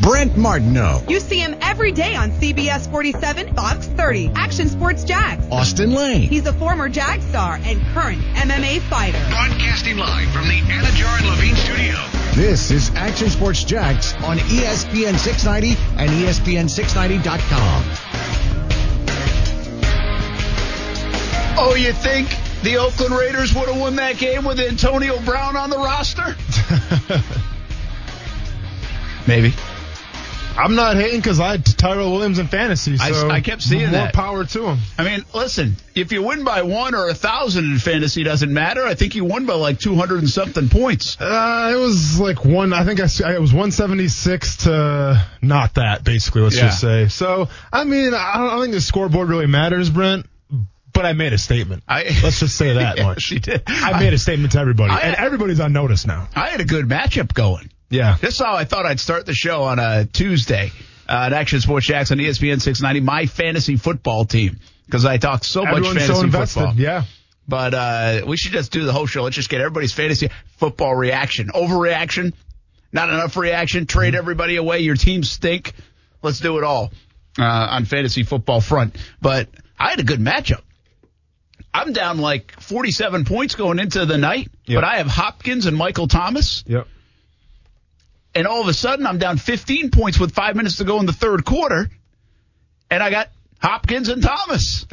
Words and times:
Brent 0.00 0.36
Martineau. 0.36 1.02
You 1.08 1.20
see 1.20 1.38
him 1.40 1.56
every 1.60 1.92
day 1.92 2.14
on 2.14 2.30
CBS 2.32 2.90
47, 2.90 3.54
Fox 3.54 3.86
30, 3.86 4.32
Action 4.34 4.68
Sports 4.68 5.04
Jax. 5.04 5.44
Austin 5.50 5.92
Lane. 5.92 6.28
He's 6.28 6.46
a 6.46 6.52
former 6.52 6.88
Jag 6.88 7.20
star 7.22 7.58
and 7.62 7.80
current 7.88 8.20
MMA 8.34 8.80
fighter. 8.82 9.18
Broadcasting 9.28 9.96
live 9.96 10.28
from 10.30 10.46
the 10.46 10.60
Anajar 10.60 11.18
and 11.18 11.28
Levine 11.28 11.56
studio. 11.56 11.96
This 12.34 12.70
is 12.70 12.90
Action 12.94 13.28
Sports 13.30 13.64
Jax 13.64 14.14
on 14.22 14.38
ESPN 14.38 15.18
690 15.18 15.76
and 15.96 16.10
E 16.10 16.26
ESPN690.com. 16.26 17.84
Oh, 21.60 21.74
you 21.74 21.92
think 21.92 22.28
the 22.62 22.76
Oakland 22.76 23.14
Raiders 23.14 23.52
would 23.54 23.68
have 23.68 23.80
won 23.80 23.96
that 23.96 24.18
game 24.18 24.44
with 24.44 24.60
Antonio 24.60 25.20
Brown 25.22 25.56
on 25.56 25.70
the 25.70 25.78
roster? 25.78 26.36
Maybe. 29.26 29.52
I'm 30.58 30.74
not 30.74 30.96
hating 30.96 31.20
because 31.20 31.38
I 31.40 31.52
had 31.52 31.64
Tyrell 31.64 32.10
Williams 32.12 32.38
in 32.38 32.48
fantasy. 32.48 32.96
So 32.96 33.30
I 33.30 33.40
kept 33.40 33.62
seeing 33.62 33.82
more 33.82 33.90
that. 33.92 34.14
power 34.14 34.44
to 34.44 34.66
him. 34.66 34.78
I 34.98 35.04
mean, 35.04 35.24
listen, 35.32 35.76
if 35.94 36.10
you 36.12 36.22
win 36.22 36.44
by 36.44 36.62
one 36.62 36.94
or 36.94 37.08
a 37.08 37.14
thousand 37.14 37.64
in 37.72 37.78
fantasy, 37.78 38.24
doesn't 38.24 38.52
matter. 38.52 38.84
I 38.84 38.94
think 38.94 39.14
you 39.14 39.24
won 39.24 39.46
by 39.46 39.54
like 39.54 39.78
200 39.78 40.18
and 40.18 40.28
something 40.28 40.68
points. 40.68 41.16
Uh, 41.20 41.72
it 41.74 41.78
was 41.78 42.18
like 42.18 42.44
one. 42.44 42.72
I 42.72 42.84
think 42.84 43.00
I, 43.00 43.04
I- 43.24 43.34
it 43.36 43.40
was 43.40 43.52
176 43.52 44.56
to 44.64 45.24
not 45.42 45.74
that. 45.74 46.04
Basically, 46.04 46.42
let's 46.42 46.56
Yeah. 46.56 46.62
just 46.68 46.80
say. 46.80 47.08
So 47.08 47.48
I 47.72 47.84
mean, 47.84 48.12
I 48.14 48.34
don't, 48.36 48.46
I 48.46 48.50
don't 48.50 48.62
think 48.62 48.74
the 48.74 48.80
scoreboard 48.80 49.28
really 49.28 49.46
matters, 49.46 49.90
Brent. 49.90 50.26
But 50.92 51.06
I 51.06 51.12
made 51.12 51.32
a 51.32 51.38
statement. 51.38 51.84
I- 51.86 52.02
let's 52.24 52.40
just 52.40 52.56
say 52.56 52.72
that 52.72 52.96
Yes, 52.96 53.06
much. 53.06 53.30
you 53.30 53.38
did. 53.38 53.62
I 53.68 54.00
made 54.00 54.12
a 54.14 54.18
statement 54.18 54.52
to 54.54 54.58
everybody, 54.58 54.90
I- 54.92 55.00
and 55.00 55.14
everybody's 55.16 55.60
on 55.60 55.72
notice 55.72 56.06
now. 56.06 56.28
I 56.34 56.48
had 56.48 56.60
a 56.60 56.64
good 56.64 56.86
matchup 56.88 57.32
going. 57.32 57.70
Yeah. 57.90 58.16
This 58.20 58.34
is 58.34 58.40
how 58.40 58.54
I 58.54 58.64
thought 58.64 58.86
I'd 58.86 59.00
start 59.00 59.26
the 59.26 59.34
show 59.34 59.62
on 59.62 59.78
a 59.78 60.04
Tuesday 60.04 60.70
uh, 61.08 61.12
at 61.26 61.32
Action 61.32 61.60
Sports 61.60 61.86
Jax 61.86 62.10
on 62.12 62.20
E 62.20 62.24
ESPN 62.24 62.60
690, 62.60 63.00
my 63.00 63.26
fantasy 63.26 63.76
football 63.76 64.24
team. 64.24 64.58
Because 64.86 65.04
I 65.04 65.18
talk 65.18 65.44
so 65.44 65.62
much 65.62 65.70
Everyone's 65.76 65.98
fantasy 65.98 66.14
so 66.14 66.20
invested. 66.22 66.60
football. 66.60 66.74
Yeah. 66.80 67.04
But 67.46 67.74
uh, 67.74 68.22
we 68.26 68.36
should 68.36 68.52
just 68.52 68.72
do 68.72 68.84
the 68.84 68.92
whole 68.92 69.06
show. 69.06 69.22
Let's 69.22 69.36
just 69.36 69.48
get 69.50 69.60
everybody's 69.60 69.92
fantasy 69.92 70.28
football 70.58 70.94
reaction. 70.94 71.48
Overreaction, 71.54 72.34
not 72.92 73.08
enough 73.08 73.36
reaction. 73.36 73.86
Trade 73.86 74.08
Mm-hmm. 74.14 74.18
everybody 74.18 74.56
away. 74.56 74.80
Your 74.80 74.96
teams 74.96 75.30
stink. 75.30 75.72
Let's 76.22 76.40
do 76.40 76.58
it 76.58 76.64
all 76.64 76.90
uh, 77.38 77.42
on 77.44 77.84
fantasy 77.86 78.22
football 78.22 78.60
front. 78.60 78.96
But 79.20 79.48
I 79.78 79.90
had 79.90 80.00
a 80.00 80.04
good 80.04 80.20
matchup. 80.20 80.60
I'm 81.72 81.92
down 81.92 82.18
like 82.18 82.52
47 82.60 83.24
points 83.24 83.54
going 83.54 83.78
into 83.78 84.04
the 84.06 84.18
night, 84.18 84.50
Yep. 84.66 84.76
but 84.78 84.84
I 84.84 84.96
have 84.98 85.06
Hopkins 85.06 85.66
and 85.66 85.76
Michael 85.76 86.08
Thomas. 86.08 86.64
Yep. 86.66 86.86
And 88.38 88.46
all 88.46 88.60
of 88.60 88.68
a 88.68 88.72
sudden, 88.72 89.04
I'm 89.04 89.18
down 89.18 89.36
15 89.36 89.90
points 89.90 90.20
with 90.20 90.32
five 90.32 90.54
minutes 90.54 90.76
to 90.76 90.84
go 90.84 91.00
in 91.00 91.06
the 91.06 91.12
third 91.12 91.44
quarter, 91.44 91.90
and 92.88 93.02
I 93.02 93.10
got 93.10 93.30
Hopkins 93.60 94.08
and 94.08 94.22
Thomas. 94.22 94.86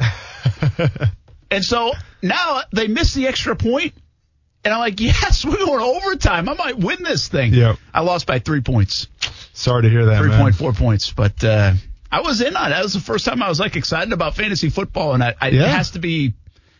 and 1.50 1.64
so 1.64 1.92
now 2.22 2.62
they 2.72 2.88
miss 2.88 3.14
the 3.14 3.28
extra 3.28 3.54
point, 3.54 3.94
and 4.64 4.74
I'm 4.74 4.80
like, 4.80 5.00
yes, 5.00 5.44
we're 5.48 5.56
going 5.64 5.80
overtime. 5.80 6.48
I 6.48 6.54
might 6.54 6.76
win 6.76 7.04
this 7.04 7.28
thing. 7.28 7.54
Yep. 7.54 7.76
I 7.94 8.00
lost 8.00 8.26
by 8.26 8.40
three 8.40 8.62
points, 8.62 9.06
Sorry 9.52 9.82
to 9.82 9.88
hear 9.90 10.06
that, 10.06 10.18
three 10.18 10.30
man. 10.30 10.40
point 10.42 10.54
four 10.56 10.72
points, 10.72 11.12
but 11.12 11.44
uh, 11.44 11.74
I 12.10 12.22
was 12.22 12.40
in 12.40 12.56
on 12.56 12.66
it. 12.72 12.74
That 12.74 12.82
was 12.82 12.94
the 12.94 13.00
first 13.00 13.24
time 13.26 13.44
I 13.44 13.48
was 13.48 13.60
like 13.60 13.76
excited 13.76 14.12
about 14.12 14.34
fantasy 14.34 14.70
football, 14.70 15.14
and 15.14 15.22
I, 15.22 15.36
I, 15.40 15.48
Yeah. 15.50 15.62
it 15.62 15.68
has 15.68 15.92
to 15.92 16.00
be 16.00 16.34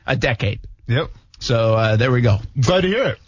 a 0.04 0.16
decade. 0.16 0.60
Yep. 0.88 1.10
So 1.38 1.74
uh, 1.76 1.94
there 1.96 2.10
we 2.10 2.22
go. 2.22 2.38
Glad 2.60 2.80
to 2.80 2.88
hear 2.88 3.04
it. 3.04 3.18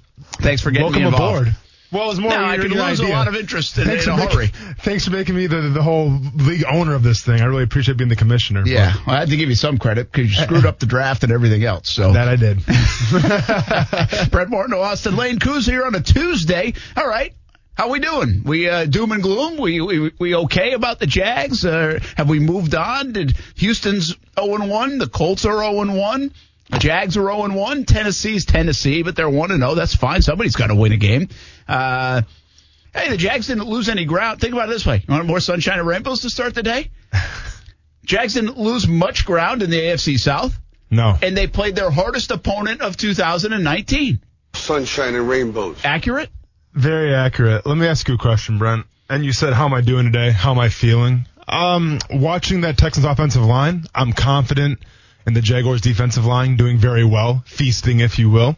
Thanks 0.42 0.60
for 0.60 0.72
getting 0.72 0.86
Welcome 0.86 1.02
me 1.02 1.08
involved. 1.08 1.42
aboard. 1.42 1.56
Well, 1.90 2.04
it 2.04 2.08
was 2.08 2.20
more 2.20 2.30
No, 2.30 2.36
I 2.36 2.54
your, 2.56 2.64
could 2.64 2.72
lose 2.72 3.00
idea. 3.00 3.14
a 3.14 3.16
lot 3.16 3.28
of 3.28 3.34
interest 3.34 3.78
in, 3.78 3.84
Thanks 3.86 4.06
in 4.06 4.14
for 4.14 4.20
a 4.20 4.24
making, 4.24 4.36
hurry. 4.38 4.74
Thanks 4.80 5.04
for 5.06 5.10
making 5.10 5.34
me 5.36 5.46
the, 5.46 5.60
the 5.62 5.82
whole 5.82 6.10
league 6.34 6.64
owner 6.70 6.94
of 6.94 7.02
this 7.02 7.22
thing. 7.22 7.40
I 7.40 7.46
really 7.46 7.62
appreciate 7.62 7.96
being 7.96 8.10
the 8.10 8.16
commissioner. 8.16 8.62
Yeah, 8.66 8.94
well, 9.06 9.16
I 9.16 9.20
had 9.20 9.30
to 9.30 9.36
give 9.38 9.48
you 9.48 9.54
some 9.54 9.78
credit 9.78 10.12
because 10.12 10.30
you 10.30 10.36
screwed 10.44 10.66
up 10.66 10.78
the 10.80 10.86
draft 10.86 11.22
and 11.24 11.32
everything 11.32 11.64
else. 11.64 11.90
So 11.90 12.12
That 12.12 12.28
I 12.28 12.36
did. 12.36 12.58
Brett 14.30 14.48
Martin, 14.50 14.74
Austin 14.74 15.16
Lane, 15.16 15.38
Coos 15.38 15.66
here 15.66 15.84
on 15.84 15.94
a 15.94 16.00
Tuesday. 16.00 16.74
All 16.96 17.06
right. 17.08 17.34
How 17.74 17.88
we 17.90 18.00
doing? 18.00 18.42
We 18.44 18.68
uh, 18.68 18.86
doom 18.86 19.12
and 19.12 19.22
gloom? 19.22 19.56
We, 19.56 19.80
we 19.80 20.10
we 20.18 20.34
okay 20.34 20.72
about 20.72 20.98
the 20.98 21.06
Jags? 21.06 21.64
Uh, 21.64 22.00
have 22.16 22.28
we 22.28 22.40
moved 22.40 22.74
on? 22.74 23.12
Did 23.12 23.36
Houston's 23.56 24.16
0 24.38 24.54
and 24.56 24.68
1? 24.68 24.98
The 24.98 25.06
Colts 25.06 25.44
are 25.46 25.58
0 25.62 25.82
and 25.82 25.96
1. 25.96 26.32
The 26.70 26.78
Jags 26.78 27.16
are 27.16 27.22
0 27.22 27.44
and 27.44 27.54
1. 27.54 27.84
Tennessee's 27.84 28.44
Tennessee, 28.44 29.02
but 29.02 29.16
they're 29.16 29.28
1 29.30 29.50
and 29.50 29.60
0. 29.62 29.74
That's 29.74 29.94
fine. 29.94 30.20
Somebody's 30.22 30.56
got 30.56 30.66
to 30.68 30.74
win 30.74 30.92
a 30.92 30.96
game. 30.98 31.28
Uh, 31.66 32.22
hey, 32.94 33.08
the 33.10 33.16
Jags 33.16 33.46
didn't 33.46 33.66
lose 33.66 33.88
any 33.88 34.04
ground. 34.04 34.40
Think 34.40 34.52
about 34.52 34.68
it 34.68 34.72
this 34.72 34.84
way: 34.86 35.02
you 35.06 35.14
want 35.14 35.26
more 35.26 35.40
sunshine 35.40 35.78
and 35.78 35.88
rainbows 35.88 36.20
to 36.22 36.30
start 36.30 36.54
the 36.54 36.62
day? 36.62 36.90
Jags 38.04 38.34
didn't 38.34 38.58
lose 38.58 38.86
much 38.88 39.24
ground 39.26 39.62
in 39.62 39.70
the 39.70 39.78
AFC 39.78 40.18
South, 40.18 40.58
No. 40.90 41.16
and 41.22 41.36
they 41.36 41.46
played 41.46 41.76
their 41.76 41.90
hardest 41.90 42.30
opponent 42.30 42.80
of 42.80 42.96
2019. 42.96 44.20
sunshine 44.54 45.14
and 45.14 45.28
rainbows. 45.28 45.78
Accurate? 45.84 46.30
Very 46.74 47.14
accurate. 47.14 47.66
Let 47.66 47.76
me 47.76 47.86
ask 47.86 48.08
you 48.08 48.14
a 48.14 48.18
question, 48.18 48.58
Brent. 48.58 48.86
And 49.10 49.24
you 49.24 49.32
said, 49.32 49.52
how 49.52 49.64
am 49.64 49.74
I 49.74 49.80
doing 49.80 50.04
today? 50.06 50.30
How 50.30 50.50
am 50.52 50.58
I 50.58 50.68
feeling? 50.68 51.26
Um, 51.46 51.98
watching 52.10 52.60
that 52.62 52.76
Texans 52.76 53.06
offensive 53.06 53.42
line, 53.42 53.84
I'm 53.94 54.12
confident 54.12 54.78
in 55.28 55.34
the 55.34 55.40
Jaguars 55.40 55.80
defensive 55.80 56.24
line 56.24 56.56
doing 56.56 56.78
very 56.78 57.04
well, 57.04 57.44
feasting, 57.46 58.00
if 58.00 58.18
you 58.18 58.30
will. 58.30 58.56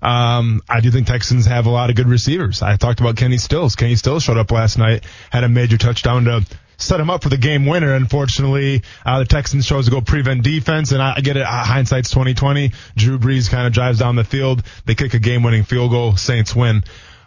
Um, 0.00 0.62
I 0.68 0.80
do 0.80 0.90
think 0.90 1.06
Texans 1.06 1.46
have 1.46 1.66
a 1.66 1.70
lot 1.70 1.90
of 1.90 1.96
good 1.96 2.08
receivers. 2.08 2.62
I 2.62 2.76
talked 2.76 3.00
about 3.00 3.16
Kenny 3.16 3.38
Stills. 3.38 3.74
Kenny 3.74 3.96
Stills 3.96 4.22
showed 4.22 4.36
up 4.38 4.50
last 4.50 4.78
night, 4.78 5.04
had 5.30 5.44
a 5.44 5.48
major 5.48 5.76
touchdown 5.78 6.24
to 6.24 6.46
set 6.76 7.00
him 7.00 7.10
up 7.10 7.22
for 7.22 7.30
the 7.30 7.36
game 7.36 7.66
winner. 7.66 7.94
Unfortunately, 7.94 8.82
uh, 9.04 9.20
the 9.20 9.24
Texans 9.24 9.66
chose 9.66 9.86
to 9.86 9.90
go 9.90 10.00
prevent 10.00 10.42
defense, 10.42 10.92
and 10.92 11.02
I, 11.02 11.20
get 11.20 11.36
it. 11.36 11.42
uh, 11.42 11.64
Hindsight's 11.64 12.10
2020. 12.10 12.72
Drew 12.96 13.18
Brees 13.18 13.50
kind 13.50 13.66
of 13.66 13.72
drives 13.72 13.98
down 13.98 14.16
the 14.16 14.24
field. 14.24 14.62
They 14.84 14.94
kick 14.94 15.14
a 15.14 15.18
game-winning 15.18 15.64
field 15.64 15.90
goal. 15.90 16.16
Saints 16.16 16.54
win. 16.54 16.84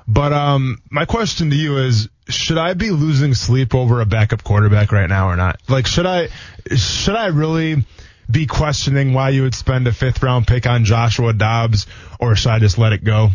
But 0.08 0.32
um, 0.32 0.78
my 0.90 1.06
question 1.06 1.50
to 1.50 1.56
you 1.56 1.80
is: 1.80 2.08
Should 2.30 2.58
I 2.58 2.76
be 2.76 2.92
losing 2.92 3.34
sleep 3.34 3.76
over 3.76 4.00
a 4.00 4.06
backup 4.06 4.44
quarterback 4.44 4.94
right 4.94 5.10
now 5.10 5.28
or 5.30 5.36
not? 5.36 5.60
Like, 5.68 5.86
should 5.86 6.06
I? 6.06 6.30
Should 6.74 7.16
I 7.16 7.28
really? 7.28 7.84
Be 8.30 8.46
questioning 8.46 9.14
why 9.14 9.30
you 9.30 9.44
would 9.44 9.56
spend 9.56 9.88
a 9.88 9.94
fifth 9.94 10.22
round 10.22 10.48
pick 10.48 10.66
on 10.68 10.84
Joshua 10.86 11.34
Dobbs, 11.34 11.88
or 12.20 12.36
should 12.36 12.52
I 12.52 12.60
just 12.60 12.78
let 12.78 12.94
it 12.94 13.04
go? 13.04 13.30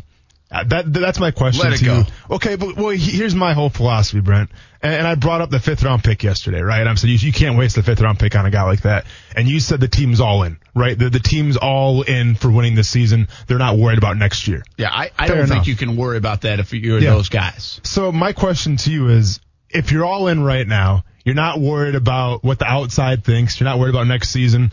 Uh, 0.50 0.64
That 0.64 0.92
that's 0.92 1.18
my 1.18 1.30
question 1.30 1.62
Let 1.64 1.72
it 1.72 1.78
to 1.78 1.84
go. 1.86 1.96
you. 1.98 2.04
Okay, 2.36 2.56
but 2.56 2.76
well, 2.76 2.90
here's 2.90 3.34
my 3.34 3.54
whole 3.54 3.70
philosophy, 3.70 4.20
Brent. 4.20 4.50
And, 4.82 4.92
and 4.94 5.06
I 5.06 5.14
brought 5.14 5.40
up 5.40 5.48
the 5.48 5.58
fifth 5.60 5.82
round 5.82 6.04
pick 6.04 6.22
yesterday, 6.22 6.60
right? 6.60 6.86
I'm 6.86 6.98
saying 6.98 7.12
you, 7.12 7.18
you 7.26 7.32
can't 7.32 7.56
waste 7.56 7.76
the 7.76 7.82
fifth 7.82 8.02
round 8.02 8.18
pick 8.18 8.36
on 8.36 8.44
a 8.44 8.50
guy 8.50 8.64
like 8.64 8.82
that. 8.82 9.06
And 9.34 9.48
you 9.48 9.60
said 9.60 9.80
the 9.80 9.88
team's 9.88 10.20
all 10.20 10.42
in, 10.42 10.58
right? 10.74 10.98
The 10.98 11.08
the 11.08 11.20
team's 11.20 11.56
all 11.56 12.02
in 12.02 12.34
for 12.34 12.50
winning 12.50 12.74
this 12.74 12.90
season. 12.90 13.28
They're 13.46 13.56
not 13.56 13.78
worried 13.78 13.96
about 13.96 14.18
next 14.18 14.46
year. 14.46 14.62
Yeah, 14.76 14.90
I, 14.92 15.10
I 15.18 15.26
Fair 15.28 15.36
don't 15.38 15.48
think 15.48 15.68
you 15.68 15.76
can 15.76 15.96
worry 15.96 16.18
about 16.18 16.42
that 16.42 16.60
if 16.60 16.74
you're 16.74 16.98
Yeah. 16.98 17.10
those 17.14 17.30
guys. 17.30 17.80
So 17.84 18.12
my 18.12 18.34
question 18.34 18.76
to 18.78 18.90
you 18.90 19.08
is, 19.08 19.40
if 19.70 19.90
you're 19.90 20.04
all 20.04 20.28
in 20.28 20.42
right 20.42 20.68
now, 20.68 21.04
you're 21.24 21.34
not 21.34 21.60
worried 21.60 21.94
about 21.94 22.44
what 22.44 22.58
the 22.58 22.66
outside 22.66 23.24
thinks. 23.24 23.58
You're 23.58 23.70
not 23.70 23.78
worried 23.78 23.94
about 23.94 24.06
next 24.06 24.28
season. 24.30 24.70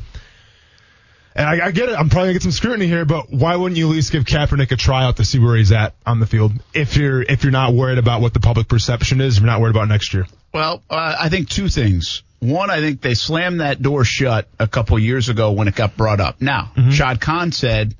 And 1.39 1.47
I, 1.47 1.67
I 1.67 1.72
get 1.72 1.88
it. 1.88 1.97
I'm 1.97 2.09
probably 2.09 2.27
gonna 2.27 2.33
get 2.33 2.41
some 2.41 2.51
scrutiny 2.51 2.85
here, 2.85 3.05
but 3.05 3.31
why 3.31 3.55
wouldn't 3.55 3.77
you 3.77 3.88
at 3.88 3.94
least 3.94 4.11
give 4.11 4.25
Kaepernick 4.25 4.73
a 4.73 4.75
tryout 4.75 5.16
to 5.17 5.25
see 5.25 5.39
where 5.39 5.55
he's 5.55 5.72
at 5.72 5.95
on 6.05 6.19
the 6.19 6.25
field? 6.25 6.51
If 6.73 6.97
you're 6.97 7.22
if 7.22 7.44
you're 7.44 7.51
not 7.53 7.73
worried 7.73 7.97
about 7.97 8.19
what 8.19 8.33
the 8.33 8.41
public 8.41 8.67
perception 8.67 9.22
is, 9.22 9.38
if 9.38 9.44
you're 9.44 9.47
not 9.49 9.61
worried 9.61 9.73
about 9.73 9.88
next 9.88 10.13
year. 10.13 10.28
Well, 10.53 10.83
uh, 10.89 11.16
I 11.17 11.29
think 11.29 11.47
two 11.47 11.69
things. 11.69 12.23
One, 12.39 12.69
I 12.69 12.81
think 12.81 12.99
they 12.99 13.13
slammed 13.13 13.61
that 13.61 13.81
door 13.81 14.03
shut 14.03 14.49
a 14.59 14.67
couple 14.67 14.99
years 14.99 15.29
ago 15.29 15.53
when 15.53 15.69
it 15.69 15.75
got 15.75 15.95
brought 15.95 16.19
up. 16.19 16.41
Now, 16.41 16.72
Shad 16.91 17.22
Khan 17.22 17.53
said 17.53 17.95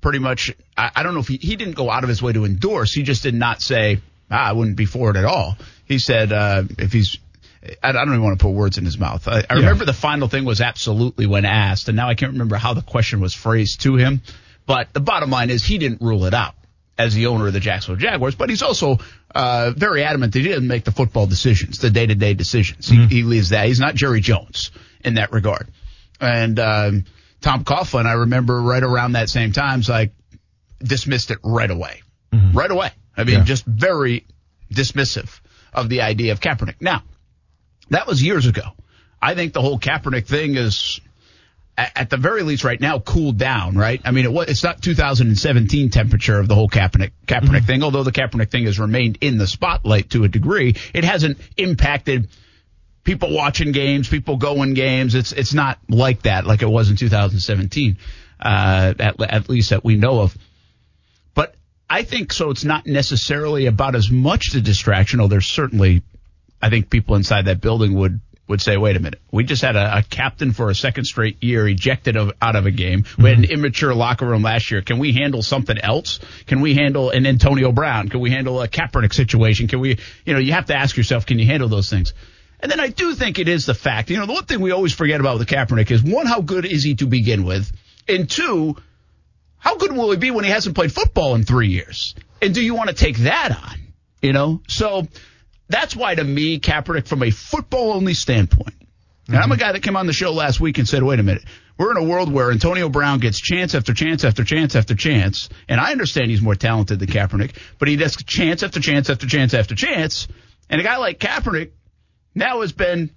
pretty 0.00 0.20
much, 0.20 0.54
I, 0.76 0.90
I 0.94 1.02
don't 1.02 1.14
know 1.14 1.20
if 1.20 1.28
he, 1.28 1.38
he 1.38 1.56
didn't 1.56 1.74
go 1.74 1.90
out 1.90 2.04
of 2.04 2.08
his 2.08 2.22
way 2.22 2.32
to 2.32 2.44
endorse. 2.44 2.92
He 2.92 3.02
just 3.02 3.22
did 3.24 3.34
not 3.34 3.62
say, 3.62 4.00
ah, 4.30 4.48
I 4.48 4.52
wouldn't 4.52 4.76
be 4.76 4.84
for 4.84 5.10
it 5.10 5.16
at 5.16 5.24
all. 5.24 5.56
He 5.86 5.98
said, 5.98 6.32
uh, 6.32 6.64
if 6.78 6.92
he's, 6.92 7.18
I, 7.82 7.88
I 7.88 7.92
don't 7.92 8.08
even 8.08 8.22
want 8.22 8.38
to 8.38 8.42
put 8.44 8.52
words 8.52 8.78
in 8.78 8.84
his 8.84 8.98
mouth. 8.98 9.26
I, 9.28 9.44
I 9.48 9.54
remember 9.54 9.84
the 9.84 9.92
final 9.92 10.28
thing 10.28 10.44
was 10.44 10.60
absolutely 10.60 11.26
when 11.26 11.44
asked, 11.44 11.88
and 11.88 11.96
now 11.96 12.08
I 12.08 12.14
can't 12.14 12.32
remember 12.32 12.56
how 12.56 12.74
the 12.74 12.82
question 12.82 13.20
was 13.20 13.34
phrased 13.34 13.82
to 13.82 13.96
him. 13.96 14.20
But 14.66 14.92
the 14.92 15.00
bottom 15.00 15.30
line 15.30 15.50
is 15.50 15.64
he 15.64 15.78
didn't 15.78 16.00
rule 16.02 16.24
it 16.24 16.34
out 16.34 16.54
as 16.98 17.14
the 17.14 17.26
owner 17.26 17.46
of 17.46 17.52
the 17.52 17.60
Jacksonville 17.60 18.00
Jaguars, 18.00 18.34
but 18.34 18.48
he's 18.50 18.62
also 18.62 18.98
uh, 19.34 19.72
very 19.76 20.04
adamant 20.04 20.32
that 20.34 20.40
he 20.40 20.44
didn't 20.48 20.68
make 20.68 20.84
the 20.84 20.92
football 20.92 21.26
decisions, 21.26 21.78
the 21.78 21.90
day 21.90 22.06
to 22.06 22.14
day 22.14 22.34
decisions. 22.34 22.88
He, 22.88 23.06
he 23.06 23.22
leaves 23.22 23.48
that. 23.50 23.66
He's 23.66 23.80
not 23.80 23.94
Jerry 23.94 24.20
Jones 24.20 24.70
in 25.04 25.14
that 25.14 25.32
regard. 25.32 25.68
And 26.20 26.58
um, 26.60 27.04
Tom 27.40 27.64
Coughlin, 27.64 28.06
I 28.06 28.12
remember 28.12 28.60
right 28.60 28.82
around 28.82 29.12
that 29.12 29.28
same 29.30 29.52
time's 29.52 29.88
like 29.88 30.12
dismissed 30.78 31.30
it 31.30 31.38
right 31.42 31.70
away, 31.70 32.02
right 32.52 32.70
away. 32.70 32.90
I 33.16 33.24
mean, 33.24 33.38
Yeah. 33.38 33.44
just 33.44 33.64
very 33.64 34.24
dismissive 34.72 35.40
of 35.72 35.88
the 35.88 36.02
idea 36.02 36.32
of 36.32 36.40
Kaepernick. 36.40 36.76
Now, 36.80 37.02
that 37.90 38.06
was 38.06 38.22
years 38.22 38.46
ago. 38.46 38.62
I 39.20 39.34
think 39.34 39.52
the 39.52 39.60
whole 39.60 39.78
Kaepernick 39.78 40.26
thing 40.26 40.56
is 40.56 41.00
at, 41.76 42.10
the 42.10 42.16
very 42.16 42.42
least 42.42 42.64
right 42.64 42.80
now 42.80 42.98
cooled 42.98 43.38
down, 43.38 43.76
right? 43.76 44.00
I 44.04 44.10
mean, 44.10 44.24
it 44.24 44.32
was, 44.32 44.48
it's 44.48 44.62
not 44.62 44.82
2017 44.82 45.90
temperature 45.90 46.38
of 46.38 46.48
the 46.48 46.54
whole 46.54 46.68
Kaepernick, 46.68 47.12
Kaepernick 47.26 47.66
thing, 47.66 47.82
although 47.82 48.02
the 48.02 48.12
Kaepernick 48.12 48.50
thing 48.50 48.64
has 48.64 48.78
remained 48.78 49.18
in 49.20 49.38
the 49.38 49.46
spotlight 49.46 50.10
to 50.10 50.24
a 50.24 50.28
degree. 50.28 50.76
It 50.92 51.04
hasn't 51.04 51.38
impacted 51.56 52.28
people 53.04 53.34
watching 53.34 53.72
games, 53.72 54.08
people 54.08 54.36
going 54.36 54.74
games. 54.74 55.14
It's, 55.14 55.32
it's 55.32 55.54
not 55.54 55.78
like 55.88 56.22
that, 56.22 56.46
like 56.46 56.62
it 56.62 56.68
was 56.68 56.90
in 56.90 56.96
2017, 56.96 57.96
uh, 58.40 58.94
at, 58.98 59.20
at 59.20 59.48
least 59.48 59.70
that 59.70 59.82
we 59.82 59.96
know 59.96 60.20
of. 60.20 60.36
But 61.34 61.54
I 61.88 62.02
think 62.02 62.32
so. 62.32 62.50
It's 62.50 62.64
not 62.64 62.86
necessarily 62.86 63.66
about 63.66 63.94
as 63.94 64.10
much 64.10 64.50
the 64.52 64.60
distraction, 64.60 65.20
although 65.20 65.36
there's 65.36 65.46
certainly, 65.46 66.02
I 66.62 66.70
think 66.70 66.88
people 66.88 67.16
inside 67.16 67.46
that 67.46 67.60
building 67.60 67.94
would 67.94 68.20
would 68.48 68.60
say, 68.60 68.76
wait 68.76 68.96
a 68.96 69.00
minute, 69.00 69.20
we 69.30 69.44
just 69.44 69.62
had 69.62 69.76
a, 69.76 69.98
a 69.98 70.02
captain 70.02 70.52
for 70.52 70.68
a 70.68 70.74
second 70.74 71.04
straight 71.04 71.42
year 71.42 71.66
ejected 71.66 72.16
of, 72.16 72.32
out 72.42 72.56
of 72.56 72.66
a 72.66 72.70
game. 72.70 73.04
We 73.16 73.30
had 73.30 73.38
an 73.38 73.44
mm-hmm. 73.44 73.52
immature 73.52 73.94
locker 73.94 74.26
room 74.26 74.42
last 74.42 74.70
year. 74.70 74.82
Can 74.82 74.98
we 74.98 75.12
handle 75.12 75.42
something 75.42 75.78
else? 75.78 76.18
Can 76.46 76.60
we 76.60 76.74
handle 76.74 77.10
an 77.10 77.24
Antonio 77.24 77.72
Brown? 77.72 78.08
Can 78.08 78.20
we 78.20 78.30
handle 78.30 78.60
a 78.60 78.68
Kaepernick 78.68 79.14
situation? 79.14 79.68
Can 79.68 79.80
we, 79.80 79.98
you 80.26 80.34
know, 80.34 80.40
you 80.40 80.52
have 80.52 80.66
to 80.66 80.74
ask 80.74 80.96
yourself, 80.96 81.24
can 81.24 81.38
you 81.38 81.46
handle 81.46 81.68
those 81.68 81.88
things? 81.88 82.12
And 82.60 82.70
then 82.70 82.78
I 82.78 82.88
do 82.88 83.14
think 83.14 83.38
it 83.38 83.48
is 83.48 83.64
the 83.64 83.74
fact, 83.74 84.10
you 84.10 84.18
know, 84.18 84.26
the 84.26 84.34
one 84.34 84.44
thing 84.44 84.60
we 84.60 84.70
always 84.70 84.92
forget 84.92 85.20
about 85.20 85.38
with 85.38 85.48
Kaepernick 85.48 85.90
is 85.90 86.02
one, 86.02 86.26
how 86.26 86.42
good 86.42 86.66
is 86.66 86.82
he 86.82 86.94
to 86.96 87.06
begin 87.06 87.44
with? 87.44 87.72
And 88.08 88.28
two, 88.28 88.76
how 89.56 89.76
good 89.76 89.92
will 89.92 90.10
he 90.10 90.16
be 90.16 90.30
when 90.30 90.44
he 90.44 90.50
hasn't 90.50 90.74
played 90.74 90.92
football 90.92 91.34
in 91.36 91.44
three 91.44 91.68
years? 91.68 92.14
And 92.42 92.54
do 92.54 92.62
you 92.62 92.74
want 92.74 92.90
to 92.90 92.94
take 92.94 93.18
that 93.18 93.56
on? 93.56 93.78
You 94.20 94.32
know, 94.32 94.60
so 94.68 95.06
that's 95.72 95.96
why 95.96 96.14
to 96.14 96.24
me, 96.24 96.60
Kaepernick, 96.60 97.06
from 97.06 97.22
a 97.22 97.30
football 97.30 97.92
only 97.92 98.14
standpoint, 98.14 98.74
and 99.28 99.36
I'm 99.36 99.50
a 99.50 99.54
mm-hmm. 99.54 99.60
guy 99.60 99.72
that 99.72 99.82
came 99.82 99.96
on 99.96 100.06
the 100.06 100.12
show 100.12 100.32
last 100.32 100.60
week 100.60 100.78
and 100.78 100.88
said, 100.88 101.02
wait 101.02 101.20
a 101.20 101.22
minute, 101.22 101.44
we're 101.78 101.90
in 101.92 101.96
a 101.96 102.08
world 102.08 102.32
where 102.32 102.50
Antonio 102.50 102.88
Brown 102.88 103.18
gets 103.18 103.40
chance 103.40 103.74
after 103.74 103.94
chance 103.94 104.24
after 104.24 104.44
chance 104.44 104.76
after 104.76 104.94
chance, 104.94 105.48
and 105.68 105.80
I 105.80 105.92
understand 105.92 106.30
he's 106.30 106.42
more 106.42 106.54
talented 106.54 106.98
than 106.98 107.08
Kaepernick, 107.08 107.56
but 107.78 107.88
he 107.88 107.96
gets 107.96 108.22
chance 108.22 108.62
after 108.62 108.80
chance 108.80 109.10
after 109.10 109.26
chance 109.26 109.54
after 109.54 109.74
chance, 109.74 110.28
and 110.68 110.80
a 110.80 110.84
guy 110.84 110.98
like 110.98 111.18
Kaepernick 111.18 111.70
now 112.34 112.60
has 112.60 112.72
been 112.72 113.10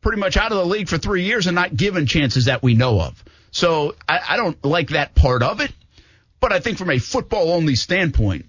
pretty 0.00 0.20
much 0.20 0.36
out 0.36 0.52
of 0.52 0.58
the 0.58 0.66
league 0.66 0.88
for 0.88 0.98
three 0.98 1.24
years 1.24 1.46
and 1.46 1.54
not 1.54 1.76
given 1.76 2.06
chances 2.06 2.46
that 2.46 2.62
we 2.62 2.74
know 2.74 3.00
of. 3.00 3.22
So 3.50 3.94
I, 4.08 4.20
I 4.30 4.36
don't 4.36 4.62
like 4.64 4.90
that 4.90 5.14
part 5.14 5.42
of 5.42 5.60
it, 5.60 5.72
but 6.40 6.52
I 6.52 6.60
think 6.60 6.78
from 6.78 6.90
a 6.90 6.98
football 6.98 7.52
only 7.52 7.74
standpoint, 7.74 8.46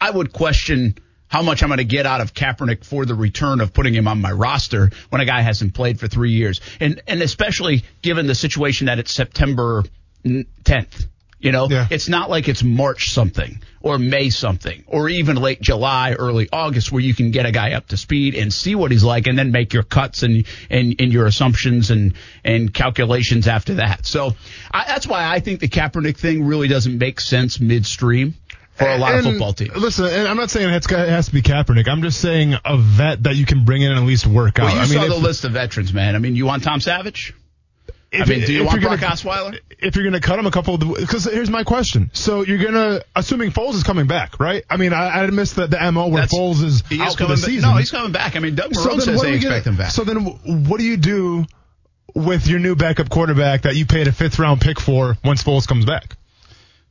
I 0.00 0.10
would 0.10 0.32
question 0.32 0.96
how 1.28 1.42
much 1.42 1.62
I'm 1.62 1.68
going 1.68 1.78
to 1.78 1.84
get 1.84 2.06
out 2.06 2.20
of 2.20 2.34
Kaepernick 2.34 2.84
for 2.84 3.04
the 3.04 3.14
return 3.14 3.60
of 3.60 3.72
putting 3.72 3.94
him 3.94 4.06
on 4.08 4.20
my 4.20 4.30
roster 4.32 4.90
when 5.10 5.20
a 5.20 5.24
guy 5.24 5.40
hasn't 5.42 5.74
played 5.74 5.98
for 5.98 6.06
three 6.08 6.30
years. 6.32 6.60
And, 6.80 7.02
and 7.06 7.20
especially 7.22 7.84
given 8.02 8.26
the 8.26 8.34
situation 8.34 8.86
that 8.86 8.98
it's 8.98 9.10
September 9.12 9.82
10th. 10.24 11.06
You 11.38 11.52
know, 11.52 11.68
Yeah. 11.68 11.86
it's 11.90 12.08
not 12.08 12.30
like 12.30 12.48
it's 12.48 12.62
March 12.62 13.10
something 13.10 13.60
or 13.82 13.98
May 13.98 14.30
something 14.30 14.82
or 14.86 15.08
even 15.08 15.36
late 15.36 15.60
July, 15.60 16.14
early 16.14 16.48
August 16.50 16.90
where 16.90 17.02
you 17.02 17.14
can 17.14 17.30
get 17.30 17.44
a 17.44 17.52
guy 17.52 17.72
up 17.74 17.88
to 17.88 17.96
speed 17.98 18.34
and 18.34 18.52
see 18.52 18.74
what 18.74 18.90
he's 18.90 19.04
like 19.04 19.26
and 19.26 19.38
then 19.38 19.52
make 19.52 19.74
your 19.74 19.82
cuts 19.82 20.22
and, 20.22 20.46
and, 20.70 20.94
and 20.98 21.12
your 21.12 21.26
assumptions 21.26 21.90
and, 21.90 22.14
and 22.42 22.72
calculations 22.72 23.46
after 23.46 23.74
that. 23.74 24.06
So 24.06 24.34
I, 24.72 24.86
that's 24.86 25.06
why 25.06 25.28
I 25.30 25.40
think 25.40 25.60
the 25.60 25.68
Kaepernick 25.68 26.16
thing 26.16 26.44
really 26.44 26.68
doesn't 26.68 26.96
make 26.96 27.20
sense 27.20 27.60
midstream 27.60 28.34
for 28.76 28.88
a 28.88 28.98
lot 28.98 29.14
of 29.14 29.24
football 29.24 29.52
teams. 29.52 29.74
Listen, 29.76 30.06
and 30.06 30.28
I'm 30.28 30.36
not 30.36 30.50
saying 30.50 30.68
it 30.68 30.86
has 30.86 31.26
to 31.26 31.32
be 31.32 31.42
Kaepernick. 31.42 31.88
I'm 31.88 32.02
just 32.02 32.20
saying 32.20 32.54
a 32.64 32.76
vet 32.78 33.22
that 33.24 33.36
you 33.36 33.46
can 33.46 33.64
bring 33.64 33.82
in 33.82 33.90
and 33.90 34.00
at 34.00 34.06
least 34.06 34.26
work 34.26 34.58
out. 34.58 34.66
Well, 34.66 34.74
you 34.74 34.80
I 34.80 34.84
mean, 34.84 34.92
saw 34.94 35.04
if, 35.04 35.08
the 35.10 35.16
list 35.18 35.44
of 35.44 35.52
veterans, 35.52 35.92
man. 35.92 36.14
I 36.14 36.18
mean, 36.18 36.36
you 36.36 36.46
want 36.46 36.62
Tom 36.62 36.80
Savage? 36.80 37.34
I 38.12 38.18
if- 38.22 38.28
mean, 38.28 38.40
do 38.46 38.52
you 38.52 38.64
want 38.64 38.80
Brock 38.80 39.00
gonna- 39.00 39.12
Osweiler? 39.12 39.58
If 39.78 39.94
you're 39.96 40.04
going 40.04 40.14
to 40.14 40.20
cut 40.26 40.38
him 40.38 40.46
a 40.46 40.50
couple 40.50 40.74
of 40.74 40.80
the, 40.80 40.86
because 40.86 41.24
here's 41.24 41.50
my 41.50 41.64
question. 41.64 42.10
So 42.14 42.42
you're 42.44 42.58
going 42.58 42.72
to, 42.74 43.04
assuming 43.14 43.50
Foles 43.50 43.74
is 43.74 43.82
coming 43.82 44.06
back, 44.06 44.40
right? 44.40 44.64
I 44.70 44.76
mean, 44.78 44.92
I, 44.94 45.22
I 45.22 45.26
missed 45.30 45.56
the, 45.56 45.66
the 45.66 45.90
MO 45.92 46.08
where 46.08 46.22
That's- 46.22 46.32
Foles 46.32 46.62
is 46.62 46.82
He 46.88 47.00
out 47.00 47.08
is 47.08 47.14
for 47.14 47.24
the 47.24 47.26
coming 47.26 47.36
back. 47.36 47.44
season. 47.44 47.70
No, 47.70 47.76
he's 47.76 47.90
coming 47.90 48.12
back. 48.12 48.36
I 48.36 48.38
mean, 48.38 48.54
Doug 48.54 48.70
Marrone 48.72 48.90
then 48.90 49.00
says 49.00 49.20
they 49.20 49.26
do 49.28 49.32
we 49.32 49.38
get- 49.40 49.46
expect 49.52 49.66
him 49.66 49.76
back. 49.76 49.90
So 49.90 50.04
then 50.04 50.18
what 50.68 50.78
do 50.78 50.84
you 50.84 50.96
do 50.96 51.44
with 52.14 52.46
your 52.46 52.58
new 52.60 52.74
backup 52.76 53.10
quarterback 53.10 53.62
that 53.62 53.76
you 53.76 53.84
paid 53.84 54.08
a 54.08 54.12
fifth 54.12 54.38
round 54.38 54.60
pick 54.62 54.80
for 54.80 55.18
once 55.24 55.42
Foles 55.42 55.66
comes 55.66 55.84
back? 55.84 56.16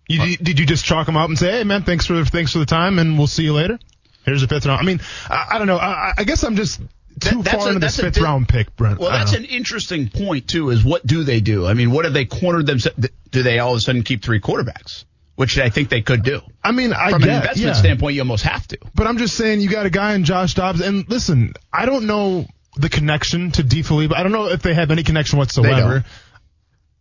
You, 0.08 0.38
did 0.38 0.60
you 0.60 0.66
just 0.66 0.86
chalk 0.86 1.06
them 1.08 1.18
up 1.18 1.30
and 1.30 1.38
say, 1.38 1.52
"Hey, 1.52 1.64
man, 1.64 1.84
thanks 1.84 2.06
for 2.06 2.24
thanks 2.26 2.52
for 2.52 2.60
the 2.60 2.66
time, 2.66 3.00
and 3.00 3.18
we'll 3.18 3.28
see 3.28 3.44
you 3.44 3.54
later"? 3.54 3.80
Here's 4.24 4.44
a 4.44 4.48
fifth 4.48 4.66
round. 4.66 4.80
I 4.82 4.84
mean, 4.84 5.02
I, 5.30 5.48
I 5.52 5.58
don't 5.58 5.68
know. 5.68 5.78
I, 5.78 6.14
I 6.18 6.24
guess 6.24 6.44
I'm 6.44 6.56
just 6.56 6.80
too 7.20 7.42
That- 7.44 7.56
far 7.56 7.66
a- 7.68 7.68
into 7.70 7.80
this 7.80 8.00
fifth 8.00 8.16
bit- 8.16 8.24
round 8.24 8.48
pick, 8.48 8.76
Brent. 8.76 9.00
Well, 9.00 9.10
that's 9.12 9.32
know. 9.34 9.40
an 9.40 9.46
interesting 9.46 10.10
point 10.10 10.48
too. 10.48 10.70
Is 10.70 10.84
what 10.84 11.06
do 11.06 11.24
they 11.24 11.40
do? 11.40 11.66
I 11.66 11.74
mean, 11.74 11.92
what 11.92 12.06
have 12.06 12.14
they 12.14 12.26
cornered 12.26 12.66
themselves? 12.68 13.08
Do 13.32 13.44
they 13.44 13.60
all 13.60 13.72
of 13.72 13.78
a 13.78 13.82
sudden 13.82 14.04
keep 14.04 14.24
three 14.24 14.40
quarterbacks? 14.40 15.06
Which 15.36 15.58
I 15.60 15.70
think 15.70 15.90
they 15.90 16.02
could 16.02 16.24
do. 16.24 16.40
I 16.64 16.72
mean, 16.72 16.94
I 16.94 17.10
From 17.12 17.20
get, 17.22 17.30
an 17.30 17.36
investment 17.36 17.68
yeah. 17.68 17.74
standpoint, 17.74 18.16
you 18.16 18.22
almost 18.22 18.44
have 18.46 18.66
to. 18.70 18.78
But 18.94 19.06
I'm 19.08 19.18
just 19.18 19.36
saying, 19.36 19.60
you 19.60 19.70
got 19.70 19.86
a 19.86 19.90
guy 19.90 20.14
in 20.14 20.24
Josh 20.24 20.54
Dobbs, 20.54 20.80
and 20.80 21.10
listen, 21.10 21.54
I 21.74 21.86
don't 21.86 22.06
know 22.08 22.46
the 22.78 22.88
connection 22.88 23.52
to 23.52 23.62
DeFilippo. 23.64 24.16
I 24.16 24.24
don't 24.24 24.32
know 24.32 24.48
if 24.48 24.62
they 24.62 24.74
have 24.74 24.92
any 24.92 25.04
connection 25.04 25.38
whatsoever. 25.38 26.06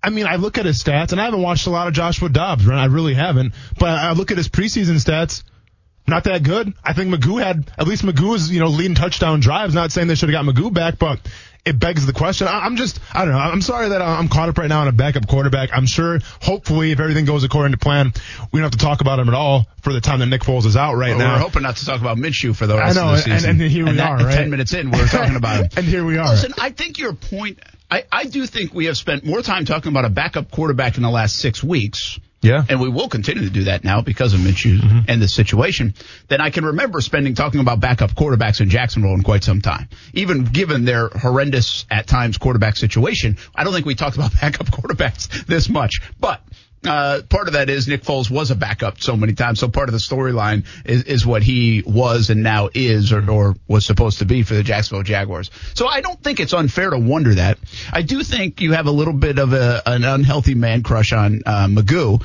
I 0.04 0.10
mean, 0.10 0.26
I 0.26 0.36
look 0.36 0.58
at 0.58 0.66
his 0.66 0.82
stats, 0.82 1.12
and 1.12 1.20
I 1.20 1.24
haven't 1.24 1.42
watched 1.42 1.66
a 1.66 1.70
lot 1.70 1.88
of 1.88 1.94
Joshua 1.94 2.28
Dobbs, 2.28 2.66
right? 2.66 2.78
I 2.78 2.86
really 2.86 3.14
haven't. 3.14 3.54
But 3.78 3.90
I 3.90 4.12
look 4.12 4.30
at 4.30 4.36
his 4.36 4.48
preseason 4.48 4.96
stats, 5.02 5.42
not 6.06 6.24
that 6.24 6.42
good. 6.42 6.74
I 6.84 6.92
think 6.92 7.12
McGough 7.14 7.42
had, 7.42 7.70
at 7.78 7.86
least 7.88 8.02
McGough 8.04 8.36
is, 8.36 8.50
you 8.52 8.60
know, 8.60 8.66
leading 8.68 8.94
touchdown 8.94 9.40
drives. 9.40 9.74
Not 9.74 9.92
saying 9.92 10.08
they 10.08 10.14
should 10.14 10.28
have 10.28 10.44
got 10.44 10.54
McGough 10.54 10.74
back, 10.74 10.98
but 10.98 11.20
it 11.64 11.78
begs 11.78 12.04
the 12.04 12.12
question. 12.12 12.46
I, 12.46 12.58
I'm 12.66 12.76
just, 12.76 13.00
I 13.14 13.24
don't 13.24 13.32
know. 13.32 13.38
I'm 13.40 13.62
sorry 13.62 13.88
that 13.88 14.02
I'm 14.02 14.28
caught 14.28 14.50
up 14.50 14.58
right 14.58 14.68
now 14.68 14.82
on 14.82 14.88
a 14.88 14.92
backup 14.92 15.26
quarterback. 15.26 15.70
I'm 15.72 15.86
sure, 15.86 16.18
hopefully, 16.42 16.90
if 16.92 17.00
everything 17.00 17.24
goes 17.24 17.42
according 17.42 17.72
to 17.72 17.78
plan, 17.78 18.12
we 18.52 18.60
don't 18.60 18.64
have 18.64 18.72
to 18.78 18.84
talk 18.84 19.00
about 19.00 19.18
him 19.18 19.28
at 19.28 19.34
all 19.34 19.66
for 19.80 19.94
the 19.94 20.02
time 20.02 20.18
that 20.18 20.26
Nick 20.26 20.42
Foles 20.42 20.66
is 20.66 20.76
out 20.76 20.96
right 20.96 21.14
But 21.14 21.18
now. 21.20 21.32
We're 21.36 21.38
hoping 21.40 21.62
not 21.62 21.76
to 21.76 21.86
talk 21.86 22.02
about 22.02 22.18
Minshew 22.18 22.54
for 22.54 22.66
the 22.66 22.76
rest 22.76 22.96
know, 22.96 23.14
of 23.14 23.24
the 23.24 23.30
and- 23.30 23.40
season. 23.40 23.62
and 23.62 23.70
here 23.70 23.86
we 23.86 23.92
that- 23.92 24.10
are, 24.10 24.16
right? 24.26 24.34
Ten 24.36 24.50
minutes 24.50 24.74
in, 24.74 24.90
we're 24.90 25.06
talking 25.06 25.36
about 25.36 25.62
him. 25.62 25.68
and 25.78 25.86
here 25.86 26.04
we 26.04 26.18
are. 26.18 26.28
Listen, 26.28 26.52
I 26.60 26.68
think 26.68 26.98
your 26.98 27.14
point. 27.14 27.58
I, 27.94 28.04
I 28.10 28.24
do 28.24 28.44
think 28.44 28.74
we 28.74 28.86
have 28.86 28.96
spent 28.96 29.24
more 29.24 29.40
time 29.40 29.64
talking 29.66 29.92
about 29.92 30.04
a 30.04 30.08
backup 30.08 30.50
quarterback 30.50 30.96
in 30.96 31.04
the 31.04 31.10
last 31.10 31.36
six 31.36 31.62
weeks. 31.62 32.18
Yeah. 32.42 32.64
And 32.68 32.80
we 32.80 32.88
will 32.88 33.08
continue 33.08 33.44
to 33.44 33.50
do 33.50 33.64
that 33.64 33.84
now 33.84 34.00
because 34.02 34.34
of 34.34 34.40
Minshew 34.40 34.80
mm-hmm. 34.80 34.98
and 35.06 35.22
the 35.22 35.28
situation. 35.28 35.94
Than 36.26 36.40
I 36.40 36.50
can 36.50 36.64
remember 36.64 37.00
spending 37.00 37.36
talking 37.36 37.60
about 37.60 37.78
backup 37.78 38.10
quarterbacks 38.10 38.60
in 38.60 38.68
Jacksonville 38.68 39.14
in 39.14 39.22
quite 39.22 39.44
some 39.44 39.60
time. 39.60 39.88
Even 40.12 40.44
given 40.44 40.84
their 40.84 41.08
horrendous 41.08 41.86
at 41.88 42.08
times 42.08 42.36
quarterback 42.36 42.76
situation, 42.76 43.38
I 43.54 43.62
don't 43.62 43.72
think 43.72 43.86
we 43.86 43.94
talked 43.94 44.16
about 44.16 44.32
backup 44.40 44.66
quarterbacks 44.66 45.46
this 45.46 45.68
much. 45.68 46.00
But 46.18 46.42
uh, 46.86 47.22
part 47.28 47.48
of 47.48 47.54
that 47.54 47.70
is 47.70 47.88
Nick 47.88 48.02
Foles 48.02 48.30
was 48.30 48.50
a 48.50 48.54
backup 48.54 49.00
so 49.00 49.16
many 49.16 49.32
times. 49.34 49.60
So 49.60 49.68
part 49.68 49.88
of 49.88 49.92
the 49.92 49.98
storyline 49.98 50.64
is, 50.84 51.04
is 51.04 51.26
what 51.26 51.42
he 51.42 51.82
was 51.86 52.30
and 52.30 52.42
now 52.42 52.68
is 52.74 53.12
or, 53.12 53.28
or 53.30 53.54
was 53.68 53.86
supposed 53.86 54.18
to 54.18 54.24
be 54.24 54.42
for 54.42 54.54
the 54.54 54.62
Jacksonville 54.62 55.02
Jaguars. 55.02 55.50
So 55.74 55.86
I 55.86 56.00
don't 56.00 56.22
think 56.22 56.40
it's 56.40 56.52
unfair 56.52 56.90
to 56.90 56.98
wonder 56.98 57.34
that. 57.34 57.58
I 57.92 58.02
do 58.02 58.22
think 58.22 58.60
you 58.60 58.72
have 58.72 58.86
a 58.86 58.90
little 58.92 59.14
bit 59.14 59.38
of 59.38 59.52
a, 59.52 59.82
an 59.86 60.04
unhealthy 60.04 60.54
man 60.54 60.82
crush 60.82 61.12
on 61.12 61.42
uh, 61.46 61.66
McGough. 61.66 62.22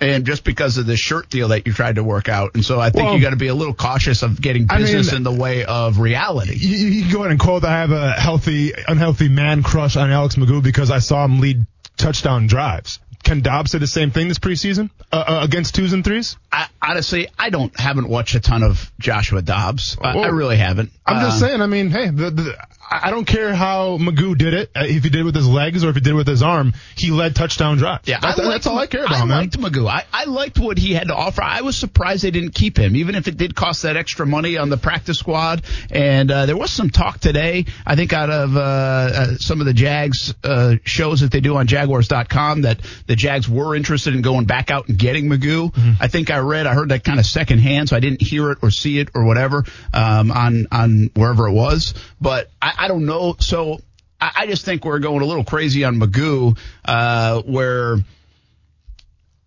And 0.00 0.26
just 0.26 0.42
because 0.42 0.76
of 0.76 0.86
the 0.86 0.96
shirt 0.96 1.30
deal 1.30 1.48
that 1.48 1.66
you 1.68 1.72
tried 1.72 1.94
to 1.96 2.04
work 2.04 2.28
out. 2.28 2.54
And 2.54 2.64
so 2.64 2.80
I 2.80 2.90
think 2.90 3.04
Well- 3.04 3.14
you 3.14 3.22
got 3.22 3.30
to 3.30 3.36
be 3.36 3.46
a 3.46 3.54
little 3.54 3.72
cautious 3.74 4.22
of 4.22 4.40
getting 4.40 4.66
I 4.68 4.78
mean- 4.78 4.86
business 4.86 5.12
in 5.12 5.22
the 5.22 5.32
way 5.32 5.64
of 5.64 5.98
reality. 5.98 6.56
you, 6.56 6.76
you 6.76 7.02
can 7.04 7.12
go 7.12 7.18
ahead 7.20 7.30
and 7.30 7.38
quote, 7.40 7.64
I 7.64 7.78
have 7.78 7.92
a 7.92 8.10
healthy, 8.12 8.72
unhealthy 8.88 9.28
man 9.28 9.62
crush 9.62 9.96
on 9.96 10.10
Alex 10.10 10.34
McGough 10.34 10.62
because 10.64 10.90
I 10.90 10.98
saw 10.98 11.24
him 11.24 11.38
lead 11.40 11.64
touchdown 11.96 12.48
drives. 12.48 12.98
Can 13.24 13.40
Dobbs 13.40 13.72
say 13.72 13.78
the 13.78 13.86
same 13.86 14.10
thing 14.10 14.28
this 14.28 14.38
preseason 14.38 14.90
uh, 15.10 15.16
uh, 15.16 15.40
against 15.42 15.74
twos 15.74 15.92
and 15.92 16.04
threes? 16.04 16.36
I, 16.52 16.66
honestly, 16.82 17.28
I 17.38 17.50
don't 17.50 17.78
haven't 17.78 18.08
watched 18.08 18.34
a 18.34 18.40
ton 18.40 18.62
of 18.62 18.92
Joshua 19.00 19.40
Dobbs. 19.42 19.96
I, 20.00 20.16
I 20.18 20.26
really 20.28 20.56
haven't. 20.58 20.90
I'm 21.06 21.24
just 21.24 21.42
Uh, 21.42 21.46
saying. 21.48 21.62
I 21.62 21.66
mean, 21.66 21.90
hey, 21.90 22.10
the, 22.10 22.30
the, 22.30 22.66
I 22.90 23.10
don't 23.10 23.24
care 23.24 23.54
how 23.54 23.98
McGough 23.98 24.36
did 24.38 24.54
it. 24.54 24.70
uh, 24.76 24.84
If 24.84 25.02
he 25.04 25.10
did 25.10 25.20
it 25.20 25.24
with 25.24 25.34
his 25.34 25.48
legs 25.48 25.84
or 25.84 25.88
if 25.88 25.94
he 25.96 26.00
did 26.00 26.10
it 26.10 26.14
with 26.14 26.26
his 26.26 26.42
arm, 26.42 26.74
he 26.96 27.10
led 27.10 27.34
touchdown 27.34 27.76
drives. 27.78 28.06
Yeah, 28.06 28.20
that's, 28.20 28.38
liked 28.38 28.50
that's 28.50 28.66
all 28.66 28.78
I 28.78 28.86
care 28.86 29.04
about, 29.04 29.14
I 29.16 29.24
man. 29.24 29.38
liked 29.38 29.58
McGough. 29.58 29.88
I, 29.88 30.04
I 30.12 30.24
liked 30.24 30.58
what 30.58 30.78
he 30.78 30.92
had 30.94 31.08
to 31.08 31.14
offer. 31.14 31.42
I 31.42 31.62
was 31.62 31.76
surprised 31.76 32.22
they 32.24 32.30
didn't 32.30 32.54
keep 32.54 32.78
him, 32.78 32.94
even 32.96 33.14
if 33.14 33.26
it 33.28 33.36
did 33.36 33.54
cost 33.54 33.82
that 33.82 33.96
extra 33.96 34.26
money 34.26 34.56
on 34.58 34.68
the 34.70 34.76
practice 34.76 35.18
squad. 35.18 35.62
And 35.90 36.30
uh, 36.30 36.46
there 36.46 36.56
was 36.56 36.70
some 36.70 36.90
talk 36.90 37.18
today, 37.20 37.64
I 37.86 37.96
think, 37.96 38.12
out 38.12 38.30
of 38.30 38.56
uh, 38.56 38.60
uh, 38.60 39.26
some 39.36 39.60
of 39.60 39.66
the 39.66 39.74
Jags 39.74 40.34
uh, 40.44 40.76
shows 40.84 41.20
that 41.20 41.32
they 41.32 41.40
do 41.40 41.56
on 41.56 41.66
Jaguars.com 41.66 42.62
that 42.62 42.80
the 43.06 43.16
Jags 43.16 43.48
were 43.48 43.74
interested 43.74 44.14
in 44.14 44.22
going 44.22 44.44
back 44.44 44.70
out 44.70 44.88
and 44.88 44.98
getting 44.98 45.26
McGough. 45.28 45.72
Mm-hmm. 45.72 45.92
I 46.02 46.08
think 46.08 46.30
I 46.30 46.38
read, 46.38 46.66
I 46.66 46.74
heard 46.74 46.90
that 46.90 47.04
kind 47.04 47.18
of 47.18 47.26
secondhand, 47.26 47.88
so 47.88 47.96
I 47.96 48.00
didn't 48.00 48.20
hear 48.22 48.50
it 48.50 48.58
or 48.62 48.70
see 48.70 48.98
it 48.98 49.08
or 49.14 49.24
whatever 49.24 49.64
um, 49.92 50.30
on 50.30 50.66
on 50.70 51.10
wherever 51.14 51.48
it 51.48 51.52
was. 51.52 51.94
But 52.20 52.50
I, 52.62 52.73
I 52.76 52.88
don't 52.88 53.06
know. 53.06 53.36
So 53.38 53.80
I, 54.20 54.32
I 54.36 54.46
just 54.46 54.64
think 54.64 54.84
we're 54.84 54.98
going 54.98 55.22
a 55.22 55.26
little 55.26 55.44
crazy 55.44 55.84
on 55.84 56.00
McGough, 56.00 56.58
uh, 56.84 57.42
where 57.42 57.96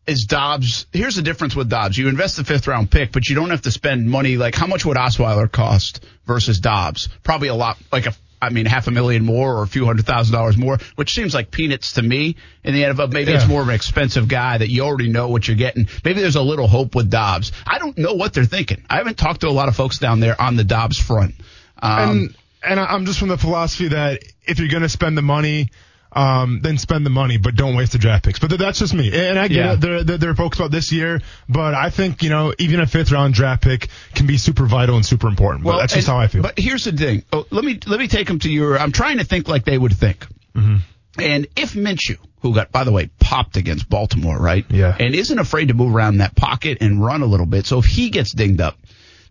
is 0.06 0.26
Dobbs. 0.26 0.86
Here's 0.94 1.16
the 1.16 1.22
difference 1.22 1.56
with 1.56 1.70
Dobbs. 1.70 1.98
You 1.98 2.08
invest 2.08 2.38
the 2.38 2.44
fifth 2.44 2.68
round 2.68 2.90
pick, 2.90 3.12
but 3.12 3.28
you 3.28 3.36
don't 3.36 3.50
have 3.50 3.64
to 3.64 3.72
spend 3.72 4.10
money. 4.10 4.38
Like, 4.38 4.56
how 4.56 4.68
much 4.68 4.86
would 4.86 4.98
Osweiler 4.98 5.52
cost 5.52 6.06
versus 6.26 6.60
Dobbs? 6.60 7.10
Probably 7.24 7.50
a 7.50 7.56
lot, 7.56 7.78
like 7.92 8.06
a 8.06 8.14
I 8.42 8.50
mean, 8.50 8.68
half 8.68 8.88
a 8.88 8.92
million 8.92 9.26
more 9.26 9.56
or 9.56 9.64
a 9.64 9.68
few 9.68 9.86
hundred 9.86 10.06
thousand 10.06 10.34
dollars 10.34 10.58
more, 10.58 10.78
which 10.96 11.14
seems 11.14 11.34
like 11.34 11.50
peanuts 11.50 11.94
to 11.94 12.04
me. 12.04 12.36
In 12.64 12.74
the 12.76 12.84
NFL, 12.84 13.12
maybe 13.12 13.32
it's 13.32 13.48
more 13.48 13.62
of 13.62 13.70
an 13.70 13.74
expensive 13.74 14.28
guy 14.28 14.60
that 14.60 14.70
you 14.70 14.84
already 14.84 15.10
know 15.10 15.30
what 15.30 15.48
you're 15.48 15.58
getting. 15.58 15.88
Maybe 16.04 16.22
there's 16.22 16.36
a 16.36 16.42
little 16.42 16.68
hope 16.68 16.94
with 16.94 17.10
Dobbs. 17.10 17.52
I 17.66 17.80
don't 17.80 17.98
know 17.98 18.14
what 18.14 18.34
they're 18.34 18.46
thinking. 18.46 18.86
I 18.90 18.98
haven't 18.98 19.18
talked 19.18 19.42
to 19.42 19.48
a 19.48 19.50
lot 19.50 19.70
of 19.70 19.76
folks 19.76 19.98
down 19.98 20.20
there 20.20 20.40
on 20.40 20.56
the 20.56 20.64
Dobbs 20.64 21.00
front. 21.00 21.34
Um, 21.82 22.10
and 22.10 22.36
and 22.68 22.80
I'm 22.80 23.06
just 23.06 23.20
from 23.20 23.30
the 23.30 23.38
philosophy 23.38 23.90
that 23.90 24.22
if 24.46 24.60
you're 24.60 24.68
going 24.70 24.84
to 24.84 24.90
spend 24.90 25.18
the 25.18 25.22
money, 25.22 25.70
um, 26.12 26.62
then 26.62 26.78
spend 26.78 27.06
the 27.06 27.10
money, 27.10 27.38
but 27.38 27.56
don't 27.56 27.76
waste 27.76 27.92
the 27.92 27.98
draft 27.98 28.26
picks. 28.26 28.40
But 28.40 28.48
th- 28.48 28.60
that's 28.60 28.80
just 28.80 28.94
me. 28.94 29.12
And 29.14 29.38
I 29.38 29.48
get 29.50 29.58
Yeah. 29.58 29.74
it. 29.74 29.82
They're, 29.82 30.04
they're, 30.04 30.18
they're 30.18 30.36
focused 30.36 30.60
about 30.62 30.72
this 30.72 30.92
year, 30.92 31.22
but 31.50 31.74
I 31.74 31.90
think, 31.90 32.24
you 32.24 32.30
know, 32.30 32.54
even 32.60 32.80
a 32.80 32.88
fifth 32.88 33.12
round 33.12 33.34
draft 33.34 33.62
pick 33.64 33.90
can 34.16 34.26
be 34.26 34.38
super 34.38 34.66
vital 34.66 34.96
and 34.96 35.06
super 35.06 35.28
important. 35.28 35.64
But 35.66 35.78
that's 35.80 35.94
just 35.94 36.08
and- 36.08 36.16
how 36.16 36.22
I 36.22 36.28
feel. 36.28 36.42
But 36.44 36.58
here's 36.58 36.86
the 36.86 36.92
thing. 36.94 37.24
Oh, 37.34 37.46
let 37.52 37.64
me 37.66 37.80
let 37.86 38.00
me 38.00 38.08
take 38.08 38.28
them 38.28 38.40
to 38.40 38.50
your. 38.50 38.80
I'm 38.80 38.92
trying 38.92 39.18
to 39.18 39.26
think 39.26 39.48
like 39.48 39.66
they 39.66 39.78
would 39.78 39.96
think. 39.96 40.26
Mm-hmm. 40.56 40.78
And 41.20 41.48
if 41.56 41.74
Minshew, 41.74 42.18
who 42.42 42.54
got 42.56 42.72
by 42.72 42.84
the 42.84 42.92
way 42.92 43.10
popped 43.20 43.58
against 43.58 43.90
Baltimore, 43.90 44.40
right? 44.40 44.66
Yeah. 44.70 44.96
And 44.98 45.14
isn't 45.14 45.38
afraid 45.40 45.68
to 45.68 45.74
move 45.74 45.94
around 45.94 46.18
that 46.18 46.36
pocket 46.36 46.78
and 46.82 47.04
run 47.04 47.22
a 47.22 47.26
little 47.26 47.46
bit. 47.48 47.66
So 47.66 47.80
if 47.80 47.86
he 47.86 48.10
gets 48.12 48.34
dinged 48.34 48.62
up, 48.62 48.78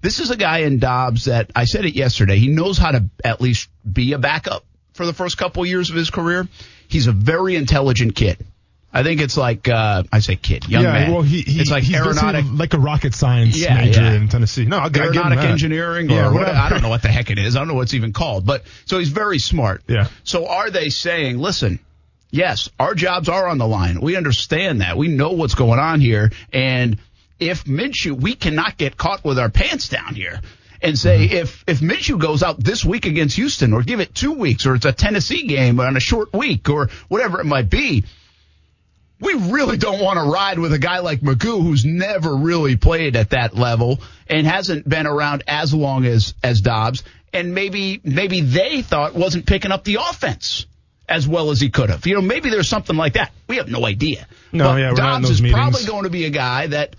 this 0.03 0.21
is 0.21 0.31
a 0.31 0.37
guy 0.37 0.59
in 0.59 0.79
Dobbs 0.79 1.27
that 1.27 1.51
I 1.55 1.65
said 1.65 1.85
it 1.85 1.95
yesterday. 1.95 2.39
He 2.39 2.49
knows 2.49 2.79
how 2.79 2.93
to 2.93 3.05
at 3.25 3.41
least 3.41 3.69
be 3.91 4.13
a 4.13 4.19
backup 4.19 4.65
for 4.95 5.07
the 5.07 5.13
first 5.13 5.39
couple 5.39 5.65
years 5.67 5.91
of 5.91 5.97
his 5.97 6.11
career. 6.11 6.49
He's 6.89 7.07
a 7.07 7.13
very 7.13 7.57
intelligent 7.57 8.15
kid. 8.15 8.45
I 8.93 9.03
think 9.03 9.21
it's 9.21 9.37
like 9.37 9.69
uh, 9.69 10.05
I 10.11 10.21
say 10.21 10.37
kid, 10.37 10.67
young 10.69 10.85
yeah, 10.85 10.93
man. 10.93 11.13
well, 11.13 11.21
he, 11.21 11.43
he 11.43 11.61
it's 11.61 11.71
like 11.71 11.83
he's 11.83 11.97
aeronautic 11.97 12.47
like 12.51 12.73
a 12.73 12.79
rocket 12.79 13.15
science 13.15 13.59
Yeah, 13.59 13.75
major 13.77 14.01
yeah. 14.01 14.15
in 14.15 14.29
Tennessee. 14.29 14.65
No, 14.65 14.79
I, 14.79 14.85
I 14.85 14.89
give 14.89 15.03
aeronautic 15.03 15.41
engineering 15.41 16.11
or 16.11 16.33
whatever. 16.33 16.57
I 16.57 16.71
don't 16.71 16.81
know 16.81 16.89
what 16.89 17.03
the 17.03 17.09
heck 17.09 17.31
it 17.31 17.39
is. 17.39 17.57
I 17.57 17.59
don't 17.59 17.69
know 17.69 17.75
what's 17.75 17.93
even 17.93 18.15
called. 18.15 18.47
But 18.47 18.63
so 18.87 18.99
he's 18.99 19.11
very 19.11 19.39
smart. 19.39 19.83
Yeah. 19.87 20.09
So 20.25 20.47
are 20.47 20.71
they 20.71 20.89
saying, 20.89 21.37
listen, 21.37 21.79
yes, 22.31 22.71
our 22.81 22.95
jobs 22.95 23.29
are 23.29 23.47
on 23.47 23.59
the 23.59 23.67
line. 23.67 24.01
We 24.01 24.17
understand 24.17 24.81
that. 24.81 24.97
We 24.97 25.09
know 25.09 25.33
what's 25.33 25.55
going 25.55 25.79
on 25.79 26.01
here. 26.01 26.31
And 26.51 26.99
if 27.39 27.65
Minshew, 27.65 28.13
we 28.21 28.35
cannot 28.35 28.77
get 28.77 28.97
caught 28.97 29.25
with 29.25 29.39
our 29.39 29.51
pants 29.51 29.89
down 29.89 30.15
here. 30.15 30.41
And 30.83 30.99
say 30.99 31.27
Mm-hmm. 31.27 31.37
if 31.37 31.65
if 31.67 31.81
Minshew 31.81 32.19
goes 32.19 32.43
out 32.43 32.63
this 32.63 32.85
week 32.85 33.07
against 33.07 33.37
Houston, 33.37 33.73
or 33.73 33.83
give 33.83 34.01
it 34.01 34.15
two 34.15 34.33
weeks, 34.33 34.67
or 34.67 34.75
it's 34.75 34.85
a 34.85 34.93
Tennessee 34.93 35.47
game 35.47 35.81
on 35.81 35.97
a 35.97 36.01
short 36.01 36.33
week, 36.35 36.69
or 36.69 36.91
whatever 37.09 37.41
it 37.41 37.45
might 37.47 37.71
be, 37.71 38.05
we 39.21 39.33
really 39.33 39.79
don't 39.79 40.03
want 40.03 40.19
to 40.19 40.31
ride 40.31 40.59
with 40.59 40.75
a 40.75 40.79
guy 40.79 40.99
like 40.99 41.21
McGough 41.21 41.63
who's 41.63 41.85
never 41.87 42.37
really 42.37 42.77
played 42.77 43.17
at 43.17 43.31
that 43.31 43.57
level 43.57 44.01
and 44.29 44.47
hasn't 44.47 44.87
been 44.87 45.07
around 45.07 45.45
as 45.47 45.73
long 45.73 46.05
as 46.05 46.35
as 46.43 46.61
Dobbs 46.61 47.03
and 47.33 47.55
maybe 47.55 48.01
maybe 48.05 48.43
they 48.43 48.83
thought 48.83 49.15
wasn't 49.15 49.47
picking 49.47 49.73
up 49.73 49.85
the 49.85 49.97
offense 49.97 50.67
as 51.09 51.27
well 51.27 51.51
as 51.51 51.61
he 51.61 51.71
could 51.71 51.89
have. 51.89 52.07
You 52.07 52.17
know, 52.17 52.21
maybe 52.21 52.51
there's 52.51 52.69
something 52.69 52.97
like 52.97 53.15
that. 53.15 53.31
We 53.49 53.57
have 53.57 53.69
no 53.69 53.87
idea. 53.87 54.27
No, 54.53 54.65
But 54.65 54.77
yeah, 54.81 54.91
we're 54.91 54.97
not 54.97 55.17
in 55.17 55.23
Dobbs 55.23 55.41
is 55.41 55.53
probably 55.53 55.85
going 55.85 56.03
to 56.05 56.11
be 56.11 56.25
a 56.27 56.31
guy 56.31 56.67
that 56.69 56.97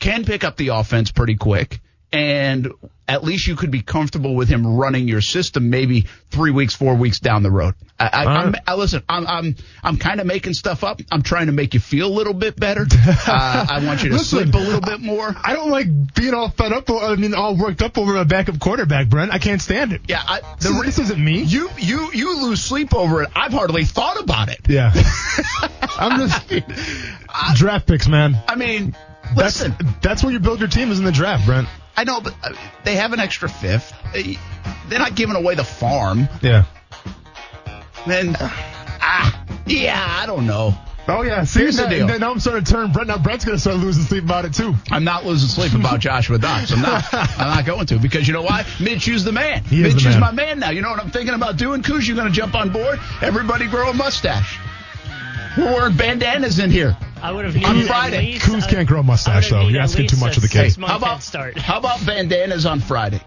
can 0.00 0.24
pick 0.24 0.42
up 0.44 0.56
the 0.56 0.68
offense 0.68 1.10
pretty 1.12 1.36
quick 1.36 1.80
and 2.12 2.72
at 3.06 3.22
least 3.24 3.46
you 3.46 3.54
could 3.56 3.70
be 3.70 3.82
comfortable 3.82 4.34
with 4.34 4.48
him 4.48 4.66
running 4.66 5.06
your 5.06 5.20
system 5.20 5.70
maybe 5.70 6.06
three 6.30 6.50
weeks, 6.50 6.74
four 6.74 6.94
weeks 6.96 7.18
down 7.20 7.42
the 7.44 7.50
road. 7.50 7.74
I, 7.98 8.06
I, 8.06 8.24
I'm. 8.24 8.54
I 8.66 8.74
listen. 8.74 9.02
I'm 9.08 9.26
I'm 9.26 9.56
I'm 9.82 9.96
kind 9.96 10.20
of 10.20 10.26
making 10.26 10.54
stuff 10.54 10.82
up. 10.84 11.00
I'm 11.12 11.22
trying 11.22 11.46
to 11.46 11.52
make 11.52 11.74
you 11.74 11.80
feel 11.80 12.06
a 12.08 12.14
little 12.14 12.34
bit 12.34 12.58
better. 12.58 12.86
Uh, 13.26 13.66
I 13.68 13.84
want 13.84 14.02
you 14.02 14.08
to 14.10 14.16
Listen, 14.16 14.50
sleep 14.50 14.54
a 14.54 14.58
little 14.58 14.80
bit 14.80 15.00
more. 15.00 15.34
I 15.40 15.52
don't 15.54 15.70
like 15.70 15.86
being 16.14 16.34
all 16.34 16.50
fed 16.50 16.72
up. 16.72 16.88
I 16.90 17.14
mean, 17.16 17.34
all 17.34 17.56
worked 17.56 17.82
up 17.82 17.96
over 17.98 18.16
a 18.16 18.24
backup 18.24 18.58
quarterback, 18.58 19.08
Brent. 19.08 19.32
I 19.32 19.38
can't 19.38 19.60
stand 19.62 19.92
it. 19.92 20.00
Yeah, 20.08 20.22
I, 20.26 20.40
This, 20.58 20.70
is- 20.70 20.82
this 20.82 20.98
isn't 20.98 21.22
me. 21.24 21.42
you 21.42 21.68
you 21.78 22.10
you 22.12 22.42
lose 22.42 22.60
sleep 22.62 22.94
over 22.94 23.22
it. 23.22 23.30
I've 23.36 23.52
hardly 23.52 23.84
thought 23.84 24.20
about 24.20 24.48
it. 24.48 24.60
Yeah. 24.68 24.92
I'm 25.98 26.18
just 26.28 27.56
draft 27.56 27.86
picks, 27.86 28.08
man. 28.08 28.36
I 28.48 28.56
mean, 28.56 28.96
listen. 29.36 29.74
that's 30.02 30.22
where 30.22 30.32
you 30.32 30.38
build 30.38 30.58
your 30.60 30.68
team 30.68 30.90
is 30.90 30.98
in 30.98 31.04
the 31.04 31.12
draft, 31.12 31.46
Brent. 31.46 31.68
I 31.96 32.04
know, 32.04 32.20
but 32.20 32.34
uh, 32.42 32.52
they 32.84 32.94
have 32.96 33.12
an 33.12 33.20
extra 33.20 33.48
fifth. 33.48 33.92
They, 34.12 34.38
they're 34.88 34.98
not 34.98 35.14
giving 35.14 35.36
away 35.36 35.54
the 35.54 35.64
farm. 35.64 36.28
Yeah. 36.40 36.64
Then, 38.06 38.34
ah, 38.40 39.44
yeah, 39.66 40.18
I 40.20 40.26
don't 40.26 40.46
know. 40.46 40.74
Oh 41.08 41.22
yeah. 41.22 41.44
See, 41.44 41.60
Here's 41.60 41.76
the 41.76 41.84
now, 41.84 42.06
deal. 42.06 42.18
now 42.18 42.30
I'm 42.30 42.38
starting 42.40 42.64
to 42.64 42.70
turn 42.72 42.92
Brent. 42.92 43.08
Now 43.08 43.18
Brent's 43.18 43.44
gonna 43.44 43.58
start 43.58 43.78
losing 43.78 44.04
sleep 44.04 44.22
about 44.24 44.44
it 44.44 44.54
too. 44.54 44.74
I'm 44.90 45.02
not 45.02 45.26
losing 45.26 45.48
sleep 45.48 45.74
about 45.74 45.98
Joshua 46.06 46.38
Dobbs. 46.38 46.72
I'm 46.72 46.82
not. 46.82 47.04
I'm 47.12 47.56
not 47.56 47.64
going 47.66 47.86
to 47.86 47.98
because 47.98 48.28
you 48.28 48.34
know 48.34 48.42
why? 48.42 48.64
Mitch 48.78 49.08
is 49.08 49.24
the 49.24 49.32
man. 49.32 49.64
He 49.64 49.82
is 49.82 49.94
the 49.94 50.00
Minshew's 50.00 50.14
man. 50.14 50.20
my 50.20 50.30
man 50.32 50.58
now. 50.60 50.70
You 50.70 50.82
know 50.82 50.90
what 50.90 51.00
I'm 51.00 51.10
thinking 51.10 51.34
about 51.34 51.56
doing? 51.56 51.82
Kuz, 51.82 52.06
you're 52.06 52.16
going 52.16 52.28
to 52.28 52.34
jump 52.34 52.54
on 52.54 52.70
board? 52.70 53.00
Everybody 53.22 53.66
grow 53.66 53.90
a 53.90 53.94
mustache. 53.94 54.58
We're 55.58 55.64
wearing 55.72 55.96
bandanas 55.96 56.58
in 56.60 56.70
here. 56.70 56.96
I 57.22 57.32
would 57.32 57.44
have 57.44 57.56
On 57.64 57.74
needed 57.74 57.88
Friday. 57.88 58.16
At 58.16 58.22
least, 58.24 58.44
Coos 58.46 58.66
can't 58.66 58.88
grow 58.88 59.00
a 59.00 59.02
I 59.02 59.06
mustache, 59.06 59.50
though. 59.50 59.68
You're 59.68 59.82
asking 59.82 60.08
too 60.08 60.16
much 60.18 60.36
of 60.36 60.42
the 60.42 60.48
kid. 60.48 60.76
How 60.76 60.96
about 60.96 61.22
start? 61.22 61.56
how 61.58 61.78
about 61.78 62.04
bandanas 62.06 62.66
on 62.66 62.80
Friday 62.80 63.20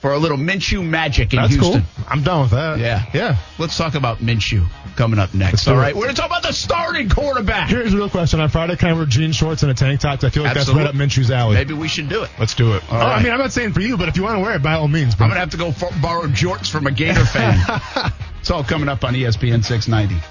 for 0.00 0.12
a 0.12 0.18
little 0.18 0.36
Minshew 0.38 0.84
magic 0.84 1.32
in 1.32 1.40
That's 1.40 1.54
Houston? 1.54 1.82
cool. 1.82 2.04
I'm 2.08 2.22
down 2.22 2.42
with 2.42 2.50
that. 2.52 2.78
Yeah. 2.78 3.04
Yeah. 3.14 3.36
Let's 3.58 3.76
talk 3.76 3.94
about 3.94 4.18
Minshew 4.18 4.66
coming 4.96 5.18
up 5.18 5.32
next. 5.32 5.52
Let's 5.52 5.64
do 5.64 5.70
All 5.72 5.76
it. 5.78 5.80
right, 5.80 5.94
we're 5.94 6.02
going 6.02 6.14
to 6.14 6.20
talk 6.20 6.28
about 6.30 6.42
the 6.42 6.52
starting 6.52 7.08
quarterback. 7.08 7.70
Here's 7.70 7.94
a 7.94 7.96
real 7.96 8.10
question. 8.10 8.40
On 8.40 8.48
Friday, 8.48 8.76
can 8.76 8.88
I 8.90 8.92
wear 8.92 9.06
jean 9.06 9.32
shorts 9.32 9.62
and 9.62 9.70
a 9.70 9.74
tank 9.74 10.00
top? 10.00 10.20
'Cause 10.20 10.24
I 10.24 10.30
feel 10.30 10.42
like 10.42 10.56
Absolutely. 10.56 10.84
that's 10.84 10.94
right 10.96 11.02
up 11.02 11.08
Minshew's 11.08 11.30
alley. 11.30 11.54
Maybe 11.54 11.72
we 11.74 11.88
should 11.88 12.08
do 12.08 12.24
it. 12.24 12.30
Let's 12.38 12.54
do 12.54 12.74
it. 12.74 12.82
All 12.90 12.96
Oh, 12.96 13.00
right. 13.00 13.20
I 13.20 13.22
mean, 13.22 13.32
I'm 13.32 13.38
not 13.38 13.52
saying 13.52 13.72
for 13.72 13.80
you, 13.80 13.96
but 13.96 14.08
if 14.08 14.16
you 14.16 14.22
want 14.24 14.36
to 14.36 14.40
wear 14.40 14.54
it, 14.56 14.62
by 14.62 14.74
all 14.74 14.88
means, 14.88 15.14
Bro. 15.14 15.26
I'm 15.26 15.30
going 15.30 15.36
to 15.36 15.40
have 15.40 15.50
to 15.50 15.56
go 15.56 15.72
for, 15.72 15.88
borrow 16.02 16.26
jorts 16.26 16.68
from 16.70 16.86
a 16.86 16.90
Gator 16.90 17.24
fan. 17.24 17.58
it's 18.40 18.50
all 18.50 18.64
coming 18.64 18.88
up 18.88 19.04
on 19.04 19.14
ESPN 19.14 19.64
690. 19.64 20.22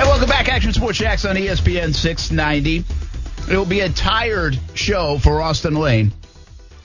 Hey, 0.00 0.06
welcome 0.06 0.28
back. 0.30 0.48
Action 0.48 0.72
Sports 0.72 0.96
Jax 0.96 1.26
on 1.26 1.36
ESPN 1.36 1.94
690. 1.94 2.84
It 3.52 3.56
will 3.56 3.66
be 3.66 3.80
a 3.80 3.90
tired 3.90 4.58
show 4.72 5.18
for 5.18 5.42
Austin 5.42 5.74
Lane. 5.74 6.12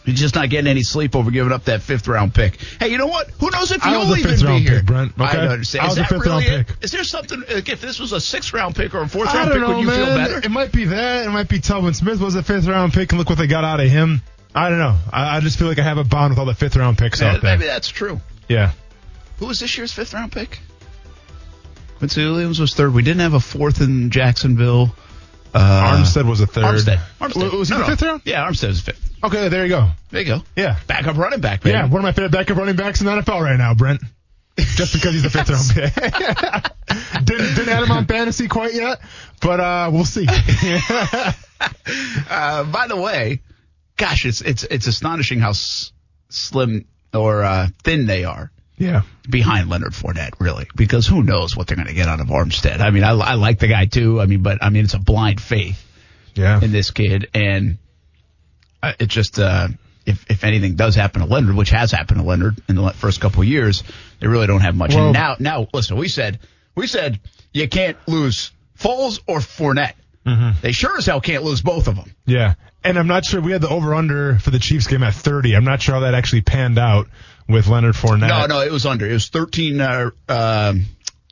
He's 0.04 0.20
just 0.20 0.36
not 0.36 0.50
getting 0.50 0.68
any 0.70 0.84
sleep 0.84 1.16
over 1.16 1.32
giving 1.32 1.54
up 1.54 1.64
that 1.64 1.82
fifth 1.82 2.10
round 2.10 2.34
pick. 2.34 2.60
Hey, 2.78 2.90
you 2.90 2.98
know 2.98 3.08
what? 3.08 3.30
Who 3.40 3.50
knows 3.52 3.72
if 3.72 3.86
you'll 3.86 4.04
even 4.18 4.32
fifth 4.32 4.42
be 4.42 4.46
round 4.46 4.64
here? 4.64 4.78
pick, 4.80 4.86
Brent, 4.86 5.14
I 5.18 5.34
don't 5.34 5.48
understand. 5.48 5.86
I 5.86 5.90
Is 5.92 5.96
that 5.96 6.10
fifth 6.10 6.26
really 6.26 6.46
round 6.46 6.68
pick. 6.68 6.84
Is 6.84 6.92
there 6.92 7.06
something? 7.06 7.42
like, 7.50 7.70
If 7.70 7.80
this 7.80 8.00
was 8.02 8.12
a 8.12 8.20
sixth 8.20 8.52
round 8.52 8.76
pick 8.76 8.94
or 8.94 9.00
a 9.04 9.08
fourth 9.08 9.34
round 9.34 9.50
pick, 9.50 9.62
know, 9.62 9.70
would 9.70 9.80
you 9.80 9.88
man. 9.88 10.06
feel 10.06 10.16
better? 10.18 10.46
It 10.46 10.52
might 10.52 10.74
be 10.74 10.84
that. 10.84 11.26
It 11.26 11.30
might 11.30 11.48
be 11.48 11.60
Telvin 11.60 11.96
Smith 11.96 12.20
was 12.20 12.36
a 12.36 12.44
fifth 12.44 12.68
round 12.68 12.92
pick, 12.92 13.14
and 13.14 13.20
look 13.20 13.30
what 13.30 13.38
they 13.38 13.48
got 13.48 13.64
out 13.64 13.80
of 13.80 13.88
him. 13.90 14.22
I 14.54 14.68
don't 14.68 14.80
know. 14.80 14.98
I, 15.14 15.38
I 15.38 15.40
just 15.40 15.58
feel 15.58 15.70
like 15.70 15.80
I 15.80 15.84
have 15.84 15.98
a 16.00 16.04
bond 16.04 16.32
with 16.32 16.40
all 16.40 16.46
the 16.46 16.54
fifth 16.54 16.76
round 16.76 16.98
picks 16.98 17.22
Yeah, 17.22 17.36
out 17.36 17.42
there. 17.42 17.56
maybe 17.58 17.66
that's 17.68 17.88
true. 17.88 18.20
Yeah. 18.50 18.74
Who 19.38 19.46
was 19.46 19.62
this 19.62 19.78
year's 19.78 19.94
fifth 19.94 20.14
round 20.14 20.34
pick? 20.34 20.60
Quincy 21.98 22.24
Williams 22.25 22.60
was 22.60 22.74
third. 22.74 22.94
We 22.94 23.02
didn't 23.04 23.22
have 23.22 23.34
a 23.34 23.40
fourth 23.40 23.82
in 23.82 24.10
Jacksonville. 24.12 24.96
Uh, 25.54 25.96
Armstead 25.98 26.25
was 26.25 26.42
a 26.42 26.48
third. 26.48 26.66
Armstead. 26.66 26.98
Armstead. 27.20 27.58
Was 27.58 27.70
he 27.70 27.75
No, 27.75 27.82
the 27.82 27.86
fifth 27.92 28.02
round? 28.02 28.22
Yeah, 28.25 28.46
Armstead 28.46 28.68
was 28.68 28.82
fifth. 28.82 29.10
Okay, 29.24 29.48
there 29.48 29.64
you 29.64 29.70
go. 29.70 29.88
There 30.12 30.22
you 30.22 30.28
go. 30.28 30.42
Yeah. 30.56 30.78
Backup 30.88 31.16
running 31.18 31.40
back, 31.40 31.64
man. 31.64 31.74
Yeah, 31.74 31.84
one 31.86 31.96
of 32.00 32.04
my 32.04 32.12
favorite 32.12 32.32
backup 32.34 32.58
running 32.58 32.75
backs 32.75 33.00
in 33.00 33.06
the 33.08 33.14
NFL 33.14 33.42
right 33.42 33.58
now, 33.58 33.74
Brent. 33.74 34.02
Just 34.58 34.94
because 34.94 35.14
he's 35.14 35.24
the 35.24 35.30
fifth 35.30 35.50
round 35.50 35.70
pick. 35.74 35.94
didn't, 37.25 37.56
didn't 37.56 37.70
add 37.70 37.84
him 37.84 37.92
on 37.92 38.06
fantasy 38.06 38.48
quite 38.48 38.74
yet, 38.74 39.00
but 39.42 39.60
uh, 39.60 39.90
we'll 39.92 40.06
see. 40.06 40.28
Uh, 42.30 42.64
by 42.66 42.88
the 42.88 42.98
way, 42.98 43.42
gosh, 43.98 44.25
it's 44.25 44.42
it's 44.42 44.64
it's 44.64 44.88
astonishing 44.88 45.40
how 45.40 45.52
s- 45.52 45.94
slim 46.30 46.86
or 47.14 47.44
uh, 47.44 47.68
thin 47.84 48.06
they 48.06 48.25
are 48.25 48.52
yeah. 48.77 49.01
behind 49.29 49.70
Leonard 49.70 49.94
Fournette, 49.94 50.34
really, 50.39 50.67
because 50.75 51.08
who 51.08 51.24
knows 51.24 51.55
what 51.55 51.67
they're 51.67 51.77
going 51.77 51.88
to 51.88 51.94
get 51.94 52.08
out 52.08 52.20
of 52.20 52.27
Armstead. 52.27 52.79
I 52.79 52.89
mean, 52.89 53.03
I, 53.03 53.12
I 53.12 53.34
like 53.36 53.60
the 53.60 53.67
guy 53.67 53.86
too. 53.86 54.20
I 54.22 54.25
mean, 54.25 54.41
but 54.41 54.63
I 54.63 54.70
mean, 54.70 54.86
it's 54.86 54.94
a 54.94 55.00
blind 55.00 55.41
faith. 55.41 55.82
Yeah. 56.36 56.60
in 56.62 56.74
this 56.74 56.91
kid, 56.91 57.29
and 57.34 57.77
uh, 58.84 58.91
it 59.00 59.08
just 59.08 59.39
uh, 59.39 59.70
if 60.05 60.29
if 60.29 60.44
anything 60.44 60.75
does 60.75 60.94
happen 60.96 61.22
to 61.22 61.27
Leonard, 61.27 61.55
which 61.55 61.70
has 61.70 61.91
happened 61.91 62.20
to 62.20 62.25
Leonard 62.25 62.62
in 62.67 62.75
the 62.75 62.89
first 62.89 63.22
couple 63.22 63.41
of 63.41 63.48
years, 63.48 63.84
they 64.20 64.27
really 64.27 64.48
don't 64.48 64.60
have 64.60 64.75
much. 64.75 64.94
Well- 64.94 65.05
and 65.05 65.13
now, 65.13 65.38
now 65.39 65.67
listen, 65.74 65.96
we 65.96 66.10
said 66.10 66.39
we 66.75 66.88
said 66.88 67.20
you 67.53 67.67
can't 67.70 67.98
lose 68.08 68.51
Foles 68.77 69.22
or 69.27 69.39
Fournette. 69.39 69.94
Mm-hmm. 70.25 70.60
They 70.62 70.72
sure 70.72 70.98
as 70.98 71.05
hell 71.05 71.22
can't 71.22 71.44
lose 71.44 71.62
both 71.62 71.88
of 71.88 71.96
them. 71.96 72.13
Yeah. 72.25 72.55
And 72.84 73.00
I'm 73.00 73.08
not 73.08 73.25
sure 73.25 73.41
we 73.41 73.51
had 73.51 73.62
the 73.62 73.70
over 73.70 73.96
under 73.96 74.38
for 74.39 74.51
the 74.51 74.60
Chiefs 74.60 74.88
game 74.88 75.03
at 75.03 75.13
30. 75.13 75.55
I'm 75.55 75.63
not 75.63 75.82
sure 75.82 75.96
how 75.96 76.01
that 76.01 76.13
actually 76.13 76.41
panned 76.41 76.77
out 76.77 77.08
with 77.48 77.68
Leonard 77.68 77.96
Fournette. 77.96 78.28
No, 78.28 78.46
no, 78.48 78.62
it 78.62 78.72
was 78.72 78.86
under. 78.86 79.08
It 79.10 79.14
was 79.14 79.28
thirteen 79.30 79.80
uh, 79.82 80.12
um 80.30 80.86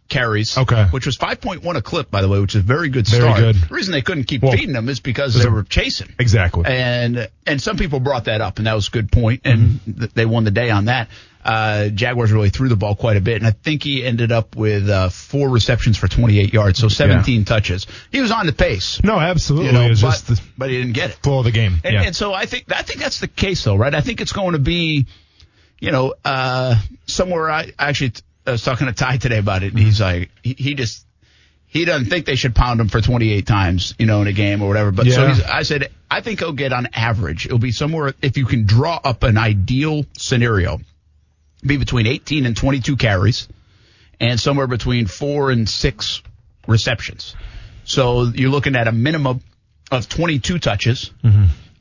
carries. 0.10 0.58
Okay. 0.58 0.86
Which 0.92 1.08
was 1.08 1.18
5.1 1.18 1.76
a 1.76 1.82
clip, 1.82 2.12
by 2.12 2.22
the 2.22 2.28
way, 2.30 2.40
which 2.40 2.54
is 2.54 2.62
a 2.62 2.64
very 2.64 2.90
good 2.90 3.08
Very 3.08 3.34
good. 3.34 3.56
The 3.56 3.74
reason 3.74 3.94
they 3.94 4.04
couldn't 4.04 4.26
keep 4.26 4.44
Well, 4.44 4.52
feeding 4.52 4.74
them 4.74 4.88
is 4.88 5.00
because 5.00 5.34
they 5.34 5.50
were 5.50 5.64
chasing. 5.64 6.14
Exactly. 6.20 6.66
And 6.68 7.30
and 7.48 7.60
some 7.60 7.78
people 7.78 8.00
brought 8.00 8.26
that 8.26 8.40
up, 8.42 8.58
and 8.60 8.68
that 8.68 8.76
was 8.76 8.90
a 8.90 8.92
good 8.92 9.12
point, 9.12 9.42
and 9.46 9.60
Mm-hmm. 9.80 10.00
th- 10.00 10.12
they 10.14 10.26
won 10.28 10.44
the 10.44 10.52
day 10.52 10.70
on 10.70 10.86
that. 10.86 11.10
Uh, 11.44 11.90
Jaguars 11.90 12.32
really 12.32 12.50
threw 12.52 12.70
the 12.70 12.76
ball 12.76 12.96
quite 12.96 13.18
a 13.18 13.22
bit, 13.22 13.38
and 13.38 13.48
I 13.48 13.52
think 13.52 13.84
he 13.84 14.06
ended 14.06 14.32
up 14.32 14.56
with 14.56 14.88
uh, 14.90 15.10
four 15.10 15.50
receptions 15.50 15.98
for 15.98 16.08
28 16.08 16.54
yards, 16.54 16.80
so 16.80 16.88
17 16.88 17.44
touches. 17.44 17.86
He 18.12 18.22
was 18.22 18.32
on 18.32 18.46
the 18.46 18.54
pace, 18.54 19.04
no, 19.04 19.20
absolutely. 19.20 19.68
you 19.68 19.74
know, 19.74 19.88
but, 19.90 19.98
just 19.98 20.28
the 20.28 20.42
but 20.58 20.70
he 20.70 20.78
didn't 20.78 20.94
get 20.94 21.10
it. 21.10 21.16
flow 21.18 21.40
of 21.40 21.46
the 21.46 21.52
game. 21.52 21.82
And, 21.84 21.94
yeah. 21.96 22.04
and 22.04 22.16
so 22.16 22.34
I 22.34 22.46
think 22.46 22.72
I 22.72 22.84
think 22.84 23.00
that's 23.00 23.20
the 23.20 23.28
case, 23.28 23.64
though, 23.64 23.76
right? 23.76 23.94
I 23.94 24.00
think 24.02 24.22
it's 24.22 24.32
going 24.32 24.54
to 24.54 24.60
be, 24.60 25.08
you 25.84 25.92
know, 25.92 26.14
uh, 26.24 26.76
somewhere. 27.08 27.52
I 27.52 27.74
actually 27.78 28.14
I 28.48 28.52
was 28.52 28.64
talking 28.64 28.88
to 28.88 28.94
Ty 28.94 29.18
today 29.18 29.38
about 29.38 29.64
it, 29.64 29.74
and 29.74 29.80
he's 29.80 30.00
like, 30.00 30.30
he, 30.42 30.56
he 30.58 30.74
just 30.76 31.06
he 31.68 31.84
doesn't 31.84 32.08
think 32.10 32.26
they 32.26 32.36
should 32.36 32.56
pound 32.56 32.80
him 32.80 32.88
for 32.88 33.02
28 33.02 33.46
times, 33.46 33.94
you 34.00 34.06
know, 34.06 34.22
in 34.22 34.28
a 34.28 34.32
game 34.32 34.62
or 34.62 34.70
whatever. 34.70 34.92
But 34.92 35.08
so 35.08 35.24
Yeah. 35.24 35.34
he's, 35.34 35.44
I 35.44 35.64
said, 35.64 35.90
I 36.10 36.22
think 36.22 36.40
he'll 36.40 36.54
get 36.54 36.72
on 36.72 36.88
average. 36.94 37.48
It'll 37.48 37.58
be 37.58 37.74
somewhere 37.74 38.14
if 38.22 38.38
you 38.38 38.46
can 38.46 38.66
draw 38.66 38.98
up 39.04 39.24
an 39.24 39.38
ideal 39.38 40.06
scenario, 40.18 40.80
be 41.66 41.76
between 41.76 42.08
18 42.08 42.46
and 42.46 42.56
22 42.56 42.96
carries, 42.96 43.50
and 44.22 44.40
somewhere 44.40 44.68
between 44.68 45.06
four 45.08 45.52
and 45.52 45.68
six 45.68 46.22
receptions. 46.66 47.36
So 47.84 48.24
you're 48.24 48.52
looking 48.52 48.78
at 48.78 48.88
a 48.88 48.94
minimum 48.94 49.42
of 49.92 50.08
22 50.08 50.60
touches 50.60 51.12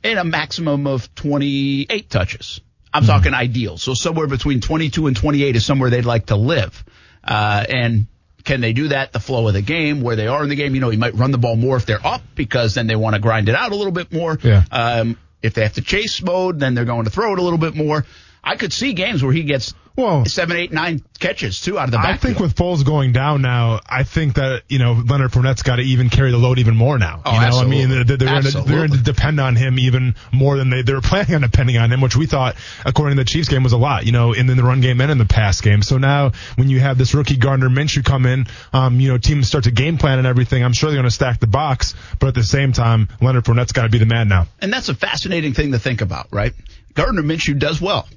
and 0.03 0.19
a 0.19 0.25
maximum 0.25 0.87
of 0.87 1.13
28 1.15 2.09
touches. 2.09 2.59
I'm 2.93 3.05
talking 3.05 3.33
ideal. 3.33 3.77
So 3.77 3.93
somewhere 3.93 4.27
between 4.27 4.61
22 4.61 5.07
and 5.07 5.15
28 5.15 5.55
is 5.55 5.65
somewhere 5.65 5.89
they'd 5.89 6.05
like 6.05 6.27
to 6.27 6.35
live. 6.35 6.83
Uh, 7.23 7.65
and 7.67 8.07
can 8.43 8.61
they 8.61 8.73
do 8.73 8.89
that 8.89 9.13
the 9.13 9.19
flow 9.19 9.47
of 9.47 9.53
the 9.53 9.61
game 9.61 10.01
where 10.01 10.15
they 10.15 10.27
are 10.27 10.43
in 10.43 10.49
the 10.49 10.55
game? 10.55 10.75
You 10.75 10.81
know, 10.81 10.89
you 10.89 10.97
might 10.97 11.15
run 11.15 11.31
the 11.31 11.37
ball 11.37 11.55
more 11.55 11.77
if 11.77 11.85
they're 11.85 12.05
up 12.05 12.21
because 12.35 12.75
then 12.75 12.87
they 12.87 12.95
want 12.95 13.15
to 13.15 13.21
grind 13.21 13.49
it 13.49 13.55
out 13.55 13.71
a 13.71 13.75
little 13.75 13.91
bit 13.91 14.11
more. 14.11 14.37
Yeah. 14.43 14.63
Um, 14.71 15.17
if 15.41 15.53
they 15.53 15.63
have 15.63 15.73
to 15.73 15.81
chase 15.81 16.21
mode, 16.21 16.59
then 16.59 16.73
they're 16.73 16.85
going 16.85 17.05
to 17.05 17.09
throw 17.09 17.33
it 17.33 17.39
a 17.39 17.41
little 17.41 17.57
bit 17.57 17.75
more. 17.75 18.05
I 18.43 18.55
could 18.55 18.73
see 18.73 18.93
games 18.93 19.23
where 19.23 19.31
he 19.31 19.43
gets 19.43 19.73
Well- 19.95 20.25
seven, 20.25 20.57
eight, 20.57 20.73
nine 20.73 21.01
catches 21.19 21.61
too 21.61 21.77
out 21.79 21.85
of 21.85 21.91
the 21.91 21.97
backfield. 21.97 22.15
I 22.15 22.17
think 22.17 22.39
with 22.39 22.55
Foles 22.55 22.83
going 22.83 23.13
down 23.13 23.41
now, 23.43 23.79
I 23.87 24.03
think 24.03 24.35
that 24.35 24.63
you 24.67 24.79
know 24.79 24.93
Leonard 24.93 25.31
Fournette's 25.31 25.61
got 25.61 25.75
to 25.77 25.83
even 25.83 26.09
carry 26.09 26.31
the 26.31 26.37
load 26.37 26.57
even 26.59 26.75
more 26.75 26.97
now. 26.97 27.21
Oh, 27.23 27.31
you 27.31 27.39
know, 27.39 27.45
absolutely. 27.45 27.77
I 27.77 27.79
mean, 27.79 27.89
they're, 27.89 28.17
they're, 28.17 28.27
going 28.27 28.43
to, 28.43 28.61
they're 28.61 28.87
going 28.87 28.91
to 28.91 29.03
depend 29.03 29.39
on 29.39 29.55
him 29.55 29.77
even 29.79 30.15
more 30.31 30.57
than 30.57 30.69
they 30.71 30.81
they 30.81 30.93
were 30.93 31.01
planning 31.01 31.35
on 31.35 31.41
depending 31.41 31.77
on 31.77 31.91
him, 31.91 32.01
which 32.01 32.17
we 32.17 32.25
thought, 32.25 32.55
according 32.85 33.17
to 33.17 33.23
the 33.23 33.29
Chiefs 33.29 33.49
game, 33.49 33.63
was 33.63 33.73
a 33.73 33.77
lot. 33.77 34.05
You 34.05 34.11
know, 34.11 34.33
in, 34.33 34.49
in 34.49 34.57
the 34.57 34.63
run 34.63 34.81
game 34.81 34.99
and 34.99 35.11
in 35.11 35.19
the 35.19 35.25
pass 35.25 35.61
game. 35.61 35.83
So 35.83 35.97
now 35.97 36.31
when 36.55 36.69
you 36.69 36.79
have 36.79 36.97
this 36.97 37.13
rookie 37.13 37.37
Gardner 37.37 37.69
Minshew 37.69 38.03
come 38.03 38.25
in, 38.25 38.47
um, 38.73 38.99
you 38.99 39.09
know, 39.09 39.17
teams 39.19 39.47
start 39.47 39.65
to 39.65 39.71
game 39.71 39.97
plan 39.97 40.17
and 40.17 40.27
everything. 40.27 40.63
I'm 40.63 40.73
sure 40.73 40.89
they're 40.89 40.97
going 40.97 41.05
to 41.05 41.11
stack 41.11 41.39
the 41.39 41.47
box, 41.47 41.93
but 42.19 42.27
at 42.27 42.33
the 42.35 42.43
same 42.43 42.73
time, 42.73 43.09
Leonard 43.21 43.45
Fournette's 43.45 43.71
got 43.71 43.83
to 43.83 43.89
be 43.89 43.99
the 43.99 44.05
man 44.07 44.27
now. 44.27 44.47
And 44.59 44.73
that's 44.73 44.89
a 44.89 44.95
fascinating 44.95 45.53
thing 45.53 45.71
to 45.71 45.79
think 45.79 46.01
about, 46.01 46.27
right? 46.31 46.53
Gardner 46.95 47.21
Minshew 47.21 47.57
does 47.57 47.79
well. 47.79 48.07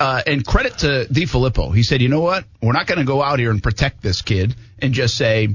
Uh, 0.00 0.22
and 0.26 0.46
credit 0.46 0.78
to 0.78 1.06
DeFilippo. 1.10 1.74
He 1.74 1.82
said, 1.82 2.00
you 2.00 2.08
know 2.08 2.22
what? 2.22 2.44
We're 2.62 2.72
not 2.72 2.86
going 2.86 2.98
to 2.98 3.04
go 3.04 3.22
out 3.22 3.38
here 3.38 3.50
and 3.50 3.62
protect 3.62 4.02
this 4.02 4.22
kid 4.22 4.54
and 4.78 4.94
just 4.94 5.16
say, 5.16 5.54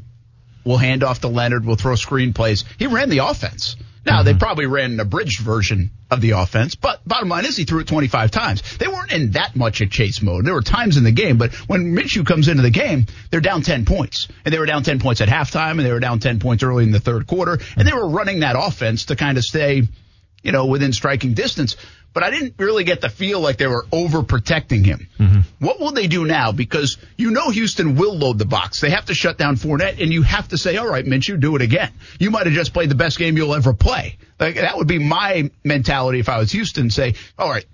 we'll 0.63 0.78
hand 0.78 1.04
off 1.04 1.22
to 1.22 1.28
Leonard, 1.28 1.66
we'll 1.66 1.75
throw 1.75 1.94
screenplays. 1.94 2.63
He 2.78 2.86
ran 2.86 3.10
the 3.10 3.20
offense. 3.20 3.75
Now, 4.06 4.24
they 4.24 4.34
probably 4.34 4.66
ran 4.66 4.94
an 4.94 5.00
abridged 5.00 5.42
version 5.42 5.92
of 6.10 6.22
the 6.22 6.32
offense, 6.32 6.74
but 6.74 7.08
bottom 7.08 7.30
line 7.30 7.46
is 7.46 7.56
he 7.56 7.66
threw 7.66 7.82
it 7.82 7.88
25 7.88 8.32
times. 8.32 8.78
They 8.78 8.88
weren't 8.88 9.12
in 9.12 9.32
that 9.32 9.56
much 9.56 9.82
of 9.82 9.92
chase 9.92 10.24
mode. 10.24 10.44
There 10.44 10.56
were 10.56 10.63
times 10.63 10.98
in 10.98 11.04
the 11.04 11.12
game, 11.12 11.38
but 11.38 11.54
when 11.70 11.96
Minshew 11.96 12.25
comes 12.25 12.48
into 12.48 12.63
the 12.63 12.72
game, 12.72 13.06
they're 13.30 13.42
down 13.42 13.62
10 13.62 13.86
points. 13.86 14.28
And 14.44 14.51
they 14.51 14.58
were 14.58 14.66
down 14.66 14.82
10 14.82 15.00
points 15.00 15.22
at 15.22 15.30
halftime, 15.30 15.72
and 15.72 15.82
they 15.82 15.92
were 15.92 16.00
down 16.00 16.18
10 16.18 16.40
points 16.40 16.63
early 16.63 16.84
in 16.84 16.92
the 16.92 17.00
third 17.00 17.28
quarter, 17.28 17.60
and 17.78 17.88
they 17.88 17.94
were 17.94 18.10
running 18.10 18.40
that 18.40 18.56
offense 18.58 19.06
to 19.06 19.16
kind 19.16 19.38
of 19.38 19.44
stay 19.44 19.84
you 20.44 20.51
know, 20.51 20.66
within 20.66 20.94
striking 20.94 21.34
distance. 21.34 21.75
But 22.13 22.24
I 22.24 22.30
didn't 22.30 22.56
really 22.58 22.84
get 22.84 23.00
the 23.00 23.10
feel 23.10 23.39
like 23.39 23.58
they 23.58 23.68
were 23.68 23.86
overprotecting 23.91 24.86
him. 24.86 25.08
Mm-hmm. 25.18 25.39
What 25.65 25.80
will 25.80 25.91
they 25.91 26.08
do 26.08 26.25
now? 26.25 26.51
Because 26.51 26.98
you 27.18 27.32
know 27.32 27.50
Houston 27.50 27.96
will 27.96 28.18
load 28.18 28.38
the 28.38 28.46
box. 28.46 28.82
They 28.82 28.89
have 28.89 29.06
to 29.06 29.13
shut 29.13 29.38
down 29.38 29.56
Fournette, 29.56 30.01
and 30.01 30.12
you 30.12 30.22
have 30.24 30.50
to 30.50 30.58
say, 30.58 30.77
all 30.77 30.88
right, 30.88 31.06
Minshew, 31.06 31.39
do 31.39 31.56
it 31.56 31.62
again. 31.62 31.91
You 32.20 32.30
might 32.32 32.46
have 32.48 32.56
just 32.56 32.74
played 32.74 32.89
the 32.89 32.96
best 32.96 33.18
game 33.18 33.38
you'll 33.38 33.56
ever 33.56 33.74
play. 33.74 34.18
Like 34.39 34.56
that 34.56 34.77
would 34.77 34.88
be 34.88 35.00
my 35.00 35.51
mentality 35.63 36.20
if 36.20 36.27
I 36.27 36.38
was 36.39 36.51
Houston. 36.51 36.89
Say, 36.89 37.15
all 37.38 37.50
right, 37.50 37.65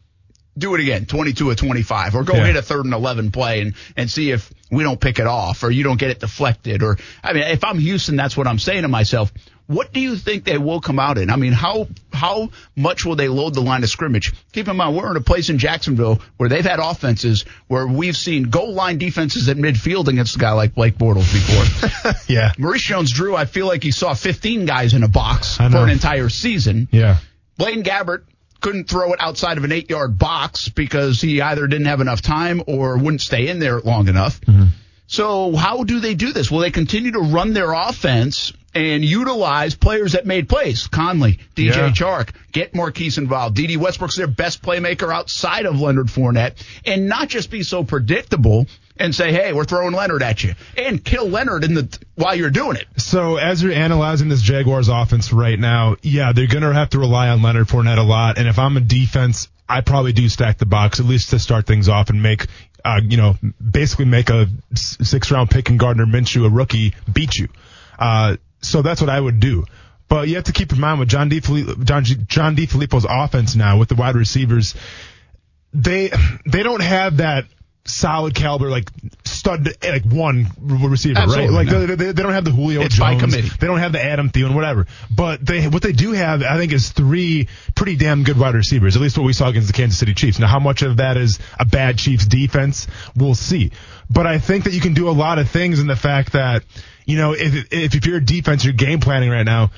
do 0.58 0.76
it 0.76 0.82
again, 0.82 1.06
22 1.06 1.50
or 1.50 1.56
25, 1.56 2.16
or 2.16 2.24
go 2.24 2.34
Yeah. 2.34 2.46
hit 2.48 2.56
a 2.56 2.62
third 2.62 2.86
and 2.86 2.94
11 2.94 3.32
play 3.32 3.62
and, 3.62 3.74
and 3.96 4.10
see 4.10 4.32
if 4.32 4.52
we 4.72 4.84
don't 4.84 5.00
pick 5.00 5.20
it 5.20 5.28
off 5.28 5.64
or 5.64 5.72
you 5.72 5.84
don't 5.84 6.00
get 6.00 6.10
it 6.12 6.20
deflected. 6.20 6.84
Or, 6.84 6.98
I 7.24 7.34
mean, 7.34 7.44
if 7.44 7.64
I'm 7.64 7.78
Houston, 7.80 8.16
that's 8.16 8.36
what 8.36 8.48
I'm 8.48 8.60
saying 8.60 8.82
to 8.82 8.88
myself. 8.88 9.32
What 9.68 9.92
do 9.92 10.00
you 10.00 10.16
think 10.16 10.46
they 10.46 10.58
will 10.58 10.80
come 10.80 10.98
out 10.98 11.18
in? 11.18 11.30
I 11.30 11.36
mean, 11.36 11.52
how, 11.52 11.88
how 12.14 12.50
much 12.76 13.06
will 13.06 13.18
they 13.18 13.28
load 13.28 13.54
the 13.54 13.62
line 13.62 13.84
of 13.84 13.90
scrimmage? 13.90 14.34
Keep 14.54 14.70
in 14.70 14.78
mind, 14.78 14.96
we're 14.96 15.12
in 15.12 15.18
a 15.18 15.22
place 15.22 15.50
in 15.50 15.58
Jacksonville 15.58 16.22
where 16.38 16.48
they've 16.48 16.66
had 16.66 16.80
offenses 16.80 17.44
where 17.68 17.86
we've 17.86 18.16
seen 18.16 18.44
goal 18.44 18.74
line 18.74 18.98
defenses 18.98 19.50
at 19.50 19.58
midfield 19.58 20.08
against 20.08 20.38
a 20.38 20.40
guy 20.40 20.54
like 20.54 20.74
Blake 20.74 20.98
Bortles 20.98 21.32
before. 21.32 22.14
Yeah. 22.28 22.52
Maurice 22.58 22.82
Jones-Drew, 22.82 23.36
I 23.36 23.46
feel 23.46 23.68
like 23.68 23.84
he 23.84 23.92
saw 23.92 24.14
15 24.14 24.66
guys 24.66 24.94
in 24.94 25.04
a 25.04 25.08
box 25.08 25.58
for 25.58 25.64
an 25.64 25.90
entire 25.90 26.30
season. 26.30 26.88
Yeah. 26.92 27.18
Blaine 27.58 27.84
Gabbert 27.84 28.24
couldn't 28.62 28.90
throw 28.90 29.14
it 29.14 29.20
outside 29.22 29.58
of 29.58 29.64
an 29.64 29.72
eight 29.72 29.90
yard 29.90 30.18
box 30.18 30.70
because 30.70 31.22
he 31.22 31.42
either 31.42 31.68
didn't 31.68 31.88
have 31.88 32.02
enough 32.02 32.22
time 32.22 32.64
or 32.68 32.98
wouldn't 32.98 33.22
stay 33.22 33.48
in 33.48 33.60
there 33.60 33.80
long 33.80 34.08
enough. 34.08 34.42
Mm-hmm. 34.42 34.66
So 35.08 35.56
how 35.56 35.84
do 35.84 36.00
they 36.00 36.16
do 36.16 36.34
this? 36.34 36.52
Will 36.52 36.60
they 36.60 36.72
continue 36.72 37.12
to 37.12 37.20
run 37.20 37.54
their 37.54 37.72
offense 37.72 38.52
and 38.78 39.04
utilize 39.04 39.76
players 39.76 40.14
that 40.14 40.26
made 40.26 40.48
plays? 40.48 40.88
Conley, 40.88 41.40
DJ 41.56 41.76
Yeah. 41.76 41.90
Chark, 41.92 42.30
get 42.52 42.76
Marquise 42.76 43.18
involved. 43.18 43.56
D.D. 43.56 43.78
Westbrook's 43.78 44.16
their 44.16 44.28
best 44.28 44.62
playmaker 44.62 45.14
outside 45.14 45.66
of 45.66 45.80
Leonard 45.80 46.08
Fournette 46.08 46.64
and 46.86 47.08
not 47.08 47.28
just 47.28 47.50
be 47.50 47.64
so 47.64 47.84
predictable 47.84 48.68
and 49.00 49.14
say, 49.14 49.32
hey, 49.32 49.54
we're 49.54 49.64
throwing 49.64 49.94
Leonard 49.94 50.24
at 50.24 50.44
you 50.44 50.54
and 50.76 51.04
kill 51.04 51.28
Leonard 51.30 51.64
in 51.64 51.74
the 51.74 52.00
while 52.16 52.36
you're 52.36 52.50
doing 52.50 52.78
it. 52.78 52.88
So 52.98 53.36
as 53.38 53.62
you're 53.62 53.74
analyzing 53.74 54.30
this 54.30 54.42
Jaguars 54.42 54.90
offense 54.90 55.32
right 55.32 55.60
now, 55.60 55.98
yeah, 56.02 56.34
they're 56.34 56.48
gonna 56.48 56.74
have 56.74 56.90
to 56.92 57.00
rely 57.00 57.30
on 57.30 57.42
Leonard 57.42 57.68
Fournette 57.68 57.98
a 57.98 58.04
lot. 58.04 58.38
And 58.38 58.48
if 58.48 58.58
I'm 58.58 58.76
a 58.78 58.82
defense, 58.82 59.50
I 59.70 59.82
probably 59.82 60.14
do 60.14 60.28
stack 60.30 60.58
the 60.58 60.66
box 60.66 61.00
at 61.00 61.06
least 61.06 61.32
to 61.32 61.40
start 61.40 61.68
things 61.68 61.90
off 61.90 62.10
and 62.10 62.24
make, 62.24 62.48
uh, 62.86 63.02
you 63.04 63.18
know, 63.18 63.36
basically 63.60 64.06
make 64.06 64.30
a 64.30 64.48
six 64.74 65.30
round 65.30 65.52
pick 65.52 65.70
and 65.70 65.78
Gardner 65.78 66.06
Minshew, 66.06 66.46
a 66.46 66.50
rookie, 66.50 66.96
beat 67.12 67.36
you. 67.38 67.50
Uh, 68.00 68.38
so 68.62 68.82
that's 68.82 69.02
what 69.02 69.10
I 69.10 69.20
would 69.20 69.40
do. 69.40 69.66
But 70.10 70.28
you 70.30 70.36
have 70.36 70.46
to 70.46 70.54
keep 70.54 70.72
in 70.72 70.80
mind 70.80 71.00
with 71.00 71.10
John 71.10 71.30
D. 71.30 71.42
John, 71.42 72.04
G- 72.04 72.16
John 72.28 72.56
DeFilippo's 72.56 73.06
offense 73.10 73.56
now 73.56 73.78
with 73.78 73.90
the 73.90 73.96
wide 73.96 74.16
receivers, 74.16 74.74
they 75.74 76.12
they 76.46 76.64
don't 76.64 76.82
have 76.82 77.18
that 77.18 77.46
solid 77.88 78.36
caliber 78.36 78.70
like 78.70 78.90
stud 79.24 79.70
like 79.82 80.04
one 80.04 80.48
receiver 80.62 81.20
Absolutely, 81.20 81.56
right 81.56 81.66
like 81.66 81.68
no. 81.68 81.86
they, 81.86 81.96
they, 81.96 82.12
they 82.12 82.24
don't 82.24 82.34
have 82.34 82.44
the 82.44 82.52
Julio 82.52 82.82
It's 82.82 82.96
Jones 82.96 83.34
they 83.34 83.66
don't 83.68 83.80
have 83.80 83.94
the 83.94 84.04
Adam 84.04 84.30
Thielen 84.30 84.54
whatever 84.54 84.88
but 85.10 85.46
they 85.46 85.68
what 85.70 85.84
they 85.84 85.94
do 85.94 86.12
have 86.12 86.44
I 86.44 86.58
think 86.58 86.74
is 86.74 86.90
three 86.90 87.48
pretty 87.76 87.96
damn 87.96 88.24
good 88.24 88.38
wide 88.38 88.56
receivers 88.56 88.98
at 88.98 89.02
least 89.02 89.18
what 89.18 89.24
we 89.24 89.32
saw 89.32 89.48
against 89.48 89.68
the 89.68 89.74
Kansas 89.74 89.98
City 89.98 90.14
Chiefs 90.14 90.38
now 90.38 90.48
how 90.48 90.60
much 90.60 90.82
of 90.82 90.98
that 90.98 91.16
is 91.16 91.40
a 91.58 91.66
bad 91.66 91.98
Chiefs 91.98 92.26
defense 92.26 92.88
we'll 93.16 93.36
see 93.36 93.72
but 94.10 94.28
I 94.28 94.40
think 94.40 94.66
that 94.66 94.74
you 94.74 94.82
can 94.82 94.94
do 94.94 95.10
a 95.10 95.12
lot 95.12 95.40
of 95.40 95.50
things 95.50 95.80
in 95.80 95.88
the 95.88 95.96
fact 95.96 96.34
that 96.34 96.64
you 97.08 97.18
know 97.18 97.34
if 97.34 97.74
if, 97.74 97.96
if 97.96 98.06
you're 98.06 98.18
a 98.18 98.24
defense 98.24 98.64
you're 98.64 98.74
game 98.74 99.00
planning 99.00 99.32
right 99.32 99.46
now 99.46 99.72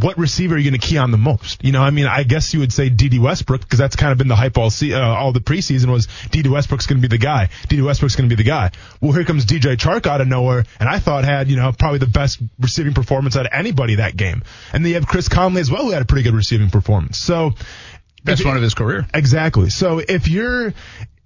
what 0.00 0.18
receiver 0.18 0.54
are 0.54 0.58
you 0.58 0.70
going 0.70 0.78
to 0.78 0.86
key 0.86 0.98
on 0.98 1.10
the 1.10 1.16
most? 1.16 1.64
You 1.64 1.72
know, 1.72 1.82
I 1.82 1.88
mean, 1.88 2.06
I 2.06 2.22
guess 2.22 2.52
you 2.52 2.60
would 2.60 2.72
say 2.72 2.90
D.D. 2.90 3.18
Westbrook 3.18 3.62
because 3.62 3.78
that's 3.78 3.96
kind 3.96 4.12
of 4.12 4.18
been 4.18 4.28
the 4.28 4.36
hype 4.36 4.58
all 4.58 4.68
se- 4.68 4.92
uh, 4.92 5.00
all 5.00 5.32
the 5.32 5.40
preseason 5.40 5.90
was 5.90 6.06
D.D. 6.30 6.50
Westbrook's 6.50 6.86
going 6.86 7.00
to 7.00 7.08
be 7.08 7.16
the 7.16 7.22
guy. 7.22 7.48
D.D. 7.68 7.80
Westbrook's 7.80 8.14
going 8.14 8.28
to 8.28 8.36
be 8.36 8.42
the 8.42 8.46
guy. 8.46 8.72
Well, 9.00 9.12
here 9.12 9.24
comes 9.24 9.46
DJ 9.46 9.76
Chark 9.76 10.06
out 10.06 10.20
of 10.20 10.28
nowhere, 10.28 10.66
and 10.78 10.88
I 10.88 10.98
thought 10.98 11.24
had 11.24 11.48
you 11.48 11.56
know 11.56 11.72
probably 11.72 11.98
the 11.98 12.06
best 12.06 12.42
receiving 12.60 12.92
performance 12.92 13.36
out 13.36 13.46
of 13.46 13.52
anybody 13.54 13.94
that 13.96 14.16
game. 14.16 14.42
And 14.72 14.84
then 14.84 14.90
you 14.90 14.96
have 14.96 15.06
Chris 15.06 15.28
Conley 15.28 15.62
as 15.62 15.70
well, 15.70 15.84
who 15.84 15.92
had 15.92 16.02
a 16.02 16.06
pretty 16.06 16.24
good 16.24 16.34
receiving 16.34 16.68
performance. 16.68 17.16
So 17.16 17.54
Best 18.22 18.44
one 18.44 18.56
of 18.56 18.62
his 18.62 18.74
career. 18.74 19.06
Exactly. 19.14 19.70
So 19.70 20.00
if 20.00 20.28
you're 20.28 20.74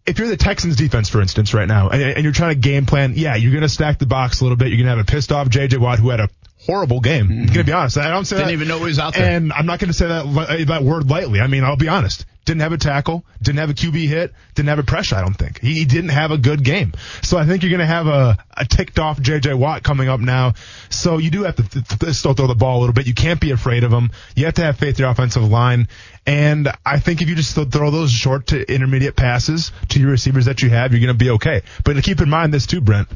if 0.06 0.18
you're 0.18 0.28
the 0.28 0.36
Texans 0.36 0.76
defense, 0.76 1.08
for 1.08 1.20
instance, 1.20 1.52
right 1.54 1.68
now, 1.68 1.88
and, 1.90 2.02
and 2.02 2.24
you're 2.24 2.32
trying 2.32 2.54
to 2.54 2.60
game 2.60 2.86
plan, 2.86 3.12
yeah, 3.16 3.36
you're 3.36 3.52
going 3.52 3.62
to 3.62 3.68
stack 3.68 3.98
the 3.98 4.06
box 4.06 4.40
a 4.40 4.44
little 4.44 4.56
bit. 4.56 4.68
You're 4.68 4.78
going 4.78 4.86
to 4.86 4.96
have 4.96 4.98
a 4.98 5.04
pissed 5.04 5.32
off 5.32 5.48
J.J. 5.48 5.76
Watt 5.76 5.98
who 5.98 6.10
had 6.10 6.20
a 6.20 6.28
horrible 6.66 7.00
game. 7.00 7.26
Mm-hmm. 7.26 7.32
I'm 7.40 7.46
going 7.46 7.58
to 7.58 7.64
be 7.64 7.72
honest. 7.72 7.96
I 7.98 8.10
don't 8.10 8.24
say 8.24 8.36
Didn't 8.36 8.48
that- 8.48 8.52
even 8.54 8.68
know 8.68 8.78
he 8.78 8.84
was 8.84 8.98
out 8.98 9.14
there. 9.14 9.30
And 9.36 9.52
I'm 9.52 9.66
not 9.66 9.78
going 9.78 9.88
to 9.88 9.94
say 9.94 10.08
that 10.08 10.64
that 10.68 10.82
word 10.82 11.08
lightly. 11.10 11.40
I 11.40 11.46
mean, 11.46 11.64
I'll 11.64 11.76
be 11.76 11.88
honest. 11.88 12.26
Didn't 12.46 12.62
have 12.62 12.72
a 12.72 12.78
tackle. 12.78 13.24
Didn't 13.42 13.58
have 13.58 13.70
a 13.70 13.74
QB 13.74 14.08
hit. 14.08 14.32
Didn't 14.54 14.70
have 14.70 14.78
a 14.78 14.82
pressure. 14.82 15.14
I 15.14 15.20
don't 15.20 15.34
think 15.34 15.60
he, 15.60 15.74
he 15.74 15.84
didn't 15.84 16.08
have 16.10 16.30
a 16.32 16.38
good 16.38 16.64
game. 16.64 16.94
So 17.22 17.36
I 17.38 17.44
think 17.44 17.62
you're 17.62 17.70
going 17.70 17.80
to 17.80 17.86
have 17.86 18.06
a, 18.06 18.38
a 18.56 18.64
ticked 18.64 18.98
off 18.98 19.20
J.J. 19.20 19.54
Watt 19.54 19.82
coming 19.82 20.08
up 20.08 20.20
now. 20.20 20.54
So 20.88 21.18
you 21.18 21.30
do 21.30 21.44
have 21.44 21.56
to 21.56 21.62
th- 21.68 21.86
th- 22.00 22.14
still 22.14 22.32
throw 22.32 22.46
the 22.46 22.54
ball 22.54 22.78
a 22.78 22.80
little 22.80 22.94
bit. 22.94 23.06
You 23.06 23.14
can't 23.14 23.40
be 23.40 23.50
afraid 23.52 23.84
of 23.84 23.92
him. 23.92 24.10
You 24.34 24.46
have 24.46 24.54
to 24.54 24.62
have 24.62 24.78
faith 24.78 24.98
in 24.98 25.02
your 25.04 25.10
offensive 25.10 25.44
line. 25.44 25.86
And 26.26 26.70
I 26.84 26.98
think 27.00 27.22
if 27.22 27.28
you 27.28 27.34
just 27.34 27.54
throw 27.54 27.90
those 27.90 28.12
short 28.12 28.48
to 28.48 28.72
intermediate 28.72 29.16
passes 29.16 29.72
to 29.88 30.00
your 30.00 30.10
receivers 30.10 30.44
that 30.44 30.62
you 30.62 30.70
have, 30.70 30.92
you're 30.92 31.00
going 31.00 31.18
to 31.18 31.24
be 31.24 31.30
okay. 31.30 31.62
But 31.84 32.02
keep 32.04 32.20
in 32.20 32.28
mind 32.28 32.52
this 32.52 32.66
too, 32.66 32.80
Brent 32.80 33.08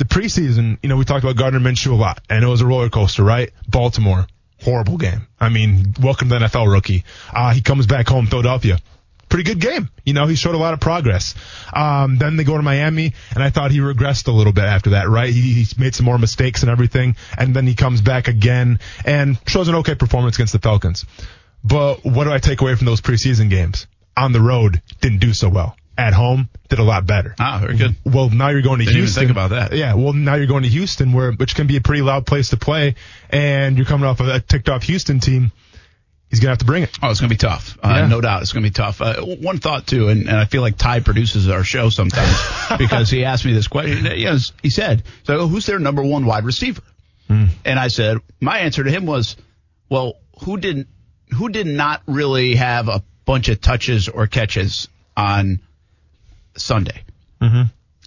the 0.00 0.06
preseason, 0.06 0.78
you 0.82 0.88
know, 0.88 0.96
we 0.96 1.04
talked 1.04 1.24
about 1.24 1.36
Gardner 1.36 1.60
Minshew 1.60 1.92
a 1.92 1.94
lot, 1.94 2.22
and 2.30 2.42
it 2.42 2.46
was 2.46 2.62
a 2.62 2.66
roller 2.66 2.88
coaster, 2.88 3.22
right? 3.22 3.50
Baltimore, 3.68 4.26
horrible 4.62 4.96
game. 4.96 5.26
I 5.38 5.50
mean, 5.50 5.94
welcome 6.00 6.30
to 6.30 6.38
the 6.38 6.46
NFL 6.46 6.72
rookie. 6.72 7.04
Uh, 7.30 7.52
he 7.52 7.60
comes 7.60 7.86
back 7.86 8.08
home, 8.08 8.26
Philadelphia. 8.26 8.78
Pretty 9.28 9.44
good 9.44 9.60
game. 9.60 9.90
You 10.06 10.14
know, 10.14 10.26
he 10.26 10.36
showed 10.36 10.54
a 10.54 10.58
lot 10.58 10.72
of 10.72 10.80
progress. 10.80 11.34
Um, 11.74 12.16
then 12.16 12.36
they 12.36 12.44
go 12.44 12.56
to 12.56 12.62
Miami, 12.62 13.12
and 13.34 13.44
I 13.44 13.50
thought 13.50 13.72
he 13.72 13.80
regressed 13.80 14.26
a 14.26 14.32
little 14.32 14.54
bit 14.54 14.64
after 14.64 14.90
that, 14.90 15.10
right? 15.10 15.28
He, 15.28 15.62
he 15.62 15.66
made 15.78 15.94
some 15.94 16.06
more 16.06 16.18
mistakes 16.18 16.62
and 16.62 16.70
everything, 16.70 17.14
and 17.36 17.54
then 17.54 17.66
he 17.66 17.74
comes 17.74 18.00
back 18.00 18.26
again 18.26 18.80
and 19.04 19.38
shows 19.46 19.68
an 19.68 19.74
okay 19.76 19.96
performance 19.96 20.36
against 20.36 20.54
the 20.54 20.60
Falcons. 20.60 21.04
But 21.62 22.04
what 22.04 22.24
do 22.24 22.32
I 22.32 22.38
take 22.38 22.60
away 22.60 22.74
from 22.74 22.86
those 22.86 23.00
preseason 23.00 23.50
games? 23.50 23.86
On 24.16 24.32
the 24.32 24.40
road, 24.40 24.82
didn't 25.00 25.18
do 25.20 25.32
so 25.32 25.48
well. 25.48 25.76
At 25.98 26.14
home, 26.14 26.48
did 26.68 26.78
a 26.78 26.82
lot 26.82 27.06
better. 27.06 27.34
Ah, 27.38 27.58
very 27.60 27.76
good. 27.76 27.94
Well, 28.04 28.30
now 28.30 28.48
you're 28.48 28.62
going 28.62 28.78
to 28.78 28.84
Didn't 28.86 28.96
even 28.96 29.02
Houston. 29.02 29.20
think 29.22 29.30
about 29.30 29.50
that. 29.50 29.72
Yeah, 29.76 29.94
well, 29.94 30.14
now 30.14 30.34
you're 30.36 30.46
going 30.46 30.62
to 30.62 30.68
Houston, 30.68 31.12
where 31.12 31.32
which 31.32 31.54
can 31.54 31.66
be 31.66 31.76
a 31.76 31.80
pretty 31.82 32.00
loud 32.00 32.26
place 32.26 32.50
to 32.50 32.56
play, 32.56 32.94
and 33.28 33.76
you're 33.76 33.84
coming 33.86 34.06
off 34.06 34.20
of 34.20 34.28
a 34.28 34.40
ticked 34.40 34.70
off 34.70 34.82
Houston 34.84 35.20
team. 35.20 35.52
He's 36.30 36.38
gonna 36.40 36.50
have 36.50 36.58
to 36.58 36.64
bring 36.64 36.84
it. 36.84 36.96
Oh, 37.02 37.10
it's 37.10 37.20
going 37.20 37.28
to 37.28 37.34
be 37.34 37.38
tough. 37.38 37.76
Uh, 37.82 37.88
Yeah. 37.96 38.06
No 38.06 38.20
doubt. 38.20 38.40
It's 38.42 38.52
going 38.52 38.62
to 38.62 38.70
be 38.70 38.72
tough. 38.72 39.02
Uh, 39.02 39.20
one 39.20 39.58
thought, 39.58 39.86
too, 39.86 40.08
and, 40.08 40.28
and 40.28 40.36
I 40.36 40.44
feel 40.46 40.62
like 40.62 40.78
Ty 40.78 41.00
produces 41.00 41.48
our 41.48 41.64
show 41.64 41.90
sometimes 41.90 42.38
because 42.78 43.10
he 43.10 43.24
asked 43.24 43.44
me 43.44 43.52
this 43.52 43.66
question. 43.68 44.06
Yes, 44.16 44.52
he 44.62 44.70
said, 44.70 45.02
so 45.24 45.48
who's 45.48 45.66
their 45.66 45.80
number 45.80 46.02
one 46.04 46.24
wide 46.24 46.44
receiver? 46.44 46.82
Hmm. 47.26 47.46
And 47.64 47.78
I 47.80 47.88
said, 47.88 48.18
my 48.40 48.60
answer 48.60 48.84
to 48.84 48.90
him 48.90 49.06
was, 49.06 49.36
well, 49.88 50.14
who 50.44 50.56
didn't, 50.56 50.86
who 51.32 51.48
did 51.48 51.66
not 51.66 52.02
really 52.06 52.54
have 52.56 52.88
a 52.88 53.02
bunch 53.24 53.48
of 53.48 53.60
touches 53.60 54.08
or 54.08 54.26
catches 54.26 54.88
on 55.16 55.60
Sunday 56.56 57.02
Mm-hmm. 57.40 57.62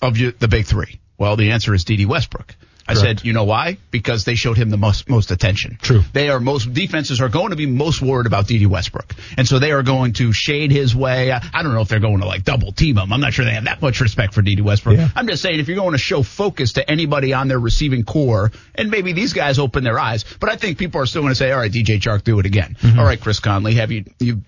of 0.06 0.18
you, 0.18 0.32
the 0.32 0.48
big 0.48 0.66
three? 0.66 1.00
Well, 1.18 1.36
the 1.38 1.52
answer 1.52 1.74
is 1.74 1.86
D.D. 1.86 2.06
Westbrook. 2.06 2.56
I 2.94 3.02
Correct. 3.02 3.20
said, 3.20 3.26
you 3.28 3.34
know 3.34 3.44
why? 3.44 3.78
Because 3.92 4.26
they 4.26 4.36
showed 4.36 4.58
him 4.58 4.70
the 4.70 4.78
most 4.78 5.10
most 5.10 5.32
attention. 5.32 5.78
True. 5.82 6.02
They 6.14 6.30
are 6.30 6.40
most 6.40 6.74
defenses 6.74 7.22
are 7.22 7.30
going 7.30 7.50
to 7.50 7.56
be 7.56 7.66
most 7.66 8.02
worried 8.02 8.28
about 8.28 8.48
D.D. 8.48 8.66
Westbrook, 8.66 9.14
and 9.38 9.48
so 9.48 9.60
they 9.60 9.72
are 9.72 9.84
going 9.84 10.14
to 10.14 10.32
shade 10.34 10.72
his 10.72 10.96
way. 10.96 11.32
I, 11.32 11.42
I 11.54 11.64
don't 11.64 11.74
know 11.74 11.82
if 11.82 11.90
they're 11.90 12.00
going 12.00 12.20
to 12.20 12.28
like 12.28 12.44
double 12.44 12.72
team 12.72 12.98
him. 12.98 13.12
I'm 13.12 13.22
not 13.22 13.34
sure 13.34 13.46
they 13.46 13.52
have 13.52 13.66
that 13.66 13.82
much 13.82 14.02
respect 14.02 14.34
for 14.34 14.42
D.D. 14.42 14.62
Westbrook. 14.62 14.98
Yeah. 14.98 15.10
I'm 15.16 15.28
just 15.28 15.42
saying 15.42 15.60
if 15.60 15.68
you're 15.68 15.78
going 15.78 15.94
to 15.94 15.98
show 15.98 16.24
focus 16.24 16.74
to 16.74 16.90
anybody 16.90 17.34
on 17.34 17.48
their 17.48 17.60
receiving 17.60 18.04
core, 18.04 18.52
and 18.76 18.90
maybe 18.90 19.14
these 19.14 19.34
guys 19.34 19.60
open 19.60 19.84
their 19.84 20.00
eyes, 20.00 20.26
but 20.40 20.50
I 20.50 20.56
think 20.56 20.78
people 20.78 21.02
are 21.02 21.06
still 21.06 21.22
going 21.22 21.32
to 21.32 21.36
say, 21.36 21.52
all 21.52 21.60
right, 21.60 21.72
DJ 21.72 22.00
Chark, 22.00 22.24
do 22.24 22.40
it 22.40 22.46
again. 22.46 22.76
Mm-hmm. 22.80 23.00
All 23.00 23.06
right, 23.06 23.20
Chris 23.20 23.40
Conley, 23.40 23.76
have 23.76 23.92
you 23.92 24.06
you. 24.20 24.42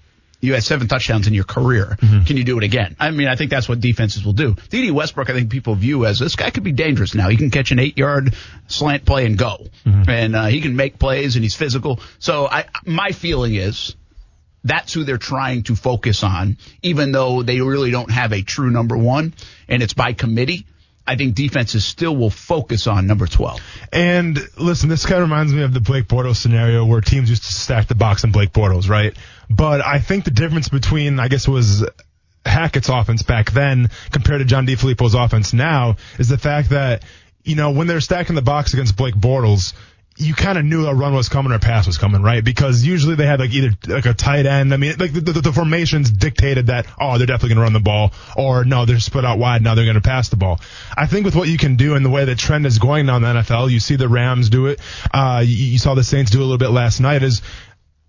You 0.45 0.53
had 0.53 0.63
seven 0.63 0.87
touchdowns 0.87 1.27
in 1.27 1.33
your 1.33 1.43
career. 1.43 1.97
Mm-hmm. 1.99 2.23
Can 2.23 2.37
you 2.37 2.43
do 2.43 2.57
it 2.57 2.63
again? 2.63 2.95
I 2.99 3.11
mean, 3.11 3.27
I 3.27 3.35
think 3.35 3.51
that's 3.51 3.67
what 3.67 3.79
defenses 3.79 4.23
will 4.23 4.33
do. 4.33 4.55
D.D. 4.69 4.91
Westbrook, 4.91 5.29
I 5.29 5.33
think 5.33 5.49
people 5.49 5.75
view 5.75 6.05
as 6.05 6.19
this 6.19 6.35
guy 6.35 6.49
could 6.49 6.63
be 6.63 6.71
dangerous 6.71 7.15
now. 7.15 7.29
He 7.29 7.37
can 7.37 7.49
catch 7.51 7.71
an 7.71 7.79
eight 7.79 7.97
yard 7.97 8.35
slant 8.67 9.05
play 9.05 9.25
and 9.25 9.37
go. 9.37 9.67
Mm-hmm. 9.85 10.09
And 10.09 10.35
uh, 10.35 10.45
he 10.45 10.61
can 10.61 10.75
make 10.75 10.99
plays 10.99 11.35
and 11.35 11.43
he's 11.43 11.55
physical. 11.55 11.99
So 12.19 12.47
I, 12.47 12.65
my 12.85 13.11
feeling 13.11 13.55
is 13.55 13.95
that's 14.63 14.93
who 14.93 15.03
they're 15.03 15.17
trying 15.17 15.63
to 15.63 15.75
focus 15.75 16.23
on, 16.23 16.57
even 16.81 17.11
though 17.11 17.43
they 17.43 17.61
really 17.61 17.91
don't 17.91 18.11
have 18.11 18.33
a 18.33 18.41
true 18.41 18.71
number 18.71 18.97
one 18.97 19.33
and 19.69 19.83
it's 19.83 19.93
by 19.93 20.13
committee. 20.13 20.65
I 21.07 21.15
think 21.15 21.35
defenses 21.35 21.85
still 21.85 22.15
will 22.15 22.31
focus 22.31 22.87
on 22.87 23.05
number 23.05 23.27
12. 23.27 23.59
And 23.93 24.39
listen, 24.57 24.89
this 24.89 25.05
kind 25.05 25.21
of 25.21 25.29
reminds 25.29 25.53
me 25.53 25.61
of 25.61 25.71
the 25.71 25.79
Blake 25.79 26.07
Bortles 26.07 26.37
scenario 26.37 26.83
where 26.83 26.99
teams 26.99 27.29
used 27.29 27.43
to 27.43 27.53
stack 27.53 27.87
the 27.87 27.95
box 27.95 28.23
on 28.23 28.31
Blake 28.31 28.51
Bortles, 28.51 28.89
right? 28.89 29.15
But 29.49 29.85
I 29.85 29.99
think 29.99 30.25
the 30.25 30.31
difference 30.31 30.69
between, 30.69 31.19
I 31.19 31.27
guess 31.27 31.47
it 31.47 31.51
was 31.51 31.85
Hackett's 32.45 32.89
offense 32.89 33.23
back 33.23 33.51
then 33.51 33.89
compared 34.11 34.39
to 34.39 34.45
John 34.45 34.65
DeFilippo's 34.67 35.15
offense 35.15 35.53
now 35.53 35.97
is 36.19 36.29
the 36.29 36.37
fact 36.37 36.69
that, 36.69 37.03
you 37.43 37.55
know, 37.55 37.71
when 37.71 37.87
they're 37.87 38.01
stacking 38.01 38.35
the 38.35 38.41
box 38.41 38.73
against 38.73 38.95
Blake 38.95 39.15
Bortles, 39.15 39.73
you 40.17 40.33
kind 40.33 40.57
of 40.57 40.63
knew 40.63 40.85
a 40.85 40.93
run 40.93 41.13
was 41.13 41.27
coming 41.27 41.51
or 41.51 41.55
a 41.55 41.59
pass 41.59 41.85
was 41.85 41.97
coming, 41.97 42.21
right? 42.21 42.41
Because 42.41 42.85
usually 42.85 43.15
they 43.15 43.25
had 43.25 43.41
like 43.41 43.53
either 43.53 43.71
like 43.87 44.05
a 44.05 44.13
tight 44.13 44.45
end. 44.45 44.73
I 44.73 44.77
mean, 44.77 44.95
like 44.97 45.11
the, 45.11 45.19
the, 45.19 45.41
the 45.41 45.51
formations 45.51 46.09
dictated 46.09 46.67
that, 46.67 46.87
oh, 46.99 47.17
they're 47.17 47.27
definitely 47.27 47.49
going 47.49 47.57
to 47.57 47.63
run 47.63 47.73
the 47.73 47.81
ball 47.81 48.13
or 48.37 48.63
no, 48.63 48.85
they're 48.85 48.99
split 48.99 49.25
out 49.25 49.39
wide. 49.39 49.61
Now 49.61 49.75
they're 49.75 49.83
going 49.83 49.95
to 49.95 50.01
pass 50.01 50.29
the 50.29 50.37
ball. 50.37 50.61
I 50.95 51.05
think 51.05 51.25
with 51.25 51.35
what 51.35 51.49
you 51.49 51.57
can 51.57 51.75
do 51.75 51.95
and 51.95 52.05
the 52.05 52.09
way 52.09 52.23
the 52.23 52.35
trend 52.35 52.65
is 52.65 52.79
going 52.79 53.07
now 53.07 53.17
in 53.17 53.23
the 53.23 53.27
NFL, 53.27 53.69
you 53.69 53.81
see 53.81 53.97
the 53.97 54.07
Rams 54.07 54.49
do 54.49 54.67
it. 54.67 54.79
Uh, 55.13 55.43
you, 55.45 55.53
you 55.53 55.77
saw 55.79 55.95
the 55.95 56.03
Saints 56.03 56.31
do 56.31 56.39
a 56.39 56.43
little 56.43 56.57
bit 56.57 56.69
last 56.69 57.01
night 57.01 57.21
is 57.21 57.41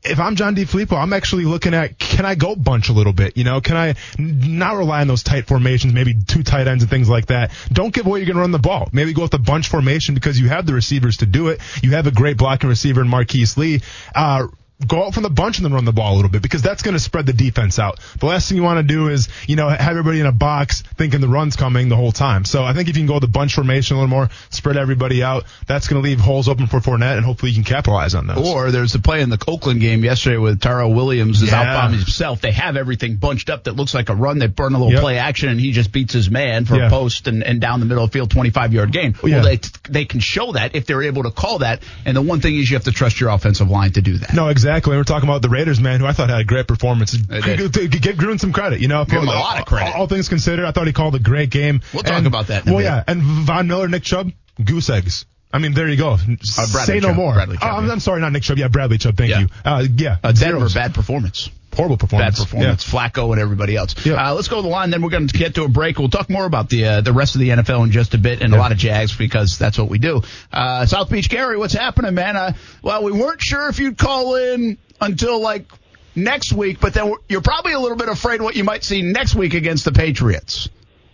if 0.09 0.19
I'm 0.19 0.37
John 0.37 0.55
DeFilippo, 0.55 0.97
I'm 0.97 1.13
actually 1.13 1.45
looking 1.45 1.75
at 1.75 1.99
can 1.99 2.25
I 2.25 2.35
go 2.35 2.57
bunch 2.57 2.89
a 2.89 2.93
little 2.93 3.13
bit? 3.13 3.37
You 3.37 3.45
know, 3.45 3.61
can 3.61 3.77
I 3.77 3.95
not 4.19 4.77
rely 4.77 5.01
on 5.01 5.09
those 5.09 5.23
tight 5.23 5.47
formations, 5.47 5.93
maybe 5.93 6.15
two 6.15 6.43
tight 6.43 6.67
ends 6.67 6.83
and 6.83 6.91
things 6.91 7.09
like 7.09 7.27
that? 7.27 7.51
Don't 7.73 7.93
give 7.93 8.07
away 8.07 8.21
you're 8.21 8.27
going 8.27 8.37
to 8.37 8.41
run 8.41 8.53
the 8.53 8.59
ball. 8.59 8.89
Maybe 8.93 9.13
go 9.13 9.23
with 9.23 9.31
the 9.31 9.39
bunch 9.39 9.69
formation 9.69 10.15
because 10.15 10.39
you 10.39 10.49
have 10.49 10.67
the 10.67 10.75
receivers 10.75 11.19
to 11.19 11.27
do 11.27 11.49
it. 11.49 11.61
You 11.83 11.93
have 11.93 12.07
a 12.07 12.11
great 12.11 12.37
blocking 12.37 12.69
receiver 12.69 13.01
in 13.01 13.09
Marquise 13.09 13.57
Lee. 13.57 13.83
Uh, 14.15 14.49
Go 14.87 15.07
out 15.07 15.15
from 15.15 15.23
the 15.23 15.31
bunch 15.31 15.57
and 15.57 15.65
then 15.65 15.73
run 15.73 15.87
the 15.87 15.93
ball 15.93 16.13
a 16.13 16.17
little 16.17 16.31
bit 16.31 16.43
because 16.43 16.61
that's 16.61 16.83
going 16.83 16.93
to 16.93 17.01
spread 17.01 17.25
the 17.25 17.33
defense 17.33 17.79
out. 17.79 17.99
The 18.21 18.27
last 18.27 18.47
thing 18.47 18.59
you 18.59 18.63
want 18.63 18.77
to 18.79 18.83
do 18.83 19.09
is, 19.09 19.31
you 19.47 19.57
know, 19.57 19.71
have 19.71 19.89
everybody 19.89 20.21
in 20.21 20.27
a 20.27 20.33
box 20.33 20.83
thinking 20.83 21.23
the 21.23 21.29
run's 21.29 21.57
coming 21.57 21.89
the 21.89 21.97
whole 21.97 22.13
time. 22.13 22.45
So 22.45 22.63
I 22.63 22.75
think 22.75 22.91
if 22.91 22.97
you 22.97 23.01
can 23.01 23.07
go 23.07 23.19
the 23.19 23.27
bunch 23.27 23.55
formation 23.55 23.97
a 23.97 24.01
little 24.01 24.11
more, 24.11 24.29
spread 24.51 24.77
everybody 24.77 25.23
out, 25.23 25.45
that's 25.67 25.89
going 25.89 26.03
to 26.03 26.07
leave 26.07 26.21
holes 26.21 26.47
open 26.47 26.67
for 26.67 26.81
Fournette 26.81 27.17
and 27.17 27.25
hopefully 27.25 27.53
you 27.53 27.55
can 27.55 27.65
capitalize 27.65 28.15
on 28.15 28.27
those. 28.27 28.47
Or 28.47 28.71
there's 28.71 28.93
the 28.93 28.99
play 28.99 29.23
in 29.23 29.31
the 29.31 29.43
Oakland 29.49 29.81
game 29.81 30.05
yesterday 30.05 30.37
with 30.37 30.61
Tyrell 30.61 30.93
Williams 30.93 31.41
is 31.41 31.51
Yeah. 31.53 31.85
out 31.85 31.93
himself. 31.93 32.43
They 32.43 32.53
have 32.53 32.77
everything 32.77 33.17
bunched 33.17 33.49
up 33.49 33.65
that 33.65 33.77
looks 33.77 33.95
like 33.95 34.11
a 34.11 34.15
run. 34.15 34.39
They 34.39 34.47
burn 34.47 34.75
a 34.75 34.79
little 34.79 34.93
Yep. 34.93 35.01
play 35.01 35.17
action 35.17 35.49
and 35.49 35.59
he 35.59 35.73
just 35.73 35.91
beats 35.91 36.13
his 36.13 36.29
man 36.31 36.67
for 36.67 36.77
Yeah. 36.77 36.89
a 36.89 36.91
post 36.91 37.29
and, 37.29 37.43
and 37.43 37.63
down 37.63 37.81
the 37.81 37.87
middle 37.87 38.05
of 38.05 38.11
the 38.11 38.19
field, 38.19 38.31
25 38.31 38.75
yard 38.75 38.93
gain. 38.93 39.15
Yeah. 39.25 39.37
Well, 39.37 39.45
they, 39.45 39.61
they 39.89 40.05
can 40.05 40.21
show 40.21 40.53
that 40.53 40.75
if 40.77 40.85
they're 40.85 41.03
able 41.03 41.23
to 41.23 41.31
call 41.31 41.61
that. 41.61 41.83
And 42.05 42.15
the 42.15 42.21
one 42.21 42.43
thing 42.43 42.57
is 42.57 42.71
you 42.71 42.77
have 42.77 42.85
to 42.85 42.93
trust 42.93 43.21
your 43.21 43.31
offensive 43.31 43.71
line 43.71 43.93
to 43.93 44.03
do 44.03 44.19
that. 44.19 44.35
No, 44.35 44.49
exactly. 44.49 44.66
And 44.67 44.87
we're 44.87 45.05
talking 45.05 45.29
about 45.29 45.43
the 45.43 45.49
Raiders, 45.49 45.81
man, 45.81 46.01
who 46.01 46.07
I 46.07 46.13
thought 46.13 46.29
had 46.31 46.41
a 46.41 46.45
great 46.45 46.67
performance. 46.67 47.13
did. 47.13 47.73
G- 47.73 47.89
g- 47.89 47.99
Give 47.99 48.17
Gruden 48.17 48.41
some 48.41 48.53
credit, 48.53 48.81
you 48.81 48.89
know. 48.89 49.05
Give 49.05 49.23
him 49.23 49.29
a 49.29 49.33
lot 49.33 49.61
of 49.61 49.67
credit. 49.67 49.95
All, 49.95 50.03
all 50.03 50.07
things 50.07 50.29
considered, 50.29 50.65
I 50.65 50.73
thought 50.73 50.87
he 50.87 50.93
called 50.93 51.15
a 51.15 51.19
great 51.21 51.51
game. 51.51 51.81
We'll 51.95 52.03
talk 52.03 52.25
about 52.25 52.49
that 52.49 52.65
in 52.67 52.73
a 52.73 52.75
well, 52.75 52.83
yeah, 52.85 53.03
and 53.07 53.23
Von 53.23 53.69
Miller, 53.69 53.89
Nick 53.89 54.03
Chubb, 54.03 54.31
goose 54.63 54.91
eggs. 54.91 55.27
I 55.53 55.59
mean, 55.59 55.73
there 55.73 55.89
you 55.89 55.97
go. 55.97 56.11
Uh, 56.13 56.17
Say 56.45 57.01
no 57.01 57.09
Chubb. 57.09 57.17
more. 57.17 57.35
Chubb, 57.35 57.49
Oh, 57.63 57.67
I'm, 57.67 57.87
yeah. 57.87 57.93
I'm 57.93 58.01
sorry, 58.01 58.21
not 58.21 58.33
Nick 58.33 58.43
Chubb. 58.43 58.59
Yeah, 58.59 58.69
Bradley 58.69 58.99
Chubb. 58.99 59.17
Thank 59.17 59.31
Yeah. 59.31 59.41
you. 59.41 59.49
Uh, 59.65 59.85
yeah, 59.97 60.17
Uh, 60.23 60.33
Denver, 60.33 60.59
zeros. 60.59 60.75
bad 60.75 60.95
performance. 60.95 61.49
Horrible 61.77 61.97
performance. 61.97 62.39
Bad 62.39 62.45
performance. 62.45 62.85
performance. 62.85 63.15
Flacco 63.17 63.33
and 63.33 63.41
everybody 63.41 63.77
else. 63.77 63.95
Yeah. 64.05 64.15
Uh, 64.31 64.35
let's 64.35 64.49
go 64.49 64.57
to 64.57 64.63
the 64.63 64.69
line. 64.69 64.91
Then 64.91 65.03
we're 65.03 65.11
going 65.11 65.29
to 65.29 65.39
get 65.39 65.55
to 65.57 65.65
a 65.65 65.69
break. 65.69 65.99
We'll 65.99 66.09
talk 66.09 66.29
more 66.31 66.45
about 66.47 66.69
the 66.71 66.85
uh, 66.85 67.01
the 67.03 67.13
rest 67.13 67.35
of 67.35 67.41
the 67.41 67.51
NFL 67.51 67.85
in 67.85 67.91
just 67.93 68.15
a 68.15 68.19
bit 68.19 68.43
and 68.43 68.55
a 68.55 68.57
lot 68.59 68.73
of 68.73 68.79
Jags 68.79 69.17
because 69.17 69.59
that's 69.59 69.79
what 69.79 69.89
we 69.89 69.99
do. 69.99 70.23
Uh, 70.53 70.87
South 70.87 71.11
Beach 71.11 71.29
Gary, 71.29 71.57
what's 71.57 71.75
happening, 71.75 72.15
man? 72.15 72.37
Uh, 72.37 72.53
well, 72.83 73.03
we 73.05 73.13
weren't 73.13 73.41
sure 73.43 73.69
if 73.69 73.79
you'd 73.79 73.99
call 73.99 74.37
in 74.37 74.79
until 75.01 75.41
like 75.41 75.67
next 76.15 76.53
week, 76.53 76.81
but 76.81 76.95
then 76.95 77.07
we're- 77.07 77.21
you're 77.29 77.43
probably 77.43 77.73
a 77.75 77.79
little 77.79 77.97
bit 77.99 78.09
afraid 78.09 78.41
what 78.41 78.57
you 78.57 78.65
might 78.65 78.83
see 78.83 79.03
next 79.03 79.35
week 79.35 79.53
against 79.55 79.85
the 79.85 79.93
Patriots. 79.93 80.69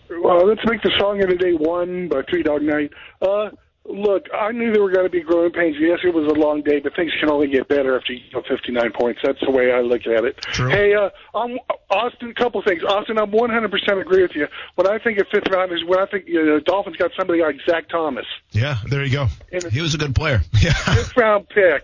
Well, 0.09 0.47
let's 0.47 0.61
make 0.65 0.81
the 0.81 0.91
song 0.99 1.21
of 1.23 1.29
the 1.29 1.35
day 1.35 1.51
one 1.53 2.07
by 2.07 2.21
Three 2.29 2.43
Dog 2.43 2.61
Night. 2.61 2.91
Uh, 3.21 3.49
look, 3.85 4.27
I 4.33 4.51
knew 4.51 4.71
there 4.71 4.81
were 4.81 4.91
going 4.91 5.05
to 5.05 5.09
be 5.09 5.21
growing 5.21 5.51
pains. 5.51 5.75
Yes, 5.79 5.99
it 6.03 6.13
was 6.13 6.25
a 6.25 6.33
long 6.39 6.61
day, 6.61 6.79
but 6.79 6.95
things 6.95 7.11
can 7.19 7.29
only 7.29 7.47
get 7.47 7.67
better 7.67 7.97
after 7.97 8.13
you 8.13 8.21
get 8.31 8.45
59 8.47 8.91
points. 8.93 9.19
That's 9.23 9.39
the 9.41 9.51
way 9.51 9.71
I 9.71 9.81
look 9.81 10.05
at 10.07 10.23
it. 10.23 10.37
True. 10.41 10.69
Hey, 10.69 10.93
uh, 10.95 11.09
I'm, 11.35 11.57
Austin, 11.89 12.29
a 12.29 12.33
couple 12.33 12.61
things. 12.63 12.83
Austin, 12.83 13.17
I'm 13.17 13.31
100% 13.31 14.01
agree 14.01 14.21
with 14.21 14.35
you. 14.35 14.47
When 14.75 14.87
I 14.87 14.99
think 14.99 15.19
of 15.19 15.27
fifth 15.31 15.49
round 15.51 15.71
is 15.71 15.83
when 15.85 15.99
I 15.99 16.05
think 16.05 16.27
you 16.27 16.43
know, 16.45 16.59
Dolphins 16.59 16.97
got 16.97 17.11
somebody 17.17 17.41
like 17.41 17.57
Zach 17.69 17.89
Thomas. 17.89 18.25
Yeah, 18.51 18.77
there 18.87 19.03
you 19.03 19.11
go. 19.11 19.27
And 19.51 19.63
He 19.65 19.81
was 19.81 19.93
a 19.93 19.97
good 19.97 20.15
player. 20.15 20.41
Yeah. 20.61 20.73
fifth 20.73 21.17
round 21.17 21.49
pick. 21.49 21.83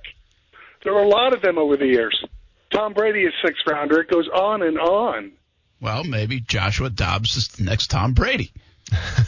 There 0.84 0.94
were 0.94 1.02
a 1.02 1.08
lot 1.08 1.34
of 1.34 1.42
them 1.42 1.58
over 1.58 1.76
the 1.76 1.88
years. 1.88 2.24
Tom 2.72 2.94
Brady 2.94 3.24
is 3.24 3.34
sixth 3.44 3.64
rounder. 3.68 4.00
It 4.02 4.10
goes 4.10 4.28
on 4.30 4.62
and 4.62 4.80
on. 4.80 5.32
Well, 5.82 6.04
maybe 6.04 6.40
Joshua 6.40 6.90
Dobbs 6.90 7.36
is 7.36 7.48
the 7.50 7.64
next 7.64 7.88
Tom 7.88 8.14
Brady. 8.14 8.52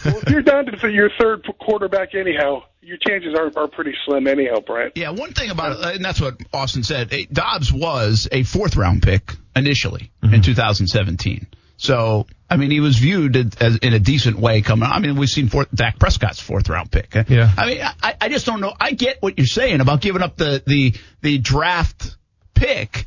Well, 0.05 0.17
if 0.21 0.29
you're 0.29 0.41
down 0.41 0.65
to 0.65 0.91
your 0.91 1.09
third 1.19 1.47
quarterback 1.59 2.15
anyhow, 2.15 2.63
your 2.81 2.97
chances 2.97 3.35
are, 3.37 3.51
are 3.61 3.67
pretty 3.67 3.93
slim 4.05 4.27
anyhow, 4.27 4.59
Brent. 4.65 4.97
Yeah, 4.97 5.11
one 5.11 5.33
thing 5.33 5.49
about 5.49 5.79
it, 5.79 5.95
and 5.95 6.05
that's 6.05 6.19
what 6.19 6.35
Austin 6.53 6.83
said. 6.83 7.13
Dobbs 7.31 7.71
was 7.71 8.27
a 8.31 8.43
fourth 8.43 8.75
round 8.75 9.03
pick 9.03 9.35
initially 9.55 10.11
in 10.23 10.41
2017. 10.41 11.47
So, 11.81 12.27
I 12.47 12.57
mean, 12.57 12.69
he 12.69 12.79
was 12.79 12.97
viewed 12.97 13.35
as 13.59 13.77
in 13.77 13.93
a 13.93 13.99
decent 13.99 14.37
way 14.37 14.61
coming. 14.61 14.87
I 14.87 14.99
mean, 14.99 15.15
we've 15.15 15.27
seen 15.27 15.49
fourth, 15.49 15.67
Dak 15.73 15.97
Prescott's 15.97 16.39
fourth 16.39 16.69
round 16.69 16.91
pick. 16.91 17.15
Yeah. 17.27 17.51
I 17.57 17.65
mean, 17.65 17.81
I, 17.81 18.15
I 18.21 18.29
just 18.29 18.45
don't 18.45 18.61
know. 18.61 18.71
I 18.79 18.91
get 18.91 19.19
what 19.19 19.39
you're 19.39 19.47
saying 19.47 19.81
about 19.81 19.99
giving 19.99 20.21
up 20.21 20.37
the 20.37 20.61
the 20.67 20.93
the 21.21 21.39
draft 21.39 22.15
pick, 22.53 23.05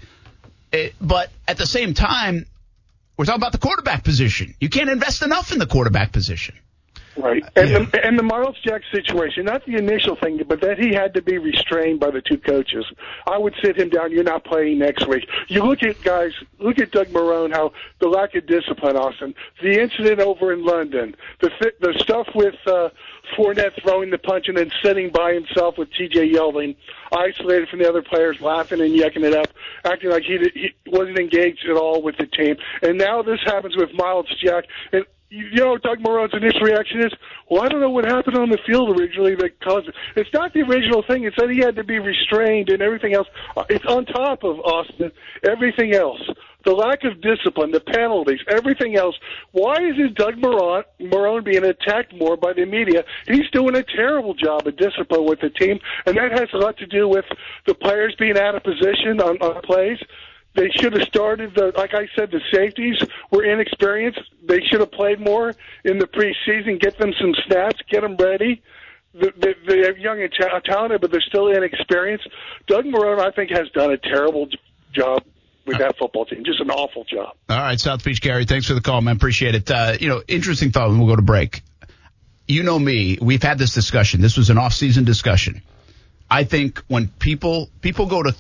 eh, 0.73 0.91
but 1.01 1.31
at 1.47 1.57
the 1.57 1.67
same 1.67 1.95
time, 1.95 2.47
we're 3.17 3.25
talking 3.25 3.41
about 3.41 3.53
the 3.53 3.59
quarterback 3.59 4.05
position. 4.05 4.55
You 4.61 4.69
can't 4.69 4.91
invest 4.91 5.23
enough 5.23 5.53
in 5.53 5.59
the 5.59 5.67
quarterback 5.67 6.13
position. 6.13 6.55
Right, 7.17 7.45
and 7.55 7.87
the 7.87 8.05
and 8.05 8.19
the 8.19 8.25
Myles 8.25 8.57
Jack 8.65 8.83
situation, 8.93 9.45
not 9.45 9.65
the 9.67 9.77
initial 9.77 10.17
thing, 10.17 10.43
but 10.49 10.61
that 10.63 10.81
he 10.81 10.93
had 10.93 11.15
to 11.15 11.23
be 11.23 11.39
restrained 11.39 12.01
by 12.01 12.11
the 12.11 12.21
two 12.21 12.39
coaches. 12.39 12.85
I 13.25 13.39
would 13.39 13.55
sit 13.63 13.79
him 13.79 13.89
down. 13.89 14.11
You're 14.11 14.25
not 14.25 14.45
playing 14.45 14.81
next 14.81 15.07
week. 15.07 15.29
You 15.47 15.63
look 15.63 15.85
at 15.85 16.03
guys, 16.03 16.33
look 16.59 16.81
at 16.81 16.91
Doug 16.91 17.09
Marrone, 17.09 17.53
how 17.53 17.73
the 18.01 18.09
lack 18.09 18.35
of 18.35 18.47
discipline, 18.49 18.97
Austin, 18.97 19.33
the 19.63 19.81
incident 19.81 20.19
over 20.19 20.53
in 20.53 20.65
London, 20.65 21.15
the 21.41 21.51
the 21.81 21.95
stuff 22.01 22.27
with 22.35 22.57
uh, 22.67 22.89
Fournette 23.37 23.81
throwing 23.83 24.11
the 24.11 24.19
punch 24.19 24.49
and 24.49 24.57
then 24.57 24.71
sitting 24.83 25.11
by 25.11 25.35
himself 25.35 25.79
with 25.79 25.93
T.J. 25.93 26.33
Yeldon, 26.33 26.77
isolated 27.13 27.69
from 27.69 27.81
the 27.81 27.89
other 27.89 28.03
players, 28.03 28.41
laughing 28.41 28.81
and 28.81 28.95
yucking 28.95 29.25
it 29.25 29.35
up, 29.35 29.49
acting 29.85 30.11
like 30.11 30.23
he, 30.23 30.39
he 30.55 30.75
wasn't 30.87 31.19
engaged 31.19 31.67
at 31.69 31.77
all 31.77 32.03
with 32.03 32.17
the 32.17 32.27
team. 32.27 32.57
And 32.83 32.99
now 32.99 33.23
this 33.23 33.41
happens 33.45 33.77
with 33.77 33.91
Myles 33.95 34.27
Jack. 34.43 34.65
And 34.93 35.05
you 35.35 35.57
know, 35.57 35.77
Doug 35.79 35.99
Marrone's 35.99 36.33
initial 36.33 36.61
reaction 36.61 37.01
is, 37.01 37.13
well, 37.51 37.63
I 37.63 37.69
don't 37.69 37.81
know 37.81 37.91
what 37.91 38.05
happened 38.05 38.37
on 38.37 38.51
the 38.51 38.59
field 38.67 38.99
originally 38.99 39.35
that 39.35 39.61
caused 39.61 39.89
it. 39.89 39.95
It's 40.15 40.31
not 40.33 40.53
the 40.55 40.63
original 40.63 41.03
thing. 41.03 41.25
It's 41.25 41.37
that 41.37 41.51
he 41.51 41.59
had 41.59 41.75
to 41.77 41.85
be 41.85 41.99
restrained 41.99 42.71
and 42.71 42.81
everything 42.81 43.15
else. 43.15 43.27
Uh, 43.57 43.65
It's 43.69 43.85
on 43.87 44.07
top 44.07 44.45
of 44.45 44.61
Austin, 44.61 45.11
everything 45.43 45.95
else. 45.95 46.21
The 46.65 46.73
lack 46.73 47.05
of 47.05 47.21
discipline, 47.21 47.73
the 47.73 47.81
penalties, 47.81 48.41
everything 48.49 48.97
else. 48.97 49.17
Why 49.53 49.75
isn't 49.83 50.17
Doug 50.17 50.37
Marrone, 50.37 50.85
Marrone 51.01 51.45
being 51.45 51.65
attacked 51.65 52.15
more 52.15 52.37
by 52.39 52.55
the 52.55 52.65
media? 52.65 53.05
He's 53.27 53.51
doing 53.53 53.77
a 53.77 53.83
terrible 53.83 54.33
job 54.35 54.67
of 54.67 54.77
discipline 54.77 55.27
with 55.27 55.41
the 55.41 55.51
team, 55.51 55.79
and 56.07 56.17
that 56.17 56.33
has 56.33 56.49
a 56.55 56.59
lot 56.59 56.79
to 56.79 56.87
do 56.87 57.07
with 57.07 57.27
the 57.67 57.75
players 57.75 58.15
being 58.19 58.39
out 58.39 58.55
of 58.55 58.63
position 58.63 59.21
on, 59.21 59.37
on 59.43 59.61
plays. 59.63 59.99
They 60.55 60.71
should 60.77 60.93
have 60.93 61.03
started 61.09 61.55
the, 61.55 61.73
like 61.77 61.95
I 61.95 62.07
said, 62.17 62.31
the 62.31 62.41
safeties 62.53 62.97
were 63.31 63.45
inexperienced. 63.45 64.21
They 64.47 64.61
should 64.71 64.81
have 64.81 64.93
played 64.93 65.19
more 65.21 65.53
in 65.85 65.99
the 65.99 66.07
preseason. 66.07 66.81
Get 66.81 66.97
them 66.99 67.13
some 67.21 67.35
snaps. 67.47 67.81
Get 67.91 68.03
them 68.03 68.17
ready. 68.17 68.63
The- 69.15 69.33
the- 69.37 69.55
They're 69.67 69.97
young 69.99 70.23
and 70.23 70.33
ta- 70.33 70.61
talented, 70.61 71.01
but 71.01 71.11
they're 71.11 71.21
still 71.21 71.49
inexperienced. 71.49 72.29
Doug 72.69 72.85
Marrone, 72.85 73.21
I 73.21 73.31
think, 73.33 73.51
has 73.51 73.69
done 73.71 73.91
a 73.93 73.99
terrible 73.99 74.49
job 74.93 75.25
with 75.67 75.79
that 75.79 75.97
football 75.99 76.25
team. 76.27 76.45
Just 76.45 76.61
an 76.61 76.71
awful 76.71 77.05
job. 77.05 77.35
All 77.49 77.59
right, 77.59 77.81
South 77.81 78.05
Beach 78.05 78.21
Gary, 78.21 78.45
thanks 78.45 78.67
for 78.67 78.75
the 78.75 78.81
call, 78.81 79.01
man. 79.01 79.17
Appreciate 79.17 79.55
it. 79.57 79.71
Uh, 79.71 79.97
you 80.01 80.09
know, 80.09 80.23
interesting 80.29 80.71
thought, 80.71 80.89
and 80.91 80.99
we'll 80.99 81.09
go 81.09 81.17
to 81.17 81.23
break. 81.23 81.63
You 82.47 82.63
know 82.63 82.79
me, 82.79 83.19
we've 83.21 83.43
had 83.43 83.59
this 83.59 83.73
discussion. 83.73 84.21
This 84.21 84.37
was 84.37 84.51
an 84.51 84.59
off-season 84.59 85.05
discussion. 85.05 85.63
I 86.31 86.45
think 86.45 86.79
when 86.89 87.09
people 87.09 87.71
people 87.81 88.07
go 88.07 88.23
to 88.23 88.35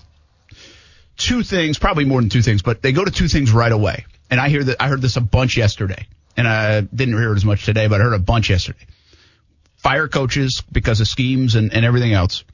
two 1.16 1.42
things, 1.42 1.79
probably 1.79 2.05
more 2.05 2.20
than 2.20 2.31
two 2.31 2.42
things, 2.42 2.62
but 2.62 2.83
they 2.83 2.92
go 2.92 3.05
to 3.05 3.11
two 3.11 3.29
things 3.29 3.53
right 3.53 3.72
away. 3.72 4.07
And 4.31 4.40
I 4.40 4.48
hear 4.48 4.64
that 4.64 4.77
I 4.81 4.88
heard 4.88 5.03
this 5.03 5.16
a 5.16 5.20
bunch 5.20 5.57
yesterday, 5.57 6.07
and 6.37 6.48
I 6.48 6.81
didn't 6.81 7.14
hear 7.14 7.33
it 7.33 7.37
as 7.37 7.44
much 7.44 7.64
today, 7.64 7.87
but 7.87 8.00
I 8.00 8.05
heard 8.05 8.14
a 8.14 8.18
bunch 8.18 8.50
yesterday. 8.50 8.87
Fire 9.77 10.09
coaches 10.09 10.62
because 10.72 11.00
of 11.00 11.09
schemes 11.09 11.55
and, 11.55 11.72
and 11.74 11.85
everything 11.85 12.14
else, 12.14 12.44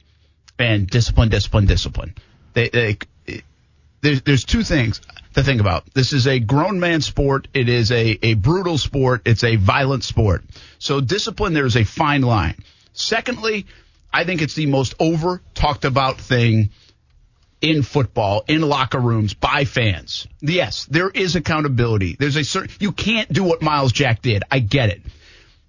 and 0.59 0.87
discipline, 0.87 1.29
discipline, 1.29 1.65
discipline. 1.65 2.15
They, 2.53 2.69
they 2.69 2.97
there's 4.01 4.21
there's 4.23 4.43
two 4.43 4.63
things 4.63 4.99
to 5.35 5.43
think 5.43 5.61
about. 5.61 5.85
This 5.93 6.11
is 6.11 6.27
a 6.27 6.39
grown 6.39 6.79
man 6.79 7.01
sport. 7.01 7.47
It 7.53 7.69
is 7.69 7.91
a, 7.91 8.19
a 8.21 8.33
brutal 8.33 8.77
sport. 8.77 9.21
It's 9.25 9.43
a 9.43 9.55
violent 9.55 10.03
sport. 10.03 10.43
So 10.79 10.99
discipline, 10.99 11.53
there 11.53 11.65
is 11.65 11.77
a 11.77 11.85
fine 11.85 12.21
line. 12.21 12.55
Secondly, 12.93 13.65
I 14.13 14.25
think 14.25 14.41
it's 14.41 14.55
the 14.55 14.65
most 14.65 14.95
over 14.99 15.41
talked 15.53 15.85
about 15.85 16.19
thing 16.19 16.71
in 17.61 17.83
football, 17.83 18.43
in 18.47 18.61
locker 18.61 18.99
rooms, 18.99 19.33
by 19.33 19.65
fans. 19.65 20.27
Yes, 20.41 20.85
there 20.85 21.09
is 21.09 21.35
accountability. 21.35 22.15
There's 22.19 22.35
a 22.35 22.43
certain, 22.43 22.75
you 22.79 22.91
can't 22.91 23.31
do 23.31 23.43
what 23.43 23.61
Myles 23.61 23.91
Jack 23.91 24.21
did. 24.21 24.43
I 24.51 24.59
get 24.59 24.89
it. 24.89 25.01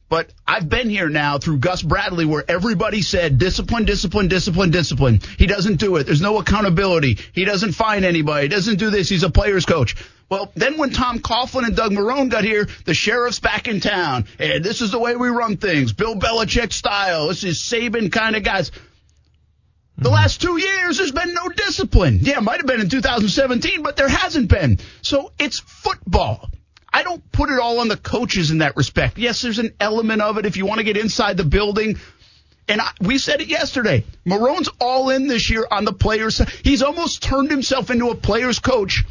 But 0.08 0.30
I've 0.46 0.68
been 0.68 0.90
here 0.90 1.08
now 1.08 1.38
through 1.38 1.58
Gus 1.58 1.80
Bradley 1.80 2.26
where 2.26 2.44
everybody 2.46 3.00
said 3.00 3.38
discipline, 3.38 3.86
discipline, 3.86 4.28
discipline, 4.28 4.70
discipline. 4.70 5.20
He 5.38 5.46
doesn't 5.46 5.76
do 5.76 5.96
it. 5.96 6.04
There's 6.04 6.20
no 6.20 6.38
accountability. 6.38 7.18
He 7.32 7.46
doesn't 7.46 7.72
find 7.72 8.04
anybody. 8.04 8.42
He 8.42 8.48
doesn't 8.48 8.78
do 8.78 8.90
this. 8.90 9.08
He's 9.08 9.22
a 9.22 9.30
player's 9.30 9.64
coach. 9.64 9.96
Well, 10.28 10.52
then 10.54 10.76
when 10.76 10.90
Tom 10.90 11.18
Coughlin 11.18 11.64
and 11.64 11.74
Doug 11.74 11.92
Marrone 11.92 12.30
got 12.30 12.44
here, 12.44 12.68
the 12.84 12.92
sheriff's 12.92 13.40
back 13.40 13.68
in 13.68 13.80
town. 13.80 14.26
And 14.38 14.62
this 14.62 14.82
is 14.82 14.90
the 14.90 14.98
way 14.98 15.16
we 15.16 15.28
run 15.28 15.56
things. 15.56 15.94
Bill 15.94 16.14
Belichick 16.14 16.74
style. 16.74 17.28
This 17.28 17.44
is 17.44 17.58
Saban 17.58 18.12
kind 18.12 18.36
of 18.36 18.42
guys. 18.42 18.70
The 20.02 20.10
last 20.10 20.40
two 20.40 20.58
years, 20.58 20.98
there's 20.98 21.12
been 21.12 21.32
no 21.32 21.48
discipline. 21.48 22.18
Yeah, 22.22 22.40
might 22.40 22.56
have 22.56 22.66
been 22.66 22.80
in 22.80 22.88
2017, 22.88 23.82
but 23.82 23.96
there 23.96 24.08
hasn't 24.08 24.48
been. 24.48 24.78
So 25.00 25.32
it's 25.38 25.60
football. 25.60 26.50
I 26.92 27.04
don't 27.04 27.30
put 27.30 27.50
it 27.50 27.60
all 27.60 27.78
on 27.78 27.86
the 27.86 27.96
coaches 27.96 28.50
in 28.50 28.58
that 28.58 28.76
respect. 28.76 29.16
Yes, 29.16 29.42
there's 29.42 29.60
an 29.60 29.74
element 29.78 30.20
of 30.20 30.38
it 30.38 30.46
if 30.46 30.56
you 30.56 30.66
want 30.66 30.78
to 30.78 30.84
get 30.84 30.96
inside 30.96 31.36
the 31.36 31.44
building. 31.44 32.00
And 32.66 32.80
I, 32.80 32.90
we 33.00 33.18
said 33.18 33.40
it 33.40 33.48
yesterday. 33.48 34.04
Marrone's 34.24 34.68
all 34.80 35.10
in 35.10 35.28
this 35.28 35.48
year 35.50 35.66
on 35.70 35.84
the 35.84 35.92
players. 35.92 36.38
He's 36.64 36.82
almost 36.82 37.22
turned 37.22 37.50
himself 37.50 37.90
into 37.90 38.10
a 38.10 38.16
player's 38.16 38.58
coach 38.58 39.04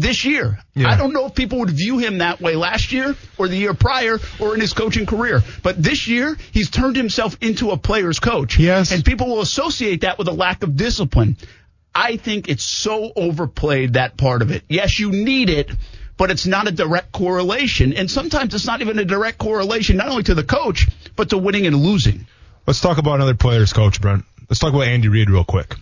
this 0.00 0.24
year. 0.24 0.58
Yeah. 0.74 0.88
I 0.88 0.96
don't 0.96 1.12
know 1.12 1.26
if 1.26 1.34
people 1.34 1.58
would 1.60 1.70
view 1.70 1.98
him 1.98 2.18
that 2.18 2.40
way 2.40 2.56
last 2.56 2.92
year 2.92 3.14
or 3.38 3.48
the 3.48 3.56
year 3.56 3.74
prior 3.74 4.18
or 4.38 4.54
in 4.54 4.60
his 4.60 4.72
coaching 4.72 5.06
career. 5.06 5.42
But 5.62 5.82
this 5.82 6.08
year, 6.08 6.36
he's 6.52 6.70
turned 6.70 6.96
himself 6.96 7.36
into 7.40 7.70
a 7.70 7.76
player's 7.76 8.20
coach. 8.20 8.58
Yes. 8.58 8.92
And 8.92 9.04
people 9.04 9.28
will 9.28 9.40
associate 9.40 10.02
that 10.02 10.18
with 10.18 10.28
a 10.28 10.32
lack 10.32 10.62
of 10.62 10.76
discipline. 10.76 11.36
I 11.94 12.16
think 12.16 12.48
it's 12.48 12.64
so 12.64 13.12
overplayed, 13.14 13.94
that 13.94 14.16
part 14.16 14.42
of 14.42 14.50
it. 14.50 14.62
Yes, 14.68 14.98
you 14.98 15.10
need 15.10 15.50
it, 15.50 15.70
but 16.16 16.30
it's 16.30 16.46
not 16.46 16.68
a 16.68 16.72
direct 16.72 17.12
correlation. 17.12 17.92
And 17.92 18.10
sometimes 18.10 18.54
it's 18.54 18.66
not 18.66 18.80
even 18.80 18.98
a 18.98 19.04
direct 19.04 19.38
correlation, 19.38 19.96
not 19.96 20.08
only 20.08 20.22
to 20.24 20.34
the 20.34 20.44
coach, 20.44 20.88
but 21.16 21.30
to 21.30 21.38
winning 21.38 21.66
and 21.66 21.76
losing. 21.76 22.26
Let's 22.66 22.80
talk 22.80 22.98
about 22.98 23.16
another 23.16 23.34
player's 23.34 23.72
coach, 23.72 24.00
Brent. 24.00 24.24
Let's 24.48 24.60
talk 24.60 24.72
about 24.72 24.86
Andy 24.86 25.08
Reid 25.08 25.30
real 25.30 25.44
quick. 25.44 25.74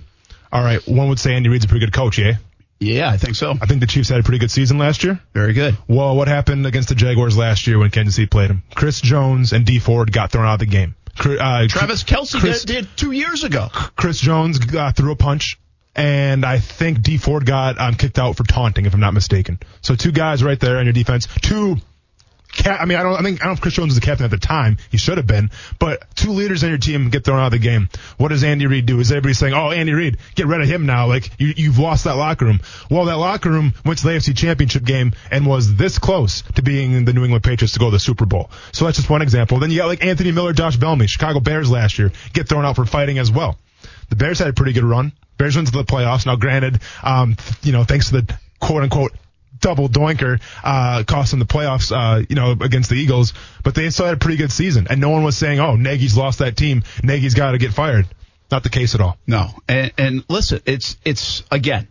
All 0.50 0.62
right, 0.62 0.86
one 0.88 1.08
would 1.10 1.18
say 1.18 1.34
Andy 1.34 1.50
Reid's 1.50 1.66
a 1.66 1.68
pretty 1.68 1.84
good 1.84 1.92
coach, 1.92 2.18
yeah? 2.18 2.36
Yeah, 2.80 3.10
I 3.10 3.16
think 3.16 3.34
so. 3.34 3.52
I 3.60 3.66
think 3.66 3.80
the 3.80 3.86
Chiefs 3.86 4.08
had 4.08 4.20
a 4.20 4.22
pretty 4.22 4.38
good 4.38 4.50
season 4.50 4.78
last 4.78 5.02
year. 5.02 5.20
Very 5.34 5.52
good. 5.52 5.76
Well, 5.88 6.16
what 6.16 6.28
happened 6.28 6.64
against 6.64 6.88
the 6.88 6.94
Jaguars 6.94 7.36
last 7.36 7.66
year 7.66 7.78
when 7.78 7.90
Kansas 7.90 8.14
City 8.14 8.26
played 8.26 8.50
them? 8.50 8.62
Chris 8.74 9.00
Jones 9.00 9.52
and 9.52 9.66
Dee 9.66 9.80
Ford 9.80 10.12
got 10.12 10.30
thrown 10.30 10.46
out 10.46 10.54
of 10.54 10.60
the 10.60 10.66
game. 10.66 10.94
Uh, 11.18 11.66
Travis 11.66 12.04
Kelce 12.04 12.38
Chris- 12.38 12.64
did, 12.64 12.84
did 12.84 12.96
two 12.96 13.10
years 13.10 13.42
ago. 13.42 13.68
Chris 13.72 14.20
Jones 14.20 14.60
uh, 14.72 14.92
threw 14.92 15.10
a 15.10 15.16
punch, 15.16 15.58
and 15.96 16.44
I 16.44 16.58
think 16.60 17.02
Dee 17.02 17.18
Ford 17.18 17.44
got 17.44 17.80
um, 17.80 17.96
kicked 17.96 18.20
out 18.20 18.36
for 18.36 18.44
taunting, 18.44 18.86
if 18.86 18.94
I'm 18.94 19.00
not 19.00 19.14
mistaken. 19.14 19.58
So 19.80 19.96
two 19.96 20.12
guys 20.12 20.44
right 20.44 20.60
there 20.60 20.76
on 20.78 20.84
your 20.86 20.92
defense. 20.92 21.26
Two. 21.42 21.78
I 22.66 22.84
mean, 22.84 22.98
I 22.98 23.02
don't. 23.02 23.14
I 23.14 23.22
think 23.22 23.40
I 23.40 23.44
don't 23.44 23.48
know 23.50 23.52
if 23.54 23.60
Chris 23.60 23.74
Jones 23.74 23.88
was 23.88 23.94
the 23.94 24.00
captain 24.00 24.24
at 24.24 24.30
the 24.30 24.38
time. 24.38 24.78
He 24.90 24.96
should 24.96 25.16
have 25.16 25.26
been. 25.26 25.50
But 25.78 26.04
two 26.14 26.32
leaders 26.32 26.64
on 26.64 26.70
your 26.70 26.78
team 26.78 27.10
get 27.10 27.24
thrown 27.24 27.38
out 27.38 27.46
of 27.46 27.52
the 27.52 27.58
game. 27.58 27.88
What 28.16 28.28
does 28.28 28.44
Andy 28.44 28.66
Reid 28.66 28.86
do? 28.86 29.00
Is 29.00 29.10
everybody 29.10 29.34
saying, 29.34 29.54
"Oh, 29.54 29.70
Andy 29.70 29.92
Reid, 29.92 30.18
get 30.34 30.46
rid 30.46 30.60
of 30.60 30.68
him 30.68 30.86
now"? 30.86 31.06
Like 31.06 31.30
you, 31.38 31.52
you've 31.56 31.78
lost 31.78 32.04
that 32.04 32.16
locker 32.16 32.44
room. 32.44 32.60
Well, 32.90 33.06
that 33.06 33.16
locker 33.16 33.50
room 33.50 33.74
went 33.84 33.98
to 34.00 34.04
the 34.04 34.10
AFC 34.12 34.36
Championship 34.36 34.84
game 34.84 35.12
and 35.30 35.46
was 35.46 35.76
this 35.76 35.98
close 35.98 36.42
to 36.54 36.62
being 36.62 37.04
the 37.04 37.12
New 37.12 37.24
England 37.24 37.44
Patriots 37.44 37.74
to 37.74 37.78
go 37.78 37.86
to 37.86 37.92
the 37.92 38.00
Super 38.00 38.26
Bowl. 38.26 38.50
So 38.72 38.84
that's 38.84 38.96
just 38.96 39.10
one 39.10 39.22
example. 39.22 39.58
Then 39.58 39.70
you 39.70 39.78
got 39.78 39.86
like 39.86 40.04
Anthony 40.04 40.32
Miller, 40.32 40.52
Josh 40.52 40.76
Bellamy, 40.76 41.06
Chicago 41.06 41.40
Bears 41.40 41.70
last 41.70 41.98
year 41.98 42.12
get 42.32 42.48
thrown 42.48 42.64
out 42.64 42.76
for 42.76 42.84
fighting 42.84 43.18
as 43.18 43.30
well. 43.30 43.58
The 44.08 44.16
Bears 44.16 44.38
had 44.38 44.48
a 44.48 44.52
pretty 44.52 44.72
good 44.72 44.84
run. 44.84 45.12
Bears 45.36 45.54
went 45.54 45.68
to 45.68 45.72
the 45.72 45.84
playoffs. 45.84 46.26
Now, 46.26 46.36
granted, 46.36 46.80
um, 47.02 47.36
you 47.62 47.72
know, 47.72 47.84
thanks 47.84 48.10
to 48.10 48.20
the 48.20 48.38
quote 48.60 48.82
unquote 48.82 49.12
double 49.60 49.88
doinker, 49.88 50.40
uh, 50.62 51.04
cost 51.04 51.30
them 51.30 51.40
the 51.40 51.46
playoffs, 51.46 51.92
uh, 51.92 52.24
you 52.28 52.36
know, 52.36 52.52
against 52.52 52.90
the 52.90 52.96
Eagles, 52.96 53.34
but 53.64 53.74
they 53.74 53.90
still 53.90 54.06
had 54.06 54.14
a 54.14 54.18
pretty 54.18 54.36
good 54.36 54.52
season. 54.52 54.86
And 54.90 55.00
no 55.00 55.10
one 55.10 55.22
was 55.22 55.36
saying, 55.36 55.60
oh, 55.60 55.76
Nagy's 55.76 56.16
lost 56.16 56.40
that 56.40 56.56
team. 56.56 56.84
Nagy's 57.02 57.34
got 57.34 57.52
to 57.52 57.58
get 57.58 57.72
fired. 57.72 58.06
Not 58.50 58.62
the 58.62 58.70
case 58.70 58.94
at 58.94 59.00
all. 59.00 59.18
No, 59.26 59.50
and, 59.68 59.92
and 59.98 60.24
listen, 60.28 60.62
it's 60.64 60.96
it's 61.04 61.42
again. 61.50 61.86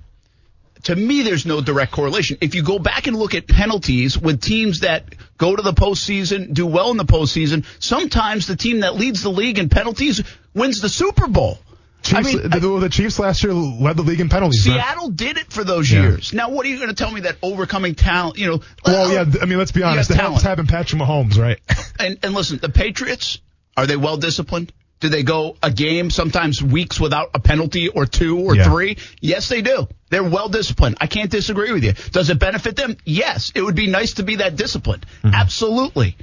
To 0.83 0.95
me, 0.95 1.23
there's 1.23 1.45
no 1.45 1.59
direct 1.59 1.91
correlation. 1.91 2.37
If 2.39 2.55
you 2.55 2.63
go 2.63 2.79
back 2.79 3.07
and 3.07 3.15
look 3.17 3.35
at 3.35 3.47
penalties 3.47 4.17
with 4.17 4.41
teams 4.41 4.81
that 4.81 5.15
go 5.37 5.55
to 5.55 5.61
the 5.61 5.73
postseason, 5.73 6.53
do 6.53 6.65
well 6.65 6.91
in 6.91 6.97
the 6.97 7.05
postseason, 7.05 7.65
sometimes 7.79 8.47
the 8.47 8.55
team 8.55 8.81
that 8.81 8.95
leads 8.95 9.21
the 9.21 9.29
league 9.29 9.59
in 9.59 9.69
penalties 9.69 10.23
wins 10.53 10.79
the 10.79 10.89
Super 10.89 11.27
Bowl. 11.27 11.59
Chiefs, 12.03 12.17
I 12.17 12.21
mean, 12.21 12.49
the, 12.49 12.79
the 12.79 12.89
Chiefs 12.89 13.19
last 13.19 13.43
year 13.43 13.53
led 13.53 13.97
the 13.97 14.03
league 14.03 14.19
in 14.21 14.29
penalties. 14.29 14.67
right? 14.67 14.75
Seattle 14.75 15.09
did 15.09 15.37
it 15.37 15.51
for 15.51 15.63
those 15.63 15.91
Yeah. 15.91 16.01
years. 16.03 16.31
Now, 16.33 16.49
what 16.49 16.65
are 16.65 16.69
you 16.69 16.77
going 16.77 16.89
to 16.89 16.95
tell 16.95 17.11
me 17.11 17.21
that 17.21 17.37
overcoming 17.41 17.95
talent? 17.95 18.37
You 18.37 18.47
know, 18.47 18.61
Well, 18.85 19.11
yeah, 19.11 19.25
I 19.41 19.45
mean, 19.45 19.57
let's 19.57 19.71
be 19.73 19.83
honest. 19.83 20.09
helps 20.09 20.21
talent. 20.21 20.43
having 20.43 20.67
Patrick 20.67 21.01
Mahomes, 21.01 21.37
right? 21.37 21.59
And, 21.99 22.19
and 22.21 22.33
listen, 22.35 22.59
the 22.59 22.69
Patriots, 22.69 23.39
are 23.75 23.87
they 23.87 23.97
well 23.97 24.17
disciplined? 24.17 24.71
Do 24.99 25.09
they 25.09 25.23
go 25.23 25.57
a 25.63 25.71
game, 25.71 26.09
sometimes 26.11 26.61
weeks 26.61 26.99
without 26.99 27.31
a 27.33 27.39
penalty 27.39 27.87
or 27.89 28.05
two 28.05 28.37
or 28.39 28.55
Yeah. 28.55 28.63
three? 28.65 28.97
Yes, 29.19 29.49
they 29.49 29.61
do. 29.63 29.87
They're 30.11 30.23
well 30.23 30.47
disciplined. 30.49 30.97
I 31.01 31.07
can't 31.07 31.29
disagree 31.31 31.71
with 31.71 31.83
you. 31.83 31.93
Does 32.11 32.29
it 32.29 32.37
benefit 32.39 32.75
them? 32.75 32.97
Yes. 33.03 33.51
It 33.55 33.63
would 33.63 33.75
be 33.75 33.87
nice 33.87 34.13
to 34.13 34.23
be 34.23 34.37
that 34.37 34.55
disciplined. 34.55 35.05
Mm-hmm. 35.23 35.33
Absolutely. 35.35 36.17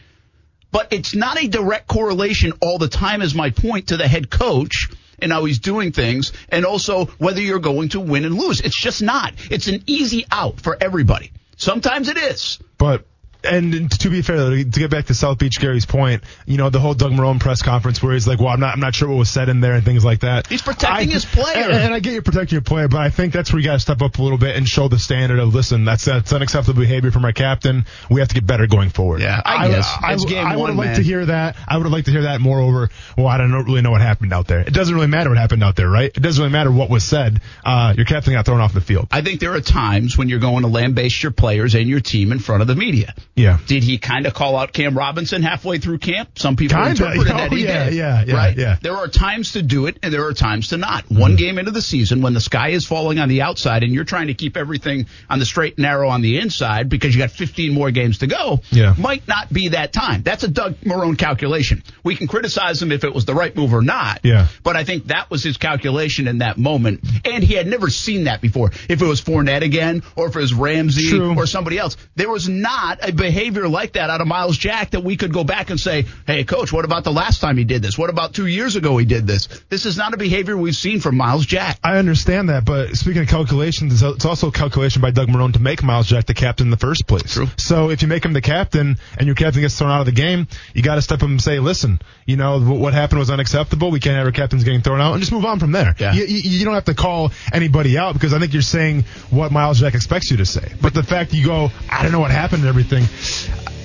But 0.70 0.92
it's 0.92 1.14
not 1.14 1.42
a 1.42 1.46
direct 1.46 1.86
correlation 1.88 2.52
all 2.60 2.78
the 2.78 2.88
time, 2.88 3.20
is 3.22 3.34
my 3.34 3.50
point 3.50 3.88
to 3.88 3.96
the 3.96 4.08
head 4.08 4.30
coach 4.30 4.88
and 5.24 5.32
how 5.32 5.44
he's 5.46 5.58
doing 5.58 5.90
things, 5.90 6.32
and 6.50 6.64
also 6.64 7.06
whether 7.18 7.40
you're 7.40 7.58
going 7.58 7.88
to 7.88 8.00
win 8.00 8.24
and 8.24 8.36
lose. 8.36 8.60
It's 8.60 8.78
just 8.78 9.02
not. 9.02 9.32
It's 9.50 9.66
an 9.66 9.82
easy 9.86 10.26
out 10.30 10.60
for 10.60 10.76
everybody. 10.80 11.32
Sometimes 11.56 12.08
it 12.08 12.18
is. 12.18 12.58
But 12.76 13.06
and 13.44 13.90
to 14.00 14.10
be 14.10 14.22
fair, 14.22 14.36
to 14.36 14.64
get 14.64 14.90
back 14.90 15.06
to 15.06 15.14
South 15.14 15.38
Beach 15.38 15.58
Gary's 15.60 15.86
point, 15.86 16.22
you 16.46 16.56
know, 16.56 16.70
the 16.70 16.80
whole 16.80 16.94
Doug 16.94 17.12
Marrone 17.12 17.40
press 17.40 17.62
conference 17.62 18.02
where 18.02 18.12
he's 18.14 18.26
like, 18.26 18.38
"Well, 18.38 18.48
I'm 18.48 18.60
not, 18.60 18.74
I'm 18.74 18.80
not 18.80 18.94
sure 18.94 19.08
what 19.08 19.16
was 19.18 19.30
said 19.30 19.48
in 19.48 19.60
there" 19.60 19.74
and 19.74 19.84
things 19.84 20.04
like 20.04 20.20
that. 20.20 20.46
He's 20.46 20.62
protecting 20.62 21.08
I- 21.10 21.12
his 21.12 21.24
player. 21.24 21.64
and, 21.64 21.72
and 21.72 21.94
I 21.94 22.00
get 22.00 22.12
you 22.14 22.22
protecting 22.22 22.56
your 22.56 22.62
player, 22.62 22.88
but 22.88 23.00
I 23.00 23.10
think 23.10 23.32
that's 23.32 23.52
where 23.52 23.60
you 23.60 23.66
got 23.66 23.74
to 23.74 23.80
step 23.80 24.02
up 24.02 24.18
a 24.18 24.22
little 24.22 24.38
bit 24.38 24.56
and 24.56 24.66
show 24.68 24.88
the 24.88 24.98
standard 24.98 25.38
of, 25.38 25.54
listen, 25.54 25.84
that's 25.84 26.04
that's 26.04 26.32
unacceptable 26.32 26.80
behavior 26.80 27.10
from 27.10 27.24
our 27.24 27.32
captain. 27.32 27.84
We 28.10 28.20
have 28.20 28.28
to 28.28 28.34
get 28.34 28.46
better 28.46 28.66
going 28.66 28.90
forward. 28.90 29.20
Yeah, 29.20 29.40
I 29.44 29.68
guess. 29.68 29.92
I, 30.02 30.12
It's 30.14 30.24
game 30.24 30.46
I 30.46 30.56
would 30.56 30.60
one, 30.62 30.70
have 30.70 30.78
liked 30.78 30.96
to 30.96 31.02
hear 31.02 31.26
that. 31.26 31.56
I 31.66 31.76
would 31.76 31.84
have 31.84 31.92
liked 31.92 32.06
to 32.06 32.12
hear 32.12 32.22
that. 32.22 32.40
Moreover, 32.40 32.90
well, 33.16 33.26
I 33.26 33.38
don't 33.38 33.52
really 33.52 33.82
know 33.82 33.90
what 33.90 34.00
happened 34.00 34.32
out 34.32 34.46
there. 34.46 34.60
It 34.60 34.72
doesn't 34.74 34.94
really 34.94 35.06
matter 35.06 35.30
what 35.30 35.38
happened 35.38 35.62
out 35.62 35.76
there, 35.76 35.88
right? 35.88 36.10
It 36.14 36.20
doesn't 36.20 36.40
really 36.42 36.52
matter 36.52 36.70
what 36.70 36.90
was 36.90 37.04
said. 37.04 37.40
Uh, 37.64 37.94
your 37.96 38.06
captain 38.06 38.32
got 38.32 38.46
thrown 38.46 38.60
off 38.60 38.72
the 38.72 38.80
field. 38.80 39.08
I 39.10 39.22
think 39.22 39.40
there 39.40 39.54
are 39.54 39.60
times 39.60 40.16
when 40.18 40.28
you're 40.28 40.38
going 40.38 40.62
to 40.62 40.68
lambaste 40.68 41.22
your 41.22 41.32
players 41.32 41.74
and 41.74 41.88
your 41.88 42.00
team 42.00 42.32
in 42.32 42.38
front 42.38 42.62
of 42.62 42.68
the 42.68 42.74
media. 42.74 43.14
Yeah. 43.36 43.58
Did 43.66 43.82
he 43.82 43.98
kind 43.98 44.26
of 44.26 44.34
call 44.34 44.56
out 44.56 44.72
Cam 44.72 44.96
Robinson 44.96 45.42
halfway 45.42 45.78
through 45.78 45.98
camp? 45.98 46.38
Some 46.38 46.54
people 46.56 46.76
Kinda. 46.76 46.90
interpreted 46.90 47.32
Oh, 47.34 47.36
that 47.36 47.52
he 47.52 47.64
yeah, 47.64 47.84
did. 47.86 47.94
yeah, 47.94 48.24
yeah, 48.26 48.34
right? 48.34 48.56
yeah. 48.56 48.76
There 48.80 48.96
are 48.96 49.08
times 49.08 49.52
to 49.52 49.62
do 49.62 49.86
it 49.86 49.98
and 50.02 50.14
there 50.14 50.26
are 50.26 50.32
times 50.32 50.68
to 50.68 50.76
not. 50.76 51.10
One 51.10 51.32
mm-hmm. 51.32 51.36
game 51.36 51.58
into 51.58 51.72
the 51.72 51.82
season 51.82 52.22
when 52.22 52.32
the 52.34 52.40
sky 52.40 52.68
is 52.68 52.86
falling 52.86 53.18
on 53.18 53.28
the 53.28 53.42
outside 53.42 53.82
and 53.82 53.92
you're 53.92 54.04
trying 54.04 54.28
to 54.28 54.34
keep 54.34 54.56
everything 54.56 55.06
on 55.28 55.40
the 55.40 55.46
straight 55.46 55.76
and 55.78 55.82
narrow 55.82 56.08
on 56.10 56.22
the 56.22 56.38
inside 56.38 56.88
because 56.88 57.14
you 57.14 57.20
got 57.20 57.30
15 57.32 57.72
more 57.74 57.90
games 57.90 58.18
to 58.18 58.26
go 58.28 58.60
Yeah. 58.70 58.94
might 58.96 59.26
not 59.26 59.52
be 59.52 59.68
that 59.68 59.92
time. 59.92 60.22
That's 60.22 60.44
a 60.44 60.48
Doug 60.48 60.76
Marrone 60.82 61.18
calculation. 61.18 61.82
We 62.04 62.14
can 62.14 62.28
criticize 62.28 62.80
him 62.80 62.92
if 62.92 63.02
it 63.02 63.12
was 63.12 63.24
the 63.24 63.34
right 63.34 63.54
move 63.56 63.74
or 63.74 63.82
not. 63.82 64.20
Yeah. 64.22 64.46
But 64.62 64.76
I 64.76 64.84
think 64.84 65.08
that 65.08 65.28
was 65.30 65.42
his 65.42 65.56
calculation 65.56 66.28
in 66.28 66.38
that 66.38 66.56
moment. 66.56 67.00
And 67.24 67.42
he 67.42 67.54
had 67.54 67.66
never 67.66 67.90
seen 67.90 68.24
that 68.24 68.40
before. 68.40 68.70
If 68.88 69.02
it 69.02 69.06
was 69.06 69.20
Fournette 69.20 69.62
again, 69.62 70.02
or 70.14 70.28
if 70.28 70.36
it 70.36 70.40
was 70.40 70.54
Ramsey 70.54 71.10
True. 71.10 71.34
or 71.36 71.46
somebody 71.46 71.78
else, 71.78 71.96
there 72.14 72.30
was 72.30 72.48
not 72.48 72.98
a 73.02 73.10
behavior 73.24 73.66
like 73.68 73.94
that 73.94 74.10
out 74.10 74.20
of 74.20 74.26
Myles 74.26 74.58
Jack 74.58 74.90
that 74.90 75.02
we 75.02 75.16
could 75.16 75.32
go 75.32 75.44
back 75.44 75.70
and 75.70 75.80
say, 75.80 76.04
hey, 76.26 76.44
coach, 76.44 76.72
what 76.72 76.84
about 76.84 77.04
the 77.04 77.12
last 77.12 77.40
time 77.40 77.56
he 77.56 77.64
did 77.64 77.80
this? 77.80 77.96
What 77.96 78.10
about 78.10 78.34
two 78.34 78.46
years 78.46 78.76
ago 78.76 78.98
he 78.98 79.06
did 79.06 79.26
this? 79.26 79.46
This 79.70 79.86
is 79.86 79.96
not 79.96 80.12
a 80.12 80.18
behavior 80.18 80.56
we've 80.56 80.76
seen 80.76 81.00
from 81.00 81.16
Myles 81.16 81.46
Jack. 81.46 81.78
I 81.82 81.96
understand 81.96 82.50
that, 82.50 82.66
but 82.66 82.96
speaking 82.96 83.22
of 83.22 83.28
calculations, 83.28 84.02
it's 84.02 84.24
also 84.26 84.48
a 84.48 84.52
calculation 84.52 85.00
by 85.00 85.10
Doug 85.10 85.28
Marrone 85.28 85.54
to 85.54 85.58
make 85.58 85.82
Myles 85.82 86.06
Jack 86.06 86.26
the 86.26 86.34
captain 86.34 86.66
in 86.66 86.70
the 86.70 86.76
first 86.76 87.06
place. 87.06 87.32
True. 87.32 87.46
So 87.56 87.88
if 87.88 88.02
you 88.02 88.08
make 88.08 88.24
him 88.24 88.34
the 88.34 88.42
captain 88.42 88.98
and 89.16 89.26
your 89.26 89.36
captain 89.36 89.62
gets 89.62 89.78
thrown 89.78 89.90
out 89.90 90.00
of 90.00 90.06
the 90.06 90.12
game, 90.12 90.46
you 90.74 90.82
got 90.82 90.96
to 90.96 91.02
step 91.02 91.22
up 91.22 91.28
and 91.28 91.40
say, 91.40 91.60
listen, 91.60 92.00
you 92.26 92.36
know, 92.36 92.60
what 92.60 92.94
happened 92.94 93.18
was 93.18 93.30
unacceptable. 93.30 93.90
We 93.90 94.00
can't 94.00 94.16
have 94.16 94.26
our 94.26 94.32
captains 94.32 94.64
getting 94.64 94.80
thrown 94.80 95.00
out 95.00 95.12
and 95.12 95.20
just 95.20 95.32
move 95.32 95.44
on 95.44 95.58
from 95.58 95.72
there. 95.72 95.94
Yeah. 95.98 96.14
You, 96.14 96.24
you, 96.24 96.64
don't 96.64 96.74
have 96.74 96.86
to 96.86 96.94
call 96.94 97.32
anybody 97.52 97.98
out 97.98 98.14
because 98.14 98.32
I 98.32 98.38
think 98.38 98.52
you're 98.52 98.62
saying 98.62 99.04
what 99.30 99.52
Myles 99.52 99.80
Jack 99.80 99.94
expects 99.94 100.30
you 100.30 100.38
to 100.38 100.46
say. 100.46 100.72
But 100.80 100.94
the 100.94 101.02
fact 101.02 101.34
you 101.34 101.44
go, 101.44 101.70
I 101.90 102.02
don't 102.02 102.12
know 102.12 102.20
what 102.20 102.30
happened 102.30 102.62
and 102.62 102.68
everything, 102.68 103.04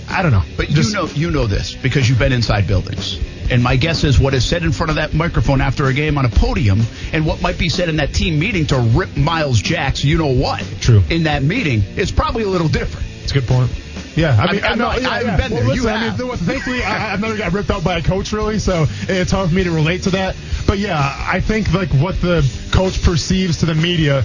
I 0.10 0.21
don't 0.21 0.32
know. 0.32 0.43
But 0.56 0.67
Just- 0.67 0.89
you 0.89 0.95
know 0.95 1.06
you 1.08 1.32
know 1.32 1.47
this 1.47 1.75
because 1.75 2.08
you've 2.08 2.19
been 2.19 2.34
inside 2.34 2.65
buildings. 2.67 3.19
And 3.52 3.63
my 3.63 3.75
guess 3.75 4.04
is 4.04 4.19
what 4.19 4.36
is 4.36 4.45
said 4.45 4.63
in 4.63 4.71
front 4.71 4.91
of 4.91 4.97
that 4.97 5.13
microphone 5.13 5.60
after 5.60 5.86
a 5.88 5.93
game 5.93 6.19
on 6.19 6.25
a 6.25 6.30
podium 6.30 6.82
and 7.13 7.25
what 7.25 7.41
might 7.41 7.58
be 7.58 7.67
said 7.67 7.89
in 7.89 7.95
that 7.95 8.13
team 8.13 8.38
meeting 8.39 8.67
to 8.67 8.78
rip 8.78 9.17
Myles 9.17 9.60
Jack's 9.60 10.04
you 10.04 10.19
know 10.19 10.28
what 10.28 10.63
True. 10.82 11.02
in 11.10 11.23
that 11.23 11.41
meeting 11.41 11.82
it's 11.97 12.12
probably 12.12 12.43
a 12.43 12.47
little 12.47 12.67
different. 12.67 13.08
It's 13.23 13.32
a 13.32 13.34
good 13.34 13.47
point. 13.47 13.71
Yeah, 14.20 14.36
I 14.40 14.52
mean, 14.52 14.64
I- 14.64 14.68
I 14.68 14.76
know, 14.76 14.92
yeah, 14.92 15.10
I 15.10 15.14
haven't 15.24 15.28
yeah. 15.28 15.38
been 15.38 15.52
there. 15.56 15.66
Well, 15.66 15.76
You 15.76 15.84
listen, 15.84 15.96
I 15.96 15.98
have. 16.06 16.20
mean, 16.20 16.28
th- 16.30 16.40
thankfully, 16.42 16.84
I, 16.84 17.14
I've 17.14 17.22
never 17.22 17.38
got 17.38 17.54
ripped 17.54 17.72
out 17.72 17.84
by 17.84 17.98
a 17.98 18.02
coach 18.02 18.32
really, 18.34 18.60
so 18.60 18.86
it's 19.08 19.32
hard 19.32 19.50
for 19.50 19.56
me 19.56 19.64
to 19.64 19.72
relate 19.72 20.04
to 20.04 20.10
that. 20.12 20.36
But 20.68 20.78
yeah, 20.80 20.98
I 20.98 21.40
think 21.40 21.74
like 21.74 21.90
what 21.90 22.20
the 22.22 22.46
coach 22.72 23.02
perceives 23.04 23.58
to 23.60 23.66
the 23.66 23.76
media 23.76 24.24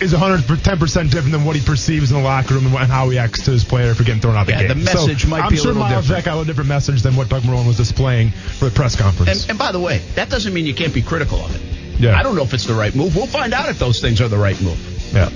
is 0.00 0.12
110 0.12 0.78
percent 0.78 1.10
different 1.12 1.30
than 1.32 1.44
what 1.44 1.54
he 1.54 1.62
perceives 1.64 2.10
in 2.10 2.16
the 2.18 2.22
locker 2.22 2.54
room 2.54 2.66
and, 2.66 2.74
how 2.90 3.08
he 3.10 3.16
acts 3.18 3.44
to 3.44 3.52
his 3.52 3.62
player 3.62 3.94
for 3.94 4.02
getting 4.02 4.20
thrown 4.20 4.34
out 4.34 4.48
Yeah, 4.48 4.62
the 4.62 4.68
the 4.68 4.74
game. 4.74 4.84
message 4.84 5.22
so 5.22 5.28
might 5.28 5.42
I'm 5.44 5.50
be 5.50 5.54
a 5.54 5.58
sure 5.58 5.68
little 5.72 5.82
Myles 5.86 6.04
different. 6.06 6.24
Jack 6.24 6.34
got 6.34 6.42
a 6.42 6.44
different 6.44 6.68
message 6.68 7.02
than 7.02 7.14
what 7.14 7.28
Doug 7.28 7.44
Marrone 7.44 7.66
was 7.66 7.76
displaying 7.76 8.30
for 8.30 8.64
the 8.66 8.70
press 8.72 8.96
conference. 8.96 9.42
And, 9.42 9.50
and 9.50 9.58
by 9.58 9.70
the 9.70 9.78
way, 9.80 9.98
that 10.16 10.28
doesn't 10.30 10.52
mean 10.52 10.66
you 10.66 10.74
can't 10.74 10.92
be 10.92 11.00
critical 11.02 11.38
of 11.38 11.54
it. 11.54 12.00
Yeah. 12.00 12.18
I 12.18 12.24
don't 12.24 12.34
know 12.34 12.42
if 12.42 12.52
it's 12.52 12.66
the 12.66 12.74
right 12.74 12.92
move. 12.94 13.14
We'll 13.14 13.28
find 13.28 13.54
out 13.54 13.68
if 13.68 13.78
those 13.78 14.00
things 14.00 14.20
are 14.20 14.26
the 14.28 14.36
right 14.36 14.60
move. 14.60 15.12
yeah. 15.14 15.30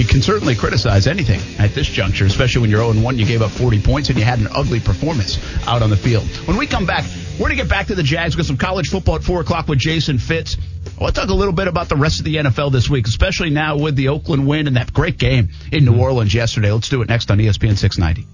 You 0.00 0.06
can 0.06 0.22
certainly 0.22 0.54
criticize 0.54 1.06
anything 1.06 1.42
at 1.58 1.74
this 1.74 1.86
juncture, 1.86 2.24
especially 2.24 2.62
when 2.62 2.70
you're 2.70 2.90
0 2.90 3.04
1. 3.04 3.18
You 3.18 3.26
gave 3.26 3.42
up 3.42 3.50
40 3.50 3.82
points 3.82 4.08
and 4.08 4.18
you 4.18 4.24
had 4.24 4.38
an 4.38 4.48
ugly 4.54 4.80
performance 4.80 5.38
out 5.66 5.82
on 5.82 5.90
the 5.90 5.96
field. 5.96 6.26
When 6.48 6.56
we 6.56 6.66
come 6.66 6.86
back, 6.86 7.04
we're 7.34 7.48
going 7.48 7.50
to 7.50 7.56
get 7.56 7.68
back 7.68 7.88
to 7.88 7.94
the 7.94 8.02
Jags. 8.02 8.34
We've 8.34 8.42
got 8.42 8.46
some 8.46 8.56
college 8.56 8.88
football 8.88 9.16
at 9.16 9.22
4 9.22 9.42
o'clock 9.42 9.68
with 9.68 9.78
Jason 9.78 10.16
Fitz. 10.16 10.56
I 10.98 11.02
want 11.02 11.14
to 11.16 11.20
talk 11.20 11.28
a 11.28 11.34
little 11.34 11.52
bit 11.52 11.68
about 11.68 11.90
the 11.90 11.96
rest 11.96 12.18
of 12.18 12.24
the 12.24 12.36
NFL 12.36 12.72
this 12.72 12.88
week, 12.88 13.06
especially 13.08 13.50
now 13.50 13.76
with 13.76 13.94
the 13.94 14.08
Oakland 14.08 14.46
win 14.46 14.68
and 14.68 14.76
that 14.76 14.90
great 14.90 15.18
game 15.18 15.50
in 15.70 15.84
New 15.84 16.00
Orleans 16.00 16.32
yesterday. 16.32 16.72
Let's 16.72 16.88
do 16.88 17.02
it 17.02 17.08
next 17.10 17.30
on 17.30 17.36
ESPN 17.36 17.76
690. 17.76 18.26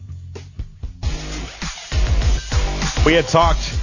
We 3.04 3.14
had 3.14 3.26
talked, 3.26 3.75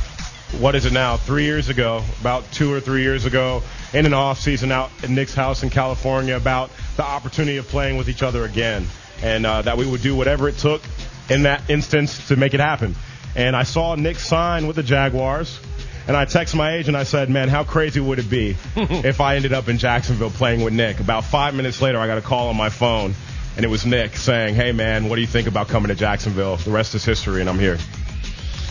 what 0.60 0.76
is 0.76 0.86
it 0.86 0.94
now, 0.94 1.18
three 1.18 1.46
years 1.46 1.70
ago, 1.70 2.04
about 2.22 2.50
two 2.52 2.72
or 2.72 2.80
three 2.80 3.02
years 3.02 3.26
ago, 3.26 3.64
in 3.94 4.06
an 4.06 4.14
off 4.14 4.40
season 4.40 4.72
out 4.72 4.92
at 5.04 5.10
Nick's 5.10 5.34
house 5.34 5.64
in 5.64 5.70
California 5.70 6.36
about 6.36 6.70
the 6.96 7.04
opportunity 7.04 7.58
of 7.58 7.68
playing 7.68 7.98
with 7.98 8.10
each 8.10 8.24
other 8.24 8.46
again, 8.46 8.86
and 9.22 9.46
uh, 9.46 9.62
that 9.64 9.78
we 9.78 9.90
would 9.90 10.02
do 10.02 10.16
whatever 10.16 10.48
it 10.48 10.58
took 10.58 10.82
in 11.30 11.44
that 11.44 11.70
instance 11.70 12.28
to 12.28 12.36
make 12.36 12.54
it 12.54 12.60
happen. 12.60 12.96
And 13.36 13.56
I 13.56 13.64
saw 13.64 13.96
Nick 13.96 14.20
sign 14.20 14.68
with 14.68 14.76
the 14.76 14.84
Jaguars. 14.84 15.60
And 16.06 16.18
I 16.18 16.26
texted 16.26 16.56
my 16.56 16.74
agent. 16.74 16.98
I 16.98 17.04
said, 17.04 17.30
"Man, 17.30 17.48
how 17.48 17.64
crazy 17.64 18.02
would 18.02 18.20
it 18.20 18.30
be 18.30 18.58
if 18.76 19.22
I 19.22 19.38
ended 19.38 19.54
up 19.54 19.70
in 19.70 19.78
Jacksonville 19.78 20.32
playing 20.32 20.62
with 20.62 20.74
Nick?" 20.74 21.00
About 21.00 21.24
five 21.24 21.56
minutes 21.56 21.82
later, 21.82 21.98
I 21.98 22.08
got 22.08 22.18
a 22.18 22.22
call 22.22 22.50
on 22.50 22.58
my 22.58 22.68
phone, 22.68 23.16
and 23.56 23.64
it 23.64 23.70
was 23.70 23.86
Nick 23.86 24.18
saying, 24.18 24.54
"Hey, 24.54 24.74
man, 24.74 25.08
what 25.08 25.16
do 25.16 25.22
you 25.22 25.28
think 25.28 25.48
about 25.48 25.70
coming 25.70 25.88
to 25.88 25.96
Jacksonville? 25.96 26.58
The 26.58 26.72
rest 26.72 26.94
is 26.94 27.06
history, 27.06 27.40
and 27.40 27.50
I'm 27.50 27.58
here." 27.58 27.78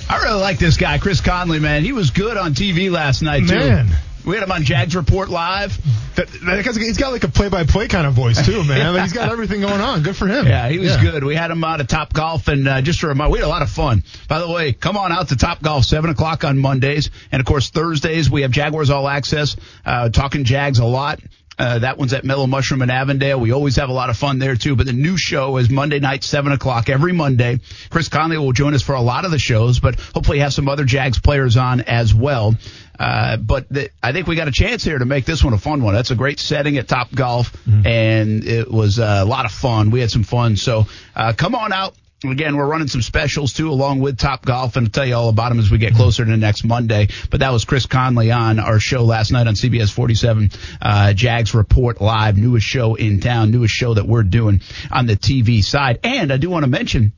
I 0.09 0.23
really 0.23 0.41
like 0.41 0.59
this 0.59 0.77
guy, 0.77 0.99
Chris 0.99 1.21
Conley, 1.21 1.61
man. 1.61 1.85
He 1.85 1.93
was 1.93 2.11
good 2.11 2.37
on 2.37 2.55
TV 2.55 2.91
last 2.91 3.23
night, 3.23 3.49
too. 3.49 3.57
Man. 3.59 3.89
We 4.25 4.37
had 4.37 4.45
him 4.45 4.53
on 4.53 4.63
Jags 4.63 4.95
Report 4.95 5.29
Live. 5.31 5.77
That, 6.15 6.29
that 6.29 6.65
guy's, 6.65 6.77
he's 6.77 6.97
got 6.97 7.11
like 7.13 7.25
a 7.25 7.29
play-by-play 7.29 7.89
kind 7.89 8.07
of 8.07 8.13
voice 8.13 8.45
too, 8.45 8.63
man. 8.63 8.95
Like, 8.95 9.03
he's 9.03 9.13
got 9.13 9.29
everything 9.33 9.63
going 9.63 9.81
on. 9.81 10.03
Good 10.03 10.15
for 10.15 10.29
him. 10.29 10.47
Yeah, 10.47 10.69
he 10.69 10.79
was 10.79 10.97
good. 10.99 11.25
We 11.25 11.35
had 11.35 11.51
him 11.51 11.65
out 11.65 11.81
at 11.81 11.89
Top 11.89 12.13
Golf, 12.13 12.47
and 12.47 12.69
uh, 12.69 12.83
just 12.83 13.01
to 13.01 13.09
remind, 13.09 13.33
we 13.33 13.39
had 13.39 13.47
a 13.47 13.49
lot 13.49 13.63
of 13.63 13.71
fun. 13.71 14.05
By 14.29 14.39
the 14.39 14.49
way, 14.49 14.75
come 14.75 14.97
on 14.97 15.11
out 15.11 15.29
to 15.31 15.37
Top 15.37 15.61
Golf, 15.61 15.85
seven 15.85 16.11
o'clock 16.11 16.45
on 16.45 16.59
Mondays, 16.59 17.11
and 17.33 17.41
of 17.41 17.47
course 17.47 17.71
Thursdays 17.71 18.31
we 18.31 18.43
have 18.43 18.53
Jaguars 18.53 18.91
All 18.91 19.09
Access, 19.09 19.57
uh, 19.85 20.09
talking 20.11 20.45
Jags 20.45 20.79
a 20.79 20.85
lot. 20.85 21.21
Uh, 21.63 21.79
that 21.79 21.97
one's 21.97 22.13
at 22.13 22.25
Mellow 22.25 22.49
Mushroom 22.49 22.83
in 22.83 22.91
Avondale. 22.91 23.39
We 23.39 23.53
always 23.53 23.77
have 23.77 23.89
a 23.89 23.93
lot 23.93 24.11
of 24.11 24.17
fun 24.17 24.41
there 24.41 24.57
too. 24.57 24.75
But 24.75 24.87
the 24.87 24.93
new 24.93 25.17
show 25.17 25.59
is 25.59 25.71
Monday 25.71 26.01
night, 26.01 26.25
seven 26.25 26.51
o'clock 26.51 26.89
every 26.89 27.13
Monday. 27.13 27.61
Chris 27.89 28.09
Conley 28.09 28.37
will 28.37 28.51
join 28.51 28.75
us 28.75 28.83
for 28.83 28.97
a 28.97 29.01
lot 29.01 29.25
of 29.25 29.31
the 29.31 29.39
shows, 29.39 29.79
but 29.79 30.01
hopefully 30.13 30.41
have 30.41 30.53
some 30.53 30.69
other 30.69 30.85
Jags 30.85 31.21
players 31.21 31.57
on 31.57 31.83
as 31.83 32.13
well. 32.13 32.57
Uh, 32.99 33.37
but 33.37 33.69
the, 33.69 33.91
I 34.03 34.11
think 34.11 34.27
we 34.27 34.35
got 34.35 34.49
a 34.49 34.53
chance 34.53 34.83
here 34.83 34.99
to 34.99 35.05
make 35.05 35.25
this 35.25 35.45
one 35.45 35.53
a 35.53 35.59
fun 35.59 35.85
one. 35.85 35.95
That's 35.95 36.11
a 36.11 36.17
great 36.17 36.41
setting 36.41 36.79
at 36.79 36.89
Top 36.89 37.15
Golf, 37.15 37.57
and 37.87 38.45
it 38.45 38.69
was 38.69 38.99
uh, 38.99 39.21
a 39.23 39.25
lot 39.25 39.45
of 39.45 39.53
fun. 39.53 39.93
We 39.93 40.01
had 40.01 40.11
some 40.11 40.25
fun. 40.25 40.57
So 40.57 40.87
uh, 41.15 41.33
come 41.37 41.55
on 41.55 41.73
out. 41.73 41.95
Again, 42.25 42.57
we're 42.57 42.67
running 42.67 42.89
some 42.89 43.03
specials 43.03 43.53
too, 43.53 43.71
along 43.71 44.01
with 44.01 44.17
Top 44.17 44.45
Golf, 44.45 44.77
and 44.77 44.87
I'll 44.87 44.91
tell 44.91 45.05
you 45.05 45.15
all 45.15 45.29
about 45.29 45.49
them 45.49 45.59
as 45.59 45.71
we 45.71 45.79
get 45.79 45.95
closer 45.95 46.25
to 46.25 46.37
next 46.37 46.65
Monday. 46.65 47.09
But 47.31 47.41
that 47.41 47.51
was 47.51 47.65
Chris 47.65 47.87
Conley 47.87 48.31
on 48.31 48.61
our 48.61 48.79
show 48.79 49.05
last 49.05 49.33
night 49.33 49.49
on 49.49 49.55
CBS 49.55 49.93
47, 49.93 50.51
uh, 50.81 51.13
Jags 51.15 51.55
Report 51.55 52.01
Live, 52.01 52.37
newest 52.37 52.67
show 52.67 52.95
in 52.95 53.21
town, 53.21 53.51
newest 53.51 53.75
show 53.75 53.95
that 53.95 54.07
we're 54.07 54.23
doing 54.23 54.61
on 54.91 55.07
the 55.07 55.17
TV 55.17 55.65
side. 55.65 55.99
And 56.05 56.33
I 56.33 56.37
do 56.37 56.49
want 56.49 56.65
to 56.65 56.71
mention, 56.71 57.13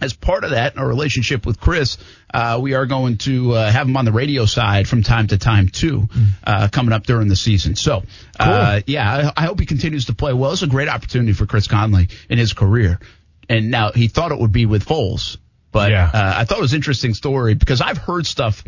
as 0.00 0.12
part 0.12 0.44
of 0.44 0.50
that, 0.50 0.78
our 0.78 0.86
relationship 0.86 1.44
with 1.44 1.58
Chris, 1.58 1.98
uh, 2.32 2.58
we 2.60 2.74
are 2.74 2.86
going 2.86 3.18
to 3.18 3.52
uh, 3.52 3.70
have 3.70 3.88
him 3.88 3.96
on 3.96 4.04
the 4.04 4.12
radio 4.12 4.44
side 4.44 4.86
from 4.86 5.02
time 5.02 5.26
to 5.28 5.38
time 5.38 5.68
too, 5.68 6.08
uh, 6.44 6.68
coming 6.70 6.92
up 6.92 7.04
during 7.04 7.28
the 7.28 7.36
season. 7.36 7.74
So, 7.76 8.02
uh, 8.38 8.80
yeah, 8.86 9.32
I, 9.36 9.42
I 9.42 9.46
hope 9.46 9.58
he 9.58 9.66
continues 9.66 10.06
to 10.06 10.14
play 10.14 10.32
well. 10.32 10.52
It's 10.52 10.62
a 10.62 10.66
great 10.66 10.88
opportunity 10.88 11.32
for 11.32 11.46
Chris 11.46 11.66
Conley 11.66 12.08
in 12.28 12.38
his 12.38 12.52
career. 12.52 13.00
And 13.48 13.70
now 13.70 13.92
he 13.92 14.08
thought 14.08 14.32
it 14.32 14.38
would 14.38 14.52
be 14.52 14.66
with 14.66 14.84
Foles, 14.84 15.36
but 15.72 15.90
Yeah. 15.90 16.10
uh, 16.12 16.34
I 16.36 16.44
thought 16.44 16.58
it 16.58 16.62
was 16.62 16.72
an 16.72 16.76
interesting 16.78 17.14
story 17.14 17.54
because 17.54 17.80
I've 17.80 17.98
heard 17.98 18.26
stuff 18.26 18.64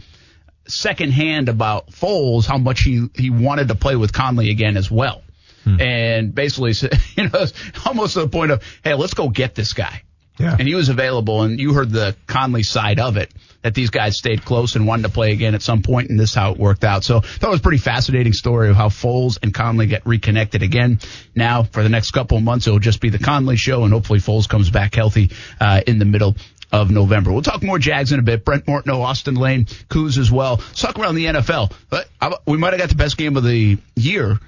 secondhand 0.67 1.49
about 1.49 1.89
Foles, 1.91 2.47
how 2.47 2.59
much 2.59 2.83
he, 2.83 3.09
he 3.15 3.31
wanted 3.31 3.69
to 3.69 3.75
play 3.75 3.97
with 3.97 4.13
Conley 4.13 4.51
again 4.51 4.77
as 4.77 4.91
well. 4.91 5.23
And 5.67 6.35
basically, 6.35 6.73
you 7.17 7.29
know, 7.29 7.45
almost 7.85 8.15
to 8.15 8.21
the 8.21 8.29
point 8.29 8.53
of, 8.53 8.63
hey, 8.83 8.95
let's 8.95 9.13
go 9.13 9.29
get 9.29 9.55
this 9.55 9.75
guy. 9.75 10.03
Yeah. 10.39 10.57
And 10.59 10.67
he 10.69 10.75
was 10.75 10.89
available, 10.89 11.43
and 11.43 11.59
you 11.59 11.73
heard 11.75 11.91
the 11.91 12.17
Conley 12.27 12.63
side 12.63 13.01
of 13.01 13.17
it, 13.17 13.33
that 13.63 13.75
these 13.75 13.91
guys 13.91 14.17
stayed 14.17 14.45
close 14.45 14.77
and 14.77 14.87
wanted 14.87 15.03
to 15.03 15.09
play 15.09 15.33
again 15.33 15.55
at 15.55 15.63
some 15.63 15.83
point, 15.83 16.11
and 16.11 16.19
this 16.19 16.31
is 16.31 16.35
how 16.35 16.53
it 16.53 16.59
worked 16.59 16.85
out. 16.85 17.05
So 17.05 17.21
that 17.41 17.51
was 17.51 17.59
a 17.61 17.63
pretty 17.63 17.79
fascinating 17.79 18.33
story 18.33 18.69
of 18.71 18.77
how 18.77 18.89
Foles 18.89 19.39
and 19.43 19.53
Conley 19.53 19.87
get 19.87 20.07
reconnected 20.07 20.63
again. 20.63 21.01
Now, 21.35 21.65
for 21.65 21.83
the 21.83 21.89
next 21.89 22.13
couple 22.13 22.37
of 22.39 22.45
months, 22.45 22.67
it 22.67 22.71
will 22.71 22.79
just 22.79 23.01
be 23.01 23.11
the 23.11 23.19
Conley 23.19 23.57
show, 23.57 23.85
and 23.85 23.93
hopefully 23.93 24.21
Foles 24.21 24.49
comes 24.49 24.71
back 24.71 24.95
healthy 24.95 25.31
uh, 25.61 25.81
in 25.87 25.99
the 25.99 26.05
middle 26.05 26.37
of 26.71 26.91
November. 26.91 27.33
We'll 27.33 27.43
talk 27.43 27.63
more 27.63 27.79
Jags 27.79 28.13
in 28.13 28.19
a 28.19 28.23
bit. 28.23 28.45
Brent 28.45 28.69
Martineau, 28.69 29.01
Austin 29.01 29.35
Lane, 29.37 29.67
Coos 29.89 30.19
as 30.19 30.31
well. 30.31 30.57
Let's 30.57 30.83
talk 30.83 30.99
around 30.99 31.15
the 31.15 31.25
NFL. 31.25 31.73
But 31.89 32.09
we 32.47 32.59
might 32.59 32.75
have 32.75 32.79
got 32.81 32.91
the 32.91 32.95
best 32.95 33.17
game 33.17 33.37
of 33.39 33.43
the 33.43 33.79
year 33.97 34.39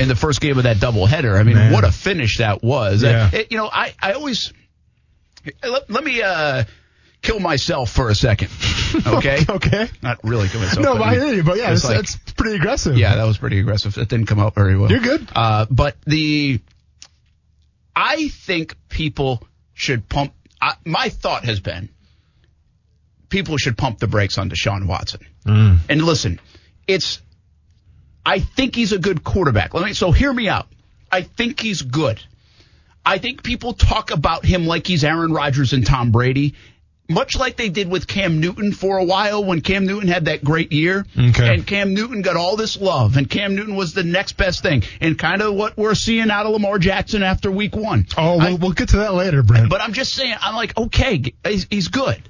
in 0.00 0.08
the 0.08 0.16
first 0.16 0.40
game 0.40 0.56
of 0.56 0.64
that 0.64 0.78
doubleheader. 0.78 1.38
I 1.38 1.42
mean, 1.42 1.56
Man. 1.56 1.72
what 1.72 1.84
a 1.84 1.92
finish 1.92 2.38
that 2.38 2.62
was. 2.64 3.02
Yeah. 3.02 3.30
It- 3.32 3.52
you 3.52 3.58
know, 3.58 3.68
I, 3.70 3.94
I 4.00 4.12
always 4.12 4.52
Let, 5.62 5.90
let 5.90 6.04
me 6.04 6.22
uh, 6.22 6.64
kill 7.22 7.40
myself 7.40 7.90
for 7.90 8.08
a 8.10 8.14
second. 8.14 8.50
Okay. 9.06 9.40
okay. 9.46 9.90
Not 10.02 10.20
really 10.24 10.48
kill 10.48 10.60
myself. 10.60 10.82
No, 10.82 10.94
but 10.94 11.02
I 11.02 11.14
hear 11.16 11.34
you. 11.34 11.42
But 11.42 11.58
yeah, 11.58 11.72
it's 11.72 11.82
it's, 11.84 11.90
like- 11.90 11.98
it's 12.00 12.16
pretty 12.32 12.56
aggressive. 12.56 12.96
Yeah, 12.96 13.16
that 13.16 13.24
was 13.24 13.36
pretty 13.36 13.58
aggressive. 13.60 13.94
That 13.94 14.08
didn't 14.08 14.26
come 14.26 14.38
out 14.38 14.54
very 14.54 14.76
well. 14.78 14.90
You're 14.90 15.00
good. 15.00 15.28
Uh, 15.34 15.66
but 15.68 15.96
the, 16.06 16.60
I 17.94 18.28
think 18.28 18.74
people 18.88 19.46
should 19.74 20.08
pump. 20.08 20.32
I, 20.62 20.74
my 20.86 21.10
thought 21.10 21.44
has 21.44 21.60
been, 21.60 21.90
people 23.28 23.58
should 23.58 23.76
pump 23.76 23.98
the 23.98 24.06
brakes 24.06 24.38
on 24.38 24.48
Deshaun 24.48 24.86
Watson. 24.86 25.20
Mm. 25.44 25.78
And 25.90 26.02
listen, 26.02 26.40
it's, 26.86 27.20
I 28.24 28.38
think 28.40 28.74
he's 28.74 28.92
a 28.92 28.98
good 28.98 29.24
quarterback. 29.24 29.74
Let 29.74 29.84
me. 29.84 29.92
So 29.92 30.10
hear 30.10 30.32
me 30.32 30.48
out. 30.48 30.68
I 31.12 31.22
think 31.22 31.60
he's 31.60 31.82
good. 31.82 32.22
I 33.06 33.18
think 33.18 33.42
people 33.42 33.72
talk 33.72 34.10
about 34.10 34.44
him 34.44 34.66
like 34.66 34.86
he's 34.86 35.04
Aaron 35.04 35.32
Rodgers 35.32 35.72
and 35.72 35.86
Tom 35.86 36.10
Brady, 36.10 36.54
much 37.08 37.36
like 37.36 37.56
they 37.56 37.68
did 37.68 37.88
with 37.88 38.08
Cam 38.08 38.40
Newton 38.40 38.72
for 38.72 38.98
a 38.98 39.04
while 39.04 39.44
when 39.44 39.60
Cam 39.60 39.86
Newton 39.86 40.08
had 40.08 40.24
that 40.24 40.42
great 40.42 40.72
year. 40.72 41.06
Okay. 41.16 41.54
And 41.54 41.64
Cam 41.64 41.94
Newton 41.94 42.20
got 42.22 42.36
all 42.36 42.56
this 42.56 42.76
love, 42.80 43.16
and 43.16 43.30
Cam 43.30 43.54
Newton 43.54 43.76
was 43.76 43.94
the 43.94 44.02
next 44.02 44.32
best 44.32 44.60
thing, 44.62 44.82
and 45.00 45.16
kind 45.16 45.40
of 45.40 45.54
what 45.54 45.76
we're 45.76 45.94
seeing 45.94 46.30
out 46.32 46.46
of 46.46 46.52
Lamar 46.52 46.78
Jackson 46.80 47.22
after 47.22 47.48
week 47.48 47.76
one. 47.76 48.06
Oh, 48.18 48.40
I- 48.40 48.48
we'll, 48.48 48.58
we'll 48.58 48.72
get 48.72 48.88
to 48.88 48.96
that 48.98 49.14
later, 49.14 49.44
Brent. 49.44 49.70
but 49.70 49.80
I'm 49.80 49.92
just 49.92 50.12
saying, 50.14 50.34
I'm 50.40 50.56
like, 50.56 50.76
okay, 50.76 51.32
he's, 51.46 51.66
he's 51.70 51.86
good. 51.88 52.20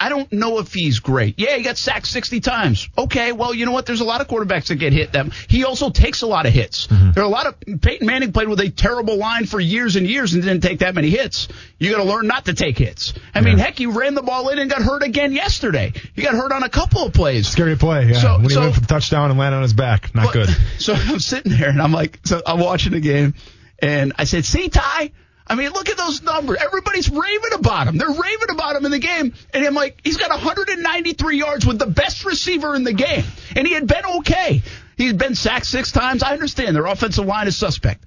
I 0.00 0.08
don't 0.10 0.32
know 0.32 0.58
if 0.60 0.72
he's 0.72 1.00
great. 1.00 1.34
Yeah, 1.38 1.56
he 1.56 1.62
got 1.64 1.76
sacked 1.76 2.06
60 2.06 2.40
times. 2.40 2.88
Okay, 2.96 3.32
well, 3.32 3.52
you 3.52 3.66
know 3.66 3.72
what? 3.72 3.84
There's 3.86 4.00
a 4.00 4.04
lot 4.04 4.20
of 4.20 4.28
quarterbacks 4.28 4.68
that 4.68 4.76
get 4.76 4.92
hit. 4.92 5.12
Them. 5.12 5.32
He 5.48 5.64
also 5.64 5.90
takes 5.90 6.22
a 6.22 6.26
lot 6.26 6.46
of 6.46 6.52
hits. 6.52 6.86
Mm-hmm. 6.86 7.12
There 7.12 7.22
are 7.24 7.26
a 7.26 7.30
lot 7.30 7.46
of 7.46 7.80
Peyton 7.80 8.06
Manning 8.06 8.32
played 8.32 8.48
with 8.48 8.60
a 8.60 8.70
terrible 8.70 9.16
line 9.16 9.46
for 9.46 9.58
years 9.58 9.96
and 9.96 10.06
years 10.06 10.34
and 10.34 10.42
didn't 10.42 10.62
take 10.62 10.80
that 10.80 10.94
many 10.94 11.10
hits. 11.10 11.48
You 11.78 11.90
got 11.90 11.98
to 11.98 12.04
learn 12.08 12.26
not 12.28 12.44
to 12.44 12.54
take 12.54 12.78
hits. 12.78 13.12
I 13.34 13.40
mean, 13.40 13.58
heck, 13.58 13.76
he 13.78 13.86
ran 13.86 14.14
the 14.14 14.22
ball 14.22 14.48
in 14.50 14.58
and 14.58 14.70
got 14.70 14.82
hurt 14.82 15.02
again 15.02 15.32
yesterday. 15.32 15.92
He 16.14 16.22
got 16.22 16.34
hurt 16.34 16.52
on 16.52 16.62
a 16.62 16.68
couple 16.68 17.04
of 17.06 17.12
plays. 17.12 17.48
Scary 17.48 17.76
play, 17.76 18.06
yeah. 18.06 18.18
So- 18.20 18.36
when 18.36 18.44
he 18.44 18.50
so- 18.50 18.60
went 18.60 18.74
for 18.74 18.80
the 18.80 18.86
touchdown 18.86 19.30
and 19.30 19.38
landed 19.38 19.56
on 19.56 19.62
his 19.62 19.72
back, 19.72 20.14
not 20.14 20.32
good. 20.32 20.48
So 20.78 20.94
I'm 20.94 21.18
sitting 21.18 21.52
there 21.52 21.68
and 21.70 21.82
I'm 21.82 21.92
like, 21.92 22.20
so 22.24 22.40
I'm 22.46 22.60
watching 22.60 22.92
the 22.92 23.00
game 23.00 23.34
and 23.80 24.12
I 24.16 24.24
said, 24.24 24.44
see, 24.44 24.68
Ty, 24.68 25.10
I 25.48 25.54
mean, 25.54 25.70
look 25.70 25.88
at 25.88 25.96
those 25.96 26.22
numbers. 26.22 26.58
Everybody's 26.60 27.08
raving 27.08 27.52
about 27.54 27.86
him. 27.86 27.96
They're 27.96 28.08
raving 28.08 28.50
about 28.50 28.76
him 28.76 28.84
in 28.84 28.90
the 28.90 28.98
game. 28.98 29.34
And 29.54 29.64
I'm 29.64 29.74
like, 29.74 30.00
he's 30.04 30.16
got 30.18 30.30
193 30.30 31.38
yards 31.38 31.64
with 31.64 31.78
the 31.78 31.86
best 31.86 32.24
receiver 32.24 32.74
in 32.74 32.84
the 32.84 32.92
game. 32.92 33.24
And 33.56 33.66
he 33.66 33.72
had 33.72 33.86
been 33.86 34.04
okay. 34.18 34.62
He'd 34.96 35.16
been 35.16 35.34
sacked 35.34 35.66
six 35.66 35.90
times. 35.92 36.22
I 36.22 36.32
understand 36.32 36.76
their 36.76 36.86
offensive 36.86 37.24
line 37.24 37.46
is 37.46 37.56
suspect. 37.56 38.04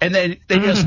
And 0.00 0.12
then 0.12 0.38
they 0.48 0.58
just 0.58 0.84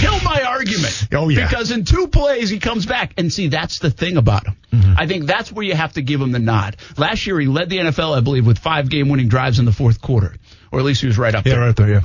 kill 0.00 0.20
my 0.20 0.42
argument. 0.42 1.08
Oh, 1.14 1.30
yeah. 1.30 1.48
Because 1.48 1.70
in 1.70 1.86
two 1.86 2.08
plays, 2.08 2.50
he 2.50 2.58
comes 2.58 2.84
back. 2.84 3.14
And 3.16 3.32
see, 3.32 3.48
that's 3.48 3.78
the 3.78 3.90
thing 3.90 4.18
about 4.18 4.46
him. 4.46 4.56
Mm-hmm. 4.70 4.94
I 4.98 5.06
think 5.06 5.24
that's 5.24 5.50
where 5.50 5.64
you 5.64 5.74
have 5.74 5.94
to 5.94 6.02
give 6.02 6.20
him 6.20 6.32
the 6.32 6.38
nod. 6.38 6.76
Last 6.98 7.26
year, 7.26 7.40
he 7.40 7.46
led 7.46 7.70
the 7.70 7.78
NFL, 7.78 8.14
I 8.14 8.20
believe, 8.20 8.46
with 8.46 8.58
five 8.58 8.90
game 8.90 9.08
winning 9.08 9.28
drives 9.28 9.58
in 9.58 9.64
the 9.64 9.72
fourth 9.72 10.02
quarter. 10.02 10.36
Or 10.70 10.78
at 10.78 10.84
least 10.84 11.00
he 11.00 11.06
was 11.06 11.16
right 11.16 11.34
up 11.34 11.46
Yeah, 11.46 11.52
there. 11.52 11.60
Yeah, 11.60 11.66
right 11.66 11.76
there, 11.76 11.88
yeah. 11.88 12.00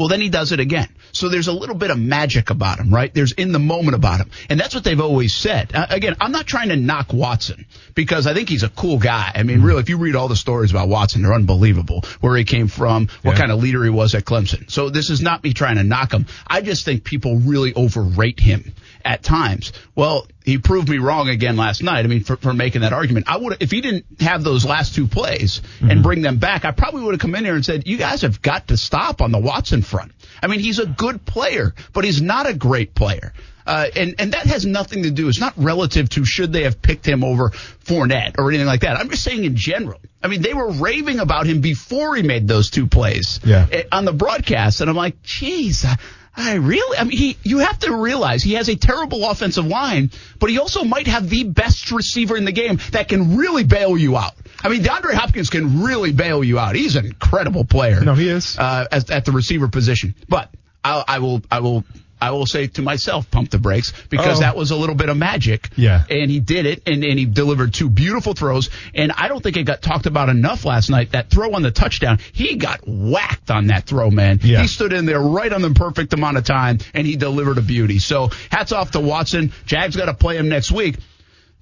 Well, 0.00 0.08
then 0.08 0.22
he 0.22 0.30
does 0.30 0.50
it 0.50 0.60
again. 0.60 0.88
So 1.12 1.28
there's 1.28 1.48
a 1.48 1.52
little 1.52 1.74
bit 1.74 1.90
of 1.90 1.98
magic 1.98 2.48
about 2.48 2.78
him, 2.78 2.88
right? 2.90 3.12
There's 3.12 3.32
in 3.32 3.52
the 3.52 3.58
moment 3.58 3.94
about 3.94 4.18
him. 4.18 4.30
And 4.48 4.58
that's 4.58 4.74
what 4.74 4.82
they've 4.82 4.98
always 4.98 5.34
said. 5.34 5.74
Uh, 5.74 5.88
again, 5.90 6.16
I'm 6.22 6.32
not 6.32 6.46
trying 6.46 6.70
to 6.70 6.76
knock 6.76 7.12
Watson 7.12 7.66
because 7.94 8.26
I 8.26 8.34
think 8.34 8.48
he's 8.48 8.62
a 8.62 8.68
cool 8.68 8.98
guy. 8.98 9.32
I 9.34 9.42
mean, 9.42 9.62
really, 9.62 9.80
if 9.80 9.88
you 9.88 9.98
read 9.98 10.16
all 10.16 10.28
the 10.28 10.36
stories 10.36 10.70
about 10.70 10.88
Watson, 10.88 11.22
they're 11.22 11.34
unbelievable. 11.34 12.04
Where 12.20 12.36
he 12.36 12.44
came 12.44 12.68
from, 12.68 13.08
what 13.22 13.32
Yeah. 13.32 13.38
kind 13.38 13.52
of 13.52 13.62
leader 13.62 13.82
he 13.84 13.90
was 13.90 14.14
at 14.14 14.24
Clemson. 14.24 14.70
So 14.70 14.90
this 14.90 15.10
is 15.10 15.20
not 15.20 15.42
me 15.42 15.52
trying 15.52 15.76
to 15.76 15.84
knock 15.84 16.12
him. 16.12 16.26
I 16.46 16.60
just 16.60 16.84
think 16.84 17.04
people 17.04 17.36
really 17.36 17.74
overrate 17.74 18.40
him 18.40 18.72
at 19.04 19.22
times. 19.22 19.72
Well, 19.94 20.26
he 20.44 20.58
proved 20.58 20.88
me 20.88 20.98
wrong 20.98 21.28
again 21.28 21.56
last 21.56 21.82
night. 21.82 22.04
I 22.04 22.08
mean, 22.08 22.24
for, 22.24 22.36
for 22.36 22.52
making 22.52 22.80
that 22.82 22.92
argument, 22.92 23.26
I 23.28 23.36
would 23.36 23.56
if 23.60 23.70
he 23.70 23.80
didn't 23.80 24.04
have 24.20 24.42
those 24.42 24.64
last 24.64 24.94
two 24.94 25.06
plays 25.06 25.60
and 25.80 25.90
mm-hmm. 25.90 26.02
bring 26.02 26.22
them 26.22 26.38
back, 26.38 26.64
I 26.64 26.70
probably 26.70 27.02
would 27.02 27.12
have 27.12 27.20
come 27.20 27.34
in 27.34 27.44
here 27.44 27.54
and 27.54 27.64
said, 27.64 27.86
"You 27.86 27.96
guys 27.96 28.22
have 28.22 28.40
got 28.42 28.68
to 28.68 28.76
stop 28.76 29.20
on 29.20 29.32
the 29.32 29.38
Watson 29.38 29.82
front." 29.82 30.12
I 30.42 30.46
mean, 30.46 30.60
he's 30.60 30.78
a 30.78 30.86
good 30.86 31.24
player, 31.24 31.74
but 31.92 32.04
he's 32.04 32.22
not 32.22 32.48
a 32.48 32.54
great 32.54 32.94
player. 32.94 33.32
Uh, 33.66 33.86
and, 33.94 34.14
and 34.18 34.32
that 34.32 34.46
has 34.46 34.64
nothing 34.66 35.02
to 35.04 35.10
do, 35.10 35.28
it's 35.28 35.40
not 35.40 35.52
relative 35.56 36.08
to 36.10 36.24
should 36.24 36.52
they 36.52 36.64
have 36.64 36.80
picked 36.80 37.06
him 37.06 37.22
over 37.24 37.50
Fournette 37.84 38.34
or 38.38 38.48
anything 38.48 38.66
like 38.66 38.80
that. 38.80 38.96
I'm 38.96 39.08
just 39.10 39.22
saying 39.22 39.44
in 39.44 39.56
general. 39.56 40.00
I 40.22 40.28
mean, 40.28 40.42
they 40.42 40.54
were 40.54 40.70
raving 40.72 41.18
about 41.20 41.46
him 41.46 41.60
before 41.60 42.14
he 42.16 42.22
made 42.22 42.46
those 42.48 42.70
two 42.70 42.86
plays 42.86 43.40
Yeah. 43.44 43.66
eh, 43.70 43.82
on 43.92 44.04
the 44.04 44.12
broadcast. 44.12 44.80
And 44.80 44.90
I'm 44.90 44.96
like, 44.96 45.22
geez, 45.22 45.84
I, 45.84 45.96
I 46.36 46.54
really, 46.54 46.96
I 46.98 47.04
mean, 47.04 47.16
he, 47.16 47.36
you 47.42 47.58
have 47.58 47.78
to 47.80 47.94
realize 47.96 48.42
he 48.42 48.54
has 48.54 48.68
a 48.68 48.76
terrible 48.76 49.24
offensive 49.28 49.66
line, 49.66 50.10
but 50.38 50.48
he 50.50 50.58
also 50.58 50.84
might 50.84 51.06
have 51.06 51.28
the 51.28 51.44
best 51.44 51.90
receiver 51.90 52.36
in 52.36 52.44
the 52.44 52.52
game 52.52 52.78
that 52.92 53.08
can 53.08 53.36
really 53.36 53.64
bail 53.64 53.96
you 53.98 54.16
out. 54.16 54.34
I 54.62 54.68
mean, 54.68 54.82
DeAndre 54.82 55.14
Hopkins 55.14 55.50
can 55.50 55.82
really 55.82 56.12
bail 56.12 56.44
you 56.44 56.58
out. 56.58 56.76
He's 56.76 56.96
an 56.96 57.06
incredible 57.06 57.64
player. 57.64 58.00
No, 58.00 58.14
he 58.14 58.28
is. 58.28 58.58
Uh, 58.58 58.86
at, 58.92 59.10
at 59.10 59.24
the 59.24 59.32
receiver 59.32 59.68
position. 59.68 60.14
But 60.28 60.50
I, 60.84 61.02
I 61.06 61.18
will, 61.18 61.42
I 61.50 61.60
will, 61.60 61.84
I 62.20 62.32
will 62.32 62.46
say 62.46 62.66
to 62.68 62.82
myself, 62.82 63.30
pump 63.30 63.50
the 63.50 63.58
brakes 63.58 63.92
because 64.08 64.38
Oh. 64.38 64.40
that 64.40 64.56
was 64.56 64.70
a 64.70 64.76
little 64.76 64.94
bit 64.94 65.08
of 65.08 65.16
magic. 65.16 65.68
Yeah. 65.76 66.04
And 66.10 66.30
he 66.30 66.40
did 66.40 66.66
it 66.66 66.82
and, 66.86 67.02
and 67.04 67.18
he 67.18 67.24
delivered 67.24 67.72
two 67.72 67.88
beautiful 67.88 68.34
throws. 68.34 68.68
And 68.94 69.12
I 69.12 69.28
don't 69.28 69.42
think 69.42 69.56
it 69.56 69.62
got 69.64 69.82
talked 69.82 70.06
about 70.06 70.28
enough 70.28 70.64
last 70.64 70.90
night. 70.90 71.12
That 71.12 71.30
throw 71.30 71.52
on 71.54 71.62
the 71.62 71.70
touchdown, 71.70 72.18
he 72.32 72.56
got 72.56 72.80
whacked 72.86 73.50
on 73.50 73.68
that 73.68 73.84
throw, 73.86 74.10
man. 74.10 74.40
Yeah. 74.42 74.60
He 74.62 74.68
stood 74.68 74.92
in 74.92 75.06
there 75.06 75.20
right 75.20 75.52
on 75.52 75.62
the 75.62 75.70
perfect 75.70 76.12
amount 76.12 76.36
of 76.36 76.44
time 76.44 76.78
and 76.94 77.06
he 77.06 77.16
delivered 77.16 77.58
a 77.58 77.62
beauty. 77.62 77.98
So 77.98 78.28
hats 78.50 78.72
off 78.72 78.90
to 78.92 79.00
Watson. 79.00 79.52
Jags 79.66 79.96
got 79.96 80.06
to 80.06 80.14
play 80.14 80.36
him 80.36 80.48
next 80.48 80.70
week. 80.70 80.96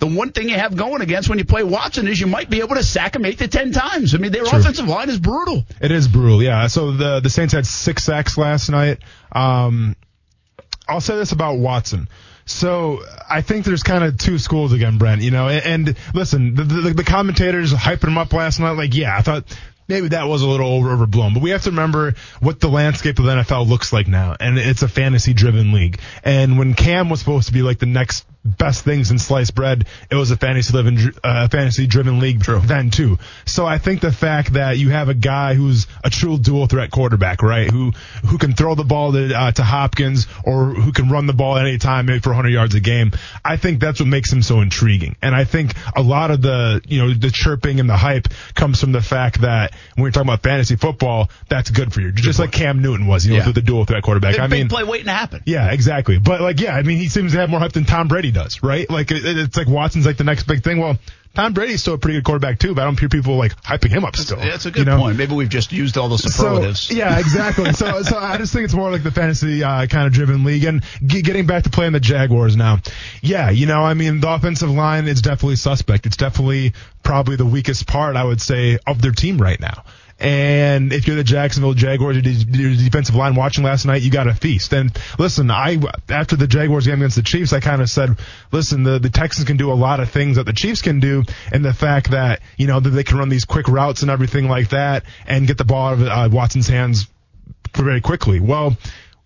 The 0.00 0.06
one 0.06 0.30
thing 0.30 0.48
you 0.48 0.54
have 0.54 0.76
going 0.76 1.02
against 1.02 1.28
when 1.28 1.38
you 1.38 1.44
play 1.44 1.64
Watson 1.64 2.06
is 2.06 2.20
you 2.20 2.28
might 2.28 2.48
be 2.48 2.60
able 2.60 2.76
to 2.76 2.84
sack 2.84 3.16
him 3.16 3.24
eight 3.24 3.38
to 3.38 3.48
ten 3.48 3.72
times. 3.72 4.14
I 4.14 4.18
mean, 4.18 4.30
their 4.30 4.44
True. 4.44 4.60
offensive 4.60 4.86
line 4.86 5.08
is 5.10 5.18
brutal. 5.18 5.64
It 5.80 5.90
is 5.90 6.06
brutal, 6.06 6.40
yeah. 6.40 6.68
So 6.68 6.92
the 6.92 7.18
the 7.18 7.28
Saints 7.28 7.52
had 7.52 7.66
six 7.66 8.04
sacks 8.04 8.38
last 8.38 8.70
night. 8.70 8.98
Um, 9.32 9.96
I'll 10.88 11.00
say 11.00 11.16
this 11.16 11.32
about 11.32 11.58
Watson. 11.58 12.08
So 12.46 13.02
I 13.28 13.42
think 13.42 13.66
there's 13.66 13.82
kind 13.82 14.02
of 14.02 14.16
two 14.16 14.38
schools 14.38 14.72
again, 14.72 14.96
Brent. 14.96 15.20
You 15.20 15.30
know, 15.30 15.48
and, 15.48 15.88
and 15.88 15.96
listen, 16.14 16.54
the, 16.54 16.64
the 16.64 16.94
the 16.94 17.04
commentators 17.04 17.72
hyping 17.72 18.08
him 18.08 18.18
up 18.18 18.32
last 18.32 18.58
night. 18.58 18.72
Like, 18.72 18.94
yeah, 18.94 19.16
I 19.16 19.20
thought 19.20 19.44
maybe 19.88 20.08
that 20.08 20.28
was 20.28 20.42
a 20.42 20.46
little 20.46 20.68
over, 20.68 20.90
overblown, 20.90 21.34
but 21.34 21.42
we 21.42 21.50
have 21.50 21.62
to 21.62 21.70
remember 21.70 22.14
what 22.40 22.60
the 22.60 22.68
landscape 22.68 23.18
of 23.18 23.24
the 23.24 23.32
NFL 23.32 23.68
looks 23.68 23.92
like 23.92 24.06
now, 24.06 24.36
and 24.38 24.58
it's 24.58 24.82
a 24.82 24.88
fantasy 24.88 25.32
driven 25.32 25.72
league. 25.72 25.98
And 26.22 26.58
when 26.58 26.74
Cam 26.74 27.08
was 27.08 27.20
supposed 27.20 27.48
to 27.48 27.52
be 27.52 27.62
like 27.62 27.78
the 27.78 27.86
next 27.86 28.26
best 28.48 28.84
things 28.84 29.10
in 29.10 29.18
sliced 29.18 29.54
bread, 29.54 29.86
it 30.10 30.14
was 30.14 30.30
a 30.30 30.36
fantasy 30.36 30.72
living, 30.72 30.98
uh, 31.22 31.48
fantasy 31.48 31.86
driven 31.86 32.18
league 32.20 32.40
then 32.44 32.90
too. 32.90 33.18
So 33.46 33.66
I 33.66 33.78
think 33.78 34.00
the 34.00 34.12
fact 34.12 34.54
that 34.54 34.78
you 34.78 34.90
have 34.90 35.08
a 35.08 35.14
guy 35.14 35.54
who's 35.54 35.86
a 36.02 36.10
true 36.10 36.38
dual 36.38 36.66
threat 36.66 36.90
quarterback, 36.90 37.42
right? 37.42 37.70
Who, 37.70 37.92
who 38.26 38.38
can 38.38 38.54
throw 38.54 38.74
the 38.74 38.84
ball 38.84 39.12
to, 39.12 39.32
uh, 39.34 39.52
to 39.52 39.62
Hopkins 39.62 40.26
or 40.44 40.66
who 40.74 40.92
can 40.92 41.08
run 41.10 41.26
the 41.26 41.32
ball 41.32 41.56
at 41.56 41.66
any 41.66 41.78
time 41.78 42.06
maybe 42.06 42.20
for 42.20 42.30
100 42.30 42.48
yards 42.50 42.74
a 42.74 42.80
game. 42.80 43.12
I 43.44 43.56
think 43.56 43.80
that's 43.80 44.00
what 44.00 44.08
makes 44.08 44.32
him 44.32 44.42
so 44.42 44.60
intriguing. 44.60 45.16
And 45.22 45.34
I 45.34 45.44
think 45.44 45.74
a 45.94 46.02
lot 46.02 46.30
of 46.30 46.42
the, 46.42 46.80
you 46.86 46.98
know, 47.00 47.12
the 47.14 47.30
chirping 47.30 47.80
and 47.80 47.88
the 47.88 47.96
hype 47.96 48.28
comes 48.54 48.80
from 48.80 48.92
the 48.92 49.02
fact 49.02 49.40
that 49.42 49.72
when 49.94 50.04
you're 50.04 50.12
talking 50.12 50.28
about 50.28 50.42
fantasy 50.42 50.76
football, 50.76 51.30
that's 51.48 51.70
good 51.70 51.92
for 51.92 52.00
you. 52.00 52.12
Just 52.12 52.38
like 52.38 52.52
Cam 52.52 52.80
Newton 52.82 53.06
was, 53.06 53.26
you 53.26 53.32
know, 53.32 53.38
Yeah. 53.40 53.46
with 53.46 53.54
the 53.54 53.62
dual 53.62 53.84
threat 53.84 54.02
quarterback. 54.02 54.36
The 54.36 54.42
I 54.42 54.46
big 54.46 54.60
mean, 54.60 54.68
play 54.68 54.84
waiting 54.84 55.06
to 55.06 55.12
happen. 55.12 55.42
yeah, 55.46 55.70
exactly. 55.70 56.18
But 56.18 56.40
like, 56.40 56.60
yeah, 56.60 56.74
I 56.74 56.82
mean, 56.82 56.98
he 56.98 57.08
seems 57.08 57.32
to 57.32 57.38
have 57.38 57.50
more 57.50 57.60
hype 57.60 57.72
than 57.72 57.84
Tom 57.84 58.08
Brady 58.08 58.30
does, 58.30 58.37
right? 58.62 58.88
Like, 58.88 59.10
it, 59.10 59.24
it's 59.24 59.56
like 59.56 59.68
Watson's 59.68 60.06
like 60.06 60.16
the 60.16 60.24
next 60.24 60.44
big 60.44 60.62
thing. 60.62 60.78
Well, 60.78 60.98
Tom 61.34 61.52
Brady's 61.52 61.82
still 61.82 61.94
a 61.94 61.98
pretty 61.98 62.18
good 62.18 62.24
quarterback 62.24 62.58
too, 62.58 62.74
but 62.74 62.82
I 62.82 62.84
don't 62.86 62.98
hear 62.98 63.08
people 63.08 63.36
like 63.36 63.54
hyping 63.62 63.90
him 63.90 64.04
up 64.04 64.16
still. 64.16 64.38
That's 64.38 64.66
a 64.66 64.70
good 64.70 64.80
you 64.80 64.84
know? 64.86 64.98
point. 64.98 65.16
Maybe 65.16 65.34
we've 65.34 65.48
just 65.48 65.70
used 65.70 65.96
all 65.96 66.08
the 66.08 66.18
superlatives. 66.18 66.80
So, 66.88 66.94
yeah, 66.94 67.18
exactly. 67.18 67.72
so, 67.74 68.02
so 68.02 68.18
I 68.18 68.38
just 68.38 68.52
think 68.52 68.64
it's 68.64 68.74
more 68.74 68.90
like 68.90 69.04
the 69.04 69.12
fantasy 69.12 69.62
uh, 69.62 69.86
kind 69.86 70.06
of 70.06 70.12
driven 70.12 70.42
league. 70.42 70.64
And 70.64 70.82
ge- 71.06 71.22
getting 71.22 71.46
back 71.46 71.64
to 71.64 71.70
playing 71.70 71.92
the 71.92 72.00
Jaguars 72.00 72.56
now, 72.56 72.78
yeah, 73.22 73.50
you 73.50 73.66
know, 73.66 73.82
I 73.82 73.94
mean, 73.94 74.20
the 74.20 74.32
offensive 74.32 74.70
line 74.70 75.06
is 75.06 75.22
definitely 75.22 75.56
suspect. 75.56 76.06
It's 76.06 76.16
definitely 76.16 76.72
probably 77.04 77.36
the 77.36 77.46
weakest 77.46 77.86
part, 77.86 78.16
I 78.16 78.24
would 78.24 78.40
say, 78.40 78.78
of 78.86 79.00
their 79.00 79.12
team 79.12 79.38
right 79.38 79.60
now. 79.60 79.84
And 80.20 80.92
if 80.92 81.06
you're 81.06 81.14
the 81.14 81.22
Jacksonville 81.22 81.74
Jaguars, 81.74 82.16
your 82.16 82.74
defensive 82.74 83.14
line 83.14 83.36
watching 83.36 83.62
last 83.62 83.86
night, 83.86 84.02
you 84.02 84.10
got 84.10 84.26
a 84.26 84.34
feast. 84.34 84.72
And 84.72 84.90
listen, 85.16 85.48
I 85.50 85.78
after 86.08 86.34
the 86.34 86.48
Jaguars 86.48 86.86
game 86.86 86.96
against 86.96 87.16
the 87.16 87.22
Chiefs, 87.22 87.52
I 87.52 87.60
kind 87.60 87.80
of 87.80 87.88
said, 87.88 88.18
listen, 88.50 88.82
the 88.82 88.98
the 88.98 89.10
Texans 89.10 89.46
can 89.46 89.56
do 89.56 89.70
a 89.70 89.74
lot 89.74 90.00
of 90.00 90.10
things 90.10 90.36
that 90.36 90.44
the 90.44 90.52
Chiefs 90.52 90.82
can 90.82 90.98
do, 90.98 91.22
and 91.52 91.64
the 91.64 91.72
fact 91.72 92.10
that 92.10 92.40
you 92.56 92.66
know 92.66 92.80
that 92.80 92.90
they 92.90 93.04
can 93.04 93.18
run 93.18 93.28
these 93.28 93.44
quick 93.44 93.68
routes 93.68 94.02
and 94.02 94.10
everything 94.10 94.48
like 94.48 94.70
that, 94.70 95.04
and 95.26 95.46
get 95.46 95.56
the 95.56 95.64
ball 95.64 95.88
out 95.88 95.92
of 95.94 96.02
uh, 96.02 96.28
Watson's 96.32 96.66
hands 96.66 97.06
very 97.74 98.00
quickly. 98.00 98.40
Well, 98.40 98.76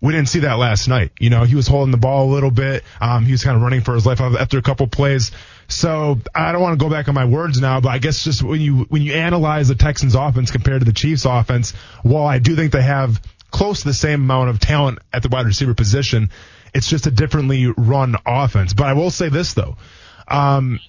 we 0.02 0.12
didn't 0.12 0.28
see 0.28 0.40
that 0.40 0.54
last 0.58 0.88
night. 0.88 1.12
You 1.18 1.30
know, 1.30 1.44
he 1.44 1.54
was 1.54 1.68
holding 1.68 1.92
the 1.92 1.96
ball 1.96 2.30
a 2.30 2.32
little 2.34 2.50
bit. 2.50 2.82
Um, 3.00 3.24
he 3.24 3.32
was 3.32 3.44
kind 3.44 3.56
of 3.56 3.62
running 3.62 3.82
for 3.82 3.94
his 3.94 4.04
life 4.04 4.20
after 4.20 4.58
a 4.58 4.62
couple 4.62 4.88
plays. 4.88 5.30
So 5.72 6.20
I 6.34 6.52
don't 6.52 6.60
want 6.60 6.78
to 6.78 6.84
go 6.84 6.90
back 6.90 7.08
on 7.08 7.14
my 7.14 7.24
words 7.24 7.60
now, 7.60 7.80
but 7.80 7.88
I 7.88 7.98
guess 7.98 8.22
just 8.24 8.42
when 8.42 8.60
you 8.60 8.86
when 8.88 9.02
you 9.02 9.14
analyze 9.14 9.68
the 9.68 9.74
Texans 9.74 10.14
offense 10.14 10.50
compared 10.50 10.80
to 10.80 10.84
the 10.84 10.92
Chiefs 10.92 11.24
offense, 11.24 11.72
while 12.02 12.26
I 12.26 12.38
do 12.38 12.54
think 12.56 12.72
they 12.72 12.82
have 12.82 13.20
close 13.50 13.80
to 13.80 13.88
the 13.88 13.94
same 13.94 14.22
amount 14.22 14.50
of 14.50 14.60
talent 14.60 14.98
at 15.12 15.22
the 15.22 15.28
wide 15.28 15.46
receiver 15.46 15.74
position, 15.74 16.30
It's 16.74 16.88
just 16.88 17.06
a 17.06 17.10
differently 17.10 17.66
run 17.66 18.16
offense. 18.24 18.72
But 18.72 18.86
I 18.86 18.94
will 18.94 19.10
say 19.10 19.28
this 19.28 19.54
though. 19.54 19.76
Um, 20.28 20.80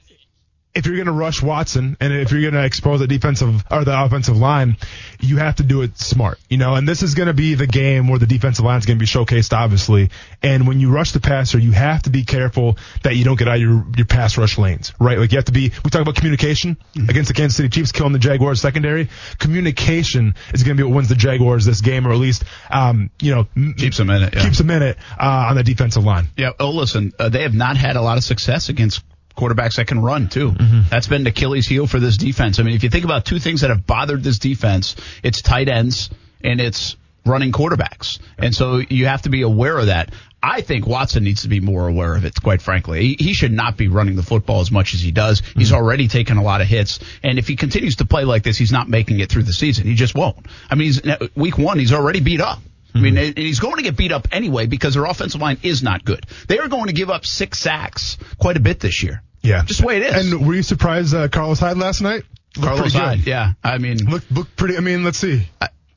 if 0.76 0.88
you're 0.88 0.96
going 0.96 1.06
to 1.06 1.12
rush 1.12 1.42
Watson 1.42 1.98
and 2.00 2.12
if 2.14 2.32
you're 2.32 2.42
going 2.42 2.56
to 2.56 2.64
expose 2.64 3.00
the 3.00 3.08
defensive 3.08 3.64
or 3.70 3.86
the 3.86 4.04
offensive 4.04 4.38
line, 4.38 4.78
you 5.20 5.38
have 5.38 5.58
to 5.58 5.64
do 5.64 5.84
it 5.84 5.98
smart, 6.00 6.40
you 6.50 6.58
know. 6.58 6.74
And 6.74 6.88
this 6.88 7.04
is 7.04 7.14
going 7.14 7.28
to 7.28 7.34
be 7.34 7.54
the 7.54 7.68
game 7.68 8.08
where 8.08 8.18
the 8.18 8.26
defensive 8.26 8.66
line 8.66 8.80
is 8.80 8.86
going 8.86 8.98
to 8.98 9.00
be 9.00 9.06
showcased, 9.06 9.54
obviously. 9.54 10.10
And 10.42 10.68
when 10.68 10.80
you 10.80 10.90
rush 10.90 11.12
the 11.12 11.20
passer, 11.20 11.60
you 11.60 11.72
have 11.72 12.04
to 12.04 12.10
be 12.10 12.26
careful 12.26 12.78
that 13.04 13.16
you 13.16 13.24
don't 13.24 13.38
get 13.38 13.48
out 13.48 13.56
of 13.56 13.62
your 13.62 13.86
your 13.96 14.06
pass 14.08 14.38
rush 14.38 14.58
lanes, 14.58 14.94
right? 15.00 15.20
Like 15.20 15.32
you 15.32 15.38
have 15.38 15.46
to 15.46 15.52
be. 15.52 15.72
We 15.84 15.90
talk 15.92 16.02
about 16.02 16.16
communication 16.16 16.78
against 16.96 17.28
the 17.28 17.36
Kansas 17.36 17.56
City 17.56 17.70
Chiefs 17.70 17.92
killing 17.92 18.14
the 18.14 18.20
Jaguars 18.20 18.60
secondary. 18.60 19.10
Communication 19.38 20.34
is 20.54 20.64
going 20.64 20.76
to 20.76 20.84
be 20.84 20.88
what 20.88 20.96
wins 20.96 21.10
the 21.10 21.16
Jaguars 21.16 21.66
this 21.66 21.82
game, 21.82 22.08
or 22.08 22.12
at 22.12 22.18
least, 22.18 22.46
um, 22.72 23.12
you 23.22 23.36
know, 23.36 23.48
Keeps 23.78 24.00
in 24.00 24.10
it, 24.10 24.34
yeah. 24.34 24.42
Keeps 24.44 24.60
in 24.60 24.70
it 24.72 24.98
uh, 25.20 25.48
on 25.50 25.56
the 25.56 25.64
defensive 25.64 26.04
line. 26.04 26.28
Yeah. 26.36 26.52
Oh, 26.60 26.72
listen, 26.72 27.14
uh, 27.20 27.30
they 27.30 27.44
have 27.44 27.54
not 27.54 27.78
had 27.78 27.96
a 27.96 28.02
lot 28.02 28.18
of 28.18 28.24
success 28.24 28.70
against 28.70 29.04
quarterbacks 29.36 29.76
that 29.78 29.88
can 29.88 30.02
run 30.02 30.30
too. 30.30 30.52
Mm-hmm. 30.52 30.82
That's 30.90 31.08
been 31.08 31.26
Achilles 31.28 31.68
heel 31.68 31.88
for 31.88 32.00
this 32.00 32.18
defense. 32.18 32.60
I 32.60 32.64
mean, 32.64 32.76
if 32.76 32.84
you 32.84 32.90
think 32.90 33.06
about 33.06 33.26
two 33.26 33.40
things 33.40 33.62
that 33.62 33.70
have 33.70 33.86
bothered 33.88 34.24
this 34.24 34.40
defense, 34.40 34.96
it's 35.24 35.42
tight 35.42 35.70
ends 35.70 36.10
and 36.44 36.60
it's 36.62 36.96
running 37.26 37.52
quarterbacks. 37.52 38.20
And 38.38 38.54
so 38.54 38.78
you 38.78 39.06
have 39.08 39.22
to 39.24 39.30
be 39.30 39.42
aware 39.44 39.78
of 39.78 39.88
that. 39.88 40.14
I 40.46 40.60
think 40.60 40.86
Watson 40.86 41.24
needs 41.24 41.44
to 41.44 41.48
be 41.48 41.62
more 41.62 41.88
aware 41.88 42.16
of 42.18 42.26
it, 42.26 42.36
quite 42.44 42.62
frankly. 42.62 43.02
He, 43.02 43.16
he 43.28 43.34
should 43.34 43.54
not 43.54 43.78
be 43.78 43.88
running 43.88 44.18
the 44.18 44.24
football 44.24 44.60
as 44.60 44.72
much 44.72 44.94
as 44.94 45.00
he 45.00 45.12
does. 45.12 45.42
He's 45.56 45.68
Mm-hmm. 45.70 45.76
already 45.78 46.08
taken 46.10 46.36
a 46.36 46.44
lot 46.44 46.60
of 46.60 46.68
hits. 46.68 47.00
And 47.24 47.40
if 47.40 47.48
he 47.48 47.56
continues 47.56 47.96
to 47.98 48.06
play 48.06 48.26
like 48.26 48.44
this, 48.44 48.58
he's 48.58 48.74
not 48.74 48.90
making 48.90 49.22
it 49.22 49.32
through 49.32 49.44
the 49.44 49.54
season. 49.54 49.88
He 49.88 49.96
just 49.96 50.16
won't. 50.16 50.46
I 50.70 50.76
mean, 50.76 50.88
he's, 50.88 51.02
week 51.34 51.58
one, 51.58 51.80
he's 51.80 51.94
already 51.94 52.20
beat 52.20 52.42
up. 52.42 52.60
I 52.96 53.00
mean, 53.00 53.16
Mm-hmm. 53.16 53.26
and 53.26 53.38
he's 53.38 53.60
going 53.60 53.76
to 53.78 53.82
get 53.84 53.98
beat 53.98 54.12
up 54.12 54.28
anyway 54.32 54.66
because 54.68 54.94
their 54.94 55.06
offensive 55.06 55.42
line 55.42 55.58
is 55.64 55.82
not 55.84 56.06
good. 56.06 56.26
They 56.48 56.60
are 56.60 56.68
going 56.68 56.88
to 56.88 56.94
give 56.94 57.10
up 57.10 57.26
six 57.26 57.60
sacks 57.60 58.18
quite 58.40 58.56
a 58.58 58.60
bit 58.60 58.80
this 58.80 59.02
year. 59.04 59.24
Yeah, 59.42 59.64
Just 59.66 59.82
the 59.82 59.88
way 59.88 59.98
it 59.98 60.04
is. 60.04 60.32
And 60.32 60.48
were 60.48 60.54
you 60.54 60.64
surprised 60.64 61.14
uh, 61.14 61.28
Carlos 61.28 61.60
Hyde 61.60 61.78
last 61.78 62.02
night? 62.02 62.24
Looked 62.56 62.68
Carlos. 62.76 62.94
Hyde, 62.94 63.20
yeah. 63.26 63.54
I 63.64 63.78
mean, 63.78 63.98
Look, 64.10 64.24
look 64.32 64.56
pretty. 64.56 64.78
I 64.78 64.80
mean, 64.80 65.04
let's 65.04 65.18
see. 65.18 65.48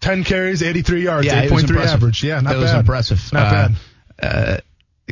Ten 0.00 0.24
carries, 0.24 0.62
83 0.62 1.02
yards, 1.04 1.26
yeah, 1.26 1.44
8.3 1.46 1.84
average. 1.84 2.24
Yeah, 2.24 2.40
not 2.40 2.52
it 2.52 2.54
bad. 2.56 2.60
was 2.62 2.72
impressive. 2.72 3.32
Not 3.32 3.46
Uh, 3.46 3.50
bad. 3.50 3.76
Uh, 4.22 4.56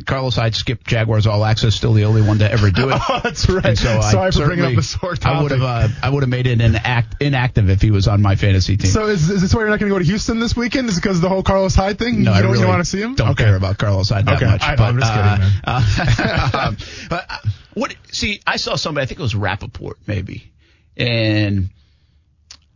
Carlos 0.03 0.35
Hyde 0.35 0.55
skipped 0.55 0.85
Jaguars 0.85 1.25
All 1.25 1.45
Access, 1.45 1.73
still 1.73 1.93
the 1.93 2.03
only 2.03 2.21
one 2.21 2.39
to 2.39 2.51
ever 2.51 2.69
do 2.69 2.89
it. 2.89 3.01
Oh, 3.09 3.21
that's 3.23 3.47
right. 3.49 3.65
And 3.65 3.77
so 3.77 3.99
I 3.99 4.11
Sorry 4.11 4.31
for 4.31 4.45
bringing 4.45 4.65
up 4.65 4.77
a 4.77 4.83
sore 4.83 5.15
topic. 5.15 5.37
I 5.37 5.41
would 5.41 5.51
have, 5.51 5.61
uh, 5.61 5.87
I 6.03 6.09
would 6.09 6.23
have 6.23 6.29
made 6.29 6.47
it 6.47 6.59
an 6.59 6.75
act 6.75 7.21
inactive 7.21 7.69
if 7.69 7.81
he 7.81 7.91
was 7.91 8.07
on 8.09 8.21
my 8.21 8.35
fantasy 8.35 8.75
team. 8.75 8.91
So 8.91 9.07
is, 9.07 9.29
is 9.29 9.41
this 9.41 9.55
why 9.55 9.61
you're 9.61 9.69
not 9.69 9.79
going 9.79 9.89
to 9.89 9.95
go 9.95 9.99
to 9.99 10.05
Houston 10.05 10.39
this 10.39 10.55
weekend? 10.55 10.89
Is 10.89 10.97
it 10.97 11.01
because 11.01 11.17
of 11.17 11.21
the 11.21 11.29
whole 11.29 11.43
Carlos 11.43 11.75
Hyde 11.75 11.97
thing? 11.97 12.23
no, 12.23 12.31
you 12.31 12.37
I 12.37 12.41
don't 12.41 12.51
really 12.51 12.65
want 12.65 12.81
to 12.83 12.85
see 12.85 13.01
him? 13.01 13.15
Don't 13.15 13.29
okay. 13.31 13.45
care 13.45 13.55
about 13.55 13.77
Carlos 13.77 14.09
Hyde 14.09 14.25
that 14.25 14.35
Okay. 14.35 14.45
much. 14.45 14.63
I 14.63 14.75
but, 14.75 14.83
I'm 14.83 14.99
just 14.99 15.11
uh, 15.13 15.37
kidding, 15.37 15.51
uh, 15.63 16.59
um, 16.67 16.77
but 17.09 17.25
uh, 17.29 17.37
what? 17.73 17.95
See, 18.11 18.41
I 18.45 18.57
saw 18.57 18.75
somebody. 18.75 19.03
I 19.03 19.07
think 19.07 19.19
it 19.21 19.23
was 19.23 19.35
Rapoport, 19.35 19.97
maybe, 20.07 20.51
and 20.97 21.69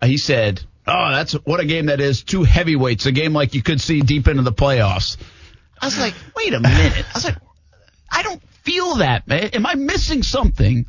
he 0.02 0.18
said, 0.18 0.62
"Oh, 0.88 1.12
that's 1.12 1.34
what 1.34 1.60
a 1.60 1.66
game 1.66 1.88
that 1.88 2.00
is. 2.00 2.24
Two 2.24 2.44
heavyweights. 2.44 3.06
A 3.08 3.12
game 3.12 3.34
like 3.34 3.54
you 3.56 3.62
could 3.62 3.82
see 3.82 4.00
deep 4.00 4.30
into 4.30 4.44
the 4.44 4.54
playoffs." 4.54 5.18
I 5.82 5.86
was 5.86 6.00
like, 6.00 6.14
"Wait 6.36 6.54
a 6.54 6.60
minute." 6.60 7.06
I 7.10 7.14
was 7.14 7.26
like, 7.26 7.38
"I 8.12 8.24
don't 8.24 8.42
feel 8.64 8.96
that, 8.96 9.28
man. 9.28 9.50
Am 9.54 9.66
I 9.66 9.76
missing 9.76 10.24
something?" 10.24 10.86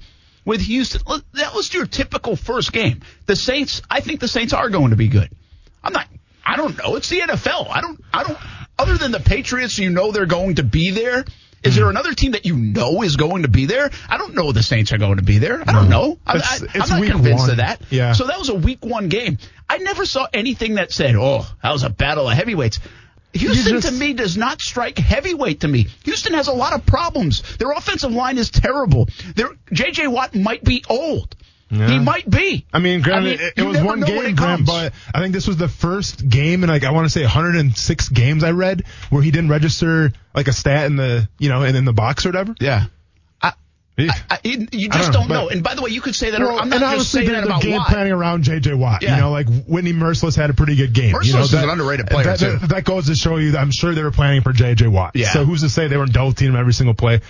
With 0.47 0.63
Houston, 0.63 1.03
Look, 1.07 1.23
that 1.33 1.55
was 1.55 1.73
your 1.73 1.85
typical 1.87 2.35
first 2.35 2.73
game. 2.73 3.03
The 3.27 3.37
Saints, 3.37 3.83
I 3.91 4.01
think 4.01 4.21
the 4.21 4.27
Saints 4.27 4.55
are 4.55 4.71
going 4.71 4.91
to 4.91 4.97
be 4.97 5.09
good. 5.09 5.29
I'm 5.85 5.93
not. 5.93 6.07
I 6.45 6.57
don't 6.57 6.79
know. 6.79 6.97
It's 6.97 7.11
the 7.11 7.21
NFL. 7.21 7.69
I 7.71 7.83
don't. 7.83 8.03
I 8.13 8.23
don't. 8.25 8.39
Other 8.79 8.97
than 8.97 9.13
the 9.13 9.21
Patriots, 9.21 9.79
you 9.79 9.91
know 9.91 10.13
they're 10.13 10.25
going 10.27 10.55
to 10.57 10.63
be 10.63 10.91
there. 10.93 11.25
Is 11.63 11.77
there 11.77 11.91
another 11.91 12.15
team 12.15 12.33
that 12.33 12.47
you 12.47 12.57
know 12.57 13.03
is 13.03 13.17
going 13.17 13.43
to 13.43 13.49
be 13.49 13.67
there? 13.67 13.91
I 14.09 14.17
don't 14.17 14.35
know 14.35 14.51
the 14.51 14.63
Saints 14.63 14.93
are 14.93 14.99
going 14.99 15.19
to 15.19 15.23
be 15.23 15.37
there. 15.37 15.61
I 15.61 15.73
don't 15.75 15.91
know. 15.91 16.19
I, 16.27 16.37
It's- 16.37 16.63
it's 16.63 16.75
I'm 16.85 16.89
not 16.89 17.01
week 17.03 17.11
convinced 17.13 17.43
one. 17.43 17.51
of 17.51 17.57
that. 17.59 17.83
Yeah. 17.91 18.15
So 18.15 18.27
that 18.27 18.39
was 18.39 18.49
a 18.49 18.55
week 18.55 18.83
one 18.83 19.11
game. 19.11 19.37
I 19.69 19.77
never 19.77 20.07
saw 20.07 20.27
anything 20.33 20.77
that 20.77 20.91
said, 20.91 21.17
"Oh, 21.17 21.47
that 21.63 21.71
was 21.71 21.83
a 21.83 21.91
battle 21.91 22.31
of 22.31 22.35
heavyweights." 22.35 22.79
Houston 23.33 23.81
just- 23.81 23.89
to 23.89 23.95
me 23.95 24.13
does 24.13 24.37
not 24.37 24.61
strike 24.61 24.99
heavyweight 24.99 25.61
to 25.61 25.69
me. 25.69 25.87
Houston 26.05 26.35
has 26.35 26.49
a 26.49 26.53
lot 26.53 26.73
of 26.73 26.85
problems. 26.87 27.43
Their 27.59 27.71
offensive 27.73 28.13
line 28.13 28.39
is 28.39 28.51
terrible. 28.51 29.09
Their 29.37 29.51
JJ 29.73 30.09
Watt 30.09 30.35
might 30.35 30.65
be 30.65 30.85
old. 30.89 31.37
He 31.73 32.01
might 32.01 32.29
be. 32.29 32.67
I 32.73 32.81
mean, 32.81 33.01
granted, 33.01 33.29
I 33.29 33.43
mean, 33.43 33.47
it, 33.47 33.53
it 33.59 33.63
was 33.63 33.81
one 33.81 34.01
game, 34.01 34.35
but 34.67 34.93
I 35.15 35.21
think 35.21 35.33
this 35.33 35.47
was 35.47 35.57
the 35.57 35.69
first 35.69 36.29
game 36.29 36.65
in 36.65 36.69
like 36.69 36.83
I 36.83 36.91
want 36.91 37.05
to 37.07 37.11
say 37.11 37.23
106 37.23 38.09
games 38.09 38.43
I 38.43 38.51
read 38.51 38.83
where 39.11 39.23
he 39.23 39.31
didn't 39.31 39.51
register 39.51 40.11
like 40.35 40.49
a 40.49 40.53
stat 40.53 40.87
in 40.87 40.97
the 40.97 41.29
you 41.39 41.49
know 41.49 41.63
and 41.63 41.77
in 41.77 41.85
the 41.85 41.93
box 41.93 42.27
or 42.27 42.31
whatever. 42.31 42.57
yeah. 42.59 42.87
I, 43.99 44.09
I, 44.31 44.39
you 44.45 44.89
just 44.89 45.13
don't 45.13 45.29
don't 45.29 45.29
know, 45.29 45.35
know. 45.35 45.45
but- 45.47 45.53
And 45.55 45.63
by 45.63 45.75
the 45.75 45.83
way, 45.83 45.91
you 45.91 46.01
could 46.01 46.15
say 46.15 46.31
that. 46.31 46.41
Well, 46.41 46.59
I'm 46.59 46.71
not 46.71 46.81
just 46.97 47.13
saying 47.13 47.29
that 47.29 47.45
about 47.45 47.61
game 47.61 47.73
Watt. 47.77 47.89
planning 47.89 48.13
around 48.13 48.45
J.J. 48.45 48.73
Watt. 48.75 49.03
Yeah. 49.03 49.17
You 49.17 49.21
know, 49.23 49.31
like 49.31 49.49
Whitney 49.67 49.93
Mercilus 49.93 50.37
had 50.37 50.49
a 50.49 50.55
pretty 50.55 50.75
good 50.77 50.95
game. 50.95 51.09
you 51.23 51.33
know, 51.33 51.41
Mercilus 51.41 51.43
is 51.43 51.51
that, 51.51 51.65
an 51.65 51.71
underrated 51.71 52.07
player, 52.07 52.25
that, 52.25 52.39
too. 52.39 52.57
That, 52.59 52.69
that 52.71 52.85
goes 52.85 53.07
to 53.09 53.15
show 53.15 53.37
you 53.37 53.51
that 53.53 53.59
I'm 53.61 53.71
sure 53.71 53.95
they 53.95 54.03
were 54.03 54.11
planning 54.11 54.41
for 54.43 54.53
J.J. 54.53 54.87
Watt. 54.87 55.17
Yeah. 55.17 55.31
So 55.33 55.45
who's 55.45 55.61
to 55.61 55.69
say 55.69 55.89
they 55.89 55.97
weren't 55.99 56.13
double 56.15 56.33
teaming 56.33 56.55
him 56.55 56.61
every 56.61 56.73
single 56.73 56.95
play? 56.95 57.21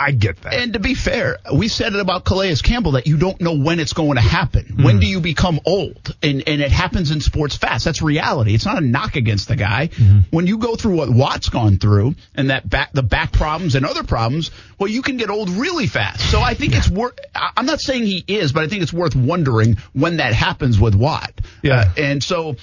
I 0.00 0.12
get 0.12 0.40
that. 0.42 0.54
And 0.54 0.74
to 0.74 0.78
be 0.78 0.94
fair, 0.94 1.38
we 1.52 1.66
said 1.66 1.92
it 1.92 1.98
about 1.98 2.24
Calais 2.24 2.54
Campbell 2.56 2.92
that 2.92 3.08
you 3.08 3.16
don't 3.16 3.40
know 3.40 3.56
when 3.56 3.80
it's 3.80 3.92
going 3.92 4.14
to 4.14 4.20
happen. 4.20 4.64
Hmm. 4.66 4.84
When 4.84 5.00
do 5.00 5.06
you 5.06 5.20
become 5.20 5.58
old? 5.64 6.14
And 6.22 6.44
and 6.46 6.60
it 6.60 6.70
happens 6.70 7.10
in 7.10 7.20
sports 7.20 7.56
fast. 7.56 7.84
That's 7.84 8.00
reality. 8.00 8.54
It's 8.54 8.64
not 8.64 8.78
a 8.78 8.80
knock 8.80 9.16
against 9.16 9.48
the 9.48 9.56
guy. 9.56 9.86
Hmm. 9.86 10.20
When 10.30 10.46
you 10.46 10.58
go 10.58 10.76
through 10.76 10.96
what 10.96 11.10
Watt's 11.10 11.48
gone 11.48 11.78
through 11.78 12.14
and 12.34 12.50
that 12.50 12.68
back 12.68 12.92
the 12.92 13.02
back 13.02 13.32
problems 13.32 13.74
and 13.74 13.84
other 13.84 14.04
problems, 14.04 14.52
well, 14.78 14.88
you 14.88 15.02
can 15.02 15.16
get 15.16 15.30
old 15.30 15.50
really 15.50 15.88
fast. 15.88 16.30
So 16.30 16.40
I 16.40 16.54
think 16.54 16.76
it's 16.76 16.88
worth. 16.88 17.18
I'm 17.34 17.66
not 17.66 17.80
saying 17.80 18.04
he 18.04 18.24
is, 18.26 18.52
but 18.52 18.62
I 18.62 18.68
think 18.68 18.82
it's 18.82 18.92
worth 18.92 19.16
wondering 19.16 19.78
when 19.94 20.18
that 20.18 20.32
happens 20.32 20.78
with 20.78 20.94
Watt. 20.94 21.32
Yeah. 21.62 21.80
Uh, 21.80 21.92
and 21.96 22.22
so 22.22 22.54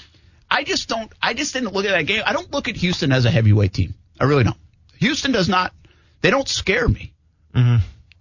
I 0.49 0.63
just 0.63 0.87
don't. 0.87 1.11
I 1.21 1.33
just 1.33 1.53
didn't 1.53 1.73
look 1.73 1.85
at 1.85 1.91
that 1.91 2.03
game. 2.03 2.23
I 2.25 2.31
don't 2.31 2.51
look 2.53 2.69
at 2.69 2.77
Houston 2.77 3.11
as 3.11 3.25
a 3.25 3.31
heavyweight 3.31 3.73
team. 3.73 3.93
I 4.19 4.23
really 4.23 4.45
don't. 4.45 4.57
Houston 4.99 5.33
does 5.33 5.49
not. 5.49 5.73
They 6.21 6.29
don't 6.29 6.47
scare 6.47 6.87
me. 6.87 7.11
Mm-hmm. 7.55 7.75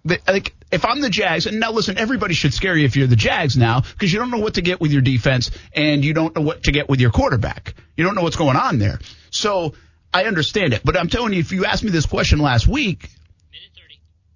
They- 0.07 0.19
like 0.29 0.55
if 0.71 0.85
I'm 0.85 1.01
the 1.01 1.09
Jags, 1.11 1.47
and 1.47 1.61
now 1.61 1.71
listen, 1.73 1.99
everybody 1.99 2.35
should 2.35 2.53
scare 2.53 2.77
you 2.77 2.85
if 2.85 2.97
you're 2.97 3.07
the 3.07 3.17
Jags 3.17 3.57
now 3.57 3.81
because 3.81 4.13
you 4.13 4.19
don't 4.19 4.31
know 4.31 4.39
what 4.41 4.55
to 4.55 4.63
get 4.63 4.81
with 4.81 4.91
your 4.93 5.03
defense 5.03 5.51
and 5.75 6.05
you 6.05 6.13
don't 6.15 6.35
know 6.35 6.43
what 6.43 6.65
to 6.65 6.73
get 6.73 6.89
with 6.89 7.01
your 7.01 7.11
quarterback. 7.11 7.75
You 7.97 8.05
don't 8.05 8.15
know 8.15 8.23
what's 8.23 8.37
going 8.37 8.57
on 8.57 8.79
there. 8.79 8.99
So 9.31 9.75
I 10.13 10.25
understand 10.25 10.73
it, 10.75 10.83
but 10.85 10.97
I'm 10.97 11.09
telling 11.09 11.33
you, 11.33 11.39
if 11.41 11.53
you 11.53 11.65
asked 11.65 11.85
me 11.85 11.91
this 11.91 12.07
question 12.07 12.39
last 12.41 12.67
week, 12.67 13.09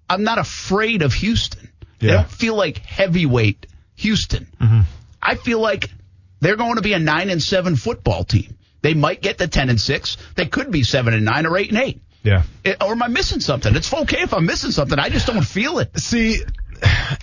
I'm 0.09 0.23
not 0.23 0.37
afraid 0.39 1.01
of 1.01 1.13
Houston. 1.13 1.69
They 1.99 2.07
Yeah. 2.07 2.13
don't 2.15 2.31
feel 2.31 2.55
like 2.55 2.77
heavyweight 2.79 3.67
Houston. 3.95 4.47
Mm-hmm. 4.59 4.81
I 5.21 5.35
feel 5.35 5.59
like 5.59 5.89
they're 6.39 6.55
going 6.55 6.75
to 6.75 6.81
be 6.81 6.93
a 6.93 6.99
nine 6.99 7.29
and 7.29 7.43
seven 7.43 7.75
football 7.75 8.23
team. 8.23 8.57
They 8.81 8.93
might 8.93 9.21
get 9.21 9.37
to 9.39 9.47
ten 9.47 9.69
and 9.69 9.79
six. 9.79 10.17
They 10.35 10.45
could 10.45 10.71
be 10.71 10.83
seven 10.83 11.13
and 11.13 11.25
nine 11.25 11.45
or 11.45 11.57
eight 11.57 11.69
and 11.69 11.77
eight. 11.79 12.01
Yeah. 12.23 12.43
It- 12.63 12.77
or 12.81 12.91
am 12.91 13.03
I 13.03 13.07
missing 13.07 13.39
something? 13.39 13.75
It's 13.75 13.93
okay 13.93 14.21
if 14.21 14.33
I'm 14.33 14.45
missing 14.45 14.71
something. 14.71 14.97
I 14.99 15.09
just 15.09 15.27
don't 15.27 15.43
feel 15.45 15.79
it. 15.79 15.97
See, 15.99 16.41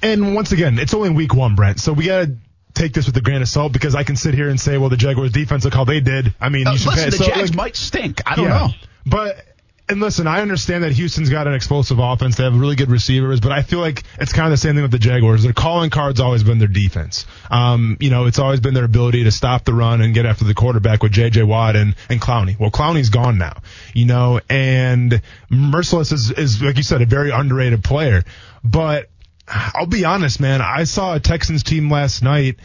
and 0.02 0.34
once 0.34 0.52
again, 0.52 0.78
it's 0.78 0.94
only 0.94 1.10
week 1.10 1.34
one, 1.34 1.54
Brent. 1.54 1.80
So 1.80 1.92
we 1.92 2.06
gotta 2.06 2.36
take 2.74 2.92
this 2.92 3.06
with 3.06 3.16
a 3.16 3.20
grain 3.22 3.40
of 3.42 3.48
salt 3.48 3.72
because 3.72 3.94
I 3.94 4.02
can 4.04 4.16
sit 4.16 4.34
here 4.34 4.48
and 4.48 4.60
say, 4.60 4.76
well, 4.78 4.90
the 4.90 4.96
Jaguars 4.98 5.32
defense, 5.32 5.64
look 5.64 5.74
how 5.74 5.84
they 5.84 6.00
did. 6.00 6.34
I 6.40 6.50
mean, 6.50 6.66
Uh, 6.66 6.72
you 6.72 6.78
should 6.78 6.88
listen, 6.88 7.04
pay. 7.04 7.10
the 7.10 7.16
so, 7.16 7.24
Jags 7.26 7.50
like, 7.50 7.56
might 7.56 7.76
stink. 7.76 8.20
I 8.26 8.36
don't 8.36 8.44
yeah. 8.46 8.50
know. 8.58 8.68
But 9.06 9.44
and 9.88 10.00
listen, 10.00 10.26
I 10.26 10.40
understand 10.40 10.82
that 10.82 10.92
Houston's 10.92 11.30
got 11.30 11.46
an 11.46 11.54
explosive 11.54 12.00
offense. 12.00 12.36
They 12.36 12.44
have 12.44 12.58
really 12.58 12.74
good 12.74 12.90
receivers, 12.90 13.38
but 13.38 13.52
I 13.52 13.62
feel 13.62 13.78
like 13.78 14.02
it's 14.18 14.32
kind 14.32 14.46
of 14.46 14.50
the 14.50 14.56
same 14.56 14.74
thing 14.74 14.82
with 14.82 14.90
the 14.90 14.98
Jaguars. 14.98 15.44
Their 15.44 15.52
calling 15.52 15.90
card's 15.90 16.18
always 16.18 16.42
been 16.42 16.58
their 16.58 16.66
defense. 16.66 17.24
Um, 17.50 17.96
you 18.00 18.10
know, 18.10 18.26
it's 18.26 18.40
always 18.40 18.58
been 18.58 18.74
their 18.74 18.84
ability 18.84 19.24
to 19.24 19.30
stop 19.30 19.64
the 19.64 19.72
run 19.72 20.00
and 20.00 20.12
get 20.12 20.26
after 20.26 20.44
the 20.44 20.54
quarterback 20.54 21.04
with 21.04 21.12
J.J. 21.12 21.44
Watt 21.44 21.76
and, 21.76 21.94
and 22.10 22.20
Clowney. 22.20 22.58
Well, 22.58 22.70
Clowney's 22.72 23.10
gone 23.10 23.38
now, 23.38 23.62
you 23.94 24.06
know, 24.06 24.40
and 24.50 25.22
Mercilus 25.50 26.12
is, 26.12 26.32
is, 26.32 26.60
like 26.60 26.76
you 26.76 26.82
said, 26.82 27.00
a 27.00 27.06
very 27.06 27.30
underrated 27.30 27.84
player. 27.84 28.24
But 28.64 29.08
I'll 29.46 29.86
be 29.86 30.04
honest, 30.04 30.40
man, 30.40 30.60
I 30.62 30.82
saw 30.84 31.14
a 31.14 31.20
Texans 31.20 31.62
team 31.62 31.90
last 31.90 32.24
night 32.24 32.56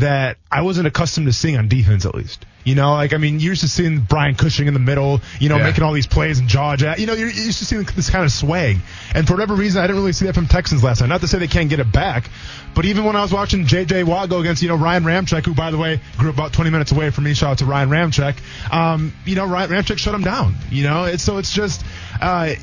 that 0.00 0.36
I 0.50 0.62
wasn't 0.62 0.86
accustomed 0.86 1.26
to 1.26 1.32
seeing 1.32 1.56
on 1.56 1.68
defense, 1.68 2.04
at 2.04 2.14
least. 2.14 2.44
You 2.62 2.74
know, 2.74 2.92
like 2.92 3.14
I 3.14 3.16
mean, 3.16 3.40
you're 3.40 3.52
used 3.52 3.62
to 3.62 3.68
seeing 3.68 4.00
Brian 4.00 4.34
Cushing 4.34 4.66
in 4.68 4.74
the 4.74 4.80
middle, 4.80 5.22
you 5.38 5.48
know, 5.48 5.56
Yeah. 5.56 5.62
making 5.64 5.82
all 5.82 5.94
these 5.94 6.06
plays 6.06 6.38
and 6.40 6.46
jaw 6.48 6.76
jab. 6.76 6.98
You 6.98 7.06
know, 7.06 7.14
you're 7.14 7.30
used 7.30 7.58
to 7.60 7.64
seeing 7.64 7.82
this 7.84 8.10
kind 8.10 8.22
of 8.24 8.30
swag. 8.30 8.76
And 9.14 9.26
for 9.26 9.32
whatever 9.32 9.54
reason, 9.54 9.80
I 9.82 9.86
didn't 9.86 9.96
really 9.96 10.12
see 10.12 10.26
that 10.26 10.34
from 10.34 10.46
Texans 10.46 10.82
last 10.84 11.00
night. 11.00 11.08
Not 11.08 11.22
to 11.22 11.28
say 11.28 11.38
they 11.38 11.46
can't 11.46 11.70
get 11.70 11.80
it 11.80 11.90
back, 11.90 12.28
but 12.74 12.84
even 12.84 13.04
when 13.06 13.16
I 13.16 13.22
was 13.22 13.32
watching 13.32 13.66
J.J. 13.66 14.04
Watt 14.04 14.28
go 14.28 14.40
against, 14.40 14.60
you 14.62 14.68
know, 14.68 14.76
Ryan 14.76 15.04
Ramczyk, 15.04 15.46
who 15.46 15.54
by 15.54 15.70
the 15.70 15.78
way 15.78 16.00
grew 16.18 16.28
about 16.28 16.52
20 16.52 16.68
minutes 16.70 16.92
away 16.92 17.08
from 17.08 17.24
me. 17.24 17.32
Shout 17.32 17.52
out 17.52 17.58
to 17.58 17.64
Ryan 17.64 17.88
Ramczyk. 17.88 18.36
Um, 18.70 19.14
you 19.24 19.36
know, 19.36 19.46
Ryan 19.46 19.70
Ramczyk 19.70 19.96
shut 19.96 20.14
him 20.14 20.22
down. 20.22 20.54
You 20.70 20.82
know, 20.84 21.04
it's 21.04 21.22
so 21.22 21.38
it's 21.38 21.52
just. 21.52 21.82
Uh, 22.20 22.54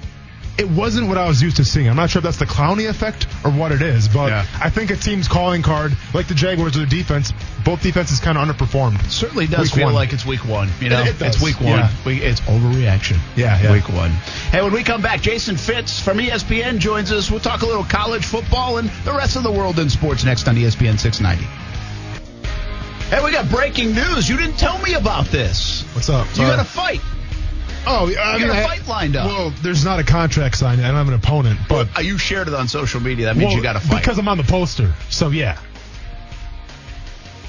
it 0.58 0.68
wasn't 0.70 1.08
what 1.08 1.18
I 1.18 1.28
was 1.28 1.42
used 1.42 1.58
to 1.58 1.66
seeing. 1.66 1.88
I'm 1.88 1.96
not 1.96 2.10
sure 2.10 2.20
if 2.20 2.24
that's 2.24 2.38
the 2.38 2.46
Clowney 2.46 2.90
effect 2.90 3.28
or 3.44 3.52
what 3.52 3.72
it 3.72 3.82
is, 3.82 4.08
but 4.08 4.30
Yeah. 4.30 4.46
I 4.60 4.70
think 4.70 4.90
a 4.92 4.96
team's 4.96 5.28
calling 5.28 5.62
card, 5.62 5.96
like 6.14 6.28
the 6.28 6.34
Jaguars 6.34 6.76
or 6.76 6.80
the 6.82 6.86
defense, 6.88 7.32
both 7.64 7.84
defenses 7.84 8.20
kind 8.20 8.38
of 8.38 8.48
underperformed. 8.48 9.00
Certainly 9.12 9.48
does 9.48 9.60
Week 9.68 9.72
feel 9.74 9.86
one. 9.86 9.94
like 9.94 10.14
it's 10.14 10.26
week 10.26 10.46
one. 10.46 10.70
You 10.80 10.90
know, 10.90 11.02
It- 11.02 11.10
it 11.10 11.22
it's 11.22 11.42
week 11.42 11.60
one. 11.62 11.80
yeah. 11.80 11.92
We, 12.06 12.22
it's 12.22 12.42
overreaction. 12.42 13.18
Yeah, 13.36 13.62
yeah. 13.62 13.72
Week 13.72 13.88
one. 13.90 14.10
Hey, 14.52 14.62
when 14.64 14.74
we 14.74 14.84
come 14.84 15.02
back, 15.02 15.22
Jason 15.22 15.58
Fitz 15.58 16.00
from 16.00 16.18
ESPN 16.18 16.80
joins 16.80 17.12
us. 17.12 17.30
We'll 17.30 17.40
talk 17.40 17.62
a 17.62 17.66
little 17.68 17.84
college 17.84 18.26
football 18.26 18.78
and 18.80 18.90
the 19.06 19.14
rest 19.14 19.36
of 19.36 19.44
the 19.44 19.52
world 19.52 19.78
in 19.80 19.90
sports 19.90 20.24
next 20.24 20.48
on 20.48 20.56
ESPN 20.56 20.98
690. 21.00 21.46
Hey, 23.10 23.24
we 23.24 23.32
got 23.32 23.48
breaking 23.50 23.94
news. 23.96 24.28
You 24.28 24.38
didn't 24.38 24.58
tell 24.58 24.78
me 24.80 24.94
about 24.96 25.28
this. 25.28 25.84
What's 25.94 26.10
up? 26.10 26.28
You 26.36 26.44
got 26.44 26.60
a 26.60 26.64
fight. 26.66 27.00
Oh, 27.90 28.06
I 28.20 28.38
mean, 28.38 28.48
got 28.48 28.56
a 28.58 28.60
I- 28.60 28.64
fight 28.64 28.88
lined 28.88 29.16
up. 29.16 29.28
Well, 29.28 29.50
there's 29.62 29.86
not 29.86 30.00
a 30.00 30.04
contract 30.04 30.58
signed. 30.58 30.82
I 30.82 30.88
don't 30.88 30.96
have 30.98 31.08
an 31.08 31.14
opponent, 31.14 31.60
but 31.70 31.88
Uh, 31.98 32.02
you 32.02 32.18
shared 32.18 32.48
it 32.48 32.54
on 32.54 32.68
social 32.68 33.00
media. 33.00 33.26
That 33.28 33.38
means 33.38 33.50
well, 33.50 33.58
you 33.58 33.64
got 33.64 33.76
a 33.76 33.80
fight. 33.80 34.02
because 34.02 34.18
I'm 34.20 34.28
on 34.28 34.38
the 34.38 34.44
poster. 34.44 34.94
So 35.10 35.30
yeah. 35.30 35.58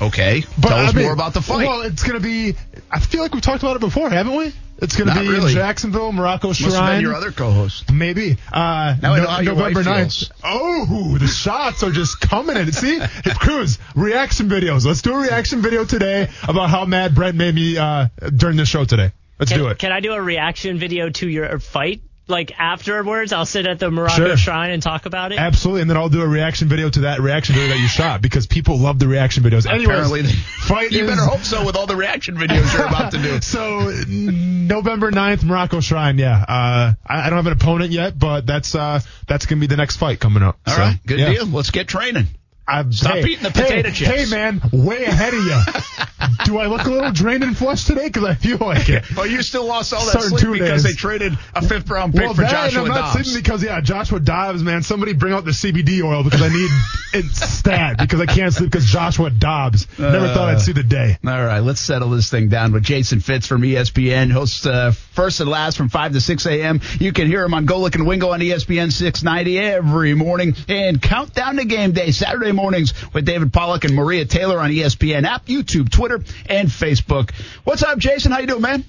okay. 0.00 0.44
But 0.60 0.68
tell 0.68 0.78
us 0.78 0.94
mean, 0.94 1.04
more 1.04 1.12
about 1.12 1.34
the 1.34 1.42
fight. 1.42 1.66
Well, 1.66 1.82
it's 1.82 2.02
going 2.02 2.20
to 2.20 2.24
be. 2.24 2.54
I 2.90 3.00
feel 3.00 3.20
like 3.22 3.32
we've 3.32 3.42
talked 3.42 3.62
about 3.62 3.76
it 3.76 3.80
before, 3.80 4.10
haven't 4.10 4.34
we? 4.36 4.52
It's 4.80 4.94
going 4.96 5.08
to 5.12 5.20
be 5.20 5.28
really. 5.28 5.50
in 5.50 5.56
Jacksonville, 5.58 6.12
Morocco 6.12 6.48
Must 6.48 6.60
have 6.60 6.92
been 6.92 7.00
your 7.00 7.14
other 7.14 7.32
co-host. 7.32 7.90
Maybe. 7.92 8.36
Uh, 8.52 8.94
Now 9.02 9.14
I 9.14 9.16
know 9.16 9.22
no- 9.24 9.28
how 9.28 9.40
your 9.40 9.54
November 9.56 9.80
wife 9.80 9.86
9th. 9.88 10.28
feels. 10.28 10.30
Oh, 10.44 11.18
the 11.18 11.26
shots 11.26 11.82
are 11.82 11.90
just 11.90 12.20
coming 12.20 12.56
in. 12.56 12.70
See, 12.70 13.00
Cruz, 13.40 13.80
reaction 13.96 14.48
videos. 14.48 14.86
Let's 14.86 15.02
do 15.02 15.14
a 15.14 15.18
reaction 15.18 15.62
video 15.62 15.84
today 15.84 16.28
about 16.46 16.70
how 16.70 16.84
mad 16.84 17.16
Brent 17.16 17.36
made 17.36 17.56
me 17.56 17.76
uh, 17.76 18.06
during 18.36 18.56
the 18.56 18.64
show 18.66 18.84
today. 18.84 19.10
Let's 19.38 19.52
Can, 19.52 19.60
do 19.60 19.68
it. 19.68 19.78
can 19.78 19.92
I 19.92 20.00
do 20.00 20.12
a 20.12 20.20
reaction 20.20 20.78
video 20.78 21.10
to 21.10 21.28
your 21.28 21.58
fight? 21.58 22.02
Like 22.30 22.52
afterwards, 22.60 23.32
I'll 23.32 23.46
sit 23.46 23.66
at 23.66 23.78
the 23.78 23.90
Morocco 23.90 24.14
Sure. 24.26 24.36
Shrine 24.36 24.70
and 24.72 24.82
talk 24.82 25.06
about 25.06 25.32
it. 25.32 25.38
Absolutely, 25.38 25.80
and 25.80 25.88
then 25.88 25.96
I'll 25.96 26.10
do 26.10 26.20
a 26.20 26.28
reaction 26.28 26.68
video 26.68 26.90
to 26.90 27.00
that 27.00 27.20
reaction 27.20 27.54
video 27.54 27.68
that 27.70 27.78
you 27.80 27.88
shot 27.88 28.20
because 28.20 28.46
people 28.46 28.76
love 28.78 28.98
the 28.98 29.08
reaction 29.08 29.42
videos. 29.42 29.64
Anyways, 29.64 29.86
Apparently, 29.88 30.22
they- 30.22 30.32
fight 30.32 30.92
you 30.92 31.04
is- 31.04 31.08
better 31.10 31.22
hope 31.24 31.40
so 31.40 31.64
with 31.64 31.74
all 31.74 31.86
the 31.86 31.96
reaction 31.96 32.36
videos 32.36 32.70
you're 32.74 32.84
about 32.86 33.12
to 33.12 33.18
do. 33.22 33.40
So 33.40 33.90
November 34.06 35.10
9th, 35.10 35.42
Morocco 35.44 35.80
Shrine. 35.80 36.18
Yeah, 36.18 36.36
uh, 36.36 36.92
I, 37.06 37.26
I 37.26 37.30
don't 37.30 37.36
have 37.38 37.46
an 37.46 37.52
opponent 37.54 37.92
yet, 37.92 38.18
but 38.18 38.44
that's 38.46 38.74
uh, 38.74 39.00
that's 39.26 39.46
gonna 39.46 39.60
be 39.62 39.66
the 39.66 39.76
next 39.78 39.96
fight 39.96 40.20
coming 40.20 40.42
up. 40.42 40.58
All 40.66 40.74
So, 40.74 40.80
right, 40.82 40.98
good 41.06 41.18
yeah. 41.20 41.30
deal. 41.32 41.46
Let's 41.46 41.70
get 41.70 41.88
training. 41.88 42.26
I'm, 42.68 42.92
Stop 42.92 43.14
hey, 43.16 43.24
eating 43.30 43.42
the 43.44 43.50
potato 43.50 43.88
hey, 43.88 43.94
chips. 43.94 44.10
Hey 44.10 44.26
man, 44.30 44.60
way 44.72 45.04
ahead 45.04 45.34
of 45.34 45.42
you. 45.44 45.60
Do 46.44 46.58
I 46.58 46.66
look 46.66 46.84
a 46.84 46.90
little 46.90 47.10
drained 47.12 47.42
and 47.42 47.56
flushed 47.56 47.86
today? 47.86 48.06
Because 48.06 48.24
I 48.24 48.34
feel 48.34 48.58
like 48.58 48.88
it. 48.88 49.04
Well, 49.16 49.26
you 49.26 49.42
still 49.42 49.66
lost 49.66 49.92
all 49.92 50.04
that 50.06 50.20
sleep 50.22 50.52
because 50.52 50.82
days. 50.82 50.84
they 50.84 50.92
traded 50.92 51.36
a 51.54 51.66
fifth 51.66 51.88
round 51.90 52.12
pick 52.12 52.22
well, 52.22 52.34
for 52.34 52.42
that, 52.42 52.50
Joshua 52.50 52.82
I'm 52.82 52.88
not 52.88 52.94
Dobbs. 53.12 53.12
sleeping 53.12 53.42
because 53.42 53.62
yeah, 53.64 53.80
Joshua 53.80 54.20
Dobbs, 54.20 54.62
man. 54.62 54.82
Somebody 54.82 55.12
bring 55.14 55.32
out 55.32 55.44
the 55.44 55.50
CBD 55.50 56.02
oil 56.02 56.22
because 56.24 56.40
I 56.42 56.48
need 56.48 56.70
it 57.14 57.24
stat 57.34 57.98
because 57.98 58.20
I 58.20 58.26
can't 58.26 58.52
sleep 58.52 58.70
because 58.70 58.86
Joshua 58.86 59.30
Dobbs. 59.30 59.86
Never 59.98 60.26
Uh, 60.26 60.34
thought 60.34 60.48
I'd 60.48 60.60
see 60.60 60.72
the 60.72 60.82
day. 60.82 61.18
All 61.26 61.44
right, 61.44 61.60
let's 61.60 61.80
settle 61.80 62.10
this 62.10 62.30
thing 62.30 62.48
down 62.48 62.72
with 62.72 62.82
Jason 62.84 63.20
Fitz 63.20 63.46
from 63.46 63.62
ESPN, 63.62 64.30
hosts 64.30 64.64
uh, 64.66 64.92
first 64.92 65.40
and 65.40 65.50
last 65.50 65.76
from 65.76 65.88
5 65.88 66.12
to 66.12 66.20
6 66.20 66.46
a.m. 66.46 66.80
You 66.98 67.12
can 67.12 67.26
hear 67.26 67.44
him 67.44 67.54
on 67.54 67.66
Golic 67.66 67.94
and 67.94 68.06
Wingo 68.06 68.30
on 68.30 68.40
ESPN 68.40 68.92
690 68.92 69.58
every 69.58 70.14
morning. 70.14 70.54
And 70.68 71.00
Countdown 71.02 71.56
to 71.56 71.64
Game 71.64 71.92
Day, 71.92 72.10
Saturday 72.10 72.52
mornings 72.58 72.92
with 73.14 73.24
David 73.24 73.52
Pollack 73.52 73.84
and 73.84 73.94
Maria 73.94 74.24
Taylor 74.24 74.58
on 74.58 74.70
ESPN 74.70 75.24
app, 75.24 75.46
YouTube, 75.46 75.90
Twitter, 75.90 76.24
and 76.46 76.68
Facebook. 76.68 77.30
What's 77.62 77.84
up, 77.84 77.98
Jason? 77.98 78.32
How 78.32 78.40
you 78.40 78.48
doing, 78.48 78.62
man? 78.62 78.84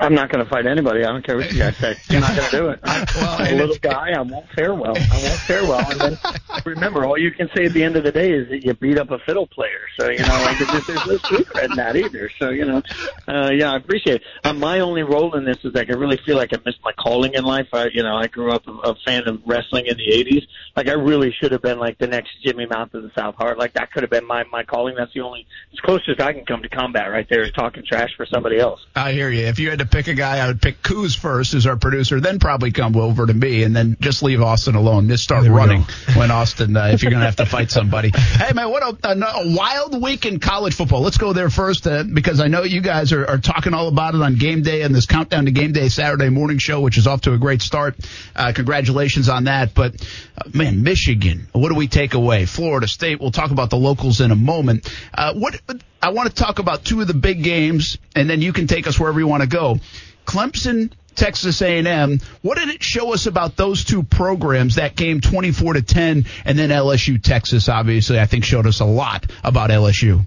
I'm 0.00 0.14
not 0.14 0.30
going 0.30 0.44
to 0.44 0.48
fight 0.50 0.66
anybody. 0.66 1.04
I 1.04 1.08
don't 1.08 1.24
care 1.26 1.36
what 1.36 1.52
you 1.52 1.58
guys 1.58 1.76
say. 1.76 1.96
I'm 2.10 2.20
not 2.20 2.36
going 2.36 2.50
to 2.50 2.56
do 2.56 2.68
it. 2.68 2.80
I'm 2.84 3.06
Well, 3.16 3.40
a 3.40 3.54
little 3.56 3.76
guy. 3.76 4.12
I 4.16 4.20
won't 4.22 4.48
fare 4.50 4.74
well. 4.74 4.96
I 4.96 5.22
won't 5.22 5.40
fare 5.40 5.62
well. 5.64 5.90
And 5.90 6.00
then 6.00 6.18
remember, 6.64 7.04
all 7.04 7.18
you 7.18 7.32
can 7.32 7.48
say 7.56 7.64
at 7.64 7.72
the 7.72 7.82
end 7.82 7.96
of 7.96 8.04
the 8.04 8.12
day 8.12 8.30
is 8.30 8.48
that 8.48 8.64
you 8.64 8.74
beat 8.74 8.98
up 8.98 9.10
a 9.10 9.18
fiddle 9.20 9.46
player. 9.48 9.80
So 9.98 10.08
you 10.08 10.18
know, 10.18 10.42
like 10.44 10.58
there's, 10.58 10.86
there's 10.86 11.06
no 11.06 11.16
secret 11.18 11.70
in 11.70 11.76
that 11.76 11.96
either. 11.96 12.30
So 12.38 12.50
you 12.50 12.64
know, 12.64 12.82
uh, 13.26 13.50
yeah, 13.50 13.72
I 13.72 13.76
appreciate 13.76 14.16
it. 14.16 14.22
Uh, 14.44 14.52
my 14.52 14.80
only 14.80 15.02
role 15.02 15.34
in 15.34 15.44
this 15.44 15.58
is 15.64 15.74
like 15.74 15.90
I 15.90 15.94
really 15.94 16.18
feel 16.24 16.36
like 16.36 16.52
I 16.52 16.58
missed 16.64 16.78
my 16.84 16.92
calling 16.92 17.34
in 17.34 17.44
life. 17.44 17.66
I, 17.72 17.88
you 17.92 18.04
know, 18.04 18.16
I 18.16 18.28
grew 18.28 18.52
up 18.52 18.68
a, 18.68 18.72
a 18.72 18.94
fan 19.04 19.26
of 19.26 19.42
wrestling 19.46 19.86
in 19.86 19.96
the 19.96 20.06
'80s. 20.12 20.46
Like 20.76 20.86
I 20.86 20.92
really 20.92 21.32
should 21.32 21.50
have 21.50 21.62
been 21.62 21.80
like 21.80 21.98
the 21.98 22.06
next 22.06 22.30
Jimmy 22.44 22.66
Mouth 22.66 22.94
of 22.94 23.02
the 23.02 23.10
South 23.16 23.34
Hart. 23.36 23.58
Like 23.58 23.72
that 23.74 23.90
could 23.92 24.04
have 24.04 24.10
been 24.10 24.26
my 24.26 24.44
my 24.44 24.62
calling. 24.62 24.94
That's 24.96 25.12
the 25.12 25.22
only 25.22 25.46
as 25.72 25.80
closest 25.80 26.20
I 26.20 26.32
can 26.32 26.44
come 26.46 26.62
to 26.62 26.68
combat 26.68 27.10
right 27.10 27.28
there 27.28 27.42
is 27.42 27.50
talking 27.52 27.82
trash 27.84 28.10
for 28.16 28.26
somebody 28.26 28.58
else. 28.58 28.80
I 28.94 29.12
hear 29.12 29.30
you. 29.30 29.46
If 29.46 29.58
you 29.58 29.70
had 29.70 29.80
to 29.80 29.87
pick 29.90 30.08
a 30.08 30.14
guy, 30.14 30.38
I 30.38 30.46
would 30.46 30.60
pick 30.60 30.82
Coos 30.82 31.14
first 31.14 31.54
as 31.54 31.66
our 31.66 31.76
producer, 31.76 32.20
then 32.20 32.38
probably 32.38 32.70
come 32.70 32.96
over 32.96 33.26
to 33.26 33.34
me, 33.34 33.62
and 33.62 33.74
then 33.74 33.96
just 34.00 34.22
leave 34.22 34.42
Austin 34.42 34.74
alone. 34.74 35.08
Just 35.08 35.24
start 35.24 35.46
running 35.46 35.82
when 36.14 36.30
Austin, 36.30 36.76
uh, 36.76 36.86
if 36.86 37.02
you're 37.02 37.10
going 37.10 37.20
to 37.20 37.26
have 37.26 37.36
to 37.36 37.46
fight 37.46 37.70
somebody. 37.70 38.10
hey, 38.14 38.52
man, 38.54 38.70
what 38.70 38.82
a, 38.82 39.08
a, 39.08 39.14
a 39.14 39.56
wild 39.56 40.00
week 40.02 40.26
in 40.26 40.40
college 40.40 40.74
football. 40.74 41.00
Let's 41.00 41.18
go 41.18 41.32
there 41.32 41.50
first 41.50 41.86
uh, 41.86 42.04
because 42.04 42.40
I 42.40 42.48
know 42.48 42.62
you 42.62 42.80
guys 42.80 43.12
are, 43.12 43.26
are 43.26 43.38
talking 43.38 43.74
all 43.74 43.88
about 43.88 44.14
it 44.14 44.22
on 44.22 44.36
game 44.36 44.62
day 44.62 44.82
and 44.82 44.94
this 44.94 45.06
countdown 45.06 45.46
to 45.46 45.50
game 45.50 45.72
day 45.72 45.88
Saturday 45.88 46.28
morning 46.28 46.58
show, 46.58 46.80
which 46.80 46.98
is 46.98 47.06
off 47.06 47.22
to 47.22 47.32
a 47.32 47.38
great 47.38 47.62
start. 47.62 47.96
Uh, 48.34 48.52
congratulations 48.54 49.28
on 49.28 49.44
that. 49.44 49.74
But, 49.74 50.06
uh, 50.36 50.50
man, 50.52 50.82
Michigan, 50.82 51.48
what 51.52 51.68
do 51.68 51.74
we 51.74 51.88
take 51.88 52.14
away? 52.14 52.46
Florida 52.46 52.88
State, 52.88 53.20
we'll 53.20 53.30
talk 53.30 53.50
about 53.50 53.70
the 53.70 53.76
locals 53.76 54.20
in 54.20 54.30
a 54.30 54.36
moment. 54.36 54.92
Uh, 55.14 55.34
what 55.34 55.60
I 56.00 56.10
want 56.10 56.28
to 56.28 56.34
talk 56.34 56.58
about 56.58 56.84
two 56.84 57.00
of 57.00 57.06
the 57.06 57.14
big 57.14 57.42
games, 57.42 57.98
and 58.14 58.30
then 58.30 58.40
you 58.40 58.52
can 58.52 58.66
take 58.66 58.86
us 58.86 58.98
wherever 59.00 59.18
you 59.18 59.26
want 59.26 59.42
to 59.42 59.48
go. 59.48 59.78
Clemson, 60.26 60.92
Texas 61.16 61.60
A&M. 61.60 62.20
What 62.42 62.58
did 62.58 62.68
it 62.68 62.82
show 62.82 63.12
us 63.12 63.26
about 63.26 63.56
those 63.56 63.84
two 63.84 64.04
programs? 64.04 64.76
That 64.76 64.94
game 64.94 65.20
24 65.20 65.74
to 65.74 65.82
10, 65.82 66.26
and 66.44 66.58
then 66.58 66.70
LSU, 66.70 67.20
Texas. 67.20 67.68
Obviously, 67.68 68.20
I 68.20 68.26
think 68.26 68.44
showed 68.44 68.66
us 68.66 68.80
a 68.80 68.84
lot 68.84 69.30
about 69.42 69.70
LSU. 69.70 70.24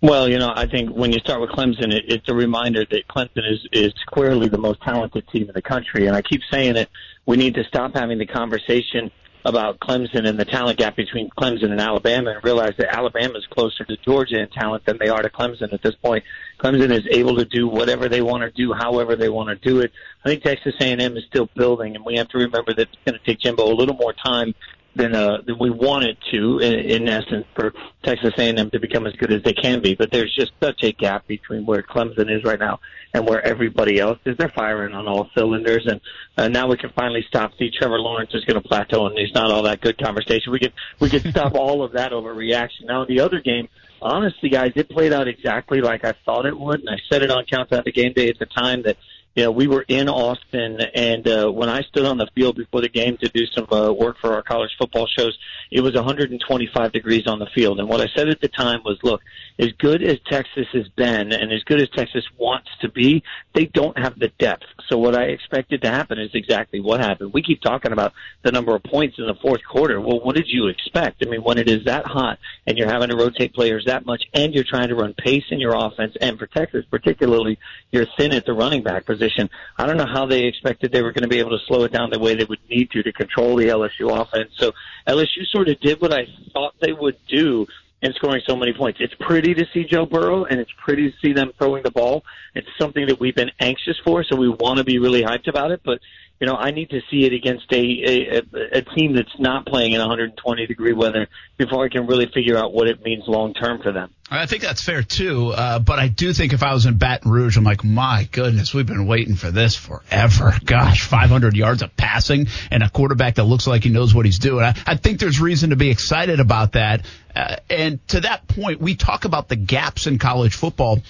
Well, 0.00 0.28
you 0.28 0.38
know, 0.38 0.52
I 0.54 0.66
think 0.66 0.90
when 0.90 1.10
you 1.10 1.18
start 1.18 1.40
with 1.40 1.50
Clemson, 1.50 1.92
it, 1.92 2.04
it's 2.06 2.28
a 2.28 2.34
reminder 2.34 2.84
that 2.88 3.08
Clemson 3.08 3.50
is 3.50 3.66
is 3.72 3.92
squarely 4.06 4.48
the 4.48 4.58
most 4.58 4.80
talented 4.82 5.26
team 5.28 5.48
in 5.48 5.54
the 5.54 5.62
country. 5.62 6.06
And 6.06 6.14
I 6.14 6.22
keep 6.22 6.40
saying 6.52 6.76
it. 6.76 6.88
We 7.26 7.36
need 7.36 7.54
to 7.54 7.64
stop 7.64 7.94
having 7.94 8.18
the 8.18 8.26
conversation 8.26 9.10
about 9.44 9.78
Clemson 9.78 10.26
and 10.26 10.38
the 10.38 10.44
talent 10.44 10.78
gap 10.78 10.96
between 10.96 11.30
Clemson 11.30 11.70
and 11.70 11.80
Alabama, 11.80 12.32
and 12.32 12.44
realize 12.44 12.74
that 12.78 12.94
Alabama 12.94 13.38
is 13.38 13.46
closer 13.46 13.84
to 13.84 13.96
Georgia 13.98 14.40
in 14.40 14.48
talent 14.48 14.84
than 14.84 14.98
they 14.98 15.08
are 15.08 15.22
to 15.22 15.28
Clemson 15.28 15.72
at 15.72 15.82
this 15.82 15.94
point. 15.96 16.24
Clemson 16.58 16.90
is 16.90 17.06
able 17.10 17.36
to 17.36 17.44
do 17.44 17.68
whatever 17.68 18.08
they 18.08 18.20
want 18.20 18.42
to 18.42 18.50
do, 18.50 18.72
however 18.72 19.16
they 19.16 19.28
want 19.28 19.48
to 19.48 19.68
do 19.68 19.80
it. 19.80 19.92
I 20.24 20.28
think 20.28 20.42
Texas 20.42 20.74
A&M 20.80 21.16
is 21.16 21.24
still 21.24 21.48
building, 21.54 21.96
and 21.96 22.04
we 22.04 22.16
have 22.16 22.28
to 22.28 22.38
remember 22.38 22.74
that 22.74 22.88
it's 22.88 22.98
going 23.04 23.18
to 23.18 23.24
take 23.24 23.40
Jimbo 23.40 23.64
a 23.64 23.74
little 23.74 23.96
more 23.96 24.12
time 24.12 24.54
than 24.98 25.14
uh, 25.14 25.38
than 25.46 25.58
we 25.58 25.70
wanted 25.70 26.18
to, 26.32 26.58
in, 26.58 26.74
in 26.74 27.08
essence, 27.08 27.46
for 27.54 27.72
Texas 28.02 28.34
A&M 28.36 28.70
to 28.70 28.78
become 28.78 29.06
as 29.06 29.14
good 29.14 29.32
as 29.32 29.42
they 29.42 29.54
can 29.54 29.80
be. 29.80 29.94
But 29.94 30.10
there's 30.10 30.34
just 30.34 30.52
such 30.62 30.82
a 30.82 30.92
gap 30.92 31.26
between 31.26 31.64
where 31.64 31.82
Clemson 31.82 32.30
is 32.30 32.44
right 32.44 32.58
now 32.58 32.80
and 33.14 33.26
where 33.26 33.44
everybody 33.44 33.98
else 33.98 34.18
is. 34.26 34.36
They're 34.36 34.50
firing 34.50 34.94
on 34.94 35.08
all 35.08 35.30
cylinders, 35.34 35.86
and 35.86 36.00
uh, 36.36 36.48
now 36.48 36.68
we 36.68 36.76
can 36.76 36.90
finally 36.90 37.24
stop. 37.26 37.52
See, 37.58 37.70
Trevor 37.70 37.98
Lawrence 37.98 38.34
is 38.34 38.44
going 38.44 38.60
to 38.60 38.68
plateau, 38.68 39.06
and 39.06 39.16
he's 39.16 39.34
not 39.34 39.50
all 39.50 39.62
that 39.62 39.80
good. 39.80 39.96
Conversation. 39.96 40.52
We 40.52 40.58
could 40.58 40.74
we 41.00 41.08
could 41.08 41.22
stop 41.30 41.54
all 41.54 41.82
of 41.82 41.92
that 41.92 42.12
overreaction. 42.12 42.84
Now, 42.84 43.04
the 43.06 43.20
other 43.20 43.40
game. 43.40 43.68
Honestly, 44.00 44.48
guys, 44.48 44.70
it 44.76 44.88
played 44.88 45.12
out 45.12 45.26
exactly 45.26 45.80
like 45.80 46.04
I 46.04 46.14
thought 46.24 46.46
it 46.46 46.56
would, 46.56 46.78
and 46.78 46.88
I 46.88 46.98
said 47.10 47.24
it 47.24 47.32
on 47.32 47.44
Countdown 47.46 47.82
to 47.82 47.90
Game 47.90 48.12
Day 48.12 48.28
at 48.28 48.38
the 48.38 48.46
time 48.46 48.82
that 48.82 48.96
you 49.34 49.44
know, 49.44 49.50
we 49.50 49.68
were 49.68 49.84
in 49.86 50.08
Austin, 50.08 50.80
and 50.94 51.28
uh, 51.28 51.48
when 51.48 51.68
I 51.68 51.82
stood 51.82 52.04
on 52.04 52.18
the 52.18 52.28
field 52.34 52.56
before 52.56 52.80
the 52.80 52.88
game 52.88 53.16
to 53.18 53.28
do 53.28 53.46
some 53.46 53.66
uh, 53.72 53.92
work 53.92 54.16
for 54.20 54.34
our 54.34 54.42
college 54.42 54.70
football 54.78 55.06
shows, 55.06 55.38
it 55.70 55.80
was 55.80 55.94
125 55.94 56.92
degrees 56.92 57.26
on 57.26 57.38
the 57.38 57.46
field. 57.54 57.78
And 57.78 57.88
what 57.88 58.00
I 58.00 58.08
said 58.16 58.28
at 58.28 58.40
the 58.40 58.48
time 58.48 58.80
was, 58.84 58.98
look, 59.02 59.22
as 59.58 59.72
good 59.78 60.02
as 60.02 60.18
Texas 60.30 60.66
has 60.72 60.88
been, 60.88 61.32
and 61.32 61.52
as 61.52 61.64
good 61.64 61.80
as 61.80 61.88
Texas 61.90 62.24
wants 62.36 62.68
to 62.80 62.88
be, 62.88 63.22
they 63.54 63.66
don't 63.66 63.98
have 63.98 64.18
the 64.18 64.30
depth. 64.38 64.64
So 64.88 64.96
what 64.98 65.16
I 65.16 65.24
expected 65.24 65.82
to 65.82 65.90
happen 65.90 66.18
is 66.18 66.30
exactly 66.34 66.80
what 66.80 67.00
happened. 67.00 67.32
We 67.32 67.42
keep 67.42 67.60
talking 67.60 67.92
about 67.92 68.12
the 68.42 68.52
number 68.52 68.74
of 68.74 68.82
points 68.84 69.16
in 69.18 69.26
the 69.26 69.34
fourth 69.42 69.62
quarter. 69.68 70.00
Well, 70.00 70.20
what 70.20 70.36
did 70.36 70.46
you 70.46 70.68
expect? 70.68 71.24
I 71.26 71.28
mean, 71.28 71.42
when 71.42 71.58
it 71.58 71.68
is 71.68 71.84
that 71.86 72.06
hot, 72.06 72.38
and 72.66 72.78
you're 72.78 72.88
having 72.88 73.08
to 73.08 73.16
rotate 73.16 73.52
players 73.52 73.84
that 73.86 74.06
much, 74.06 74.22
and 74.32 74.54
you're 74.54 74.64
trying 74.64 74.88
to 74.88 74.94
run 74.94 75.14
pace 75.14 75.44
in 75.50 75.58
your 75.58 75.74
offense, 75.74 76.16
and 76.20 76.38
for 76.38 76.46
Texas 76.46 76.84
particularly, 76.90 77.58
you're 77.90 78.06
thin 78.16 78.32
at 78.32 78.46
the 78.46 78.52
running 78.52 78.82
back 78.82 79.06
position. 79.06 79.50
I 79.76 79.86
don't 79.86 79.96
know 79.96 80.06
how 80.06 80.26
they 80.26 80.44
expected 80.44 80.92
they 80.92 81.02
were 81.02 81.12
going 81.12 81.22
to 81.22 81.28
be 81.28 81.40
able 81.40 81.50
to 81.50 81.64
slow 81.66 81.82
it 81.84 81.92
down 81.92 82.10
the 82.10 82.18
way 82.18 82.34
they 82.34 82.44
would 82.44 82.60
need 82.70 82.90
to 82.92 83.02
to 83.02 83.12
control 83.12 83.56
the 83.56 83.66
LSU 83.66 84.10
offense. 84.10 84.50
So 84.56 84.72
LSU 85.06 85.46
sort 85.50 85.68
of 85.68 85.80
did 85.80 86.00
what 86.00 86.12
I 86.12 86.26
thought 86.52 86.74
they 86.80 86.92
would 86.92 87.16
do 87.28 87.66
in 88.02 88.12
scoring 88.14 88.40
so 88.46 88.54
many 88.54 88.72
points. 88.72 89.00
It's 89.00 89.14
pretty 89.20 89.54
to 89.54 89.66
see 89.72 89.84
Joe 89.84 90.06
Burrow 90.06 90.44
and 90.44 90.60
it's 90.60 90.70
pretty 90.84 91.10
to 91.10 91.16
see 91.20 91.32
them 91.32 91.52
throwing 91.58 91.82
the 91.82 91.90
ball. 91.90 92.24
It's 92.54 92.68
something 92.78 93.06
that 93.06 93.18
we've 93.18 93.34
been 93.34 93.50
anxious 93.60 93.96
for, 94.04 94.22
so 94.22 94.36
we 94.36 94.48
want 94.48 94.78
to 94.78 94.84
be 94.84 94.98
really 94.98 95.22
hyped 95.22 95.48
about 95.48 95.72
it. 95.72 95.80
But 95.84 96.00
you 96.40 96.46
know, 96.46 96.54
I 96.54 96.70
need 96.70 96.90
to 96.90 97.00
see 97.10 97.24
it 97.24 97.32
against 97.32 97.72
a, 97.72 97.76
a, 97.76 98.78
a 98.78 98.82
team 98.82 99.14
that's 99.14 99.38
not 99.38 99.66
playing 99.66 99.92
in 99.92 99.98
120 99.98 100.66
degree 100.66 100.92
weather 100.92 101.26
before 101.56 101.84
I 101.84 101.88
can 101.88 102.06
really 102.06 102.26
figure 102.32 102.56
out 102.56 102.72
what 102.72 102.86
it 102.86 103.04
means 103.04 103.24
long 103.26 103.54
term 103.54 103.82
for 103.82 103.90
them. 103.92 104.14
I 104.30 104.46
think 104.46 104.62
that's 104.62 104.82
fair 104.82 105.02
too, 105.02 105.48
uh, 105.48 105.78
but 105.78 105.98
I 105.98 106.08
do 106.08 106.32
think 106.32 106.52
if 106.52 106.62
I 106.62 106.74
was 106.74 106.86
in 106.86 106.98
Baton 106.98 107.30
Rouge, 107.30 107.56
I'm 107.56 107.64
like, 107.64 107.82
my 107.82 108.28
goodness, 108.30 108.72
we've 108.72 108.86
been 108.86 109.06
waiting 109.06 109.34
for 109.34 109.50
this 109.50 109.74
forever. 109.74 110.54
Gosh, 110.64 111.02
500 111.04 111.56
yards 111.56 111.82
of 111.82 111.96
passing 111.96 112.46
and 112.70 112.82
a 112.82 112.90
quarterback 112.90 113.36
that 113.36 113.44
looks 113.44 113.66
like 113.66 113.84
he 113.84 113.90
knows 113.90 114.14
what 114.14 114.26
he's 114.26 114.38
doing. 114.38 114.64
I, 114.64 114.74
I 114.86 114.96
think 114.96 115.18
there's 115.18 115.40
reason 115.40 115.70
to 115.70 115.76
be 115.76 115.90
excited 115.90 116.40
about 116.40 116.72
that. 116.72 117.04
Uh, 117.34 117.56
and 117.70 118.06
to 118.08 118.20
that 118.20 118.46
point, 118.46 118.80
we 118.80 118.94
talk 118.94 119.24
about 119.24 119.48
the 119.48 119.56
gaps 119.56 120.06
in 120.06 120.18
college 120.18 120.54
football 120.54 121.00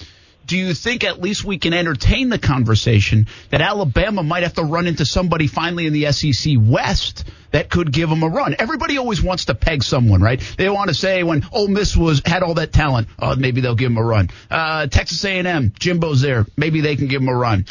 do 0.49 0.57
you 0.57 0.73
think 0.73 1.03
at 1.03 1.21
least 1.21 1.45
we 1.45 1.59
can 1.59 1.73
entertain 1.73 2.29
the 2.29 2.39
conversation 2.39 3.27
that 3.51 3.61
Alabama 3.61 4.23
might 4.23 4.41
have 4.41 4.55
to 4.55 4.63
run 4.63 4.87
into 4.87 5.05
somebody 5.05 5.45
finally 5.45 5.85
in 5.85 5.93
the 5.93 6.11
SEC 6.11 6.55
West 6.59 7.23
that 7.51 7.69
could 7.69 7.93
give 7.93 8.09
them 8.09 8.23
a 8.23 8.27
run? 8.27 8.55
Everybody 8.57 8.97
always 8.97 9.21
wants 9.21 9.45
to 9.45 9.53
peg 9.53 9.83
someone, 9.83 10.21
right? 10.21 10.41
They 10.57 10.67
want 10.67 10.89
to 10.89 10.95
say 10.95 11.21
when 11.21 11.45
Ole 11.51 11.67
Miss 11.67 11.95
was 11.95 12.23
had 12.25 12.41
all 12.41 12.55
that 12.55 12.73
talent, 12.73 13.09
oh, 13.19 13.35
maybe 13.35 13.61
they'll 13.61 13.75
give 13.75 13.91
them 13.91 13.99
a 13.99 14.03
run. 14.03 14.31
Uh, 14.49 14.87
Texas 14.87 15.23
A&M, 15.23 15.71
Jimbo's 15.79 16.21
there, 16.21 16.47
maybe 16.57 16.81
they 16.81 16.95
can 16.95 17.05
give 17.05 17.21
them 17.21 17.29
a 17.29 17.35
run. 17.35 17.65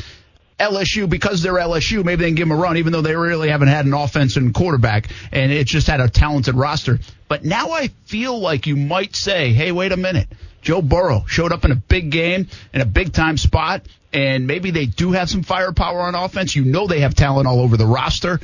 LSU, 0.61 1.11
because 1.11 1.43
they're 1.43 1.55
LSU, 1.55 2.05
maybe 2.05 2.23
they 2.23 2.29
can 2.29 2.37
give 2.37 2.49
them 2.49 2.57
a 2.57 2.61
run, 2.61 2.77
even 2.77 2.93
though 2.93 3.03
they 3.03 3.17
really 3.17 3.49
haven't 3.49 3.69
had 3.69 3.87
an 3.87 3.95
offense 3.95 4.37
and 4.37 4.55
quarterback, 4.55 5.09
and 5.33 5.51
it 5.51 5.67
just 5.67 5.89
had 5.89 6.01
a 6.01 6.09
talented 6.09 6.55
roster. 6.55 7.01
But 7.27 7.45
now 7.45 7.73
I 7.73 7.89
feel 8.07 8.39
like 8.39 8.69
you 8.69 8.77
might 8.77 9.17
say, 9.17 9.53
hey, 9.53 9.73
wait 9.73 9.91
a 9.91 9.97
minute. 9.97 10.29
Joe 10.63 10.83
Burrow 10.83 11.25
showed 11.27 11.53
up 11.53 11.65
in 11.65 11.73
a 11.73 11.77
big 11.77 12.11
game 12.11 12.49
in 12.73 12.81
a 12.81 12.87
big 12.87 13.13
time 13.13 13.37
spot, 13.37 13.83
and 14.13 14.47
maybe 14.47 14.71
they 14.71 14.87
do 14.87 15.13
have 15.13 15.31
some 15.31 15.43
firepower 15.43 16.01
on 16.01 16.15
offense. 16.15 16.55
You 16.55 16.65
know 16.65 16.87
they 16.87 17.01
have 17.01 17.15
talent 17.15 17.47
all 17.47 17.61
over 17.61 17.77
the 17.77 17.87
roster. 17.87 18.41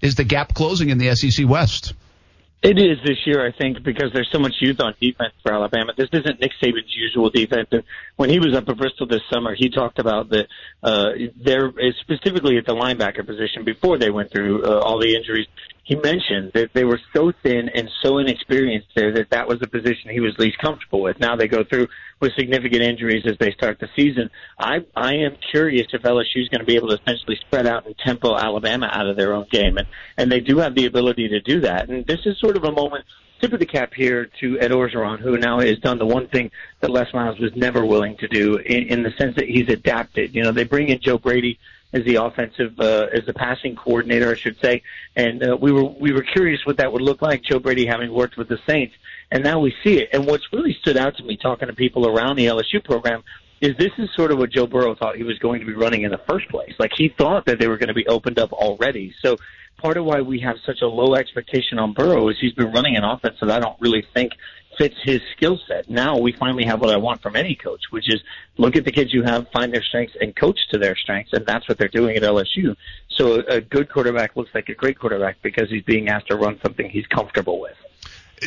Is 0.00 0.16
the 0.16 0.24
gap 0.24 0.54
closing 0.54 0.90
in 0.90 0.98
the 0.98 1.14
SEC 1.14 1.48
West? 1.48 1.94
It 2.64 2.78
is 2.78 2.96
this 3.04 3.18
year, 3.26 3.46
I 3.46 3.52
think, 3.52 3.82
because 3.82 4.10
there's 4.14 4.30
so 4.32 4.38
much 4.38 4.54
youth 4.60 4.80
on 4.80 4.94
defense 4.98 5.34
for 5.42 5.52
Alabama. 5.52 5.92
This 5.98 6.08
isn't 6.14 6.40
Nick 6.40 6.52
Saban's 6.62 6.96
usual 6.96 7.28
defense. 7.28 7.68
When 8.16 8.30
he 8.30 8.38
was 8.38 8.56
up 8.56 8.66
at 8.66 8.78
Bristol 8.78 9.06
this 9.06 9.20
summer, 9.30 9.54
he 9.54 9.68
talked 9.68 9.98
about 9.98 10.30
that 10.30 10.46
uh, 10.82 11.10
there 11.36 11.70
specifically 12.00 12.56
at 12.56 12.64
the 12.64 12.72
linebacker 12.72 13.26
position 13.26 13.64
before 13.64 13.98
they 13.98 14.08
went 14.08 14.30
through 14.30 14.64
uh, 14.64 14.78
all 14.80 14.98
the 14.98 15.14
injuries 15.14 15.46
he 15.84 15.96
mentioned 15.96 16.52
that 16.54 16.70
they 16.72 16.84
were 16.84 17.00
so 17.14 17.30
thin 17.42 17.68
and 17.68 17.90
so 18.02 18.16
inexperienced 18.18 18.88
there 18.96 19.12
that 19.12 19.30
that 19.30 19.46
was 19.46 19.60
the 19.60 19.66
position 19.66 20.10
he 20.10 20.20
was 20.20 20.36
least 20.38 20.58
comfortable 20.58 21.02
with. 21.02 21.20
Now 21.20 21.36
they 21.36 21.46
go 21.46 21.62
through 21.62 21.88
with 22.20 22.32
significant 22.34 22.80
injuries 22.80 23.24
as 23.26 23.36
they 23.38 23.52
start 23.52 23.78
the 23.78 23.88
season. 23.94 24.30
I 24.58 24.78
I 24.96 25.14
am 25.16 25.36
curious 25.50 25.86
if 25.92 26.02
LSU 26.02 26.42
is 26.42 26.48
going 26.48 26.60
to 26.60 26.64
be 26.64 26.76
able 26.76 26.88
to 26.88 26.98
essentially 27.00 27.36
spread 27.36 27.66
out 27.66 27.84
and 27.84 27.94
tempo 27.98 28.34
Alabama 28.34 28.88
out 28.90 29.06
of 29.06 29.16
their 29.16 29.34
own 29.34 29.46
game, 29.50 29.76
and 29.76 29.86
and 30.16 30.32
they 30.32 30.40
do 30.40 30.58
have 30.58 30.74
the 30.74 30.86
ability 30.86 31.28
to 31.28 31.40
do 31.40 31.60
that. 31.60 31.90
And 31.90 32.06
this 32.06 32.20
is 32.24 32.38
sort 32.40 32.56
of 32.56 32.64
a 32.64 32.72
moment. 32.72 33.04
Tip 33.40 33.52
of 33.52 33.60
the 33.60 33.66
cap 33.66 33.92
here 33.92 34.30
to 34.40 34.58
Ed 34.60 34.70
Orgeron, 34.70 35.18
who 35.18 35.36
now 35.36 35.60
has 35.60 35.78
done 35.80 35.98
the 35.98 36.06
one 36.06 36.28
thing 36.28 36.50
that 36.80 36.90
Les 36.90 37.12
Miles 37.12 37.38
was 37.38 37.54
never 37.54 37.84
willing 37.84 38.16
to 38.18 38.28
do, 38.28 38.56
in, 38.56 38.84
in 38.88 39.02
the 39.02 39.10
sense 39.18 39.34
that 39.36 39.48
he's 39.48 39.68
adapted. 39.68 40.34
You 40.34 40.44
know, 40.44 40.52
they 40.52 40.64
bring 40.64 40.88
in 40.88 41.00
Joe 41.00 41.18
Brady 41.18 41.58
as 41.94 42.04
the 42.04 42.16
offensive 42.16 42.78
uh, 42.78 43.06
as 43.14 43.24
the 43.24 43.32
passing 43.32 43.76
coordinator, 43.76 44.30
I 44.30 44.34
should 44.36 44.60
say. 44.60 44.82
And 45.16 45.42
uh, 45.42 45.56
we 45.56 45.72
were 45.72 45.84
we 45.84 46.12
were 46.12 46.22
curious 46.22 46.60
what 46.66 46.76
that 46.78 46.92
would 46.92 47.02
look 47.02 47.22
like. 47.22 47.42
Joe 47.42 47.60
Brady 47.60 47.86
having 47.86 48.12
worked 48.12 48.36
with 48.36 48.48
the 48.48 48.58
Saints, 48.68 48.94
and 49.30 49.44
now 49.44 49.60
we 49.60 49.72
see 49.84 50.00
it. 50.00 50.10
And 50.12 50.26
what's 50.26 50.52
really 50.52 50.76
stood 50.80 50.96
out 50.96 51.16
to 51.16 51.22
me 51.22 51.36
talking 51.36 51.68
to 51.68 51.74
people 51.74 52.08
around 52.08 52.36
the 52.36 52.46
LSU 52.46 52.84
program 52.84 53.22
is 53.60 53.76
this 53.78 53.92
is 53.98 54.10
sort 54.14 54.32
of 54.32 54.38
what 54.38 54.50
Joe 54.50 54.66
Burrow 54.66 54.94
thought 54.94 55.16
he 55.16 55.22
was 55.22 55.38
going 55.38 55.60
to 55.60 55.66
be 55.66 55.72
running 55.72 56.02
in 56.02 56.10
the 56.10 56.20
first 56.28 56.48
place. 56.48 56.74
Like 56.78 56.90
he 56.96 57.14
thought 57.16 57.46
that 57.46 57.58
they 57.58 57.68
were 57.68 57.78
going 57.78 57.88
to 57.88 57.94
be 57.94 58.06
opened 58.08 58.38
up 58.38 58.52
already. 58.52 59.14
So 59.22 59.36
part 59.78 59.96
of 59.96 60.04
why 60.04 60.20
we 60.20 60.40
have 60.40 60.56
such 60.66 60.82
a 60.82 60.86
low 60.86 61.14
expectation 61.14 61.78
on 61.78 61.92
Burrow 61.92 62.28
is 62.28 62.36
he's 62.40 62.52
been 62.52 62.72
running 62.72 62.96
an 62.96 63.04
offense 63.04 63.36
that 63.40 63.50
I 63.50 63.60
don't 63.60 63.80
really 63.80 64.04
think 64.12 64.32
fits 64.78 64.96
his 65.02 65.20
skill 65.36 65.58
set. 65.66 65.88
Now 65.88 66.18
we 66.18 66.32
finally 66.32 66.64
have 66.64 66.80
what 66.80 66.90
I 66.90 66.96
want 66.96 67.22
from 67.22 67.36
any 67.36 67.54
coach, 67.54 67.82
which 67.90 68.08
is 68.08 68.20
look 68.56 68.76
at 68.76 68.84
the 68.84 68.92
kids 68.92 69.12
you 69.12 69.22
have, 69.22 69.48
find 69.50 69.72
their 69.72 69.82
strengths, 69.82 70.16
and 70.20 70.34
coach 70.34 70.58
to 70.70 70.78
their 70.78 70.96
strengths, 70.96 71.32
and 71.32 71.46
that's 71.46 71.68
what 71.68 71.78
they're 71.78 71.88
doing 71.88 72.16
at 72.16 72.22
LSU. 72.22 72.76
So 73.10 73.40
a 73.48 73.60
good 73.60 73.90
quarterback 73.90 74.36
looks 74.36 74.50
like 74.54 74.68
a 74.68 74.74
great 74.74 74.98
quarterback 74.98 75.42
because 75.42 75.70
he's 75.70 75.84
being 75.84 76.08
asked 76.08 76.28
to 76.28 76.36
run 76.36 76.58
something 76.62 76.88
he's 76.88 77.06
comfortable 77.06 77.60
with. 77.60 77.76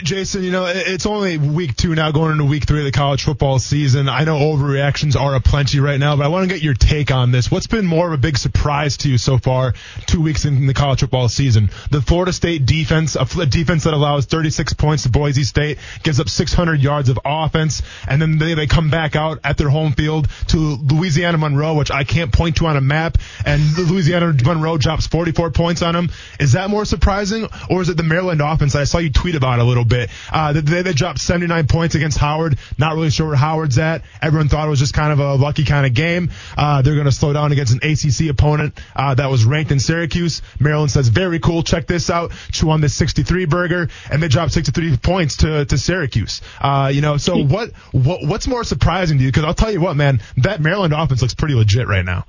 Jason, 0.03 0.43
you 0.43 0.51
know, 0.51 0.65
it's 0.65 1.05
only 1.05 1.37
week 1.37 1.75
two 1.75 1.95
now, 1.95 2.11
going 2.11 2.31
into 2.31 2.45
week 2.45 2.65
three 2.65 2.79
of 2.79 2.85
the 2.85 2.91
college 2.91 3.23
football 3.23 3.59
season. 3.59 4.07
I 4.09 4.23
know 4.23 4.37
overreactions 4.37 5.19
are 5.19 5.35
aplenty 5.35 5.79
right 5.79 5.99
now, 5.99 6.15
but 6.15 6.25
I 6.25 6.27
want 6.27 6.47
to 6.47 6.53
get 6.53 6.63
your 6.63 6.73
take 6.73 7.11
on 7.11 7.31
this. 7.31 7.49
What's 7.49 7.67
been 7.67 7.85
more 7.85 8.07
of 8.07 8.13
a 8.13 8.17
big 8.17 8.37
surprise 8.37 8.97
to 8.97 9.09
you 9.09 9.17
so 9.17 9.37
far, 9.37 9.73
two 10.05 10.21
weeks 10.21 10.45
in 10.45 10.67
the 10.67 10.73
college 10.73 10.99
football 10.99 11.29
season? 11.29 11.69
The 11.89 12.01
Florida 12.01 12.31
State 12.33 12.65
defense, 12.65 13.15
a 13.15 13.45
defense 13.45 13.85
that 13.85 13.93
allows 13.93 14.25
36 14.25 14.73
points 14.73 15.03
to 15.03 15.09
Boise 15.09 15.43
State, 15.43 15.79
gives 16.03 16.19
up 16.19 16.29
600 16.29 16.79
yards 16.79 17.09
of 17.09 17.19
offense, 17.25 17.81
and 18.07 18.21
then 18.21 18.37
they, 18.37 18.53
they 18.53 18.67
come 18.67 18.89
back 18.89 19.15
out 19.15 19.39
at 19.43 19.57
their 19.57 19.69
home 19.69 19.93
field 19.93 20.27
to 20.47 20.57
Louisiana 20.57 21.37
Monroe, 21.37 21.73
which 21.73 21.91
I 21.91 22.03
can't 22.03 22.31
point 22.31 22.57
to 22.57 22.67
on 22.67 22.77
a 22.77 22.81
map, 22.81 23.17
and 23.45 23.61
Louisiana 23.77 24.33
Monroe 24.43 24.77
drops 24.77 25.07
44 25.07 25.51
points 25.51 25.81
on 25.81 25.93
them. 25.93 26.09
Is 26.39 26.53
that 26.53 26.69
more 26.69 26.85
surprising, 26.85 27.47
or 27.69 27.81
is 27.81 27.89
it 27.89 27.97
the 27.97 28.03
Maryland 28.03 28.41
offense? 28.41 28.75
I 28.75 28.83
saw 28.83 28.99
you 28.99 29.09
tweet 29.09 29.35
about 29.35 29.59
a 29.59 29.63
little 29.63 29.85
bit. 29.87 30.09
Uh, 30.31 30.53
they, 30.53 30.81
they 30.81 30.93
dropped 30.93 31.19
79 31.19 31.67
points 31.67 31.95
against 31.95 32.17
Howard. 32.17 32.57
Not 32.77 32.93
really 32.95 33.09
sure 33.09 33.27
where 33.27 33.35
Howard's 33.35 33.77
at. 33.77 34.03
Everyone 34.21 34.49
thought 34.49 34.67
it 34.67 34.69
was 34.69 34.79
just 34.79 34.93
kind 34.93 35.11
of 35.11 35.19
a 35.19 35.35
lucky 35.35 35.63
kind 35.63 35.85
of 35.85 35.93
game. 35.93 36.31
Uh, 36.57 36.81
they're 36.81 36.95
going 36.95 37.05
to 37.05 37.11
slow 37.11 37.33
down 37.33 37.51
against 37.51 37.73
an 37.73 37.79
ACC 37.83 38.29
opponent 38.29 38.79
uh, 38.95 39.15
that 39.15 39.29
was 39.29 39.45
ranked 39.45 39.71
in 39.71 39.79
Syracuse. 39.79 40.41
Maryland 40.59 40.91
says, 40.91 41.07
very 41.07 41.39
cool. 41.39 41.63
Check 41.63 41.87
this 41.87 42.09
out. 42.09 42.31
Chew 42.51 42.69
on 42.69 42.81
this 42.81 42.93
63 42.95 43.45
burger, 43.45 43.89
and 44.11 44.21
they 44.21 44.27
dropped 44.27 44.51
63 44.51 44.97
points 44.97 45.37
to 45.37 45.65
to 45.65 45.77
Syracuse. 45.77 46.41
Uh, 46.59 46.91
you 46.93 47.01
know, 47.01 47.17
so 47.17 47.43
what 47.43 47.71
what 47.91 48.25
what's 48.25 48.47
more 48.47 48.63
surprising 48.63 49.17
to 49.17 49.23
you? 49.23 49.29
Because 49.29 49.45
I'll 49.45 49.53
tell 49.53 49.71
you 49.71 49.81
what, 49.81 49.95
man, 49.95 50.21
that 50.37 50.61
Maryland 50.61 50.93
offense 50.93 51.21
looks 51.21 51.35
pretty 51.35 51.55
legit 51.55 51.87
right 51.87 52.05
now. 52.05 52.25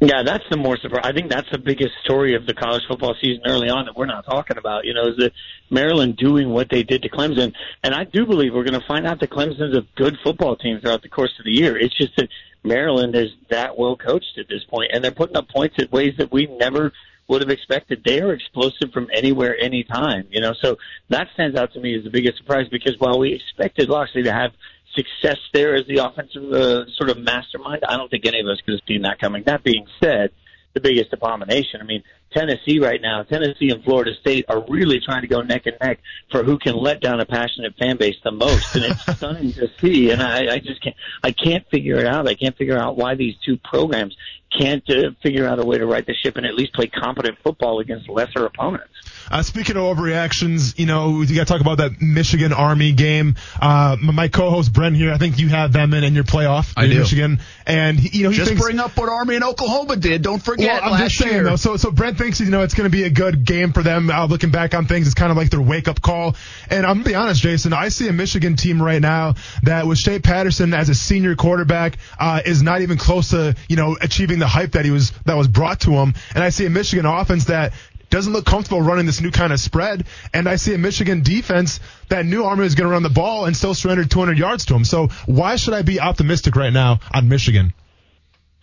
Yeah, 0.00 0.22
that's 0.24 0.44
the 0.48 0.56
more 0.56 0.76
surprise. 0.76 1.02
I 1.04 1.12
think 1.12 1.28
that's 1.28 1.50
the 1.50 1.58
biggest 1.58 1.90
story 2.04 2.36
of 2.36 2.46
the 2.46 2.54
college 2.54 2.82
football 2.86 3.16
season 3.20 3.42
early 3.46 3.68
on 3.68 3.86
that 3.86 3.96
we're 3.96 4.06
not 4.06 4.24
talking 4.24 4.56
about. 4.56 4.84
You 4.84 4.94
know, 4.94 5.08
is 5.08 5.16
that 5.16 5.32
Maryland 5.70 6.16
doing 6.16 6.50
what 6.50 6.68
they 6.70 6.84
did 6.84 7.02
to 7.02 7.08
Clemson, 7.08 7.52
and 7.82 7.94
I 7.94 8.04
do 8.04 8.24
believe 8.24 8.54
we're 8.54 8.64
going 8.64 8.80
to 8.80 8.86
find 8.86 9.08
out 9.08 9.18
that 9.18 9.30
Clemson's 9.30 9.76
a 9.76 9.84
good 9.96 10.16
football 10.22 10.54
team 10.54 10.78
throughout 10.80 11.02
the 11.02 11.08
course 11.08 11.32
of 11.40 11.44
the 11.44 11.50
year. 11.50 11.76
It's 11.76 11.96
just 11.96 12.14
that 12.16 12.28
Maryland 12.62 13.16
is 13.16 13.30
that 13.50 13.76
well 13.76 13.96
coached 13.96 14.38
at 14.38 14.48
this 14.48 14.62
point, 14.64 14.92
and 14.92 15.02
they're 15.02 15.10
putting 15.10 15.36
up 15.36 15.48
points 15.48 15.74
in 15.78 15.88
ways 15.90 16.14
that 16.18 16.30
we 16.30 16.46
never 16.46 16.92
would 17.26 17.42
have 17.42 17.50
expected. 17.50 18.02
They 18.04 18.20
are 18.20 18.32
explosive 18.32 18.92
from 18.92 19.08
anywhere, 19.12 19.56
anytime. 19.60 20.28
You 20.30 20.40
know, 20.40 20.54
so 20.62 20.76
that 21.10 21.26
stands 21.34 21.58
out 21.58 21.72
to 21.72 21.80
me 21.80 21.96
as 21.96 22.04
the 22.04 22.10
biggest 22.10 22.38
surprise 22.38 22.68
because 22.70 22.94
while 22.98 23.18
we 23.18 23.34
expected 23.34 23.88
Locksley 23.88 24.22
to 24.22 24.32
have 24.32 24.52
success 24.98 25.38
there 25.52 25.74
as 25.76 25.86
the 25.86 25.98
offensive 25.98 26.52
uh, 26.52 26.84
sort 26.96 27.10
of 27.10 27.18
mastermind. 27.18 27.84
I 27.88 27.96
don't 27.96 28.10
think 28.10 28.26
any 28.26 28.40
of 28.40 28.46
us 28.46 28.60
could 28.64 28.72
have 28.72 28.82
seen 28.88 29.02
that 29.02 29.20
coming. 29.20 29.44
That 29.44 29.62
being 29.62 29.86
said, 30.02 30.30
the 30.74 30.80
biggest 30.80 31.12
abomination. 31.12 31.80
I 31.80 31.84
mean, 31.84 32.02
Tennessee 32.32 32.78
right 32.78 33.00
now, 33.00 33.22
Tennessee 33.22 33.70
and 33.70 33.82
Florida 33.84 34.12
State 34.20 34.44
are 34.48 34.64
really 34.68 35.00
trying 35.00 35.22
to 35.22 35.28
go 35.28 35.40
neck 35.40 35.62
and 35.66 35.76
neck 35.80 36.00
for 36.30 36.42
who 36.42 36.58
can 36.58 36.76
let 36.76 37.00
down 37.00 37.20
a 37.20 37.26
passionate 37.26 37.74
fan 37.78 37.96
base 37.96 38.16
the 38.22 38.30
most, 38.30 38.74
and 38.74 38.84
it's 38.84 39.00
stunning 39.16 39.52
to 39.54 39.68
see. 39.80 40.10
And 40.10 40.22
I, 40.22 40.54
I 40.54 40.58
just 40.58 40.82
can't, 40.82 40.96
I 41.22 41.32
can't 41.32 41.66
figure 41.70 41.96
it 41.96 42.06
out. 42.06 42.28
I 42.28 42.34
can't 42.34 42.56
figure 42.56 42.78
out 42.78 42.96
why 42.96 43.14
these 43.14 43.34
two 43.46 43.56
programs 43.56 44.16
can't 44.56 44.84
uh, 44.90 45.10
figure 45.22 45.46
out 45.46 45.58
a 45.58 45.64
way 45.64 45.78
to 45.78 45.86
right 45.86 46.06
the 46.06 46.14
ship 46.14 46.36
and 46.36 46.46
at 46.46 46.54
least 46.54 46.74
play 46.74 46.86
competent 46.86 47.38
football 47.42 47.80
against 47.80 48.08
lesser 48.08 48.44
opponents. 48.44 48.92
Uh, 49.30 49.42
speaking 49.42 49.76
of 49.76 49.82
overreactions, 49.82 50.78
you 50.78 50.86
know, 50.86 51.22
you 51.22 51.34
got 51.34 51.46
to 51.46 51.52
talk 51.52 51.60
about 51.60 51.78
that 51.78 52.00
Michigan 52.00 52.52
Army 52.52 52.92
game. 52.92 53.36
Uh, 53.60 53.96
my 54.00 54.28
co-host 54.28 54.72
Brent 54.72 54.96
here, 54.96 55.12
I 55.12 55.18
think 55.18 55.38
you 55.38 55.48
have 55.48 55.72
them 55.72 55.94
in, 55.94 56.04
in 56.04 56.14
your 56.14 56.24
playoff 56.24 56.72
I 56.76 56.84
in 56.84 56.90
do. 56.90 56.98
Michigan, 57.00 57.40
and 57.66 57.98
he, 57.98 58.18
you 58.18 58.24
know, 58.24 58.30
he 58.30 58.36
Just 58.36 58.50
thinks, 58.50 58.62
bring 58.62 58.78
up 58.78 58.96
what 58.96 59.08
Army 59.08 59.34
and 59.36 59.44
Oklahoma 59.44 59.96
did. 59.96 60.22
Don't 60.22 60.42
forget 60.42 60.82
well, 60.82 60.84
I'm 60.84 61.00
last 61.00 61.12
just 61.12 61.18
saying 61.18 61.32
year. 61.34 61.44
though. 61.44 61.56
So, 61.56 61.76
so 61.76 61.90
Brent 61.90 62.18
thinks 62.18 62.40
you 62.40 62.50
know 62.50 62.62
it's 62.62 62.74
going 62.74 62.90
to 62.90 62.96
be 62.96 63.04
a 63.04 63.10
good 63.10 63.44
game 63.44 63.72
for 63.72 63.82
them. 63.82 64.10
Uh, 64.10 64.26
looking 64.26 64.50
back 64.50 64.74
on 64.74 64.86
things, 64.86 65.06
it's 65.06 65.14
kind 65.14 65.30
of 65.30 65.36
like 65.36 65.50
their 65.50 65.60
wake 65.60 65.88
up 65.88 66.00
call. 66.00 66.36
And 66.70 66.86
I'm 66.86 66.96
gonna 66.98 67.04
be 67.04 67.14
honest, 67.14 67.42
Jason, 67.42 67.72
I 67.72 67.88
see 67.88 68.08
a 68.08 68.12
Michigan 68.12 68.56
team 68.56 68.80
right 68.80 69.00
now 69.00 69.34
that 69.62 69.86
with 69.86 69.98
Shea 69.98 70.18
Patterson 70.18 70.74
as 70.74 70.88
a 70.88 70.94
senior 70.94 71.36
quarterback 71.36 71.98
uh, 72.18 72.40
is 72.44 72.62
not 72.62 72.80
even 72.82 72.98
close 72.98 73.30
to 73.30 73.54
you 73.68 73.76
know 73.76 73.96
achieving 74.00 74.38
the 74.38 74.46
hype 74.46 74.72
that 74.72 74.84
he 74.84 74.90
was 74.90 75.10
that 75.26 75.36
was 75.36 75.48
brought 75.48 75.80
to 75.80 75.90
him. 75.92 76.14
And 76.34 76.42
I 76.42 76.50
see 76.50 76.66
a 76.66 76.70
Michigan 76.70 77.06
offense 77.06 77.46
that 77.46 77.72
doesn't 78.10 78.32
look 78.32 78.44
comfortable 78.44 78.82
running 78.82 79.06
this 79.06 79.20
new 79.20 79.30
kind 79.30 79.52
of 79.52 79.60
spread. 79.60 80.06
And 80.32 80.48
I 80.48 80.56
see 80.56 80.74
a 80.74 80.78
Michigan 80.78 81.22
defense 81.22 81.80
that 82.08 82.24
knew 82.24 82.44
Army 82.44 82.62
was 82.62 82.74
going 82.74 82.86
to 82.86 82.92
run 82.92 83.02
the 83.02 83.10
ball 83.10 83.46
and 83.46 83.56
still 83.56 83.74
surrendered 83.74 84.10
200 84.10 84.38
yards 84.38 84.66
to 84.66 84.74
him. 84.74 84.84
So 84.84 85.08
why 85.26 85.56
should 85.56 85.74
I 85.74 85.82
be 85.82 86.00
optimistic 86.00 86.56
right 86.56 86.72
now 86.72 87.00
on 87.12 87.28
Michigan? 87.28 87.74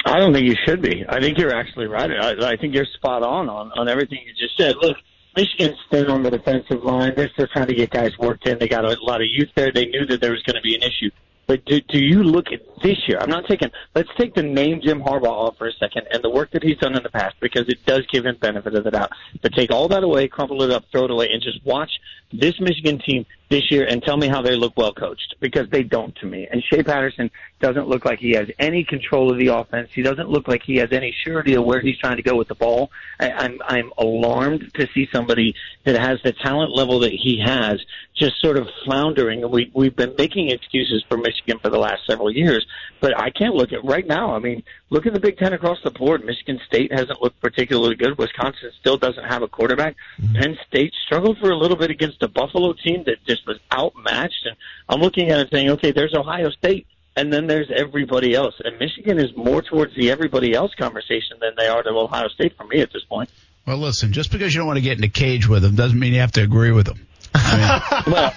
I 0.05 0.19
don't 0.19 0.33
think 0.33 0.45
you 0.45 0.55
should 0.67 0.81
be. 0.81 1.03
I 1.07 1.19
think 1.19 1.37
you're 1.39 1.55
actually 1.55 1.87
right. 1.87 2.11
I, 2.11 2.51
I 2.51 2.55
think 2.57 2.75
you're 2.75 2.85
spot 2.85 3.23
on, 3.23 3.49
on 3.49 3.71
on 3.75 3.89
everything 3.89 4.19
you 4.23 4.33
just 4.33 4.55
said. 4.55 4.75
Look, 4.79 4.97
Michigan's 5.35 5.79
thin 5.89 6.11
on 6.11 6.21
the 6.21 6.29
defensive 6.29 6.83
line. 6.83 7.13
They're 7.15 7.29
still 7.29 7.47
trying 7.47 7.67
to 7.67 7.73
get 7.73 7.89
guys 7.89 8.11
worked 8.19 8.47
in. 8.47 8.59
They 8.59 8.67
got 8.67 8.85
a 8.85 8.95
lot 9.01 9.21
of 9.21 9.27
youth 9.27 9.49
there. 9.55 9.71
They 9.71 9.87
knew 9.87 10.05
that 10.05 10.21
there 10.21 10.31
was 10.31 10.43
going 10.43 10.55
to 10.55 10.61
be 10.61 10.75
an 10.75 10.83
issue 10.83 11.09
But 11.47 11.63
do, 11.65 11.79
do 11.79 11.99
you 11.99 12.23
look 12.23 12.47
at 12.51 12.61
this 12.81 12.97
year? 13.07 13.19
I'm 13.19 13.29
not 13.29 13.45
taking. 13.47 13.69
Let's 13.93 14.09
take 14.17 14.33
the 14.33 14.43
name 14.43 14.81
Jim 14.81 14.99
Harbaugh 15.01 15.47
off 15.47 15.57
for 15.57 15.67
a 15.67 15.73
second 15.73 16.07
and 16.11 16.23
the 16.23 16.29
work 16.29 16.51
that 16.51 16.63
he's 16.63 16.77
done 16.77 16.95
in 16.95 17.03
the 17.03 17.09
past 17.09 17.35
because 17.39 17.67
it 17.67 17.85
does 17.85 18.05
give 18.11 18.25
him 18.25 18.35
benefit 18.39 18.73
of 18.73 18.83
the 18.83 18.91
doubt. 18.91 19.11
But 19.41 19.53
take 19.53 19.71
all 19.71 19.87
that 19.89 20.03
away, 20.03 20.27
crumple 20.27 20.63
it 20.63 20.71
up, 20.71 20.85
throw 20.91 21.05
it 21.05 21.11
away, 21.11 21.29
and 21.31 21.41
just 21.41 21.63
watch 21.63 21.91
this 22.39 22.59
Michigan 22.59 22.99
team 22.99 23.25
this 23.49 23.69
year 23.69 23.86
and 23.88 24.01
tell 24.01 24.17
me 24.17 24.27
how 24.27 24.41
they 24.41 24.55
look 24.55 24.73
well 24.75 24.93
coached 24.93 25.36
because 25.39 25.69
they 25.69 25.83
don't 25.83 26.15
to 26.15 26.25
me. 26.25 26.47
And 26.51 26.63
Shea 26.63 26.83
Patterson 26.83 27.29
doesn't 27.59 27.88
look 27.88 28.03
like 28.03 28.19
he 28.19 28.31
has 28.31 28.47
any 28.59 28.83
control 28.83 29.31
of 29.31 29.38
the 29.38 29.47
offense. 29.47 29.89
He 29.93 30.01
doesn't 30.01 30.29
look 30.29 30.47
like 30.47 30.63
he 30.63 30.77
has 30.77 30.91
any 30.91 31.15
surety 31.23 31.53
of 31.53 31.63
where 31.63 31.79
he's 31.79 31.97
trying 31.97 32.17
to 32.17 32.23
go 32.23 32.36
with 32.36 32.47
the 32.47 32.55
ball. 32.55 32.91
I, 33.19 33.31
I'm 33.31 33.59
I'm 33.65 33.91
alarmed 33.97 34.71
to 34.75 34.88
see 34.93 35.07
somebody 35.11 35.55
that 35.83 35.95
has 35.95 36.19
the 36.23 36.33
talent 36.33 36.75
level 36.75 36.99
that 36.99 37.11
he 37.11 37.41
has 37.45 37.79
just 38.17 38.41
sort 38.41 38.57
of 38.57 38.67
floundering. 38.83 39.43
And 39.43 39.51
we 39.51 39.71
we've 39.73 39.95
been 39.95 40.15
making 40.17 40.49
excuses 40.49 41.03
for 41.07 41.17
Michigan 41.17 41.59
for 41.59 41.69
the 41.69 41.77
last 41.77 42.05
several 42.07 42.31
years, 42.31 42.65
but 42.99 43.17
I 43.19 43.29
can't 43.29 43.55
look 43.55 43.73
at 43.73 43.83
right 43.86 44.07
now. 44.07 44.36
I 44.36 44.39
mean, 44.39 44.63
look 44.89 45.05
at 45.05 45.13
the 45.13 45.19
Big 45.19 45.38
Ten 45.38 45.53
across 45.53 45.77
the 45.83 45.91
board. 45.91 46.23
Michigan 46.25 46.59
State 46.67 46.91
hasn't 46.91 47.21
looked 47.21 47.39
particularly 47.41 47.95
good. 47.95 48.17
Wisconsin 48.17 48.71
still 48.79 48.97
doesn't 48.97 49.23
have 49.23 49.41
a 49.41 49.47
quarterback. 49.47 49.95
Mm-hmm. 50.19 50.36
Penn 50.36 50.57
State 50.67 50.93
struggled 51.05 51.38
for 51.39 51.51
a 51.51 51.57
little 51.57 51.77
bit 51.77 51.91
against 51.91 52.21
a 52.23 52.27
Buffalo 52.27 52.73
team 52.73 53.03
that 53.05 53.23
just 53.25 53.45
was 53.47 53.57
outmatched. 53.73 54.45
And 54.45 54.55
I'm 54.89 55.01
looking 55.01 55.29
at 55.29 55.39
it 55.39 55.49
saying, 55.51 55.69
okay, 55.71 55.91
there's 55.91 56.13
Ohio 56.13 56.49
State. 56.49 56.88
And 57.17 57.31
then 57.31 57.47
there's 57.47 57.71
everybody 57.73 58.33
else. 58.33 58.55
And 58.63 58.77
Michigan 58.77 59.19
is 59.19 59.36
more 59.38 59.61
towards 59.61 59.95
the 59.95 60.11
everybody 60.11 60.53
else 60.53 60.75
conversation 60.75 61.38
than 61.39 61.53
they 61.57 61.67
are 61.67 61.81
to 61.81 61.89
Ohio 61.89 62.27
State 62.27 62.57
for 62.57 62.65
me 62.65 62.81
at 62.81 62.91
this 62.91 63.05
point. 63.05 63.29
Well, 63.65 63.77
listen, 63.77 64.11
just 64.11 64.31
because 64.31 64.53
you 64.53 64.59
don't 64.59 64.67
want 64.67 64.77
to 64.77 64.81
get 64.81 64.97
in 64.97 65.03
a 65.03 65.09
cage 65.09 65.47
with 65.47 65.63
them 65.63 65.75
doesn't 65.75 65.97
mean 65.97 66.13
you 66.13 66.19
have 66.19 66.33
to 66.33 66.43
agree 66.43 66.71
with 66.71 66.86
them. 66.86 67.07
well, 68.07 68.33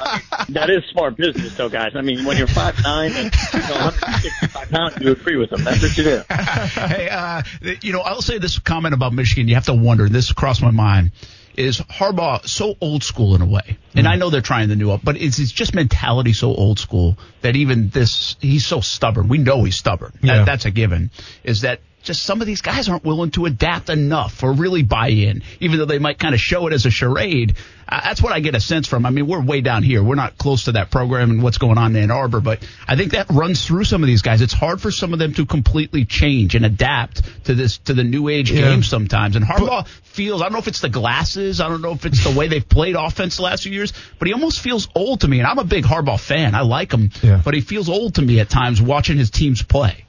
that 0.48 0.70
is 0.70 0.84
smart 0.90 1.16
business, 1.16 1.56
though, 1.56 1.68
guys. 1.68 1.92
I 1.94 2.02
mean, 2.02 2.24
when 2.24 2.36
you're 2.36 2.46
five 2.46 2.82
nine 2.82 3.12
and 3.12 3.34
you 3.52 3.60
know, 3.60 3.74
165 3.74 4.70
pounds, 4.70 4.96
you 5.00 5.12
agree 5.12 5.36
with 5.36 5.50
them. 5.50 5.62
That's 5.64 5.82
what 5.82 5.96
you 5.96 6.04
do. 6.04 6.22
hey, 6.30 7.08
uh, 7.08 7.42
you 7.82 7.92
know, 7.92 8.00
I'll 8.00 8.22
say 8.22 8.38
this 8.38 8.58
comment 8.58 8.94
about 8.94 9.12
Michigan. 9.12 9.48
You 9.48 9.54
have 9.54 9.66
to 9.66 9.74
wonder. 9.74 10.08
This 10.08 10.32
crossed 10.32 10.62
my 10.62 10.70
mind. 10.70 11.12
Is 11.56 11.80
Harbaugh 11.80 12.46
so 12.46 12.76
old 12.80 13.02
school 13.02 13.34
in 13.34 13.42
a 13.42 13.46
way? 13.46 13.78
And 13.94 14.06
I 14.06 14.14
know 14.14 14.30
they're 14.30 14.40
trying 14.40 14.68
the 14.68 14.76
new 14.76 14.92
up, 14.92 15.00
but 15.02 15.16
it's, 15.16 15.40
it's 15.40 15.50
just 15.50 15.74
mentality 15.74 16.32
so 16.32 16.54
old 16.54 16.78
school 16.78 17.18
that 17.40 17.56
even 17.56 17.88
this, 17.88 18.36
he's 18.40 18.64
so 18.64 18.80
stubborn. 18.80 19.26
We 19.26 19.38
know 19.38 19.64
he's 19.64 19.76
stubborn. 19.76 20.12
Yeah. 20.22 20.36
That, 20.36 20.46
that's 20.46 20.64
a 20.66 20.70
given. 20.70 21.10
Is 21.42 21.62
that 21.62 21.80
just 22.02 22.22
some 22.22 22.40
of 22.40 22.46
these 22.46 22.62
guys 22.62 22.88
aren't 22.88 23.04
willing 23.04 23.30
to 23.32 23.46
adapt 23.46 23.90
enough 23.90 24.42
or 24.42 24.52
really 24.52 24.82
buy 24.82 25.08
in, 25.08 25.42
even 25.60 25.78
though 25.78 25.84
they 25.84 25.98
might 25.98 26.18
kind 26.18 26.34
of 26.34 26.40
show 26.40 26.66
it 26.66 26.72
as 26.72 26.86
a 26.86 26.90
charade. 26.90 27.54
Uh, 27.90 28.00
that's 28.04 28.20
what 28.22 28.32
I 28.34 28.40
get 28.40 28.54
a 28.54 28.60
sense 28.60 28.86
from. 28.86 29.06
I 29.06 29.10
mean, 29.10 29.26
we're 29.26 29.40
way 29.40 29.62
down 29.62 29.82
here. 29.82 30.02
We're 30.02 30.14
not 30.14 30.36
close 30.36 30.64
to 30.64 30.72
that 30.72 30.90
program 30.90 31.30
and 31.30 31.42
what's 31.42 31.56
going 31.56 31.78
on 31.78 31.96
in 31.96 32.02
Ann 32.02 32.10
Arbor, 32.10 32.40
but 32.40 32.62
I 32.86 32.96
think 32.96 33.12
that 33.12 33.30
runs 33.30 33.64
through 33.64 33.84
some 33.84 34.02
of 34.02 34.06
these 34.06 34.20
guys. 34.20 34.42
It's 34.42 34.52
hard 34.52 34.80
for 34.82 34.90
some 34.90 35.14
of 35.14 35.18
them 35.18 35.32
to 35.34 35.46
completely 35.46 36.04
change 36.04 36.54
and 36.54 36.66
adapt 36.66 37.22
to 37.46 37.54
this, 37.54 37.78
to 37.78 37.94
the 37.94 38.04
new 38.04 38.28
age 38.28 38.50
Yeah. 38.50 38.60
game 38.62 38.82
sometimes. 38.82 39.36
And 39.36 39.44
Harbaugh 39.44 39.86
feels, 40.02 40.42
I 40.42 40.44
don't 40.44 40.52
know 40.52 40.58
if 40.58 40.68
it's 40.68 40.80
the 40.82 40.90
glasses. 40.90 41.62
I 41.62 41.68
don't 41.70 41.80
know 41.80 41.92
if 41.92 42.04
it's 42.04 42.22
the 42.24 42.38
way 42.38 42.48
they've 42.48 42.68
played 42.68 42.94
offense 42.94 43.36
the 43.36 43.42
last 43.44 43.62
few 43.62 43.72
years, 43.72 43.94
but 44.18 44.28
he 44.28 44.34
almost 44.34 44.60
feels 44.60 44.86
old 44.94 45.22
to 45.22 45.28
me. 45.28 45.38
And 45.38 45.46
I'm 45.46 45.58
a 45.58 45.64
big 45.64 45.84
Harbaugh 45.84 46.20
fan. 46.20 46.54
I 46.54 46.60
like 46.60 46.92
him, 46.92 47.10
Yeah. 47.22 47.40
but 47.42 47.54
he 47.54 47.62
feels 47.62 47.88
old 47.88 48.16
to 48.16 48.22
me 48.22 48.38
at 48.40 48.50
times 48.50 48.82
watching 48.82 49.16
his 49.16 49.30
teams 49.30 49.62
play. 49.62 50.04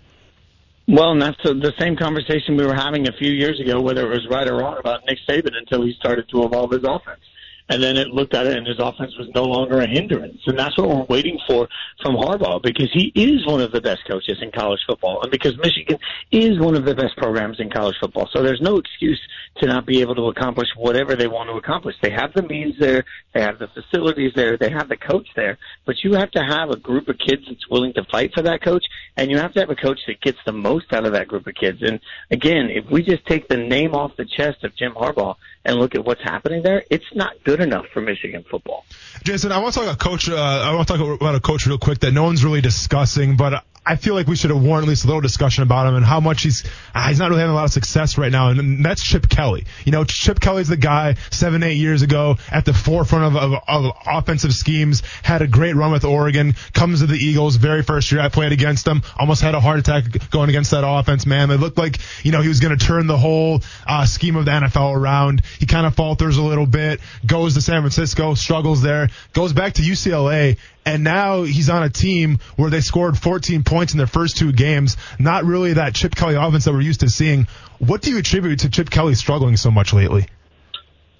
Well, 0.85 1.11
and 1.11 1.21
that's 1.21 1.37
the 1.43 1.53
the 1.53 1.71
same 1.79 1.95
conversation 1.95 2.57
we 2.57 2.65
were 2.65 2.73
having 2.73 3.07
a 3.07 3.11
few 3.13 3.31
years 3.31 3.59
ago, 3.59 3.79
whether 3.79 4.01
it 4.05 4.09
was 4.09 4.27
right 4.29 4.47
or 4.47 4.57
wrong 4.57 4.77
about 4.79 5.01
Nick 5.07 5.19
Saban 5.29 5.51
until 5.55 5.85
he 5.85 5.93
started 5.93 6.27
to 6.29 6.43
evolve 6.43 6.71
his 6.71 6.83
offense. 6.83 7.21
And 7.69 7.81
then 7.81 7.97
it 7.97 8.07
looked 8.07 8.33
at 8.33 8.47
it 8.47 8.57
and 8.57 8.65
his 8.65 8.79
offense 8.79 9.15
was 9.17 9.29
no 9.35 9.43
longer 9.43 9.79
a 9.79 9.87
hindrance. 9.87 10.41
And 10.47 10.57
that's 10.57 10.77
what 10.77 10.89
we're 10.89 11.03
waiting 11.03 11.39
for 11.47 11.67
from 12.01 12.15
Harbaugh 12.15 12.61
because 12.61 12.89
he 12.93 13.11
is 13.15 13.45
one 13.45 13.61
of 13.61 13.71
the 13.71 13.81
best 13.81 14.01
coaches 14.09 14.39
in 14.41 14.51
college 14.51 14.79
football 14.87 15.21
and 15.21 15.31
because 15.31 15.57
Michigan 15.57 15.97
is 16.31 16.59
one 16.59 16.75
of 16.75 16.85
the 16.85 16.95
best 16.95 17.15
programs 17.17 17.59
in 17.59 17.69
college 17.69 17.95
football. 17.99 18.27
So 18.33 18.41
there's 18.41 18.61
no 18.61 18.77
excuse 18.77 19.19
to 19.59 19.67
not 19.67 19.85
be 19.85 20.01
able 20.01 20.15
to 20.15 20.27
accomplish 20.27 20.67
whatever 20.75 21.15
they 21.15 21.27
want 21.27 21.49
to 21.49 21.55
accomplish. 21.55 21.95
They 22.01 22.11
have 22.11 22.33
the 22.33 22.41
means 22.41 22.75
there. 22.79 23.05
They 23.33 23.41
have 23.41 23.59
the 23.59 23.67
facilities 23.67 24.33
there. 24.35 24.57
They 24.57 24.69
have 24.69 24.89
the 24.89 24.97
coach 24.97 25.27
there. 25.35 25.57
But 25.85 26.03
you 26.03 26.13
have 26.13 26.31
to 26.31 26.43
have 26.43 26.69
a 26.69 26.77
group 26.77 27.07
of 27.07 27.17
kids 27.17 27.43
that's 27.47 27.69
willing 27.69 27.93
to 27.93 28.03
fight 28.05 28.33
for 28.33 28.41
that 28.43 28.61
coach 28.61 28.85
and 29.17 29.29
you 29.29 29.37
have 29.37 29.53
to 29.53 29.59
have 29.59 29.69
a 29.69 29.75
coach 29.75 29.99
that 30.07 30.21
gets 30.21 30.37
the 30.45 30.51
most 30.51 30.93
out 30.93 31.05
of 31.05 31.13
that 31.13 31.27
group 31.27 31.45
of 31.47 31.55
kids. 31.55 31.81
And 31.81 31.99
again, 32.31 32.69
if 32.69 32.89
we 32.89 33.03
just 33.03 33.25
take 33.25 33.47
the 33.47 33.57
name 33.57 33.93
off 33.93 34.15
the 34.15 34.25
chest 34.25 34.63
of 34.63 34.75
Jim 34.75 34.93
Harbaugh 34.93 35.35
and 35.65 35.77
look 35.77 35.95
at 35.95 36.05
what's 36.05 36.23
happening 36.23 36.63
there, 36.63 36.83
it's 36.89 37.13
not 37.13 37.33
good 37.43 37.59
enough 37.59 37.85
for 37.93 38.01
Michigan 38.01 38.45
football. 38.49 38.85
Jason, 39.23 39.51
I 39.51 39.59
want 39.59 39.73
to 39.73 39.79
talk 39.79 39.87
about 39.87 39.99
coach. 39.99 40.29
Uh, 40.29 40.35
I 40.35 40.73
want 40.73 40.87
to 40.87 40.97
talk 40.97 41.21
about 41.21 41.35
a 41.35 41.39
coach 41.39 41.65
real 41.65 41.77
quick 41.77 41.99
that 41.99 42.13
no 42.13 42.23
one's 42.23 42.43
really 42.43 42.61
discussing, 42.61 43.35
but 43.35 43.63
I 43.89 43.95
feel 43.95 44.13
like 44.13 44.27
we 44.27 44.35
should 44.35 44.51
have 44.51 44.61
warned 44.61 44.83
at 44.83 44.89
least 44.89 45.03
a 45.03 45.07
little 45.07 45.21
discussion 45.21 45.63
about 45.63 45.87
him 45.87 45.95
and 45.95 46.05
how 46.05 46.19
much 46.19 46.43
he's 46.43 46.63
ah, 46.93 47.07
he's 47.07 47.17
not 47.17 47.29
really 47.29 47.41
having 47.41 47.53
a 47.53 47.55
lot 47.55 47.65
of 47.65 47.71
success 47.71 48.19
right 48.19 48.31
now, 48.31 48.49
and 48.49 48.85
that's 48.85 49.01
Chip 49.01 49.29
Kelly. 49.29 49.65
You 49.83 49.91
know, 49.91 50.03
Chip 50.03 50.39
Kelly's 50.39 50.67
the 50.67 50.77
guy 50.77 51.15
seven, 51.31 51.63
eight 51.63 51.77
years 51.77 52.03
ago 52.03 52.37
at 52.51 52.65
the 52.65 52.73
forefront 52.73 53.35
of, 53.35 53.53
of, 53.53 53.63
of 53.67 53.93
offensive 54.05 54.53
schemes, 54.53 55.01
had 55.23 55.41
a 55.41 55.47
great 55.47 55.75
run 55.75 55.91
with 55.91 56.05
Oregon, 56.05 56.53
comes 56.73 56.99
to 56.99 57.07
the 57.07 57.15
Eagles, 57.15 57.55
very 57.55 57.81
first 57.81 58.11
year 58.11 58.21
I 58.21 58.29
played 58.29 58.51
against 58.51 58.85
them, 58.85 59.01
almost 59.17 59.41
had 59.41 59.55
a 59.55 59.59
heart 59.59 59.79
attack 59.79 60.29
going 60.29 60.49
against 60.49 60.69
that 60.69 60.87
offense. 60.87 61.25
Man, 61.25 61.49
it 61.49 61.57
looked 61.57 61.79
like 61.79 61.97
you 62.23 62.31
know 62.31 62.41
he 62.41 62.47
was 62.47 62.59
going 62.59 62.77
to 62.77 62.85
turn 62.85 63.07
the 63.07 63.17
whole 63.17 63.61
uh, 63.87 64.05
scheme 64.05 64.35
of 64.35 64.45
the 64.45 64.51
NFL 64.51 64.95
around. 64.95 65.41
He 65.59 65.65
kind 65.65 65.87
of 65.87 65.95
falters 65.95 66.37
a 66.37 66.43
little 66.43 66.67
bit, 66.67 66.99
goes 67.25 67.55
to 67.55 67.61
San 67.61 67.81
Francisco, 67.81 68.35
struggles 68.35 68.83
there, 68.83 69.08
goes 69.33 69.53
back 69.53 69.73
to 69.73 69.81
UCLA, 69.81 70.57
and 70.85 71.03
now 71.03 71.43
he's 71.43 71.69
on 71.69 71.83
a 71.83 71.89
team 71.89 72.39
where 72.55 72.69
they 72.69 72.81
scored 72.81 73.17
14 73.17 73.63
points 73.63 73.93
in 73.93 73.97
their 73.97 74.07
first 74.07 74.37
two 74.37 74.51
games. 74.51 74.97
Not 75.17 75.45
really 75.45 75.73
that 75.73 75.95
Chip 75.95 76.15
Kelly 76.15 76.35
offense 76.35 76.65
that 76.65 76.73
we're 76.73 76.81
used 76.81 77.01
to 77.01 77.09
seeing. 77.09 77.47
What 77.79 78.01
do 78.01 78.11
you 78.11 78.17
attribute 78.17 78.59
to 78.59 78.69
Chip 78.69 78.89
Kelly 78.89 79.15
struggling 79.15 79.57
so 79.57 79.71
much 79.71 79.93
lately? 79.93 80.27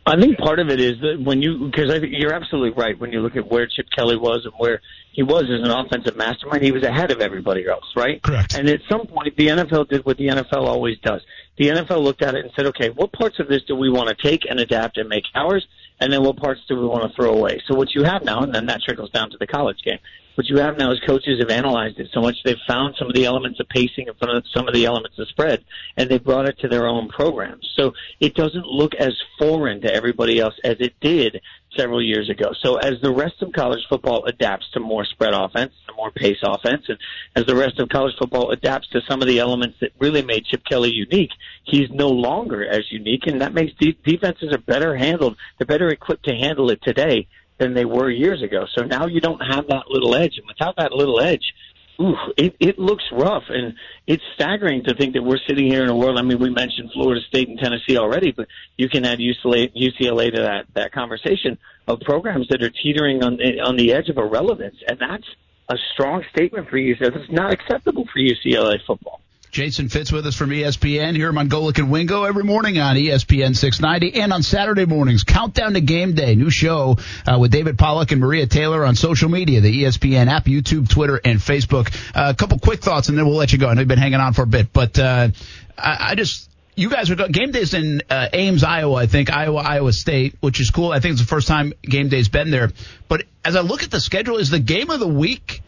I 0.09 0.19
think 0.19 0.39
part 0.39 0.59
of 0.59 0.69
it 0.69 0.79
is 0.79 0.99
that 1.01 1.21
when 1.23 1.43
you, 1.43 1.67
because 1.67 1.91
I 1.91 1.99
think 1.99 2.13
you're 2.17 2.33
absolutely 2.33 2.71
right. 2.71 2.99
When 2.99 3.11
you 3.11 3.19
look 3.19 3.35
at 3.35 3.49
where 3.49 3.67
Chip 3.67 3.85
Kelly 3.95 4.17
was 4.17 4.41
and 4.43 4.53
where 4.57 4.81
he 5.11 5.21
was 5.21 5.43
as 5.43 5.61
an 5.61 5.69
offensive 5.69 6.15
mastermind, 6.17 6.63
he 6.63 6.71
was 6.71 6.81
ahead 6.83 7.11
of 7.11 7.21
everybody 7.21 7.67
else, 7.67 7.85
right? 7.95 8.21
Correct. 8.21 8.55
And 8.55 8.67
at 8.69 8.79
some 8.89 9.05
point, 9.05 9.35
the 9.37 9.47
NFL 9.47 9.87
did 9.87 10.05
what 10.05 10.17
the 10.17 10.27
NFL 10.27 10.65
always 10.65 10.97
does. 10.99 11.21
The 11.57 11.67
NFL 11.67 12.01
looked 12.01 12.23
at 12.23 12.33
it 12.33 12.43
and 12.43 12.51
said, 12.55 12.65
okay, 12.67 12.89
what 12.89 13.11
parts 13.11 13.39
of 13.39 13.47
this 13.47 13.61
do 13.67 13.75
we 13.75 13.91
want 13.91 14.09
to 14.09 14.15
take 14.15 14.49
and 14.49 14.59
adapt 14.59 14.97
and 14.97 15.09
make 15.09 15.25
ours? 15.35 15.67
And 15.99 16.13
then 16.13 16.23
what 16.23 16.37
parts 16.37 16.61
do 16.67 16.79
we 16.79 16.85
want 16.85 17.09
to 17.09 17.15
throw 17.15 17.33
away? 17.33 17.61
So 17.67 17.75
what 17.75 17.93
you 17.93 18.03
have 18.03 18.23
now, 18.23 18.41
and 18.41 18.53
then 18.53 18.65
that 18.67 18.81
trickles 18.81 19.09
down 19.09 19.29
to 19.31 19.37
the 19.37 19.47
college 19.47 19.81
game. 19.83 19.99
What 20.35 20.47
you 20.47 20.57
have 20.59 20.77
now 20.77 20.91
is 20.91 20.99
coaches 21.05 21.39
have 21.39 21.49
analyzed 21.49 21.99
it 21.99 22.07
so 22.13 22.21
much 22.21 22.37
they've 22.45 22.55
found 22.65 22.95
some 22.97 23.09
of 23.09 23.13
the 23.13 23.25
elements 23.25 23.59
of 23.59 23.67
pacing 23.67 24.07
and 24.07 24.15
some 24.55 24.67
of 24.69 24.73
the- 24.73 24.85
elements 24.85 25.19
of 25.19 25.27
spread, 25.27 25.65
and 25.97 26.09
they've 26.09 26.23
brought 26.23 26.47
it 26.47 26.57
to 26.59 26.69
their 26.69 26.87
own 26.87 27.09
programs. 27.09 27.69
So 27.75 27.93
it 28.21 28.35
doesn't 28.35 28.65
look 28.65 28.95
as 28.95 29.13
foreign 29.37 29.81
to 29.81 29.93
everybody 29.93 30.39
else 30.39 30.55
as 30.63 30.77
it 30.79 30.93
did 31.01 31.41
several 31.75 32.01
years 32.01 32.29
ago. 32.29 32.51
So 32.61 32.77
as 32.77 32.99
the 33.01 33.11
rest 33.11 33.41
of 33.41 33.51
college 33.53 33.81
football 33.89 34.25
adapts 34.25 34.69
to 34.73 34.79
more 34.79 35.05
spread 35.05 35.33
offense, 35.33 35.73
to 35.87 35.93
more 35.93 36.11
pace 36.11 36.39
offense, 36.43 36.85
and 36.87 36.97
as 37.35 37.45
the 37.45 37.55
rest 37.55 37.79
of 37.79 37.89
college 37.89 38.15
football 38.17 38.51
adapts 38.51 38.87
to 38.89 39.01
some 39.07 39.21
of 39.21 39.27
the 39.27 39.39
elements 39.39 39.77
that 39.81 39.91
really 39.99 40.21
made 40.21 40.45
Chip 40.45 40.63
Kelly 40.65 40.91
unique, 40.91 41.31
he's 41.63 41.89
no 41.91 42.09
longer 42.09 42.65
as 42.65 42.91
unique, 42.91 43.27
and 43.27 43.41
that 43.41 43.53
makes 43.53 43.73
de- 43.79 43.97
defenses 44.03 44.51
are 44.51 44.59
better 44.59 44.95
handled. 44.95 45.37
They're 45.57 45.67
better 45.67 45.89
equipped 45.89 46.25
to 46.25 46.35
handle 46.35 46.69
it 46.71 46.81
today 46.81 47.27
than 47.59 47.73
they 47.73 47.85
were 47.85 48.09
years 48.09 48.41
ago. 48.41 48.65
So 48.73 48.83
now 48.83 49.05
you 49.05 49.19
don't 49.19 49.41
have 49.41 49.67
that 49.67 49.89
little 49.89 50.15
edge, 50.15 50.37
and 50.37 50.47
without 50.47 50.77
that 50.77 50.93
little 50.93 51.19
edge, 51.19 51.53
ooh, 52.01 52.15
it, 52.37 52.55
it 52.59 52.79
looks 52.79 53.03
rough, 53.11 53.43
and 53.49 53.73
it's 54.07 54.23
staggering 54.35 54.83
to 54.85 54.95
think 54.95 55.13
that 55.13 55.23
we're 55.23 55.39
sitting 55.47 55.67
here 55.67 55.83
in 55.83 55.89
a 55.89 55.95
world. 55.95 56.17
I 56.17 56.21
mean, 56.21 56.39
we 56.39 56.49
mentioned 56.49 56.91
Florida 56.93 57.21
State 57.27 57.49
and 57.49 57.59
Tennessee 57.59 57.97
already, 57.97 58.31
but 58.31 58.47
you 58.77 58.89
can 58.89 59.05
add 59.05 59.19
UCLA, 59.19 59.71
UCLA 59.75 60.33
to 60.33 60.41
that 60.41 60.65
that 60.73 60.91
conversation 60.91 61.57
of 61.87 61.99
programs 62.01 62.47
that 62.49 62.63
are 62.63 62.69
teetering 62.69 63.23
on 63.23 63.39
on 63.63 63.75
the 63.75 63.93
edge 63.93 64.09
of 64.09 64.17
irrelevance, 64.17 64.77
and 64.87 64.99
that's 64.99 65.27
a 65.69 65.75
strong 65.93 66.23
statement 66.33 66.69
for 66.69 66.77
UCLA. 66.77 67.15
It's 67.15 67.31
not 67.31 67.53
acceptable 67.53 68.05
for 68.11 68.19
UCLA 68.19 68.77
football. 68.85 69.21
Jason 69.51 69.89
Fitz 69.89 70.11
with 70.11 70.27
us 70.27 70.35
from 70.35 70.51
ESPN 70.51 71.15
here 71.15 71.35
on 71.35 71.49
Golic 71.49 71.79
and 71.79 71.89
Wingo 71.89 72.23
every 72.23 72.43
morning 72.43 72.77
on 72.77 72.95
ESPN 72.95 73.55
690 73.55 74.21
and 74.21 74.31
on 74.31 74.43
Saturday 74.43 74.85
mornings. 74.85 75.23
Countdown 75.23 75.73
to 75.73 75.81
Game 75.81 76.13
Day, 76.13 76.35
new 76.35 76.51
show 76.51 76.97
uh, 77.25 77.39
with 77.39 77.51
David 77.51 77.75
Pollack 77.75 78.11
and 78.11 78.21
Maria 78.21 78.45
Taylor 78.45 78.85
on 78.85 78.95
social 78.95 79.27
media, 79.27 79.59
the 79.59 79.83
ESPN 79.83 80.27
app, 80.27 80.45
YouTube, 80.45 80.87
Twitter, 80.87 81.19
and 81.25 81.39
Facebook. 81.39 81.91
Uh, 82.15 82.29
a 82.29 82.35
couple 82.35 82.59
quick 82.59 82.81
thoughts 82.81 83.09
and 83.09 83.17
then 83.17 83.25
we'll 83.25 83.37
let 83.37 83.51
you 83.51 83.57
go. 83.57 83.67
I 83.67 83.73
know 83.73 83.81
you've 83.81 83.87
been 83.87 83.97
hanging 83.97 84.19
on 84.19 84.33
for 84.33 84.43
a 84.43 84.47
bit, 84.47 84.71
but 84.71 84.99
uh, 84.99 85.29
I, 85.75 86.11
I 86.11 86.15
just 86.15 86.47
you 86.75 86.91
guys 86.91 87.09
are 87.09 87.15
go- 87.15 87.27
game 87.27 87.51
days 87.51 87.73
in 87.73 88.03
uh, 88.07 88.27
Ames, 88.31 88.63
Iowa. 88.63 88.95
I 88.95 89.07
think 89.07 89.31
Iowa, 89.31 89.61
Iowa 89.61 89.93
State, 89.93 90.35
which 90.41 90.59
is 90.59 90.69
cool. 90.69 90.91
I 90.91 90.99
think 90.99 91.13
it's 91.13 91.21
the 91.21 91.27
first 91.27 91.47
time 91.47 91.73
game 91.81 92.09
day's 92.09 92.29
been 92.29 92.51
there. 92.51 92.71
But 93.07 93.23
as 93.43 93.55
I 93.55 93.61
look 93.61 93.81
at 93.81 93.89
the 93.89 93.99
schedule, 93.99 94.37
is 94.37 94.51
the 94.51 94.59
game 94.59 94.91
of 94.91 94.99
the 94.99 95.07
week 95.07 95.63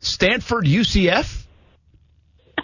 Stanford 0.00 0.66
UCF? 0.66 1.44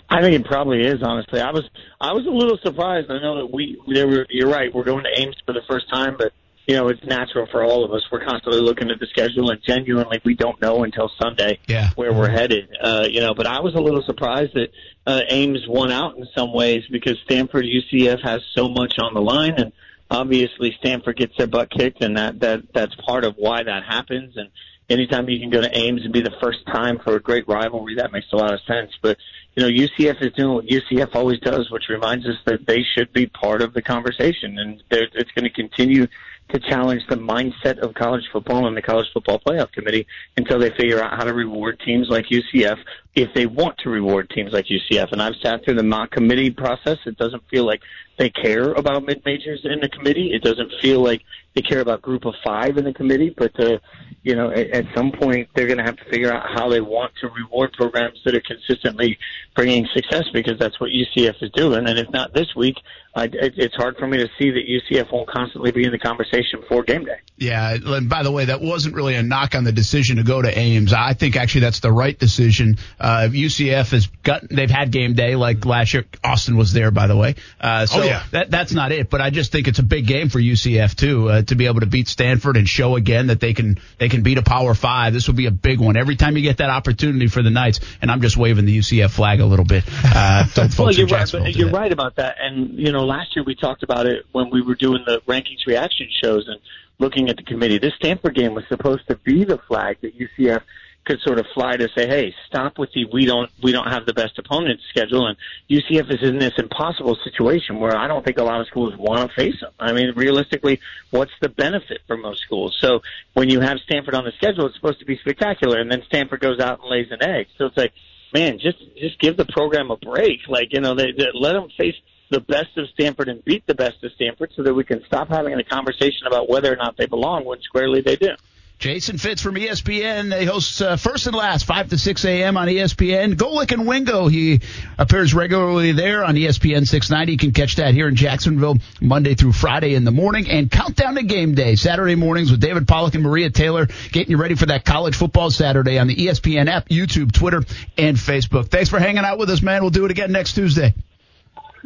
I 0.09 0.21
think 0.23 0.35
it 0.41 0.47
probably 0.47 0.83
is. 0.83 1.03
Honestly, 1.03 1.41
I 1.41 1.51
was 1.51 1.65
I 2.01 2.13
was 2.13 2.27
a 2.27 2.31
little 2.31 2.59
surprised. 2.63 3.11
I 3.11 3.19
know 3.21 3.39
that 3.39 3.53
we 3.53 3.81
they 3.93 4.05
were. 4.05 4.27
You're 4.31 4.51
right. 4.51 4.73
We're 4.75 4.85
going 4.85 5.05
to 5.05 5.21
Ames 5.21 5.37
for 5.45 5.53
the 5.53 5.63
first 5.69 5.89
time, 5.91 6.17
but 6.19 6.33
you 6.67 6.75
know, 6.75 6.89
it's 6.89 7.03
natural 7.05 7.47
for 7.51 7.63
all 7.63 7.85
of 7.85 7.93
us. 7.93 8.03
We're 8.11 8.25
constantly 8.25 8.61
looking 8.61 8.91
at 8.91 8.99
the 8.99 9.07
schedule, 9.07 9.51
and 9.51 9.61
genuinely, 9.63 10.21
we 10.25 10.35
don't 10.35 10.61
know 10.61 10.83
until 10.83 11.11
Sunday 11.21 11.61
Yeah. 11.69 11.91
where 11.95 12.13
we're 12.13 12.31
headed. 12.31 12.69
Uh, 12.83 13.07
you 13.09 13.21
know, 13.21 13.35
but 13.35 13.47
I 13.47 13.61
was 13.61 13.75
a 13.75 13.81
little 13.81 14.03
surprised 14.03 14.55
that 14.55 14.69
uh, 15.07 15.21
Ames 15.29 15.61
won 15.69 15.93
out 15.93 16.17
in 16.17 16.27
some 16.37 16.53
ways 16.53 16.83
because 16.91 17.17
Stanford 17.25 17.65
UCF 17.65 18.21
has 18.25 18.41
so 18.57 18.69
much 18.69 18.95
on 19.01 19.15
the 19.15 19.21
line, 19.21 19.55
and 19.59 19.73
obviously 20.11 20.75
Stanford 20.81 21.17
gets 21.17 21.37
their 21.39 21.47
butt 21.47 21.71
kicked, 21.71 22.03
and 22.03 22.17
that 22.17 22.41
that 22.41 22.63
that's 22.75 22.95
part 23.07 23.25
of 23.25 23.35
why 23.37 23.63
that 23.63 23.85
happens. 23.85 24.37
And 24.37 24.51
anytime 24.89 25.29
you 25.29 25.39
can 25.39 25.51
go 25.51 25.61
to 25.61 25.77
Ames 25.77 26.03
and 26.05 26.13
be 26.13 26.23
the 26.23 26.35
first 26.43 26.67
time 26.67 26.99
for 26.99 27.15
a 27.15 27.21
great 27.21 27.47
rivalry, 27.49 27.97
that 27.97 28.13
makes 28.13 28.27
a 28.33 28.37
lot 28.37 28.53
of 28.53 28.61
sense. 28.67 28.91
But 29.01 29.19
you 29.57 29.63
know, 29.63 29.71
UCF 29.71 30.23
is 30.23 30.33
doing 30.35 30.55
what 30.55 30.67
UCF 30.67 31.15
always 31.15 31.41
does, 31.41 31.71
which 31.71 31.89
reminds 31.89 32.27
us 32.27 32.37
that 32.45 32.67
they 32.67 32.83
should 32.95 33.11
be 33.15 33.27
part 33.27 33.63
of 33.63 33.73
the 33.73 33.81
conversation, 33.81 34.59
and 34.59 34.83
it's 34.91 35.33
going 35.33 35.45
to 35.45 35.51
continue 35.51 36.07
to 36.51 36.61
challenge 36.61 37.03
the 37.09 37.17
mindset 37.17 37.79
of 37.79 37.95
college 37.95 38.23
football 38.31 38.69
and 38.69 38.77
the 38.77 38.83
college 38.83 39.07
football 39.13 39.41
playoff 39.41 39.73
committee 39.73 40.07
until 40.37 40.59
they 40.59 40.71
figure 40.71 41.03
out 41.03 41.17
how 41.17 41.25
to 41.25 41.33
reward 41.33 41.81
teams 41.85 42.09
like 42.09 42.27
UCF 42.27 42.79
if 43.17 43.33
they 43.35 43.47
want 43.47 43.79
to 43.79 43.89
reward 43.89 44.29
teams 44.29 44.53
like 44.53 44.67
UCF. 44.67 45.11
And 45.11 45.23
I've 45.23 45.37
sat 45.43 45.65
through 45.65 45.77
the 45.77 45.83
mock 45.83 46.11
committee 46.11 46.51
process. 46.51 46.99
It 47.07 47.17
doesn't 47.17 47.43
feel 47.51 47.65
like 47.65 47.81
they 48.19 48.29
care 48.29 48.73
about 48.73 49.05
mid 49.05 49.23
majors 49.25 49.61
in 49.65 49.81
the 49.81 49.89
committee. 49.89 50.33
It 50.33 50.43
doesn't 50.43 50.71
feel 50.83 51.03
like 51.03 51.23
they 51.55 51.63
care 51.63 51.81
about 51.81 52.03
group 52.03 52.27
of 52.27 52.35
five 52.45 52.77
in 52.77 52.85
the 52.85 52.93
committee. 52.93 53.35
But 53.37 53.59
uh, 53.59 53.79
you 54.23 54.35
know, 54.35 54.51
at, 54.51 54.71
at 54.71 54.85
some 54.95 55.13
point 55.13 55.49
they're 55.55 55.67
going 55.67 55.79
to 55.79 55.85
have 55.85 55.97
to 55.97 56.05
figure 56.11 56.33
out 56.33 56.47
how 56.55 56.69
they 56.69 56.81
want 56.81 57.13
to 57.21 57.29
reward 57.29 57.73
programs 57.73 58.21
that 58.25 58.35
are 58.35 58.43
consistently 58.43 59.19
bringing 59.55 59.87
success 59.95 60.25
because 60.33 60.59
that's 60.59 60.79
what 60.79 60.91
UCF 60.91 61.43
is 61.43 61.51
doing. 61.53 61.87
And 61.87 61.99
if 61.99 62.11
not 62.11 62.35
this 62.35 62.55
week, 62.55 62.77
I, 63.15 63.25
it, 63.25 63.55
it's 63.57 63.75
hard 63.77 63.97
for 63.97 64.07
me 64.07 64.19
to 64.19 64.29
see 64.39 64.51
that 64.51 64.65
UCF 64.69 65.11
won't 65.11 65.29
constantly 65.29 65.71
be 65.71 65.85
in 65.85 65.93
the 65.93 65.99
conversation 65.99 66.63
for 66.69 66.83
game 66.83 67.07
day. 67.07 67.19
Yeah, 67.39 67.77
and 67.83 68.09
by 68.09 68.23
the 68.23 68.31
way, 68.31 68.47
that 68.47 68.61
wasn't 68.61 68.95
really 68.95 69.15
a 69.15 69.23
knock 69.23 69.55
on 69.55 69.65
the 69.65 69.73
decision 69.73 70.17
to 70.17 70.23
go 70.23 70.43
to 70.43 70.59
Ames. 70.59 70.93
I 70.93 71.15
think 71.15 71.37
actually 71.37 71.63
that's 71.63 71.81
the 71.81 71.93
right 71.93 72.19
decision. 72.19 72.79
Uh, 73.01 73.06
UCF 73.29 73.91
has 73.93 74.07
got 74.23 74.49
they've 74.49 74.71
had 74.71 74.91
game 74.91 75.15
day 75.15 75.37
like 75.37 75.65
last 75.65 75.95
year. 75.95 76.05
Austin 76.25 76.57
was 76.57 76.73
there, 76.73 76.91
by 76.91 77.07
the 77.07 77.17
way. 77.17 77.35
Uh, 77.61 77.87
so 77.87 78.01
Oh, 78.01 78.05
yeah. 78.05 78.23
that 78.33 78.51
that's 78.51 78.73
not 78.73 78.93
it. 78.93 79.11
But 79.11 79.21
I 79.21 79.31
just 79.31 79.53
think 79.53 79.69
it's 79.69 79.79
a 79.79 79.83
big 79.85 80.07
game 80.07 80.29
for 80.29 80.39
UCF 80.41 80.95
too 80.97 81.29
uh, 81.29 81.43
to 81.43 81.55
be 81.55 81.67
able 81.67 81.81
to 81.81 81.87
beat 81.87 82.09
Stanford 82.09 82.57
and 82.57 82.69
show 82.69 82.97
again 82.97 83.29
that 83.29 83.41
they 83.41 83.55
can 83.55 83.79
they 83.99 84.09
can 84.09 84.23
beat 84.23 84.39
a 84.39 84.43
Power 84.43 84.75
Five. 84.75 85.13
This 85.13 85.27
will 85.29 85.35
be 85.35 85.47
a 85.47 85.51
big 85.51 85.81
one. 85.81 85.97
Every 85.97 86.17
time 86.17 86.37
you 86.37 86.43
get 86.43 86.59
that 86.59 86.71
opportunity 86.71 87.27
for 87.29 87.43
the 87.43 87.51
Knights, 87.51 87.81
and 88.03 88.11
I'm 88.11 88.21
just 88.23 88.37
waving 88.37 88.65
the 88.65 88.79
UCF 88.79 89.11
flag 89.11 89.41
a 89.41 89.47
little 89.47 89.65
bit. 89.65 89.85
Uh, 90.05 90.47
well, 90.79 90.93
you're 90.93 91.07
right. 91.07 91.29
But 91.31 91.55
you're 91.55 91.71
that. 91.71 91.77
right 91.77 91.93
about 91.93 92.17
that. 92.17 92.37
And 92.41 92.79
you 92.79 92.93
know, 92.93 93.05
last 93.05 93.37
year 93.37 93.45
we 93.45 93.55
talked 93.55 93.83
about 93.83 94.07
it 94.07 94.27
when 94.33 94.51
we 94.51 94.63
were 94.63 94.75
doing 94.75 95.05
the 95.07 95.21
rankings 95.29 95.67
reaction 95.67 96.09
shows 96.23 96.49
and 96.49 96.61
looking 96.99 97.29
at 97.29 97.37
the 97.37 97.43
committee. 97.43 97.79
This 97.79 97.93
Stanford 97.99 98.35
game 98.35 98.55
was 98.55 98.65
supposed 98.69 99.07
to 99.09 99.17
be 99.17 99.45
the 99.45 99.59
flag 99.59 99.99
that 100.01 100.19
UCF 100.19 100.63
could 101.07 101.21
sort 101.21 101.39
of 101.39 101.47
fly 101.55 101.77
to 101.77 101.89
say, 101.97 102.07
"Hey, 102.07 102.35
stop 102.47 102.79
with 102.79 102.93
the 102.93 103.07
we 103.07 103.25
don't 103.25 103.51
we 103.63 103.73
don't 103.73 103.87
have 103.87 104.05
the 104.05 104.13
best 104.13 104.39
opponent 104.39 104.81
schedule." 104.91 105.27
And 105.27 105.37
UCF 105.71 106.13
is 106.13 106.29
in 106.29 106.39
this 106.39 106.55
impossible 106.59 107.17
situation 107.25 107.79
where 107.79 107.97
I 107.97 108.09
don't 108.09 108.25
think 108.25 108.39
a 108.39 108.43
lot 108.43 108.61
of 108.61 108.67
schools 108.67 108.95
want 108.97 109.31
to 109.31 109.35
face 109.35 109.59
them. 109.61 109.73
I 109.79 109.93
mean, 109.93 110.13
realistically, 110.17 110.81
what's 111.11 111.33
the 111.41 111.49
benefit 111.49 112.01
for 112.07 112.17
most 112.17 112.43
schools? 112.43 112.77
So 112.81 113.01
when 113.35 113.49
you 113.49 113.61
have 113.61 113.79
Stanford 113.79 114.15
on 114.15 114.25
the 114.25 114.33
schedule, 114.33 114.67
it's 114.67 114.75
supposed 114.75 114.99
to 114.99 115.07
be 115.07 115.17
spectacular, 115.19 115.79
and 115.79 115.91
then 115.91 116.03
Stanford 116.07 116.41
goes 116.41 116.61
out 116.61 116.81
and 116.81 116.91
lays 116.91 117.11
an 117.11 117.23
egg. 117.23 117.47
So 117.57 117.67
it's 117.67 117.77
like, 117.77 117.93
man, 118.35 118.59
just 118.59 118.79
just 118.99 119.19
give 119.21 119.37
the 119.37 119.47
program 119.47 119.91
a 119.91 119.97
break. 119.97 120.41
Like 120.49 120.73
you 120.73 120.81
know, 120.81 120.95
they, 120.95 121.13
they 121.13 121.29
let 121.33 121.53
them 121.53 121.71
face 121.79 121.97
the 122.29 122.41
best 122.41 122.77
of 122.77 122.89
Stanford 122.89 123.29
and 123.29 123.45
beat 123.45 123.65
the 123.67 123.75
best 123.77 124.03
of 124.03 124.11
Stanford, 124.13 124.51
so 124.57 124.65
that 124.65 124.75
we 124.75 124.83
can 124.83 125.05
stop 125.07 125.29
having 125.29 125.55
a 125.55 125.63
conversation 125.63 126.27
about 126.27 126.49
whether 126.49 126.73
or 126.73 126.77
not 126.77 126.97
they 126.97 127.07
belong 127.07 127.45
when 127.45 127.61
squarely 127.63 128.01
they 128.01 128.17
do. 128.17 128.35
Jason 128.79 129.17
Fitz 129.17 129.41
from 129.41 129.55
ESPN. 129.55 130.29
They 130.29 130.45
host 130.45 130.83
uh, 130.83 130.97
first 130.97 131.27
and 131.27 131.35
last, 131.35 131.65
5 131.65 131.89
to 131.91 131.99
6 131.99 132.25
a.m. 132.27 132.59
on 132.59 132.69
ESPN. 132.69 133.35
Golic 133.35 133.73
and 133.73 133.87
Wingo. 133.87 134.29
He 134.29 134.61
appears 134.99 135.33
regularly 135.33 135.93
there 135.93 136.23
on 136.23 136.35
ESPN 136.35 136.87
690. 136.87 137.33
You 137.33 137.39
can 137.39 137.53
catch 137.53 137.77
that 137.77 137.95
here 137.95 138.07
in 138.07 138.17
Jacksonville 138.17 138.77
Monday 139.01 139.35
through 139.35 139.53
Friday 139.53 139.95
in 139.95 140.05
the 140.05 140.11
morning. 140.11 140.51
And 140.51 140.71
countdown 140.71 141.15
to 141.15 141.23
game 141.23 141.55
day, 141.55 141.77
Saturday 141.77 142.17
mornings 142.17 142.51
with 142.51 142.61
David 142.61 142.87
Pollack 142.87 143.15
and 143.15 143.23
Maria 143.23 143.49
Taylor, 143.49 143.89
getting 144.13 144.31
you 144.31 144.37
ready 144.37 144.57
for 144.57 144.67
that 144.67 144.85
college 144.85 145.17
football 145.17 145.51
Saturday 145.51 145.99
on 145.99 146.07
the 146.07 146.15
ESPN 146.15 146.69
app, 146.69 146.91
YouTube, 146.91 147.33
Twitter, 147.33 147.63
and 147.97 148.19
Facebook. 148.19 148.69
Thanks 148.69 148.91
for 148.91 148.99
hanging 148.99 149.25
out 149.25 149.39
with 149.39 149.49
us, 149.49 149.63
man. 149.63 149.81
We'll 149.81 149.91
do 149.91 150.05
it 150.05 150.11
again 150.11 150.33
next 150.33 150.53
Tuesday. 150.53 150.93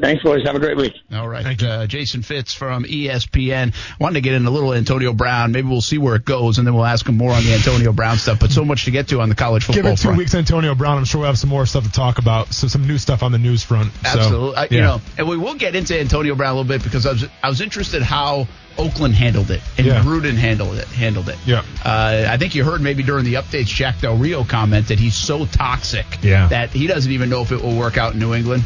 Thanks, 0.00 0.22
boys. 0.22 0.42
Have 0.44 0.54
a 0.56 0.58
great 0.60 0.76
week. 0.76 0.94
All 1.12 1.28
right. 1.28 1.62
Uh, 1.62 1.86
Jason 1.86 2.22
Fitz 2.22 2.54
from 2.54 2.84
ESPN. 2.84 3.74
Wanted 4.00 4.14
to 4.14 4.20
get 4.22 4.34
in 4.34 4.46
a 4.46 4.50
little 4.50 4.72
Antonio 4.72 5.12
Brown. 5.12 5.52
Maybe 5.52 5.68
we'll 5.68 5.80
see 5.80 5.98
where 5.98 6.14
it 6.16 6.24
goes, 6.24 6.58
and 6.58 6.66
then 6.66 6.74
we'll 6.74 6.86
ask 6.86 7.06
him 7.08 7.16
more 7.16 7.32
on 7.32 7.42
the 7.44 7.52
Antonio 7.54 7.92
Brown 7.92 8.16
stuff. 8.16 8.40
But 8.40 8.50
so 8.50 8.64
much 8.64 8.84
to 8.86 8.90
get 8.90 9.08
to 9.08 9.20
on 9.20 9.28
the 9.28 9.34
college 9.34 9.64
football 9.64 9.82
Give 9.82 9.92
it 9.92 9.96
two 9.96 10.02
front. 10.04 10.18
weeks, 10.18 10.34
Antonio 10.34 10.74
Brown. 10.74 10.98
I'm 10.98 11.04
sure 11.04 11.20
we'll 11.20 11.26
have 11.28 11.38
some 11.38 11.50
more 11.50 11.66
stuff 11.66 11.84
to 11.84 11.92
talk 11.92 12.18
about. 12.18 12.52
So 12.54 12.66
some 12.68 12.86
new 12.86 12.98
stuff 12.98 13.22
on 13.22 13.32
the 13.32 13.38
news 13.38 13.62
front. 13.62 13.92
So, 13.92 14.18
Absolutely. 14.18 14.56
I- 14.56 14.68
You 14.70 14.80
know, 14.80 15.00
and 15.18 15.28
we 15.28 15.36
will 15.36 15.54
get 15.54 15.74
into 15.76 15.98
Antonio 15.98 16.34
Brown 16.34 16.52
a 16.52 16.54
little 16.60 16.68
bit 16.68 16.82
because 16.82 17.04
I 17.06 17.12
was 17.12 17.24
I 17.42 17.48
was 17.48 17.60
interested 17.60 18.02
how 18.02 18.46
Oakland 18.78 19.14
handled 19.14 19.50
it 19.50 19.60
and 19.76 19.86
Yeah. 19.86 20.00
Gruden 20.02 20.36
handled 20.36 20.76
it. 20.78 20.86
Handled 20.88 21.28
it. 21.28 21.36
Yeah. 21.44 21.62
Uh, 21.84 22.26
I 22.28 22.36
think 22.38 22.54
you 22.54 22.64
heard 22.64 22.80
maybe 22.80 23.02
during 23.02 23.24
the 23.24 23.34
updates, 23.34 23.66
Jack 23.66 24.00
Del 24.00 24.16
Rio 24.16 24.44
commented 24.44 24.98
he's 24.98 25.14
so 25.16 25.44
toxic 25.44 26.06
Yeah. 26.22 26.46
that 26.48 26.70
he 26.70 26.86
doesn't 26.86 27.12
even 27.12 27.28
know 27.28 27.42
if 27.42 27.52
it 27.52 27.60
will 27.62 27.76
work 27.76 27.98
out 27.98 28.14
in 28.14 28.18
New 28.20 28.32
England. 28.34 28.64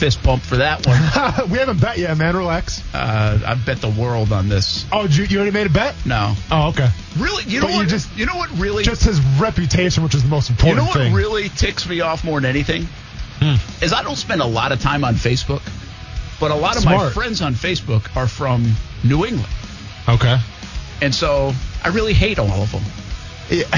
Fist 0.00 0.22
pump 0.22 0.42
for 0.42 0.56
that 0.56 0.86
one. 0.86 0.98
we 1.50 1.58
haven't 1.58 1.78
bet 1.78 1.98
yet, 1.98 2.16
man. 2.16 2.34
Relax. 2.34 2.82
Uh, 2.94 3.38
I 3.46 3.54
bet 3.54 3.82
the 3.82 3.90
world 3.90 4.32
on 4.32 4.48
this. 4.48 4.86
Oh, 4.90 5.04
you, 5.06 5.24
you 5.24 5.36
already 5.36 5.50
made 5.52 5.66
a 5.66 5.70
bet? 5.70 5.94
No. 6.06 6.34
Oh, 6.50 6.70
okay. 6.70 6.88
Really? 7.18 7.44
You 7.44 7.60
know 7.60 7.66
But 7.66 7.74
what? 7.76 7.88
just- 7.88 8.16
you 8.16 8.24
know 8.24 8.36
what 8.36 8.50
really? 8.58 8.82
Just 8.82 9.04
his 9.04 9.20
reputation, 9.38 10.02
which 10.02 10.14
is 10.14 10.22
the 10.22 10.28
most 10.30 10.48
important. 10.48 10.76
you 10.78 10.82
know 10.82 10.88
what 10.88 10.96
thing. 10.96 11.12
really 11.12 11.50
ticks 11.50 11.86
me 11.86 12.00
off 12.00 12.24
more 12.24 12.40
than 12.40 12.48
anything 12.48 12.88
Hmm. 13.40 13.56
is 13.84 13.92
I 13.92 14.02
don't 14.02 14.16
spend 14.16 14.40
a 14.42 14.46
lot 14.46 14.72
of 14.72 14.80
time 14.80 15.04
on 15.04 15.14
Facebook, 15.16 15.62
but 16.40 16.50
a 16.50 16.54
lot 16.54 16.76
of 16.78 16.84
my 16.86 17.10
friends 17.10 17.40
on 17.42 17.54
Facebook 17.54 18.14
are 18.16 18.26
from 18.28 18.72
New 19.04 19.24
England, 19.26 19.48
okay. 20.08 20.38
and 21.02 21.14
so 21.14 21.52
I 21.84 21.88
really 21.88 22.12
hate 22.12 22.38
all 22.38 22.50
of 22.62 22.70
them. 22.72 22.82
Yeah. 23.50 23.64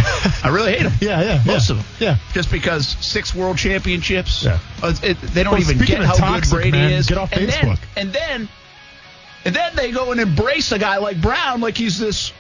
I 0.45 0.51
really 0.53 0.73
hate 0.73 0.83
them. 0.83 0.93
yeah, 1.01 1.21
yeah. 1.23 1.43
Most 1.47 1.71
yeah. 1.71 1.77
of 1.77 1.83
them. 1.83 1.87
Yeah. 1.99 2.17
Just 2.35 2.51
because 2.51 2.87
six 2.87 3.35
world 3.35 3.57
championships. 3.59 4.45
Yeah. 4.45 4.59
uh, 4.83 4.95
it- 5.03 5.21
they 5.21 5.43
don't 5.43 5.55
Well, 5.55 5.63
even 5.63 5.79
get 5.79 6.03
how 6.03 6.15
toxic, 6.15 6.51
good 6.51 6.57
Brady 6.57 6.71
man, 6.73 6.93
is. 6.93 7.07
get 7.07 7.19
off 7.19 7.33
and 7.33 7.49
Facebook. 7.51 7.79
Then, 7.95 8.07
and 8.07 8.13
then, 8.13 8.49
and 9.45 9.57
then 9.57 9.75
they 9.77 9.91
go 9.91 10.13
and 10.13 10.21
embrace 10.21 10.73
a 10.73 10.79
guy 10.79 10.99
like 10.99 11.21
Brown, 11.21 11.61
like 11.61 11.77
he's 11.77 11.99
this. 11.99 12.33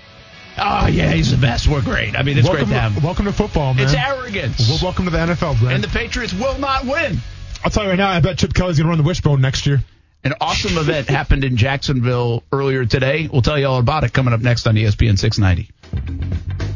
Oh 0.59 0.87
yeah, 0.87 1.11
he's 1.12 1.30
the 1.30 1.39
best. 1.39 1.66
We're 1.66 1.80
great. 1.80 2.14
I 2.14 2.22
mean, 2.22 2.37
it's 2.37 2.47
welcome, 2.47 2.66
great 2.66 2.74
to 2.74 2.80
have 2.80 2.93
him. 2.93 3.03
welcome 3.03 3.24
to 3.24 3.33
football, 3.33 3.72
man. 3.72 3.85
It's 3.85 3.95
arrogance. 3.95 4.68
Well, 4.68 4.78
welcome 4.83 5.07
to 5.07 5.11
the 5.11 5.16
NFL, 5.18 5.59
Brent. 5.59 5.74
and 5.76 5.83
the 5.83 5.89
Patriots 5.89 6.35
will 6.35 6.59
not 6.59 6.85
win. 6.85 7.16
I'll 7.64 7.70
tell 7.70 7.85
you 7.85 7.89
right 7.91 7.97
now, 7.99 8.11
I 8.11 8.20
bet 8.20 8.37
Chip 8.39 8.53
Kelly's 8.53 8.76
going 8.76 8.85
to 8.87 8.91
run 8.91 8.99
the 8.99 9.05
wishbone 9.05 9.41
next 9.41 9.64
year. 9.66 9.80
An 10.24 10.35
awesome 10.43 10.76
event 10.76 11.09
happened 11.09 11.45
in 11.45 11.57
Jacksonville 11.57 12.43
earlier 12.53 12.85
today. 12.85 13.28
We'll 13.33 13.41
tell 13.43 13.59
you 13.59 13.66
all 13.66 13.78
about 13.78 14.05
it 14.05 14.12
coming 14.12 14.35
up 14.35 14.41
next 14.41 14.66
on 14.66 14.74
ESPN 14.74 15.18
690. 15.18 16.72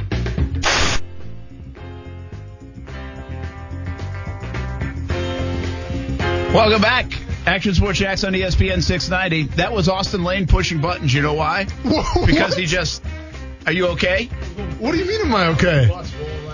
Welcome 6.52 6.80
back. 6.80 7.12
Action 7.46 7.74
Sports 7.74 7.98
Jax 7.98 8.24
on 8.24 8.32
ESPN 8.32 8.82
690. 8.82 9.54
That 9.56 9.72
was 9.72 9.88
Austin 9.88 10.24
Lane 10.24 10.46
pushing 10.46 10.80
buttons. 10.80 11.12
You 11.12 11.22
know 11.22 11.34
why? 11.34 11.66
Because 12.26 12.56
he 12.56 12.66
just. 12.66 13.02
Are 13.66 13.72
you 13.72 13.88
okay? 13.88 14.26
What 14.78 14.92
do 14.92 14.98
you 14.98 15.04
mean, 15.04 15.20
am 15.22 15.34
I 15.34 15.48
okay? 15.48 15.90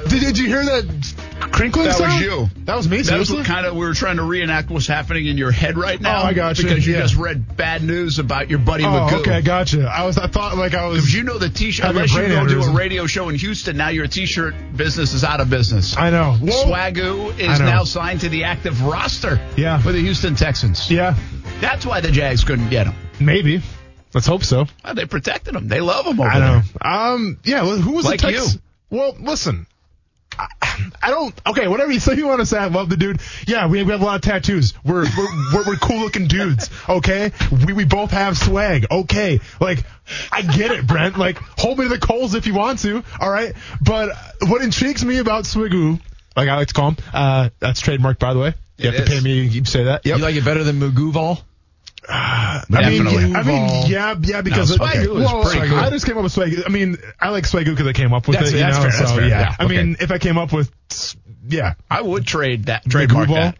Did, 0.08 0.20
did 0.20 0.38
you 0.38 0.46
hear 0.46 0.64
that 0.64 1.14
crinkling 1.50 1.86
That 1.86 2.00
was 2.00 2.20
you. 2.20 2.48
That 2.64 2.76
was 2.76 2.88
me, 2.88 2.98
That 2.98 3.06
seriously? 3.06 3.38
was 3.38 3.46
kind 3.46 3.66
of 3.66 3.74
we 3.74 3.80
were 3.86 3.94
trying 3.94 4.16
to 4.16 4.22
reenact 4.22 4.70
what's 4.70 4.86
happening 4.86 5.26
in 5.26 5.36
your 5.38 5.50
head 5.50 5.76
right 5.76 6.00
now. 6.00 6.22
Oh, 6.22 6.26
I 6.26 6.32
got 6.34 6.58
you. 6.58 6.64
Because 6.64 6.86
you 6.86 6.94
Yeah. 6.94 7.00
just 7.00 7.16
read 7.16 7.56
bad 7.56 7.82
news 7.82 8.18
about 8.18 8.48
your 8.50 8.58
buddy 8.58 8.84
oh, 8.84 8.88
McGough. 8.88 9.20
okay, 9.20 9.42
gotcha. 9.42 9.86
I 9.86 10.04
was, 10.04 10.18
I 10.18 10.26
thought 10.26 10.56
like 10.56 10.74
I 10.74 10.86
was. 10.86 10.98
Because 10.98 11.14
you 11.14 11.24
know 11.24 11.38
the 11.38 11.48
t-shirt, 11.48 11.86
unless 11.86 12.12
you 12.14 12.28
go 12.28 12.46
do 12.46 12.62
a 12.62 12.72
radio 12.72 13.06
show 13.06 13.28
in 13.28 13.34
Houston, 13.36 13.76
now 13.76 13.88
your 13.88 14.06
t-shirt 14.06 14.54
business 14.76 15.12
is 15.14 15.24
out 15.24 15.40
of 15.40 15.50
business. 15.50 15.96
I 15.96 16.10
know. 16.10 16.32
Whoa. 16.40 16.64
Swagoo 16.66 17.38
is 17.38 17.58
now 17.60 17.84
signed 17.84 18.20
to 18.20 18.28
the 18.28 18.44
active 18.44 18.82
roster 18.82 19.40
Yeah. 19.56 19.78
for 19.78 19.92
the 19.92 20.00
Houston 20.00 20.34
Texans. 20.34 20.90
Yeah, 20.90 21.16
That's 21.60 21.84
why 21.86 22.00
the 22.00 22.10
Jags 22.10 22.44
couldn't 22.44 22.70
get 22.70 22.86
him. 22.86 22.94
maybe. 23.20 23.62
Let's 24.14 24.26
hope 24.26 24.44
so. 24.44 24.66
They 24.94 25.06
protected 25.06 25.54
him. 25.56 25.68
They 25.68 25.80
love 25.80 26.04
him 26.06 26.20
over 26.20 26.28
I 26.28 26.38
know. 26.38 26.60
there. 26.82 26.86
Um, 26.92 27.38
yeah. 27.44 27.64
Who 27.64 27.92
was 27.92 28.04
Like 28.04 28.20
the 28.20 28.32
Tex- 28.32 28.54
you. 28.54 28.60
Well, 28.90 29.16
listen. 29.18 29.66
I, 30.38 31.10
don't. 31.10 31.34
Okay, 31.46 31.68
whatever 31.68 31.92
you 31.92 32.00
say 32.00 32.14
you 32.16 32.26
want 32.26 32.40
to 32.40 32.46
say. 32.46 32.58
I 32.58 32.66
love 32.66 32.88
the 32.88 32.96
dude. 32.96 33.20
Yeah, 33.46 33.66
we, 33.66 33.82
we 33.82 33.92
have 33.92 34.00
a 34.00 34.04
lot 34.04 34.16
of 34.16 34.22
tattoos. 34.22 34.74
We're 34.84 35.04
we're, 35.16 35.52
we're, 35.54 35.64
we're 35.68 35.76
cool 35.76 35.98
looking 36.00 36.26
dudes. 36.28 36.70
Okay, 36.88 37.32
we 37.66 37.72
we 37.72 37.84
both 37.84 38.10
have 38.10 38.36
swag. 38.38 38.86
Okay, 38.90 39.40
like 39.60 39.84
I 40.30 40.42
get 40.42 40.70
it, 40.70 40.86
Brent. 40.86 41.18
Like 41.18 41.36
hold 41.58 41.78
me 41.78 41.84
to 41.84 41.88
the 41.90 41.98
coals 41.98 42.34
if 42.34 42.46
you 42.46 42.54
want 42.54 42.80
to. 42.80 43.02
All 43.20 43.30
right, 43.30 43.54
but 43.82 44.10
what 44.48 44.62
intrigues 44.62 45.04
me 45.04 45.18
about 45.18 45.44
Swigoo, 45.44 46.00
like 46.36 46.48
I 46.48 46.56
like 46.56 46.68
to 46.68 46.74
call 46.74 46.90
him, 46.92 46.96
uh, 47.12 47.50
that's 47.58 47.80
trademark 47.80 48.18
by 48.18 48.32
the 48.34 48.40
way. 48.40 48.54
You 48.78 48.88
It 48.88 48.94
have 48.94 49.06
to 49.06 49.12
is. 49.12 49.18
pay 49.20 49.24
me. 49.24 49.42
You 49.42 49.64
say 49.64 49.84
that. 49.84 50.06
Yep. 50.06 50.16
You 50.18 50.22
like 50.22 50.34
it 50.36 50.44
better 50.44 50.64
than 50.64 50.80
Muguval? 50.80 51.42
Uh, 52.08 52.60
I 52.74 52.90
mean, 52.90 53.04
Definitely. 53.04 53.34
I 53.34 53.42
mean, 53.44 53.86
yeah, 53.90 54.14
yeah, 54.22 54.42
because 54.42 54.76
No, 54.76 54.86
is 54.86 55.08
well, 55.08 55.42
cool. 55.44 55.78
I 55.78 55.88
just 55.90 56.04
came 56.04 56.16
up 56.16 56.24
with 56.24 56.34
Swagoo. 56.34 56.64
I 56.66 56.68
mean, 56.68 56.96
I 57.20 57.28
like 57.28 57.44
Swagoo 57.44 57.66
because 57.66 57.86
I 57.86 57.92
came 57.92 58.12
up 58.12 58.26
with 58.26 58.38
That's- 58.38 58.52
it. 58.52 58.58
You 58.58 58.66
know, 58.66 58.90
fair, 58.90 59.06
so 59.06 59.20
yeah. 59.20 59.26
Yeah, 59.28 59.56
I 59.58 59.66
mean, 59.68 59.96
if 60.00 60.10
I 60.10 60.18
came 60.18 60.36
up 60.36 60.52
with, 60.52 60.72
yeah, 61.46 61.74
I 61.90 62.02
would 62.02 62.26
trade 62.26 62.66
that, 62.66 62.84
trademark 62.88 63.28
that. 63.28 63.56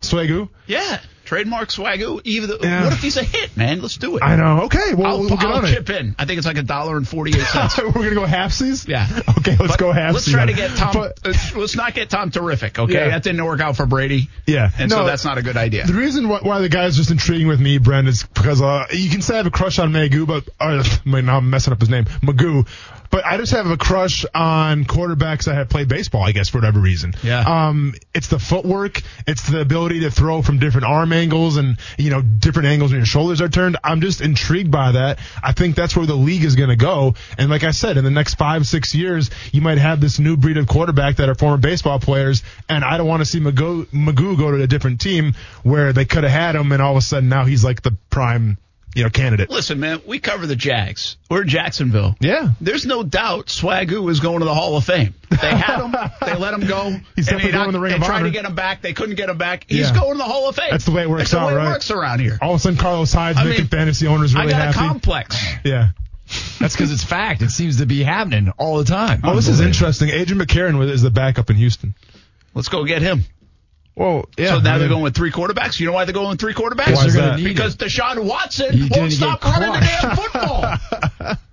Swagoo. 0.00 0.48
Yeah, 0.66 0.98
trademark 1.24 1.68
Swagoo. 1.70 2.20
Even 2.24 2.50
Yeah. 2.62 2.84
what 2.84 2.92
if 2.92 3.00
he's 3.02 3.16
a 3.16 3.22
hit, 3.24 3.56
man? 3.56 3.80
Let's 3.82 3.96
do 3.96 4.16
it. 4.16 4.22
I 4.22 4.36
know. 4.36 4.62
Okay, 4.64 4.94
well, 4.94 5.06
I'll, 5.06 5.20
we'll 5.20 5.28
get 5.30 5.44
I'll 5.46 5.54
on 5.64 5.66
chip 5.66 5.88
it. 5.90 5.96
in. 5.96 6.14
I 6.18 6.24
think 6.24 6.38
it's 6.38 6.46
like 6.46 6.58
a 6.58 6.62
dollar 6.62 6.96
and 6.96 7.06
forty 7.08 7.32
eight 7.38 7.44
cents. 7.46 7.78
We're 7.78 7.90
gonna 7.92 8.14
go 8.14 8.24
halfsies. 8.26 8.86
Yeah. 8.88 9.06
Okay, 9.38 9.56
let's 9.56 9.72
But 9.72 9.78
go 9.78 9.92
halfsies. 9.92 10.12
Let's 10.14 10.30
try 10.30 10.46
to 10.46 10.52
get 10.52 10.70
Tom. 10.76 10.92
But- 10.94 11.18
uh, 11.24 11.32
let's 11.56 11.76
not 11.76 11.94
get 11.94 12.10
Tom 12.10 12.30
terrific. 12.30 12.78
Okay, 12.78 12.92
Yeah. 12.94 13.08
that 13.10 13.22
didn't 13.22 13.44
work 13.44 13.60
out 13.60 13.76
for 13.76 13.86
Brady. 13.86 14.28
Yeah, 14.46 14.70
and 14.78 14.90
no, 14.90 14.98
so 14.98 15.04
that's 15.06 15.24
not 15.24 15.38
a 15.38 15.42
good 15.42 15.56
idea. 15.56 15.86
The 15.86 15.92
reason 15.94 16.28
why, 16.28 16.40
why 16.42 16.60
the 16.60 16.68
guy's 16.68 16.96
just 16.96 17.10
intriguing 17.10 17.48
with 17.48 17.60
me, 17.60 17.78
Brent, 17.78 18.08
is 18.08 18.22
because 18.24 18.60
uh, 18.62 18.86
you 18.92 19.10
can 19.10 19.22
say 19.22 19.34
I 19.34 19.36
have 19.38 19.46
a 19.46 19.50
crush 19.50 19.78
on 19.78 19.92
McGough, 19.92 20.26
but 20.26 20.48
uh, 20.60 20.82
now 21.04 21.36
I'm 21.38 21.50
messing 21.50 21.72
up 21.72 21.80
his 21.80 21.88
name, 21.90 22.04
McGough. 22.04 22.66
But 23.14 23.24
I 23.24 23.36
just 23.36 23.52
have 23.52 23.70
a 23.70 23.76
crush 23.76 24.26
on 24.34 24.86
quarterbacks 24.86 25.44
that 25.44 25.54
have 25.54 25.68
played 25.68 25.86
baseball, 25.86 26.24
I 26.24 26.32
guess, 26.32 26.48
for 26.48 26.58
whatever 26.58 26.80
reason. 26.80 27.14
Yeah. 27.22 27.68
Um, 27.68 27.94
it's 28.12 28.26
the 28.26 28.40
footwork, 28.40 29.02
it's 29.24 29.48
the 29.48 29.60
ability 29.60 30.00
to 30.00 30.10
throw 30.10 30.42
from 30.42 30.58
different 30.58 30.88
arm 30.88 31.12
angles 31.12 31.56
and 31.56 31.78
you 31.96 32.10
know 32.10 32.22
different 32.22 32.70
angles 32.70 32.90
when 32.90 32.98
your 32.98 33.06
shoulders 33.06 33.40
are 33.40 33.48
turned. 33.48 33.76
I'm 33.84 34.00
just 34.00 34.20
intrigued 34.20 34.72
by 34.72 34.90
that. 34.90 35.20
I 35.40 35.52
think 35.52 35.76
that's 35.76 35.96
where 35.96 36.06
the 36.06 36.16
league 36.16 36.42
is 36.42 36.56
going 36.56 36.70
to 36.70 36.76
go. 36.76 37.14
And 37.38 37.50
like 37.50 37.62
I 37.62 37.70
said, 37.70 37.98
in 37.98 38.02
the 38.02 38.10
next 38.10 38.34
five, 38.34 38.66
six 38.66 38.96
years, 38.96 39.30
you 39.52 39.60
might 39.60 39.78
have 39.78 40.00
this 40.00 40.18
new 40.18 40.36
breed 40.36 40.56
of 40.56 40.66
quarterback 40.66 41.14
that 41.18 41.28
are 41.28 41.36
former 41.36 41.58
baseball 41.58 42.00
players. 42.00 42.42
And 42.68 42.82
I 42.82 42.96
don't 42.96 43.06
want 43.06 43.20
to 43.20 43.26
see 43.26 43.38
McGough, 43.38 43.86
McGough 43.92 44.36
go 44.36 44.50
to 44.50 44.60
a 44.60 44.66
different 44.66 45.00
team 45.00 45.34
where 45.62 45.92
they 45.92 46.04
could 46.04 46.24
have 46.24 46.32
had 46.32 46.56
him, 46.56 46.72
and 46.72 46.82
all 46.82 46.90
of 46.90 46.96
a 46.96 47.00
sudden 47.00 47.28
now 47.28 47.44
he's 47.44 47.62
like 47.62 47.82
the 47.82 47.96
prime, 48.10 48.58
you 48.94 49.02
know, 49.04 49.10
candidate. 49.10 49.50
Listen, 49.50 49.80
man, 49.80 50.00
we 50.06 50.18
cover 50.18 50.46
the 50.46 50.56
Jags. 50.56 51.16
We're 51.30 51.42
in 51.42 51.48
Jacksonville. 51.48 52.16
Yeah. 52.20 52.50
There's 52.60 52.86
no 52.86 53.02
doubt 53.02 53.46
Swagoo 53.46 54.10
is 54.10 54.20
going 54.20 54.38
to 54.40 54.44
the 54.44 54.54
Hall 54.54 54.76
of 54.76 54.84
Fame. 54.84 55.14
They 55.30 55.36
had 55.54 55.80
him. 55.84 55.92
they 56.20 56.36
let 56.36 56.54
him 56.54 56.66
go. 56.66 56.96
He's 57.16 57.26
definitely 57.26 57.50
they 57.50 57.56
going 57.56 57.68
in 57.68 57.72
the 57.74 57.80
Ring 57.80 57.90
They 57.92 57.98
of 57.98 58.04
tried 58.04 58.22
to 58.22 58.30
get 58.30 58.44
him 58.44 58.54
back. 58.54 58.82
They 58.82 58.92
couldn't 58.92 59.16
get 59.16 59.28
him 59.28 59.38
back. 59.38 59.66
He's 59.68 59.90
Yeah. 59.90 59.98
going 59.98 60.12
to 60.12 60.18
the 60.18 60.24
Hall 60.24 60.48
of 60.48 60.56
Fame. 60.56 60.68
That's 60.70 60.84
the 60.84 60.92
way 60.92 61.02
it 61.02 61.10
works 61.10 61.22
That's 61.30 61.34
out, 61.34 61.48
the 61.50 61.54
way 61.54 61.58
right? 61.58 61.66
it 61.68 61.72
works 61.72 61.90
around 61.90 62.20
here. 62.20 62.38
All 62.40 62.50
of 62.54 62.56
a 62.56 62.58
sudden, 62.60 62.78
Carlos 62.78 63.12
Hyde's 63.12 63.38
I 63.38 63.44
making 63.44 63.62
mean, 63.64 63.68
fantasy 63.68 64.06
owners 64.06 64.34
really 64.34 64.48
I 64.54 64.58
got 64.66 64.74
happy. 64.74 64.78
a 64.86 64.88
complex. 64.88 65.44
yeah. 65.64 65.88
That's 66.58 66.74
because 66.74 66.90
it's 66.92 67.04
fact. 67.04 67.42
It 67.42 67.50
seems 67.50 67.78
to 67.78 67.86
be 67.86 68.02
happening 68.02 68.50
all 68.56 68.78
the 68.78 68.84
time. 68.84 69.20
Oh, 69.24 69.34
this 69.36 69.48
is 69.48 69.60
interesting. 69.60 70.08
AJ 70.08 70.40
McCarron 70.40 70.88
is 70.88 71.02
the 71.02 71.10
backup 71.10 71.50
in 71.50 71.56
Houston. 71.56 71.94
Let's 72.54 72.68
go 72.68 72.84
get 72.84 73.02
him. 73.02 73.24
Well, 73.96 74.28
yeah. 74.36 74.48
so 74.48 74.58
now 74.60 74.74
I 74.74 74.78
they're 74.78 74.88
going 74.88 75.02
with 75.04 75.14
three 75.14 75.30
quarterbacks. 75.30 75.78
You 75.78 75.86
know 75.86 75.92
why 75.92 76.04
they're 76.04 76.12
going 76.14 76.30
with 76.30 76.40
three 76.40 76.54
quarterbacks? 76.54 76.96
Why 76.96 77.06
is 77.06 77.14
that? 77.14 77.36
Because 77.42 77.76
Deshaun 77.76 78.24
Watson 78.24 78.72
He's 78.72 78.88
gonna 78.88 79.02
won't 79.02 79.12
stop 79.12 79.44
running 79.44 79.72
the 79.72 79.80
damn 79.80 80.16
football. 80.16 81.36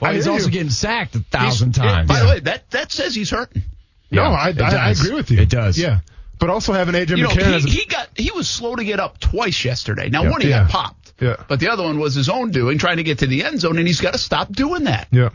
Well, 0.00 0.12
he's 0.14 0.26
also 0.26 0.46
you. 0.46 0.52
getting 0.52 0.70
sacked 0.70 1.14
a 1.16 1.20
thousand 1.20 1.76
He's- 1.76 1.86
times. 1.86 2.08
By 2.08 2.20
the 2.20 2.26
way, 2.26 2.40
that 2.40 2.70
that 2.70 2.90
says 2.92 3.14
he's 3.14 3.30
hurting. 3.30 3.62
No, 4.10 4.22
Yeah, 4.22 4.30
I, 4.30 4.54
I, 4.58 4.74
I 4.88 4.90
agree 4.90 5.12
with 5.14 5.30
you. 5.30 5.38
It 5.40 5.50
does. 5.50 5.78
Yeah. 5.78 6.00
But 6.38 6.48
also 6.50 6.72
having 6.72 6.94
Adrian 6.94 7.18
You 7.18 7.24
know, 7.24 7.30
McCarron 7.30 7.48
he, 7.50 7.54
as 7.56 7.64
a, 7.66 7.68
he 7.68 7.84
got 7.86 8.08
he 8.16 8.30
was 8.30 8.48
slow 8.48 8.74
to 8.76 8.84
get 8.84 9.00
up 9.00 9.18
twice 9.18 9.64
yesterday. 9.64 10.08
Now 10.08 10.22
Yeah. 10.24 10.30
one 10.30 10.40
he 10.40 10.48
Yeah. 10.48 10.62
got 10.62 10.70
popped, 10.70 11.12
Yeah. 11.20 11.36
but 11.48 11.60
the 11.60 11.68
other 11.70 11.82
one 11.82 11.98
was 11.98 12.14
his 12.14 12.28
own 12.30 12.52
doing, 12.52 12.78
trying 12.78 12.98
to 12.98 13.02
get 13.02 13.18
to 13.18 13.26
the 13.26 13.44
end 13.44 13.60
zone, 13.60 13.76
and 13.78 13.86
he's 13.86 14.00
got 14.00 14.12
to 14.12 14.18
stop 14.18 14.50
doing 14.52 14.84
that. 14.84 15.08
Yeah. 15.10 15.30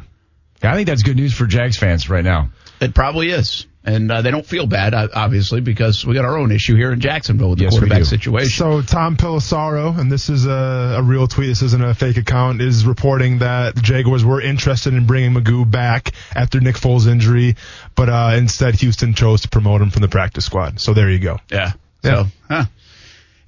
I 0.63 0.75
think 0.75 0.87
that's 0.87 1.03
good 1.03 1.17
news 1.17 1.33
for 1.33 1.45
Jags 1.47 1.77
fans 1.77 2.09
right 2.09 2.23
now. 2.23 2.49
It 2.79 2.93
probably 2.95 3.29
is, 3.29 3.65
and 3.83 4.11
uh, 4.11 4.21
they 4.21 4.29
don't 4.29 4.45
feel 4.45 4.67
bad, 4.67 4.93
uh, 4.93 5.07
obviously, 5.13 5.59
because 5.59 6.05
we 6.05 6.13
got 6.13 6.25
our 6.25 6.37
own 6.37 6.51
issue 6.51 6.75
here 6.75 6.91
in 6.91 6.99
Jacksonville 6.99 7.49
with 7.49 7.59
the 7.59 7.65
Yes, 7.65 7.73
quarterback 7.73 8.05
situation. 8.05 8.49
So 8.49 8.81
Tom 8.81 9.17
Pelissero, 9.17 9.97
and 9.97 10.11
this 10.11 10.29
is 10.29 10.45
a, 10.45 10.97
a 10.99 11.01
real 11.01 11.27
tweet. 11.27 11.47
This 11.47 11.63
isn't 11.63 11.83
a 11.83 11.93
fake 11.93 12.17
account. 12.17 12.61
Is 12.61 12.85
reporting 12.85 13.39
that 13.39 13.75
the 13.75 13.81
Jaguars 13.81 14.23
were 14.23 14.39
interested 14.39 14.93
in 14.93 15.05
bringing 15.05 15.33
McGough 15.33 15.69
back 15.69 16.11
after 16.35 16.59
Nick 16.59 16.75
Foles' 16.75 17.07
injury, 17.07 17.55
but 17.95 18.09
uh, 18.09 18.35
instead 18.37 18.75
Houston 18.75 19.13
chose 19.13 19.41
to 19.41 19.49
promote 19.49 19.81
him 19.81 19.89
from 19.89 20.03
the 20.03 20.09
practice 20.09 20.45
squad. 20.45 20.79
So 20.79 20.93
there 20.93 21.09
you 21.09 21.19
go. 21.19 21.39
Yeah. 21.51 21.71
Yeah. 22.03 22.23
So, 22.23 22.25
huh. 22.49 22.65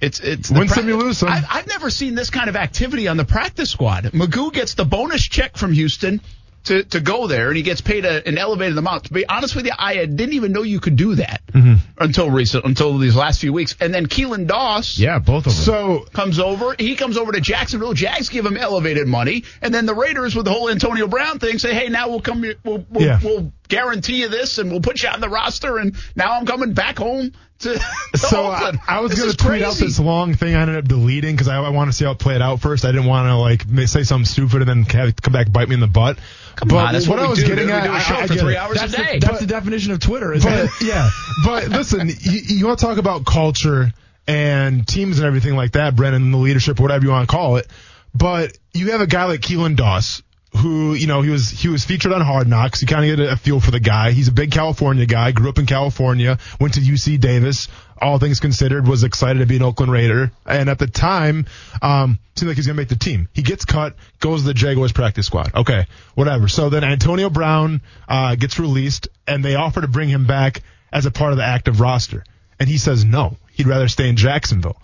It's 0.00 0.20
it's 0.20 0.50
Win 0.50 0.66
the 0.66 0.74
some, 0.74 0.88
you 0.88 0.96
lose 0.96 1.18
some. 1.18 1.28
I, 1.30 1.42
I've 1.48 1.66
never 1.66 1.88
seen 1.88 2.14
this 2.14 2.28
kind 2.28 2.48
of 2.48 2.56
activity 2.56 3.08
on 3.08 3.16
the 3.16 3.24
practice 3.24 3.70
squad. 3.70 4.04
McGough 4.04 4.52
gets 4.52 4.74
the 4.74 4.84
bonus 4.84 5.22
check 5.22 5.56
from 5.56 5.72
Houston 5.72 6.20
to, 6.64 6.82
to 6.84 7.00
go 7.00 7.26
there, 7.26 7.48
and 7.48 7.56
he 7.56 7.62
gets 7.62 7.80
paid 7.80 8.04
a, 8.04 8.26
an 8.26 8.38
elevated 8.38 8.76
amount. 8.78 9.04
To 9.04 9.12
be 9.12 9.26
honest 9.28 9.54
with 9.54 9.66
you, 9.66 9.72
I 9.78 10.06
didn't 10.06 10.32
even 10.32 10.52
know 10.52 10.62
you 10.62 10.80
could 10.80 10.96
do 10.96 11.14
that 11.16 11.42
Mm-hmm. 11.54 11.74
until 12.02 12.30
recent, 12.30 12.64
until 12.64 12.98
these 12.98 13.14
last 13.14 13.40
few 13.40 13.52
weeks. 13.52 13.76
And 13.80 13.94
then 13.94 14.06
Keelan 14.06 14.48
Doss 14.48 14.98
Yeah, 14.98 15.20
both 15.20 15.46
of 15.46 15.52
them. 15.54 15.62
So 15.62 16.00
comes 16.12 16.40
over. 16.40 16.74
He 16.78 16.96
comes 16.96 17.16
over 17.16 17.30
to 17.30 17.40
Jacksonville. 17.40 17.92
Jags 17.94 18.28
give 18.28 18.44
him 18.44 18.56
elevated 18.56 19.06
money, 19.06 19.44
and 19.62 19.72
then 19.72 19.86
the 19.86 19.94
Raiders, 19.94 20.34
with 20.34 20.46
the 20.46 20.52
whole 20.52 20.68
Antonio 20.68 21.06
Brown 21.06 21.38
thing, 21.38 21.58
say, 21.60 21.72
"Hey, 21.74 21.88
now 21.90 22.08
we'll 22.08 22.20
come. 22.20 22.40
We'll 22.64 22.84
we'll, 22.90 23.04
Yeah. 23.04 23.20
we'll 23.22 23.52
guarantee 23.68 24.20
you 24.22 24.28
this, 24.28 24.58
and 24.58 24.70
we'll 24.70 24.80
put 24.80 25.02
you 25.02 25.08
on 25.10 25.20
the 25.20 25.28
roster." 25.28 25.78
And 25.78 25.94
now 26.16 26.32
I'm 26.32 26.44
coming 26.46 26.72
back 26.72 26.98
home 26.98 27.32
to. 27.60 27.80
So 28.16 28.46
I, 28.46 28.72
I 28.88 29.00
was 29.00 29.12
going 29.18 29.28
to 29.30 29.36
tweet 29.36 29.62
out 29.62 29.74
this 29.74 29.98
long 29.98 30.34
thing. 30.34 30.54
I 30.54 30.62
ended 30.62 30.76
up 30.76 30.84
deleting 30.86 31.34
because 31.34 31.48
I, 31.48 31.56
I 31.60 31.70
want 31.70 31.88
to 31.90 31.92
see 31.92 32.04
how 32.04 32.12
it 32.12 32.18
played 32.18 32.40
out 32.40 32.60
first. 32.60 32.84
I 32.84 32.92
didn't 32.92 33.06
want 33.06 33.26
to 33.28 33.36
like 33.36 33.88
say 33.88 34.04
something 34.04 34.24
stupid 34.24 34.62
and 34.62 34.68
then 34.68 34.84
come 34.84 35.32
back 35.32 35.46
and 35.46 35.52
bite 35.52 35.68
me 35.68 35.74
in 35.74 35.80
the 35.80 35.88
butt. 35.88 36.18
Come 36.56 36.68
but 36.68 36.76
on, 36.86 36.92
that's 36.92 37.08
what, 37.08 37.18
I 37.18 37.26
was 37.28 37.38
do. 37.40 37.46
getting 37.46 37.70
at, 37.70 37.82
we 37.82 37.88
do 37.88 37.94
a 37.94 37.96
I- 37.96 38.00
show 38.00 38.14
I 38.16 38.26
for 38.26 38.34
three 38.34 38.56
hours 38.56 38.78
that's 38.78 38.94
a 38.94 38.96
the, 38.96 39.02
day. 39.02 39.18
that's 39.18 39.40
the 39.40 39.46
definition 39.46 39.92
of 39.92 40.00
Twitter, 40.00 40.32
isn't 40.32 40.48
But 40.50 40.64
it? 40.66 40.70
yeah, 40.82 41.10
but 41.44 41.68
listen, 41.68 42.08
you, 42.08 42.40
you 42.46 42.66
want 42.66 42.78
to 42.78 42.84
talk 42.86 42.98
about 42.98 43.24
culture 43.26 43.92
and 44.26 44.86
teams 44.86 45.18
and 45.18 45.26
everything 45.26 45.54
like 45.56 45.72
that, 45.72 45.96
Brennan, 45.96 46.30
the 46.30 46.38
leadership, 46.38 46.78
whatever 46.80 47.04
you 47.04 47.10
want 47.10 47.28
to 47.28 47.34
call 47.34 47.56
it. 47.56 47.66
But 48.14 48.56
you 48.72 48.92
have 48.92 49.00
a 49.00 49.06
guy 49.06 49.24
like 49.24 49.40
Keelan 49.40 49.76
Doss, 49.76 50.22
who 50.56 50.94
you 50.94 51.06
know 51.06 51.20
he 51.22 51.30
was 51.30 51.50
he 51.50 51.68
was 51.68 51.84
featured 51.84 52.12
on 52.12 52.20
Hard 52.20 52.48
Knocks. 52.48 52.80
You 52.80 52.88
kind 52.88 53.10
of 53.10 53.16
get 53.16 53.26
a, 53.26 53.32
a 53.32 53.36
feel 53.36 53.60
for 53.60 53.70
the 53.70 53.80
guy. 53.80 54.12
He's 54.12 54.28
a 54.28 54.32
big 54.32 54.50
California 54.50 55.06
guy. 55.06 55.32
Grew 55.32 55.48
up 55.48 55.58
in 55.58 55.66
California. 55.66 56.38
Went 56.60 56.74
to 56.74 56.80
UC 56.80 57.20
Davis. 57.20 57.68
All 58.00 58.18
things 58.18 58.40
considered, 58.40 58.86
was 58.86 59.04
excited 59.04 59.38
to 59.38 59.46
be 59.46 59.56
an 59.56 59.62
Oakland 59.62 59.90
Raider. 59.90 60.32
And 60.44 60.68
at 60.68 60.78
the 60.78 60.86
time, 60.86 61.46
um, 61.80 62.18
seemed 62.34 62.48
like 62.48 62.56
he's 62.56 62.66
gonna 62.66 62.76
make 62.76 62.88
the 62.88 62.96
team. 62.96 63.28
He 63.32 63.42
gets 63.42 63.64
cut, 63.64 63.96
goes 64.20 64.42
to 64.42 64.48
the 64.48 64.54
Jaguars 64.54 64.92
practice 64.92 65.26
squad. 65.26 65.54
Okay, 65.54 65.86
whatever. 66.14 66.48
So 66.48 66.70
then 66.70 66.84
Antonio 66.84 67.30
Brown 67.30 67.82
uh, 68.08 68.34
gets 68.34 68.58
released, 68.58 69.08
and 69.26 69.44
they 69.44 69.54
offer 69.54 69.80
to 69.80 69.88
bring 69.88 70.08
him 70.08 70.26
back 70.26 70.62
as 70.92 71.06
a 71.06 71.10
part 71.10 71.32
of 71.32 71.38
the 71.38 71.44
active 71.44 71.80
roster. 71.80 72.24
And 72.60 72.68
he 72.68 72.78
says 72.78 73.04
no. 73.04 73.36
He'd 73.52 73.66
rather 73.66 73.88
stay 73.88 74.08
in 74.08 74.16
Jacksonville. 74.16 74.80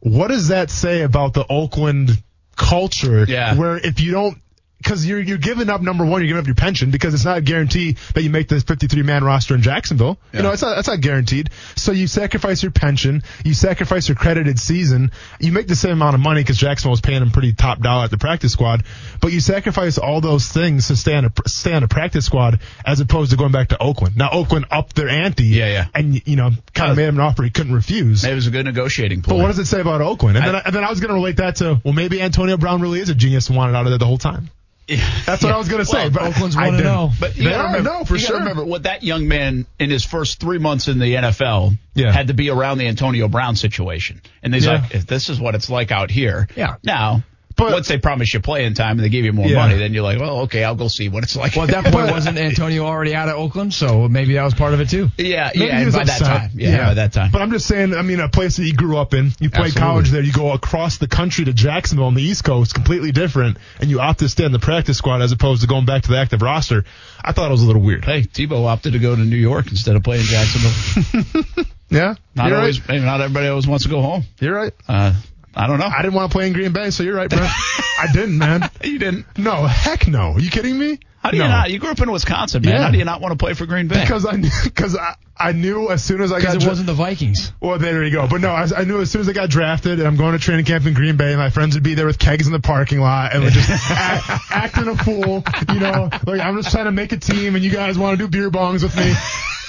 What 0.00 0.28
does 0.28 0.48
that 0.48 0.70
say 0.70 1.02
about 1.02 1.32
the 1.32 1.46
Oakland 1.48 2.10
culture? 2.56 3.24
Yeah. 3.24 3.56
Where 3.56 3.76
if 3.76 4.00
you 4.00 4.12
don't, 4.12 4.38
because 4.78 5.06
you're 5.06 5.20
you're 5.20 5.38
giving 5.38 5.68
up 5.70 5.80
number 5.80 6.04
one, 6.04 6.20
you're 6.20 6.28
giving 6.28 6.40
up 6.40 6.46
your 6.46 6.54
pension 6.54 6.90
because 6.90 7.14
it's 7.14 7.24
not 7.24 7.38
a 7.38 7.40
guarantee 7.40 7.96
that 8.14 8.22
you 8.22 8.30
make 8.30 8.48
the 8.48 8.60
53 8.60 9.02
man 9.02 9.24
roster 9.24 9.54
in 9.54 9.62
Jacksonville. 9.62 10.18
You 10.32 10.42
know, 10.42 10.52
it's 10.52 10.62
not 10.62 10.74
that's 10.76 10.88
not 10.88 11.00
guaranteed. 11.00 11.50
So 11.76 11.92
you 11.92 12.06
sacrifice 12.06 12.62
your 12.62 12.72
pension, 12.72 13.22
you 13.44 13.54
sacrifice 13.54 14.08
your 14.08 14.16
credited 14.16 14.58
season, 14.60 15.12
you 15.40 15.50
make 15.52 15.66
the 15.66 15.74
same 15.76 15.92
amount 15.92 16.14
of 16.14 16.20
money 16.20 16.42
because 16.42 16.56
Jacksonville 16.58 16.90
was 16.92 17.00
paying 17.00 17.22
him 17.22 17.30
pretty 17.30 17.52
top 17.54 17.80
dollar 17.80 18.04
at 18.04 18.10
the 18.10 18.18
practice 18.18 18.52
squad, 18.52 18.84
but 19.20 19.32
you 19.32 19.40
sacrifice 19.40 19.98
all 19.98 20.20
those 20.20 20.48
things 20.48 20.88
to 20.88 20.96
stay 20.96 21.14
on 21.16 21.24
a 21.24 21.32
stay 21.48 21.72
on 21.72 21.82
a 21.82 21.88
practice 21.88 22.26
squad 22.26 22.60
as 22.84 23.00
opposed 23.00 23.30
to 23.30 23.36
going 23.36 23.52
back 23.52 23.68
to 23.68 23.82
Oakland. 23.82 24.16
Now 24.16 24.30
Oakland 24.30 24.66
upped 24.70 24.94
their 24.94 25.08
ante, 25.08 25.44
Yeah, 25.44 25.68
yeah. 25.68 25.86
and 25.94 26.26
you 26.28 26.36
know 26.36 26.50
kind 26.74 26.90
of 26.90 26.96
made 26.96 27.06
him 27.08 27.16
an 27.16 27.22
offer 27.22 27.42
he 27.42 27.50
couldn't 27.50 27.72
refuse. 27.74 28.24
It 28.24 28.34
was 28.34 28.46
a 28.46 28.50
good 28.50 28.66
negotiating 28.66 29.20
But 29.20 29.30
point. 29.30 29.42
what 29.42 29.48
does 29.48 29.58
it 29.58 29.64
say 29.66 29.80
about 29.80 30.00
Oakland? 30.02 30.36
And, 30.36 30.46
I- 30.46 30.52
then, 30.52 30.62
and 30.66 30.74
then 30.76 30.84
I 30.84 30.90
was 30.90 31.00
going 31.00 31.08
to 31.08 31.14
relate 31.14 31.38
that 31.38 31.56
to, 31.56 31.80
well, 31.84 31.94
maybe 31.94 32.20
Antonio 32.20 32.56
Brown 32.56 32.80
really 32.82 33.00
is 33.00 33.08
a 33.08 33.14
genius 33.14 33.48
and 33.48 33.56
wanted 33.56 33.74
out 33.74 33.86
of 33.86 33.90
there 33.90 33.98
the 33.98 34.06
whole 34.06 34.18
time. 34.18 34.50
That's 35.26 35.42
what 35.42 35.52
I 35.52 35.56
was 35.58 35.68
going 35.68 35.80
to 35.80 35.84
say. 35.86 36.08
Well, 36.08 36.10
but 36.10 36.22
Oakland's 36.22 36.56
I 36.56 36.70
1-0. 36.70 36.76
didn't. 36.76 37.10
But 37.20 37.36
you 37.36 37.50
are, 37.50 37.66
remember, 37.66 37.82
no, 37.90 38.04
for 38.04 38.14
you 38.14 38.20
sure. 38.20 38.38
remember 38.38 38.64
what 38.64 38.84
that 38.84 39.02
young 39.02 39.26
man 39.26 39.66
in 39.80 39.90
his 39.90 40.04
first 40.04 40.38
three 40.40 40.58
months 40.58 40.86
in 40.88 40.98
the 41.00 41.14
NFL 41.14 41.76
Yeah. 41.94 42.12
had 42.12 42.28
to 42.28 42.34
be 42.34 42.50
around 42.50 42.78
the 42.78 42.86
Antonio 42.86 43.26
Brown 43.28 43.56
situation. 43.56 44.22
And 44.42 44.54
he's 44.54 44.64
Yeah. 44.66 44.86
like, 44.92 45.06
this 45.06 45.28
is 45.28 45.40
what 45.40 45.54
it's 45.56 45.68
like 45.68 45.90
out 45.90 46.10
here. 46.10 46.46
Yeah. 46.54 46.76
Now, 46.84 47.24
But- 47.56 47.72
once 47.72 47.88
they 47.88 47.96
promise 47.98 48.34
you 48.34 48.40
playing 48.40 48.74
time 48.74 48.92
and 48.98 49.00
they 49.00 49.08
give 49.08 49.24
you 49.24 49.32
more 49.32 49.46
Yeah. 49.46 49.56
money, 49.56 49.78
then 49.78 49.94
you're 49.94 50.02
like, 50.02 50.20
well, 50.20 50.40
okay, 50.40 50.62
I'll 50.62 50.74
go 50.74 50.88
see 50.88 51.08
what 51.08 51.24
it's 51.24 51.34
like. 51.36 51.56
Well, 51.56 51.64
at 51.64 51.70
that 51.82 51.90
point, 51.92 52.10
wasn't 52.12 52.36
Antonio 52.36 52.84
already 52.84 53.14
out 53.14 53.28
of 53.30 53.36
Oakland? 53.36 53.72
So 53.72 54.08
maybe 54.08 54.34
that 54.34 54.42
was 54.44 54.52
part 54.52 54.74
of 54.74 54.80
it 54.80 54.90
too. 54.90 55.08
yeah, 55.16 55.50
Maybe 55.54 55.66
yeah, 55.66 55.90
by 55.90 56.04
that 56.04 56.18
time. 56.20 56.50
Yeah, 56.54 56.88
by 56.88 56.94
that 56.94 57.12
time. 57.14 57.30
But 57.32 57.40
I'm 57.40 57.50
just 57.50 57.66
saying, 57.66 57.94
I 57.94 58.02
mean, 58.02 58.20
a 58.20 58.28
place 58.28 58.56
that 58.58 58.64
you 58.64 58.74
grew 58.74 58.98
up 58.98 59.14
in, 59.14 59.32
you 59.40 59.48
played 59.48 59.68
Absolutely. 59.68 59.80
college 59.80 60.10
there, 60.10 60.22
you 60.22 60.32
go 60.32 60.52
across 60.52 60.98
the 60.98 61.08
country 61.08 61.46
to 61.46 61.52
Jacksonville 61.54 62.06
on 62.06 62.14
the 62.14 62.22
East 62.22 62.44
Coast, 62.44 62.74
completely 62.74 63.10
different, 63.10 63.56
and 63.80 63.88
you 63.88 64.00
opt 64.00 64.18
to 64.18 64.28
stay 64.28 64.44
in 64.44 64.52
the 64.52 64.58
practice 64.58 64.98
squad 64.98 65.22
as 65.22 65.32
opposed 65.32 65.62
to 65.62 65.66
going 65.66 65.86
back 65.86 66.02
to 66.02 66.10
the 66.10 66.18
active 66.18 66.42
roster. 66.42 66.84
I 67.24 67.32
thought 67.32 67.48
it 67.48 67.52
was 67.52 67.62
a 67.62 67.66
little 67.66 67.82
weird. 67.82 68.04
hey, 68.04 68.22
Tebow 68.22 68.66
opted 68.66 68.92
to 68.92 68.98
go 68.98 69.16
to 69.16 69.22
New 69.22 69.34
York 69.36 69.68
instead 69.70 69.96
of 69.96 70.02
playing 70.02 70.24
Jacksonville. 70.24 71.42
Yeah, 71.88 72.14
Not 72.34 72.48
you're 72.48 72.58
always, 72.58 72.88
right. 72.88 73.00
not 73.00 73.20
everybody 73.20 73.46
always 73.46 73.64
wants 73.68 73.84
to 73.84 73.90
go 73.90 74.02
home. 74.02 74.24
You're 74.40 74.56
right. 74.56 74.72
Uh, 74.88 75.12
I 75.56 75.66
don't 75.66 75.78
know. 75.78 75.86
I 75.86 76.02
didn't 76.02 76.14
want 76.14 76.30
to 76.30 76.36
play 76.36 76.46
in 76.46 76.52
Green 76.52 76.72
Bay, 76.72 76.90
so 76.90 77.02
you're 77.02 77.16
right, 77.16 77.30
Brent. 77.30 77.44
I 77.98 78.08
didn't, 78.12 78.36
man. 78.38 78.70
you 78.84 78.98
didn't. 78.98 79.24
No, 79.38 79.64
heck 79.66 80.06
no. 80.06 80.32
Are 80.32 80.40
you 80.40 80.50
kidding 80.50 80.78
me? 80.78 80.98
How 81.22 81.30
do 81.30 81.38
you 81.38 81.42
No. 81.42 81.48
not? 81.48 81.70
You 81.70 81.78
grew 81.78 81.90
up 81.90 82.00
in 82.00 82.10
Wisconsin, 82.12 82.62
man. 82.62 82.74
Yeah. 82.74 82.82
How 82.82 82.90
do 82.90 82.98
you 82.98 83.04
not 83.04 83.20
want 83.20 83.32
to 83.32 83.38
play 83.38 83.54
for 83.54 83.66
Green 83.66 83.88
Bay? 83.88 84.00
Because 84.00 84.24
I 84.26 84.36
because 84.64 84.94
I, 84.94 85.14
I 85.36 85.52
knew 85.52 85.88
as 85.90 86.04
soon 86.04 86.20
as 86.20 86.30
I 86.30 86.36
got 86.36 86.40
Because 86.40 86.54
it 86.56 86.60
dra- 86.60 86.68
wasn't 86.68 86.86
the 86.86 86.92
Vikings. 86.94 87.52
Well, 87.60 87.78
there 87.78 88.04
you 88.04 88.12
go. 88.12 88.28
But 88.28 88.42
no, 88.42 88.50
I, 88.50 88.66
I 88.76 88.84
knew 88.84 89.00
as 89.00 89.10
soon 89.10 89.22
as 89.22 89.28
I 89.28 89.32
got 89.32 89.50
drafted 89.50 89.98
and 89.98 90.06
I'm 90.06 90.16
going 90.16 90.32
to 90.34 90.38
training 90.38 90.66
camp 90.66 90.86
in 90.86 90.94
Green 90.94 91.16
Bay, 91.16 91.30
and 91.30 91.38
my 91.38 91.50
friends 91.50 91.74
would 91.74 91.82
be 91.82 91.94
there 91.94 92.06
with 92.06 92.18
kegs 92.20 92.46
in 92.46 92.52
the 92.52 92.60
parking 92.60 93.00
lot 93.00 93.34
and 93.34 93.42
we're 93.42 93.50
just 93.50 93.68
act, 93.90 94.28
acting 94.52 94.86
a 94.88 94.96
fool. 94.96 95.42
You 95.72 95.80
know, 95.80 96.10
like 96.26 96.40
I'm 96.40 96.56
just 96.56 96.70
trying 96.70 96.84
to 96.84 96.92
make 96.92 97.10
a 97.12 97.16
team 97.16 97.56
and 97.56 97.64
you 97.64 97.70
guys 97.72 97.98
want 97.98 98.16
to 98.18 98.24
do 98.24 98.28
beer 98.30 98.50
bongs 98.50 98.82
with 98.84 98.96
me. 98.96 99.12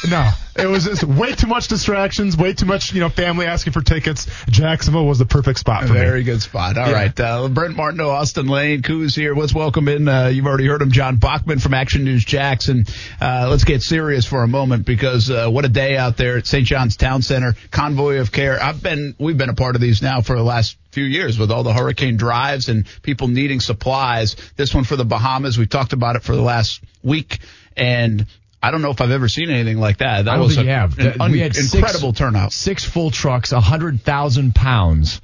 No, 0.07 0.29
it 0.55 0.67
was 0.67 0.85
just 0.85 1.03
way 1.03 1.33
too 1.33 1.47
much 1.47 1.67
distractions, 1.69 2.37
way 2.37 2.53
too 2.53 2.67
much, 2.67 2.93
you 2.93 2.99
know, 2.99 3.09
family 3.09 3.47
asking 3.47 3.73
for 3.73 3.81
tickets. 3.81 4.27
Jacksonville 4.47 5.07
was 5.07 5.17
the 5.17 5.25
perfect 5.25 5.57
spot 5.57 5.81
for 5.83 5.87
that. 5.93 5.93
Very 5.99 6.19
me. 6.19 6.25
good 6.25 6.41
spot. 6.43 6.77
All 6.77 6.87
Yeah. 6.89 6.93
right, 6.93 7.19
Uh, 7.19 7.47
Brent 7.47 7.75
Martineau, 7.75 8.09
Austin 8.11 8.45
Lane, 8.47 8.83
Coos 8.83 9.15
here. 9.15 9.33
Let's 9.33 9.55
welcome 9.55 9.87
in. 9.87 10.07
Uh, 10.07 10.27
you've 10.27 10.45
already 10.45 10.67
heard 10.67 10.83
him, 10.83 10.91
John 10.91 11.15
Bachman 11.15 11.57
from 11.57 11.73
Action 11.73 12.03
News 12.03 12.23
Jackson. 12.23 12.85
Uh, 13.19 13.47
let's 13.49 13.63
get 13.63 13.81
serious 13.81 14.25
for 14.25 14.43
a 14.43 14.47
moment 14.47 14.85
because 14.85 15.31
uh, 15.31 15.49
what 15.49 15.65
a 15.65 15.69
day 15.69 15.97
out 15.97 16.15
there 16.15 16.37
at 16.37 16.45
St. 16.45 16.65
John's 16.65 16.95
Town 16.95 17.23
Center. 17.23 17.55
Convoy 17.71 18.19
of 18.19 18.31
Care. 18.31 18.61
I've 18.61 18.83
been, 18.83 19.15
we've 19.17 19.37
been 19.37 19.49
a 19.49 19.55
part 19.55 19.73
of 19.75 19.81
these 19.81 20.03
now 20.03 20.21
for 20.21 20.35
the 20.35 20.43
last 20.43 20.77
few 20.91 21.05
years 21.05 21.39
with 21.39 21.49
all 21.51 21.63
the 21.63 21.73
hurricane 21.73 22.17
drives 22.17 22.69
and 22.69 22.85
people 23.01 23.27
needing 23.29 23.59
supplies. 23.59 24.35
This 24.57 24.75
one 24.75 24.83
for 24.83 24.95
the 24.95 25.05
Bahamas. 25.05 25.57
We 25.57 25.65
talked 25.65 25.93
about 25.93 26.15
it 26.15 26.21
for 26.23 26.35
the 26.35 26.41
last 26.43 26.81
week 27.03 27.39
and 27.75 28.25
I 28.61 28.71
don't 28.71 28.81
know 28.81 28.89
if 28.91 29.01
I've 29.01 29.11
ever 29.11 29.27
seen 29.29 29.49
anything 29.49 29.77
like 29.79 29.97
that. 29.99 30.25
That 30.25 30.39
was 30.39 30.55
think 30.55 30.67
a- 30.67 30.71
have. 30.71 30.97
an 30.99 31.21
un- 31.21 31.31
we 31.31 31.39
had 31.39 31.55
incredible 31.55 32.09
six, 32.09 32.17
turnout. 32.19 32.51
Six 32.53 32.83
full 32.83 33.11
trucks, 33.11 33.51
a 33.51 33.59
hundred 33.61 34.01
thousand 34.01 34.55
pounds 34.55 35.21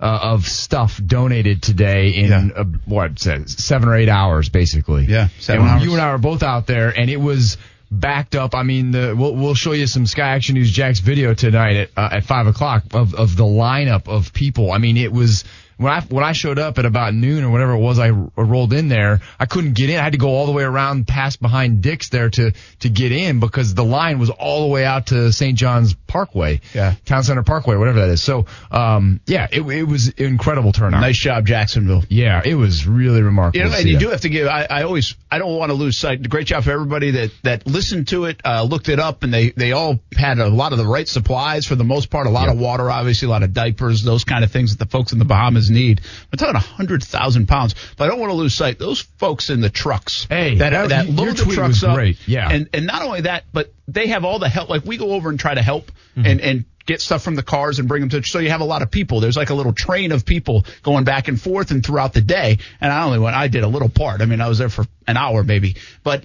uh, 0.00 0.18
of 0.22 0.46
stuff 0.46 1.00
donated 1.04 1.62
today 1.62 2.10
in 2.10 2.30
Yeah. 2.30 2.48
uh, 2.56 2.64
what 2.84 3.18
seven 3.18 3.88
or 3.88 3.96
eight 3.96 4.08
hours, 4.08 4.48
basically. 4.48 5.04
Yeah, 5.06 5.28
seven 5.40 5.62
And 5.62 5.70
hours. 5.70 5.84
You 5.84 5.92
and 5.92 6.00
I 6.00 6.12
were 6.12 6.18
both 6.18 6.42
out 6.42 6.66
there, 6.66 6.88
and 6.96 7.10
it 7.10 7.20
was 7.20 7.56
backed 7.90 8.34
up. 8.34 8.54
I 8.54 8.62
mean, 8.62 8.90
the, 8.92 9.14
we'll, 9.16 9.34
we'll 9.34 9.54
show 9.54 9.72
you 9.72 9.86
some 9.86 10.06
Sky 10.06 10.28
Action 10.34 10.54
News 10.54 10.70
Jax 10.70 11.00
video 11.00 11.34
tonight 11.34 11.76
at 11.76 11.90
uh, 11.96 12.08
at 12.12 12.24
five 12.24 12.46
o'clock 12.46 12.84
of 12.92 13.14
of 13.14 13.36
the 13.36 13.44
lineup 13.44 14.06
of 14.08 14.32
people. 14.32 14.70
I 14.72 14.78
mean, 14.78 14.96
it 14.96 15.12
was. 15.12 15.44
When 15.78 15.92
I 15.92 16.00
when 16.00 16.24
I 16.24 16.32
showed 16.32 16.58
up 16.58 16.78
at 16.78 16.86
about 16.86 17.12
noon 17.12 17.44
or 17.44 17.50
whatever 17.50 17.72
it 17.72 17.80
was, 17.80 17.98
I 17.98 18.10
r- 18.10 18.30
rolled 18.36 18.72
in 18.72 18.88
there. 18.88 19.20
I 19.38 19.44
couldn't 19.44 19.74
get 19.74 19.90
in. 19.90 19.98
I 19.98 20.02
had 20.02 20.12
to 20.12 20.18
go 20.18 20.28
all 20.28 20.46
the 20.46 20.52
way 20.52 20.62
around, 20.62 21.06
past 21.06 21.40
behind 21.40 21.82
Dick's 21.82 22.08
there 22.08 22.30
to 22.30 22.52
to 22.80 22.88
get 22.88 23.12
in 23.12 23.40
because 23.40 23.74
the 23.74 23.84
line 23.84 24.18
was 24.18 24.30
all 24.30 24.62
the 24.62 24.72
way 24.72 24.86
out 24.86 25.08
to 25.08 25.32
St. 25.32 25.58
John's 25.58 25.94
Parkway, 26.16 26.60
Yeah. 26.74 26.94
Town 27.04 27.22
Center 27.22 27.42
Parkway, 27.42 27.76
whatever 27.76 28.00
that 28.00 28.08
is. 28.08 28.22
So, 28.22 28.46
um, 28.70 29.20
yeah, 29.26 29.48
it, 29.52 29.60
it 29.60 29.82
was 29.84 30.08
incredible 30.08 30.72
turnout. 30.72 31.00
Nice 31.02 31.18
job, 31.18 31.46
Jacksonville. 31.46 32.04
Yeah, 32.08 32.40
it 32.42 32.54
was 32.54 32.86
really 32.86 33.20
remarkable. 33.22 33.64
You 33.66 33.70
know, 33.70 33.76
and 33.76 33.86
you 33.86 33.94
that. 33.94 34.00
do 34.00 34.08
have 34.10 34.22
to 34.22 34.30
give. 34.30 34.46
I, 34.48 34.66
I 34.70 34.82
always, 34.84 35.14
I 35.30 35.36
don't 35.38 35.56
want 35.58 35.68
to 35.70 35.74
lose 35.74 35.98
sight. 35.98 36.26
Great 36.28 36.46
job 36.46 36.64
for 36.64 36.70
everybody 36.70 37.10
that 37.12 37.30
that 37.42 37.66
listened 37.66 38.08
to 38.08 38.24
it, 38.24 38.40
uh, 38.46 38.62
looked 38.62 38.88
it 38.88 38.98
up, 38.98 39.24
and 39.24 39.34
they 39.34 39.50
they 39.50 39.72
all 39.72 40.00
had 40.16 40.38
a 40.38 40.48
lot 40.48 40.72
of 40.72 40.78
the 40.78 40.86
right 40.86 41.06
supplies 41.06 41.66
for 41.66 41.74
the 41.74 41.84
most 41.84 42.08
part. 42.08 42.26
A 42.26 42.30
lot 42.30 42.48
of 42.48 42.58
water, 42.58 42.90
obviously, 42.90 43.26
a 43.26 43.30
lot 43.30 43.42
of 43.42 43.52
diapers, 43.52 44.02
those 44.02 44.24
kind 44.24 44.42
of 44.42 44.50
things 44.50 44.74
that 44.74 44.82
the 44.82 44.90
folks 44.90 45.12
in 45.12 45.18
the 45.18 45.24
Bahamas 45.26 45.70
need. 45.70 46.00
I'm 46.32 46.38
talking 46.38 46.56
a 46.56 46.60
hundred 46.60 47.02
thousand 47.04 47.46
pounds, 47.46 47.74
but 47.98 48.04
I 48.04 48.08
don't 48.08 48.20
want 48.20 48.30
to 48.30 48.36
lose 48.36 48.54
sight. 48.54 48.78
Those 48.78 49.02
folks 49.18 49.50
in 49.50 49.60
the 49.60 49.68
trucks, 49.70 50.26
Hey, 50.30 50.54
that 50.56 50.70
that- 50.70 50.88
that 50.88 51.10
load 51.10 51.36
the 51.36 51.44
trucks 51.52 51.82
up, 51.82 51.94
great. 51.94 52.16
Yeah. 52.26 52.48
and 52.50 52.68
and 52.72 52.86
not 52.86 53.02
only 53.02 53.22
that, 53.22 53.44
but 53.52 53.70
they 53.88 54.08
have 54.08 54.24
all 54.24 54.38
the 54.38 54.48
help. 54.48 54.68
Like 54.68 54.84
we 54.84 54.96
go 54.96 55.12
over 55.12 55.28
and 55.28 55.38
try 55.38 55.54
to 55.54 55.62
help 55.62 55.90
Mm-hmm. 56.16 56.26
and 56.26 56.40
and 56.40 56.64
get 56.86 57.02
stuff 57.02 57.22
from 57.22 57.34
the 57.34 57.42
cars 57.42 57.78
and 57.78 57.88
bring 57.88 58.00
them 58.00 58.08
to. 58.08 58.22
So 58.22 58.38
you 58.38 58.48
have 58.48 58.62
a 58.62 58.64
lot 58.64 58.80
of 58.80 58.90
people. 58.90 59.20
There's 59.20 59.36
like 59.36 59.50
a 59.50 59.54
little 59.54 59.74
train 59.74 60.12
of 60.12 60.24
people 60.24 60.64
going 60.82 61.04
back 61.04 61.28
and 61.28 61.38
forth 61.38 61.70
and 61.72 61.84
throughout 61.84 62.14
the 62.14 62.22
day. 62.22 62.56
And 62.80 62.90
I 62.90 63.04
only 63.04 63.18
went. 63.18 63.36
I 63.36 63.48
did 63.48 63.64
a 63.64 63.68
little 63.68 63.90
part. 63.90 64.22
I 64.22 64.24
mean, 64.24 64.40
I 64.40 64.48
was 64.48 64.56
there 64.56 64.70
for 64.70 64.86
an 65.06 65.18
hour 65.18 65.42
maybe, 65.44 65.76
but 66.02 66.24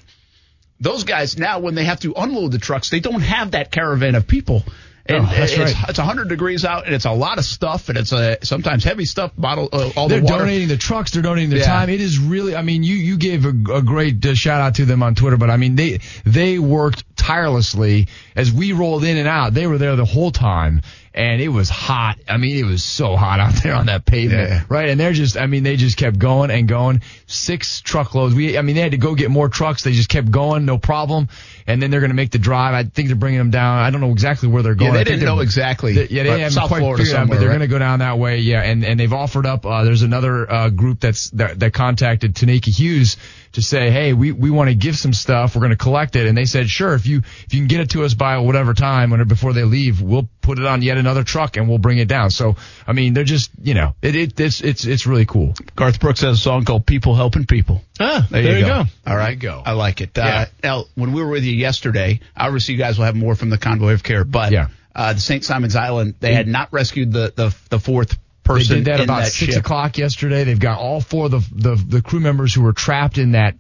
those 0.80 1.04
guys 1.04 1.38
now 1.38 1.60
when 1.60 1.76
they 1.76 1.84
have 1.84 2.00
to 2.02 2.14
unload 2.16 2.54
the 2.54 2.58
trucks, 2.58 2.90
they 2.90 3.02
don't 3.02 3.22
have 3.22 3.52
that 3.52 3.70
caravan 3.72 4.16
of 4.16 4.28
people. 4.28 4.64
And 5.06 5.26
Oh, 5.26 5.30
that's 5.30 5.52
it's, 5.54 5.60
right. 5.76 5.90
it's 5.90 5.98
100 5.98 6.30
degrees 6.30 6.64
out, 6.64 6.86
and 6.86 6.94
it's 6.94 7.06
a 7.06 7.12
lot 7.12 7.38
of 7.40 7.46
stuff, 7.46 7.90
and 7.90 7.98
it's 7.98 8.12
a 8.12 8.38
sometimes 8.44 8.84
heavy 8.84 9.06
stuff. 9.06 9.32
Bottle, 9.38 9.68
uh, 9.74 9.90
all 9.96 10.08
they're 10.08 10.20
the 10.20 10.26
water. 10.26 10.38
donating 10.40 10.68
the 10.68 10.78
trucks. 10.78 11.12
They're 11.12 11.24
donating 11.24 11.50
their 11.50 11.60
Yeah. 11.60 11.66
time. 11.66 11.90
It 11.90 12.02
is 12.02 12.20
really. 12.20 12.56
I 12.56 12.62
mean, 12.62 12.84
you 12.84 12.96
you 12.96 13.18
gave 13.18 13.46
a, 13.46 13.50
a 13.50 13.82
great 13.82 14.24
uh, 14.26 14.36
shout 14.36 14.62
out 14.62 14.76
to 14.76 14.86
them 14.86 15.02
on 15.04 15.16
Twitter, 15.16 15.38
but 15.38 15.50
I 15.50 15.58
mean 15.58 15.76
they 15.76 16.00
they 16.26 16.60
worked 16.60 17.04
tirelessly 17.18 18.08
as 18.36 18.52
we 18.52 18.74
rolled 18.74 19.04
in 19.04 19.18
and 19.18 19.28
out. 19.28 19.54
They 19.54 19.68
were 19.68 19.78
there 19.78 19.96
the 19.96 20.06
whole 20.06 20.32
time, 20.32 20.82
and 21.14 21.42
it 21.42 21.50
was 21.50 21.70
hot. 21.70 22.18
I 22.28 22.38
mean, 22.38 22.58
it 22.58 22.66
was 22.66 22.84
so 22.84 23.16
hot 23.16 23.40
out 23.40 23.54
there 23.64 23.76
on 23.76 23.88
that 23.88 24.06
pavement, 24.06 24.50
Yeah. 24.50 24.64
right? 24.70 24.90
And 24.90 25.00
they're 25.00 25.14
just. 25.14 25.38
I 25.38 25.48
mean, 25.48 25.64
they 25.64 25.76
just 25.76 25.98
kept 25.98 26.18
going 26.20 26.52
and 26.52 26.68
going. 26.68 27.02
Six 27.28 27.82
truckloads. 27.82 28.34
We. 28.36 28.58
I 28.58 28.62
mean, 28.62 28.76
they 28.76 28.82
had 28.82 28.92
to 28.92 28.98
go 28.98 29.16
get 29.16 29.30
more 29.32 29.50
trucks. 29.50 29.84
They 29.84 29.92
just 29.92 30.10
kept 30.10 30.32
going, 30.32 30.66
no 30.66 30.78
problem. 30.78 31.28
And 31.68 31.82
then 31.82 31.92
they're 31.92 32.00
going 32.00 32.12
to 32.12 32.16
make 32.16 32.32
the 32.32 32.40
drive. 32.40 32.74
I 32.74 32.84
think 32.84 33.08
they're 33.08 33.16
bringing 33.16 33.38
them 33.40 33.52
down. 33.52 33.80
I 33.80 33.90
don't 33.90 34.02
know 34.02 34.12
exactly 34.12 34.50
where 34.50 34.64
they're 34.64 34.76
going. 34.76 34.92
Yeah, 34.94 34.98
they 34.98 35.04
didn't 35.04 35.26
know 35.26 35.40
exactly. 35.40 35.94
they- 35.94 36.08
yeah, 36.08 36.24
they 36.24 36.30
haven't 36.40 36.52
South 36.52 36.68
quite 36.70 36.80
Florida 36.80 37.04
figured 37.04 37.18
out, 37.20 37.28
but 37.30 37.40
they're 37.40 37.50
right? 37.50 37.58
going 37.58 37.70
to 37.70 37.74
go 37.74 37.80
down 37.80 38.00
that 38.00 38.18
way. 38.18 38.40
Yeah, 38.40 38.62
and 38.62 38.84
and 38.84 39.00
they've 39.00 39.14
offered 39.14 39.46
up. 39.46 39.66
Uh, 39.66 39.84
there's 39.84 40.02
another 40.02 40.52
uh, 40.52 40.70
group 40.70 41.00
that's 41.00 41.30
that, 41.32 41.60
that 41.60 41.74
contacted 41.74 42.36
Tenikka 42.36 42.68
Hughes 42.78 43.18
to 43.54 43.62
say, 43.62 43.92
hey, 43.92 44.14
we 44.14 44.32
we 44.32 44.50
want 44.50 44.70
to 44.70 44.76
give 44.76 44.96
some 44.98 45.14
stuff. 45.14 45.56
We're 45.56 45.62
going 45.62 45.72
to 45.72 45.78
collect 45.78 46.16
it, 46.16 46.26
and 46.28 46.38
they 46.38 46.46
said, 46.46 46.70
sure, 46.70 46.94
if 46.94 47.06
you 47.06 47.20
if 47.20 47.54
you 47.54 47.60
can 47.60 47.68
get 47.68 47.80
it 47.82 47.90
to 47.92 48.04
us 48.04 48.14
by 48.14 48.38
whatever 48.38 48.74
time, 48.74 49.10
when 49.12 49.28
before 49.28 49.54
they 49.54 49.64
leave, 49.64 50.02
we'll 50.02 50.30
put 50.42 50.58
it 50.60 50.66
on 50.66 50.82
yet 50.82 50.98
another 50.98 51.24
truck 51.24 51.58
and 51.58 51.68
we'll 51.70 51.78
bring 51.78 51.98
it 51.98 52.08
down. 52.08 52.32
So 52.32 52.56
I 52.88 52.94
mean, 52.94 53.14
they're 53.14 53.24
just 53.24 53.52
you 53.62 53.74
know, 53.74 53.96
it, 54.02 54.16
it 54.16 54.40
it's 54.40 54.62
it's 54.62 54.86
it's 54.86 55.06
really 55.06 55.26
cool. 55.26 55.54
Garth 55.76 56.00
Brooks 56.00 56.22
has 56.22 56.38
a 56.38 56.42
song 56.42 56.66
called 56.66 56.86
"People 56.86 57.16
Helping 57.16 57.46
People." 57.46 57.82
Ah, 58.00 58.28
There, 58.32 58.42
there 58.42 58.52
you 58.54 58.58
you 58.60 58.66
go. 58.66 58.84
go. 58.84 58.90
All 59.12 59.16
right, 59.18 59.38
go. 59.38 59.62
I 59.66 59.74
like 59.74 60.02
it. 60.02 60.18
Uh, 60.18 60.46
Now, 60.64 60.86
when 60.96 61.12
we 61.12 61.22
were 61.22 61.30
with 61.30 61.44
you 61.44 61.54
yesterday, 61.54 62.20
obviously 62.36 62.74
you 62.74 62.80
guys 62.80 62.98
will 62.98 63.06
have 63.06 63.16
more 63.16 63.36
from 63.36 63.50
the 63.50 63.58
convoy 63.58 63.94
of 63.94 64.02
care, 64.04 64.24
but 64.24 64.52
Yeah. 64.52 64.70
uh, 64.96 65.14
the 65.14 65.20
St. 65.20 65.44
Simons 65.44 65.76
Island, 65.76 66.16
they 66.20 66.34
had 66.34 66.48
not 66.48 66.72
rescued 66.74 67.12
the 67.12 67.32
the, 67.36 67.56
the 67.70 67.80
fourth 67.80 68.18
They 68.54 68.60
person 68.60 68.76
did 68.78 68.86
that 68.86 69.00
in 69.00 69.04
about 69.06 69.24
that 69.24 69.32
six 69.32 69.54
ship. 69.54 69.64
o'clock 69.64 69.98
yesterday. 69.98 70.44
They've 70.44 70.60
got 70.60 70.80
all 70.80 71.02
four 71.02 71.26
of 71.26 71.32
the 71.32 71.40
the, 71.52 71.76
the 71.76 72.02
crew 72.02 72.20
members 72.20 72.54
who 72.54 72.62
were 72.62 72.74
trapped 72.74 73.18
in 73.18 73.32
that 73.32 73.56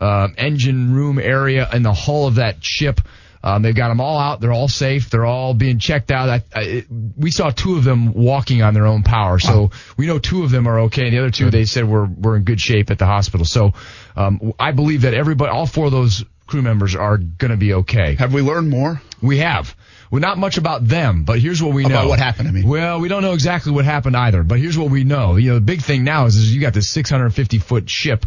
uh, 0.00 0.28
engine 0.36 0.94
room 0.94 1.18
area 1.18 1.68
in 1.72 1.82
the 1.82 1.92
hull 1.92 2.26
of 2.26 2.36
that 2.36 2.64
ship. 2.64 3.00
Um, 3.42 3.62
they've 3.62 3.74
got 3.74 3.88
them 3.88 4.00
all 4.00 4.18
out. 4.18 4.40
They're 4.40 4.52
all 4.52 4.68
safe. 4.68 5.08
They're 5.08 5.24
all 5.24 5.54
being 5.54 5.78
checked 5.78 6.10
out. 6.10 6.28
I, 6.28 6.42
I, 6.54 6.60
it, 6.60 6.86
we 7.16 7.30
saw 7.30 7.50
two 7.50 7.76
of 7.76 7.84
them 7.84 8.12
walking 8.12 8.62
on 8.62 8.74
their 8.74 8.86
own 8.86 9.02
power, 9.02 9.38
so 9.38 9.70
we 9.96 10.06
know 10.06 10.18
two 10.18 10.44
of 10.44 10.50
them 10.50 10.66
are 10.66 10.80
okay. 10.80 11.08
The 11.08 11.18
other 11.18 11.30
two, 11.30 11.50
they 11.50 11.64
said, 11.64 11.88
were 11.88 12.04
were 12.04 12.36
in 12.36 12.44
good 12.44 12.60
shape 12.60 12.90
at 12.90 12.98
the 12.98 13.06
hospital. 13.06 13.46
So 13.46 13.72
um, 14.14 14.52
I 14.58 14.72
believe 14.72 15.02
that 15.02 15.14
everybody, 15.14 15.50
all 15.50 15.66
four 15.66 15.86
of 15.86 15.92
those 15.92 16.22
crew 16.46 16.60
members, 16.60 16.94
are 16.94 17.16
going 17.16 17.50
to 17.50 17.56
be 17.56 17.72
okay. 17.74 18.16
Have 18.16 18.34
we 18.34 18.42
learned 18.42 18.68
more? 18.68 19.00
We 19.22 19.38
have. 19.38 19.74
Well, 20.10 20.20
not 20.20 20.38
much 20.38 20.58
about 20.58 20.86
them, 20.86 21.22
but 21.24 21.38
here's 21.38 21.62
what 21.62 21.72
we 21.72 21.84
know. 21.84 21.90
About 21.94 22.08
what 22.08 22.18
happened, 22.18 22.48
I 22.48 22.50
mean. 22.50 22.66
Well, 22.68 22.98
we 23.00 23.08
don't 23.08 23.22
know 23.22 23.32
exactly 23.32 23.70
what 23.72 23.84
happened 23.84 24.16
either, 24.16 24.42
but 24.42 24.58
here's 24.58 24.76
what 24.76 24.90
we 24.90 25.04
know. 25.04 25.36
You 25.36 25.50
know, 25.50 25.54
the 25.54 25.60
big 25.60 25.82
thing 25.82 26.02
now 26.04 26.26
is, 26.26 26.36
is 26.36 26.52
you 26.54 26.60
got 26.60 26.74
this 26.74 26.88
650 26.90 27.58
foot 27.58 27.88
ship 27.88 28.26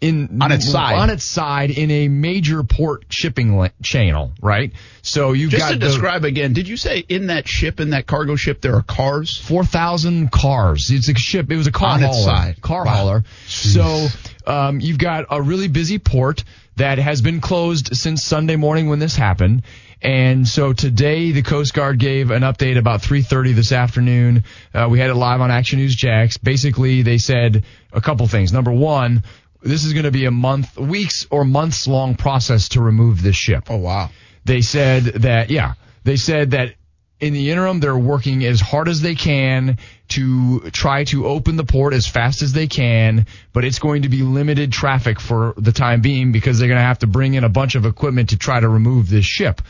in 0.00 0.38
On 0.40 0.50
its 0.50 0.66
side. 0.66 0.94
on 0.94 1.10
its 1.10 1.24
side 1.24 1.70
in 1.70 1.90
a 1.90 2.08
major 2.08 2.62
port 2.62 3.04
shipping 3.10 3.54
la- 3.58 3.68
channel, 3.82 4.32
right? 4.40 4.72
So 5.02 5.32
you've 5.34 5.50
Just 5.50 5.60
got 5.60 5.72
to 5.72 5.78
the 5.78 5.84
describe 5.88 6.24
again, 6.24 6.54
did 6.54 6.66
you 6.68 6.78
say 6.78 7.04
in 7.06 7.26
that 7.26 7.46
ship, 7.46 7.80
in 7.80 7.90
that 7.90 8.06
cargo 8.06 8.34
ship, 8.36 8.62
there 8.62 8.76
are 8.76 8.82
cars? 8.82 9.36
4,000 9.36 10.32
cars. 10.32 10.90
It's 10.90 11.10
a 11.10 11.14
ship. 11.16 11.50
It 11.50 11.56
was 11.58 11.66
a 11.66 11.70
car 11.72 11.90
On 11.90 12.00
hauler. 12.00 12.14
its 12.16 12.24
side. 12.24 12.62
Car 12.62 12.86
Wow. 12.86 12.94
hauler. 12.94 13.24
So 13.46 14.06
um, 14.46 14.80
you've 14.80 14.96
got 14.96 15.26
a 15.28 15.42
really 15.42 15.68
busy 15.68 15.98
port 15.98 16.44
that 16.76 16.98
has 16.98 17.20
been 17.20 17.42
closed 17.42 17.94
since 17.94 18.24
Sunday 18.24 18.56
morning 18.56 18.88
when 18.88 19.00
this 19.00 19.14
happened. 19.16 19.64
And 20.02 20.48
so 20.48 20.72
today 20.72 21.32
the 21.32 21.42
Coast 21.42 21.74
Guard 21.74 21.98
gave 21.98 22.30
an 22.30 22.42
update 22.42 22.78
about 22.78 23.02
3:30 23.02 23.54
this 23.54 23.72
afternoon. 23.72 24.44
Uh, 24.72 24.88
we 24.90 24.98
had 24.98 25.10
it 25.10 25.14
live 25.14 25.40
on 25.40 25.50
Action 25.50 25.78
News 25.78 25.94
Jax. 25.94 26.38
Basically, 26.38 27.02
they 27.02 27.18
said 27.18 27.64
a 27.92 28.00
couple 28.00 28.26
things. 28.26 28.52
Number 28.52 28.72
one, 28.72 29.22
this 29.62 29.84
is 29.84 29.92
going 29.92 30.04
to 30.04 30.10
be 30.10 30.24
a 30.24 30.30
month, 30.30 30.78
weeks 30.78 31.26
or 31.30 31.44
months 31.44 31.86
long 31.86 32.14
process 32.14 32.70
to 32.70 32.80
remove 32.80 33.22
this 33.22 33.36
ship. 33.36 33.64
Oh 33.68 33.76
wow! 33.76 34.10
They 34.44 34.62
said 34.62 35.04
that, 35.04 35.50
yeah, 35.50 35.74
they 36.04 36.16
said 36.16 36.52
that 36.52 36.74
in 37.20 37.34
the 37.34 37.50
interim, 37.50 37.80
they're 37.80 37.96
working 37.96 38.44
as 38.44 38.60
hard 38.60 38.88
as 38.88 39.02
they 39.02 39.14
can 39.14 39.76
to 40.10 40.70
try 40.70 41.04
to 41.04 41.26
open 41.26 41.56
the 41.56 41.64
port 41.64 41.94
as 41.94 42.06
fast 42.06 42.42
as 42.42 42.52
they 42.52 42.66
can, 42.66 43.26
but 43.52 43.64
it's 43.64 43.78
going 43.78 44.02
to 44.02 44.08
be 44.08 44.22
limited 44.22 44.72
traffic 44.72 45.20
for 45.20 45.54
the 45.56 45.72
time 45.72 46.00
being 46.00 46.32
because 46.32 46.58
they're 46.58 46.68
going 46.68 46.78
to 46.78 46.84
have 46.84 47.00
to 47.00 47.06
bring 47.06 47.34
in 47.34 47.44
a 47.44 47.48
bunch 47.48 47.74
of 47.74 47.86
equipment 47.86 48.30
to 48.30 48.38
try 48.38 48.60
to 48.60 48.68
remove 48.68 49.08
this 49.08 49.24
ship. 49.24 49.62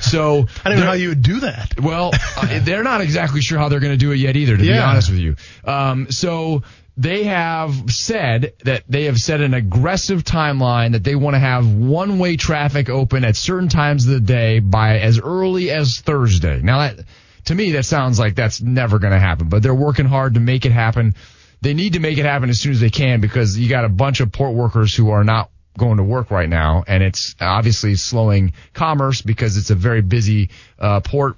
So 0.00 0.46
I 0.64 0.68
don't 0.70 0.80
know 0.80 0.86
how 0.86 0.92
you 0.92 1.10
would 1.10 1.22
do 1.22 1.40
that. 1.40 1.80
well, 1.80 2.12
uh, 2.36 2.60
they're 2.62 2.84
not 2.84 3.00
exactly 3.00 3.40
sure 3.40 3.58
how 3.58 3.68
they're 3.68 3.80
going 3.80 3.92
to 3.92 3.98
do 3.98 4.12
it 4.12 4.16
yet 4.16 4.36
either, 4.36 4.56
to 4.56 4.62
be 4.62 4.72
honest 4.76 5.10
with 5.10 5.18
you. 5.18 5.36
Um, 5.64 6.10
so 6.10 6.62
they 6.96 7.24
have 7.24 7.90
said 7.90 8.54
that 8.64 8.84
they 8.88 9.04
have 9.04 9.18
set 9.18 9.40
an 9.40 9.52
aggressive 9.52 10.24
timeline 10.24 10.92
that 10.92 11.04
they 11.04 11.14
want 11.14 11.34
to 11.34 11.38
have 11.38 11.66
one-way 11.66 12.36
traffic 12.36 12.88
open 12.88 13.24
at 13.24 13.36
certain 13.36 13.68
times 13.68 14.06
of 14.06 14.12
the 14.12 14.20
day 14.20 14.60
by 14.60 14.98
as 15.00 15.20
early 15.20 15.70
as 15.70 16.00
Thursday. 16.00 16.60
Now 16.62 16.78
that, 16.78 17.04
to 17.46 17.54
me, 17.54 17.72
that 17.72 17.84
sounds 17.84 18.18
like 18.18 18.34
that's 18.34 18.60
never 18.60 18.98
going 18.98 19.12
to 19.12 19.18
happen, 19.18 19.48
but 19.48 19.62
they're 19.62 19.74
working 19.74 20.06
hard 20.06 20.34
to 20.34 20.40
make 20.40 20.66
it 20.66 20.72
happen. 20.72 21.14
They 21.62 21.74
need 21.74 21.94
to 21.94 22.00
make 22.00 22.18
it 22.18 22.24
happen 22.24 22.50
as 22.50 22.60
soon 22.60 22.72
as 22.72 22.80
they 22.80 22.90
can 22.90 23.20
because 23.20 23.58
you 23.58 23.68
got 23.68 23.84
a 23.84 23.88
bunch 23.88 24.20
of 24.20 24.30
port 24.30 24.54
workers 24.54 24.94
who 24.94 25.10
are 25.10 25.24
not 25.24 25.50
going 25.78 25.96
to 25.98 26.02
work 26.02 26.30
right 26.30 26.48
now, 26.48 26.84
and 26.86 27.02
it's 27.02 27.34
obviously 27.40 27.94
slowing 27.94 28.52
commerce 28.72 29.22
because 29.22 29.56
it's 29.56 29.70
a 29.70 29.74
very 29.74 30.02
busy 30.02 30.50
uh, 30.78 31.00
port. 31.00 31.36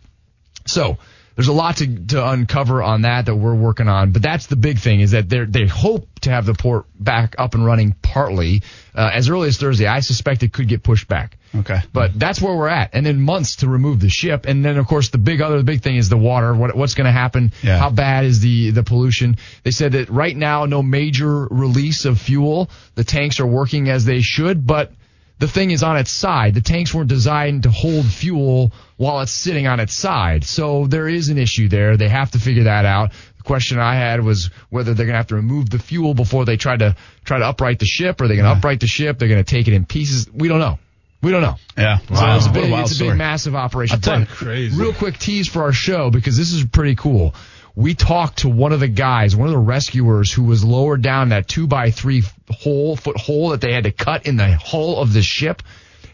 So 0.66 0.98
there's 1.38 1.46
a 1.46 1.52
lot 1.52 1.76
to, 1.76 2.06
to 2.06 2.30
uncover 2.30 2.82
on 2.82 3.02
that 3.02 3.26
that 3.26 3.36
we're 3.36 3.54
working 3.54 3.86
on. 3.86 4.10
But 4.10 4.22
that's 4.22 4.46
the 4.46 4.56
big 4.56 4.80
thing 4.80 4.98
is 4.98 5.12
that 5.12 5.28
they 5.28 5.44
they 5.44 5.66
hope 5.68 6.08
to 6.22 6.30
have 6.30 6.44
the 6.46 6.52
port 6.52 6.86
back 6.98 7.36
up 7.38 7.54
and 7.54 7.64
running 7.64 7.94
partly 8.02 8.62
uh, 8.92 9.12
as 9.14 9.28
early 9.28 9.46
as 9.46 9.56
Thursday. 9.56 9.86
I 9.86 10.00
suspect 10.00 10.42
it 10.42 10.52
could 10.52 10.66
get 10.66 10.82
pushed 10.82 11.06
back. 11.06 11.38
Okay. 11.54 11.78
But 11.92 12.18
that's 12.18 12.42
where 12.42 12.56
we're 12.56 12.66
at. 12.66 12.90
And 12.92 13.06
then 13.06 13.20
months 13.20 13.56
to 13.56 13.68
remove 13.68 14.00
the 14.00 14.08
ship. 14.08 14.46
And 14.46 14.64
then, 14.64 14.78
of 14.78 14.88
course, 14.88 15.10
the 15.10 15.18
big 15.18 15.40
other 15.40 15.58
the 15.58 15.62
big 15.62 15.80
thing 15.80 15.94
is 15.94 16.08
the 16.08 16.16
water. 16.16 16.52
What, 16.52 16.74
what's 16.76 16.94
going 16.94 17.04
to 17.04 17.12
happen? 17.12 17.52
Yeah. 17.62 17.78
How 17.78 17.90
bad 17.90 18.24
is 18.24 18.40
the, 18.40 18.72
the 18.72 18.82
pollution? 18.82 19.36
They 19.62 19.70
said 19.70 19.92
that 19.92 20.08
right 20.08 20.36
now, 20.36 20.64
no 20.64 20.82
major 20.82 21.46
release 21.46 22.04
of 22.04 22.20
fuel. 22.20 22.68
The 22.96 23.04
tanks 23.04 23.38
are 23.38 23.46
working 23.46 23.88
as 23.88 24.04
they 24.04 24.22
should, 24.22 24.66
but 24.66 24.90
the 25.38 25.48
thing 25.48 25.70
is 25.70 25.82
on 25.82 25.96
its 25.96 26.10
side. 26.10 26.54
The 26.54 26.60
tanks 26.60 26.92
weren't 26.92 27.08
designed 27.08 27.62
to 27.64 27.70
hold 27.70 28.06
fuel 28.06 28.72
while 28.96 29.20
it's 29.20 29.32
sitting 29.32 29.66
on 29.66 29.80
its 29.80 29.94
side. 29.94 30.44
So 30.44 30.86
there 30.86 31.08
is 31.08 31.28
an 31.28 31.38
issue 31.38 31.68
there. 31.68 31.96
They 31.96 32.08
have 32.08 32.32
to 32.32 32.38
figure 32.38 32.64
that 32.64 32.84
out. 32.84 33.12
The 33.36 33.42
question 33.44 33.78
I 33.78 33.94
had 33.94 34.22
was 34.24 34.50
whether 34.68 34.94
they're 34.94 35.06
going 35.06 35.14
to 35.14 35.18
have 35.18 35.28
to 35.28 35.36
remove 35.36 35.70
the 35.70 35.78
fuel 35.78 36.12
before 36.14 36.44
they 36.44 36.56
try 36.56 36.76
to 36.76 36.96
try 37.24 37.38
to 37.38 37.46
upright 37.46 37.78
the 37.78 37.86
ship. 37.86 38.20
Are 38.20 38.26
they 38.28 38.34
going 38.36 38.46
to 38.46 38.58
upright 38.58 38.80
the 38.80 38.86
ship? 38.88 39.18
They're 39.18 39.28
going 39.28 39.42
to 39.44 39.48
take 39.50 39.68
it 39.68 39.74
in 39.74 39.84
pieces. 39.86 40.28
We 40.32 40.48
don't 40.48 40.58
know. 40.60 40.78
We 41.22 41.32
don't 41.32 41.42
know. 41.42 41.56
Yeah. 41.76 41.98
So 41.98 42.14
Wow. 42.14 42.36
it's 42.36 42.46
a 42.46 42.50
What 42.50 42.58
a 42.58 42.60
big, 42.60 42.72
it's 42.80 43.00
a 43.00 43.04
big, 43.04 43.16
massive 43.16 43.54
operation. 43.56 43.94
I'll 43.96 44.00
tell 44.00 44.20
you. 44.20 44.26
But 44.26 44.34
Crazy. 44.34 44.80
real 44.80 44.92
quick 44.92 45.18
tease 45.18 45.48
for 45.48 45.62
our 45.62 45.72
show 45.72 46.10
because 46.10 46.36
this 46.36 46.52
is 46.52 46.64
pretty 46.64 46.94
cool. 46.94 47.34
We 47.78 47.94
talked 47.94 48.38
to 48.38 48.48
one 48.48 48.72
of 48.72 48.80
the 48.80 48.88
guys, 48.88 49.36
one 49.36 49.46
of 49.46 49.52
the 49.52 49.58
rescuers 49.58 50.32
who 50.32 50.42
was 50.42 50.64
lowered 50.64 51.00
down 51.00 51.28
that 51.28 51.46
two 51.46 51.68
by 51.68 51.92
three 51.92 52.24
hole 52.50 52.96
foot 52.96 53.16
hole 53.16 53.50
that 53.50 53.60
they 53.60 53.72
had 53.72 53.84
to 53.84 53.92
cut 53.92 54.26
in 54.26 54.34
the 54.36 54.50
hull 54.56 54.98
of 55.00 55.12
the 55.12 55.22
ship, 55.22 55.62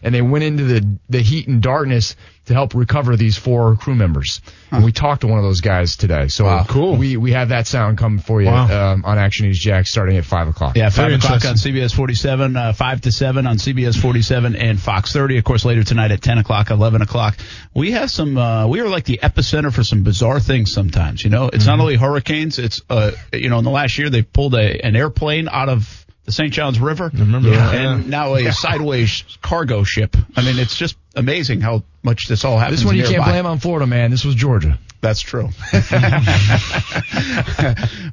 and 0.03 0.13
they 0.13 0.21
went 0.21 0.43
into 0.43 0.65
the 0.65 0.99
the 1.09 1.21
heat 1.21 1.47
and 1.47 1.63
darkness 1.63 2.15
to 2.45 2.53
help 2.53 2.73
recover 2.73 3.15
these 3.15 3.37
four 3.37 3.75
crew 3.75 3.95
members. 3.95 4.41
And 4.71 4.83
we 4.83 4.91
talked 4.91 5.21
to 5.21 5.27
one 5.27 5.39
of 5.39 5.43
those 5.45 5.61
guys 5.61 5.95
today. 5.95 6.27
So 6.27 6.45
Wow. 6.45 6.65
Cool. 6.67 6.95
We 6.95 7.17
we 7.17 7.31
have 7.31 7.49
that 7.49 7.65
sound 7.67 7.97
coming 7.97 8.19
for 8.19 8.41
you 8.41 8.47
Wow. 8.49 8.93
um, 8.93 9.05
on 9.05 9.17
Action 9.17 9.45
News 9.47 9.59
Jack 9.59 9.87
starting 9.87 10.17
at 10.17 10.25
five 10.25 10.47
o'clock. 10.47 10.75
Yeah, 10.75 10.89
five 10.89 11.05
Very 11.07 11.15
o'clock 11.15 11.45
on. 11.45 11.55
CBS 11.55 11.93
47, 11.95 12.55
uh, 12.55 12.73
five 12.73 13.01
to 13.01 13.11
seven 13.11 13.47
on 13.47 13.57
CBS 13.57 13.99
47 13.99 14.55
and 14.55 14.79
Fox 14.79 15.11
30. 15.13 15.37
Of 15.37 15.43
course, 15.43 15.65
later 15.65 15.83
tonight 15.83 16.11
at 16.11 16.21
10 16.21 16.37
o'clock, 16.37 16.69
11 16.69 17.01
o'clock. 17.01 17.37
We 17.73 17.91
have 17.91 18.11
some. 18.11 18.37
Uh, 18.37 18.67
we 18.67 18.79
are 18.81 18.89
like 18.89 19.05
the 19.05 19.19
epicenter 19.23 19.73
for 19.73 19.83
some 19.83 20.03
bizarre 20.03 20.39
things. 20.39 20.71
Sometimes, 20.73 21.23
you 21.23 21.29
know, 21.29 21.49
it's 21.51 21.65
not 21.65 21.79
only 21.79 21.95
hurricanes. 21.95 22.59
It's 22.59 22.81
uh, 22.89 23.11
you 23.33 23.49
know, 23.49 23.57
in 23.59 23.63
the 23.63 23.71
last 23.71 23.97
year 23.97 24.09
they 24.09 24.21
pulled 24.21 24.55
a 24.55 24.85
an 24.85 24.95
airplane 24.95 25.47
out 25.49 25.69
of 25.69 26.05
the 26.25 26.31
St. 26.31 26.51
Johns 26.51 26.79
River. 26.79 27.11
remember 27.13 27.49
Yeah. 27.49 27.55
that, 27.71 27.75
And 27.75 28.09
now 28.09 28.33
a 28.33 28.51
sideways 28.51 29.23
cargo 29.43 29.83
ship. 29.83 30.17
I 30.35 30.41
mean, 30.41 30.57
it's 30.57 30.75
just 30.75 30.97
amazing 31.15 31.61
how 31.61 31.83
much 32.05 32.27
this 32.27 32.45
all 32.45 32.57
happens. 32.57 32.79
This 32.79 32.85
one 32.85 32.95
you 32.95 33.01
nearby. 33.03 33.15
can't 33.15 33.25
blame 33.25 33.45
on 33.45 33.59
Florida, 33.59 33.85
man. 33.87 34.11
This 34.11 34.23
was 34.23 34.35
Georgia. 34.35 34.79
That's 35.01 35.19
true. 35.21 35.49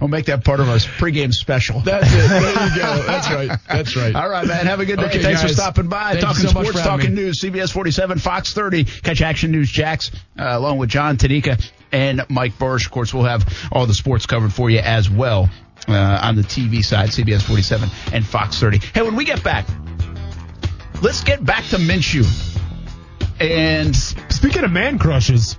we'll 0.00 0.08
make 0.08 0.26
that 0.26 0.42
part 0.44 0.60
of 0.60 0.68
our 0.68 0.76
pregame 0.76 1.32
special. 1.32 1.80
That's 1.80 2.06
it. 2.12 2.28
There 2.28 2.50
you 2.50 2.76
go. 2.76 3.02
That's 3.06 3.30
right. 3.30 3.58
That's 3.68 3.96
right. 3.96 4.14
All 4.14 4.28
right, 4.28 4.46
man. 4.46 4.66
Have 4.66 4.80
a 4.80 4.84
good 4.84 4.98
day. 4.98 5.06
Okay, 5.06 5.22
Thanks 5.22 5.40
for 5.40 5.48
stopping 5.48 5.88
by. 5.88 6.12
Thank 6.12 6.24
talking 6.24 6.42
so 6.42 6.52
much 6.52 6.66
sports, 6.66 6.86
talking 6.86 7.14
me. 7.14 7.22
news. 7.22 7.40
CBS 7.40 7.72
47, 7.72 8.18
Fox 8.18 8.52
30. 8.52 8.84
Catch 8.84 9.22
Action 9.22 9.52
News 9.52 9.70
Jax 9.70 10.10
uh, 10.38 10.44
along 10.48 10.78
with 10.78 10.90
John 10.90 11.16
Tenikka 11.16 11.64
and 11.92 12.26
Mike 12.28 12.58
Buresh. 12.58 12.84
Of 12.84 12.90
course, 12.92 13.14
we'll 13.14 13.24
have 13.24 13.46
all 13.70 13.86
the 13.86 13.94
sports 13.94 14.26
covered 14.26 14.52
for 14.52 14.68
you 14.68 14.80
as 14.80 15.08
well 15.08 15.48
uh, 15.88 16.20
on 16.22 16.36
the 16.36 16.42
TV 16.42 16.84
side, 16.84 17.08
CBS 17.10 17.42
47 17.42 17.88
and 18.12 18.26
Fox 18.26 18.60
30. 18.60 18.78
Hey, 18.78 19.02
when 19.02 19.16
we 19.16 19.24
get 19.24 19.42
back, 19.42 19.66
let's 21.00 21.22
get 21.22 21.44
back 21.44 21.64
to 21.66 21.76
Minshew. 21.76 22.24
And 23.50 23.96
Speaking 23.96 24.64
of 24.64 24.72
man 24.72 24.98
crushes, 24.98 25.56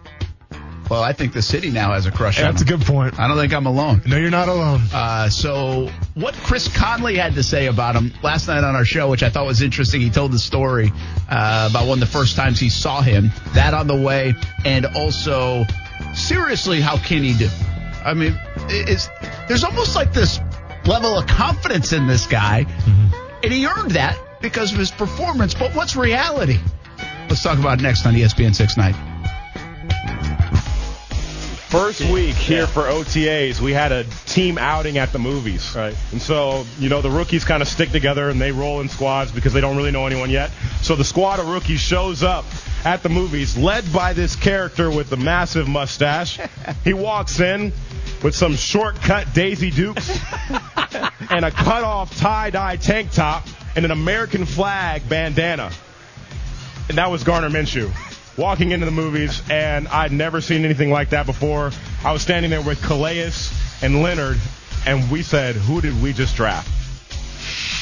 well, 0.89 1.01
I 1.01 1.13
think 1.13 1.33
the 1.33 1.41
city 1.41 1.71
now 1.71 1.93
has 1.93 2.05
a 2.05 2.11
crush 2.11 2.39
on 2.39 2.45
that's 2.45 2.61
a 2.61 2.65
good 2.65 2.81
point. 2.81 3.19
I 3.19 3.27
don't 3.27 3.37
think 3.37 3.53
I'm 3.53 3.65
alone. 3.65 4.01
No, 4.05 4.17
you're 4.17 4.29
not 4.29 4.49
alone. 4.49 4.81
Uh, 4.93 5.29
so 5.29 5.89
what 6.13 6.33
Chris 6.35 6.67
Conley 6.67 7.15
had 7.15 7.35
to 7.35 7.43
say 7.43 7.67
about 7.67 7.95
him 7.95 8.11
last 8.21 8.47
night 8.47 8.63
on 8.63 8.75
our 8.75 8.85
show, 8.85 9.09
which 9.09 9.23
I 9.23 9.29
thought 9.29 9.45
was 9.45 9.61
interesting. 9.61 10.01
He 10.01 10.09
told 10.09 10.31
the 10.33 10.39
story 10.39 10.91
uh, 11.29 11.69
about 11.71 11.87
one 11.87 11.97
of 11.97 11.99
the 12.01 12.11
first 12.11 12.35
times 12.35 12.59
he 12.59 12.69
saw 12.69 13.01
him. 13.01 13.31
That 13.53 13.73
on 13.73 13.87
the 13.87 13.95
way, 13.95 14.35
and 14.65 14.85
also 14.85 15.65
seriously, 16.13 16.81
how 16.81 16.97
can 16.97 17.23
he 17.23 17.33
do? 17.33 17.49
I 18.03 18.13
mean, 18.13 18.37
there's 19.47 19.63
almost 19.63 19.95
like 19.95 20.11
this 20.13 20.39
level 20.85 21.17
of 21.17 21.25
confidence 21.27 21.93
in 21.93 22.07
this 22.07 22.27
guy, 22.27 22.65
and 23.41 23.53
he 23.53 23.65
earned 23.65 23.91
that 23.91 24.17
because 24.41 24.73
of 24.73 24.77
his 24.79 24.91
performance. 24.91 25.53
But 25.53 25.73
what's 25.73 25.95
reality? 25.95 26.59
Let's 27.29 27.41
talk 27.41 27.57
about 27.57 27.79
it 27.79 27.83
next 27.83 28.05
on 28.05 28.13
ESPN 28.13 28.53
690. 28.53 29.13
First 31.73 32.01
week 32.11 32.35
here 32.35 32.67
for 32.67 32.83
OTAs, 32.83 33.59
we 33.59 33.73
had 33.73 33.91
a 33.91 34.03
team 34.27 34.59
outing 34.59 34.99
at 34.99 35.11
the 35.11 35.17
movies. 35.17 35.73
Right. 35.75 35.95
And 36.11 36.21
so, 36.21 36.67
you 36.77 36.87
know, 36.87 37.01
the 37.01 37.09
rookies 37.09 37.43
kind 37.43 37.63
of 37.63 37.67
stick 37.67 37.89
together 37.89 38.29
and 38.29 38.39
they 38.39 38.51
roll 38.51 38.79
in 38.81 38.89
squads 38.89 39.31
because 39.31 39.53
they 39.53 39.61
don't 39.61 39.75
really 39.75 39.89
know 39.89 40.05
anyone 40.05 40.29
yet. 40.29 40.51
So 40.83 40.95
the 40.95 41.03
squad 41.03 41.39
of 41.39 41.47
rookies 41.47 41.79
shows 41.79 42.21
up 42.21 42.45
at 42.85 43.01
the 43.01 43.09
movies, 43.09 43.57
led 43.57 43.91
by 43.91 44.13
this 44.13 44.35
character 44.35 44.91
with 44.91 45.09
the 45.09 45.17
massive 45.17 45.67
mustache. 45.67 46.39
He 46.83 46.93
walks 46.93 47.39
in 47.39 47.73
with 48.21 48.35
some 48.35 48.55
shortcut 48.55 49.33
Daisy 49.33 49.71
Dukes 49.71 50.09
and 51.31 51.43
a 51.43 51.49
cut 51.49 51.83
off 51.83 52.15
tie 52.17 52.51
dye 52.51 52.75
tank 52.75 53.11
top 53.11 53.47
and 53.75 53.83
an 53.83 53.91
American 53.91 54.45
flag 54.45 55.07
bandana. 55.09 55.71
And 56.89 56.97
that 56.97 57.09
was 57.09 57.23
Gardner 57.23 57.49
Minshew 57.49 57.91
walking 58.37 58.71
into 58.71 58.85
the 58.85 58.91
movies, 58.91 59.41
and 59.49 59.87
I'd 59.87 60.11
never 60.11 60.41
seen 60.41 60.65
anything 60.65 60.91
like 60.91 61.09
that 61.09 61.25
before. 61.25 61.71
I 62.03 62.11
was 62.11 62.21
standing 62.21 62.51
there 62.51 62.61
with 62.61 62.81
Calais 62.81 63.31
and 63.81 64.01
Leonard, 64.01 64.39
and 64.85 65.09
we 65.09 65.23
said, 65.23 65.55
"Who 65.55 65.81
did 65.81 66.01
we 66.01 66.13
just 66.13 66.35
draft?" 66.35 66.69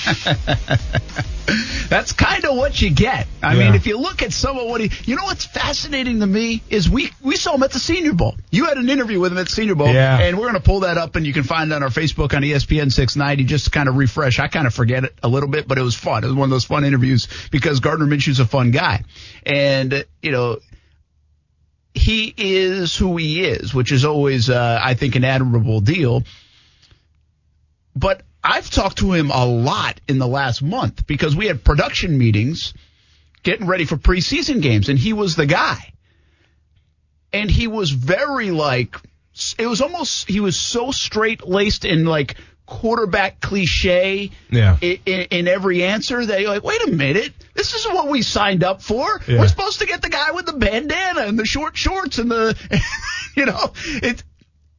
That's 1.90 2.14
kind 2.14 2.46
of 2.46 2.56
what 2.56 2.82
you 2.82 2.90
get. 2.92 3.28
I 3.44 3.54
Yeah. 3.54 3.60
mean, 3.66 3.76
if 3.76 3.86
you 3.86 3.98
look 3.98 4.22
at 4.22 4.32
some 4.32 4.58
of 4.58 4.68
what 4.68 4.80
he, 4.82 4.92
you 5.10 5.16
know, 5.18 5.24
what's 5.26 5.46
fascinating 5.46 6.20
to 6.22 6.28
me 6.28 6.62
is 6.70 6.90
we 6.90 7.12
we 7.22 7.36
saw 7.36 7.56
him 7.56 7.64
at 7.64 7.72
the 7.72 7.80
Senior 7.80 8.14
Bowl. 8.14 8.36
You 8.52 8.66
had 8.66 8.78
an 8.78 8.90
interview 8.90 9.20
with 9.20 9.32
him 9.34 9.38
at 9.38 9.48
the 9.48 9.52
Senior 9.52 9.76
Bowl, 9.76 9.90
Yeah. 9.94 10.18
and 10.20 10.38
we're 10.38 10.44
going 10.50 10.54
to 10.56 10.60
pull 10.62 10.82
that 10.82 10.98
up, 10.98 11.16
and 11.18 11.26
you 11.28 11.34
can 11.34 11.44
find 11.44 11.72
it 11.72 11.76
on 11.76 11.84
our 11.84 11.90
Facebook 11.90 12.34
on 12.36 12.44
ESPN 12.44 12.92
690 12.92 13.44
just 13.44 13.66
to 13.66 13.72
kind 13.72 13.90
of 13.90 13.96
refresh. 13.98 14.40
I 14.40 14.48
kind 14.48 14.66
of 14.68 14.74
forget 14.74 15.04
it 15.04 15.14
a 15.22 15.28
little 15.28 15.50
bit, 15.50 15.68
but 15.68 15.78
it 15.78 15.82
was 15.82 15.96
fun. 15.96 16.24
It 16.24 16.28
was 16.28 16.36
one 16.36 16.46
of 16.46 16.52
those 16.52 16.66
fun 16.66 16.86
interviews 16.86 17.28
because 17.52 17.80
Gardner 17.82 18.06
Minshew's 18.06 18.40
a 18.40 18.46
fun 18.46 18.72
guy, 18.72 19.04
and 19.46 20.06
you 20.22 20.32
know. 20.32 20.60
He 21.94 22.34
is 22.38 22.96
who 22.96 23.18
he 23.18 23.44
is, 23.44 23.74
which 23.74 23.92
is 23.92 24.06
always, 24.06 24.50
uh, 24.50 24.80
I 24.82 24.94
think, 24.94 25.16
an 25.16 25.26
admirable 25.26 25.82
deal 25.82 26.24
but 27.94 28.22
I've 28.44 28.70
talked 28.70 28.98
to 29.00 29.14
him 29.14 29.30
a 29.32 29.46
lot 29.46 30.00
in 30.08 30.18
the 30.18 30.28
last 30.28 30.62
month 30.64 31.06
because 31.06 31.36
we 31.36 31.48
had 31.48 31.64
production 31.64 32.18
meetings 32.18 32.74
getting 33.44 33.68
ready 33.68 33.86
for 33.86 33.98
preseason 33.98 34.62
games, 34.62 34.90
and 34.90 34.98
he 34.98 35.14
was 35.14 35.36
the 35.36 35.46
guy. 35.46 35.94
And 37.34 37.50
he 37.50 37.68
was 37.68 37.92
very 37.92 38.52
like, 38.52 38.96
it 39.58 39.68
was 39.68 39.82
almost, 39.82 40.28
he 40.28 40.40
was 40.40 40.58
so 40.58 40.92
straight 40.92 41.48
laced 41.48 41.86
and 41.86 42.08
like 42.08 42.36
quarterback 42.66 43.40
cliche 43.42 44.32
Yeah. 44.50 44.78
in, 44.82 44.98
in, 45.06 45.20
in 45.32 45.48
every 45.48 45.84
answer 45.84 46.26
that 46.26 46.42
you're 46.42 46.50
like, 46.50 46.64
wait 46.64 46.82
a 46.88 46.92
minute, 46.92 47.34
this 47.54 47.74
isn't 47.74 47.94
what 47.94 48.08
we 48.10 48.22
signed 48.22 48.64
up 48.64 48.82
for. 48.82 49.22
Yeah. 49.28 49.40
We're 49.40 49.48
supposed 49.48 49.80
to 49.80 49.86
get 49.86 50.02
the 50.02 50.10
guy 50.10 50.32
with 50.32 50.46
the 50.46 50.54
bandana 50.54 51.22
and 51.22 51.38
the 51.40 51.46
short 51.46 51.76
shorts 51.78 52.18
and 52.18 52.30
the, 52.32 52.58
you 53.36 53.46
know, 53.46 53.72
it, 53.86 54.24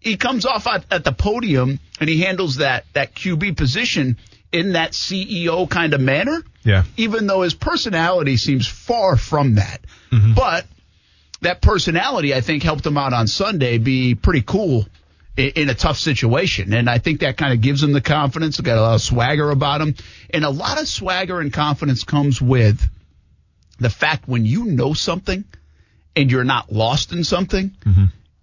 he 0.03 0.17
comes 0.17 0.45
off 0.47 0.67
at, 0.67 0.85
at 0.91 1.05
the 1.05 1.13
podium 1.13 1.79
and 2.01 2.09
he 2.09 2.21
handles 2.21 2.57
that 2.57 2.85
that 2.93 3.15
QB 3.15 3.57
position 3.57 4.19
in 4.53 4.73
that 4.73 4.93
CEO 4.93 5.69
kind 5.69 5.95
of 5.95 6.01
manner. 6.01 6.43
Yeah. 6.65 6.85
Even 6.97 7.27
though 7.27 7.43
his 7.43 7.55
personality 7.55 8.37
seems 8.37 8.67
far 8.67 9.17
from 9.17 9.55
that, 9.57 9.81
Mm-hmm. 10.11 10.35
but 10.35 10.67
that 11.41 11.63
personality 11.63 12.35
I 12.35 12.43
think 12.43 12.63
helped 12.63 12.85
him 12.85 12.99
out 12.99 13.15
on 13.15 13.27
Sunday 13.27 13.79
be 13.79 14.15
pretty 14.15 14.43
cool 14.43 14.87
in, 15.39 15.49
in 15.57 15.69
a 15.71 15.75
tough 15.75 15.97
situation, 15.97 16.75
and 16.75 16.89
I 16.91 16.99
think 16.99 17.21
that 17.21 17.39
kind 17.39 17.55
of 17.55 17.63
gives 17.63 17.83
him 17.83 17.93
the 17.95 18.03
confidence. 18.03 18.61
Got 18.61 18.77
a 18.77 18.83
lot 18.83 18.95
of 18.97 19.01
swagger 19.01 19.51
about 19.51 19.81
him, 19.81 19.95
and 20.29 20.45
a 20.45 20.51
lot 20.51 20.79
of 20.79 20.87
swagger 20.87 21.41
and 21.41 21.51
confidence 21.51 22.05
comes 22.05 22.43
with 22.43 22.87
the 23.79 23.89
fact 23.89 24.29
when 24.29 24.45
you 24.45 24.67
know 24.67 24.93
something 24.93 25.45
and 26.15 26.31
you're 26.31 26.45
not 26.45 26.71
lost 26.71 27.11
in 27.13 27.25
something 27.25 27.75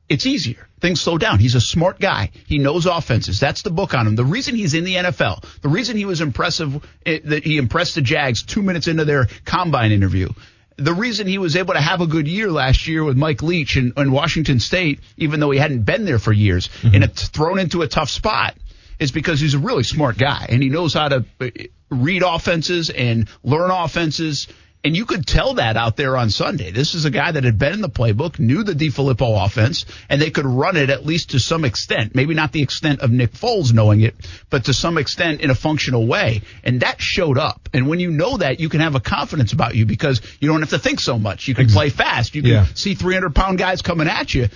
it's 0.09 0.25
easier. 0.25 0.67
Things 0.81 1.01
slow 1.01 1.17
down. 1.17 1.39
He's 1.39 1.55
a 1.55 1.61
smart 1.61 1.99
guy. 1.99 2.31
He 2.47 2.57
knows 2.57 2.85
offenses. 2.85 3.39
That's 3.39 3.61
the 3.61 3.69
book 3.69 3.93
on 3.93 4.07
him. 4.07 4.15
The 4.15 4.25
reason 4.25 4.55
he's 4.55 4.73
in 4.73 4.83
the 4.83 4.95
NFL, 4.95 5.43
the 5.61 5.69
reason 5.69 5.97
he 5.97 6.05
was 6.05 6.21
impressive, 6.21 6.83
eh, 7.05 7.19
that 7.25 7.43
he 7.43 7.57
impressed 7.57 7.95
the 7.95 8.01
Jags 8.01 8.43
two 8.43 8.61
minutes 8.61 8.87
into 8.87 9.05
their 9.05 9.27
combine 9.45 9.91
interview, 9.91 10.29
the 10.77 10.93
reason 10.93 11.27
he 11.27 11.37
was 11.37 11.55
able 11.55 11.73
to 11.73 11.81
have 11.81 12.01
a 12.01 12.07
good 12.07 12.27
year 12.27 12.49
last 12.49 12.87
year 12.87 13.03
with 13.03 13.17
Mike 13.17 13.43
Leach 13.43 13.75
in, 13.77 13.93
in 13.97 14.11
Washington 14.11 14.59
State, 14.59 15.01
even 15.17 15.39
though 15.39 15.51
he 15.51 15.59
hadn't 15.59 15.83
been 15.83 16.05
there 16.05 16.19
for 16.19 16.31
years, 16.31 16.69
and 16.83 17.03
it's 17.03 17.27
thrown 17.27 17.59
into 17.59 17.81
a 17.81 17.87
tough 17.87 18.09
spot. 18.09 18.55
is 18.99 19.11
because 19.11 19.39
he's 19.39 19.53
a 19.53 19.59
really 19.59 19.83
smart 19.83 20.17
guy 20.17 20.45
and 20.49 20.61
he 20.63 20.69
knows 20.69 20.93
how 20.93 21.07
to 21.07 21.25
uh, 21.39 21.47
read 21.89 22.23
offenses 22.23 22.89
and 22.89 23.29
learn 23.43 23.71
offenses. 23.71 24.47
And 24.81 24.95
you 24.95 25.05
could 25.05 25.27
tell 25.27 25.55
that 25.55 25.75
out 25.75 25.97
there 25.97 26.15
on 26.15 26.29
Sunday. 26.29 26.71
This 26.71 26.95
is 26.95 27.03
a 27.03 27.09
guy 27.09 27.33
that 27.33 27.43
had 27.43 27.59
been 27.59 27.73
in 27.73 27.81
the 27.81 27.89
playbook, 27.89 28.39
knew 28.39 28.63
the 28.63 28.71
DeFilippo 28.71 29.45
offense, 29.45 29.85
and 30.07 30.21
they 30.21 30.29
could 30.29 30.45
run 30.45 30.77
it 30.77 30.89
at 30.89 31.05
least 31.05 31.31
to 31.31 31.39
some 31.39 31.65
extent. 31.65 32.15
Maybe 32.15 32.33
not 32.33 32.53
the 32.53 32.61
extent 32.61 33.01
of 33.01 33.11
Nick 33.11 33.33
Foles 33.33 33.73
knowing 33.73 33.99
it, 33.99 34.15
but 34.49 34.65
to 34.65 34.73
some 34.73 34.97
extent 34.97 35.41
in 35.41 35.49
a 35.49 35.55
functional 35.55 36.07
way. 36.07 36.43
And 36.63 36.79
that 36.79 37.01
showed 37.01 37.37
up. 37.37 37.67
And 37.73 37.89
when 37.89 37.99
you 37.99 38.09
know 38.09 38.37
that, 38.37 38.61
you 38.61 38.69
can 38.69 38.79
have 38.79 38.95
a 38.95 39.01
confidence 39.01 39.51
about 39.51 39.75
you 39.75 39.85
because 39.85 40.21
you 40.39 40.47
don't 40.47 40.61
have 40.61 40.69
to 40.69 40.79
think 40.79 41.01
so 41.01 41.19
much. 41.19 41.49
You 41.49 41.55
can 41.55 41.67
play 41.67 41.89
fast. 41.89 42.33
You 42.33 42.41
can 42.41 42.51
Yeah. 42.51 42.65
see 42.73 42.95
300 42.95 43.35
pound 43.35 43.57
guys 43.57 43.81
coming 43.81 44.07
at 44.07 44.33
you. 44.33 44.47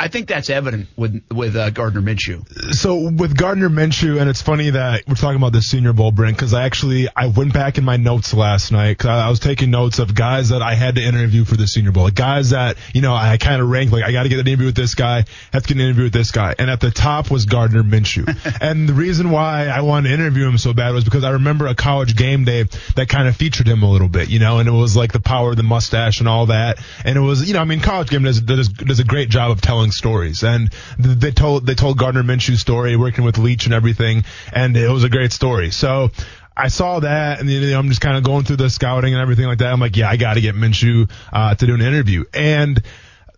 I 0.00 0.08
think 0.08 0.28
that's 0.28 0.48
evident 0.48 0.88
with 0.96 1.22
with 1.30 1.54
uh, 1.56 1.68
Gardner 1.68 2.00
Minshew. 2.00 2.74
So 2.74 3.10
with 3.10 3.36
Gardner 3.36 3.68
Minshew, 3.68 4.18
and 4.18 4.30
it's 4.30 4.40
funny 4.40 4.70
that 4.70 5.04
we're 5.06 5.14
talking 5.14 5.36
about 5.36 5.52
the 5.52 5.60
Senior 5.60 5.92
Bowl, 5.92 6.10
Brent, 6.10 6.38
because 6.38 6.54
I 6.54 6.64
actually 6.64 7.06
I 7.14 7.26
went 7.26 7.52
back 7.52 7.76
in 7.76 7.84
my 7.84 7.98
notes 7.98 8.32
last 8.32 8.72
night 8.72 8.96
because 8.96 9.10
I, 9.10 9.26
I 9.26 9.28
was 9.28 9.40
taking 9.40 9.70
notes 9.70 9.98
of 9.98 10.14
guys 10.14 10.48
that 10.48 10.62
I 10.62 10.74
had 10.74 10.94
to 10.94 11.02
interview 11.02 11.44
for 11.44 11.56
the 11.56 11.66
Senior 11.66 11.92
Bowl, 11.92 12.04
like 12.04 12.14
guys 12.14 12.50
that 12.50 12.78
you 12.94 13.02
know 13.02 13.12
I 13.12 13.36
kind 13.36 13.60
of 13.60 13.68
ranked 13.68 13.92
like 13.92 14.02
I 14.02 14.10
got 14.10 14.22
to 14.22 14.30
get 14.30 14.38
an 14.38 14.46
interview 14.46 14.66
with 14.66 14.74
this 14.74 14.94
guy, 14.94 15.26
have 15.52 15.64
to 15.64 15.68
get 15.68 15.76
an 15.76 15.82
interview 15.82 16.04
with 16.04 16.14
this 16.14 16.30
guy, 16.30 16.54
and 16.58 16.70
at 16.70 16.80
the 16.80 16.90
top 16.90 17.30
was 17.30 17.44
Gardner 17.44 17.82
Minshew. 17.82 18.26
and 18.62 18.88
the 18.88 18.94
reason 18.94 19.30
why 19.30 19.66
I 19.66 19.82
wanted 19.82 20.08
to 20.08 20.14
interview 20.14 20.48
him 20.48 20.56
so 20.56 20.72
bad 20.72 20.94
was 20.94 21.04
because 21.04 21.24
I 21.24 21.32
remember 21.32 21.66
a 21.66 21.74
college 21.74 22.16
game 22.16 22.44
day 22.44 22.62
that 22.96 23.10
kind 23.10 23.28
of 23.28 23.36
featured 23.36 23.68
him 23.68 23.82
a 23.82 23.90
little 23.90 24.08
bit, 24.08 24.30
you 24.30 24.38
know, 24.38 24.60
and 24.60 24.68
it 24.68 24.72
was 24.72 24.96
like 24.96 25.12
the 25.12 25.20
power 25.20 25.50
of 25.50 25.58
the 25.58 25.62
mustache 25.62 26.20
and 26.20 26.28
all 26.28 26.46
that, 26.46 26.78
and 27.04 27.18
it 27.18 27.20
was 27.20 27.46
you 27.46 27.52
know 27.52 27.60
I 27.60 27.64
mean 27.64 27.80
college 27.80 28.08
game 28.08 28.22
does 28.22 28.40
does, 28.40 28.68
does 28.68 29.00
a 29.00 29.04
great 29.04 29.28
job 29.28 29.50
of 29.50 29.60
telling 29.60 29.89
stories, 29.90 30.42
and 30.42 30.70
they 30.98 31.30
told 31.30 31.66
they 31.66 31.74
told 31.74 31.98
Gardner 31.98 32.22
Minshew's 32.22 32.60
story 32.60 32.96
working 32.96 33.24
with 33.24 33.38
Leach 33.38 33.66
and 33.66 33.74
everything, 33.74 34.24
and 34.52 34.76
it 34.76 34.90
was 34.90 35.04
a 35.04 35.08
great 35.08 35.32
story. 35.32 35.70
So. 35.70 36.10
I 36.56 36.68
saw 36.68 37.00
that, 37.00 37.40
and 37.40 37.48
you 37.48 37.70
know, 37.70 37.78
I'm 37.78 37.88
just 37.88 38.02
kind 38.02 38.18
of 38.18 38.24
going 38.24 38.44
through 38.44 38.56
the 38.56 38.68
scouting 38.68 39.14
and 39.14 39.22
everything 39.22 39.46
like 39.46 39.58
that. 39.58 39.72
I'm 39.72 39.80
like, 39.80 39.96
yeah, 39.96 40.10
I 40.10 40.16
got 40.18 40.34
to 40.34 40.42
get 40.42 40.54
Minshew 40.54 41.10
uh, 41.32 41.54
to 41.54 41.66
do 41.66 41.72
an 41.74 41.80
interview. 41.80 42.24
And 42.34 42.82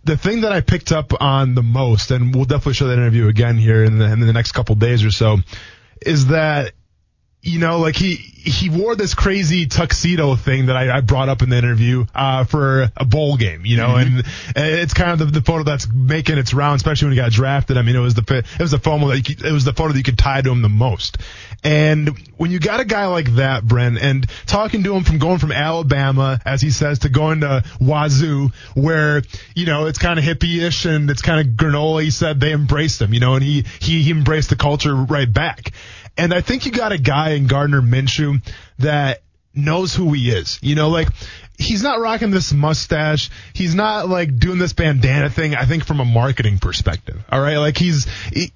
the 0.02 0.16
thing 0.16 0.40
that 0.40 0.50
I 0.50 0.60
picked 0.60 0.90
up 0.90 1.12
on 1.20 1.54
the 1.54 1.62
most, 1.62 2.10
and 2.10 2.34
we'll 2.34 2.46
definitely 2.46 2.72
show 2.72 2.88
that 2.88 2.94
interview 2.94 3.28
again 3.28 3.58
here 3.58 3.84
in 3.84 3.98
the, 3.98 4.06
in 4.06 4.18
the 4.18 4.32
next 4.32 4.52
couple 4.52 4.74
days 4.74 5.04
or 5.04 5.12
so, 5.12 5.36
is 6.00 6.28
that 6.28 6.72
you 7.42 7.58
know, 7.58 7.80
like 7.80 7.96
he 7.96 8.14
he 8.14 8.70
wore 8.70 8.94
this 8.94 9.14
crazy 9.14 9.66
tuxedo 9.66 10.36
thing 10.36 10.66
that 10.66 10.76
I, 10.76 10.96
I 10.96 11.00
brought 11.00 11.28
up 11.28 11.42
in 11.42 11.50
the 11.50 11.58
interview 11.58 12.06
uh, 12.14 12.44
for 12.44 12.88
a 12.96 13.04
bowl 13.04 13.36
game, 13.36 13.66
you 13.66 13.76
know, 13.76 13.96
and, 13.96 14.24
and 14.54 14.66
it's 14.66 14.94
kind 14.94 15.12
of 15.12 15.18
the, 15.18 15.40
the 15.40 15.42
photo 15.42 15.64
that's 15.64 15.88
making 15.88 16.38
its 16.38 16.54
round, 16.54 16.76
especially 16.76 17.06
when 17.06 17.12
he 17.12 17.20
got 17.20 17.32
drafted. 17.32 17.78
I 17.78 17.82
mean, 17.82 17.96
it 17.96 18.00
was 18.00 18.14
the 18.14 18.22
it 18.38 18.60
was 18.60 18.70
the 18.70 18.78
photo 18.78 19.08
that 19.08 19.16
you 19.16 19.22
could, 19.34 19.44
it 19.44 19.52
was 19.52 19.64
the 19.64 19.72
photo 19.72 19.92
that 19.92 19.98
you 19.98 20.04
could 20.04 20.18
tie 20.18 20.40
to 20.40 20.50
him 20.50 20.62
the 20.62 20.68
most. 20.68 21.18
And 21.64 22.16
when 22.36 22.52
you 22.52 22.60
got 22.60 22.80
a 22.80 22.84
guy 22.84 23.06
like 23.06 23.34
that, 23.36 23.64
Bren, 23.64 24.00
and 24.00 24.26
talking 24.46 24.84
to 24.84 24.94
him 24.94 25.02
from 25.02 25.18
going 25.18 25.38
from 25.38 25.52
Alabama, 25.52 26.40
as 26.44 26.60
he 26.60 26.70
says, 26.70 27.00
to 27.00 27.08
going 27.08 27.40
to 27.40 27.64
Wazoo, 27.80 28.50
where 28.74 29.22
you 29.56 29.66
know 29.66 29.86
it's 29.86 29.98
kind 29.98 30.18
of 30.18 30.24
hippie-ish 30.24 30.84
and 30.84 31.10
it's 31.10 31.22
kind 31.22 31.40
of 31.40 31.54
granola. 31.54 32.02
He 32.02 32.10
said 32.10 32.38
they 32.38 32.52
embraced 32.52 33.02
him, 33.02 33.12
you 33.12 33.20
know, 33.20 33.34
and 33.34 33.42
he 33.42 33.64
he, 33.80 34.02
he 34.02 34.10
embraced 34.12 34.50
the 34.50 34.56
culture 34.56 34.94
right 34.94 35.32
back. 35.32 35.72
And 36.16 36.32
I 36.32 36.40
think 36.40 36.66
you 36.66 36.72
got 36.72 36.92
a 36.92 36.98
guy 36.98 37.30
in 37.30 37.46
Gardner 37.46 37.80
Minshew 37.80 38.42
that 38.78 39.22
knows 39.54 39.94
who 39.94 40.12
he 40.12 40.30
is. 40.30 40.58
You 40.62 40.74
know, 40.74 40.88
like 40.88 41.08
he's 41.58 41.82
not 41.82 42.00
rocking 42.00 42.30
this 42.30 42.52
mustache. 42.52 43.30
He's 43.52 43.74
not 43.74 44.08
like 44.08 44.38
doing 44.38 44.58
this 44.58 44.72
bandana 44.72 45.30
thing. 45.30 45.54
I 45.54 45.64
think 45.64 45.84
from 45.84 46.00
a 46.00 46.04
marketing 46.04 46.58
perspective. 46.58 47.22
All 47.30 47.40
right, 47.40 47.58
like 47.58 47.76
he's 47.76 48.06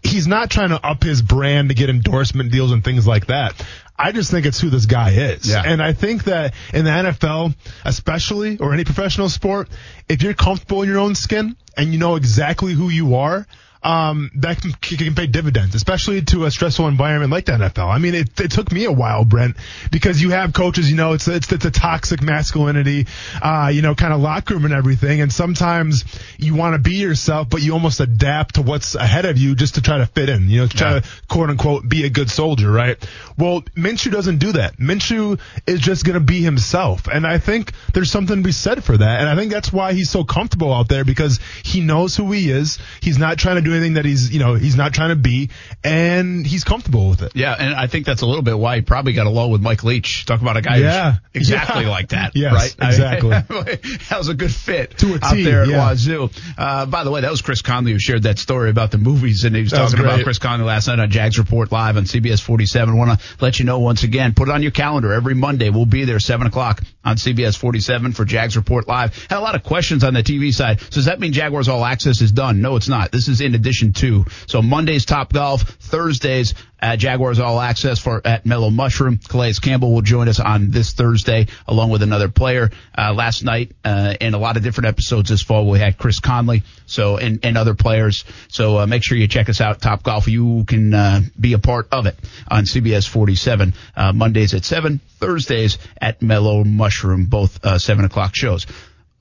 he's 0.02 0.26
not 0.26 0.50
trying 0.50 0.70
to 0.70 0.84
up 0.84 1.02
his 1.02 1.22
brand 1.22 1.68
to 1.70 1.74
get 1.74 1.90
endorsement 1.90 2.50
deals 2.50 2.72
and 2.72 2.84
things 2.84 3.06
like 3.06 3.26
that. 3.26 3.54
I 3.98 4.12
just 4.12 4.30
think 4.30 4.44
it's 4.44 4.60
who 4.60 4.68
this 4.68 4.86
guy 4.86 5.10
is. 5.10 5.48
Yeah. 5.48 5.62
And 5.64 5.82
I 5.82 5.94
think 5.94 6.24
that 6.24 6.52
in 6.74 6.84
the 6.84 6.90
NFL, 6.90 7.54
especially, 7.84 8.58
or 8.58 8.74
any 8.74 8.84
professional 8.84 9.30
sport, 9.30 9.68
if 10.06 10.22
you're 10.22 10.34
comfortable 10.34 10.82
in 10.82 10.88
your 10.88 10.98
own 10.98 11.14
skin 11.14 11.56
and 11.78 11.92
you 11.94 11.98
know 11.98 12.16
exactly 12.16 12.74
who 12.74 12.90
you 12.90 13.16
are, 13.16 13.46
um, 13.82 14.30
that 14.36 14.60
can, 14.60 14.72
can 14.72 15.14
pay 15.14 15.26
dividends, 15.26 15.74
especially 15.74 16.22
to 16.22 16.44
a 16.44 16.50
stressful 16.50 16.88
environment 16.88 17.30
like 17.30 17.46
the 17.46 17.52
NFL. 17.52 17.88
I 17.88 17.98
mean, 17.98 18.14
it, 18.14 18.38
it 18.40 18.50
took 18.50 18.72
me 18.72 18.84
a 18.84 18.92
while, 18.92 19.24
Brent, 19.24 19.56
because 19.90 20.20
you 20.20 20.30
have 20.30 20.52
coaches, 20.52 20.90
you 20.90 20.96
know, 20.96 21.12
it's 21.12 21.28
it's, 21.28 21.50
it's 21.52 21.64
a 21.64 21.70
toxic 21.70 22.22
masculinity, 22.22 23.06
uh, 23.42 23.70
you 23.72 23.82
know, 23.82 23.94
kind 23.94 24.12
of 24.12 24.20
locker 24.20 24.54
room 24.54 24.64
and 24.64 24.74
everything, 24.74 25.20
and 25.20 25.32
sometimes 25.32 26.04
you 26.38 26.54
want 26.54 26.74
to 26.74 26.78
be 26.78 26.96
yourself, 26.96 27.48
but 27.48 27.62
you 27.62 27.72
almost 27.72 28.00
adapt 28.00 28.56
to 28.56 28.62
what's 28.62 28.94
ahead 28.94 29.24
of 29.24 29.38
you 29.38 29.54
just 29.54 29.76
to 29.76 29.82
try 29.82 29.98
to 29.98 30.06
fit 30.06 30.28
in, 30.28 30.48
you 30.48 30.60
know, 30.60 30.66
to 30.66 30.76
try 30.76 31.00
to 31.00 31.08
quote 31.28 31.50
unquote 31.50 31.88
be 31.88 32.04
a 32.04 32.10
good 32.10 32.30
soldier, 32.30 32.70
right? 32.70 32.96
Well, 33.38 33.62
Minshew 33.76 34.10
doesn't 34.10 34.38
do 34.38 34.52
that. 34.52 34.78
Minshew 34.78 35.38
is 35.66 35.80
just 35.80 36.04
going 36.04 36.14
to 36.14 36.24
be 36.24 36.40
himself, 36.40 37.06
and 37.06 37.26
I 37.26 37.38
think 37.38 37.72
there's 37.92 38.10
something 38.10 38.36
to 38.36 38.42
be 38.42 38.52
said 38.52 38.82
for 38.82 38.96
that, 38.96 39.20
and 39.20 39.28
I 39.28 39.36
think 39.36 39.52
that's 39.52 39.72
why 39.72 39.92
he's 39.92 40.10
so 40.10 40.24
comfortable 40.24 40.72
out 40.72 40.88
there 40.88 41.04
because 41.04 41.38
he 41.62 41.80
knows 41.80 42.16
who 42.16 42.32
he 42.32 42.50
is. 42.50 42.78
He's 43.00 43.18
not 43.18 43.38
trying 43.38 43.56
to 43.56 43.62
do 43.62 43.75
anything 43.76 43.94
that 43.94 44.04
he's, 44.04 44.32
you 44.32 44.40
know, 44.40 44.54
he's 44.54 44.76
not 44.76 44.94
trying 44.94 45.10
to 45.10 45.16
be, 45.16 45.50
and 45.84 46.46
he's 46.46 46.64
comfortable 46.64 47.08
with 47.10 47.22
it. 47.22 47.32
Yeah, 47.34 47.54
and 47.58 47.74
I 47.74 47.86
think 47.86 48.06
that's 48.06 48.22
a 48.22 48.26
little 48.26 48.42
bit 48.42 48.58
why 48.58 48.76
he 48.76 48.82
probably 48.82 49.12
got 49.12 49.26
along 49.26 49.50
with 49.50 49.60
Mike 49.60 49.84
Leach. 49.84 50.24
Talk 50.26 50.40
about 50.40 50.56
a 50.56 50.62
guy 50.62 50.76
Yeah. 50.78 51.14
who's 51.34 51.50
exactly 51.50 51.84
Yeah. 51.84 51.90
like 51.90 52.08
that, 52.08 52.32
Yes, 52.34 52.52
right? 52.52 52.74
I 52.78 52.84
mean, 52.84 52.90
exactly. 52.90 53.98
that 54.10 54.18
was 54.18 54.28
a 54.28 54.34
good 54.34 54.52
fit 54.52 54.98
To 54.98 55.14
a 55.14 55.18
out 55.22 55.32
T, 55.34 55.42
there 55.44 55.62
at 55.62 55.68
yeah. 55.68 55.76
Wazoo. 55.90 56.30
Uh, 56.58 56.86
by 56.86 57.04
the 57.04 57.10
way, 57.10 57.20
that 57.20 57.30
was 57.30 57.42
Chris 57.42 57.62
Conley 57.62 57.92
who 57.92 57.98
shared 57.98 58.24
that 58.24 58.38
story 58.38 58.70
about 58.70 58.90
the 58.90 58.98
movies, 58.98 59.44
and 59.44 59.54
he 59.54 59.62
was 59.62 59.70
That 59.72 59.82
was 59.82 59.92
talking 59.92 60.06
about. 60.06 60.22
Chris 60.24 60.38
Conley 60.38 60.64
last 60.64 60.88
night 60.88 60.98
on 60.98 61.10
Jags 61.10 61.38
Report 61.38 61.70
Live 61.70 61.96
on 61.96 62.04
CBS 62.04 62.40
47. 62.40 62.96
Want 62.96 63.18
to 63.20 63.26
let 63.40 63.58
you 63.58 63.64
know 63.64 63.78
once 63.78 64.02
again, 64.02 64.34
put 64.34 64.48
it 64.48 64.52
on 64.52 64.62
your 64.62 64.70
calendar. 64.72 65.12
Every 65.12 65.34
Monday 65.34 65.70
we'll 65.70 65.86
be 65.86 66.04
there 66.04 66.18
seven 66.20 66.46
o'clock 66.46 66.82
on 67.04 67.16
CBS 67.16 67.56
47 67.56 68.12
for 68.12 68.24
Jags 68.24 68.56
Report 68.56 68.88
Live. 68.88 69.14
Had 69.28 69.38
a 69.38 69.40
lot 69.40 69.54
of 69.54 69.62
questions 69.62 70.02
on 70.04 70.14
the 70.14 70.22
TV 70.22 70.52
side. 70.52 70.80
So 70.80 70.86
does 70.90 71.04
that 71.06 71.20
mean 71.20 71.32
Jaguars 71.32 71.68
All 71.68 71.84
Access 71.84 72.20
is 72.20 72.32
done? 72.32 72.60
No, 72.60 72.76
it's 72.76 72.88
not. 72.88 73.12
This 73.12 73.28
is 73.28 73.40
in 73.40 73.52
addition 73.56 73.92
to. 73.94 74.24
So 74.46 74.62
Mondays 74.62 75.04
Top 75.04 75.32
Golf, 75.32 75.62
Thursdays 75.62 76.54
at 76.78 76.98
Jaguars 76.98 77.38
All 77.38 77.60
Access 77.60 77.98
for 77.98 78.20
at 78.24 78.46
Mellow 78.46 78.70
Mushroom. 78.70 79.18
Calais 79.18 79.54
Campbell 79.54 79.92
will 79.92 80.02
join 80.02 80.28
us 80.28 80.38
on 80.38 80.70
this 80.70 80.92
Thursday 80.92 81.46
along 81.66 81.90
with 81.90 82.02
another 82.02 82.28
player. 82.28 82.70
Uh, 82.96 83.12
last 83.14 83.42
night 83.42 83.72
uh, 83.84 84.14
and 84.20 84.34
a 84.34 84.38
lot 84.38 84.56
of 84.56 84.62
different 84.62 84.86
episodes 84.86 85.30
this 85.30 85.42
fall 85.42 85.68
we 85.68 85.78
had 85.78 85.98
Chris 85.98 86.20
Conley. 86.20 86.62
So 86.86 87.16
and 87.16 87.40
and 87.44 87.58
other 87.58 87.74
players. 87.74 88.24
So 88.48 88.78
uh, 88.78 88.86
make 88.86 89.02
sure 89.02 89.18
you 89.18 89.26
check 89.28 89.48
us 89.48 89.60
out. 89.60 89.80
Top 89.80 90.02
Golf. 90.02 90.28
You 90.28 90.64
can 90.64 90.94
uh, 90.94 91.20
be 91.38 91.54
a 91.54 91.58
part 91.58 91.88
of 91.92 92.06
it 92.06 92.16
on 92.48 92.64
CBS 92.64 93.08
47 93.08 93.74
uh, 93.96 94.12
Mondays 94.12 94.54
at 94.54 94.64
seven, 94.64 95.00
Thursdays 95.18 95.78
at 96.00 96.22
Mellow 96.22 96.62
Mushroom. 96.62 97.26
Both 97.26 97.64
uh, 97.64 97.78
seven 97.78 98.04
o'clock 98.04 98.34
shows. 98.34 98.66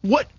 What 0.01 0.29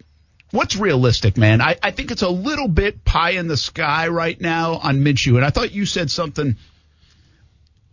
What's 0.56 0.74
realistic, 0.74 1.36
man? 1.36 1.60
I, 1.60 1.76
I 1.82 1.90
think 1.90 2.10
it's 2.10 2.22
a 2.22 2.30
little 2.30 2.66
bit 2.66 3.04
pie 3.04 3.32
in 3.32 3.46
the 3.46 3.58
sky 3.58 4.08
right 4.08 4.40
now 4.40 4.76
on 4.76 5.00
Minshew. 5.00 5.36
And 5.36 5.44
I 5.44 5.50
thought 5.50 5.72
you 5.72 5.84
said 5.84 6.10
something 6.10 6.56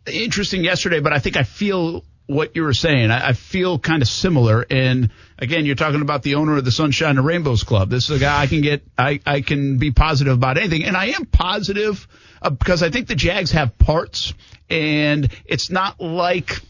interesting 0.06 0.64
yesterday, 0.64 1.02
but 1.02 1.12
I 1.12 1.20
think 1.20 1.36
I 1.36 1.44
feel 1.44 2.06
what 2.26 2.56
you 2.56 2.64
were 2.64 2.74
saying. 2.74 3.12
I, 3.12 3.28
I 3.28 3.34
feel 3.34 3.80
kind 3.80 4.02
of 4.02 4.08
similar. 4.08 4.66
And 4.70 5.10
again, 5.38 5.66
you're 5.66 5.76
talking 5.76 6.02
about 6.02 6.24
the 6.24 6.36
owner 6.36 6.56
of 6.56 6.64
the 6.64 6.72
Sunshine 6.72 7.18
and 7.18 7.26
Rainbows 7.26 7.64
Club. 7.64 7.90
This 7.90 8.10
is 8.10 8.16
a 8.16 8.20
guy 8.20 8.42
I 8.44 8.48
can 8.48 8.62
get, 8.62 8.82
I, 8.98 9.20
I 9.26 9.42
can 9.42 9.78
be 9.78 9.92
positive 9.92 10.34
about 10.34 10.58
anything. 10.58 10.86
And 10.86 10.96
I 10.96 11.08
am 11.08 11.26
positive 11.26 12.08
uh, 12.42 12.50
because 12.50 12.82
I 12.82 12.90
think 12.90 13.10
the 13.10 13.16
Jags 13.16 13.52
have 13.52 13.78
parts 13.78 14.34
and 14.70 15.30
it's 15.44 15.70
not 15.70 16.00
like, 16.00 16.62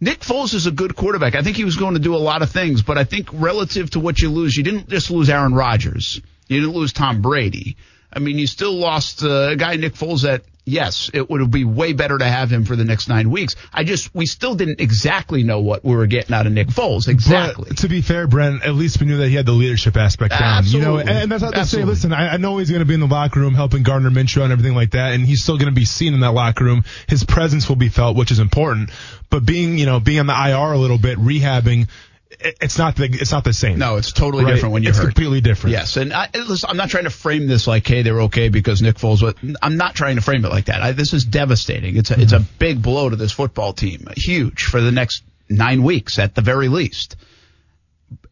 Nick 0.00 0.20
Foles 0.20 0.54
is 0.54 0.66
a 0.66 0.70
good 0.70 0.94
quarterback. 0.94 1.34
I 1.34 1.42
think 1.42 1.56
he 1.56 1.64
was 1.64 1.76
going 1.76 1.94
to 1.94 2.00
do 2.00 2.14
a 2.14 2.18
lot 2.18 2.42
of 2.42 2.50
things, 2.50 2.82
but 2.82 2.98
I 2.98 3.04
think 3.04 3.28
relative 3.32 3.90
to 3.90 4.00
what 4.00 4.20
you 4.20 4.30
lose, 4.30 4.56
you 4.56 4.62
didn't 4.62 4.88
just 4.88 5.10
lose 5.10 5.28
Aaron 5.28 5.54
Rodgers. 5.54 6.20
You 6.46 6.60
didn't 6.60 6.76
lose 6.76 6.92
Tom 6.92 7.20
Brady. 7.20 7.76
I 8.12 8.20
mean, 8.20 8.38
you 8.38 8.46
still 8.46 8.74
lost 8.74 9.22
uh, 9.22 9.50
a 9.50 9.56
guy, 9.56 9.76
Nick 9.76 9.94
Foles, 9.94 10.22
that, 10.22 10.42
yes, 10.68 11.10
it 11.12 11.28
would 11.28 11.50
be 11.50 11.64
way 11.64 11.92
better 11.92 12.18
to 12.18 12.24
have 12.24 12.52
him 12.52 12.64
for 12.64 12.76
the 12.76 12.84
next 12.84 13.08
nine 13.08 13.30
weeks. 13.30 13.56
I 13.72 13.84
just, 13.84 14.14
we 14.14 14.26
still 14.26 14.54
didn't 14.54 14.80
exactly 14.80 15.42
know 15.42 15.60
what 15.60 15.84
we 15.84 15.94
were 15.94 16.06
getting 16.06 16.34
out 16.34 16.46
of 16.46 16.52
Nick 16.52 16.68
Foles. 16.68 17.08
Exactly. 17.08 17.66
But 17.68 17.78
to 17.78 17.88
be 17.88 18.00
fair, 18.00 18.26
Brent, 18.26 18.62
at 18.64 18.74
least 18.74 19.00
we 19.00 19.06
knew 19.06 19.18
that 19.18 19.28
he 19.28 19.34
had 19.34 19.46
the 19.46 19.52
leadership 19.52 19.96
aspect 19.96 20.38
down. 20.38 20.64
You 20.66 20.80
know, 20.80 20.98
Absolutely. 20.98 21.22
and 21.22 21.32
that's 21.32 21.42
not 21.42 21.54
to 21.54 21.66
say, 21.66 21.84
listen, 21.84 22.12
I, 22.12 22.34
I 22.34 22.36
know 22.36 22.58
he's 22.58 22.70
going 22.70 22.80
to 22.80 22.86
be 22.86 22.94
in 22.94 23.00
the 23.00 23.06
locker 23.06 23.40
room 23.40 23.54
helping 23.54 23.82
Gardner 23.82 24.10
Minshew 24.10 24.42
and 24.42 24.52
everything 24.52 24.74
like 24.74 24.92
that, 24.92 25.12
and 25.12 25.24
he's 25.24 25.42
still 25.42 25.56
going 25.56 25.70
to 25.70 25.74
be 25.74 25.84
seen 25.84 26.14
in 26.14 26.20
that 26.20 26.32
locker 26.32 26.64
room. 26.64 26.84
His 27.08 27.24
presence 27.24 27.68
will 27.68 27.76
be 27.76 27.88
felt, 27.88 28.16
which 28.16 28.30
is 28.30 28.38
important. 28.38 28.90
But 29.30 29.44
being, 29.44 29.78
you 29.78 29.86
know, 29.86 30.00
being 30.00 30.20
on 30.20 30.26
the 30.26 30.32
IR 30.34 30.72
a 30.72 30.78
little 30.78 30.98
bit, 30.98 31.18
rehabbing, 31.18 31.88
it's 32.30 32.78
not 32.78 32.96
the, 32.96 33.04
it's 33.04 33.32
not 33.32 33.44
the 33.44 33.52
same. 33.52 33.78
No, 33.78 33.96
it's 33.96 34.12
totally 34.12 34.44
Right? 34.44 34.54
different 34.54 34.72
when 34.74 34.82
you're 34.82 34.90
It's 34.90 34.98
hurt. 34.98 35.06
completely 35.06 35.40
different. 35.40 35.72
Yes, 35.72 35.96
and 35.96 36.12
I, 36.12 36.28
listen, 36.34 36.68
I'm 36.70 36.76
not 36.76 36.90
trying 36.90 37.04
to 37.04 37.10
frame 37.10 37.46
this 37.46 37.66
like, 37.66 37.86
hey, 37.86 38.02
they're 38.02 38.22
okay 38.22 38.48
because 38.48 38.82
Nick 38.82 38.96
Foles. 38.96 39.20
But 39.20 39.36
I'm 39.62 39.76
not 39.76 39.94
trying 39.94 40.16
to 40.16 40.22
frame 40.22 40.44
it 40.44 40.48
like 40.48 40.66
that. 40.66 40.82
I, 40.82 40.92
this 40.92 41.12
is 41.14 41.24
devastating. 41.24 41.96
It's 41.96 42.10
a, 42.10 42.20
it's 42.20 42.32
a 42.32 42.38
mm-hmm. 42.38 42.58
big 42.58 42.82
blow 42.82 43.08
to 43.08 43.16
this 43.16 43.32
football 43.32 43.72
team, 43.72 44.06
huge 44.16 44.64
for 44.64 44.80
the 44.80 44.92
next 44.92 45.22
nine 45.48 45.82
weeks 45.82 46.18
at 46.18 46.34
the 46.34 46.42
very 46.42 46.68
least. 46.68 47.16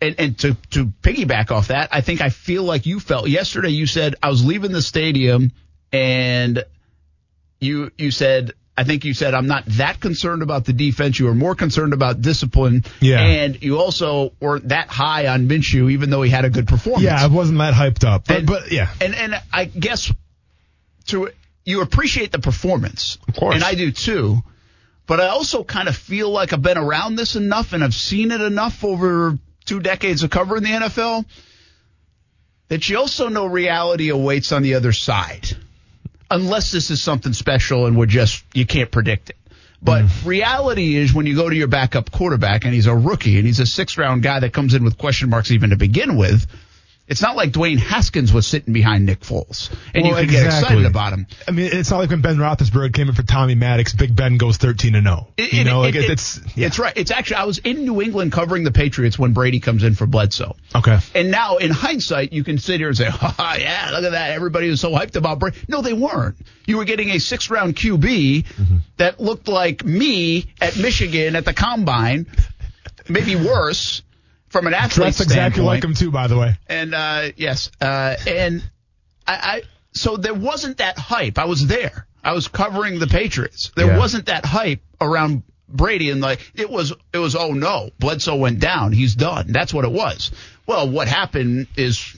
And, 0.00 0.14
and 0.18 0.38
to 0.38 0.54
to 0.70 0.86
piggyback 0.86 1.50
off 1.50 1.68
that, 1.68 1.90
I 1.92 2.00
think 2.00 2.20
I 2.20 2.30
feel 2.30 2.62
like 2.62 2.86
you 2.86 3.00
felt 3.00 3.28
yesterday. 3.28 3.70
You 3.70 3.86
said 3.86 4.14
I 4.22 4.30
was 4.30 4.44
leaving 4.44 4.72
the 4.72 4.82
stadium 4.82 5.52
and 5.92 6.64
you 7.60 7.90
you 7.98 8.10
said 8.10 8.52
I 8.78 8.84
think 8.84 9.04
you 9.04 9.14
said 9.14 9.32
I'm 9.32 9.46
not 9.46 9.64
that 9.66 10.00
concerned 10.00 10.42
about 10.42 10.64
the 10.66 10.72
defense. 10.72 11.18
You 11.18 11.26
were 11.26 11.34
more 11.34 11.54
concerned 11.54 11.92
about 11.94 12.20
discipline. 12.20 12.84
Yeah. 13.00 13.20
And 13.22 13.62
you 13.62 13.78
also 13.78 14.32
weren't 14.40 14.68
that 14.68 14.88
high 14.88 15.28
on 15.28 15.48
Minshew, 15.48 15.90
even 15.92 16.10
though 16.10 16.22
he 16.22 16.30
had 16.30 16.44
a 16.44 16.50
good 16.50 16.68
performance. 16.68 17.04
Yeah, 17.04 17.16
I 17.22 17.26
wasn't 17.28 17.58
that 17.58 17.72
hyped 17.74 18.04
up. 18.04 18.26
But, 18.26 18.36
And- 18.38 18.46
but 18.46 18.70
yeah. 18.72 18.92
And 19.00 19.14
and 19.14 19.40
I 19.52 19.64
guess 19.64 20.12
to 21.06 21.30
you 21.64 21.80
appreciate 21.80 22.32
the 22.32 22.38
performance. 22.38 23.18
Of 23.28 23.34
course. 23.36 23.54
And 23.54 23.64
I 23.64 23.74
do 23.74 23.90
too. 23.90 24.42
But 25.06 25.20
I 25.20 25.28
also 25.28 25.62
kind 25.64 25.88
of 25.88 25.96
feel 25.96 26.30
like 26.30 26.52
I've 26.52 26.62
been 26.62 26.78
around 26.78 27.14
this 27.16 27.36
enough 27.36 27.72
and 27.72 27.82
I've 27.82 27.94
seen 27.94 28.30
it 28.32 28.40
enough 28.40 28.84
over 28.84 29.38
two 29.64 29.80
decades 29.80 30.22
of 30.22 30.30
covering 30.30 30.64
the 30.64 30.70
NFL 30.70 31.24
that 32.68 32.88
you 32.88 32.98
also 32.98 33.28
know 33.28 33.46
reality 33.46 34.08
awaits 34.08 34.50
on 34.52 34.62
the 34.62 34.74
other 34.74 34.92
side. 34.92 35.56
Unless 36.30 36.72
this 36.72 36.90
is 36.90 37.02
something 37.02 37.32
special 37.32 37.86
and 37.86 37.96
we're 37.96 38.06
just 38.06 38.44
you 38.54 38.66
can't 38.66 38.90
predict 38.90 39.30
it. 39.30 39.36
But 39.82 40.04
mm. 40.04 40.26
reality 40.26 40.96
is 40.96 41.14
when 41.14 41.26
you 41.26 41.36
go 41.36 41.48
to 41.48 41.54
your 41.54 41.68
backup 41.68 42.10
quarterback 42.10 42.64
and 42.64 42.74
he's 42.74 42.86
a 42.86 42.94
rookie 42.94 43.36
and 43.38 43.46
he's 43.46 43.60
a 43.60 43.66
six 43.66 43.96
round 43.98 44.22
guy 44.22 44.40
that 44.40 44.52
comes 44.52 44.74
in 44.74 44.82
with 44.84 44.98
question 44.98 45.30
marks 45.30 45.50
even 45.50 45.70
to 45.70 45.76
begin 45.76 46.16
with, 46.16 46.46
it's 47.08 47.22
not 47.22 47.36
like 47.36 47.50
Dwayne 47.52 47.78
Haskins 47.78 48.32
was 48.32 48.46
sitting 48.46 48.72
behind 48.74 49.06
Nick 49.06 49.20
Foles 49.20 49.70
and 49.94 50.04
Well, 50.04 50.20
you 50.20 50.26
can 50.28 50.34
get 50.36 50.46
excited 50.46 50.84
about 50.86 51.12
him. 51.12 51.26
I 51.46 51.52
mean, 51.52 51.70
it's 51.72 51.90
not 51.90 51.98
like 51.98 52.10
when 52.10 52.20
Ben 52.20 52.36
Roethlisberger 52.36 52.92
came 52.92 53.08
in 53.08 53.14
for 53.14 53.22
Tommy 53.22 53.54
Maddox, 53.54 53.92
Big 53.94 54.14
Ben 54.16 54.36
goes 54.38 54.56
13 54.56 54.94
and 54.96 55.06
0. 55.06 55.28
It- 55.36 55.52
You 55.52 55.60
it- 55.60 55.64
know, 55.64 55.80
like 55.80 55.94
it- 55.94 56.04
it, 56.04 56.10
it's 56.10 56.40
yeah. 56.56 56.66
It's 56.66 56.78
right. 56.78 56.92
It's 56.96 57.10
actually 57.10 57.36
I 57.36 57.44
was 57.44 57.58
in 57.58 57.84
New 57.84 58.02
England 58.02 58.32
covering 58.32 58.64
the 58.64 58.72
Patriots 58.72 59.18
when 59.18 59.32
Brady 59.32 59.60
comes 59.60 59.84
in 59.84 59.94
for 59.94 60.06
Bledsoe. 60.06 60.56
okay. 60.74 60.98
And 61.14 61.30
now, 61.30 61.56
in 61.58 61.70
hindsight, 61.70 62.32
you 62.32 62.42
can 62.44 62.58
sit 62.58 62.78
here 62.80 62.88
and 62.88 62.96
say, 62.96 63.08
oh, 63.22 63.54
yeah, 63.58 63.90
look 63.92 64.04
at 64.04 64.12
that. 64.12 64.32
Everybody 64.32 64.68
was 64.68 64.80
so 64.80 64.90
hyped 64.90 65.16
about 65.16 65.38
Brady. 65.38 65.56
No, 65.68 65.82
they 65.82 65.92
weren't. 65.92 66.36
You 66.66 66.78
were 66.78 66.84
getting 66.84 67.10
a 67.10 67.18
six 67.18 67.50
round 67.50 67.76
QB 67.76 68.44
Mm-hmm. 68.46 68.76
that 68.96 69.20
looked 69.20 69.46
like 69.48 69.84
me 69.84 70.46
at 70.60 70.76
Michigan 70.76 71.36
at 71.36 71.44
the 71.44 71.52
combine, 71.54 72.26
maybe 73.08 73.36
worse 73.36 74.02
from 74.56 74.66
an 74.66 74.74
athlete 74.74 74.94
Dressed 74.94 75.20
exactly 75.20 75.62
like 75.62 75.84
him 75.84 75.94
too, 75.94 76.10
by 76.10 76.28
the 76.28 76.38
way. 76.38 76.56
And 76.66 76.94
uh, 76.94 77.28
yes, 77.36 77.70
uh, 77.80 78.16
and 78.26 78.62
I, 79.26 79.34
I 79.34 79.62
so 79.92 80.16
there 80.16 80.34
wasn't 80.34 80.78
that 80.78 80.98
hype. 80.98 81.38
I 81.38 81.44
was 81.44 81.66
there. 81.66 82.06
I 82.24 82.32
was 82.32 82.48
covering 82.48 82.98
the 82.98 83.06
Patriots. 83.06 83.70
There 83.76 83.86
Yeah. 83.86 83.98
wasn't 83.98 84.26
that 84.26 84.44
hype 84.46 84.80
around 85.00 85.42
Brady, 85.68 86.10
and 86.10 86.20
like 86.20 86.40
it 86.54 86.70
was. 86.70 86.92
It 87.12 87.18
was 87.18 87.36
oh 87.36 87.52
no, 87.52 87.90
Bledsoe 87.98 88.36
went 88.36 88.60
down. 88.60 88.92
He's 88.92 89.14
done. 89.14 89.46
That's 89.52 89.74
what 89.74 89.84
it 89.84 89.92
was. 89.92 90.30
Well, 90.66 90.88
what 90.88 91.06
happened 91.06 91.66
is 91.76 92.16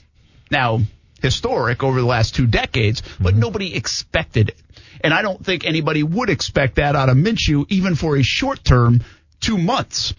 now 0.49 0.81
historic 1.21 1.83
over 1.83 1.99
the 1.99 2.07
last 2.07 2.35
two 2.35 2.47
decades, 2.47 3.03
but 3.19 3.35
nobody 3.35 3.75
expected 3.75 4.49
it. 4.49 4.57
And 5.01 5.13
I 5.13 5.21
don't 5.21 5.43
think 5.43 5.65
anybody 5.65 6.03
would 6.03 6.29
expect 6.29 6.75
that 6.75 6.95
out 6.95 7.09
of 7.09 7.17
Minshew, 7.17 7.65
even 7.69 7.95
for 7.95 8.15
a 8.15 8.23
short 8.23 8.63
term, 8.63 9.01
two 9.41 9.57
months. 9.57 10.13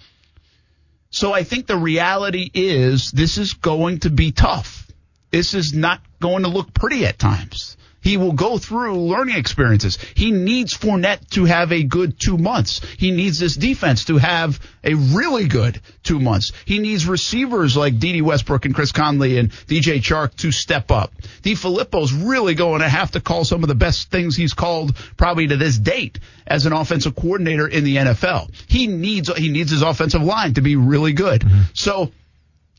So 1.11 1.33
I 1.33 1.43
think 1.43 1.67
the 1.67 1.77
reality 1.77 2.51
is 2.53 3.11
this 3.11 3.37
is 3.37 3.55
going 3.55 4.01
to 4.01 4.11
be 4.11 4.33
tough. 4.33 4.87
This 5.31 5.55
is 5.55 5.73
not 5.75 6.01
going 6.21 6.45
to 6.45 6.49
look 6.49 6.73
pretty 6.73 7.07
at 7.07 7.19
times. 7.19 7.77
He 8.01 8.17
will 8.17 8.33
go 8.33 8.59
through 8.59 8.99
learning 8.99 9.37
experiences. 9.37 9.99
He 10.15 10.31
needs 10.31 10.77
Fournette 10.77 11.29
to 11.31 11.45
have 11.45 11.73
a 11.73 11.83
good 11.83 12.19
two 12.19 12.39
months. 12.39 12.81
He 12.99 13.11
needs 13.11 13.39
this 13.39 13.57
defense 13.57 14.07
to 14.07 14.17
have 14.17 14.59
a 14.83 14.95
really 14.95 15.47
good 15.47 15.81
two 16.03 16.19
months. 16.19 16.53
He 16.65 16.79
needs 16.79 17.07
receivers 17.07 17.77
like 17.77 17.99
Dede 17.99 18.23
Westbrook 18.23 18.65
and 18.65 18.75
Chris 18.75 18.93
Conley 18.93 19.39
and 19.39 19.51
DJ 19.51 20.01
Chark 20.01 20.35
to 20.37 20.51
step 20.51 20.91
up. 20.91 21.13
Filippo's 21.43 22.13
really 22.13 22.55
going 22.55 22.81
to 22.81 22.89
have 22.89 23.11
to 23.11 23.21
call 23.21 23.45
some 23.45 23.63
of 23.63 23.69
the 23.69 23.75
best 23.75 24.11
things 24.11 24.35
he's 24.35 24.55
called 24.55 24.97
probably 25.17 25.47
to 25.49 25.57
this 25.57 25.77
date 25.77 26.19
as 26.47 26.67
an 26.67 26.73
offensive 26.73 27.15
coordinator 27.15 27.69
in 27.69 27.85
the 27.85 27.97
NFL. 27.97 28.51
He 28.67 28.87
needs 28.87 29.31
he 29.37 29.51
needs 29.51 29.71
his 29.71 29.83
offensive 29.83 30.23
line 30.23 30.55
to 30.55 30.63
be 30.63 30.77
really 30.77 31.13
good. 31.13 31.43
Mm-hmm. 31.43 31.61
So 31.75 32.13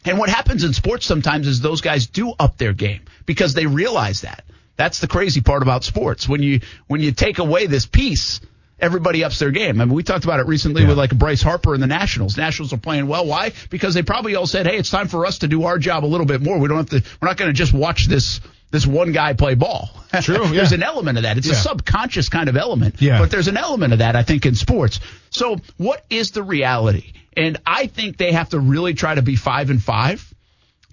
and 0.03 0.17
what 0.17 0.29
happens 0.29 0.63
in 0.63 0.73
sports 0.73 1.05
sometimes 1.05 1.47
is 1.47 1.61
those 1.61 1.81
guys 1.81 2.07
do 2.07 2.33
up 2.39 2.57
their 2.57 2.73
game 2.73 3.01
because 3.25 3.53
they 3.53 3.67
realize 3.67 4.21
that. 4.21 4.43
That's 4.81 4.97
the 4.97 5.07
crazy 5.07 5.41
part 5.41 5.61
about 5.61 5.83
sports. 5.83 6.27
When 6.27 6.41
you 6.41 6.61
when 6.87 7.01
you 7.01 7.11
take 7.11 7.37
away 7.37 7.67
this 7.67 7.85
piece, 7.85 8.41
everybody 8.79 9.23
ups 9.23 9.37
their 9.37 9.51
game. 9.51 9.79
I 9.79 9.85
mean, 9.85 9.93
we 9.93 10.01
talked 10.01 10.23
about 10.23 10.39
it 10.39 10.47
recently 10.47 10.87
with 10.87 10.97
like 10.97 11.15
Bryce 11.15 11.43
Harper 11.43 11.75
and 11.75 11.83
the 11.83 11.87
Nationals. 11.87 12.35
Nationals 12.35 12.73
are 12.73 12.77
playing 12.77 13.05
well. 13.05 13.27
Why? 13.27 13.51
Because 13.69 13.93
they 13.93 14.01
probably 14.01 14.33
all 14.33 14.47
said, 14.47 14.65
"Hey, 14.65 14.77
it's 14.77 14.89
time 14.89 15.07
for 15.07 15.27
us 15.27 15.37
to 15.39 15.47
do 15.47 15.65
our 15.65 15.77
job 15.77 16.03
a 16.03 16.07
little 16.07 16.25
bit 16.25 16.41
more. 16.41 16.57
We 16.57 16.67
don't 16.67 16.77
have 16.77 16.89
to. 17.03 17.09
We're 17.21 17.27
not 17.27 17.37
going 17.37 17.49
to 17.49 17.53
just 17.53 17.73
watch 17.73 18.07
this." 18.07 18.41
This 18.71 18.87
one 18.87 19.11
guy 19.11 19.33
play 19.33 19.55
ball. 19.55 19.89
True, 20.21 20.37
yeah. 20.45 20.51
there's 20.53 20.71
an 20.71 20.81
element 20.81 21.17
of 21.17 21.23
that. 21.23 21.37
It's 21.37 21.49
a 21.49 21.55
subconscious 21.55 22.29
kind 22.29 22.47
of 22.47 22.55
element. 22.55 23.01
Yeah. 23.01 23.19
But 23.19 23.29
there's 23.29 23.49
an 23.49 23.57
element 23.57 23.91
of 23.91 23.99
that, 23.99 24.15
I 24.15 24.23
think, 24.23 24.45
in 24.45 24.55
sports. 24.55 25.01
So 25.29 25.57
what 25.75 26.05
is 26.09 26.31
the 26.31 26.41
reality? 26.41 27.11
And 27.35 27.57
I 27.65 27.87
think 27.87 28.15
they 28.15 28.31
have 28.31 28.47
to 28.51 28.61
really 28.61 28.93
try 28.93 29.13
to 29.13 29.21
be 29.21 29.35
five 29.35 29.71
and 29.71 29.83
five 29.83 30.25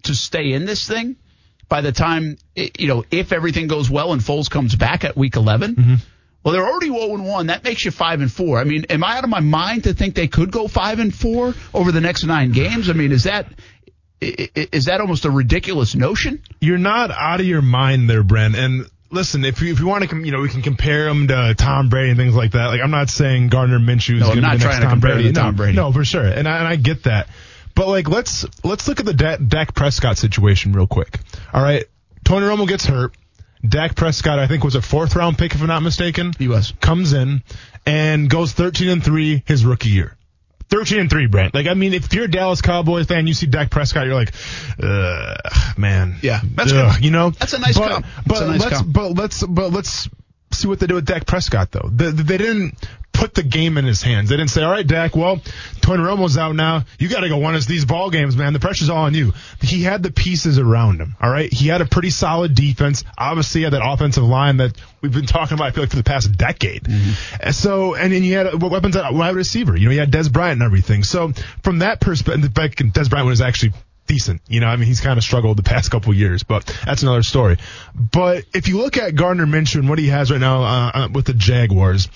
to 0.02 0.14
stay 0.16 0.54
in 0.54 0.64
this 0.64 0.88
thing 0.88 1.14
by 1.68 1.80
the 1.80 1.92
time, 1.92 2.38
you 2.54 2.88
know, 2.88 3.04
if 3.10 3.32
everything 3.32 3.66
goes 3.66 3.90
well 3.90 4.12
and 4.12 4.20
Foles 4.22 4.50
comes 4.50 4.74
back 4.74 5.04
at 5.04 5.16
week 5.16 5.36
11. 5.36 5.74
Mm-hmm. 5.76 5.94
Well, 6.44 6.54
they're 6.54 6.66
already 6.66 6.86
0 6.88 7.14
and 7.14 7.26
1. 7.26 7.46
That 7.48 7.64
makes 7.64 7.84
you 7.84 7.90
5 7.90 8.20
and 8.22 8.32
4. 8.32 8.58
I 8.58 8.64
mean, 8.64 8.86
am 8.88 9.04
I 9.04 9.18
out 9.18 9.24
of 9.24 9.30
my 9.30 9.40
mind 9.40 9.84
to 9.84 9.92
think 9.92 10.14
they 10.14 10.28
could 10.28 10.50
go 10.50 10.66
5 10.68 10.98
and 10.98 11.14
4 11.14 11.54
over 11.74 11.92
the 11.92 12.00
next 12.00 12.24
nine 12.24 12.52
games? 12.52 12.88
I 12.88 12.92
mean, 12.94 13.12
is 13.12 13.24
that. 13.24 13.48
Is 14.20 14.86
that 14.86 15.00
almost 15.00 15.26
a 15.26 15.30
ridiculous 15.30 15.94
notion? 15.94 16.42
You're 16.60 16.76
not 16.78 17.12
out 17.12 17.38
of 17.38 17.46
your 17.46 17.62
mind 17.62 18.10
there, 18.10 18.24
Brent. 18.24 18.56
And 18.56 18.86
listen, 19.12 19.44
if 19.44 19.62
you 19.62 19.72
if 19.72 19.78
you 19.78 19.86
want 19.86 20.10
to, 20.10 20.16
you 20.16 20.32
know, 20.32 20.40
we 20.40 20.48
can 20.48 20.60
compare 20.62 21.06
him 21.06 21.28
to 21.28 21.54
Tom 21.56 21.88
Brady 21.88 22.10
and 22.10 22.18
things 22.18 22.34
like 22.34 22.50
that. 22.52 22.66
Like 22.66 22.80
I'm 22.80 22.90
not 22.90 23.10
saying 23.10 23.46
Gardner 23.48 23.78
Minshew 23.78 24.16
is 24.16 24.20
No, 24.22 24.34
going 24.34 24.42
to 24.42 24.50
be 24.50 24.58
the 24.58 24.64
next 24.64 24.78
Tom 24.80 24.98
Brady. 24.98 25.22
to 25.24 25.32
no, 25.32 25.40
Tom 25.40 25.54
Brady. 25.54 25.76
No, 25.76 25.92
for 25.92 26.04
sure, 26.04 26.24
and 26.26 26.48
I, 26.48 26.58
and 26.58 26.66
I 26.66 26.74
get 26.74 27.04
that. 27.04 27.28
But 27.78 27.86
like, 27.86 28.08
let's 28.08 28.44
let's 28.64 28.88
look 28.88 28.98
at 28.98 29.06
the 29.06 29.14
Da- 29.14 29.36
Dak 29.36 29.72
Prescott 29.72 30.18
situation 30.18 30.72
real 30.72 30.88
quick. 30.88 31.20
All 31.52 31.62
right, 31.62 31.84
Tony 32.24 32.44
Romo 32.44 32.66
gets 32.66 32.84
hurt. 32.84 33.16
Dak 33.66 33.94
Prescott, 33.94 34.40
I 34.40 34.48
think, 34.48 34.64
was 34.64 34.74
a 34.74 34.82
fourth 34.82 35.14
round 35.14 35.38
pick, 35.38 35.54
if 35.54 35.60
I'm 35.60 35.68
not 35.68 35.84
mistaken. 35.84 36.32
He 36.36 36.48
was. 36.48 36.74
Comes 36.80 37.12
in 37.12 37.44
and 37.86 38.28
goes 38.28 38.50
13 38.50 38.88
and 38.88 39.04
three 39.04 39.44
his 39.46 39.64
rookie 39.64 39.90
year. 39.90 40.16
13 40.70 40.98
and 40.98 41.08
3, 41.08 41.26
Brent. 41.28 41.54
Like, 41.54 41.68
I 41.68 41.74
mean, 41.74 41.94
if 41.94 42.12
you're 42.12 42.24
a 42.24 42.30
Dallas 42.30 42.60
Cowboys 42.60 43.06
fan, 43.06 43.28
you 43.28 43.32
see 43.32 43.46
Dak 43.46 43.70
Prescott, 43.70 44.06
you're 44.06 44.14
like, 44.14 44.34
man. 45.78 46.16
Yeah, 46.20 46.40
that's 46.54 46.72
Ugh, 46.72 46.94
good. 46.94 47.04
You 47.04 47.12
know? 47.12 47.30
That's 47.30 47.54
a 47.54 47.58
nice 47.58 47.78
but, 47.78 47.90
comp. 47.90 48.06
But 48.26 48.42
a 48.42 48.46
nice 48.48 48.60
let's, 48.60 48.76
comp. 48.76 48.92
but 48.92 49.12
let's, 49.12 49.42
but 49.44 49.72
let's 49.72 50.10
see 50.52 50.68
what 50.68 50.80
they 50.80 50.86
do 50.88 50.96
with 50.96 51.06
Dak 51.06 51.26
Prescott, 51.26 51.70
though. 51.70 51.88
They, 51.90 52.10
they 52.10 52.36
didn't 52.38 52.74
put 53.18 53.34
the 53.34 53.42
game 53.42 53.76
in 53.78 53.84
his 53.84 54.00
hands. 54.00 54.28
They 54.28 54.36
didn't 54.36 54.50
say, 54.50 54.62
all 54.62 54.70
right, 54.70 54.86
Dak, 54.86 55.16
well, 55.16 55.40
Tony 55.80 56.02
Romo's 56.04 56.38
out 56.38 56.54
now. 56.54 56.84
You 57.00 57.08
got 57.08 57.20
to 57.20 57.28
go 57.28 57.38
win 57.38 57.56
us 57.56 57.66
these 57.66 57.84
ball 57.84 58.10
games, 58.10 58.36
man. 58.36 58.52
The 58.52 58.60
pressure's 58.60 58.90
all 58.90 59.04
on 59.04 59.14
you. 59.14 59.32
He 59.60 59.82
had 59.82 60.04
the 60.04 60.12
pieces 60.12 60.58
around 60.58 61.00
him, 61.00 61.16
all 61.20 61.28
right? 61.28 61.52
He 61.52 61.66
had 61.66 61.80
a 61.80 61.86
pretty 61.86 62.10
solid 62.10 62.54
defense. 62.54 63.02
Obviously, 63.18 63.60
he 63.60 63.64
had 63.64 63.72
that 63.72 63.84
offensive 63.84 64.22
line 64.22 64.58
that 64.58 64.80
we've 65.00 65.12
been 65.12 65.26
talking 65.26 65.56
about, 65.58 65.66
I 65.66 65.70
feel 65.72 65.82
like, 65.82 65.90
for 65.90 65.96
the 65.96 66.04
past 66.04 66.30
decade. 66.38 66.86
And 67.40 67.54
So, 67.54 67.96
and 67.96 68.12
then 68.12 68.22
you 68.22 68.36
had 68.36 68.62
weapons 68.62 68.94
at 68.94 69.12
wide 69.12 69.34
receiver. 69.34 69.76
You 69.76 69.86
know, 69.86 69.92
you 69.92 69.98
had 70.00 70.12
Dez 70.12 70.32
Bryant 70.32 70.60
and 70.60 70.62
everything. 70.62 71.02
So, 71.02 71.32
from 71.64 71.80
that 71.80 72.00
perspective, 72.00 72.52
Dez 72.52 73.10
Bryant 73.10 73.26
was 73.26 73.40
actually 73.40 73.72
decent. 74.06 74.42
You 74.48 74.60
know, 74.60 74.68
I 74.68 74.76
mean, 74.76 74.86
he's 74.86 75.00
kind 75.00 75.18
of 75.18 75.24
struggled 75.24 75.56
the 75.56 75.64
past 75.64 75.90
couple 75.90 76.14
years, 76.14 76.44
but 76.44 76.64
that's 76.86 77.02
another 77.02 77.22
story. 77.24 77.58
But 77.94 78.44
if 78.54 78.68
you 78.68 78.78
look 78.78 78.96
at 78.96 79.16
Gardner 79.16 79.46
Minshew 79.46 79.80
and 79.80 79.88
what 79.88 79.98
he 79.98 80.06
has 80.08 80.30
right 80.30 80.40
now 80.40 80.62
uh, 80.62 80.90
uh, 80.94 81.08
with 81.12 81.26
the 81.26 81.34
Jaguars, 81.34 82.08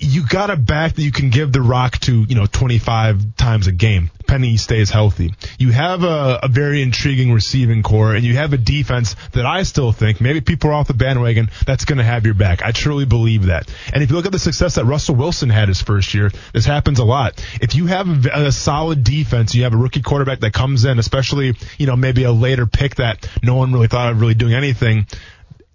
you 0.00 0.26
got 0.26 0.50
a 0.50 0.56
back 0.56 0.94
that 0.94 1.02
you 1.02 1.10
can 1.10 1.30
give 1.30 1.52
the 1.52 1.60
rock 1.60 1.98
to, 1.98 2.22
you 2.22 2.36
know, 2.36 2.46
25 2.46 3.36
times 3.36 3.66
a 3.66 3.72
game, 3.72 4.10
depending 4.18 4.50
he 4.50 4.56
stays 4.56 4.90
healthy. 4.90 5.34
You 5.58 5.72
have 5.72 6.04
a, 6.04 6.38
a 6.44 6.48
very 6.48 6.82
intriguing 6.82 7.32
receiving 7.32 7.82
corps, 7.82 8.14
and 8.14 8.24
you 8.24 8.36
have 8.36 8.52
a 8.52 8.58
defense 8.58 9.16
that 9.32 9.44
I 9.44 9.64
still 9.64 9.90
think, 9.90 10.20
maybe 10.20 10.40
people 10.40 10.70
are 10.70 10.74
off 10.74 10.86
the 10.86 10.94
bandwagon, 10.94 11.50
that's 11.66 11.84
going 11.84 11.98
to 11.98 12.04
have 12.04 12.24
your 12.24 12.34
back. 12.34 12.62
I 12.62 12.70
truly 12.70 13.06
believe 13.06 13.46
that. 13.46 13.68
And 13.92 14.02
if 14.02 14.10
you 14.10 14.16
look 14.16 14.26
at 14.26 14.32
the 14.32 14.38
success 14.38 14.76
that 14.76 14.84
Russell 14.84 15.16
Wilson 15.16 15.50
had 15.50 15.66
his 15.66 15.82
first 15.82 16.14
year, 16.14 16.30
this 16.52 16.64
happens 16.64 17.00
a 17.00 17.04
lot. 17.04 17.44
If 17.60 17.74
you 17.74 17.86
have 17.86 18.26
a, 18.26 18.46
a 18.46 18.52
solid 18.52 19.02
defense, 19.02 19.54
you 19.54 19.64
have 19.64 19.74
a 19.74 19.78
rookie 19.78 20.02
quarterback 20.02 20.40
that 20.40 20.52
comes 20.52 20.84
in, 20.84 21.00
especially, 21.00 21.54
you 21.76 21.86
know, 21.86 21.96
maybe 21.96 22.22
a 22.22 22.32
later 22.32 22.66
pick 22.66 22.96
that 22.96 23.28
no 23.42 23.56
one 23.56 23.72
really 23.72 23.88
thought 23.88 24.12
of 24.12 24.20
really 24.20 24.34
doing 24.34 24.54
anything, 24.54 25.06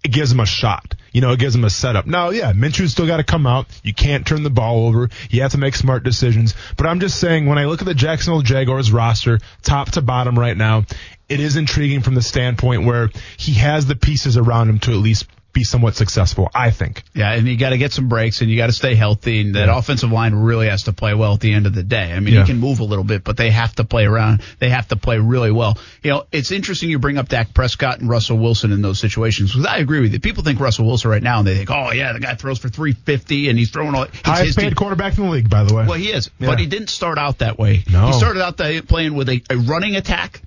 it 0.04 0.12
gives 0.12 0.30
him 0.30 0.40
a 0.40 0.46
shot. 0.46 0.94
You 1.12 1.20
know, 1.20 1.32
it 1.32 1.38
gives 1.38 1.54
him 1.54 1.64
a 1.64 1.70
setup. 1.70 2.06
Now, 2.06 2.30
yeah, 2.30 2.52
Minshew's 2.52 2.92
still 2.92 3.06
got 3.06 3.16
to 3.16 3.24
come 3.24 3.46
out. 3.46 3.66
You 3.82 3.94
can't 3.94 4.26
turn 4.26 4.42
the 4.42 4.50
ball 4.50 4.86
over. 4.86 5.08
You 5.30 5.42
have 5.42 5.52
to 5.52 5.58
make 5.58 5.74
smart 5.74 6.04
decisions. 6.04 6.54
But 6.76 6.86
I'm 6.86 7.00
just 7.00 7.18
saying, 7.18 7.46
when 7.46 7.58
I 7.58 7.64
look 7.64 7.80
at 7.80 7.86
the 7.86 7.94
Jacksonville 7.94 8.42
Jaguars 8.42 8.92
roster, 8.92 9.38
top 9.62 9.92
to 9.92 10.02
bottom 10.02 10.38
right 10.38 10.56
now, 10.56 10.84
it 11.28 11.40
is 11.40 11.56
intriguing 11.56 12.02
from 12.02 12.14
the 12.14 12.22
standpoint 12.22 12.84
where 12.84 13.10
he 13.38 13.54
has 13.54 13.86
the 13.86 13.96
pieces 13.96 14.36
around 14.36 14.68
him 14.68 14.78
to 14.80 14.90
at 14.90 14.98
least 14.98 15.26
be 15.54 15.64
somewhat 15.64 15.94
successful. 15.94 16.50
I 16.54 16.70
think. 16.70 17.02
Yeah, 17.14 17.32
and 17.32 17.48
you 17.48 17.56
got 17.56 17.70
to 17.70 17.78
get 17.78 17.92
some 17.92 18.08
breaks, 18.08 18.42
and 18.42 18.50
you 18.50 18.58
got 18.58 18.66
to 18.66 18.72
stay 18.72 18.94
healthy, 18.94 19.40
and 19.40 19.54
that 19.54 19.68
Yeah. 19.68 19.78
offensive 19.78 20.12
line 20.12 20.34
really 20.34 20.68
has 20.68 20.82
to 20.82 20.92
play 20.92 21.14
well 21.14 21.32
at 21.34 21.40
the 21.40 21.52
end 21.54 21.66
of 21.66 21.74
the 21.74 21.82
day. 21.82 22.12
I 22.12 22.20
mean, 22.20 22.34
Yeah. 22.34 22.40
he 22.42 22.46
can 22.46 22.58
move 22.60 22.80
a 22.80 22.84
little 22.84 23.04
bit, 23.04 23.24
but 23.24 23.36
they 23.38 23.50
have 23.50 23.74
to 23.76 23.84
play 23.84 24.04
around. 24.04 24.42
They 24.58 24.68
have 24.68 24.88
to 24.88 24.96
play 24.96 25.18
really 25.18 25.50
well. 25.50 25.78
You 26.02 26.10
know, 26.10 26.24
it's 26.32 26.50
interesting 26.52 26.90
you 26.90 26.98
bring 26.98 27.16
up 27.16 27.28
Dak 27.28 27.54
Prescott 27.54 28.00
and 28.00 28.08
Russell 28.10 28.36
Wilson 28.36 28.72
in 28.72 28.82
those 28.82 28.98
situations 28.98 29.52
because 29.52 29.64
I 29.66 29.78
agree 29.78 30.00
with 30.00 30.12
you. 30.12 30.20
People 30.20 30.42
think 30.42 30.60
Russell 30.60 30.84
Wilson 30.86 31.10
right 31.10 31.22
now, 31.22 31.38
and 31.38 31.46
they 31.48 31.56
think, 31.56 31.70
oh 31.70 31.92
yeah, 31.92 32.12
the 32.12 32.20
guy 32.20 32.34
throws 32.34 32.58
for 32.58 32.68
350 32.68 33.48
and 33.48 33.58
he's 33.58 33.70
throwing 33.70 33.94
all. 33.94 34.06
Highest 34.24 34.58
team. 34.58 34.74
quarterback 34.74 35.16
in 35.16 35.24
the 35.24 35.30
league, 35.30 35.48
by 35.48 35.64
the 35.64 35.74
way. 35.74 35.86
Well, 35.86 35.98
he 35.98 36.10
is, 36.10 36.30
Yeah. 36.40 36.48
but 36.48 36.58
he 36.58 36.66
didn't 36.66 36.90
start 36.90 37.16
out 37.16 37.38
that 37.38 37.58
way. 37.58 37.84
No. 37.90 38.08
He 38.08 38.12
started 38.12 38.42
out 38.42 38.56
playing 38.88 39.14
with 39.14 39.28
a, 39.28 39.40
a 39.50 39.56
running 39.56 39.94
attack 39.96 40.42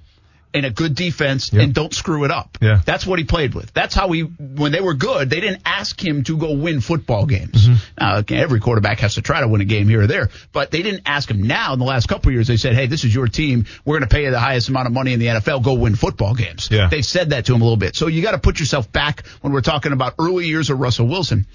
and 0.57 0.65
a 0.65 0.71
good 0.71 0.95
defense, 0.95 1.53
and 1.53 1.73
don't 1.73 1.93
screw 1.93 2.25
it 2.25 2.31
up. 2.31 2.57
Yeah. 2.59 2.81
That's 2.83 3.05
what 3.05 3.19
he 3.19 3.25
played 3.25 3.53
with. 3.53 3.71
That's 3.73 3.93
how 3.93 4.11
he, 4.11 4.21
when 4.21 4.71
they 4.71 4.81
were 4.81 4.95
good, 4.95 5.29
they 5.29 5.39
didn't 5.39 5.61
ask 5.65 6.03
him 6.03 6.23
to 6.23 6.35
go 6.35 6.53
win 6.53 6.81
football 6.81 7.27
games. 7.27 7.67
Mm-hmm. 7.67 7.75
Now, 7.99 8.23
every 8.29 8.59
quarterback 8.59 8.99
has 9.01 9.15
to 9.15 9.21
try 9.21 9.41
to 9.41 9.47
win 9.47 9.61
a 9.61 9.65
game 9.65 9.87
here 9.87 10.01
or 10.01 10.07
there, 10.07 10.29
but 10.51 10.71
they 10.71 10.81
didn't 10.81 11.03
ask 11.05 11.29
him. 11.29 11.43
Now, 11.43 11.73
in 11.73 11.79
the 11.79 11.85
last 11.85 12.07
couple 12.07 12.29
of 12.29 12.33
years, 12.33 12.47
they 12.47 12.57
said, 12.57 12.73
"Hey, 12.73 12.87
this 12.87 13.03
is 13.03 13.13
your 13.13 13.27
team. 13.27 13.65
We're 13.85 13.99
going 13.99 14.09
to 14.09 14.13
pay 14.13 14.23
you 14.23 14.31
the 14.31 14.39
highest 14.39 14.69
amount 14.69 14.87
of 14.87 14.93
money 14.93 15.13
in 15.13 15.19
the 15.19 15.27
NFL. 15.27 15.63
Go 15.63 15.75
win 15.75 15.95
football 15.95 16.33
games." 16.33 16.69
Yeah. 16.71 16.87
They've 16.89 17.05
said 17.05 17.29
that 17.29 17.45
to 17.45 17.53
him 17.53 17.61
a 17.61 17.63
little 17.63 17.77
bit. 17.77 17.95
So 17.95 18.07
you 18.07 18.23
got 18.23 18.31
to 18.31 18.39
put 18.39 18.59
yourself 18.59 18.91
back 18.91 19.25
when 19.41 19.53
we're 19.53 19.61
talking 19.61 19.91
about 19.91 20.15
early 20.19 20.47
years 20.47 20.69
of 20.69 20.79
Russell 20.79 21.07
Wilson. 21.07 21.45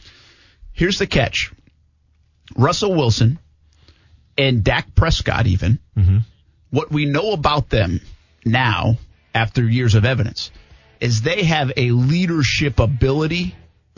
Here's 0.73 0.99
the 0.99 1.09
catch: 1.09 1.53
Russell 2.57 2.95
Wilson 2.95 3.39
and 4.39 4.63
Dak 4.63 4.95
Prescott, 4.95 5.47
even 5.47 5.81
what 6.71 6.91
we 6.91 7.05
know 7.05 7.33
about 7.33 7.69
them 7.69 8.01
now, 8.45 8.99
after 9.35 9.63
years 9.69 9.95
of 9.95 10.05
evidence, 10.05 10.51
is 11.01 11.23
they 11.23 11.43
have 11.45 11.73
a 11.77 11.91
leadership 11.91 12.79
ability. 12.81 13.55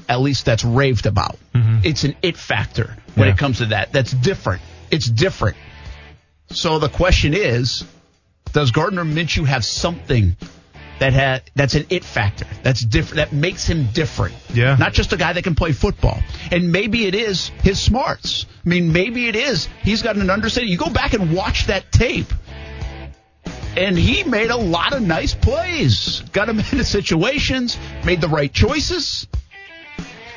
At 0.09 0.21
least 0.21 0.45
that's 0.45 0.65
raved 0.65 1.07
about. 1.07 1.37
Mm-hmm. 1.55 1.79
It's 1.85 2.05
an 2.05 2.15
it 2.23 2.37
factor 2.37 2.95
when 3.15 3.29
Yeah. 3.29 3.35
it 3.35 3.39
comes 3.39 3.59
to 3.59 3.67
that. 3.67 3.93
That's 3.93 4.13
different. 4.13 4.61
It's 4.91 5.07
different. 5.09 5.57
So 6.51 6.79
the 6.79 6.91
question 6.91 7.33
is, 7.35 7.85
does 8.53 8.71
Gardner 8.71 9.05
Minshew 9.05 9.47
have 9.47 9.65
something 9.65 10.37
that 11.01 11.13
ha- 11.13 11.41
that's 11.57 11.75
an 11.75 11.87
it 11.91 12.05
factor 12.05 12.47
that's 12.63 12.81
different 12.83 13.17
that 13.17 13.33
makes 13.33 13.67
him 13.67 13.89
different? 13.95 14.35
Yeah. 14.53 14.77
Not 14.79 14.93
just 14.93 15.13
a 15.13 15.17
guy 15.17 15.33
that 15.33 15.43
can 15.43 15.55
play 15.55 15.73
football. 15.73 16.21
And 16.53 16.71
maybe 16.71 17.07
it 17.07 17.15
is 17.15 17.49
his 17.63 17.81
smarts. 17.81 18.45
I 18.65 18.69
mean, 18.69 18.93
maybe 18.93 19.27
it 19.29 19.37
is 19.37 19.69
he's 19.83 20.03
got 20.03 20.17
an 20.17 20.29
understanding. 20.31 20.71
You 20.71 20.79
go 20.79 20.91
back 20.91 21.15
and 21.15 21.33
watch 21.35 21.67
that 21.69 21.91
tape. 21.91 22.33
And 23.77 23.99
he 23.99 24.23
made 24.25 24.51
a 24.51 24.57
lot 24.57 24.93
of 24.93 25.03
nice 25.03 25.35
plays. 25.35 26.21
Got 26.33 26.49
him 26.49 26.59
into 26.73 26.85
situations, 26.85 27.77
made 28.05 28.21
the 28.21 28.29
right 28.29 28.53
choices. 28.53 29.27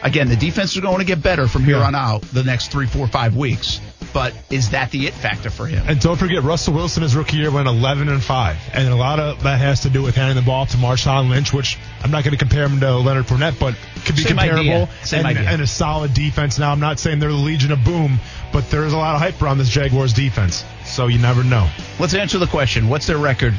Again, 0.03 0.30
the 0.30 0.35
defense 0.35 0.76
is 0.76 0.81
going 0.81 0.99
to 0.99 1.05
get 1.05 1.22
better 1.23 1.47
from 1.47 1.64
here 1.64 1.77
Yeah. 1.77 1.88
on 1.88 1.95
out 1.95 2.22
the 2.22 2.43
next 2.43 2.72
three, 2.72 2.85
four, 2.85 3.07
five 3.07 3.35
weeks. 3.35 3.81
But 4.14 4.34
is 4.49 4.69
that 4.69 4.89
the 4.91 5.05
it 5.07 5.14
factor 5.14 5.49
for 5.49 5.65
him? 5.68 5.84
And 5.88 5.99
don't 5.99 6.18
forget, 6.18 6.41
Russell 6.41 6.73
Wilson 6.73 7.03
his 7.03 7.15
rookie 7.15 7.38
year 7.38 7.51
went 7.51 7.68
11 7.68 8.07
and 8.09 8.23
5, 8.23 8.57
and 8.73 8.88
a 8.88 8.95
lot 8.95 9.19
of 9.19 9.43
that 9.43 9.59
has 9.59 9.81
to 9.81 9.89
do 9.89 10.01
with 10.01 10.15
handing 10.15 10.35
the 10.35 10.41
ball 10.47 10.65
to 10.65 10.77
Marshawn 10.77 11.30
Lynch, 11.30 11.51
which 11.53 11.77
I'm 12.03 12.09
not 12.09 12.23
going 12.23 12.31
to 12.31 12.38
compare 12.38 12.65
him 12.68 12.80
to 12.80 12.95
Leonard 12.97 13.26
Fournette, 13.26 13.59
but 13.59 13.76
could 14.05 14.15
be 14.15 14.22
Same 14.23 14.38
comparable. 14.38 14.59
idea. 14.61 14.89
Same 15.03 15.26
and, 15.26 15.38
idea. 15.38 15.49
and 15.49 15.61
a 15.61 15.68
solid 15.68 16.14
defense. 16.14 16.57
Now, 16.57 16.72
I'm 16.72 16.80
not 16.80 16.99
saying 16.99 17.19
they're 17.19 17.30
the 17.30 17.35
Legion 17.35 17.72
of 17.72 17.84
Boom, 17.84 18.19
but 18.53 18.69
there 18.72 18.85
is 18.85 18.93
a 18.93 18.97
lot 18.97 19.15
of 19.15 19.22
hype 19.22 19.39
around 19.41 19.57
this 19.57 19.69
Jaguars 19.69 20.14
defense, 20.14 20.64
so 20.98 21.06
you 21.06 21.19
never 21.19 21.44
know. 21.44 21.69
Let's 21.99 22.15
answer 22.15 22.40
the 22.40 22.48
question. 22.48 22.90
What's 22.90 23.06
their 23.06 23.19
record 23.19 23.53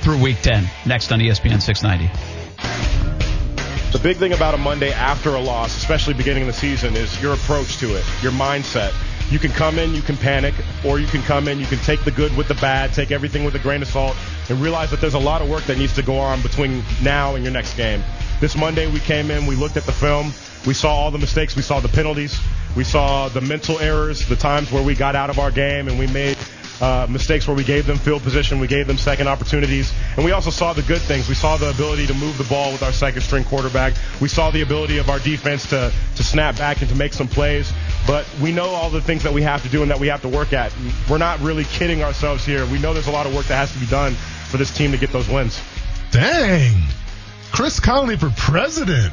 through 0.00 0.22
week 0.22 0.42
10? 0.42 0.68
Next 0.84 1.10
on 1.10 1.20
ESPN 1.20 1.62
690. 1.62 2.12
The 3.92 3.98
big 3.98 4.18
thing 4.18 4.34
about 4.34 4.52
a 4.52 4.58
Monday 4.58 4.92
after 4.92 5.30
a 5.30 5.40
loss, 5.40 5.74
especially 5.74 6.12
beginning 6.12 6.42
of 6.42 6.48
the 6.48 6.52
season, 6.52 6.94
is 6.94 7.22
your 7.22 7.32
approach 7.32 7.78
to 7.78 7.96
it, 7.96 8.04
your 8.22 8.32
mindset. 8.32 8.92
You 9.32 9.38
can 9.38 9.52
come 9.52 9.78
in, 9.78 9.94
you 9.94 10.02
can 10.02 10.18
panic, 10.18 10.52
or 10.84 10.98
you 10.98 11.06
can 11.06 11.22
come 11.22 11.48
in, 11.48 11.58
you 11.58 11.64
can 11.64 11.78
take 11.78 12.04
the 12.04 12.10
good 12.10 12.36
with 12.36 12.46
the 12.46 12.54
bad, 12.56 12.92
take 12.92 13.10
everything 13.10 13.46
with 13.46 13.54
a 13.54 13.58
grain 13.58 13.80
of 13.80 13.88
salt, 13.88 14.14
and 14.50 14.60
realize 14.60 14.90
that 14.90 15.00
there's 15.00 15.14
a 15.14 15.18
lot 15.18 15.40
of 15.40 15.48
work 15.48 15.62
that 15.64 15.78
needs 15.78 15.94
to 15.94 16.02
go 16.02 16.18
on 16.18 16.42
between 16.42 16.84
now 17.02 17.36
and 17.36 17.42
your 17.42 17.54
next 17.54 17.74
game. 17.74 18.02
This 18.38 18.54
Monday 18.54 18.86
we 18.86 19.00
came 19.00 19.30
in, 19.30 19.46
we 19.46 19.56
looked 19.56 19.78
at 19.78 19.84
the 19.84 19.92
film, 19.92 20.26
we 20.66 20.74
saw 20.74 20.94
all 20.94 21.10
the 21.10 21.18
mistakes, 21.18 21.56
we 21.56 21.62
saw 21.62 21.80
the 21.80 21.88
penalties, 21.88 22.38
we 22.76 22.84
saw 22.84 23.30
the 23.30 23.40
mental 23.40 23.78
errors, 23.78 24.28
the 24.28 24.36
times 24.36 24.70
where 24.70 24.82
we 24.82 24.94
got 24.94 25.16
out 25.16 25.30
of 25.30 25.38
our 25.38 25.50
game 25.50 25.88
and 25.88 25.98
we 25.98 26.06
made 26.08 26.36
uh, 26.80 27.06
mistakes 27.08 27.46
where 27.46 27.56
we 27.56 27.64
gave 27.64 27.86
them 27.86 27.96
field 27.98 28.22
position, 28.22 28.60
we 28.60 28.66
gave 28.66 28.86
them 28.86 28.98
second 28.98 29.28
opportunities, 29.28 29.92
and 30.16 30.24
we 30.24 30.32
also 30.32 30.50
saw 30.50 30.72
the 30.72 30.82
good 30.82 31.00
things. 31.00 31.28
We 31.28 31.34
saw 31.34 31.56
the 31.56 31.70
ability 31.70 32.06
to 32.08 32.14
move 32.14 32.38
the 32.38 32.44
ball 32.44 32.72
with 32.72 32.82
our 32.82 32.92
second 32.92 33.22
string 33.22 33.44
quarterback. 33.44 33.94
We 34.20 34.28
saw 34.28 34.50
the 34.50 34.62
ability 34.62 34.98
of 34.98 35.08
our 35.08 35.18
defense 35.18 35.68
to 35.70 35.92
to 36.16 36.24
snap 36.24 36.56
back 36.56 36.80
and 36.80 36.90
to 36.90 36.96
make 36.96 37.12
some 37.12 37.28
plays. 37.28 37.72
But 38.06 38.26
we 38.40 38.52
know 38.52 38.66
all 38.66 38.90
the 38.90 39.00
things 39.00 39.22
that 39.22 39.32
we 39.32 39.42
have 39.42 39.62
to 39.62 39.68
do 39.68 39.82
and 39.82 39.90
that 39.90 39.98
we 39.98 40.08
have 40.08 40.22
to 40.22 40.28
work 40.28 40.52
at. 40.52 40.72
We're 41.08 41.18
not 41.18 41.40
really 41.40 41.64
kidding 41.64 42.02
ourselves 42.02 42.44
here. 42.44 42.66
We 42.66 42.78
know 42.78 42.92
there's 42.92 43.08
a 43.08 43.12
lot 43.12 43.26
of 43.26 43.34
work 43.34 43.46
that 43.46 43.56
has 43.56 43.72
to 43.72 43.78
be 43.78 43.86
done 43.86 44.14
for 44.50 44.56
this 44.56 44.72
team 44.74 44.92
to 44.92 44.98
get 44.98 45.12
those 45.12 45.28
wins. 45.28 45.60
Dang. 46.10 46.82
Chris 47.52 47.80
Conley 47.80 48.16
for 48.16 48.30
president. 48.36 49.12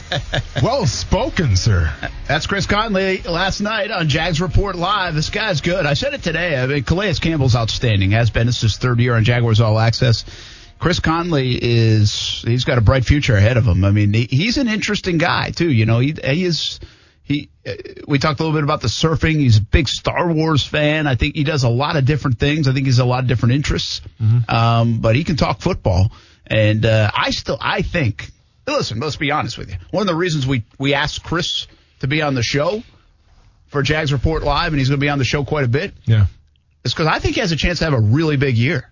well 0.62 0.86
spoken, 0.86 1.56
sir. 1.56 1.92
That's 2.26 2.46
Chris 2.46 2.66
Conley 2.66 3.22
last 3.22 3.60
night 3.60 3.90
on 3.90 4.08
Jags 4.08 4.40
Report 4.40 4.74
Live. 4.74 5.14
This 5.14 5.30
guy's 5.30 5.60
good. 5.60 5.86
I 5.86 5.94
said 5.94 6.14
it 6.14 6.22
today. 6.22 6.60
I 6.60 6.66
mean, 6.66 6.82
Calais 6.82 7.14
Campbell's 7.14 7.54
outstanding. 7.54 8.10
Has 8.10 8.30
been. 8.30 8.48
Is 8.48 8.60
his 8.60 8.76
third 8.76 8.98
year 9.00 9.14
on 9.14 9.24
Jaguars 9.24 9.60
All 9.60 9.78
Access. 9.78 10.24
Chris 10.78 11.00
Conley 11.00 11.58
is, 11.60 12.42
he's 12.46 12.64
got 12.64 12.78
a 12.78 12.82
bright 12.82 13.04
future 13.04 13.34
ahead 13.34 13.56
of 13.56 13.66
him. 13.66 13.84
I 13.84 13.90
mean, 13.92 14.12
he's 14.12 14.58
an 14.58 14.68
interesting 14.68 15.16
guy, 15.16 15.50
too. 15.50 15.70
You 15.70 15.86
know, 15.86 16.00
he, 16.00 16.14
he 16.22 16.44
is, 16.44 16.80
he, 17.22 17.48
uh, 17.66 17.72
we 18.06 18.18
talked 18.18 18.40
a 18.40 18.42
little 18.42 18.56
bit 18.56 18.64
about 18.64 18.82
the 18.82 18.88
surfing. 18.88 19.38
He's 19.38 19.56
a 19.56 19.62
big 19.62 19.88
Star 19.88 20.30
Wars 20.30 20.66
fan. 20.66 21.06
I 21.06 21.14
think 21.14 21.34
he 21.34 21.44
does 21.44 21.64
a 21.64 21.70
lot 21.70 21.96
of 21.96 22.04
different 22.04 22.38
things. 22.38 22.68
I 22.68 22.72
think 22.72 22.86
he's 22.86 22.98
a 22.98 23.06
lot 23.06 23.20
of 23.20 23.26
different 23.26 23.54
interests. 23.54 24.02
Um, 24.48 24.98
but 25.00 25.16
he 25.16 25.24
can 25.24 25.36
talk 25.36 25.60
football. 25.60 26.12
And, 26.46 26.84
uh, 26.86 27.10
I 27.14 27.30
still, 27.30 27.58
I 27.60 27.82
think, 27.82 28.30
listen, 28.66 29.00
let's 29.00 29.16
be 29.16 29.30
honest 29.30 29.58
with 29.58 29.70
you. 29.70 29.76
One 29.90 30.02
of 30.02 30.06
the 30.06 30.14
reasons 30.14 30.46
we, 30.46 30.64
we 30.78 30.94
asked 30.94 31.22
Chris 31.24 31.66
to 32.00 32.06
be 32.06 32.22
on 32.22 32.34
the 32.34 32.42
show 32.42 32.82
for 33.68 33.82
Jags 33.82 34.12
Report 34.12 34.42
Live, 34.42 34.72
and 34.72 34.78
he's 34.78 34.88
going 34.88 35.00
to 35.00 35.04
be 35.04 35.08
on 35.10 35.18
the 35.18 35.24
show 35.24 35.44
quite 35.44 35.64
a 35.64 35.68
bit, 35.68 35.92
Yeah. 36.04 36.26
is 36.84 36.92
because 36.94 37.08
I 37.08 37.18
think 37.18 37.34
he 37.34 37.40
has 37.40 37.52
a 37.52 37.56
chance 37.56 37.78
to 37.80 37.84
have 37.86 37.94
a 37.94 38.00
really 38.00 38.36
big 38.36 38.56
year. 38.56 38.88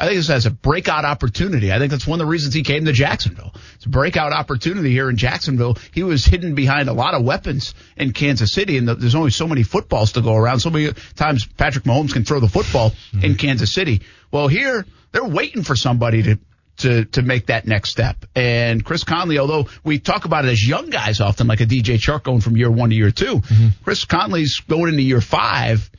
I 0.00 0.06
think 0.06 0.16
this 0.16 0.28
has 0.28 0.46
a 0.46 0.50
breakout 0.50 1.04
opportunity. 1.04 1.70
I 1.74 1.78
think 1.78 1.90
that's 1.90 2.06
one 2.06 2.18
of 2.22 2.26
the 2.26 2.30
reasons 2.30 2.54
he 2.54 2.62
came 2.62 2.86
to 2.86 2.92
Jacksonville. 2.92 3.52
It's 3.74 3.84
a 3.84 3.90
breakout 3.90 4.32
opportunity 4.32 4.88
here 4.92 5.10
in 5.10 5.18
Jacksonville. 5.18 5.76
He 5.92 6.02
was 6.02 6.24
hidden 6.24 6.54
behind 6.54 6.88
a 6.88 6.94
lot 6.94 7.12
of 7.12 7.22
weapons 7.22 7.74
in 7.94 8.14
Kansas 8.14 8.50
City, 8.50 8.78
and 8.78 8.88
the, 8.88 8.94
there's 8.94 9.14
only 9.14 9.30
so 9.30 9.46
many 9.46 9.62
footballs 9.64 10.12
to 10.12 10.22
go 10.22 10.34
around. 10.34 10.60
So 10.60 10.70
many 10.70 10.90
times 11.16 11.44
Patrick 11.46 11.84
Mahomes 11.84 12.14
can 12.14 12.24
throw 12.24 12.40
the 12.40 12.48
football 12.48 12.92
in 13.22 13.34
Kansas 13.34 13.70
City. 13.70 14.00
Well, 14.30 14.48
here 14.48 14.86
they're 15.12 15.28
waiting 15.28 15.62
for 15.64 15.76
somebody 15.76 16.22
to 16.22 16.38
to 16.78 17.04
to 17.06 17.22
make 17.22 17.46
that 17.46 17.66
next 17.66 17.90
step. 17.90 18.24
And 18.34 18.84
Chris 18.84 19.04
Conley, 19.04 19.38
although 19.38 19.68
we 19.84 19.98
talk 19.98 20.24
about 20.24 20.44
it 20.44 20.48
as 20.48 20.66
young 20.66 20.90
guys 20.90 21.20
often, 21.20 21.46
like 21.46 21.60
a 21.60 21.66
DJ 21.66 21.96
Chark 21.96 22.24
going 22.24 22.40
from 22.40 22.56
year 22.56 22.70
one 22.70 22.90
to 22.90 22.96
year 22.96 23.10
2 23.10 23.42
Chris 23.84 24.04
Conley's 24.04 24.60
going 24.60 24.88
into 24.88 25.02
year 25.02 25.20
five 25.20 25.90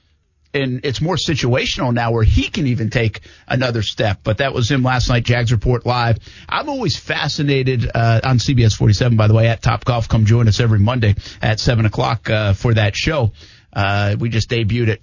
and 0.54 0.82
it's 0.84 1.00
more 1.00 1.16
situational 1.16 1.94
now 1.94 2.12
where 2.12 2.24
he 2.24 2.50
can 2.50 2.68
even 2.68 2.90
take 2.90 3.22
another 3.48 3.84
step. 3.84 4.20
But 4.24 4.40
that 4.40 4.54
was 4.54 4.70
him 4.70 4.84
last 4.84 5.10
night, 5.10 5.24
Jags 5.24 5.52
Report 5.52 5.86
Live. 5.86 6.18
I'm 6.48 6.70
always 6.70 6.98
fascinated 6.98 7.90
uh, 7.94 8.22
on 8.24 8.40
CBS 8.40 8.76
47, 8.76 9.16
by 9.16 9.28
the 9.28 9.34
way, 9.34 9.48
at 9.48 9.62
Top 9.62 9.86
Golf. 9.86 10.10
Come 10.10 10.26
join 10.26 10.48
us 10.48 10.60
every 10.60 10.80
Monday 10.80 11.16
at 11.42 11.60
7 11.60 11.86
o'clock 11.86 12.30
uh, 12.30 12.54
for 12.54 12.74
that 12.74 12.96
show. 12.96 13.32
Uh, 13.72 14.16
we 14.20 14.30
just 14.30 14.50
debuted 14.50 14.88
it 14.88 15.02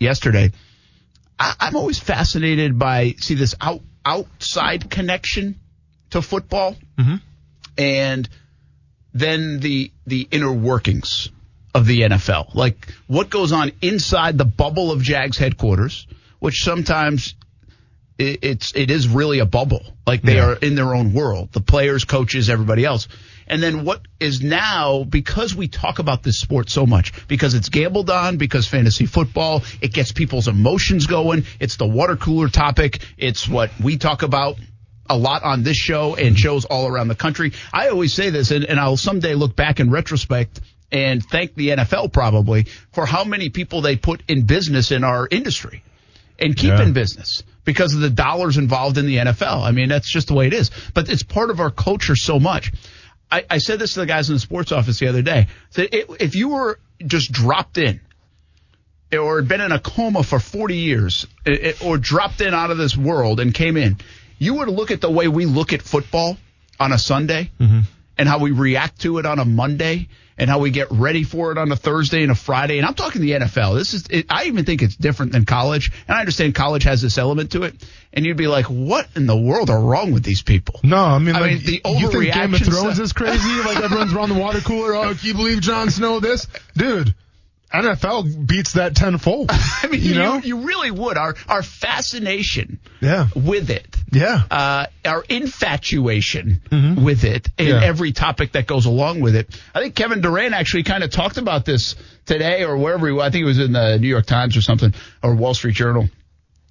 yesterday. 0.00 0.52
I, 1.38 1.54
I'm 1.60 1.76
always 1.76 1.98
fascinated 1.98 2.78
by, 2.78 3.16
see, 3.18 3.34
this 3.34 3.54
out, 3.60 3.82
outside 4.06 4.88
connection 4.88 5.58
to 6.10 6.22
football 6.22 6.76
mm-hmm. 6.96 7.16
and 7.76 8.28
then 9.12 9.60
the 9.60 9.90
the 10.06 10.28
inner 10.30 10.52
workings 10.52 11.30
of 11.74 11.86
the 11.86 12.00
NFL. 12.02 12.54
Like 12.54 12.88
what 13.06 13.28
goes 13.30 13.52
on 13.52 13.72
inside 13.82 14.38
the 14.38 14.44
bubble 14.44 14.92
of 14.92 15.02
Jags 15.02 15.36
headquarters, 15.36 16.06
which 16.38 16.62
sometimes 16.62 17.34
it, 18.18 18.38
it's 18.42 18.72
it 18.74 18.90
is 18.90 19.08
really 19.08 19.40
a 19.40 19.46
bubble. 19.46 19.82
Like 20.06 20.22
they 20.22 20.36
Yeah. 20.36 20.50
are 20.50 20.54
in 20.56 20.74
their 20.76 20.94
own 20.94 21.12
world. 21.12 21.52
The 21.52 21.60
players, 21.60 22.04
coaches, 22.04 22.48
everybody 22.48 22.84
else. 22.84 23.08
And 23.46 23.62
then 23.62 23.84
what 23.84 24.02
is 24.18 24.42
now 24.42 25.04
because 25.04 25.54
we 25.54 25.68
talk 25.68 25.98
about 25.98 26.22
this 26.22 26.38
sport 26.40 26.68
so 26.68 26.86
much 26.86 27.12
because 27.28 27.54
it's 27.54 27.68
gambled 27.68 28.10
on 28.10 28.38
because 28.38 28.66
fantasy 28.66 29.06
football 29.06 29.62
it 29.80 29.92
gets 29.92 30.12
people's 30.12 30.48
emotions 30.48 31.06
going. 31.06 31.44
It's 31.60 31.76
the 31.76 31.86
water 31.86 32.16
cooler 32.16 32.48
topic. 32.48 33.04
It's 33.16 33.48
what 33.48 33.70
we 33.80 33.98
talk 33.98 34.22
about 34.22 34.56
a 35.08 35.16
lot 35.16 35.44
on 35.44 35.62
this 35.62 35.76
show 35.76 36.16
and 36.16 36.28
mm-hmm. 36.28 36.34
shows 36.34 36.64
all 36.64 36.88
around 36.88 37.08
the 37.08 37.14
country. 37.14 37.52
I 37.72 37.88
always 37.88 38.12
say 38.12 38.30
this, 38.30 38.50
and, 38.50 38.64
and 38.64 38.80
I'll 38.80 38.96
someday 38.96 39.34
look 39.34 39.54
back 39.54 39.78
in 39.78 39.90
retrospect 39.90 40.60
and 40.90 41.22
thank 41.22 41.54
the 41.54 41.68
NFL 41.70 42.12
probably 42.12 42.64
for 42.92 43.06
how 43.06 43.24
many 43.24 43.50
people 43.50 43.80
they 43.80 43.96
put 43.96 44.22
in 44.28 44.46
business 44.46 44.90
in 44.90 45.04
our 45.04 45.26
industry 45.30 45.82
and 46.38 46.56
keep 46.56 46.70
Yeah. 46.70 46.82
in 46.82 46.92
business 46.92 47.42
because 47.64 47.94
of 47.94 48.00
the 48.00 48.10
dollars 48.10 48.56
involved 48.56 48.98
in 48.98 49.06
the 49.06 49.16
NFL. 49.16 49.62
I 49.62 49.72
mean, 49.72 49.88
that's 49.88 50.10
just 50.10 50.28
the 50.28 50.34
way 50.34 50.46
it 50.46 50.54
is. 50.54 50.70
But 50.94 51.08
it's 51.08 51.22
part 51.22 51.50
of 51.50 51.60
our 51.60 51.70
culture 51.70 52.16
so 52.16 52.38
much. 52.38 52.72
I, 53.30 53.44
I 53.50 53.58
said 53.58 53.78
this 53.78 53.94
to 53.94 54.00
the 54.00 54.06
guys 54.06 54.28
in 54.28 54.36
the 54.36 54.40
sports 54.40 54.72
office 54.72 54.98
the 54.98 55.08
other 55.08 55.22
day. 55.22 55.48
It, 55.76 56.06
if 56.20 56.34
you 56.34 56.48
were 56.50 56.78
just 57.04 57.32
dropped 57.32 57.78
in 57.78 58.00
or 59.12 59.36
had 59.36 59.48
been 59.48 59.60
in 59.60 59.72
a 59.72 59.78
coma 59.78 60.22
for 60.22 60.38
40 60.38 60.76
years 60.76 61.26
it, 61.44 61.84
or 61.84 61.98
dropped 61.98 62.40
in 62.40 62.54
out 62.54 62.70
of 62.70 62.78
this 62.78 62.96
world 62.96 63.40
and 63.40 63.52
came 63.52 63.76
in, 63.76 63.96
you 64.38 64.54
would 64.54 64.68
look 64.68 64.90
at 64.90 65.00
the 65.00 65.10
way 65.10 65.28
we 65.28 65.46
look 65.46 65.72
at 65.72 65.82
football 65.82 66.36
on 66.78 66.92
a 66.92 66.98
Sunday 66.98 67.50
mm-hmm. 67.58 67.80
and 68.18 68.28
how 68.28 68.38
we 68.38 68.50
react 68.50 69.00
to 69.02 69.18
it 69.18 69.26
on 69.26 69.38
a 69.38 69.44
Monday 69.44 70.08
and 70.38 70.50
how 70.50 70.58
we 70.58 70.70
get 70.70 70.88
ready 70.90 71.24
for 71.24 71.52
it 71.52 71.58
on 71.58 71.70
a 71.72 71.76
Thursday 71.76 72.22
and 72.22 72.30
a 72.30 72.34
Friday. 72.34 72.78
And 72.78 72.86
I'm 72.86 72.94
talking 72.94 73.22
the 73.22 73.32
NFL. 73.32 73.76
This 73.76 73.94
is, 73.94 74.06
it, 74.10 74.26
I 74.28 74.44
even 74.44 74.64
think 74.64 74.82
it's 74.82 74.96
different 74.96 75.32
than 75.32 75.44
college. 75.44 75.90
And 76.06 76.16
I 76.16 76.20
understand 76.20 76.54
college 76.54 76.84
has 76.84 77.00
this 77.00 77.18
element 77.18 77.52
to 77.52 77.62
it. 77.62 77.74
And 78.12 78.24
you'd 78.24 78.36
be 78.36 78.46
like, 78.46 78.66
what 78.66 79.08
in 79.14 79.26
the 79.26 79.36
world 79.36 79.70
are 79.70 79.80
wrong 79.80 80.12
with 80.12 80.22
these 80.24 80.42
people? 80.42 80.80
No, 80.82 80.96
I 80.96 81.18
mean, 81.18 81.34
I 81.34 81.40
like, 81.40 81.50
mean, 81.52 81.62
the 81.64 81.80
you 81.98 82.10
think 82.10 82.34
Game 82.34 82.54
of 82.54 82.60
Thrones 82.60 82.94
stuff- 82.94 83.00
is 83.00 83.12
crazy? 83.12 83.48
like 83.64 83.78
everyone's 83.82 84.12
around 84.12 84.30
the 84.30 84.38
water 84.40 84.60
cooler. 84.60 84.94
Oh, 84.94 85.14
can 85.14 85.18
you 85.22 85.34
believe 85.34 85.60
Jon 85.60 85.90
Snow 85.90 86.20
this? 86.20 86.46
Dude, 86.76 87.14
NFL 87.72 88.46
beats 88.46 88.74
that 88.74 88.94
tenfold. 88.94 89.50
I 89.52 89.88
mean, 89.90 90.00
you 90.00 90.10
you, 90.10 90.14
know? 90.14 90.36
you 90.38 90.60
really 90.60 90.90
would. 90.90 91.16
Our, 91.16 91.34
our 91.48 91.62
fascination 91.62 92.78
Yeah. 93.00 93.28
with 93.34 93.70
it. 93.70 93.86
Yeah. 94.12 94.42
uh, 94.50 94.86
our 95.04 95.24
infatuation 95.28 96.60
with 97.04 97.24
it 97.24 97.48
and 97.58 97.68
Yeah. 97.68 97.82
every 97.82 98.12
topic 98.12 98.52
that 98.52 98.66
goes 98.66 98.86
along 98.86 99.20
with 99.20 99.34
it. 99.36 99.48
I 99.74 99.80
think 99.80 99.94
Kevin 99.94 100.20
Durant 100.20 100.54
actually 100.54 100.84
kind 100.84 101.02
of 101.04 101.10
talked 101.10 101.38
about 101.38 101.64
this 101.64 101.96
today 102.24 102.64
or 102.64 102.76
wherever 102.76 103.06
he 103.06 103.12
was. 103.12 103.24
I 103.26 103.30
think 103.30 103.42
it 103.42 103.46
was 103.46 103.58
in 103.58 103.72
the 103.72 103.98
New 103.98 104.08
York 104.08 104.26
Times 104.26 104.56
or 104.56 104.62
something 104.62 104.94
or 105.22 105.34
Wall 105.34 105.54
Street 105.54 105.74
Journal. 105.74 106.08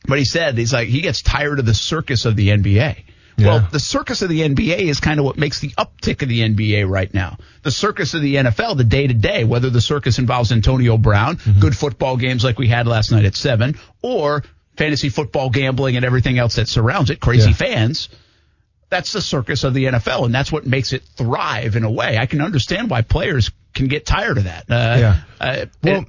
But 0.08 0.18
he 0.20 0.26
said 0.26 0.58
he's 0.58 0.72
like 0.72 0.88
he 0.88 1.02
gets 1.02 1.22
tired 1.22 1.60
of 1.60 1.66
the 1.66 1.74
circus 1.74 2.26
of 2.26 2.36
the 2.36 2.50
NBA. 2.50 3.04
Yeah. 3.38 3.48
Well, 3.48 3.68
the 3.72 3.80
circus 3.80 4.22
of 4.22 4.30
the 4.30 4.42
NBA 4.42 4.80
is 4.84 5.00
kind 5.00 5.20
of 5.20 5.26
what 5.26 5.38
makes 5.38 5.60
the 5.60 5.70
uptick 5.72 6.22
of 6.22 6.30
the 6.30 6.42
NBA 6.42 6.88
right 6.90 7.14
now. 7.14 7.38
The 7.64 7.72
circus 7.72 8.14
of 8.14 8.22
the 8.22 8.36
NFL, 8.36 8.78
the 8.78 8.84
day 8.86 9.08
to 9.08 9.14
day, 9.14 9.44
whether 9.44 9.70
the 9.70 9.82
circus 9.82 10.20
involves 10.20 10.52
Antonio 10.52 10.98
Brown, 10.98 11.38
good 11.60 11.76
football 11.76 12.16
games 12.18 12.44
like 12.44 12.58
we 12.58 12.68
had 12.68 12.88
last 12.88 13.12
night 13.12 13.26
at 13.26 13.36
seven, 13.36 13.78
or 14.02 14.44
fantasy 14.78 15.10
football 15.10 15.50
gambling 15.50 15.96
and 15.98 16.06
everything 16.06 16.38
else 16.40 16.56
that 16.56 16.68
surrounds 16.70 17.10
it, 17.10 17.20
crazy 17.20 17.50
Yeah. 17.50 17.56
fans. 17.56 18.10
That's 18.90 19.12
the 19.12 19.22
circus 19.22 19.64
of 19.64 19.74
the 19.74 19.86
NFL, 19.86 20.26
and 20.26 20.34
that's 20.34 20.52
what 20.52 20.66
makes 20.66 20.94
it 20.94 21.04
thrive 21.18 21.76
in 21.76 21.84
a 21.84 21.92
way. 21.92 22.18
I 22.18 22.28
can 22.28 22.40
understand 22.42 22.90
why 22.90 23.02
players 23.02 23.52
can 23.74 23.88
get 23.88 24.06
tired 24.06 24.38
of 24.38 24.44
that. 24.46 24.66
Uh, 24.70 24.98
Yeah. 25.00 25.22
Uh, 25.42 25.66
Well- 25.84 25.96
in, 25.98 26.06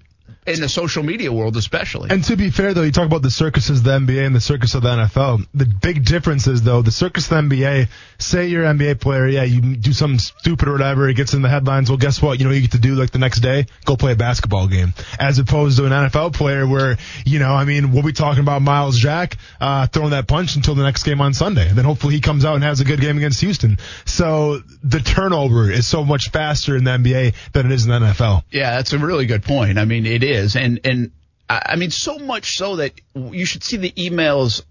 in 0.47 0.60
the 0.60 0.68
social 0.68 1.02
media 1.02 1.32
world, 1.32 1.56
especially. 1.56 2.10
And 2.10 2.23
to 2.24 2.36
be 2.36 2.51
fair, 2.51 2.74
though, 2.74 2.82
you 2.82 2.93
talk 2.93 3.06
about 3.06 3.23
the 3.23 3.31
circuses 3.31 3.78
of 3.78 3.85
the 3.85 3.90
NBA 3.90 4.24
and 4.24 4.35
the 4.35 4.40
circus 4.40 4.74
of 4.74 4.82
the 4.82 4.89
NFL. 4.89 5.47
The 5.55 5.66
big 5.66 6.05
difference 6.05 6.47
is, 6.47 6.62
though, 6.62 6.82
the 6.82 6.90
circus 6.90 7.31
of 7.31 7.48
the 7.48 7.56
NBA, 7.56 7.89
say 8.18 8.47
you're 8.48 8.64
an 8.64 8.78
NBA 8.78 9.01
player, 9.01 9.27
yeah, 9.27 9.43
you 9.43 9.60
do 9.77 9.93
something 9.93 10.18
stupid 10.18 10.68
or 10.68 10.73
whatever, 10.73 11.09
it 11.09 11.14
gets 11.14 11.35
in 11.35 11.43
the 11.43 11.48
headlines. 11.48 11.90
Well, 11.90 11.98
guess 11.98 12.23
what? 12.23 12.39
You 12.39 12.47
know, 12.47 12.52
you 12.52 12.62
get 12.62 12.73
to 12.73 12.78
do 12.78 12.94
like 12.94 13.10
the 13.10 13.18
next 13.18 13.40
day, 13.40 13.66
go 13.85 13.97
play 13.97 14.12
a 14.12 14.16
basketball 14.16 14.68
game. 14.68 14.94
As 15.18 15.39
opposed 15.39 15.78
to 15.78 15.86
an 15.86 15.93
NFL 15.93 16.35
player 16.35 16.66
where, 16.66 16.97
you 17.24 17.39
know, 17.39 17.52
I 17.52 17.64
mean, 17.64 17.93
we'll 17.93 18.02
be 18.02 18.12
talking 18.12 18.40
about 18.40 18.62
Myles 18.62 18.98
Jack, 18.98 19.36
uh, 19.60 19.86
throwing 19.86 20.10
that 20.10 20.28
punch 20.28 20.56
until 20.56 20.74
the 20.74 20.85
next 20.85 21.02
game 21.02 21.20
on 21.20 21.35
Sunday. 21.35 21.68
And 21.68 21.77
then 21.77 21.85
hopefully 21.85 22.14
he 22.14 22.20
comes 22.20 22.44
out 22.44 22.55
and 22.55 22.64
has 22.64 22.81
a 22.81 22.85
good 22.85 23.01
game 23.01 23.16
against 23.16 23.40
Houston. 23.40 23.78
So 24.05 24.60
the 24.82 25.01
turnover 25.01 25.70
is 25.70 25.86
so 25.86 26.05
much 26.05 26.31
faster 26.31 26.77
in 26.77 26.85
the 26.85 26.93
NBA 26.93 27.35
than 27.52 27.66
it 27.66 27.73
is 27.73 27.85
in 27.85 27.90
the 27.90 27.98
NFL. 27.98 28.44
Yeah, 28.51 28.77
that's 28.77 28.93
a 28.93 28.98
really 28.98 29.27
good 29.27 29.43
point. 29.43 29.78
I 29.78 29.85
mean, 29.85 30.06
it 30.06 30.23
is, 30.23 30.36
and 30.57 30.81
and 30.85 31.11
I 31.49 31.77
mean, 31.77 31.91
so 31.91 32.19
much 32.19 32.57
so 32.59 32.77
that 32.77 32.93
you 33.15 33.45
should 33.47 33.63
see 33.63 33.77
the 33.77 33.91
emails 33.93 34.63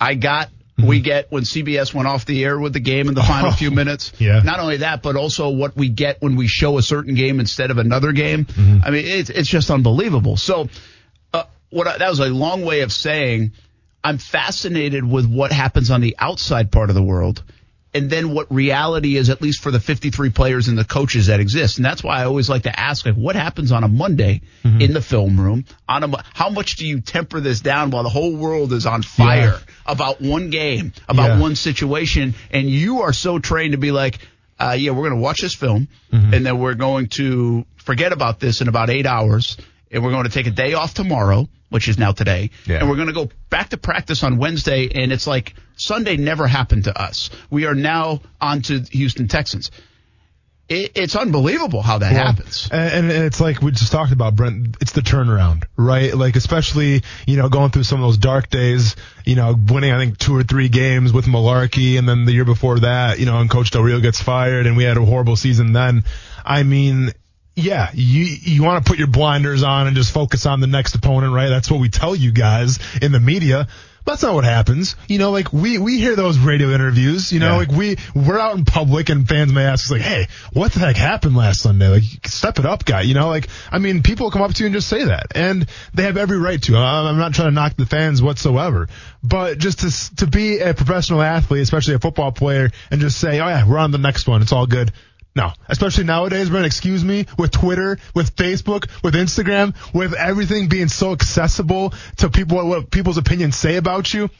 I 0.00 0.14
got. 0.14 0.50
We 0.76 0.98
get 1.00 1.30
when 1.30 1.44
CBS 1.44 1.94
went 1.94 2.08
off 2.08 2.26
the 2.26 2.42
air 2.44 2.58
with 2.58 2.72
the 2.72 2.80
game 2.80 3.06
in 3.08 3.14
the 3.14 3.22
final 3.22 3.50
Oh, 3.50 3.52
few 3.56 3.70
minutes. 3.70 4.12
yeah. 4.18 4.40
Not 4.40 4.58
only 4.58 4.78
that, 4.78 5.02
but 5.02 5.14
also 5.14 5.50
what 5.50 5.76
we 5.76 5.88
get 5.88 6.20
when 6.20 6.34
we 6.34 6.48
show 6.48 6.78
a 6.78 6.82
certain 6.82 7.14
game 7.14 7.38
instead 7.38 7.70
of 7.70 7.78
another 7.78 8.10
game. 8.10 8.48
I 8.84 8.90
mean, 8.90 9.04
it's 9.06 9.30
it's 9.30 9.48
just 9.48 9.70
unbelievable. 9.70 10.36
So, 10.36 10.68
uh, 11.32 11.44
what 11.70 11.86
I, 11.86 11.98
that 11.98 12.10
was 12.10 12.18
a 12.18 12.26
long 12.26 12.64
way 12.64 12.80
of 12.80 12.92
saying 12.92 13.52
I'm 14.02 14.18
fascinated 14.18 15.04
with 15.08 15.26
what 15.26 15.52
happens 15.52 15.92
on 15.92 16.00
the 16.00 16.16
outside 16.18 16.72
part 16.72 16.88
of 16.90 16.96
the 16.96 17.04
world 17.04 17.44
and 17.94 18.10
then 18.10 18.34
what 18.34 18.52
reality 18.52 19.16
is, 19.16 19.30
at 19.30 19.40
least 19.40 19.62
for 19.62 19.70
the 19.70 19.78
53 19.80 20.30
players 20.30 20.66
and 20.68 20.76
the 20.76 20.84
coaches 20.84 21.28
that 21.28 21.38
exist. 21.40 21.78
And 21.78 21.84
that's 21.84 22.02
why 22.02 22.20
I 22.20 22.24
always 22.24 22.48
like 22.50 22.64
to 22.64 22.78
ask, 22.78 23.06
like, 23.06 23.14
what 23.14 23.36
happens 23.36 23.70
on 23.70 23.84
a 23.84 23.88
Monday 23.88 24.40
in 24.64 24.92
the 24.92 25.00
film 25.00 25.38
room? 25.40 25.64
On 25.88 26.02
a, 26.02 26.24
how 26.34 26.50
much 26.50 26.76
do 26.76 26.86
you 26.86 27.00
temper 27.00 27.40
this 27.40 27.60
down 27.60 27.90
while 27.90 28.02
the 28.02 28.08
whole 28.08 28.34
world 28.34 28.72
is 28.72 28.84
on 28.86 29.02
fire 29.02 29.60
about 29.86 30.20
one 30.20 30.50
game, 30.50 30.92
about 31.08 31.28
Yeah. 31.36 31.40
one 31.40 31.54
situation, 31.54 32.34
and 32.50 32.68
you 32.68 33.02
are 33.02 33.12
so 33.12 33.38
trained 33.38 33.72
to 33.72 33.78
be 33.78 33.92
like, 33.92 34.18
uh, 34.58 34.76
yeah, 34.78 34.90
we're 34.90 35.08
going 35.08 35.20
to 35.20 35.22
watch 35.22 35.40
this 35.40 35.54
film, 35.54 35.88
and 36.10 36.44
then 36.44 36.58
we're 36.58 36.74
going 36.74 37.06
to 37.08 37.64
forget 37.76 38.12
about 38.12 38.40
this 38.40 38.60
in 38.60 38.68
about 38.68 38.90
eight 38.90 39.06
hours, 39.06 39.56
and 39.90 40.02
we're 40.02 40.10
going 40.12 40.24
to 40.24 40.30
take 40.30 40.46
a 40.46 40.50
day 40.50 40.74
off 40.74 40.94
tomorrow, 40.94 41.48
which 41.74 41.88
is 41.88 41.98
now 41.98 42.12
today, 42.12 42.50
Yeah. 42.66 42.78
and 42.78 42.88
we're 42.88 42.94
going 42.94 43.08
to 43.08 43.12
go 43.12 43.28
back 43.50 43.70
to 43.70 43.76
practice 43.76 44.22
on 44.22 44.36
Wednesday, 44.38 44.88
and 44.94 45.12
it's 45.12 45.26
like 45.26 45.54
Sunday 45.74 46.16
never 46.16 46.46
happened 46.46 46.84
to 46.84 46.96
us. 46.96 47.30
We 47.50 47.66
are 47.66 47.74
now 47.74 48.20
on 48.40 48.62
to 48.62 48.78
Houston 48.92 49.26
Texans. 49.26 49.72
It, 50.68 50.92
it's 50.94 51.16
unbelievable 51.16 51.82
how 51.82 51.98
that 51.98 52.12
Well, 52.12 52.24
happens. 52.26 52.68
And, 52.70 53.10
and 53.10 53.24
it's 53.24 53.40
like 53.40 53.60
we 53.60 53.72
just 53.72 53.90
talked 53.90 54.12
about, 54.12 54.36
Brent. 54.36 54.76
It's 54.80 54.92
the 54.92 55.00
turnaround, 55.00 55.64
right? 55.76 56.14
Like 56.14 56.36
especially 56.36 57.02
you 57.26 57.36
know 57.36 57.48
going 57.48 57.70
through 57.72 57.82
some 57.82 58.00
of 58.00 58.06
those 58.06 58.18
dark 58.18 58.50
days. 58.50 58.94
You 59.26 59.34
know, 59.34 59.56
winning 59.68 59.90
I 59.90 59.98
think 59.98 60.16
two 60.16 60.34
or 60.36 60.44
three 60.44 60.68
games 60.68 61.12
with 61.12 61.26
Mularkey, 61.26 61.98
and 61.98 62.08
then 62.08 62.24
the 62.24 62.32
year 62.32 62.44
before 62.44 62.78
that, 62.78 63.18
you 63.18 63.26
know, 63.26 63.40
and 63.40 63.50
Coach 63.50 63.72
Del 63.72 63.82
Rio 63.82 63.98
gets 63.98 64.22
fired, 64.22 64.66
and 64.66 64.76
we 64.76 64.84
had 64.84 64.96
a 64.96 65.04
horrible 65.04 65.34
season 65.34 65.72
then. 65.72 66.04
I 66.44 66.62
mean. 66.62 67.10
Yeah, 67.56 67.90
you 67.94 68.24
you 68.24 68.62
want 68.64 68.84
to 68.84 68.90
put 68.90 68.98
your 68.98 69.06
blinders 69.08 69.62
on 69.62 69.86
and 69.86 69.94
just 69.94 70.12
focus 70.12 70.44
on 70.44 70.60
the 70.60 70.66
next 70.66 70.94
opponent, 70.96 71.32
right? 71.32 71.48
That's 71.48 71.70
what 71.70 71.78
we 71.80 71.88
tell 71.88 72.14
you 72.16 72.32
guys 72.32 72.78
in 73.00 73.12
the 73.12 73.20
media. 73.20 73.68
But 74.04 74.12
that's 74.12 74.22
not 74.24 74.34
what 74.34 74.44
happens. 74.44 74.96
You 75.08 75.18
know, 75.18 75.30
like 75.30 75.50
we, 75.50 75.78
we 75.78 75.98
hear 75.98 76.14
those 76.14 76.36
radio 76.38 76.74
interviews, 76.74 77.32
you 77.32 77.40
know, 77.40 77.52
Yeah. 77.52 77.56
like 77.56 77.70
we, 77.70 77.96
we're 78.14 78.38
out 78.38 78.54
in 78.54 78.66
public 78.66 79.08
and 79.08 79.26
fans 79.26 79.50
may 79.50 79.64
ask 79.64 79.86
us 79.86 79.90
like, 79.92 80.02
Hey, 80.02 80.26
what 80.52 80.72
the 80.72 80.80
heck 80.80 80.96
happened 80.96 81.34
last 81.36 81.60
Sunday? 81.62 81.88
Like, 81.88 82.02
step 82.26 82.58
it 82.58 82.66
up, 82.66 82.84
guy. 82.84 83.00
You 83.00 83.14
know, 83.14 83.28
like, 83.30 83.48
I 83.72 83.78
mean, 83.78 84.02
people 84.02 84.30
come 84.30 84.42
up 84.42 84.52
to 84.52 84.62
you 84.62 84.66
and 84.66 84.74
just 84.74 84.88
say 84.88 85.04
that 85.04 85.28
and 85.34 85.66
they 85.94 86.02
have 86.02 86.18
every 86.18 86.36
right 86.36 86.60
to. 86.64 86.76
I'm 86.76 87.06
I'm 87.06 87.16
not 87.18 87.32
trying 87.32 87.48
to 87.48 87.54
knock 87.54 87.76
the 87.78 87.86
fans 87.86 88.20
whatsoever, 88.20 88.88
but 89.22 89.56
just 89.56 89.78
to, 89.80 90.16
to 90.16 90.26
be 90.26 90.58
a 90.58 90.74
professional 90.74 91.22
athlete, 91.22 91.62
especially 91.62 91.94
a 91.94 91.98
football 91.98 92.30
player 92.30 92.72
and 92.90 93.00
just 93.00 93.18
say, 93.18 93.40
Oh 93.40 93.48
yeah, 93.48 93.66
we're 93.66 93.78
on 93.78 93.90
the 93.90 93.96
next 93.96 94.26
one. 94.28 94.42
It's 94.42 94.52
all 94.52 94.66
good. 94.66 94.92
No, 95.36 95.52
especially 95.68 96.04
nowadays, 96.04 96.48
Brent, 96.48 96.64
excuse 96.64 97.04
me, 97.04 97.26
with 97.36 97.50
Twitter, 97.50 97.98
with 98.14 98.36
Facebook, 98.36 98.88
with 99.02 99.14
Instagram, 99.14 99.74
with 99.92 100.14
everything 100.14 100.68
being 100.68 100.86
so 100.86 101.12
accessible 101.12 101.92
to 102.18 102.30
people, 102.30 102.68
what, 102.68 102.90
people's 102.90 103.18
opinions 103.18 103.56
say 103.56 103.76
about 103.76 104.14
you. 104.14 104.30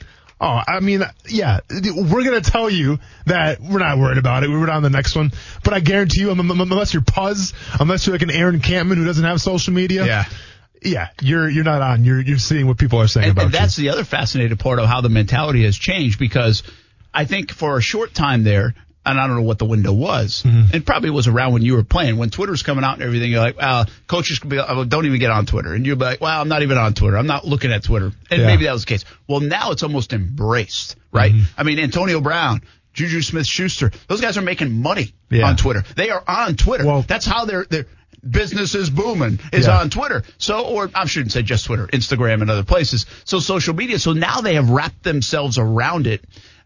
Oh, 0.40 0.60
I 0.66 0.80
mean, 0.80 1.02
yeah, 1.28 1.60
we're 1.70 2.24
going 2.24 2.40
to 2.40 2.50
tell 2.50 2.68
you 2.68 2.98
that 3.26 3.60
we're 3.60 3.78
not 3.78 3.98
worried 3.98 4.18
about 4.18 4.44
it. 4.44 4.50
We're 4.50 4.68
on 4.68 4.82
the 4.82 4.90
next 4.90 5.16
one. 5.16 5.32
But 5.64 5.74
I 5.74 5.80
guarantee 5.80 6.20
you, 6.20 6.30
unless 6.30 6.92
you're 6.92 7.02
Puzz, 7.02 7.54
unless 7.80 8.06
you're 8.06 8.14
like 8.14 8.22
an 8.22 8.30
Aaron 8.30 8.60
Kampman 8.60 8.96
who 8.96 9.04
doesn't 9.04 9.24
have 9.24 9.40
social 9.40 9.72
media. 9.72 10.04
Yeah. 10.04 10.24
Yeah, 10.82 11.08
you're, 11.22 11.48
you're 11.48 11.64
not 11.64 11.80
on. 11.80 12.04
You're, 12.04 12.20
you're 12.20 12.38
seeing 12.38 12.66
what 12.66 12.76
people 12.76 13.00
are 13.00 13.06
saying 13.06 13.28
and, 13.28 13.32
about 13.32 13.44
and 13.46 13.54
you. 13.54 13.58
that's 13.58 13.74
the 13.74 13.88
other 13.88 14.04
fascinating 14.04 14.58
part 14.58 14.78
of 14.78 14.86
how 14.86 15.00
the 15.00 15.08
mentality 15.08 15.64
has 15.64 15.78
changed 15.78 16.18
because 16.18 16.62
I 17.14 17.24
think 17.24 17.50
for 17.50 17.78
a 17.78 17.80
short 17.80 18.12
time 18.12 18.44
there, 18.44 18.74
and 19.06 19.20
I 19.20 19.26
don't 19.26 19.36
know 19.36 19.42
what 19.42 19.58
the 19.58 19.64
window 19.66 19.92
was, 19.92 20.42
Mm-hmm. 20.44 20.74
it 20.76 20.86
probably 20.86 21.10
was 21.10 21.26
around 21.28 21.52
when 21.52 21.62
you 21.62 21.74
were 21.74 21.84
playing. 21.84 22.16
When 22.16 22.30
Twitter's 22.30 22.62
coming 22.62 22.84
out 22.84 22.94
and 22.94 23.02
everything, 23.02 23.30
you're 23.30 23.40
like, 23.40 23.56
well, 23.58 23.86
coaches 24.06 24.38
could 24.38 24.50
be, 24.50 24.56
like, 24.56 24.66
oh, 24.70 24.84
don't 24.84 25.06
even 25.06 25.18
get 25.20 25.30
on 25.30 25.46
Twitter. 25.46 25.74
And 25.74 25.84
you'll 25.86 25.96
be 25.96 26.04
like, 26.04 26.20
well, 26.20 26.40
I'm 26.40 26.48
not 26.48 26.62
even 26.62 26.78
on 26.78 26.94
Twitter. 26.94 27.16
I'm 27.18 27.26
not 27.26 27.44
looking 27.46 27.72
at 27.72 27.82
Twitter. 27.84 28.12
And 28.30 28.40
Yeah. 28.40 28.46
maybe 28.46 28.64
that 28.64 28.72
was 28.72 28.82
the 28.84 28.88
case. 28.88 29.04
Well, 29.28 29.40
now 29.40 29.70
it's 29.72 29.82
almost 29.82 30.12
embraced, 30.12 30.96
right? 31.12 31.32
Mm-hmm. 31.32 31.44
I 31.60 31.62
mean, 31.64 31.78
Antonio 31.78 32.20
Brown, 32.20 32.62
Juju 32.92 33.22
Smith 33.22 33.46
Schuster, 33.46 33.90
those 34.08 34.20
guys 34.20 34.38
are 34.38 34.42
making 34.42 34.72
money 34.82 35.12
Yeah. 35.30 35.48
on 35.48 35.56
Twitter. 35.56 35.84
They 35.96 36.10
are 36.10 36.22
on 36.26 36.56
Twitter. 36.56 36.86
Well- 36.86 37.02
That's 37.02 37.26
how 37.26 37.44
they're, 37.44 37.64
they're, 37.64 37.86
business 38.28 38.74
is 38.74 38.88
booming 38.88 39.38
is 39.52 39.66
Yeah. 39.66 39.80
on 39.80 39.90
Twitter. 39.90 40.22
So, 40.38 40.60
or 40.64 40.90
I 40.94 41.04
shouldn't 41.06 41.32
say 41.32 41.42
just 41.42 41.66
Twitter, 41.66 41.86
Instagram 41.88 42.40
and 42.40 42.50
other 42.50 42.62
places. 42.64 43.04
So 43.24 43.38
social 43.38 43.74
media. 43.74 43.98
So 43.98 44.14
now 44.14 44.40
they 44.40 44.54
have 44.54 44.70
wrapped 44.70 45.02
themselves 45.02 45.58
around 45.58 46.06
it. 46.06 46.24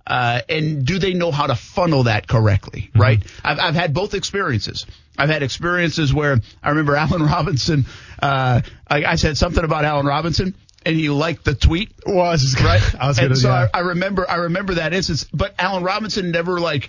Uh, 0.09 0.41
and 0.49 0.87
do 0.87 0.99
they 0.99 1.13
know 1.13 1.31
how 1.31 1.47
to 1.47 1.55
funnel 1.55 2.05
that 2.05 2.27
correctly? 2.27 2.91
Right. 2.97 3.23
I've, 3.45 3.59
I've 3.61 3.75
had 3.75 3.93
both 3.93 4.15
experiences. 4.15 4.87
I've 5.19 5.29
had 5.29 5.43
experiences 5.43 6.15
where 6.15 6.39
I 6.63 6.71
remember 6.71 6.97
Allen 6.97 7.23
Robinson, 7.35 7.85
uh, 8.23 8.63
I, 8.89 9.05
I 9.05 9.15
said 9.17 9.37
something 9.37 9.63
about 9.65 9.85
Allen 9.85 10.07
Robinson 10.07 10.55
and 10.87 10.97
he 10.97 11.11
liked 11.11 11.45
the 11.45 11.55
tweet. 11.55 11.93
was 12.07 12.41
just, 12.41 12.59
Right. 12.65 12.81
I 13.01 13.09
was 13.09 13.19
and 13.19 13.27
gonna, 13.29 13.37
so 13.37 13.49
yeah. 13.51 13.69
I, 13.75 13.79
I 13.79 13.81
remember, 13.83 14.29
I 14.31 14.37
remember 14.37 14.75
that 14.77 14.95
instance, 14.95 15.27
but 15.35 15.55
Allen 15.59 15.83
Robinson 15.85 16.31
never 16.31 16.59
like, 16.59 16.89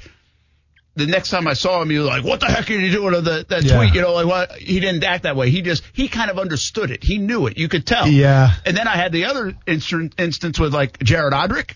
the 0.96 1.06
next 1.08 1.30
time 1.30 1.48
I 1.48 1.54
saw 1.54 1.82
him, 1.82 1.90
he 1.90 1.98
was 1.98 2.08
like, 2.08 2.26
"What 2.26 2.42
the 2.42 2.48
heck 2.48 2.70
are 2.70 2.74
you 2.74 2.92
doing 2.92 3.14
to 3.14 3.22
the, 3.22 3.46
that 3.48 3.64
Yeah. 3.64 3.78
tweet?" 3.78 3.94
You 3.94 4.02
know, 4.02 4.14
like 4.16 4.26
what? 4.26 4.52
He 4.58 4.82
didn't 4.82 5.02
act 5.06 5.24
that 5.24 5.38
way. 5.38 5.50
He 5.50 5.62
just 5.62 5.82
he 5.94 6.10
kind 6.10 6.30
of 6.30 6.38
understood 6.38 6.92
it. 6.92 7.04
He 7.06 7.20
knew 7.20 7.48
it. 7.48 7.58
You 7.58 7.70
could 7.70 7.86
tell. 7.88 8.06
Yeah. 8.06 8.52
And 8.66 8.76
then 8.76 8.86
I 8.86 8.98
had 8.98 9.14
the 9.14 9.26
other 9.26 9.54
instan- 9.66 10.12
instance 10.20 10.60
with 10.60 10.74
like 10.74 11.00
Jared 11.00 11.32
Odrick, 11.32 11.76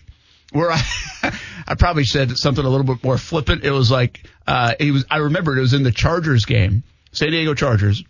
where 0.54 0.70
I, 0.70 0.80
I 1.66 1.74
probably 1.74 2.04
said 2.04 2.36
something 2.38 2.64
a 2.64 2.68
little 2.68 2.86
bit 2.86 3.02
more 3.02 3.18
flippant. 3.18 3.64
It 3.64 3.72
was 3.72 3.90
like, 3.90 4.24
uh, 4.46 4.74
he 4.78 4.92
was, 4.92 5.04
I 5.10 5.18
remember 5.18 5.56
it 5.56 5.60
was 5.60 5.74
in 5.74 5.82
the 5.82 5.90
Chargers 5.90 6.44
game, 6.44 6.84
San 7.12 7.32
Diego 7.32 7.54
Chargers, 7.54 8.04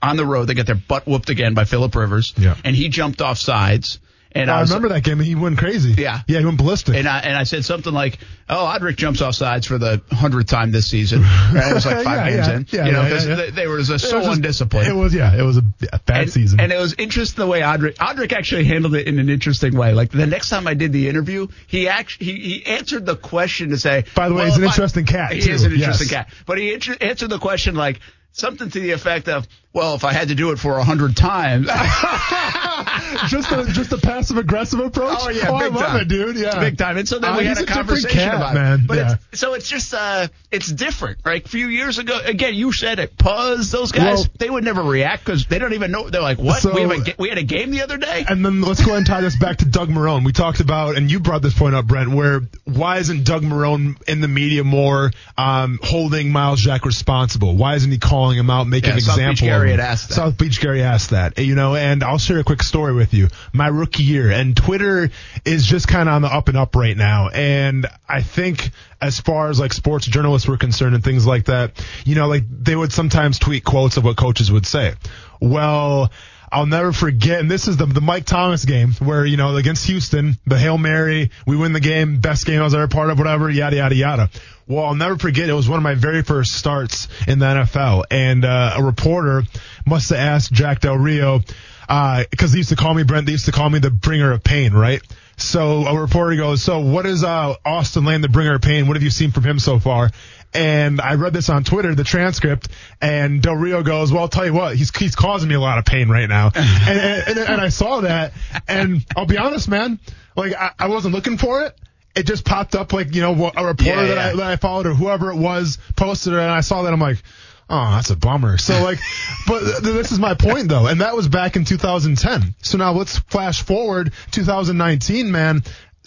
on 0.00 0.16
the 0.16 0.24
road. 0.24 0.46
They 0.46 0.54
got 0.54 0.66
their 0.66 0.76
butt 0.76 1.06
whooped 1.06 1.30
again 1.30 1.54
by 1.54 1.64
Philip 1.64 1.94
Rivers. 1.96 2.32
Yeah. 2.36 2.54
And 2.64 2.76
he 2.76 2.88
jumped 2.88 3.20
off 3.20 3.38
sides. 3.38 3.98
And 4.32 4.50
I 4.50 4.60
was, 4.60 4.70
remember 4.70 4.90
that 4.90 5.02
game. 5.04 5.18
He 5.20 5.34
went 5.34 5.56
crazy. 5.58 5.94
Yeah. 6.00 6.20
Yeah, 6.28 6.40
he 6.40 6.44
went 6.44 6.58
ballistic. 6.58 6.94
And 6.96 7.08
I, 7.08 7.20
and 7.20 7.34
I 7.36 7.44
said 7.44 7.64
something 7.64 7.92
like, 7.92 8.18
"Oh, 8.48 8.56
Odrick 8.78 8.96
jumps 8.96 9.22
off 9.22 9.34
sides 9.34 9.66
for 9.66 9.78
the 9.78 10.02
hundredth 10.12 10.48
time 10.50 10.70
this 10.70 10.86
season." 10.86 11.22
It 11.24 11.74
was 11.74 11.86
like 11.86 12.04
five 12.04 12.26
Yeah, 12.26 12.30
games 12.30 12.46
yeah, 12.46 12.54
in, 12.54 12.66
yeah, 12.70 12.86
you 12.86 12.92
know, 12.92 13.02
yeah, 13.08 13.34
they, 13.36 13.50
they 13.50 13.66
were 13.66 13.80
just 13.82 14.04
so 14.04 14.16
It 14.16 14.18
was 14.18 14.26
just- 14.26 14.36
undisciplined. 14.36 14.86
It 14.88 14.92
was, 14.92 15.14
yeah, 15.14 15.34
it 15.34 15.42
was 15.42 15.56
a 15.56 15.62
bad 15.62 16.22
and, 16.22 16.30
season. 16.30 16.60
And 16.60 16.70
it 16.72 16.78
was 16.78 16.94
interesting 16.98 17.42
the 17.42 17.50
way 17.50 17.60
Odrick, 17.62 17.94
Odrick 17.96 18.32
actually 18.34 18.64
handled 18.64 18.94
it 18.94 19.06
in 19.08 19.18
an 19.18 19.30
interesting 19.30 19.74
way. 19.76 19.92
Like 19.94 20.10
the 20.10 20.26
next 20.26 20.50
time 20.50 20.66
I 20.68 20.74
did 20.74 20.92
the 20.92 21.08
interview, 21.08 21.48
he 21.66 21.88
actually, 21.88 22.26
he, 22.26 22.32
he 22.60 22.66
answered 22.66 23.06
the 23.06 23.16
question 23.16 23.70
to 23.70 23.78
say, 23.78 24.04
By 24.14 24.28
the 24.28 24.34
way, 24.34 24.42
well, 24.42 24.46
he's 24.48 24.58
an 24.58 24.64
I- 24.64 24.66
interesting 24.66 25.06
cat, 25.06 25.32
He 25.32 25.40
too. 25.40 25.52
is 25.52 25.64
an 25.64 25.72
interesting 25.72 26.08
Yes. 26.08 26.26
cat. 26.26 26.30
But 26.44 26.58
he 26.58 26.74
answered 26.74 27.30
the 27.30 27.38
question 27.38 27.74
like, 27.74 28.00
Something 28.32 28.70
to 28.70 28.78
the 28.80 28.92
effect 28.92 29.28
of, 29.28 29.48
well, 29.72 29.94
if 29.96 30.04
I 30.04 30.12
had 30.12 30.28
to 30.28 30.34
do 30.36 30.52
it 30.52 30.58
for 30.60 30.78
a 30.78 30.84
hundred 30.84 31.16
times, 31.16 31.66
just 33.28 33.50
a 33.50 33.66
just 33.72 33.92
a 33.92 33.98
passive 33.98 34.36
aggressive 34.38 34.78
approach. 34.80 35.18
Oh 35.20 35.28
yeah, 35.30 35.50
I 35.50 35.64
big 35.64 35.72
love 35.74 35.86
time. 35.86 36.00
it, 36.02 36.08
dude. 36.08 36.36
Yeah, 36.36 36.58
big 36.60 36.78
time. 36.78 36.96
And 36.98 37.08
so 37.08 37.18
then 37.18 37.32
Uh, 37.32 37.38
we 37.38 37.44
had 37.46 37.58
a, 37.58 37.62
a 37.62 37.66
conversation 37.66 38.10
cat, 38.10 38.34
about 38.34 38.54
man. 38.54 38.80
it. 38.80 38.86
But 38.86 38.96
Yeah. 38.96 39.14
it's, 39.32 39.40
so 39.40 39.54
it's 39.54 39.68
just 39.68 39.92
uh, 39.94 40.28
it's 40.50 40.70
different. 40.70 41.18
Right? 41.24 41.44
A 41.44 41.48
few 41.48 41.66
years 41.68 41.98
ago, 41.98 42.18
again, 42.24 42.54
you 42.54 42.72
said 42.72 42.98
it. 42.98 43.16
Puzz, 43.16 43.70
those 43.72 43.92
guys, 43.92 44.18
Well- 44.18 44.26
they 44.38 44.48
would 44.50 44.64
never 44.64 44.82
react 44.82 45.24
because 45.24 45.46
they 45.46 45.58
don't 45.58 45.72
even 45.74 45.90
know. 45.90 46.08
They're 46.08 46.22
like, 46.22 46.38
what? 46.38 46.62
So- 46.62 46.72
we 46.74 46.82
have 46.82 46.90
a 46.92 47.14
we 47.18 47.28
had 47.28 47.38
a 47.38 47.42
game 47.42 47.70
the 47.70 47.82
other 47.82 47.96
day. 47.98 48.24
And 48.28 48.44
then 48.44 48.60
let's 48.62 48.80
go 48.84 48.90
ahead 48.92 48.98
and 48.98 49.06
tie 49.06 49.20
this 49.20 49.36
back 49.36 49.58
to 49.58 49.64
Doug 49.64 49.88
Marrone. 49.88 50.24
We 50.24 50.32
talked 50.32 50.60
about, 50.60 50.96
and 50.96 51.10
you 51.10 51.18
brought 51.20 51.42
this 51.42 51.54
point 51.58 51.74
up, 51.74 51.86
Brent, 51.86 52.10
where 52.10 52.42
why 52.64 52.98
isn't 52.98 53.24
Doug 53.24 53.42
Marrone 53.42 53.96
in 54.08 54.20
the 54.20 54.28
media 54.28 54.64
more 54.64 55.10
um, 55.36 55.78
holding 55.82 56.30
Myles 56.30 56.60
Jack 56.60 56.84
responsible? 56.84 57.56
Why 57.56 57.74
isn't 57.74 57.90
he 57.90 57.98
calling 57.98 58.17
him 58.26 58.50
out, 58.50 58.66
making 58.66 58.90
Yeah, 58.90 58.94
an 58.96 59.00
South 59.00 59.16
Beach 59.16 59.22
example 59.30 59.46
Gary 59.46 59.68
of 59.70 59.74
him? 59.74 59.80
had 59.80 59.90
asked 59.90 60.08
that. 60.08 60.14
South 60.14 60.38
Beach 60.38 60.60
Gary 60.60 60.82
asked 60.82 61.10
that. 61.10 61.38
You 61.38 61.54
know, 61.54 61.74
and 61.74 62.02
I'll 62.02 62.18
share 62.18 62.38
a 62.38 62.44
quick 62.44 62.62
story 62.62 62.92
with 62.94 63.14
you. 63.14 63.28
My 63.52 63.68
rookie 63.68 64.02
year, 64.02 64.30
and 64.30 64.56
Twitter 64.56 65.10
is 65.44 65.64
just 65.64 65.88
kind 65.88 66.08
of 66.08 66.14
on 66.16 66.22
the 66.22 66.28
up 66.28 66.48
and 66.48 66.56
up 66.56 66.74
right 66.76 66.96
now. 66.96 67.28
And 67.28 67.86
I 68.08 68.22
think 68.22 68.70
as 69.00 69.20
far 69.20 69.48
as 69.50 69.60
like 69.60 69.72
sports 69.72 70.06
journalists 70.06 70.48
were 70.48 70.56
concerned 70.56 70.94
and 70.94 71.04
things 71.04 71.26
like 71.26 71.44
that, 71.46 71.84
you 72.04 72.14
know, 72.14 72.26
like 72.28 72.44
they 72.50 72.74
would 72.76 72.92
sometimes 72.92 73.38
tweet 73.38 73.64
quotes 73.64 73.96
of 73.96 74.04
what 74.04 74.16
coaches 74.16 74.50
would 74.50 74.66
say. 74.66 74.94
Well, 75.40 76.10
I'll 76.50 76.66
never 76.66 76.92
forget, 76.92 77.40
and 77.40 77.50
this 77.50 77.68
is 77.68 77.76
the 77.76 77.86
the 77.86 78.00
Mike 78.00 78.24
Thomas 78.24 78.64
game 78.64 78.92
where 78.94 79.24
you 79.24 79.36
know 79.36 79.56
against 79.56 79.86
Houston, 79.86 80.38
the 80.46 80.58
hail 80.58 80.78
mary, 80.78 81.30
we 81.46 81.56
win 81.56 81.72
the 81.72 81.80
game, 81.80 82.20
best 82.20 82.46
game 82.46 82.60
I 82.60 82.64
was 82.64 82.74
ever 82.74 82.88
part 82.88 83.10
of, 83.10 83.18
whatever, 83.18 83.50
yada 83.50 83.76
yada 83.76 83.94
yada. 83.94 84.30
Well, 84.66 84.84
I'll 84.84 84.94
never 84.94 85.16
forget. 85.16 85.48
It 85.48 85.54
was 85.54 85.68
one 85.68 85.78
of 85.78 85.82
my 85.82 85.94
very 85.94 86.22
first 86.22 86.52
starts 86.52 87.08
in 87.26 87.38
the 87.38 87.46
NFL, 87.46 88.04
and 88.10 88.44
uh, 88.44 88.74
a 88.76 88.82
reporter 88.82 89.42
must 89.86 90.10
have 90.10 90.18
asked 90.18 90.52
Jack 90.52 90.80
Del 90.80 90.96
Rio 90.96 91.40
because 91.88 92.52
they 92.52 92.58
used 92.58 92.68
to 92.68 92.76
call 92.76 92.92
me 92.94 93.02
Brent. 93.02 93.26
They 93.26 93.32
used 93.32 93.46
to 93.46 93.52
call 93.52 93.70
me 93.70 93.78
the 93.78 93.90
bringer 93.90 94.32
of 94.32 94.44
pain, 94.44 94.72
right? 94.72 95.00
So 95.38 95.86
a 95.86 95.98
reporter 95.98 96.36
goes, 96.36 96.62
"So 96.62 96.80
what 96.80 97.06
is 97.06 97.24
uh, 97.24 97.54
Austin 97.64 98.04
Lane, 98.04 98.20
the 98.20 98.28
bringer 98.28 98.54
of 98.54 98.60
pain? 98.60 98.88
What 98.88 98.96
have 98.96 99.02
you 99.02 99.10
seen 99.10 99.30
from 99.30 99.44
him 99.44 99.58
so 99.58 99.78
far?" 99.78 100.10
And 100.54 101.00
I 101.00 101.14
read 101.14 101.34
this 101.34 101.50
on 101.50 101.62
Twitter, 101.62 101.94
the 101.94 102.04
transcript, 102.04 102.68
and 103.02 103.42
Del 103.42 103.54
Rio 103.54 103.82
goes, 103.82 104.10
"Well, 104.10 104.22
I'll 104.22 104.28
tell 104.28 104.46
you 104.46 104.54
what, 104.54 104.76
he's 104.76 104.94
he's 104.96 105.14
causing 105.14 105.48
me 105.48 105.54
a 105.54 105.60
lot 105.60 105.78
of 105.78 105.84
pain 105.84 106.08
right 106.08 106.28
now." 106.28 106.50
and, 106.54 106.98
and 107.28 107.38
and 107.38 107.60
I 107.60 107.68
saw 107.68 108.00
that, 108.00 108.32
and 108.66 109.04
I'll 109.16 109.26
be 109.26 109.36
honest, 109.36 109.68
man, 109.68 110.00
like 110.36 110.54
I, 110.54 110.72
I 110.78 110.88
wasn't 110.88 111.14
looking 111.14 111.36
for 111.36 111.64
it. 111.64 111.78
It 112.16 112.26
just 112.26 112.44
popped 112.44 112.74
up, 112.74 112.92
like 112.94 113.14
you 113.14 113.20
know, 113.20 113.32
a 113.54 113.66
reporter 113.66 114.06
Yeah, 114.06 114.14
that. 114.14 114.18
I, 114.18 114.36
that 114.36 114.46
I 114.46 114.56
followed 114.56 114.86
or 114.86 114.94
whoever 114.94 115.30
it 115.30 115.36
was 115.36 115.78
posted 115.96 116.32
it, 116.32 116.38
and 116.38 116.50
I 116.50 116.62
saw 116.62 116.82
that. 116.82 116.92
I'm 116.92 117.00
like. 117.00 117.22
Oh, 117.70 117.90
that's 117.90 118.08
a 118.08 118.16
bummer. 118.16 118.56
So 118.56 118.82
like, 118.82 118.98
but 119.46 119.60
th- 119.60 119.82
this 119.82 120.10
is 120.10 120.18
my 120.18 120.32
point 120.32 120.68
though, 120.68 120.86
and 120.86 121.02
that 121.02 121.14
was 121.14 121.28
back 121.28 121.54
in 121.54 121.66
2010. 121.66 122.54
So 122.62 122.78
now 122.78 122.92
let's 122.92 123.18
flash 123.18 123.62
forward 123.62 124.14
2019, 124.30 125.30
man. 125.30 125.62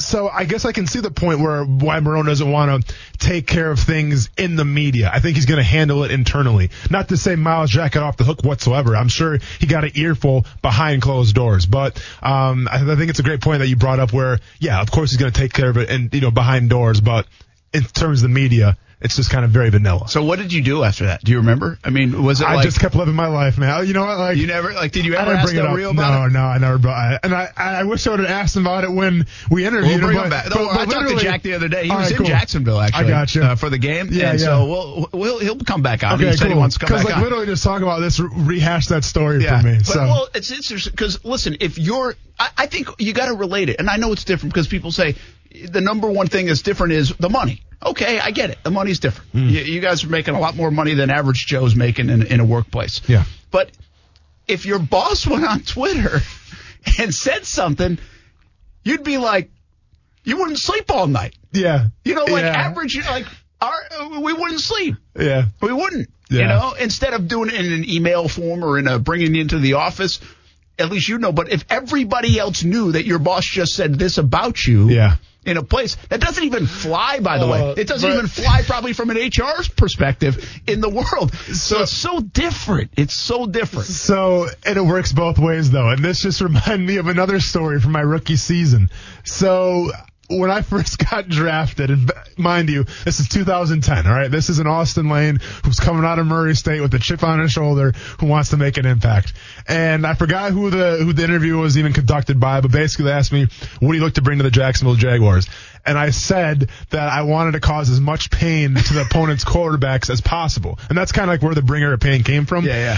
So 0.06 0.30
I 0.30 0.46
guess 0.46 0.66
I 0.66 0.72
can 0.72 0.88
see 0.88 1.00
the 1.00 1.12
point 1.12 1.40
where 1.40 1.64
why 1.64 2.00
Marrone 2.00 2.26
doesn't 2.26 2.52
want 2.52 2.86
to 2.86 2.96
take 3.18 3.48
care 3.48 3.70
of 3.72 3.80
things 3.80 4.30
in 4.38 4.56
the 4.56 4.66
media. 4.66 5.10
I 5.14 5.20
think 5.20 5.36
he's 5.36 5.46
going 5.46 5.60
to 5.60 5.64
handle 5.64 6.04
it 6.04 6.12
internally. 6.12 6.70
Not 6.90 7.10
to 7.10 7.18
say 7.18 7.36
Myles 7.36 7.70
Jack 7.70 7.94
got 7.94 8.04
off 8.04 8.18
the 8.18 8.24
hook 8.24 8.44
whatsoever. 8.44 8.96
I'm 8.96 9.08
sure 9.08 9.40
he 9.60 9.68
got 9.68 9.84
an 9.84 9.92
earful 9.96 10.46
behind 10.62 11.02
closed 11.02 11.36
doors. 11.36 11.66
But 11.66 12.04
um, 12.22 12.68
I, 12.72 12.92
I 12.92 12.96
think 12.96 13.10
it's 13.10 13.20
a 13.20 13.24
great 13.24 13.42
point 13.42 13.60
that 13.60 13.68
you 13.68 13.76
brought 13.76 14.00
up. 14.00 14.14
Where 14.14 14.40
yeah, 14.60 14.82
of 14.82 14.92
course 14.92 15.12
he's 15.12 15.20
going 15.20 15.32
to 15.32 15.40
take 15.40 15.54
care 15.54 15.70
of 15.70 15.78
it 15.78 15.90
and 15.90 16.14
you 16.14 16.22
know 16.22 16.32
behind 16.32 16.70
doors. 16.70 17.02
But 17.02 17.28
in 17.74 17.84
terms 17.84 18.24
of 18.24 18.30
the 18.30 18.34
media, 18.34 18.78
it's 19.02 19.16
just 19.16 19.30
kind 19.32 19.44
of 19.44 19.52
very 19.52 19.70
vanilla. 19.70 20.08
So 20.08 20.24
what 20.24 20.38
did 20.40 20.54
you 20.54 20.62
do 20.62 20.84
after 20.84 21.06
that? 21.08 21.24
Do 21.24 21.32
you 21.32 21.40
remember? 21.40 21.80
I 21.84 21.90
mean, 21.90 22.22
was 22.24 22.42
it 22.42 22.46
I 22.48 22.56
like 22.56 22.66
just 22.66 22.80
kept 22.80 22.94
living 22.96 23.16
my 23.16 23.28
life, 23.28 23.58
man. 23.58 23.88
You 23.88 23.94
know 23.94 24.06
what? 24.06 24.18
Like 24.20 24.38
you 24.38 24.48
never 24.48 24.74
like? 24.74 24.92
Did 24.92 25.06
you 25.06 25.16
ever 25.16 25.32
ask 25.32 25.46
bring 25.48 25.58
it 25.58 25.66
up. 25.66 25.76
Rio 25.76 25.90
about 25.92 26.20
no, 26.20 26.26
it? 26.28 26.32
no, 26.34 26.40
I 26.46 26.58
never 26.60 26.78
brought 26.78 27.14
it. 27.14 27.20
And 27.24 27.34
I, 27.34 27.50
I 27.58 27.84
wish 27.84 28.06
I 28.08 28.12
would 28.12 28.20
have 28.20 28.30
asked 28.30 28.56
him 28.56 28.66
about 28.66 28.84
it 28.84 28.92
when 28.92 29.26
we 29.50 29.66
interviewed 29.66 30.02
We'll 30.02 30.08
bring 30.12 30.18
him. 30.18 30.24
but- 30.26 30.30
back. 30.30 30.50
but- 30.50 30.56
No, 30.60 30.68
but 30.68 30.80
I 30.80 30.86
talked 30.86 31.10
to 31.10 31.16
Jack 31.18 31.42
the 31.42 31.54
other 31.56 31.68
day. 31.68 31.84
He 31.86 31.90
was 31.90 31.98
right, 32.00 32.12
in 32.12 32.18
cool. 32.18 32.26
Jacksonville 32.28 32.80
actually. 32.80 33.06
I 33.06 33.10
got 33.10 33.34
you. 33.36 33.42
uh, 33.44 33.56
for 33.56 33.70
the 33.70 33.78
game. 33.80 34.10
Yeah, 34.12 34.32
and 34.32 34.40
yeah. 34.40 34.46
So 34.46 34.66
we'll, 34.66 35.10
we'll 35.14 35.40
he'll 35.40 35.58
come 35.60 35.82
back 35.82 36.04
on. 36.04 36.14
Okay, 36.16 36.30
he 36.32 36.38
cool. 36.38 36.50
he 36.50 36.54
wants 36.56 36.78
to 36.78 36.86
come 36.86 36.96
back 36.98 37.06
like 37.06 37.18
on. 37.18 37.24
literally 37.24 37.46
just 37.48 37.64
talk 37.64 37.82
about 37.82 38.00
this, 38.00 38.20
re- 38.20 38.30
rehash 38.36 38.88
that 38.88 39.04
story 39.04 39.44
Yeah, 39.44 39.60
for 39.62 39.68
me. 39.68 39.78
but 39.78 39.86
so 39.88 40.00
well, 40.02 40.28
it's 40.36 40.52
interesting 40.52 40.92
because 40.92 41.24
listen, 41.26 41.58
if 41.60 41.78
you're, 41.80 42.16
I, 42.40 42.50
I 42.58 42.66
think 42.68 42.90
you 43.00 43.14
got 43.14 43.28
to 43.28 43.34
relate 43.34 43.70
it, 43.70 43.80
and 43.80 43.90
I 43.90 43.98
know 43.98 44.12
it's 44.14 44.24
different 44.26 44.54
because 44.54 44.68
people 44.68 44.92
say 44.92 45.16
the 45.70 45.82
number 45.82 46.10
one 46.10 46.28
thing 46.28 46.46
that's 46.48 46.62
different 46.62 46.94
is 46.94 47.14
the 47.20 47.30
money. 47.30 47.62
Okay, 47.84 48.20
I 48.20 48.32
get 48.32 48.52
it. 48.52 48.60
The 48.64 48.72
money's 48.72 49.00
different. 49.00 49.32
Hmm. 49.32 49.50
You, 49.50 49.62
you 49.62 49.80
guys 49.82 50.04
are 50.04 50.10
making 50.10 50.36
a 50.36 50.40
lot 50.40 50.56
more 50.56 50.70
money 50.72 50.94
than 50.94 51.10
average 51.10 51.46
Joe's 51.48 51.76
making 51.76 52.10
in, 52.10 52.24
in 52.26 52.40
a 52.40 52.46
workplace. 52.46 53.02
Yeah. 53.08 53.24
But 53.50 53.72
if 54.48 54.66
your 54.66 54.80
boss 54.80 55.26
went 55.28 55.46
on 55.46 55.62
Twitter 55.62 56.20
and 57.00 57.14
said 57.14 57.46
something, 57.46 57.98
you'd 58.84 59.04
be 59.04 59.18
like, 59.18 59.50
you 60.24 60.38
wouldn't 60.38 60.60
sleep 60.60 60.92
all 60.92 61.08
night. 61.08 61.36
yeah, 61.52 61.88
You 62.06 62.14
know, 62.16 62.26
like 62.26 62.44
Yeah. 62.44 62.50
average, 62.56 62.96
like 63.08 63.26
our, 63.60 63.76
we 64.22 64.34
wouldn't 64.34 64.62
sleep. 64.62 64.96
yeah, 65.20 65.46
We 65.62 65.74
wouldn't. 65.74 66.10
Yeah. 66.30 66.42
You 66.42 66.48
know, 66.48 66.74
instead 66.80 67.14
of 67.14 67.28
doing 67.28 67.50
it 67.50 67.56
in 67.56 67.74
an 67.74 67.90
email 67.90 68.28
form 68.28 68.64
or 68.64 68.78
in 68.80 68.88
a 68.88 69.00
bringing 69.00 69.34
you 69.36 69.42
into 69.42 69.58
the 69.60 69.74
office, 69.74 70.20
at 70.80 70.90
least 70.90 71.08
you 71.10 71.18
know. 71.18 71.32
But 71.32 71.52
if 71.52 71.66
everybody 71.70 72.40
else 72.40 72.64
knew 72.64 72.92
that 72.94 73.06
your 73.06 73.20
boss 73.20 73.46
just 73.46 73.76
said 73.76 73.98
this 74.00 74.18
about 74.18 74.66
you, 74.66 74.90
Yeah. 74.90 75.16
in 75.44 75.58
a 75.58 75.64
place 75.64 75.98
that 76.10 76.20
doesn't 76.22 76.44
even 76.44 76.68
fly, 76.68 77.20
by 77.20 77.40
the 77.40 77.46
Uh, 77.46 77.52
way, 77.52 77.74
it 77.78 77.88
doesn't 77.88 78.08
but- 78.08 78.14
even 78.16 78.28
fly 78.28 78.62
probably 78.62 78.94
from 78.94 79.10
an 79.10 79.18
HR 79.18 79.64
perspective 79.76 80.62
in 80.68 80.82
the 80.82 80.90
world. 80.90 81.34
So 81.54 81.82
it's 81.82 81.92
so 81.92 82.20
different. 82.20 82.92
It's 82.96 83.16
so 83.16 83.48
different. 83.48 83.88
So, 83.88 84.48
and 84.66 84.78
it 84.78 84.86
works 84.86 85.12
both 85.14 85.40
ways 85.40 85.72
though. 85.72 85.90
And 85.90 86.04
this 86.04 86.22
just 86.22 86.42
reminded 86.50 86.82
me 86.88 86.98
of 86.98 87.08
another 87.08 87.40
story 87.40 87.80
from 87.80 87.92
my 87.92 88.02
rookie 88.02 88.36
season. 88.36 88.90
So, 89.24 89.92
when 90.32 90.50
I 90.52 90.62
first 90.62 90.98
got 91.12 91.28
drafted, 91.28 91.90
and 91.90 92.12
mind 92.38 92.70
you, 92.70 92.86
this 93.06 93.20
is 93.20 93.28
2010, 93.30 94.08
all 94.08 94.14
right? 94.14 94.32
This 94.32 94.50
is 94.50 94.60
an 94.60 94.68
Austin 94.68 95.10
Lane 95.10 95.40
who's 95.66 95.80
coming 95.80 96.06
out 96.06 96.20
of 96.20 96.26
Murray 96.28 96.56
State 96.56 96.82
with 96.82 96.94
a 96.94 97.00
chip 97.00 97.24
on 97.24 97.40
his 97.40 97.52
shoulder 97.52 97.92
who 98.20 98.26
wants 98.28 98.50
to 98.50 98.58
make 98.58 98.78
an 98.78 98.86
impact. 98.86 99.34
And 99.68 100.06
I 100.08 100.14
forgot 100.14 100.52
who 100.52 100.70
the, 100.70 100.98
who 100.98 101.14
the 101.14 101.24
interview 101.24 101.58
was 101.58 101.78
even 101.78 101.94
conducted 101.94 102.40
by, 102.40 102.62
but 102.62 102.72
basically 102.72 103.06
they 103.06 103.12
asked 103.12 103.32
me, 103.32 103.48
what 103.80 103.92
do 103.92 103.98
you 103.98 104.04
look 104.04 104.16
to 104.16 104.22
bring 104.22 104.38
to 104.40 104.44
the 104.44 104.52
Jacksonville 104.52 104.96
Jaguars? 104.96 105.48
And 105.86 105.98
I 105.98 106.12
said 106.12 106.70
that 106.92 107.10
I 107.12 107.24
wanted 107.24 107.54
to 107.54 107.60
cause 107.60 107.90
as 107.90 108.00
much 108.00 108.30
pain 108.30 108.76
to 108.76 108.94
the 108.94 109.02
opponent's 109.02 109.44
quarterbacks 109.52 110.10
as 110.10 110.22
possible. 110.22 110.78
And 110.90 110.98
that's 110.98 111.12
kind 111.12 111.30
of 111.30 111.34
like 111.34 111.42
where 111.42 111.56
the 111.56 111.62
bringer 111.64 111.94
of 111.94 112.00
pain 112.00 112.24
came 112.24 112.46
from 112.46 112.66
Yeah, 112.66 112.98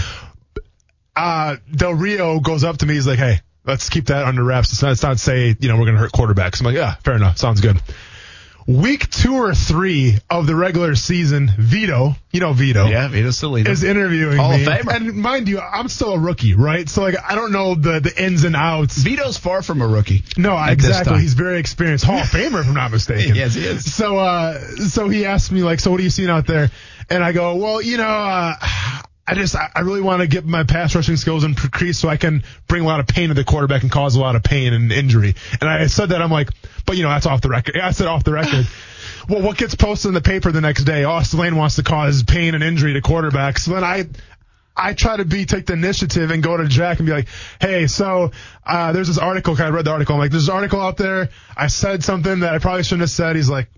uh, 1.16 1.56
Del 1.74 1.94
Rio 1.94 2.40
goes 2.40 2.64
up 2.64 2.78
to 2.78 2.86
me. 2.86 2.94
He's 2.94 3.06
like, 3.06 3.18
"Hey, 3.18 3.40
let's 3.66 3.88
keep 3.88 4.06
that 4.06 4.24
under 4.26 4.42
wraps. 4.44 4.70
Let's 4.72 4.82
not, 4.82 4.88
let's 4.88 5.02
not 5.02 5.18
say 5.20 5.56
you 5.58 5.68
know 5.68 5.76
we're 5.78 5.86
gonna 5.86 5.98
hurt 5.98 6.12
quarterbacks." 6.12 6.60
I'm 6.60 6.66
like, 6.66 6.76
"Yeah, 6.76 6.94
fair 7.04 7.14
enough. 7.14 7.38
Sounds 7.38 7.60
good." 7.60 7.80
Week 8.66 9.10
two 9.10 9.34
or 9.34 9.52
three 9.54 10.16
of 10.30 10.46
the 10.46 10.56
regular 10.56 10.94
season, 10.94 11.52
Vito, 11.58 12.16
you 12.32 12.40
know 12.40 12.54
Vito, 12.54 12.86
Yeah, 12.86 13.08
Vito 13.08 13.28
Stellino. 13.28 13.68
is 13.68 13.84
interviewing 13.84 14.38
Hall 14.38 14.52
of 14.52 14.60
me. 14.60 14.64
Famer. 14.66 14.94
And 14.96 15.14
mind 15.16 15.48
you, 15.48 15.60
I'm 15.60 15.88
still 15.88 16.14
a 16.14 16.18
rookie, 16.18 16.54
right? 16.54 16.88
So 16.88 17.02
like, 17.02 17.16
I 17.22 17.34
don't 17.34 17.52
know 17.52 17.74
the 17.74 18.00
the 18.00 18.24
ins 18.24 18.44
and 18.44 18.56
outs. 18.56 18.96
Vito's 18.96 19.36
far 19.36 19.60
from 19.60 19.82
a 19.82 19.86
rookie. 19.86 20.24
No, 20.38 20.56
exactly. 20.64 21.20
He's 21.20 21.34
very 21.34 21.58
experienced, 21.58 22.06
Hall 22.06 22.20
of 22.20 22.26
Famer, 22.28 22.62
if 22.62 22.66
I'm 22.68 22.72
not 22.72 22.90
mistaken. 22.90 23.34
Yes, 23.36 23.52
he 23.54 23.66
is. 23.66 23.94
So, 23.94 24.16
uh, 24.16 24.58
so 24.88 25.10
he 25.10 25.26
asked 25.26 25.52
me 25.52 25.62
like, 25.62 25.78
so 25.80 25.90
what 25.90 26.00
are 26.00 26.04
you 26.04 26.08
seeing 26.08 26.30
out 26.30 26.46
there? 26.46 26.70
And 27.10 27.22
I 27.22 27.32
go, 27.32 27.56
well, 27.56 27.82
you 27.82 27.98
know, 27.98 28.08
uh, 28.08 28.54
I 29.26 29.34
just, 29.34 29.56
I 29.56 29.80
really 29.80 30.02
want 30.02 30.20
to 30.20 30.26
get 30.26 30.44
my 30.44 30.64
pass 30.64 30.94
rushing 30.94 31.16
skills 31.16 31.44
increased 31.44 32.00
so 32.00 32.08
I 32.10 32.18
can 32.18 32.42
bring 32.68 32.82
a 32.82 32.86
lot 32.86 33.00
of 33.00 33.06
pain 33.06 33.28
to 33.28 33.34
the 33.34 33.44
quarterback 33.44 33.82
and 33.82 33.90
cause 33.90 34.16
a 34.16 34.20
lot 34.20 34.36
of 34.36 34.42
pain 34.42 34.74
and 34.74 34.92
injury. 34.92 35.34
And 35.60 35.70
I 35.70 35.86
said 35.86 36.10
that 36.10 36.20
I'm 36.20 36.30
like, 36.30 36.50
but 36.84 36.96
you 36.98 37.04
know, 37.04 37.08
that's 37.08 37.24
off 37.24 37.40
the 37.40 37.48
record. 37.48 37.78
I 37.78 37.92
said 37.92 38.06
off 38.06 38.22
the 38.22 38.32
record. 38.32 38.66
well, 39.28 39.40
what 39.40 39.56
gets 39.56 39.74
posted 39.74 40.10
in 40.10 40.14
the 40.14 40.20
paper 40.20 40.52
the 40.52 40.60
next 40.60 40.84
day? 40.84 41.04
Austin 41.04 41.38
Lane 41.40 41.56
wants 41.56 41.76
to 41.76 41.82
cause 41.82 42.22
pain 42.22 42.54
and 42.54 42.62
injury 42.62 42.92
to 42.92 43.00
quarterbacks. 43.00 43.60
So 43.60 43.70
then 43.72 43.82
I, 43.82 44.04
I 44.76 44.92
try 44.92 45.16
to 45.16 45.24
be 45.24 45.46
take 45.46 45.64
the 45.66 45.72
initiative 45.72 46.30
and 46.30 46.42
go 46.42 46.56
to 46.58 46.68
Jack 46.68 46.98
and 46.98 47.06
be 47.06 47.12
like, 47.12 47.28
hey, 47.62 47.86
so 47.86 48.30
uh, 48.66 48.92
there's 48.92 49.08
this 49.08 49.18
article. 49.18 49.56
I 49.58 49.70
read 49.70 49.86
the 49.86 49.92
article. 49.92 50.16
I'm 50.16 50.18
like, 50.20 50.32
there's 50.32 50.48
an 50.48 50.54
article 50.54 50.82
out 50.82 50.98
there. 50.98 51.30
I 51.56 51.68
said 51.68 52.04
something 52.04 52.40
that 52.40 52.54
I 52.54 52.58
probably 52.58 52.82
shouldn't 52.82 53.00
have 53.02 53.10
said. 53.10 53.36
He's 53.36 53.48
like, 53.48 53.68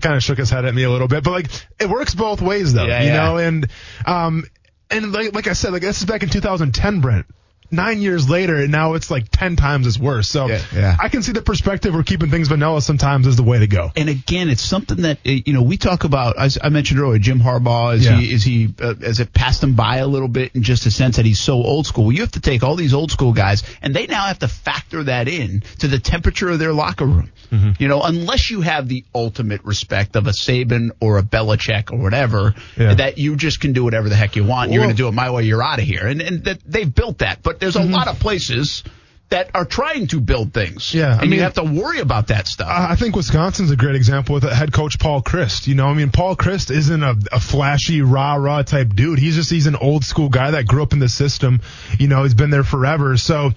kind 0.00 0.16
of 0.16 0.22
shook 0.24 0.38
his 0.38 0.50
head 0.50 0.64
at 0.64 0.74
me 0.74 0.82
a 0.82 0.90
little 0.90 1.06
bit, 1.08 1.22
but 1.22 1.30
like 1.30 1.46
it 1.78 1.88
works 1.88 2.14
both 2.14 2.40
ways 2.40 2.72
though, 2.72 2.86
Yeah, 2.86 3.02
you 3.02 3.08
yeah. 3.08 3.16
know. 3.16 3.36
And 3.36 3.68
um, 4.06 4.44
and 4.90 5.12
like 5.12 5.34
like 5.34 5.46
I 5.46 5.52
said, 5.52 5.72
like 5.72 5.82
this 5.82 5.98
is 5.98 6.04
back 6.04 6.22
in 6.22 6.28
2010, 6.28 7.00
Brent. 7.00 7.26
Nine 7.70 8.00
years 8.00 8.28
later, 8.28 8.56
and 8.56 8.72
now 8.72 8.94
it's 8.94 9.10
like 9.10 9.26
ten 9.30 9.56
times 9.56 9.86
as 9.86 9.98
worse. 9.98 10.28
So 10.28 10.48
Yeah, 10.48 10.62
yeah. 10.74 10.96
I 10.98 11.08
can 11.08 11.22
see 11.22 11.32
the 11.32 11.42
perspective 11.42 11.92
where 11.92 12.02
keeping 12.02 12.30
things 12.30 12.48
vanilla 12.48 12.80
sometimes 12.80 13.26
is 13.26 13.36
the 13.36 13.42
way 13.42 13.58
to 13.58 13.66
go. 13.66 13.92
And 13.94 14.08
again, 14.08 14.48
it's 14.48 14.62
something 14.62 15.02
that 15.02 15.18
uh, 15.26 15.30
you 15.30 15.52
know 15.52 15.62
we 15.62 15.76
talk 15.76 16.04
about. 16.04 16.38
As 16.38 16.58
I 16.62 16.70
mentioned 16.70 17.00
earlier, 17.00 17.18
Jim 17.18 17.40
Harbaugh 17.40 17.94
is 17.96 18.06
Yeah. 18.06 18.16
he 18.16 18.32
is 18.32 18.44
he 18.44 18.74
uh, 18.80 18.94
has 18.94 19.20
it 19.20 19.32
passed 19.34 19.62
him 19.62 19.74
by 19.74 19.98
a 19.98 20.06
little 20.06 20.28
bit 20.28 20.52
in 20.54 20.62
just 20.62 20.86
a 20.86 20.90
sense 20.90 21.16
that 21.16 21.26
he's 21.26 21.40
so 21.40 21.54
old 21.54 21.86
school. 21.86 22.04
Well, 22.04 22.12
you 22.14 22.22
have 22.22 22.32
to 22.32 22.40
take 22.40 22.62
all 22.62 22.74
these 22.76 22.94
old 22.94 23.10
school 23.10 23.32
guys, 23.32 23.62
and 23.82 23.94
they 23.94 24.06
now 24.06 24.24
have 24.26 24.38
to 24.38 24.48
factor 24.48 25.04
that 25.04 25.28
in 25.28 25.62
to 25.80 25.88
the 25.88 25.98
temperature 25.98 26.48
of 26.48 26.58
their 26.58 26.72
locker 26.72 27.04
room. 27.06 27.30
Mm-hmm. 27.52 27.82
You 27.82 27.88
know, 27.88 28.02
unless 28.02 28.50
you 28.50 28.60
have 28.62 28.88
the 28.88 29.04
ultimate 29.14 29.64
respect 29.64 30.16
of 30.16 30.26
a 30.26 30.30
Saban 30.30 30.90
or 31.00 31.18
a 31.18 31.22
Belichick 31.22 31.92
or 31.92 31.98
whatever, 31.98 32.54
that 32.76 33.18
you 33.18 33.36
just 33.36 33.60
can 33.60 33.72
do 33.72 33.84
whatever 33.84 34.08
the 34.08 34.16
heck 34.16 34.36
you 34.36 34.44
want. 34.44 34.70
You're 34.70 34.82
going 34.82 34.94
to 34.94 35.02
do 35.02 35.08
it 35.08 35.12
my 35.12 35.30
way. 35.30 35.44
You're 35.44 35.62
out 35.62 35.78
of 35.78 35.84
here, 35.84 36.06
and 36.06 36.22
and 36.22 36.44
that 36.44 36.60
they've 36.64 36.92
built 36.92 37.18
that. 37.18 37.42
But 37.42 37.57
there's 37.60 37.76
a 37.76 37.80
Mm-hmm. 37.80 37.92
lot 37.92 38.08
of 38.08 38.18
places. 38.20 38.84
That 39.30 39.50
are 39.54 39.66
trying 39.66 40.06
to 40.06 40.22
build 40.22 40.54
things, 40.54 40.94
Yeah, 40.94 41.08
I 41.08 41.18
and 41.20 41.20
mean- 41.28 41.32
you 41.32 41.42
have 41.42 41.52
to 41.52 41.62
worry 41.62 41.98
about 42.00 42.28
that 42.28 42.46
stuff. 42.46 42.66
I 42.66 42.92
I 42.92 42.96
think 42.96 43.14
Wisconsin's 43.14 43.70
a 43.70 43.76
great 43.76 43.94
example 43.94 44.32
with 44.36 44.44
head 44.44 44.72
coach 44.72 44.98
Paul 44.98 45.20
Chryst. 45.20 45.66
You 45.66 45.74
know, 45.74 45.86
I 45.86 45.92
mean, 45.92 46.10
Paul 46.10 46.34
Chryst 46.34 46.70
isn't 46.70 47.02
a, 47.02 47.14
a 47.30 47.38
flashy 47.38 48.00
rah 48.00 48.36
rah 48.36 48.62
type 48.62 48.94
dude. 48.94 49.18
He's 49.18 49.34
just 49.34 49.50
he's 49.50 49.66
an 49.66 49.76
old 49.76 50.02
school 50.06 50.30
guy 50.30 50.52
that 50.52 50.66
grew 50.66 50.82
up 50.82 50.94
in 50.94 50.98
the 50.98 51.10
system. 51.10 51.60
You 51.98 52.08
know, 52.08 52.22
he's 52.22 52.32
been 52.32 52.48
there 52.48 52.64
forever. 52.64 53.18
So, 53.18 53.50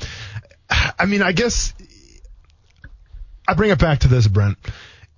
I 0.69 1.05
mean, 1.05 1.21
I 1.21 1.31
guess 1.31 1.73
I 3.47 3.53
bring 3.53 3.71
it 3.71 3.79
back 3.79 3.99
to 3.99 4.09
this, 4.09 4.27
Brent. 4.27 4.57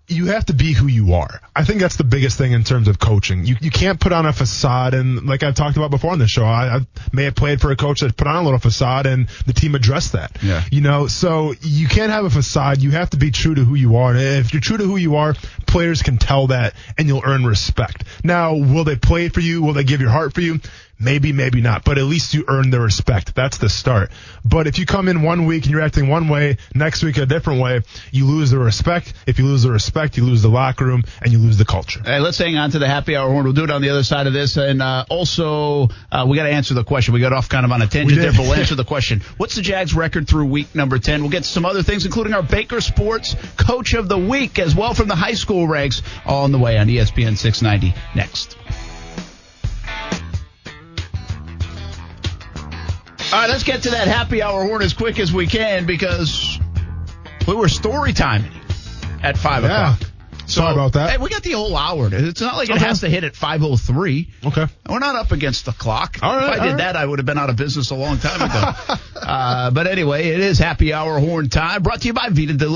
You 0.07 0.27
have 0.27 0.45
to 0.45 0.53
be 0.53 0.73
who 0.73 0.88
you 0.88 1.13
are. 1.13 1.39
I 1.55 1.63
think 1.63 1.80
that's 1.80 1.95
the 1.95 2.03
biggest 2.03 2.38
thing 2.38 2.51
in 2.51 2.65
terms 2.65 2.89
of 2.89 2.99
coaching. 2.99 3.45
You 3.45 3.55
you 3.61 3.71
can't 3.71 3.99
put 3.99 4.11
on 4.11 4.25
a 4.25 4.34
facade, 4.34 4.93
and 4.93 5.25
like 5.25 5.43
I've 5.43 5.55
talked 5.55 5.77
about 5.77 5.91
before 5.91 6.11
on 6.11 6.19
the 6.19 6.27
show, 6.27 6.43
I, 6.43 6.75
I 6.75 6.80
may 7.13 7.23
have 7.23 7.35
played 7.35 7.61
for 7.61 7.71
a 7.71 7.75
coach 7.77 8.01
that 8.01 8.17
put 8.17 8.27
on 8.27 8.35
a 8.35 8.43
little 8.43 8.59
facade, 8.59 9.05
and 9.05 9.30
the 9.45 9.53
team 9.53 9.75
addressed 9.75 10.11
that. 10.11 10.38
Yeah. 10.43 10.63
You 10.71 10.81
know, 10.81 11.07
so 11.07 11.53
you 11.61 11.88
can't 11.88 12.11
have 12.11 12.25
a 12.25 12.30
facade. 12.30 12.81
You 12.81 12.91
have 12.91 13.11
to 13.11 13.17
be 13.17 13.31
true 13.31 13.55
to 13.55 13.63
who 13.63 13.75
you 13.75 13.95
are. 13.95 14.11
And 14.11 14.19
if 14.19 14.53
you're 14.53 14.61
true 14.61 14.77
to 14.77 14.84
who 14.84 14.97
you 14.97 15.15
are, 15.15 15.35
players 15.67 16.01
can 16.01 16.17
tell 16.17 16.47
that 16.47 16.73
and 16.97 17.07
you'll 17.07 17.23
earn 17.25 17.45
respect. 17.45 18.03
Now, 18.23 18.55
will 18.55 18.84
they 18.84 18.97
play 18.97 19.30
for 19.30 19.39
you? 19.39 19.61
Will 19.63 19.73
they 19.73 19.85
give 19.85 20.01
your 20.01 20.09
heart 20.09 20.34
for 20.34 20.41
you? 20.41 20.59
Maybe, 21.03 21.34
maybe 21.34 21.61
not, 21.61 21.84
but 21.84 21.97
at 21.97 22.05
least 22.05 22.34
you 22.34 22.45
earn 22.47 22.69
their 22.69 22.81
respect. 22.81 23.35
That's 23.35 23.57
the 23.57 23.69
start. 23.69 24.11
But 24.45 24.67
if 24.67 24.80
you 24.80 24.85
come 24.85 25.07
in 25.07 25.21
one 25.21 25.45
week 25.45 25.63
and 25.63 25.71
you're 25.71 25.81
acting 25.81 26.07
one 26.07 26.30
way, 26.30 26.57
next 26.73 27.03
week 27.03 27.17
a 27.17 27.25
different 27.25 27.61
way, 27.61 27.81
you 28.11 28.25
lose 28.25 28.51
the 28.51 28.57
respect. 28.57 29.13
If 29.27 29.39
you 29.39 29.45
lose 29.45 29.63
the 29.63 29.71
respect, 29.71 30.17
you 30.17 30.23
lose 30.23 30.41
the 30.41 30.49
locker 30.49 30.85
room 30.85 31.03
and 31.21 31.31
you 31.31 31.39
lose 31.39 31.57
the 31.57 31.65
culture. 31.65 32.01
Hey, 32.03 32.19
let's 32.19 32.38
hang 32.38 32.57
on 32.57 32.71
to 32.71 32.80
the 32.80 32.88
happy 32.88 33.15
hour 33.15 33.30
horn. 33.30 33.43
We'll 33.43 33.53
do 33.53 33.63
it 33.63 33.71
on 33.71 33.81
the 33.81 33.89
other 33.89 34.03
side 34.03 34.27
of 34.27 34.34
this. 34.34 34.57
And 34.57 34.81
uh, 34.81 35.05
also, 35.09 35.89
uh, 36.11 36.25
we 36.27 36.38
got 36.38 36.43
to 36.43 36.51
answer 36.51 36.73
the 36.73 36.84
question. 36.84 37.13
We 37.13 37.19
got 37.19 37.34
off 37.34 37.49
kind 37.49 37.65
of 37.65 37.71
on 37.71 37.81
a 37.81 37.88
tangent 37.88 38.21
there, 38.21 38.31
but 38.31 38.41
we'll 38.41 38.53
answer 38.53 38.75
the 38.84 38.85
question. 38.85 39.21
What's 39.38 39.55
the 39.55 39.61
Jags 39.61 39.93
record 39.93 40.27
through 40.27 40.45
week 40.45 40.73
number 40.73 40.99
10? 40.99 41.21
We'll 41.21 41.31
get 41.31 41.45
some 41.45 41.65
other 41.65 41.84
things, 41.84 42.05
including 42.05 42.34
our 42.34 42.43
Baker 42.43 42.81
Sports 42.81 43.35
Coach 43.57 43.93
of 43.93 44.07
the 44.07 44.17
Week 44.17 44.59
as 44.59 44.75
well 44.75 44.93
from 44.93 45.07
the 45.07 45.15
high 45.15 45.34
school 45.34 45.67
ranks, 45.67 46.01
all 46.25 46.43
on 46.43 46.51
the 46.51 46.59
way 46.59 46.77
on 46.77 46.88
ESPN 46.88 47.38
690 47.38 47.93
next. 48.15 48.57
All 53.34 53.39
right, 53.39 53.49
let's 53.49 53.64
get 53.64 53.81
to 53.84 53.89
that 53.89 54.07
happy 54.07 54.43
hour 54.43 54.64
horn 54.64 54.84
as 54.84 54.93
quick 54.93 55.18
as 55.18 55.34
we 55.34 55.47
can 55.47 55.88
because 55.88 56.60
we 57.47 57.55
were 57.55 57.68
story 57.68 58.14
timing 58.14 58.51
at 59.23 59.39
5 59.39 59.64
Yeah. 59.64 59.93
o'clock. 59.95 60.10
Sorry 60.45 60.72
about 60.73 60.93
that. 60.93 61.10
Hey, 61.10 61.18
we 61.18 61.30
got 61.31 61.41
the 61.41 61.53
whole 61.53 61.76
hour. 61.76 62.10
It's 62.11 62.41
not 62.41 62.57
like 62.57 62.69
it 62.69 62.76
Okay. 62.76 62.85
has 62.85 62.99
to 62.99 63.10
hit 63.10 63.23
at 63.23 63.34
5:03. 63.35 64.27
Okay. 64.45 64.68
We're 64.88 64.99
not 64.99 65.15
up 65.15 65.31
against 65.31 65.65
the 65.65 65.72
clock. 65.72 66.19
All 66.22 66.35
right, 66.35 66.43
if 66.43 66.61
I 66.61 66.64
did 66.64 66.69
right. 66.73 66.77
that, 66.77 66.95
I 66.95 67.03
would 67.05 67.18
have 67.18 67.26
been 67.26 67.39
out 67.39 67.49
of 67.49 67.55
business 67.55 67.89
a 67.89 67.95
long 67.95 68.19
time 68.19 68.39
ago. 68.41 68.73
uh, 69.19 69.72
but 69.72 69.88
anyway, 69.88 70.27
it 70.27 70.39
is 70.39 70.60
happy 70.60 70.93
hour 70.93 71.18
horn 71.19 71.49
time. 71.49 71.81
Brought 71.81 72.01
to 72.01 72.07
you 72.07 72.14
by 72.14 72.27
Vita 72.30 72.53
de 72.53 72.68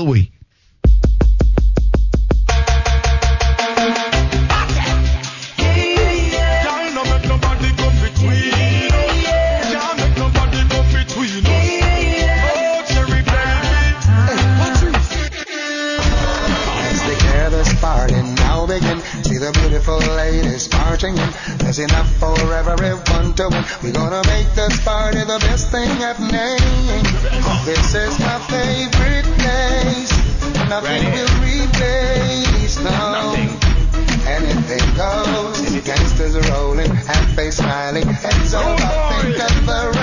beautiful 19.78 20.14
ladies 20.16 20.70
marching 20.72 21.16
in. 21.16 21.30
There's 21.58 21.78
enough 21.78 22.10
for 22.16 22.34
everyone 22.52 23.34
to 23.34 23.48
win. 23.48 23.64
We're 23.82 23.92
gonna 23.92 24.22
make 24.26 24.52
this 24.54 24.82
party 24.84 25.18
the 25.18 25.38
best 25.38 25.70
thing 25.70 25.88
happening. 26.02 26.58
This 27.64 27.94
is 27.94 28.18
my 28.18 28.38
favorite 28.50 29.28
place. 29.38 30.10
Nothing 30.68 31.04
Right 31.04 31.14
will 31.14 31.34
replace 31.46 32.78
no. 32.82 33.34
Anything 34.26 34.86
goes. 34.96 35.58
Gangsters 35.86 36.36
rolling, 36.50 36.90
half 36.90 37.34
face 37.36 37.56
smiling, 37.56 38.06
heads 38.06 38.54
all 38.54 38.76
bobbing 38.76 39.32
to 39.32 39.46
the 39.64 39.97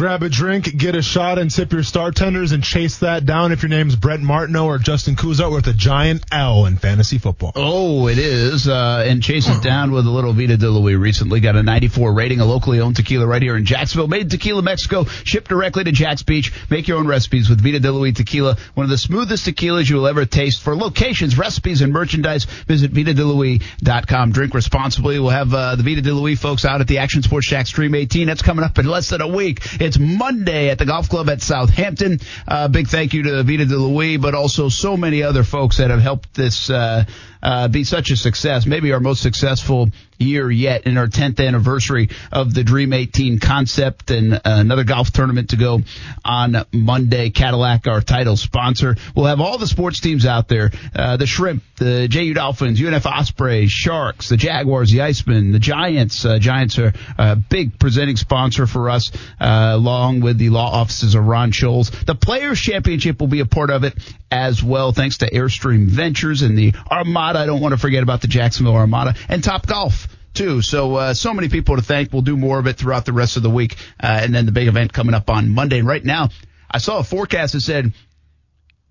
Grab 0.00 0.22
a 0.22 0.30
drink, 0.30 0.78
get 0.78 0.96
a 0.96 1.02
shot, 1.02 1.38
and 1.38 1.52
sip 1.52 1.74
your 1.74 1.82
star 1.82 2.10
tenders 2.10 2.52
and 2.52 2.64
chase 2.64 3.00
that 3.00 3.26
down 3.26 3.52
if 3.52 3.60
your 3.62 3.68
name's 3.68 3.96
Brent 3.96 4.22
Martineau 4.22 4.64
or 4.64 4.78
Justin 4.78 5.14
Kuzo 5.14 5.52
with 5.54 5.66
a 5.66 5.74
giant 5.74 6.24
L 6.32 6.64
in 6.64 6.78
fantasy 6.78 7.18
football. 7.18 7.52
Oh, 7.54 8.08
it 8.08 8.16
is. 8.16 8.66
Uh, 8.66 9.04
and 9.06 9.22
chase 9.22 9.46
it 9.46 9.62
down 9.62 9.92
with 9.92 10.06
a 10.06 10.10
little 10.10 10.32
Vita 10.32 10.56
de 10.56 10.70
Louis 10.70 10.96
recently. 10.96 11.40
Got 11.40 11.56
a 11.56 11.62
94 11.62 12.14
rating, 12.14 12.40
a 12.40 12.46
locally 12.46 12.80
owned 12.80 12.96
tequila 12.96 13.26
right 13.26 13.42
here 13.42 13.58
in 13.58 13.66
Jacksonville. 13.66 14.08
Made 14.08 14.30
Tequila, 14.30 14.62
Mexico. 14.62 15.04
Shipped 15.04 15.50
directly 15.50 15.84
to 15.84 15.92
Jax 15.92 16.22
Beach. 16.22 16.50
Make 16.70 16.88
your 16.88 16.96
own 16.96 17.06
recipes 17.06 17.50
with 17.50 17.60
Vita 17.60 17.78
de 17.78 17.92
Louis 17.92 18.12
tequila. 18.12 18.56
One 18.72 18.84
of 18.84 18.90
the 18.90 18.96
smoothest 18.96 19.44
tequilas 19.44 19.90
you 19.90 19.96
will 19.96 20.06
ever 20.06 20.24
taste. 20.24 20.62
For 20.62 20.74
locations, 20.74 21.36
recipes, 21.36 21.82
and 21.82 21.92
merchandise, 21.92 22.46
visit 22.46 22.90
VitaDeLouis.com. 22.94 24.32
Drink 24.32 24.54
responsibly. 24.54 25.20
We'll 25.20 25.28
have 25.28 25.52
uh, 25.52 25.76
the 25.76 25.82
Vita 25.82 26.00
de 26.00 26.14
Louis 26.14 26.36
folks 26.36 26.64
out 26.64 26.80
at 26.80 26.88
the 26.88 26.96
Action 26.96 27.22
Sports 27.22 27.48
Jax 27.48 27.68
Dream 27.68 27.94
18. 27.94 28.26
That's 28.26 28.40
coming 28.40 28.64
up 28.64 28.78
in 28.78 28.86
less 28.86 29.10
than 29.10 29.20
a 29.20 29.28
week. 29.28 29.60
It's 29.78 29.89
Monday 29.98 30.70
at 30.70 30.78
the 30.78 30.86
Golf 30.86 31.08
Club 31.08 31.28
at 31.28 31.42
Southampton. 31.42 32.20
Uh, 32.46 32.68
big 32.68 32.88
thank 32.88 33.14
you 33.14 33.22
to 33.24 33.42
Vita 33.42 33.64
de 33.64 33.76
Louis, 33.76 34.16
but 34.16 34.34
also 34.34 34.68
so 34.68 34.96
many 34.96 35.22
other 35.22 35.44
folks 35.44 35.78
that 35.78 35.90
have 35.90 36.00
helped 36.00 36.34
this 36.34 36.70
uh, 36.70 37.04
uh, 37.42 37.68
be 37.68 37.84
such 37.84 38.10
a 38.10 38.16
success. 38.16 38.66
Maybe 38.66 38.92
our 38.92 39.00
most 39.00 39.22
successful 39.22 39.90
year 40.20 40.50
yet 40.50 40.86
in 40.86 40.96
our 40.96 41.06
10th 41.06 41.44
anniversary 41.44 42.10
of 42.30 42.52
the 42.54 42.62
Dream 42.62 42.92
18 42.92 43.40
concept 43.40 44.10
and 44.10 44.34
uh, 44.34 44.40
another 44.44 44.84
golf 44.84 45.10
tournament 45.10 45.50
to 45.50 45.56
go 45.56 45.80
on 46.24 46.56
Monday. 46.72 47.30
Cadillac, 47.30 47.86
our 47.86 48.00
title 48.00 48.36
sponsor. 48.36 48.96
We'll 49.16 49.26
have 49.26 49.40
all 49.40 49.58
the 49.58 49.66
sports 49.66 50.00
teams 50.00 50.26
out 50.26 50.48
there. 50.48 50.70
Uh, 50.94 51.16
the 51.16 51.26
Shrimp, 51.26 51.62
the 51.76 52.06
JU 52.08 52.34
Dolphins, 52.34 52.80
UNF 52.80 53.06
Ospreys, 53.06 53.70
Sharks, 53.70 54.28
the 54.28 54.36
Jaguars, 54.36 54.90
the 54.90 55.00
Icemen, 55.00 55.52
the 55.52 55.58
Giants. 55.58 56.24
Uh, 56.24 56.38
Giants 56.38 56.78
are 56.78 56.92
a 57.18 57.36
big 57.36 57.78
presenting 57.78 58.16
sponsor 58.16 58.66
for 58.66 58.90
us, 58.90 59.10
uh, 59.40 59.70
along 59.72 60.20
with 60.20 60.38
the 60.38 60.50
law 60.50 60.70
offices 60.70 61.14
of 61.14 61.26
Ron 61.26 61.52
Sholes. 61.52 61.90
The 62.04 62.14
Players 62.14 62.60
Championship 62.60 63.20
will 63.20 63.28
be 63.28 63.40
a 63.40 63.46
part 63.46 63.70
of 63.70 63.84
it 63.84 63.94
as 64.30 64.62
well, 64.62 64.92
thanks 64.92 65.18
to 65.18 65.30
Airstream 65.30 65.86
Ventures 65.86 66.42
and 66.42 66.56
the 66.56 66.74
Armada. 66.90 67.40
I 67.40 67.46
don't 67.46 67.60
want 67.60 67.72
to 67.72 67.78
forget 67.78 68.02
about 68.02 68.20
the 68.20 68.28
Jacksonville 68.28 68.76
Armada 68.76 69.14
and 69.28 69.42
Top 69.42 69.66
Golf 69.66 70.06
too. 70.34 70.62
So 70.62 70.96
uh, 70.96 71.14
so 71.14 71.34
many 71.34 71.48
people 71.48 71.76
to 71.76 71.82
thank. 71.82 72.12
We'll 72.12 72.22
do 72.22 72.36
more 72.36 72.58
of 72.58 72.66
it 72.66 72.76
throughout 72.76 73.04
the 73.04 73.12
rest 73.12 73.36
of 73.36 73.42
the 73.42 73.50
week, 73.50 73.76
uh, 74.02 74.20
and 74.22 74.34
then 74.34 74.46
the 74.46 74.52
big 74.52 74.68
event 74.68 74.92
coming 74.92 75.14
up 75.14 75.30
on 75.30 75.50
Monday. 75.50 75.78
And 75.78 75.88
right 75.88 76.04
now, 76.04 76.30
I 76.70 76.78
saw 76.78 76.98
a 76.98 77.04
forecast 77.04 77.52
that 77.54 77.60
said. 77.60 77.92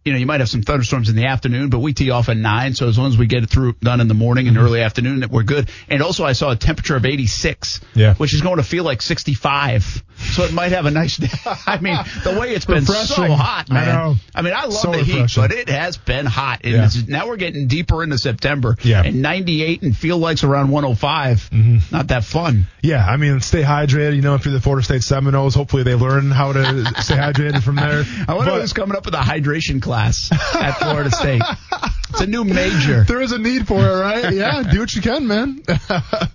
You 0.09 0.13
know, 0.13 0.19
you 0.21 0.25
might 0.25 0.39
have 0.39 0.49
some 0.49 0.63
thunderstorms 0.63 1.07
in 1.09 1.15
the 1.15 1.27
afternoon, 1.27 1.69
but 1.69 1.79
we 1.81 1.93
tee 1.93 2.09
off 2.09 2.29
at 2.29 2.37
nine. 2.37 2.73
So 2.73 2.87
as 2.87 2.97
long 2.97 3.09
as 3.11 3.17
we 3.19 3.27
get 3.27 3.43
it 3.43 3.49
through 3.51 3.73
done 3.73 4.01
in 4.01 4.07
the 4.07 4.15
morning 4.15 4.47
and 4.47 4.57
early 4.57 4.81
afternoon, 4.81 5.19
that 5.19 5.29
we're 5.29 5.43
good. 5.43 5.69
And 5.87 6.01
also, 6.01 6.25
I 6.25 6.33
saw 6.33 6.49
a 6.49 6.55
temperature 6.55 6.95
of 6.95 7.05
86, 7.05 7.79
Yeah. 7.93 8.15
which 8.15 8.33
is 8.33 8.41
going 8.41 8.57
to 8.57 8.63
feel 8.63 8.83
like 8.83 9.03
65. 9.03 10.03
So 10.17 10.43
it 10.43 10.51
might 10.51 10.71
have 10.71 10.85
a 10.87 10.91
nice 10.91 11.15
day. 11.17 11.29
I 11.67 11.79
mean, 11.79 11.95
the 12.23 12.37
way 12.39 12.55
it's 12.55 12.65
been 12.65 12.85
so 12.85 12.93
Refreshing. 12.93 13.31
hot, 13.37 13.67
I 13.69 13.73
man. 13.73 13.85
know. 13.87 14.15
I 14.35 14.41
mean, 14.41 14.53
I 14.53 14.63
love 14.63 14.73
So 14.73 14.91
the 14.91 14.97
heat, 15.03 15.13
refreshing. 15.13 15.43
but 15.43 15.51
it 15.51 15.69
has 15.69 15.95
been 15.97 16.25
hot. 16.25 16.61
And 16.63 16.73
Yeah. 16.73 16.89
now 17.07 17.27
we're 17.27 17.37
getting 17.37 17.67
deeper 17.67 18.03
into 18.03 18.17
September. 18.17 18.75
Yeah. 18.83 19.03
And 19.03 19.21
98 19.21 19.83
and 19.83 19.95
feel 19.95 20.17
like's 20.17 20.43
around 20.43 20.71
105. 20.71 21.49
Mm-hmm. 21.51 21.95
Not 21.95 22.07
that 22.07 22.23
fun. 22.25 22.65
Yeah, 22.81 23.05
I 23.05 23.17
mean, 23.17 23.39
stay 23.41 23.61
hydrated. 23.61 24.15
You 24.15 24.21
know, 24.23 24.35
if 24.35 24.43
you're 24.45 24.53
the 24.53 24.59
Florida 24.61 24.83
State 24.83 25.03
Seminoles, 25.03 25.53
hopefully 25.55 25.83
they 25.83 25.95
learn 25.95 26.31
how 26.31 26.51
to 26.53 26.85
stay 27.01 27.15
hydrated 27.15 27.61
from 27.63 27.75
there. 27.75 28.03
I 28.27 28.33
wonder 28.33 28.51
But- 28.51 28.61
who's 28.61 28.73
coming 28.73 28.97
up 28.97 29.05
with 29.05 29.13
a 29.13 29.17
hydration 29.19 29.81
class 29.81 29.98
at 29.99 30.71
Florida 30.79 31.11
State. 31.11 31.41
It's 32.11 32.21
a 32.21 32.27
new 32.27 32.43
major. 32.43 33.03
There 33.03 33.21
is 33.21 33.31
a 33.31 33.37
need 33.37 33.67
for 33.67 33.75
it, 33.87 33.99
right? 33.99 34.33
Yeah, 34.39 34.63
do 34.63 34.79
what 34.79 34.93
you 34.95 35.01
can, 35.01 35.27
man. 35.27 35.63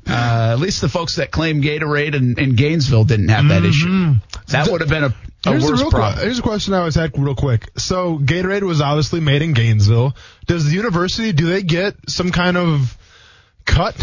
Uh, 0.06 0.52
at 0.52 0.60
least 0.60 0.80
the 0.80 0.88
folks 0.88 1.16
that 1.16 1.32
claim 1.32 1.60
Gatorade 1.60 2.14
in, 2.14 2.38
in 2.38 2.54
Gainesville 2.54 3.02
didn't 3.04 3.28
have 3.30 3.48
that 3.48 3.64
issue. 3.64 4.14
That 4.48 4.68
would 4.70 4.80
have 4.80 4.88
been 4.90 5.02
a, 5.04 5.06
a 5.06 5.10
Mm-hmm. 5.10 5.50
Here's, 5.50 5.64
worse 5.70 5.82
problem. 5.90 6.14
que- 6.14 6.22
here's 6.24 6.38
a 6.38 6.42
question 6.42 6.72
I 6.72 6.78
always 6.78 6.94
had 6.94 7.18
real 7.18 7.34
quick. 7.34 7.68
So 7.76 8.18
Gatorade 8.18 8.62
was 8.62 8.80
obviously 8.80 9.18
made 9.20 9.42
in 9.42 9.52
Gainesville. 9.54 10.14
Does 10.46 10.66
the 10.66 10.70
university 10.72 11.32
do 11.32 11.46
they 11.46 11.62
get 11.62 11.96
some 12.08 12.30
kind 12.30 12.56
of 12.56 12.96
cut 13.64 13.96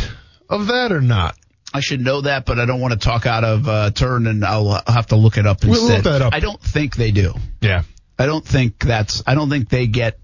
of 0.49 0.67
that 0.67 0.91
or 0.91 1.01
not? 1.01 1.35
I 1.73 1.79
should 1.79 2.01
know 2.01 2.21
that, 2.21 2.45
but 2.45 2.59
I 2.59 2.65
don't 2.65 2.81
want 2.81 2.91
to 2.93 2.99
talk 2.99 3.25
out 3.25 3.43
of 3.45 3.67
uh, 3.67 3.91
turn, 3.91 4.27
and 4.27 4.43
I'll, 4.43 4.83
have 4.85 5.07
to 5.07 5.15
look 5.15 5.37
it 5.37 5.47
up 5.47 5.63
We'll 5.63 5.87
look 5.87 6.03
that 6.03 6.21
up. 6.21 6.33
I 6.33 6.41
don't 6.41 6.59
think 6.61 6.95
they 6.97 7.11
do. 7.11 7.33
Yeah. 7.61 7.83
I 8.17 8.25
don't 8.25 8.45
think 8.45 8.79
that's. 8.79 9.23
I 9.25 9.35
don't 9.35 9.49
think 9.49 9.69
they 9.69 9.87
get. 9.87 10.19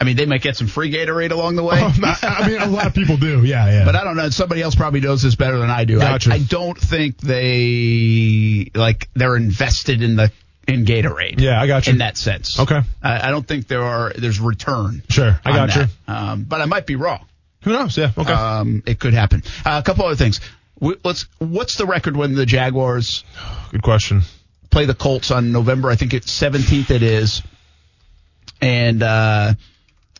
I 0.00 0.04
mean, 0.04 0.16
they 0.16 0.24
might 0.24 0.40
get 0.40 0.56
some 0.56 0.66
free 0.66 0.90
Gatorade 0.90 1.30
along 1.30 1.56
the 1.56 1.62
way. 1.62 1.76
I 1.78 2.16
I 2.22 2.48
mean, 2.48 2.60
a 2.60 2.66
lot 2.66 2.86
of 2.86 2.94
people 2.94 3.18
do. 3.18 3.44
Yeah, 3.44 3.66
yeah. 3.66 3.84
But 3.84 3.96
I 3.96 4.04
don't 4.04 4.16
know. 4.16 4.30
Somebody 4.30 4.62
else 4.62 4.74
probably 4.74 5.00
knows 5.00 5.22
this 5.22 5.34
better 5.34 5.58
than 5.58 5.68
I 5.68 5.84
do. 5.84 5.98
I, 5.98 6.12
Gotcha. 6.12 6.32
I 6.32 6.38
don't 6.38 6.78
think 6.78 7.18
they 7.18 8.70
like 8.74 9.10
they're 9.14 9.36
invested 9.36 10.02
in 10.02 10.16
the 10.16 10.32
in 10.66 10.84
Gatorade. 10.84 11.40
Yeah, 11.40 11.60
I 11.60 11.66
got 11.66 11.86
you. 11.86 11.92
In 11.92 11.98
that 11.98 12.16
sense. 12.16 12.58
Okay. 12.58 12.80
I, 13.02 13.28
I 13.28 13.30
don't 13.30 13.46
think 13.46 13.66
there 13.68 13.82
are. 13.82 14.12
There's 14.16 14.40
return. 14.40 15.02
Sure, 15.08 15.38
I 15.44 15.50
got 15.52 15.76
you. 15.76 15.84
Um, 16.06 16.44
but 16.44 16.60
I 16.60 16.64
might 16.64 16.86
be 16.86 16.96
wrong. 16.96 17.26
Who 17.64 17.72
knows? 17.72 17.98
Yeah. 17.98 18.12
Okay. 18.16 18.32
Um, 18.32 18.82
it 18.86 18.98
could 18.98 19.12
happen. 19.12 19.42
Uh, 19.66 19.80
a 19.80 19.86
couple 19.86 20.06
other 20.06 20.16
things. 20.16 20.40
We, 20.78 20.96
let's. 21.04 21.26
What's 21.38 21.76
the 21.76 21.84
record 21.86 22.16
when 22.16 22.34
the 22.34 22.46
Jaguars 22.46 23.24
Good 23.70 23.82
question. 23.82 24.22
Play 24.70 24.86
the 24.86 24.94
Colts 24.94 25.30
on 25.30 25.52
November? 25.52 25.90
I 25.90 25.96
think 25.96 26.14
it's 26.14 26.30
17th. 26.40 26.90
It 26.90 27.02
is, 27.02 27.42
and 28.60 29.02
uh, 29.02 29.54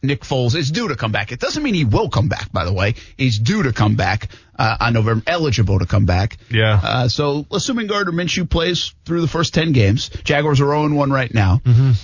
Nick 0.02 0.22
Foles 0.22 0.54
is 0.54 0.70
due 0.70 0.88
to 0.88 0.96
come 0.96 1.12
back. 1.12 1.30
It 1.32 1.40
doesn't 1.40 1.62
mean 1.62 1.74
he 1.74 1.84
will 1.84 2.08
come 2.08 2.28
back. 2.28 2.50
By 2.52 2.64
the 2.64 2.72
way, 2.72 2.94
he's 3.16 3.38
due 3.38 3.64
to 3.64 3.72
come 3.72 3.96
back 3.96 4.28
uh, 4.58 4.76
on 4.80 4.94
November, 4.94 5.22
eligible 5.26 5.78
to 5.78 5.86
come 5.86 6.06
back. 6.06 6.38
Yeah. 6.50 6.80
Uh, 6.82 7.08
so 7.08 7.46
assuming 7.52 7.86
Gardner 7.86 8.12
Minshew 8.12 8.48
plays 8.48 8.94
through 9.04 9.20
the 9.20 9.28
first 9.28 9.52
10 9.54 9.72
games, 9.72 10.08
Jaguars 10.24 10.60
are 10.60 10.66
0 10.66 10.94
1 10.94 11.10
right 11.10 11.32
now. 11.32 11.60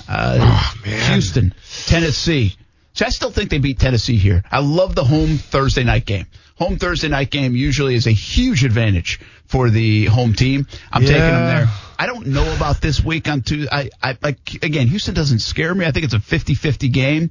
Uh, 0.09 0.73
Houston, 0.85 1.55
Tennessee. 1.87 2.57
So 2.93 3.07
I 3.07 3.11
still 3.11 3.31
think 3.31 3.51
they 3.51 3.59
beat 3.59 3.79
Tennessee 3.79 4.17
here. 4.17 4.43
I 4.51 4.61
love 4.61 4.95
the 4.95 5.05
home 5.05 5.37
Thursday 5.37 5.85
night 5.85 6.07
game. 6.07 6.27
Home 6.59 6.79
Thursday 6.79 7.09
night 7.09 7.31
game 7.31 7.55
usually 7.55 7.95
is 7.95 8.07
a 8.07 8.13
huge 8.13 8.65
advantage 8.65 9.21
for 9.49 9.71
the 9.71 10.07
home 10.07 10.35
team. 10.35 10.67
I'm 10.93 11.03
taking 11.03 11.21
them 11.21 11.47
there. 11.47 11.69
I 11.99 12.07
don't 12.07 12.27
know 12.27 12.55
about 12.55 12.81
this 12.81 13.03
week 13.03 13.29
on 13.29 13.43
Tuesday. 13.43 13.69
I, 13.73 13.91
I, 14.03 14.19
like, 14.23 14.63
again, 14.63 14.87
Houston 14.89 15.15
doesn't 15.15 15.39
scare 15.39 15.75
me. 15.75 15.87
I 15.87 15.93
think 15.93 16.05
it's 16.05 16.15
a 16.15 16.19
50-50 16.19 16.93
game. 16.93 17.31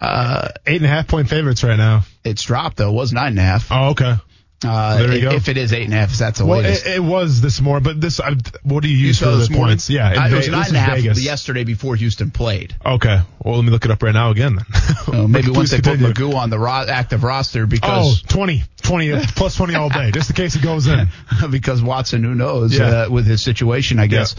Uh, 0.00 0.48
Eight 0.66 0.76
and 0.76 0.86
a 0.86 0.88
half 0.88 1.06
point 1.06 1.28
favorites 1.28 1.62
right 1.62 1.76
now. 1.76 2.02
it's 2.24 2.42
dropped 2.42 2.78
though. 2.78 2.90
It 2.90 2.94
was 2.94 3.12
nine 3.12 3.28
and 3.28 3.38
a 3.38 3.42
half. 3.42 3.68
Oh, 3.70 3.90
okay. 3.90 4.14
Uh, 4.62 4.98
there 4.98 5.12
you 5.12 5.16
if, 5.16 5.22
go. 5.22 5.30
if 5.36 5.48
it 5.48 5.56
is 5.56 5.72
eight 5.72 5.84
and 5.84 5.94
a 5.94 5.96
half, 5.96 6.12
that's 6.12 6.38
the 6.38 6.44
Well, 6.44 6.60
latest. 6.60 6.84
it, 6.86 6.96
it 6.96 7.00
was 7.00 7.40
this 7.40 7.62
morning, 7.62 7.82
but 7.82 7.98
this. 8.00 8.20
I, 8.20 8.34
what 8.62 8.82
do 8.82 8.90
you 8.90 8.96
You 8.96 9.06
use 9.06 9.18
saw 9.18 9.26
for 9.26 9.36
the 9.46 9.50
morning? 9.50 9.68
points? 9.72 9.88
Yeah, 9.88 10.08
Uh, 10.10 10.28
it 10.28 10.32
was 10.34 10.48
nine 10.48 10.66
and 10.68 10.76
a 10.76 10.80
half 10.80 10.96
Vegas. 10.96 11.22
yesterday 11.24 11.64
before 11.64 11.96
Houston 11.96 12.30
played. 12.30 12.76
Okay. 12.84 13.20
Well, 13.42 13.56
let 13.56 13.64
me 13.64 13.70
look 13.70 13.86
it 13.86 13.90
up 13.90 14.02
right 14.02 14.12
now 14.12 14.30
again 14.30 14.56
then. 14.56 14.66
Uh, 15.10 15.26
maybe 15.26 15.50
once 15.50 15.70
they 15.70 15.80
put. 15.80 15.98
McGough 15.98 16.34
on 16.34 16.50
the 16.50 16.58
ro- 16.58 16.84
active 16.86 17.24
roster 17.24 17.62
Oh, 17.62 17.66
because 17.66 18.22
20. 18.22 18.62
20, 18.82 19.12
uh, 19.12 19.22
plus 19.34 19.56
20 19.56 19.74
all 19.74 19.88
day, 19.88 20.10
just 20.12 20.30
in 20.30 20.36
case 20.36 20.54
he 20.54 20.60
goes 20.60 20.86
in. 20.86 21.08
because 21.50 21.82
Watson, 21.82 22.22
who 22.22 22.34
knows 22.34 22.76
Yeah. 22.78 22.84
uh, 23.04 23.10
with 23.10 23.26
his 23.26 23.42
situation, 23.42 23.98
I 23.98 24.06
guess. 24.08 24.36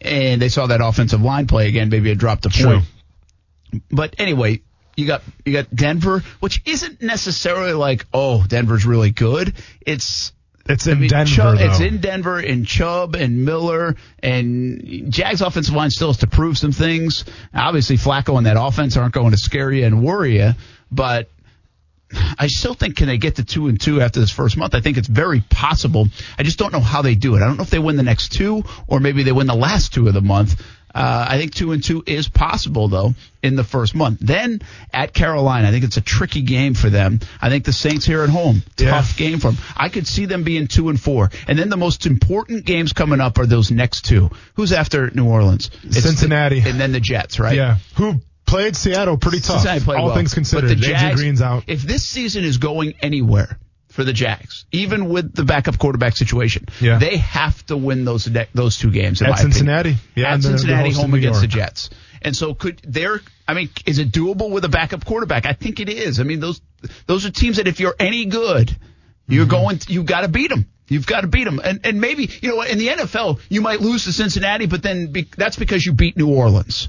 And 0.00 0.40
they 0.42 0.50
saw 0.50 0.66
that 0.66 0.80
offensive 0.82 1.22
line 1.22 1.46
play 1.46 1.68
again. 1.68 1.88
Maybe 1.88 2.10
it 2.10 2.18
dropped 2.18 2.44
a 2.46 2.50
True. 2.50 2.66
point. 2.74 2.84
But 3.90 4.14
anyway, 4.18 4.60
you 4.96 5.06
got 5.06 5.22
you 5.44 5.52
got 5.52 5.74
Denver, 5.74 6.22
which 6.40 6.62
isn't 6.64 7.02
necessarily 7.02 7.72
like 7.72 8.06
oh 8.12 8.44
Denver's 8.46 8.86
really 8.86 9.10
good. 9.10 9.54
It's 9.80 10.32
It's 10.66 10.86
in 10.86 10.98
I 10.98 11.00
mean, 11.00 11.10
Denver, 11.10 11.34
Chubb, 11.34 11.56
it's 11.60 11.80
in 11.80 12.00
Denver, 12.00 12.38
and 12.38 12.66
Chubb 12.66 13.14
and 13.14 13.44
Miller 13.44 13.96
and 14.22 15.10
Jags 15.10 15.42
offensive 15.42 15.74
line 15.74 15.90
still 15.90 16.08
has 16.08 16.18
to 16.18 16.26
prove 16.26 16.56
some 16.56 16.72
things. 16.72 17.24
Obviously, 17.54 17.96
Flacco 17.96 18.36
and 18.36 18.46
that 18.46 18.56
offense 18.58 18.96
aren't 18.96 19.14
going 19.14 19.32
to 19.32 19.36
scare 19.36 19.70
you 19.70 19.84
and 19.84 20.02
worry 20.02 20.38
you, 20.38 20.52
but 20.90 21.28
I 22.38 22.46
still 22.46 22.74
think 22.74 22.96
can 22.96 23.06
they 23.06 23.18
get 23.18 23.36
to 23.36 23.44
two 23.44 23.68
and 23.68 23.80
two 23.80 24.00
after 24.00 24.20
this 24.20 24.30
first 24.30 24.56
month? 24.56 24.74
I 24.74 24.80
think 24.80 24.96
it's 24.96 25.08
very 25.08 25.40
possible. 25.40 26.08
I 26.38 26.42
just 26.42 26.58
don't 26.58 26.72
know 26.72 26.80
how 26.80 27.02
they 27.02 27.14
do 27.14 27.34
it. 27.34 27.42
I 27.42 27.46
don't 27.46 27.56
know 27.56 27.62
if 27.62 27.70
they 27.70 27.78
win 27.78 27.96
the 27.96 28.02
next 28.02 28.30
two 28.30 28.64
or 28.86 29.00
maybe 29.00 29.22
they 29.22 29.32
win 29.32 29.46
the 29.46 29.54
last 29.54 29.92
two 29.92 30.06
of 30.08 30.14
the 30.14 30.20
month. 30.20 30.62
Uh, 30.94 31.26
I 31.28 31.38
think 31.38 31.54
two 31.54 31.72
and 31.72 31.82
two 31.82 32.02
is 32.06 32.28
possible 32.28 32.88
though 32.88 33.14
in 33.42 33.56
the 33.56 33.64
first 33.64 33.94
month. 33.94 34.20
Then 34.20 34.60
at 34.92 35.12
Carolina, 35.12 35.68
I 35.68 35.70
think 35.70 35.84
it's 35.84 35.96
a 35.96 36.00
tricky 36.00 36.42
game 36.42 36.74
for 36.74 36.88
them. 36.88 37.20
I 37.42 37.48
think 37.50 37.64
the 37.64 37.72
Saints 37.72 38.06
here 38.06 38.22
at 38.22 38.30
home, 38.30 38.62
Yeah. 38.78 38.90
tough 38.92 39.16
game 39.16 39.40
for 39.40 39.50
them. 39.50 39.60
I 39.76 39.88
could 39.88 40.06
see 40.06 40.26
them 40.26 40.44
being 40.44 40.66
two 40.68 40.88
and 40.88 41.00
four. 41.00 41.30
And 41.48 41.58
then 41.58 41.68
the 41.68 41.76
most 41.76 42.06
important 42.06 42.64
games 42.64 42.92
coming 42.92 43.20
up 43.20 43.38
are 43.38 43.46
those 43.46 43.70
next 43.70 44.04
two. 44.06 44.30
Who's 44.54 44.72
after 44.72 45.10
New 45.10 45.26
Orleans? 45.26 45.70
It's 45.82 45.96
the- 45.96 46.02
Cincinnati. 46.02 46.60
and 46.60 46.80
then 46.80 46.92
the 46.92 47.00
Jets, 47.00 47.38
right? 47.40 47.56
Yeah. 47.56 47.78
Who 47.96 48.20
played 48.46 48.76
Seattle 48.76 49.16
pretty 49.16 49.40
tough. 49.40 49.66
All 49.88 50.06
well. 50.06 50.14
things 50.14 50.32
considered. 50.32 50.68
But 50.68 50.78
the 50.78 50.86
Jags, 50.86 51.20
Green's 51.20 51.42
out. 51.42 51.64
If 51.66 51.82
this 51.82 52.04
season 52.04 52.44
is 52.44 52.58
going 52.58 52.94
anywhere 53.00 53.58
for 53.94 54.02
the 54.04 54.12
Jags, 54.12 54.66
even 54.72 55.08
with 55.08 55.32
the 55.34 55.44
backup 55.44 55.78
quarterback 55.78 56.16
situation, 56.16 56.66
Yeah. 56.80 56.98
they 56.98 57.16
have 57.18 57.64
to 57.66 57.76
win 57.76 58.04
those 58.04 58.28
those 58.52 58.76
two 58.78 58.90
games. 58.90 59.20
In 59.20 59.26
At 59.26 59.30
my 59.30 59.36
opinion. 59.36 59.52
Cincinnati. 59.52 59.96
Yeah, 60.16 60.34
at 60.34 60.42
Cincinnati, 60.42 60.90
home 60.92 61.14
against 61.14 61.40
the 61.40 61.46
Jets. 61.46 61.90
And 62.20 62.34
so 62.36 62.54
could 62.54 62.80
there? 62.82 63.20
I 63.46 63.54
mean, 63.54 63.68
is 63.86 63.98
it 63.98 64.10
doable 64.10 64.50
with 64.50 64.64
a 64.64 64.68
backup 64.68 65.04
quarterback? 65.04 65.46
I 65.46 65.52
think 65.52 65.78
it 65.78 65.88
is. 65.88 66.18
I 66.20 66.24
mean, 66.24 66.40
those 66.40 66.60
those 67.06 67.24
are 67.24 67.30
teams 67.30 67.56
that 67.58 67.68
if 67.68 67.78
you're 67.80 67.94
any 67.98 68.24
good, 68.26 68.76
you're 69.28 69.44
Mm-hmm. 69.46 69.50
going. 69.50 69.80
You've 69.88 70.06
got 70.06 70.22
to 70.22 70.28
beat 70.28 70.48
them. 70.50 70.66
You've 70.88 71.06
got 71.06 71.20
to 71.22 71.28
beat 71.28 71.44
them. 71.44 71.60
And 71.62 71.80
and 71.84 72.00
maybe 72.00 72.28
you 72.42 72.48
know 72.50 72.62
in 72.62 72.78
the 72.78 72.88
NFL 72.88 73.40
you 73.48 73.60
might 73.62 73.80
lose 73.80 74.04
to 74.04 74.12
Cincinnati, 74.12 74.66
but 74.66 74.82
then 74.82 75.12
be, 75.12 75.28
that's 75.36 75.56
because 75.56 75.84
you 75.86 75.92
beat 75.92 76.16
New 76.16 76.28
Orleans. 76.34 76.88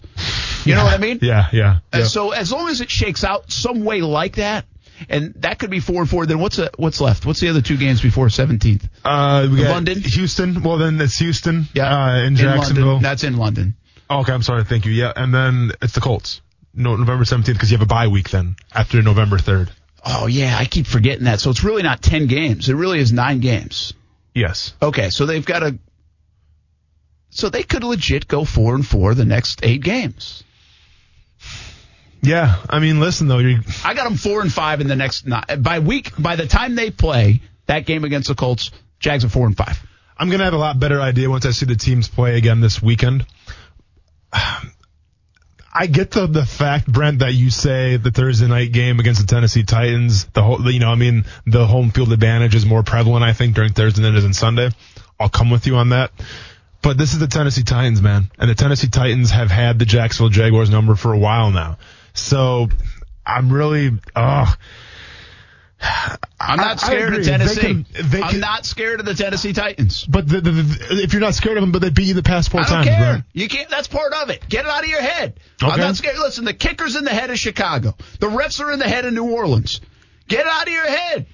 You 0.66 0.74
know 0.74 0.84
what 0.84 0.94
I 0.96 0.98
mean? 0.98 1.20
Yeah, 1.22 1.48
yeah. 1.54 1.78
And 1.94 2.02
yeah. 2.02 2.08
so 2.08 2.32
as 2.32 2.52
long 2.52 2.68
as 2.70 2.82
it 2.82 2.90
shakes 2.90 3.24
out 3.24 3.52
some 3.52 3.86
way 3.86 4.02
like 4.02 4.38
that, 4.38 4.66
and 5.10 5.34
that 5.38 5.60
could 5.60 5.70
be 5.70 5.80
four 5.80 6.02
and 6.02 6.10
four, 6.10 6.26
then 6.26 6.40
what's 6.40 6.60
uh 6.60 6.70
what's 6.78 7.02
left? 7.02 7.26
What's 7.26 7.40
the 7.40 7.50
other 7.50 7.62
two 7.62 7.78
games 7.78 8.02
before 8.02 8.30
seventeenth? 8.30 8.88
Uh, 9.04 9.48
we 9.52 9.60
got 9.62 9.72
London? 9.72 10.02
Houston. 10.02 10.62
Well, 10.64 10.78
then 10.78 11.00
it's 11.02 11.18
Houston. 11.18 11.66
Yeah, 11.74 11.94
Uh, 11.94 12.18
in 12.24 12.36
Jacksonville. 12.36 12.86
London. 12.86 13.04
That's 13.04 13.24
in 13.24 13.38
London. 13.38 13.76
Oh, 14.10 14.20
okay, 14.22 14.34
I'm 14.34 14.44
sorry. 14.44 14.64
Thank 14.64 14.86
you. 14.86 14.92
Yeah, 14.92 15.12
and 15.16 15.34
then 15.34 15.72
it's 15.82 15.94
the 15.94 16.02
Colts. 16.02 16.42
No, 16.74 16.96
November 16.96 17.24
17th 17.24 17.46
because 17.54 17.72
you 17.72 17.78
have 17.78 17.86
a 17.86 17.88
bye 17.90 18.08
week 18.08 18.30
then 18.30 18.56
after 18.74 19.02
November 19.02 19.38
3rd. 19.38 19.70
Oh 20.06 20.28
yeah, 20.28 20.56
I 20.60 20.66
keep 20.66 20.86
forgetting 20.86 21.24
that. 21.24 21.40
So 21.40 21.50
it's 21.50 21.64
really 21.64 21.82
not 21.82 22.02
ten 22.02 22.28
games. 22.28 22.70
It 22.70 22.76
really 22.76 23.00
is 23.00 23.12
nine 23.12 23.40
games. 23.40 23.94
Yes. 24.36 24.74
Okay, 24.82 25.10
so 25.10 25.26
they've 25.26 25.46
got 25.46 25.64
a. 25.64 25.80
So 27.32 27.50
they 27.50 27.64
could 27.64 27.84
legit 27.84 28.28
go 28.28 28.46
four 28.46 28.76
and 28.76 28.86
four 28.86 29.14
the 29.14 29.26
next 29.26 29.62
eight 29.64 29.82
games. 29.84 30.44
Yeah. 32.26 32.62
I 32.70 32.80
mean, 32.80 33.00
listen 33.00 33.28
though, 33.28 33.40
I 33.40 33.94
got 33.94 34.06
them 34.06 34.16
four 34.16 34.42
and 34.42 34.52
five 34.52 34.82
in 34.82 34.88
the 34.88 34.96
next. 34.96 35.26
By 35.60 35.80
week, 35.80 36.12
by 36.18 36.36
the 36.36 36.48
time 36.48 36.76
they 36.76 36.92
play 36.92 37.42
that 37.68 37.86
game 37.86 38.04
against 38.04 38.28
the 38.28 38.36
Colts, 38.36 38.72
Jags 39.00 39.24
are 39.26 39.30
four 39.30 39.46
and 39.46 39.56
five. 39.56 39.82
I'm 40.18 40.30
gonna 40.30 40.46
have 40.46 40.54
a 40.54 40.58
lot 40.58 40.80
better 40.80 41.02
idea 41.02 41.30
once 41.30 41.46
I 41.46 41.52
see 41.52 41.66
the 41.66 41.76
teams 41.76 42.08
play 42.08 42.38
again 42.38 42.62
this 42.62 42.82
weekend. 42.82 43.26
I 45.78 45.88
get 45.88 46.12
the 46.12 46.26
the 46.26 46.46
fact, 46.46 46.88
Brent, 46.88 47.20
that 47.20 47.34
you 47.34 47.50
say 47.50 47.98
the 47.98 48.10
Thursday 48.10 48.48
night 48.48 48.72
game 48.72 49.02
against 49.02 49.20
the 49.20 49.28
Tennessee 49.28 49.64
Titans, 49.64 50.24
the 50.28 50.42
whole, 50.42 50.72
you 50.72 50.80
know, 50.80 50.90
I 50.90 50.96
mean, 50.96 51.26
the 51.46 51.68
home 51.68 51.92
field 51.92 52.14
advantage 52.14 52.56
is 52.56 52.66
more 52.66 52.82
prevalent, 52.82 53.26
I 53.26 53.34
think, 53.34 53.56
during 53.56 53.74
Thursday 53.74 54.02
than 54.02 54.16
it 54.16 54.18
is 54.18 54.24
on 54.24 54.34
Sunday. 54.34 54.70
I'll 55.20 55.28
come 55.28 55.50
with 55.50 55.68
you 55.68 55.76
on 55.76 55.90
that. 55.90 56.12
But 56.82 56.98
this 56.98 57.12
is 57.12 57.20
the 57.20 57.28
Tennessee 57.28 57.64
Titans, 57.64 58.02
man, 58.02 58.32
and 58.40 58.50
the 58.50 58.56
Tennessee 58.56 58.88
Titans 58.88 59.32
have 59.32 59.52
had 59.52 59.78
the 59.78 59.86
Jacksonville 59.86 60.30
Jaguars 60.30 60.70
number 60.70 60.96
for 60.96 61.12
a 61.12 61.18
while 61.18 61.52
now. 61.52 61.78
So 62.16 62.70
I'm 63.26 63.52
really, 63.54 63.92
oh, 64.16 64.56
I'm 66.40 66.58
not 66.58 66.80
scared 66.80 67.14
of 67.14 67.24
They 67.24 67.30
Tennessee. 67.30 67.62
can- 67.62 67.86
they 67.94 68.22
I'm 68.22 68.32
can- 68.32 68.40
not 68.40 68.66
scared 68.66 69.00
of 69.00 69.06
the 69.06 69.14
Tennessee 69.14 69.54
Titans. 69.54 70.06
but 70.06 70.28
the, 70.28 70.42
the, 70.42 70.52
the, 70.52 71.04
if 71.04 71.14
you're 71.14 71.22
not 71.22 71.36
scared 71.36 71.58
of 71.58 71.62
them, 71.62 71.72
but 71.72 71.82
they 71.82 71.90
beat 71.90 72.08
you 72.08 72.14
the 72.14 72.24
past 72.24 72.50
four 72.50 72.62
I 72.62 72.64
don't 72.64 72.74
times, 72.74 72.88
care. 72.88 73.00
Brent. 73.00 73.24
You 73.34 73.48
can't. 73.48 73.70
That's 73.70 73.88
part 73.88 74.14
of 74.14 74.30
it. 74.30 74.48
Get 74.50 74.66
it 74.66 74.72
out 74.72 74.84
of 74.84 74.90
your 74.90 75.02
head. 75.02 75.40
I'm 75.62 75.72
Okay. 75.74 75.82
not 75.82 75.96
scared. 75.96 76.18
Listen, 76.18 76.46
the 76.46 76.54
kicker's 76.54 76.96
in 76.96 77.04
the 77.04 77.12
head 77.12 77.30
of 77.30 77.38
Chicago. 77.38 77.96
The 78.20 78.28
refs 78.28 78.60
are 78.62 78.72
in 78.72 78.80
the 78.80 78.88
head 78.88 79.06
of 79.06 79.14
New 79.14 79.30
Orleans. 79.32 79.82
Get 80.28 80.40
it 80.42 80.48
out 80.48 80.68
of 80.68 80.74
your 80.74 80.88
head. 80.88 81.28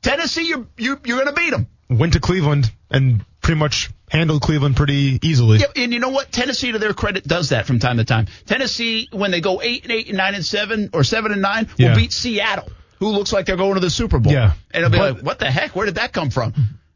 Tennessee, 0.00 0.46
you 0.48 0.66
you 0.78 0.98
you're 1.04 1.22
going 1.22 1.32
to 1.34 1.40
beat 1.40 1.50
them. 1.50 1.66
went 1.90 2.14
to 2.14 2.20
Cleveland 2.20 2.70
and 2.90 3.24
pretty 3.42 3.58
much 3.58 3.90
handled 4.10 4.40
Cleveland 4.42 4.76
pretty 4.76 5.18
easily. 5.22 5.58
Yeah, 5.58 5.66
and 5.76 5.92
you 5.92 5.98
know 6.00 6.10
what? 6.10 6.30
Tennessee, 6.32 6.72
to 6.72 6.78
their 6.78 6.94
credit, 6.94 7.26
does 7.26 7.50
that 7.50 7.66
from 7.66 7.78
time 7.78 7.96
to 7.98 8.04
time. 8.04 8.26
Tennessee, 8.46 9.08
when 9.12 9.30
they 9.30 9.40
go 9.40 9.60
eight 9.62 9.82
and 9.84 9.92
eight 9.92 10.08
and 10.08 10.16
nine 10.16 10.34
and 10.34 10.44
seven 10.44 10.90
or 10.92 11.02
seven 11.04 11.32
and 11.32 11.42
nine, 11.42 11.68
Yeah. 11.76 11.90
will 11.90 11.96
beat 11.96 12.12
Seattle, 12.12 12.70
who 13.00 13.08
looks 13.08 13.32
like 13.32 13.46
they're 13.46 13.56
going 13.56 13.74
to 13.74 13.80
the 13.80 13.90
Super 13.90 14.18
Bowl. 14.18 14.32
Yeah. 14.32 14.52
and 14.70 14.84
it'll 14.84 14.90
be 14.92 14.98
But- 14.98 15.14
like, 15.16 15.24
what 15.24 15.38
the 15.38 15.50
heck? 15.50 15.74
Where 15.76 15.86
did 15.86 15.96
that 15.96 16.12
come 16.12 16.30
from? 16.30 16.54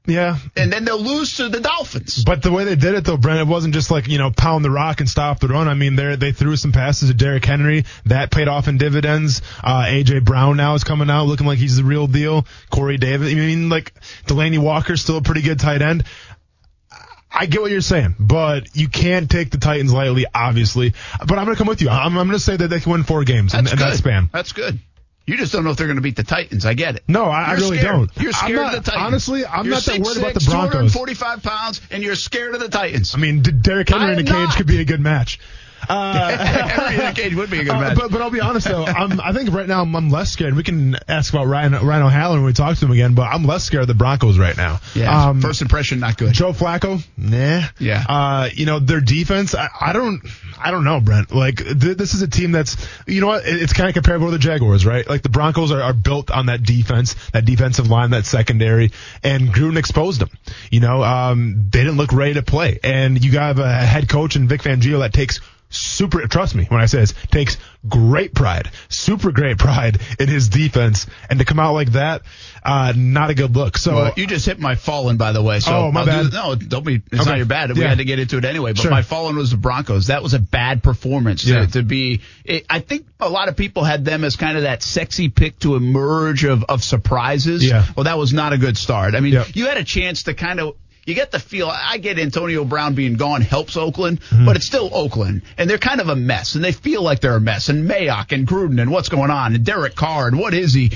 Yeah. 0.09 0.37
And 0.57 0.73
then 0.73 0.85
they'll 0.85 1.03
lose 1.03 1.35
to 1.39 1.49
the 1.49 1.59
Dolphins. 1.59 2.23
But 2.25 2.41
the 2.41 2.53
way 2.53 2.63
they 2.63 2.77
did 2.77 2.95
it 2.95 3.05
though, 3.05 3.17
Brent, 3.17 3.41
it 3.41 3.47
wasn't 3.49 3.75
just 3.75 3.91
like, 3.91 4.07
you 4.07 4.19
know, 4.19 4.31
pound 4.31 4.65
the 4.65 4.71
rock 4.71 5.01
and 5.01 5.09
stop 5.09 5.41
the 5.41 5.49
run. 5.49 5.67
I 5.67 5.75
mean, 5.75 5.97
they 5.97 6.15
they 6.15 6.31
threw 6.31 6.55
some 6.55 6.71
passes 6.71 7.09
to 7.09 7.15
Derrick 7.15 7.45
Henry. 7.45 7.85
That 8.05 8.31
paid 8.31 8.47
off 8.47 8.69
in 8.69 8.79
dividends. 8.79 9.43
Uh, 9.65 9.83
AJ 9.89 10.21
Brown 10.25 10.57
now 10.59 10.75
is 10.75 10.85
coming 10.85 11.11
out 11.11 11.25
looking 11.27 11.45
like 11.49 11.59
he's 11.59 11.77
the 11.77 11.83
real 11.83 12.07
deal. 12.07 12.47
Corey 12.71 12.99
Davis. 12.99 13.33
I 13.33 13.35
mean, 13.35 13.69
like, 13.69 13.95
Delanie 14.29 14.61
Walker's 14.61 15.03
still 15.03 15.17
a 15.17 15.23
pretty 15.23 15.43
good 15.43 15.59
tight 15.59 15.83
end. 15.83 16.05
I 17.39 17.47
get 17.47 17.61
what 17.61 17.71
you're 17.71 17.81
saying, 17.83 18.15
but 18.19 18.75
you 18.75 18.89
can't 18.89 19.31
take 19.31 19.51
the 19.51 19.59
Titans 19.59 19.93
lightly, 19.93 20.25
obviously. 20.35 20.95
But 21.19 21.39
I'm 21.39 21.45
going 21.45 21.55
to 21.55 21.59
come 21.59 21.67
with 21.69 21.83
you. 21.83 21.89
I'm, 21.91 22.17
I'm 22.17 22.27
going 22.27 22.39
to 22.39 22.45
say 22.45 22.57
that 22.57 22.69
they 22.69 22.81
can 22.81 22.93
win 22.93 23.03
four 23.05 23.25
games 23.25 23.53
in, 23.55 23.65
That's 23.65 23.73
in 23.73 23.79
good. 23.79 23.89
that 23.93 23.97
span. 23.99 24.31
That's 24.33 24.53
good. 24.53 24.79
You 25.27 25.37
just 25.37 25.53
don't 25.53 25.65
know 25.65 25.71
if 25.71 25.77
they're 25.77 25.89
going 25.89 25.97
to 25.97 26.03
beat 26.03 26.15
the 26.17 26.23
Titans. 26.23 26.65
I 26.65 26.75
get 26.75 26.95
it. 26.97 27.03
No, 27.09 27.25
I, 27.25 27.43
I 27.43 27.53
really 27.55 27.79
scared. 27.79 27.97
don't. 27.97 28.17
You're 28.23 28.33
scared 28.33 28.55
not- 28.57 28.75
of 28.77 28.85
the 28.85 28.91
Titans. 28.91 29.07
Honestly, 29.07 29.45
I'm 29.45 29.65
You're 29.67 29.75
not 29.75 29.83
that 29.85 30.01
worried 30.01 30.19
about 30.19 30.35
the 30.35 30.41
6'6", 30.41 30.51
Broncos. 30.51 30.93
245 30.93 31.43
pounds, 31.43 31.81
and 31.91 32.03
you're 32.03 32.15
scared 32.15 32.55
of 32.55 32.61
the 32.61 32.69
Titans. 32.69 33.15
I 33.15 33.19
mean, 33.19 33.43
Derrick 33.43 33.89
Henry 33.89 34.13
in 34.13 34.19
a 34.21 34.23
cage 34.23 34.33
not. 34.33 34.57
could 34.57 34.67
be 34.69 34.81
a 34.81 34.85
good 34.85 35.01
match. 35.01 35.41
Uh, 35.89 36.37
Henry 36.37 37.15
cage 37.15 37.35
would 37.35 37.51
be 37.51 37.61
a 37.61 37.65
good 37.65 37.73
uh. 37.73 37.95
But, 37.95 38.11
but 38.11 38.21
I'll 38.23 38.31
be 38.31 38.41
honest 38.41 38.67
though, 38.67 38.85
I'm, 38.85 39.21
I 39.21 39.33
think 39.33 39.53
right 39.53 39.69
now 39.69 39.83
I'm, 39.83 39.95
I'm 39.95 40.11
less 40.11 40.31
scared. 40.33 40.55
We 40.55 40.63
can 40.63 40.97
ask 41.09 41.33
about 41.33 41.47
Ryan 41.47 41.73
Ryan 41.73 42.03
O'Halloran 42.03 42.43
when 42.43 42.47
we 42.47 42.53
talk 42.55 42.77
to 42.79 42.85
him 42.85 42.91
again, 42.91 43.15
but 43.15 43.23
I'm 43.23 43.45
less 43.45 43.65
scared 43.65 43.83
of 43.83 43.89
the 43.89 43.95
Broncos 43.95 44.39
right 44.39 44.57
now. 44.57 44.81
yeah. 44.95 45.29
Um, 45.29 45.41
First 45.41 45.63
impression, 45.63 46.01
not 46.01 46.17
good. 46.19 46.33
Joe 46.33 46.53
Flacco, 46.53 47.03
nah. 47.17 47.63
Yeah. 47.79 48.05
Uh, 48.09 48.49
you 48.53 48.67
know 48.67 48.79
their 48.79 49.01
defense. 49.01 49.55
I, 49.55 49.69
I 49.81 49.93
don't. 49.93 50.21
I 50.59 50.71
don't 50.71 50.85
know, 50.85 51.01
Brent. 51.01 51.33
Like 51.35 51.59
th- 51.59 51.97
this 51.99 52.15
is 52.15 52.23
a 52.23 52.29
team 52.29 52.53
that's. 52.53 52.77
You 53.07 53.21
know 53.21 53.27
what? 53.29 53.47
It- 53.47 53.63
It's 53.63 53.73
kind 53.73 53.89
of 53.89 53.95
comparable 53.95 54.27
to 54.29 54.33
the 54.33 54.39
Jaguars, 54.39 54.85
right? 54.87 55.09
Like 55.09 55.23
the 55.23 55.29
Broncos 55.29 55.71
are, 55.73 55.83
are 55.83 55.93
built 55.93 56.31
on 56.31 56.47
that 56.47 56.63
defense, 56.63 57.15
that 57.33 57.45
defensive 57.45 57.89
line, 57.89 58.11
that 58.11 58.25
secondary, 58.27 58.91
and 59.23 59.49
Gruden 59.53 59.77
exposed 59.77 60.21
them. 60.21 60.31
You 60.71 60.81
know, 60.81 61.03
um, 61.05 61.69
they 61.71 61.81
didn't 61.81 61.97
look 61.97 62.13
ready 62.13 62.35
to 62.35 62.43
play, 62.43 62.81
and 62.83 63.23
you 63.25 63.31
got 63.33 63.59
a 63.59 63.69
head 63.69 64.09
coach 64.09 64.35
in 64.37 64.49
Vic 64.49 64.63
Fangio 64.63 65.01
that 65.01 65.13
takes 65.13 65.41
super 65.77 66.27
trust 66.27 66.55
me 66.55 66.65
when 66.65 66.81
I 66.81 66.87
say 66.87 66.99
this 67.01 67.15
takes 67.31 67.57
great 67.89 68.35
pride 68.35 68.71
super 68.89 69.31
great 69.31 69.59
pride 69.59 70.01
in 70.19 70.29
his 70.29 70.49
defense 70.49 71.07
and 71.31 71.39
to 71.39 71.45
come 71.45 71.61
out 71.61 71.75
like 71.75 71.93
that 71.93 72.23
uh 72.65 72.93
not 72.97 73.31
a 73.31 73.35
good 73.35 73.55
look 73.55 73.77
so 73.79 73.95
Well, 73.95 74.13
you 74.17 74.27
just 74.27 74.45
hit 74.47 74.59
my 74.59 74.75
fallen, 74.75 75.17
by 75.19 75.33
the 75.33 75.43
way. 75.43 75.61
So 75.61 75.73
Oh, 75.73 75.93
my 75.93 76.01
I'll 76.01 76.07
do- 76.07 76.31
bad. 76.31 76.33
no, 76.33 76.55
don't 76.57 76.85
be. 76.85 76.97
It's 76.97 77.21
Okay. 77.21 77.31
not 77.31 77.37
your 77.37 77.47
bad. 77.47 77.71
We 77.73 77.83
Yeah. 77.83 77.89
had 77.91 77.99
to 77.99 78.05
get 78.05 78.19
into 78.19 78.39
it 78.39 78.45
anyway. 78.45 78.73
But 78.73 78.83
Sure. 78.83 78.91
my 78.91 79.03
fallen 79.03 79.37
was 79.37 79.51
the 79.53 79.57
Broncos. 79.57 80.09
That 80.09 80.23
was 80.23 80.35
a 80.35 80.39
bad 80.41 80.83
performance 80.83 81.45
to, 81.45 81.67
to 81.69 81.83
be. 81.83 82.23
It, 82.45 82.67
I 82.69 82.81
think 82.81 83.07
a 83.21 83.29
lot 83.29 83.49
of 83.49 83.57
people 83.57 83.85
had 83.85 84.05
them 84.05 84.25
as 84.25 84.35
kind 84.37 84.57
of 84.57 84.65
that 84.65 84.83
sexy 84.83 85.29
pick 85.29 85.59
to 85.61 85.77
emerge 85.77 86.45
of 86.45 86.65
of 86.65 86.83
surprises. 86.83 87.65
Yeah. 87.65 87.85
Well, 87.95 88.05
that 88.05 88.19
was 88.19 88.33
not 88.33 88.53
a 88.53 88.59
good 88.59 88.77
start. 88.77 89.15
I 89.15 89.21
mean, 89.21 89.35
Yep. 89.35 89.49
you 89.55 89.67
had 89.67 89.77
a 89.77 89.85
chance 89.85 90.25
to 90.25 90.35
kind 90.35 90.59
of. 90.61 90.75
You 91.07 91.15
get 91.15 91.31
the 91.31 91.39
feel. 91.39 91.69
I 91.73 91.99
get 91.99 92.19
Antonio 92.19 92.65
Brown 92.65 92.95
being 92.95 93.15
gone 93.15 93.41
helps 93.41 93.77
Oakland, 93.77 94.21
Mm-hmm. 94.21 94.45
but 94.45 94.57
it's 94.57 94.67
still 94.67 94.91
Oakland, 94.93 95.43
and 95.57 95.71
they're 95.71 95.79
kind 95.79 96.01
of 96.01 96.09
a 96.09 96.17
mess, 96.17 96.57
and 96.57 96.65
they 96.65 96.73
feel 96.73 97.01
like 97.03 97.21
they're 97.21 97.37
a 97.37 97.41
mess. 97.41 97.69
And 97.69 97.89
Mayock 97.89 98.33
and 98.33 98.47
Gruden 98.47 98.81
and 98.83 98.91
what's 98.91 99.09
going 99.09 99.31
on, 99.31 99.55
and 99.55 99.65
Derek 99.65 99.95
Carr 99.95 100.27
and 100.29 100.39
what 100.39 100.53
is 100.53 100.75
he? 100.75 100.93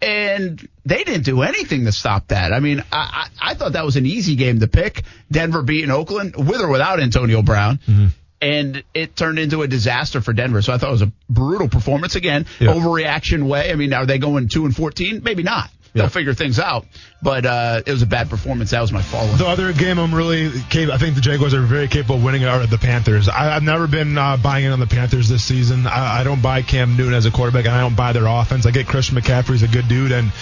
and 0.00 0.68
they 0.84 1.04
didn't 1.04 1.24
do 1.24 1.42
anything 1.42 1.84
to 1.84 1.92
stop 1.92 2.28
that. 2.28 2.52
I 2.52 2.58
mean, 2.60 2.80
I, 2.92 3.28
I, 3.40 3.50
I 3.50 3.54
thought 3.54 3.74
that 3.74 3.84
was 3.84 3.96
an 3.96 4.04
easy 4.04 4.34
game 4.34 4.58
to 4.60 4.66
pick. 4.66 5.04
Denver 5.30 5.62
beating 5.62 5.90
Oakland 5.92 6.34
with 6.36 6.60
or 6.60 6.68
without 6.68 7.00
Antonio 7.00 7.42
Brown. 7.42 7.78
Mm-hmm. 7.86 8.06
And 8.40 8.82
it 8.92 9.14
turned 9.14 9.38
into 9.38 9.62
a 9.62 9.68
disaster 9.68 10.20
for 10.20 10.32
Denver. 10.32 10.60
So 10.62 10.72
I 10.72 10.78
thought 10.78 10.88
it 10.88 10.92
was 10.92 11.02
a 11.02 11.12
brutal 11.30 11.68
performance 11.68 12.16
again. 12.16 12.46
Yeah. 12.58 12.74
Overreaction 12.74 13.44
way. 13.46 13.70
I 13.70 13.76
mean, 13.76 13.92
are 13.94 14.04
they 14.04 14.18
going 14.18 14.48
two 14.48 14.64
and 14.64 14.74
fourteen? 14.74 15.22
Maybe 15.22 15.44
not. 15.44 15.70
They'll 15.94 16.08
figure 16.08 16.32
things 16.32 16.58
out. 16.58 16.86
But 17.22 17.44
uh, 17.44 17.82
it 17.86 17.90
was 17.90 18.02
a 18.02 18.06
bad 18.06 18.30
performance. 18.30 18.70
That 18.70 18.80
was 18.80 18.92
my 18.92 19.02
fault. 19.02 19.38
The 19.38 19.46
other 19.46 19.72
game 19.72 19.98
I'm 19.98 20.14
really 20.14 20.50
capable, 20.70 20.94
I 20.94 20.98
think 20.98 21.14
the 21.14 21.20
Jaguars 21.20 21.54
are 21.54 21.60
very 21.60 21.86
capable 21.88 22.16
of 22.16 22.24
winning 22.24 22.44
are 22.44 22.66
the 22.66 22.78
Panthers. 22.78 23.28
I, 23.28 23.54
I've 23.54 23.62
never 23.62 23.86
been 23.86 24.16
uh, 24.16 24.36
buying 24.38 24.64
in 24.64 24.72
on 24.72 24.80
the 24.80 24.86
Panthers 24.86 25.28
this 25.28 25.44
season. 25.44 25.86
I, 25.86 26.20
I 26.20 26.24
don't 26.24 26.42
buy 26.42 26.62
Cam 26.62 26.96
Newton 26.96 27.14
as 27.14 27.26
a 27.26 27.30
quarterback, 27.30 27.66
and 27.66 27.74
I 27.74 27.80
don't 27.80 27.96
buy 27.96 28.12
their 28.12 28.26
offense. 28.26 28.66
I 28.66 28.70
get 28.70 28.86
Christian 28.86 29.16
McCaffrey's 29.16 29.62
a 29.62 29.68
good 29.68 29.88
dude, 29.88 30.12
and 30.12 30.32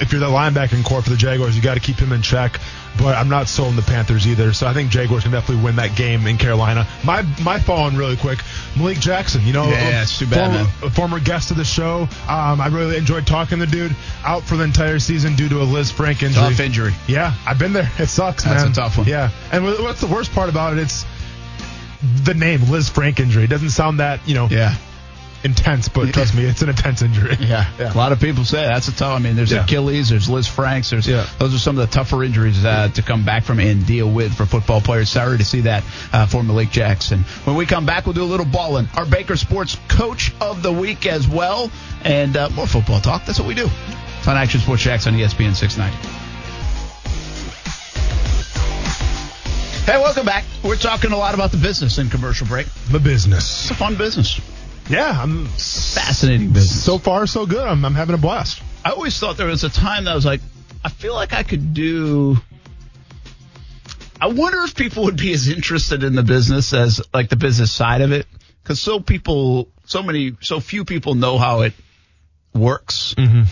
if 0.00 0.12
you're 0.12 0.20
the 0.20 0.26
linebacking 0.26 0.84
corps 0.84 1.02
for 1.02 1.10
the 1.10 1.16
Jaguars, 1.16 1.56
you 1.56 1.62
got 1.62 1.74
to 1.74 1.80
keep 1.80 1.96
him 1.98 2.12
in 2.12 2.22
check. 2.22 2.60
But 2.98 3.14
I'm 3.18 3.28
not 3.28 3.46
sold 3.46 3.68
on 3.68 3.76
the 3.76 3.82
Panthers 3.82 4.26
either, 4.26 4.54
so 4.54 4.66
I 4.66 4.72
think 4.72 4.90
Jaguars 4.90 5.24
can 5.24 5.32
definitely 5.32 5.62
win 5.62 5.76
that 5.76 5.94
game 5.96 6.26
in 6.26 6.38
Carolina. 6.38 6.86
My 7.04 7.20
my 7.42 7.60
falling 7.60 7.94
really 7.94 8.16
quick, 8.16 8.38
Malik 8.74 8.98
Jackson. 9.00 9.42
You 9.44 9.52
know, 9.52 9.68
Yeah, 9.68 9.98
a 9.98 10.02
it's 10.02 10.18
too 10.18 10.26
bad, 10.26 10.66
former, 10.80 10.90
former 10.94 11.20
guest 11.20 11.50
of 11.50 11.58
the 11.58 11.64
show. 11.64 12.08
Um, 12.26 12.58
I 12.58 12.68
really 12.68 12.96
enjoyed 12.96 13.26
talking 13.26 13.58
to 13.58 13.66
the 13.66 13.70
dude. 13.70 13.94
Out 14.24 14.44
for 14.44 14.56
the 14.56 14.64
entire 14.64 14.98
season 14.98 15.36
due 15.36 15.50
to 15.50 15.60
a 15.60 15.66
Lisfranc 15.66 16.22
injury. 16.22 16.32
Tough 16.32 16.60
injury. 16.60 16.94
Yeah, 17.06 17.34
I've 17.46 17.58
been 17.58 17.74
there. 17.74 17.90
It 17.98 18.06
sucks, 18.06 18.44
That's 18.44 18.62
man. 18.62 18.72
a 18.72 18.74
tough 18.74 18.96
one. 18.96 19.06
Yeah, 19.06 19.30
and 19.52 19.62
what's 19.62 20.00
the 20.00 20.06
worst 20.06 20.32
part 20.32 20.48
about 20.48 20.72
it? 20.72 20.78
It's 20.78 21.04
the 22.24 22.32
name 22.34 22.60
Lisfranc 22.60 23.20
injury. 23.20 23.44
It 23.44 23.50
doesn't 23.50 23.70
sound 23.70 24.00
that 24.00 24.26
you 24.26 24.34
know 24.34 24.48
Yeah. 24.50 24.74
Intense, 25.46 25.88
but 25.88 26.12
trust 26.12 26.34
me, 26.34 26.44
it's 26.44 26.62
an 26.62 26.68
intense 26.70 27.02
injury. 27.02 27.36
Yeah. 27.40 27.70
Yeah. 27.78 27.94
A 27.94 27.96
lot 27.96 28.10
of 28.10 28.18
people 28.18 28.44
say 28.44 28.62
that's 28.64 28.88
a 28.88 28.92
tough. 28.96 29.14
I 29.14 29.20
mean, 29.20 29.36
there's 29.36 29.52
Yeah. 29.52 29.62
Achilles, 29.62 30.08
there's 30.08 30.26
Lisfrancs, 30.26 30.90
there's 30.90 31.06
Yeah. 31.06 31.24
those 31.38 31.54
are 31.54 31.58
some 31.58 31.78
of 31.78 31.88
the 31.88 31.94
tougher 31.94 32.24
injuries 32.24 32.64
uh, 32.64 32.88
to 32.94 33.02
come 33.02 33.24
back 33.24 33.44
from 33.44 33.60
and 33.60 33.86
deal 33.86 34.10
with 34.10 34.34
for 34.34 34.44
football 34.44 34.80
players. 34.80 35.08
Sorry 35.08 35.38
to 35.38 35.44
see 35.44 35.60
that 35.60 35.84
uh, 36.12 36.26
for 36.26 36.42
Malik 36.42 36.70
Jackson. 36.70 37.20
When 37.44 37.54
we 37.54 37.64
come 37.64 37.86
back, 37.86 38.06
we'll 38.06 38.14
do 38.14 38.24
a 38.24 38.32
little 38.34 38.44
balling. 38.46 38.88
Our 38.96 39.06
Baker 39.06 39.36
Sports 39.36 39.76
Coach 39.88 40.32
of 40.40 40.62
the 40.64 40.72
Week 40.72 41.06
as 41.06 41.28
well, 41.28 41.70
and 42.02 42.36
uh, 42.36 42.48
more 42.50 42.66
football 42.66 43.00
talk. 43.00 43.24
That's 43.24 43.38
what 43.38 43.46
we 43.46 43.54
do. 43.54 43.68
It's 44.18 44.26
on 44.26 44.36
Action 44.36 44.60
Sports 44.60 44.82
Jax 44.82 45.06
on 45.06 45.12
ESPN 45.12 45.54
690. 45.54 45.96
Hey, 49.84 49.98
welcome 49.98 50.26
back. 50.26 50.44
We're 50.64 50.74
talking 50.74 51.12
a 51.12 51.16
lot 51.16 51.34
about 51.34 51.52
the 51.52 51.58
business 51.58 51.98
in 51.98 52.10
commercial 52.10 52.48
break. 52.48 52.66
The 52.90 52.98
business. 52.98 53.62
It's 53.62 53.70
a 53.70 53.74
fun 53.74 53.94
business, 53.94 54.40
Yeah, 54.88 55.10
I'm 55.20 55.46
fascinating 55.46 56.50
business. 56.52 56.84
so 56.84 56.98
far 56.98 57.26
so 57.26 57.44
good. 57.46 57.66
I'm, 57.66 57.84
I'm 57.84 57.94
having 57.94 58.14
a 58.14 58.18
blast. 58.18 58.62
I 58.84 58.90
always 58.90 59.18
thought 59.18 59.36
there 59.36 59.48
was 59.48 59.64
a 59.64 59.68
time 59.68 60.04
that 60.04 60.12
I 60.12 60.14
was 60.14 60.24
like, 60.24 60.40
I 60.84 60.88
feel 60.88 61.14
like 61.14 61.32
I 61.32 61.42
could 61.42 61.74
do. 61.74 62.36
I 64.20 64.28
wonder 64.28 64.58
if 64.62 64.74
people 64.76 65.04
would 65.04 65.16
be 65.16 65.32
as 65.32 65.48
interested 65.48 66.04
in 66.04 66.14
the 66.14 66.22
business 66.22 66.72
as 66.72 67.02
like 67.12 67.28
the 67.28 67.36
business 67.36 67.72
side 67.72 68.00
of 68.00 68.12
it, 68.12 68.26
because 68.62 68.80
so 68.80 69.00
people, 69.00 69.68
so 69.84 70.02
many, 70.02 70.36
so 70.40 70.60
few 70.60 70.84
people 70.84 71.14
know 71.14 71.36
how 71.36 71.62
it 71.62 71.74
works. 72.54 73.14
Mm-hmm. 73.18 73.42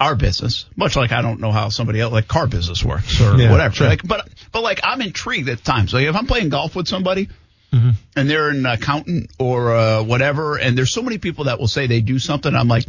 Our 0.00 0.16
business, 0.16 0.66
much 0.74 0.96
like 0.96 1.12
I 1.12 1.22
don't 1.22 1.38
know 1.40 1.52
how 1.52 1.68
somebody 1.68 2.00
else, 2.00 2.12
like 2.12 2.26
car 2.26 2.48
business 2.48 2.84
works 2.84 3.20
or 3.20 3.36
Yeah, 3.36 3.52
whatever. 3.52 3.72
sure. 3.72 3.86
Like, 3.86 4.02
but 4.04 4.28
but 4.50 4.64
like 4.64 4.80
I'm 4.82 5.00
intrigued 5.00 5.48
at 5.48 5.62
times. 5.62 5.94
Like 5.94 6.06
if 6.06 6.16
I'm 6.16 6.26
playing 6.26 6.48
golf 6.48 6.74
with 6.74 6.88
somebody. 6.88 7.28
Mm-hmm. 7.72 7.90
And 8.16 8.28
they're 8.30 8.50
an 8.50 8.66
accountant 8.66 9.30
or 9.38 9.74
uh, 9.74 10.02
whatever, 10.02 10.58
and 10.58 10.76
there's 10.76 10.92
so 10.92 11.02
many 11.02 11.18
people 11.18 11.44
that 11.44 11.58
will 11.58 11.68
say 11.68 11.86
they 11.86 12.00
do 12.00 12.18
something. 12.18 12.54
I'm 12.54 12.68
like, 12.68 12.84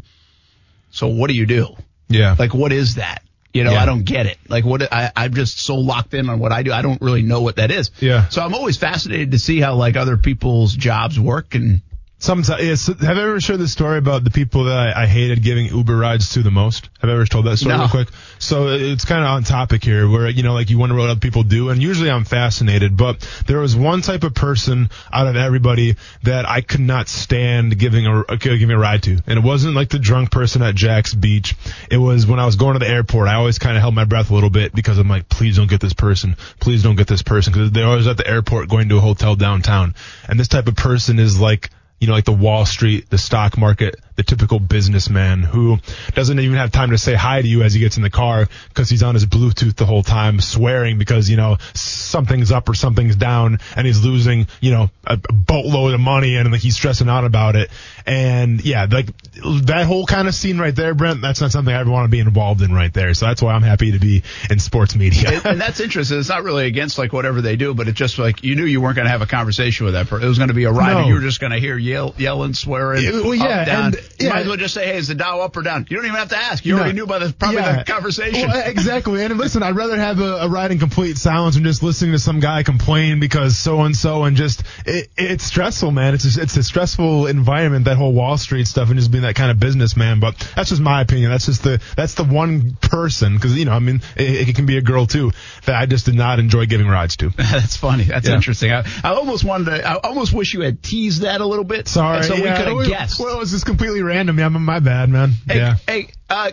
so 0.92 1.08
what 1.08 1.30
do 1.30 1.36
you 1.36 1.46
do? 1.46 1.76
Yeah. 2.10 2.36
Like, 2.38 2.54
what 2.54 2.72
is 2.74 2.96
that? 2.96 3.24
You 3.54 3.64
know, 3.64 3.72
Yeah. 3.72 3.82
I 3.82 3.86
don't 3.86 4.04
get 4.04 4.26
it. 4.26 4.38
Like, 4.50 4.66
what 4.66 4.92
I, 4.92 5.12
I'm 5.16 5.34
just 5.34 5.60
so 5.60 5.76
locked 5.76 6.14
in 6.14 6.30
on 6.30 6.40
what 6.40 6.52
I 6.52 6.64
do. 6.64 6.74
I 6.74 6.82
don't 6.82 7.02
really 7.02 7.22
know 7.22 7.42
what 7.42 7.56
that 7.58 7.72
is. 7.72 7.92
Yeah. 8.00 8.28
So 8.30 8.42
I'm 8.42 8.54
always 8.54 8.78
fascinated 8.78 9.32
to 9.32 9.40
see 9.40 9.60
how 9.60 9.76
like 9.76 9.96
other 9.96 10.18
people's 10.18 10.76
jobs 10.76 11.20
work. 11.20 11.56
And 11.56 11.82
Sometimes, 12.24 12.64
yes, 12.64 12.88
have 12.88 13.02
I 13.18 13.22
ever 13.22 13.42
shared 13.42 13.60
the 13.60 13.68
story 13.68 13.98
about 13.98 14.24
the 14.24 14.30
people 14.30 14.64
that 14.64 14.96
I, 14.96 15.04
I 15.04 15.08
hated 15.08 15.44
giving 15.44 15.66
Uber 15.66 15.98
rides 15.98 16.30
to 16.36 16.42
the 16.42 16.52
most? 16.52 16.88
Have 17.02 17.10
I 17.10 17.14
ever 17.14 17.26
told 17.26 17.48
that 17.48 17.58
story 17.58 17.76
No. 17.76 17.82
real 17.82 17.90
quick? 17.90 18.08
So 18.40 18.70
it's 18.70 19.04
kind 19.04 19.26
of 19.26 19.28
on 19.30 19.44
topic 19.44 19.84
here 19.84 20.08
where, 20.08 20.30
you 20.30 20.42
know, 20.42 20.54
like 20.54 20.70
you 20.70 20.78
wonder 20.78 20.96
what 20.96 21.10
other 21.10 21.20
people 21.20 21.44
do. 21.44 21.70
And 21.70 21.84
usually 21.84 22.10
I'm 22.10 22.24
fascinated, 22.24 22.96
but 22.96 23.20
there 23.46 23.60
was 23.60 23.76
one 23.76 24.02
type 24.02 24.24
of 24.24 24.34
person 24.34 24.90
out 25.12 25.28
of 25.28 25.36
everybody 25.36 25.98
that 26.24 26.48
I 26.48 26.62
could 26.62 26.80
not 26.80 27.10
stand 27.10 27.78
giving 27.78 28.08
a, 28.08 28.22
uh, 28.22 28.36
giving 28.38 28.72
a 28.72 28.78
ride 28.78 29.04
to. 29.04 29.22
And 29.28 29.38
it 29.40 29.44
wasn't 29.44 29.76
like 29.76 29.90
the 29.90 30.00
drunk 30.00 30.32
person 30.32 30.62
at 30.62 30.76
Jax 30.76 31.14
Beach. 31.14 31.58
It 31.92 31.98
was 31.98 32.26
when 32.26 32.40
I 32.40 32.46
was 32.46 32.56
going 32.56 32.72
to 32.76 32.80
the 32.80 32.90
airport. 32.90 33.28
I 33.28 33.34
always 33.36 33.60
kind 33.60 33.76
of 33.76 33.82
held 33.82 33.96
my 33.96 34.06
breath 34.06 34.32
a 34.32 34.34
little 34.34 34.50
bit 34.50 34.74
because 34.74 34.98
I'm 34.98 35.10
like, 35.10 35.28
please 35.28 35.58
don't 35.58 35.70
get 35.70 35.82
this 35.82 35.94
person. 35.94 36.38
Please 36.62 36.84
don't 36.84 36.96
get 36.96 37.08
this 37.08 37.22
person. 37.22 37.52
Cause 37.52 37.72
they're 37.72 37.86
always 37.86 38.08
at 38.08 38.16
the 38.16 38.26
airport 38.26 38.70
going 38.70 38.88
to 38.88 38.98
a 39.00 39.02
hotel 39.02 39.36
downtown. 39.36 39.94
And 40.30 40.40
this 40.40 40.48
type 40.48 40.70
of 40.70 40.78
person 40.78 41.20
is 41.20 41.38
like, 41.38 41.70
you 42.04 42.08
know, 42.08 42.16
like 42.16 42.26
the 42.26 42.34
Wall 42.34 42.66
Street, 42.66 43.10
the 43.10 43.18
stock 43.18 43.58
market, 43.58 43.96
the 44.16 44.24
typical 44.24 44.60
businessman 44.60 45.42
who 45.42 45.78
doesn't 46.14 46.40
even 46.40 46.58
have 46.58 46.72
time 46.72 46.92
to 46.92 46.98
say 46.98 47.14
hi 47.14 47.42
to 47.42 47.48
you 47.48 47.64
as 47.64 47.74
he 47.74 47.80
gets 47.80 47.98
in 47.98 48.04
the 48.04 48.10
car 48.10 48.48
because 48.70 48.90
he's 48.90 49.04
on 49.04 49.16
his 49.16 49.26
Bluetooth 49.26 49.76
the 49.76 49.86
whole 49.86 50.04
time, 50.04 50.40
swearing 50.40 50.98
because, 50.98 51.30
you 51.30 51.38
know, 51.38 51.58
something's 51.74 52.52
up 52.52 52.70
or 52.70 52.74
something's 52.74 53.16
down 53.16 53.60
and 53.76 53.88
he's 53.88 54.04
losing, 54.04 54.48
you 54.62 54.72
know, 54.72 54.90
a, 55.06 55.18
boatload 55.34 55.94
of 55.94 56.00
money 56.00 56.36
and 56.36 56.52
like 56.52 56.62
he's 56.62 56.76
stressing 56.76 57.10
out 57.10 57.26
about 57.26 57.56
it. 57.56 57.70
And 58.06 58.64
yeah, 58.64 58.88
like 58.90 59.08
that 59.34 59.86
whole 59.86 60.06
kind 60.06 60.28
of 60.28 60.36
scene 60.36 60.58
right 60.58 60.76
there, 60.76 60.94
Brent, 60.94 61.22
that's 61.22 61.42
not 61.42 61.52
something 61.52 61.74
I 61.74 61.80
ever 61.80 61.92
want 61.92 62.06
to 62.06 62.10
be 62.10 62.20
involved 62.20 62.62
in 62.62 62.74
right 62.74 62.94
there. 62.94 63.14
So 63.14 63.26
that's 63.26 63.42
why 63.42 63.54
I'm 63.54 63.62
happy 63.62 63.92
to 63.92 64.00
be 64.00 64.24
in 64.50 64.60
sports 64.60 64.96
media. 64.96 65.42
and, 65.44 65.60
that's 65.60 65.80
interesting. 65.80 66.20
It's 66.20 66.30
not 66.30 66.44
really 66.44 66.66
against 66.68 66.98
like 66.98 67.14
whatever 67.14 67.42
they 67.42 67.56
do, 67.56 67.74
but 67.74 67.88
it's 67.88 67.98
just 67.98 68.20
like 68.20 68.44
you 68.44 68.56
knew 68.56 68.66
you 68.66 68.82
weren't 68.82 68.96
going 68.96 69.06
to 69.06 69.12
have 69.12 69.22
a 69.22 69.28
conversation 69.28 69.86
with 69.86 69.94
that 69.94 70.08
person. 70.08 70.26
It 70.26 70.30
was 70.30 70.38
going 70.38 70.50
to 70.50 70.54
be 70.54 70.66
a 70.66 70.72
ride, 70.72 70.94
No. 70.94 71.08
you 71.08 71.14
were 71.16 71.22
just 71.22 71.40
going 71.40 71.52
to 71.52 71.60
hear 71.60 71.78
yell, 71.78 72.14
yelling, 72.18 72.54
swearing. 72.54 73.04
Yeah, 73.04 73.12
well, 73.12 73.34
up, 73.34 73.40
yeah, 73.40 73.66
down. 73.66 73.86
and 73.86 73.96
You 74.20 74.28
Yeah. 74.28 74.34
might 74.34 74.40
as 74.42 74.48
well 74.48 74.58
just 74.58 74.74
say, 74.74 74.86
"Hey, 74.86 74.98
is 74.98 75.08
the 75.08 75.16
Dow 75.16 75.42
up 75.42 75.56
or 75.58 75.62
down?" 75.62 75.86
You 75.90 75.98
don't 75.98 76.06
even 76.06 76.18
have 76.18 76.30
to 76.30 76.38
ask. 76.38 76.66
You 76.66 76.74
No. 76.76 76.80
already 76.82 76.94
knew 76.96 77.06
by 77.08 77.20
the 77.20 77.34
probably 77.34 77.58
Yeah. 77.58 77.78
the 77.78 77.84
conversation. 77.84 78.48
Well, 78.50 78.64
exactly. 78.68 79.24
And 79.24 79.38
listen, 79.38 79.64
I'd 79.64 79.76
rather 79.76 79.98
have 79.98 80.20
a, 80.20 80.36
a 80.42 80.48
ride 80.50 80.72
in 80.72 80.80
complete 80.80 81.18
silence 81.18 81.56
than 81.56 81.64
just 81.64 81.82
listening 81.84 82.12
to 82.14 82.20
some 82.20 82.40
guy 82.40 82.64
complain 82.64 83.20
because 83.20 83.58
so 83.58 83.82
and 83.82 83.96
so 83.96 84.24
and 84.24 84.38
just 84.38 84.64
it, 84.86 85.10
it's 85.18 85.44
stressful, 85.44 85.92
man. 85.92 86.14
It's 86.14 86.38
a, 86.38 86.42
it's 86.42 86.56
a 86.58 86.64
stressful 86.64 87.28
environment 87.28 87.86
that 87.86 87.98
whole 87.98 88.14
Wall 88.14 88.38
Street 88.38 88.68
stuff 88.68 88.90
and 88.90 88.98
just 89.00 89.12
being 89.12 89.24
that 89.24 89.36
kind 89.36 89.52
of 89.52 89.60
businessman. 89.60 90.20
But 90.20 90.36
that's 90.56 90.70
just 90.70 90.82
my 90.82 91.02
opinion. 91.02 91.32
That's 91.32 91.46
just 91.46 91.64
the 91.64 91.80
that's 91.96 92.14
the 92.14 92.24
one 92.24 92.78
person 92.82 93.36
because 93.36 93.58
you 93.58 93.66
know 93.66 93.74
I 93.74 93.80
mean 93.80 94.02
it, 94.16 94.50
it 94.50 94.56
can 94.56 94.66
be 94.66 94.78
a 94.78 94.82
girl 94.82 95.06
too 95.08 95.32
that 95.66 95.76
I 95.76 95.86
just 95.86 96.06
did 96.06 96.16
not 96.16 96.40
enjoy 96.40 96.66
giving 96.66 96.88
rides 96.88 97.18
to. 97.18 97.30
That's 97.38 97.78
funny. 97.78 98.04
That's 98.06 98.28
Yeah. 98.28 98.36
interesting. 98.36 98.72
I, 98.72 98.84
I 99.04 99.14
almost 99.14 99.44
wanted 99.44 99.66
to. 99.78 99.88
I 99.88 99.96
almost 99.96 100.34
wish 100.34 100.54
you 100.54 100.62
had 100.62 100.82
teased 100.84 101.22
that 101.22 101.42
a 101.42 101.46
little 101.46 101.64
bit. 101.66 101.88
Sorry, 101.88 102.24
so 102.24 102.36
we 102.36 102.42
could 102.42 102.50
have 102.68 102.88
guessed. 102.88 103.20
Well, 103.20 103.36
it 103.36 103.40
was 103.40 103.52
just 103.52 103.66
completely 103.66 103.93
random. 104.02 104.40
Yeah, 104.40 104.50
my 104.50 104.80
bad, 104.80 105.10
man. 105.10 105.32
Hey, 105.48 105.58
yeah. 105.58 105.76
hey, 105.88 106.08
uh, 106.30 106.52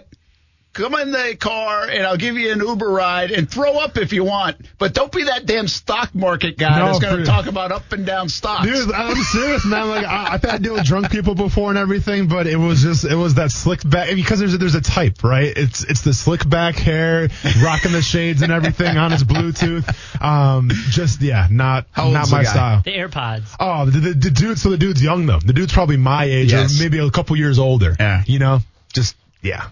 come 0.73 0.95
in 0.95 1.11
the 1.11 1.37
car 1.39 1.85
and 1.89 2.07
I'll 2.07 2.17
give 2.17 2.37
you 2.37 2.53
an 2.53 2.61
Uber 2.61 2.89
ride 2.89 3.31
and 3.33 3.51
throw 3.51 3.79
up 3.79 3.97
if 3.99 4.13
you 4.13 4.25
want, 4.25 4.57
but 4.79 4.95
don't 4.95 5.11
be 5.11 5.25
that 5.25 5.45
damn 5.47 5.67
stock 5.69 6.15
market 6.15 6.57
guy 6.59 6.79
No, 6.79 6.87
that's 6.87 7.01
going 7.01 7.19
to 7.19 7.25
talk 7.25 7.47
about 7.47 7.73
up 7.73 7.93
and 7.93 8.07
down 8.07 8.29
stocks. 8.29 8.67
Dude, 8.67 8.93
I'm 8.93 9.17
serious, 9.17 9.65
man. 9.65 9.89
Like 9.89 10.07
I, 10.07 10.35
I've 10.35 10.43
had 10.43 10.59
to 10.59 10.63
deal 10.63 10.75
with 10.75 10.85
drunk 10.85 11.11
people 11.11 11.35
before 11.35 11.71
and 11.71 11.79
everything, 11.79 12.29
but 12.29 12.47
it 12.47 12.57
was 12.57 12.83
just 12.83 13.05
it 13.05 13.17
was 13.17 13.35
that 13.35 13.51
slick 13.51 13.89
back 13.89 14.15
because 14.15 14.39
there's 14.39 14.55
a, 14.55 14.59
there's 14.59 14.75
a 14.77 14.81
type, 14.81 15.25
right? 15.25 15.53
It's 15.57 15.83
it's 15.85 16.03
the 16.03 16.15
slick 16.15 16.49
back 16.49 16.77
hair, 16.77 17.29
rocking 17.63 17.93
the 17.93 18.03
shades 18.03 18.43
and 18.43 18.53
everything 18.53 18.97
on 18.97 19.11
his 19.11 19.25
Bluetooth. 19.25 19.87
Um, 20.23 20.71
just 20.91 21.21
yeah, 21.21 21.49
not 21.51 21.87
not 21.97 22.31
my 22.31 22.45
guy? 22.45 22.51
style. 22.51 22.83
The 22.85 22.93
AirPods. 22.93 23.57
Oh, 23.59 23.87
the, 23.87 23.99
the, 23.99 24.11
the 24.15 24.31
dude. 24.31 24.59
So 24.59 24.71
the 24.71 24.79
dude's 24.79 25.03
young 25.03 25.27
though. 25.27 25.41
The 25.41 25.53
dude's 25.53 25.73
probably 25.73 25.97
my 25.97 26.25
age 26.25 26.53
Yes. 26.53 26.79
or 26.79 26.83
maybe 26.83 26.99
a 26.99 27.11
couple 27.11 27.37
years 27.37 27.59
older. 27.59 27.97
Yeah. 27.99 28.23
You 28.27 28.39
know, 28.39 28.61
just 28.93 29.17
yeah. 29.43 29.69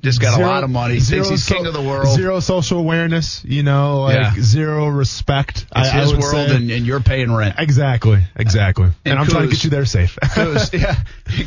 Just 0.00 0.20
got 0.20 0.36
Zero- 0.36 0.46
a 0.46 0.50
lot 0.50 0.62
of 0.64 0.70
money. 0.70 1.00
Thinks 1.00 1.28
he's 1.28 1.44
so- 1.44 1.54
king 1.56 1.66
of 1.66 1.72
the 1.72 1.82
world. 1.82 2.14
Zero 2.14 2.38
social 2.38 2.78
awareness. 2.78 3.44
You 3.44 3.64
know, 3.64 4.02
like 4.02 4.14
Yeah. 4.16 4.34
zero 4.40 4.86
respect. 4.86 5.62
It's 5.62 5.72
I, 5.72 5.98
I 5.98 6.00
his 6.02 6.12
would 6.12 6.20
world 6.22 6.50
and, 6.50 6.70
and 6.70 6.86
you're 6.86 7.00
paying 7.00 7.32
rent. 7.34 7.56
Exactly, 7.58 8.22
exactly. 8.36 8.84
And, 8.84 8.94
And 9.06 9.18
I'm 9.18 9.26
trying 9.26 9.48
to 9.48 9.48
get 9.54 9.64
you 9.64 9.70
there 9.70 9.86
safe. 9.86 10.16
Coos, 10.34 10.72
yeah. 10.72 10.94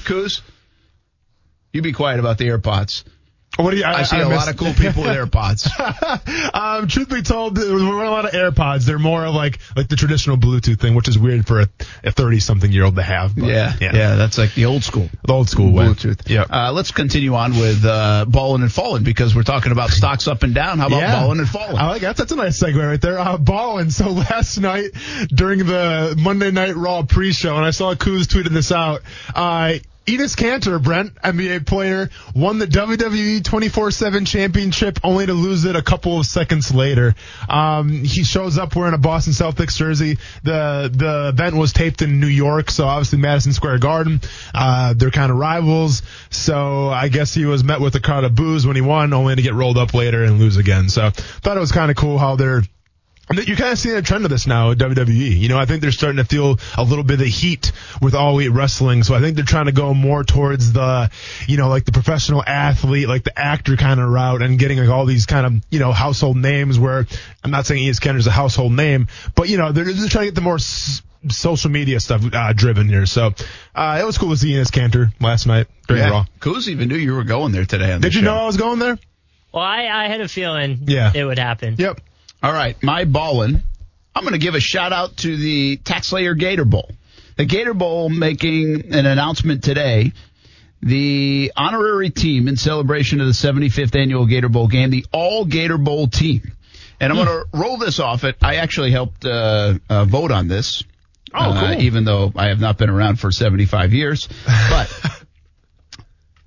Coos, 0.03 0.41
you 1.71 1.81
be 1.81 1.93
quiet 1.93 2.19
about 2.19 2.37
the 2.39 2.49
AirPods. 2.49 3.05
What 3.57 3.71
do 3.71 3.77
you? 3.77 3.83
I, 3.83 4.03
see 4.03 4.15
a 4.15 4.27
missed- 4.29 4.31
lot 4.47 4.49
of 4.49 4.57
cool 4.57 4.73
people 4.73 5.03
with 5.03 5.11
AirPods. 5.15 5.67
um, 6.53 6.87
truth 6.87 7.09
be 7.09 7.21
told, 7.21 7.55
there 7.55 7.73
weren't 7.73 8.07
a 8.07 8.09
lot 8.09 8.25
of 8.25 8.31
AirPods. 8.31 8.85
They're 8.85 8.97
more 8.97 9.25
of 9.25 9.35
like 9.35 9.59
like 9.75 9.89
the 9.89 9.97
traditional 9.97 10.37
Bluetooth 10.37 10.79
thing, 10.79 10.95
which 10.95 11.09
is 11.09 11.19
weird 11.19 11.45
for 11.45 11.59
a 12.03 12.11
thirty 12.11 12.39
something 12.39 12.71
year 12.71 12.85
old 12.85 12.95
to 12.95 13.03
have. 13.03 13.35
But, 13.35 13.49
yeah, 13.49 13.73
yeah, 13.81 14.15
that's 14.15 14.37
like 14.37 14.53
the 14.55 14.65
old 14.65 14.83
school. 14.85 15.09
the 15.25 15.33
old 15.33 15.49
school 15.49 15.73
way. 15.73 15.85
Bluetooth. 15.85 16.27
Yep. 16.29 16.47
Uh, 16.49 16.71
let's 16.71 16.91
continue 16.91 17.35
on 17.35 17.51
with 17.51 17.83
uh, 17.85 18.25
balling 18.27 18.61
and 18.61 18.71
falling 18.71 19.03
because 19.03 19.35
we're 19.35 19.43
talking 19.43 19.73
about 19.73 19.89
stocks 19.89 20.27
up 20.29 20.43
and 20.43 20.55
down. 20.55 20.79
How 20.79 20.87
about 20.87 20.99
Yeah. 21.01 21.21
balling 21.21 21.39
and 21.39 21.49
falling? 21.49 21.77
I 21.77 21.87
like 21.89 22.01
that. 22.03 22.15
That's 22.15 22.31
a 22.31 22.37
nice 22.37 22.57
segue 22.57 22.81
right 22.87 23.01
there. 23.01 23.19
Uh, 23.19 23.37
balling. 23.37 23.89
So 23.89 24.09
last 24.11 24.57
night 24.59 24.91
during 25.27 25.59
the 25.59 26.15
Monday 26.17 26.51
Night 26.51 26.75
Raw 26.77 27.03
pre-show, 27.03 27.57
and 27.57 27.65
I 27.65 27.71
saw 27.71 27.93
Kuz 27.95 28.23
tweeted 28.27 28.53
this 28.53 28.71
out. 28.71 29.01
Uh, 29.35 29.73
Enes 30.07 30.35
Kanter, 30.35 30.81
Brent, 30.81 31.13
NBA 31.23 31.65
player, 31.67 32.09
won 32.33 32.57
the 32.57 32.65
WWE 32.65 33.41
24/7 33.43 34.25
championship, 34.25 34.99
only 35.03 35.27
to 35.27 35.33
lose 35.33 35.63
it 35.65 35.75
a 35.75 35.81
couple 35.83 36.19
of 36.19 36.25
seconds 36.25 36.73
later. 36.73 37.13
Um, 37.47 37.89
he 37.89 38.23
shows 38.23 38.57
up 38.57 38.75
wearing 38.75 38.95
a 38.95 38.97
Boston 38.97 39.33
Celtics 39.33 39.77
jersey. 39.77 40.17
The 40.43 40.89
the 40.91 41.29
event 41.29 41.55
was 41.55 41.71
taped 41.71 42.01
in 42.01 42.19
New 42.19 42.27
York, 42.27 42.71
so 42.71 42.87
obviously 42.87 43.19
Madison 43.19 43.53
Square 43.53 43.77
Garden. 43.77 44.21
Uh, 44.55 44.95
they're 44.95 45.11
kind 45.11 45.31
of 45.31 45.37
rivals, 45.37 46.01
so 46.31 46.89
I 46.89 47.09
guess 47.09 47.33
he 47.33 47.45
was 47.45 47.63
met 47.63 47.79
with 47.79 47.93
a 47.93 47.99
crowd 47.99 48.23
of 48.23 48.33
boos 48.33 48.65
when 48.65 48.75
he 48.75 48.81
won, 48.81 49.13
only 49.13 49.35
to 49.35 49.41
get 49.41 49.53
rolled 49.53 49.77
up 49.77 49.93
later 49.93 50.23
and 50.23 50.39
lose 50.39 50.57
again. 50.57 50.89
So 50.89 51.11
thought 51.11 51.57
it 51.57 51.61
was 51.61 51.71
kind 51.71 51.91
of 51.91 51.97
cool 51.97 52.17
how 52.17 52.35
they're 52.37 52.63
you're 53.33 53.57
kind 53.57 53.71
of 53.71 53.79
seeing 53.79 53.95
a 53.95 54.01
trend 54.01 54.25
of 54.25 54.31
this 54.31 54.47
now 54.47 54.71
at 54.71 54.77
WWE. 54.77 55.37
You 55.39 55.49
know, 55.49 55.57
I 55.57 55.65
think 55.65 55.81
they're 55.81 55.91
starting 55.91 56.17
to 56.17 56.25
feel 56.25 56.59
a 56.77 56.83
little 56.83 57.03
bit 57.03 57.21
of 57.21 57.27
heat 57.27 57.71
with 58.01 58.13
all 58.15 58.33
elite 58.39 58.51
wrestling. 58.51 59.03
So 59.03 59.13
I 59.15 59.19
think 59.19 59.35
they're 59.35 59.45
trying 59.45 59.65
to 59.67 59.71
go 59.71 59.93
more 59.93 60.23
towards 60.23 60.73
the, 60.73 61.09
you 61.47 61.57
know, 61.57 61.69
like 61.69 61.85
the 61.85 61.91
professional 61.91 62.43
athlete, 62.45 63.07
like 63.07 63.23
the 63.23 63.37
actor 63.39 63.75
kind 63.77 63.99
of 63.99 64.09
route 64.09 64.41
and 64.41 64.57
getting 64.59 64.79
like 64.79 64.89
all 64.89 65.05
these 65.05 65.25
kind 65.25 65.45
of, 65.45 65.53
you 65.69 65.79
know, 65.79 65.91
household 65.91 66.37
names 66.37 66.77
where 66.79 67.05
I'm 67.43 67.51
not 67.51 67.65
saying 67.65 67.83
Enes 67.83 67.99
Kanter's 67.99 68.27
a 68.27 68.31
household 68.31 68.73
name, 68.73 69.07
but 69.35 69.49
you 69.49 69.57
know, 69.57 69.71
they're 69.71 69.85
just 69.85 70.11
trying 70.11 70.23
to 70.25 70.27
get 70.31 70.35
the 70.35 70.41
more 70.41 70.55
s- 70.55 71.01
social 71.29 71.69
media 71.69 71.99
stuff 71.99 72.23
uh, 72.33 72.53
driven 72.53 72.87
here. 72.89 73.05
So 73.05 73.31
uh, 73.75 73.99
it 74.01 74.05
was 74.05 74.17
cool 74.17 74.31
to 74.31 74.37
see 74.37 74.51
Enes 74.53 74.71
Kanter 74.71 75.13
last 75.21 75.45
night 75.45 75.67
during 75.87 76.03
Raw. 76.09 76.25
Coos 76.39 76.67
even 76.69 76.87
knew 76.89 76.95
you 76.95 77.13
were 77.15 77.23
going 77.23 77.51
there 77.51 77.65
today 77.65 77.91
on 77.93 78.01
the 78.01 78.07
Did 78.09 78.15
you 78.15 78.21
show. 78.21 78.25
know 78.33 78.35
I 78.41 78.45
was 78.45 78.57
going 78.57 78.79
there? 78.79 78.97
Well, 79.53 79.63
I, 79.63 79.87
I 79.87 80.07
had 80.07 80.21
a 80.21 80.27
feeling 80.27 80.79
Yeah. 80.87 81.11
it 81.13 81.23
would 81.25 81.37
happen. 81.37 81.75
Yep. 81.77 81.99
All 82.43 82.51
right, 82.51 82.81
my 82.81 83.05
ballin'. 83.05 83.61
I'm 84.15 84.23
going 84.23 84.33
to 84.33 84.39
give 84.39 84.55
a 84.55 84.59
shout 84.59 84.91
out 84.91 85.17
to 85.17 85.37
the 85.37 85.77
Taxslayer 85.77 86.37
Gator 86.37 86.65
Bowl. 86.65 86.89
The 87.37 87.45
Gator 87.45 87.73
Bowl 87.73 88.09
making 88.09 88.93
an 88.93 89.05
announcement 89.05 89.63
today. 89.63 90.11
The 90.81 91.51
honorary 91.55 92.09
team 92.09 92.47
in 92.47 92.57
celebration 92.57 93.21
of 93.21 93.27
the 93.27 93.33
75th 93.33 93.95
annual 93.95 94.25
Gator 94.25 94.49
Bowl 94.49 94.67
game, 94.67 94.89
the 94.89 95.05
All 95.11 95.45
Gator 95.45 95.77
Bowl 95.77 96.07
team. 96.07 96.53
And 96.99 97.13
I'm 97.13 97.23
going 97.23 97.27
to 97.27 97.45
roll 97.57 97.77
this 97.77 97.99
off 97.99 98.23
it. 98.23 98.37
I 98.41 98.55
actually 98.55 98.91
helped 98.91 99.23
uh, 99.23 99.75
uh, 99.87 100.05
vote 100.05 100.31
on 100.31 100.47
this. 100.47 100.83
Oh, 101.33 101.51
uh, 101.51 101.73
cool. 101.73 101.81
even 101.81 102.03
though 102.05 102.31
I 102.35 102.47
have 102.47 102.59
not 102.59 102.77
been 102.77 102.89
around 102.89 103.19
for 103.19 103.31
75 103.31 103.93
years. 103.93 104.27
But 104.69 104.91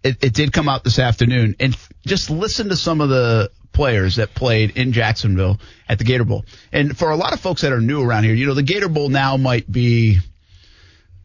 it, 0.03 0.25
it 0.25 0.35
did 0.35 0.53
come 0.53 0.69
out 0.69 0.83
this 0.83 0.99
afternoon. 0.99 1.55
And 1.61 1.75
f- 1.75 1.89
just 2.05 2.31
listen 2.31 2.69
to 2.69 2.77
some 2.77 3.01
of 3.01 3.09
the 3.09 3.51
players 3.73 4.16
that 4.16 4.35
played 4.35 4.77
in 4.77 4.93
Jacksonville 4.93 5.59
at 5.89 5.98
the 5.98 6.05
Gator 6.05 6.24
Bowl. 6.24 6.44
And 6.73 6.97
for 6.97 7.11
a 7.11 7.16
lot 7.16 7.32
of 7.32 7.40
folks 7.40 7.62
that 7.62 7.73
are 7.73 7.81
new 7.81 8.02
around 8.02 8.24
here, 8.24 8.35
you 8.35 8.47
know, 8.47 8.55
the 8.55 8.62
Gator 8.62 8.89
Bowl 8.89 9.09
now 9.09 9.36
might 9.36 9.70
be, 9.70 10.19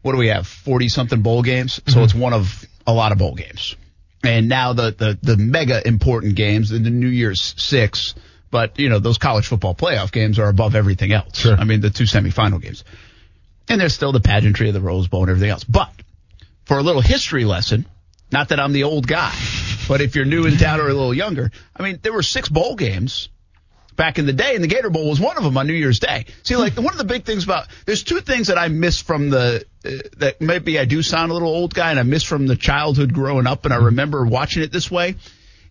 what 0.02 0.12
do 0.12 0.18
we 0.18 0.28
have, 0.28 0.46
40 0.46 0.88
something 0.88 1.22
bowl 1.22 1.42
games? 1.42 1.74
So 1.74 1.82
mm-hmm. 1.82 2.00
it's 2.02 2.14
one 2.14 2.32
of 2.32 2.64
a 2.86 2.92
lot 2.92 3.12
of 3.12 3.18
bowl 3.18 3.34
games. 3.34 3.76
And 4.22 4.48
now 4.48 4.74
the, 4.74 4.94
the, 4.96 5.18
the 5.22 5.36
mega 5.36 5.86
important 5.86 6.34
games, 6.34 6.72
and 6.72 6.84
the 6.84 6.90
New 6.90 7.08
Year's 7.08 7.54
six, 7.56 8.14
but 8.50 8.78
you 8.78 8.88
know, 8.88 8.98
those 8.98 9.18
college 9.18 9.46
football 9.46 9.74
playoff 9.74 10.12
games 10.12 10.38
are 10.38 10.48
above 10.48 10.74
everything 10.74 11.12
else. 11.12 11.38
Sure. 11.38 11.56
I 11.56 11.64
mean, 11.64 11.80
the 11.80 11.90
two 11.90 12.04
semifinal 12.04 12.60
games. 12.60 12.84
And 13.68 13.80
there's 13.80 13.94
still 13.94 14.12
the 14.12 14.20
pageantry 14.20 14.68
of 14.68 14.74
the 14.74 14.80
Rose 14.80 15.08
Bowl 15.08 15.22
and 15.22 15.30
everything 15.30 15.50
else. 15.50 15.64
But 15.64 15.92
for 16.64 16.78
a 16.78 16.82
little 16.82 17.00
history 17.00 17.44
lesson, 17.44 17.86
not 18.32 18.50
that 18.50 18.60
I'm 18.60 18.72
the 18.72 18.84
old 18.84 19.06
guy, 19.06 19.34
but 19.88 20.00
if 20.00 20.16
you're 20.16 20.24
new 20.24 20.46
in 20.46 20.56
town 20.56 20.80
or 20.80 20.88
a 20.88 20.92
little 20.92 21.14
younger, 21.14 21.50
I 21.74 21.82
mean, 21.82 21.98
there 22.02 22.12
were 22.12 22.22
six 22.22 22.48
bowl 22.48 22.76
games 22.76 23.28
back 24.00 24.18
in 24.18 24.24
the 24.24 24.32
day, 24.32 24.54
and 24.54 24.64
the 24.64 24.68
Gator 24.68 24.88
Bowl 24.88 25.10
was 25.10 25.20
one 25.20 25.36
of 25.36 25.44
them 25.44 25.58
on 25.58 25.66
New 25.66 25.74
Year's 25.74 25.98
Day. 25.98 26.24
See, 26.42 26.56
like 26.56 26.74
one 26.74 26.88
of 26.88 26.96
the 26.96 27.04
big 27.04 27.26
things 27.26 27.44
about 27.44 27.66
there's 27.84 28.02
two 28.02 28.20
things 28.20 28.46
that 28.46 28.56
I 28.56 28.68
miss 28.68 28.98
from 28.98 29.28
the 29.28 29.66
uh, 29.84 29.90
that 30.16 30.40
maybe 30.40 30.78
I 30.78 30.86
do 30.86 31.02
sound 31.02 31.30
a 31.30 31.34
little 31.34 31.50
old 31.50 31.74
guy, 31.74 31.90
and 31.90 32.00
I 32.00 32.02
miss 32.02 32.24
from 32.24 32.46
the 32.46 32.56
childhood 32.56 33.12
growing 33.12 33.46
up, 33.46 33.66
and 33.66 33.74
I 33.74 33.76
remember 33.76 34.24
watching 34.24 34.62
it 34.62 34.72
this 34.72 34.90
way, 34.90 35.16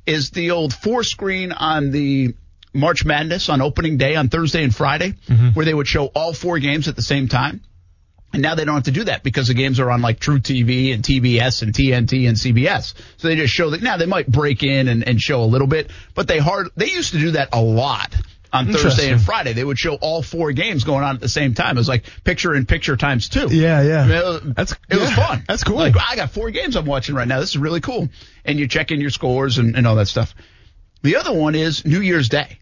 is 0.05 0.29
the 0.29 0.51
old 0.51 0.75
four 0.75 1.03
screen 1.03 1.51
on 1.51 1.89
the 1.89 2.35
March 2.71 3.03
Madness 3.03 3.49
on 3.49 3.61
opening 3.61 3.97
day 3.97 4.15
on 4.15 4.29
Thursday 4.29 4.63
and 4.63 4.75
Friday, 4.75 5.15
where 5.55 5.65
they 5.65 5.73
would 5.73 5.87
show 5.87 6.05
all 6.05 6.31
four 6.31 6.59
games 6.59 6.87
at 6.87 6.95
the 6.95 7.01
same 7.01 7.29
time. 7.29 7.61
And 8.31 8.41
now 8.43 8.53
they 8.55 8.63
don't 8.63 8.75
have 8.75 8.83
to 8.83 8.91
do 8.91 9.05
that 9.05 9.23
because 9.23 9.47
the 9.47 9.55
games 9.55 9.79
are 9.79 9.89
on 9.89 10.01
like 10.01 10.19
truTV 10.19 10.93
and 10.93 11.03
TBS 11.03 11.63
and 11.63 11.73
TNT 11.73 12.27
and 12.27 12.37
CBS. 12.37 12.93
So 13.17 13.27
they 13.27 13.35
just 13.35 13.53
show 13.53 13.71
that 13.71 13.81
now 13.81 13.97
they 13.97 14.05
might 14.05 14.27
break 14.27 14.61
in 14.63 14.87
and, 14.87 15.07
and 15.07 15.19
show 15.19 15.43
a 15.43 15.45
little 15.45 15.65
bit, 15.67 15.89
but 16.13 16.27
they 16.27 16.37
hard 16.37 16.67
they 16.75 16.89
used 16.91 17.13
to 17.13 17.19
do 17.19 17.31
that 17.31 17.49
a 17.53 17.61
lot 17.61 18.15
on 18.53 18.71
Thursday 18.71 19.11
and 19.11 19.21
Friday. 19.21 19.53
They 19.53 19.63
would 19.63 19.79
show 19.79 19.95
all 19.95 20.21
four 20.21 20.51
games 20.51 20.83
going 20.83 21.03
on 21.03 21.15
at 21.15 21.21
the 21.21 21.29
same 21.29 21.55
time. 21.55 21.75
It 21.77 21.79
was 21.79 21.89
like 21.89 22.05
picture 22.23 22.53
in 22.53 22.65
picture 22.67 22.95
times 22.97 23.29
two. 23.29 23.47
Yeah, 23.49 23.81
yeah. 23.81 24.01
I 24.01 24.07
mean, 24.07 24.17
it 24.17 24.25
was- 24.25 24.41
That's- 24.43 24.75
it 24.89 24.99
was 24.99 25.11
fun. 25.11 25.43
that's 25.47 25.63
cool. 25.63 25.77
Like 25.77 25.95
I 25.97 26.15
got 26.15 26.29
four 26.29 26.51
games 26.51 26.75
I'm 26.75 26.85
watching 26.85 27.15
right 27.15 27.27
now. 27.27 27.39
This 27.39 27.49
is 27.49 27.57
really 27.57 27.81
cool. 27.81 28.09
And 28.45 28.59
you 28.59 28.67
check 28.67 28.91
in 28.91 29.01
your 29.01 29.09
scores 29.11 29.57
and, 29.57 29.75
and 29.75 29.87
all 29.87 29.95
that 29.95 30.07
stuff. 30.07 30.35
The 31.01 31.15
other 31.15 31.33
one 31.33 31.55
is 31.55 31.83
New 31.85 32.01
Year's 32.01 32.29
Day. 32.29 32.58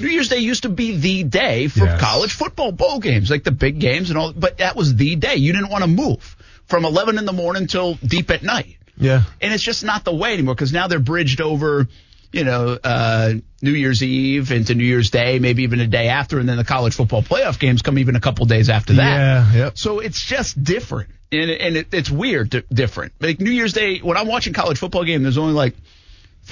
New 0.00 0.08
Year's 0.08 0.28
Day 0.28 0.38
used 0.38 0.62
to 0.64 0.68
be 0.68 0.96
the 0.96 1.22
day 1.24 1.68
for 1.68 1.84
Yes. 1.84 2.00
college 2.00 2.32
football 2.32 2.72
bowl 2.72 2.98
games, 2.98 3.30
like 3.30 3.44
the 3.44 3.50
big 3.52 3.78
games 3.78 4.10
and 4.10 4.18
all. 4.18 4.32
But 4.32 4.58
that 4.58 4.76
was 4.76 4.94
the 4.96 5.16
day. 5.16 5.36
You 5.36 5.52
didn't 5.52 5.70
want 5.70 5.84
to 5.84 5.88
move 5.88 6.36
from 6.66 6.84
11 6.84 7.18
in 7.18 7.24
the 7.26 7.32
morning 7.32 7.66
till 7.66 7.94
deep 7.94 8.30
at 8.30 8.42
night. 8.42 8.76
Yeah. 8.96 9.22
And 9.40 9.52
it's 9.52 9.62
just 9.62 9.84
not 9.84 10.04
the 10.04 10.14
way 10.14 10.32
anymore 10.34 10.54
because 10.54 10.72
now 10.72 10.86
they're 10.86 10.98
bridged 11.00 11.40
over, 11.40 11.88
you 12.32 12.44
know, 12.44 12.78
uh, 12.82 13.34
New 13.60 13.72
Year's 13.72 14.02
Eve 14.02 14.52
into 14.52 14.74
New 14.74 14.84
Year's 14.84 15.10
Day, 15.10 15.38
maybe 15.38 15.62
even 15.64 15.80
a 15.80 15.86
day 15.86 16.08
after, 16.08 16.38
and 16.38 16.48
then 16.48 16.56
the 16.56 16.64
college 16.64 16.94
football 16.94 17.22
playoff 17.22 17.58
games 17.58 17.82
come 17.82 17.98
even 17.98 18.16
a 18.16 18.20
couple 18.20 18.44
days 18.46 18.68
after 18.68 18.94
that. 18.94 19.16
Yeah, 19.18 19.52
yep. 19.64 19.78
So 19.78 20.00
it's 20.00 20.22
just 20.24 20.62
different, 20.62 21.10
and 21.30 21.50
and 21.50 21.76
it, 21.76 21.88
it's 21.92 22.10
weird, 22.10 22.50
di- 22.50 22.62
different. 22.72 23.12
Like 23.20 23.40
New 23.40 23.50
Year's 23.50 23.72
Day, 23.72 23.98
when 23.98 24.16
I'm 24.16 24.26
watching 24.26 24.52
college 24.52 24.78
football 24.78 25.04
game, 25.04 25.22
there's 25.22 25.38
only 25.38 25.54
like 25.54 25.74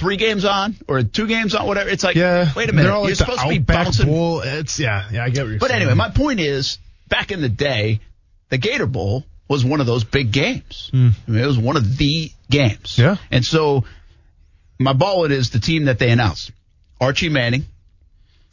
three 0.01 0.17
games 0.17 0.43
on 0.45 0.75
or 0.87 1.03
two 1.03 1.27
games 1.27 1.53
on, 1.55 1.65
whatever. 1.67 1.89
It's 1.89 2.03
like, 2.03 2.15
Yeah. 2.15 2.51
wait 2.55 2.69
a 2.69 2.73
minute, 2.73 2.89
you're 2.89 2.97
like 2.99 3.09
the 3.11 3.15
supposed 3.15 3.41
to 3.41 3.49
be 3.49 3.59
bouncing. 3.59 4.07
Bowl. 4.07 4.41
It's 4.41 4.79
yeah, 4.79 5.07
yeah. 5.11 5.23
I 5.23 5.29
get 5.29 5.43
what 5.43 5.49
you're 5.51 5.59
But 5.59 5.69
saying. 5.69 5.83
anyway, 5.83 5.95
my 5.95 6.09
point 6.09 6.39
is, 6.39 6.79
back 7.07 7.31
in 7.31 7.39
the 7.41 7.49
day, 7.49 7.99
the 8.49 8.57
Gator 8.57 8.87
Bowl 8.87 9.23
was 9.47 9.63
one 9.63 9.79
of 9.79 9.85
those 9.85 10.03
big 10.03 10.31
games. 10.31 10.89
Hmm. 10.91 11.09
I 11.27 11.31
mean, 11.31 11.43
it 11.43 11.47
was 11.47 11.57
one 11.57 11.77
of 11.77 11.97
the 11.97 12.31
games. 12.49 12.97
Yeah. 12.97 13.17
And 13.29 13.45
so 13.45 13.85
my 14.79 14.93
ball 14.93 15.25
is 15.25 15.51
the 15.51 15.59
team 15.59 15.85
that 15.85 15.99
they 15.99 16.09
announced. 16.09 16.51
Archie 16.99 17.29
Manning, 17.29 17.65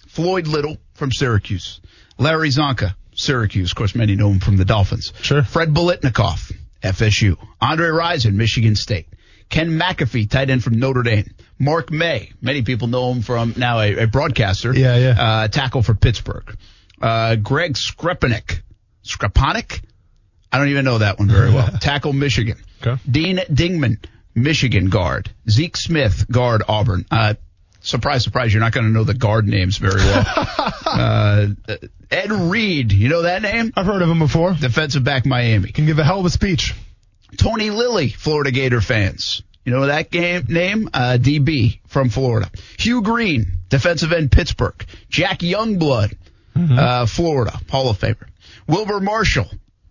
Floyd 0.06 0.46
Little 0.46 0.76
from 0.94 1.10
Syracuse, 1.12 1.80
Larry 2.18 2.50
Csonka, 2.50 2.94
Syracuse. 3.14 3.70
Of 3.72 3.76
course, 3.76 3.94
many 3.94 4.14
know 4.16 4.30
him 4.30 4.40
from 4.40 4.56
the 4.56 4.64
Dolphins. 4.64 5.12
Sure. 5.22 5.42
Fred 5.42 5.70
Biletnikoff, 5.74 6.52
FSU. 6.82 7.36
Andre 7.60 7.88
Rison, 7.88 8.34
Michigan 8.34 8.76
State. 8.76 9.06
Ken 9.48 9.70
McAfee, 9.70 10.28
tight 10.28 10.50
end 10.50 10.62
from 10.62 10.78
Notre 10.78 11.02
Dame. 11.02 11.30
Mark 11.58 11.90
May, 11.90 12.32
many 12.40 12.62
people 12.62 12.88
know 12.88 13.12
him 13.12 13.22
from 13.22 13.54
now 13.56 13.80
a, 13.80 14.04
a 14.04 14.06
broadcaster. 14.06 14.72
Yeah, 14.72 14.96
yeah. 14.96 15.22
Uh, 15.22 15.48
tackle 15.48 15.82
for 15.82 15.94
Pittsburgh. 15.94 16.56
Uh, 17.00 17.36
Greg 17.36 17.74
Skrepenak, 17.74 18.60
Skrepenak? 19.04 19.82
I 20.50 20.58
don't 20.58 20.68
even 20.68 20.84
know 20.84 20.98
that 20.98 21.18
one 21.18 21.28
very 21.28 21.52
well. 21.52 21.68
tackle 21.80 22.12
Michigan. 22.12 22.58
Okay. 22.82 23.00
Dean 23.10 23.38
Dingman, 23.38 24.04
Michigan 24.34 24.88
guard. 24.88 25.30
Zeke 25.48 25.76
Smith, 25.76 26.26
guard 26.30 26.62
Auburn. 26.68 27.06
Uh, 27.10 27.34
surprise, 27.80 28.24
surprise, 28.24 28.52
you're 28.52 28.62
not 28.62 28.72
going 28.72 28.86
to 28.86 28.92
know 28.92 29.04
the 29.04 29.14
guard 29.14 29.46
names 29.46 29.76
very 29.78 30.00
well. 30.00 30.24
uh, 30.86 31.46
Ed 32.10 32.30
Reed, 32.30 32.92
you 32.92 33.08
know 33.08 33.22
that 33.22 33.42
name? 33.42 33.72
I've 33.76 33.86
heard 33.86 34.02
of 34.02 34.08
him 34.08 34.18
before. 34.18 34.54
Defensive 34.54 35.04
back 35.04 35.26
Miami. 35.26 35.72
Can 35.72 35.86
give 35.86 35.98
a 35.98 36.04
hell 36.04 36.20
of 36.20 36.26
a 36.26 36.30
speech. 36.30 36.74
Tony 37.36 37.70
Lilly, 37.70 38.08
Florida 38.08 38.50
Gator 38.50 38.80
fans. 38.80 39.42
You 39.64 39.72
know 39.72 39.86
that 39.86 40.10
game 40.10 40.46
name? 40.48 40.88
Uh, 40.94 41.18
DB 41.20 41.80
from 41.86 42.08
Florida. 42.08 42.50
Hugh 42.78 43.02
Green, 43.02 43.46
defensive 43.68 44.12
end 44.12 44.32
Pittsburgh. 44.32 44.82
Jack 45.10 45.40
Youngblood, 45.40 46.16
uh, 46.56 47.06
Florida, 47.06 47.60
Hall 47.68 47.90
of 47.90 47.98
Famer. 47.98 48.28
Wilber 48.66 49.00
Marshall, 49.00 49.48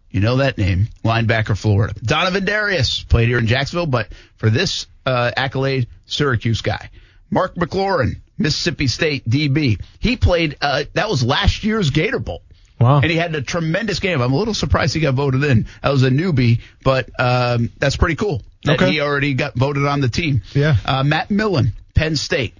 you 0.09 0.19
know 0.19 0.37
that 0.37 0.57
name, 0.57 0.87
linebacker 1.03 1.57
Florida. 1.57 1.93
Donovin 2.01 2.45
Darius 2.45 3.03
played 3.03 3.27
here 3.27 3.37
in 3.37 3.45
Jacksonville, 3.47 3.85
but 3.85 4.07
for 4.37 4.49
this 4.49 4.87
uh, 5.05 5.31
accolade, 5.37 5.87
Syracuse 6.05 6.61
guy. 6.61 6.89
Mark 7.29 7.55
McLaurin, 7.55 8.21
Mississippi 8.37 8.87
State 8.87 9.29
DB. 9.29 9.79
He 9.99 10.17
played. 10.17 10.57
Uh, 10.61 10.85
that 10.93 11.09
was 11.09 11.23
last 11.23 11.63
year's 11.63 11.89
Gator 11.91 12.19
Bowl. 12.19 12.41
Wow. 12.79 13.01
And 13.01 13.09
he 13.09 13.17
had 13.17 13.33
a 13.35 13.41
tremendous 13.41 13.99
game. 13.99 14.21
I'm 14.21 14.33
a 14.33 14.37
little 14.37 14.53
surprised 14.53 14.93
he 14.93 14.99
got 14.99 15.15
voted 15.15 15.43
in. 15.43 15.65
I 15.81 15.89
was 15.89 16.03
a 16.03 16.09
newbie, 16.09 16.61
but 16.83 17.09
um, 17.19 17.71
that's 17.79 17.97
pretty 17.97 18.15
cool 18.15 18.43
that 18.65 18.81
Okay. 18.81 18.91
he 18.91 19.01
already 19.01 19.33
got 19.33 19.55
voted 19.55 19.85
on 19.85 19.99
the 20.01 20.09
team. 20.09 20.41
Yeah. 20.53 20.75
Uh, 20.85 21.03
Matt 21.03 21.31
Millen, 21.31 21.73
Penn 21.95 22.15
State. 22.15 22.53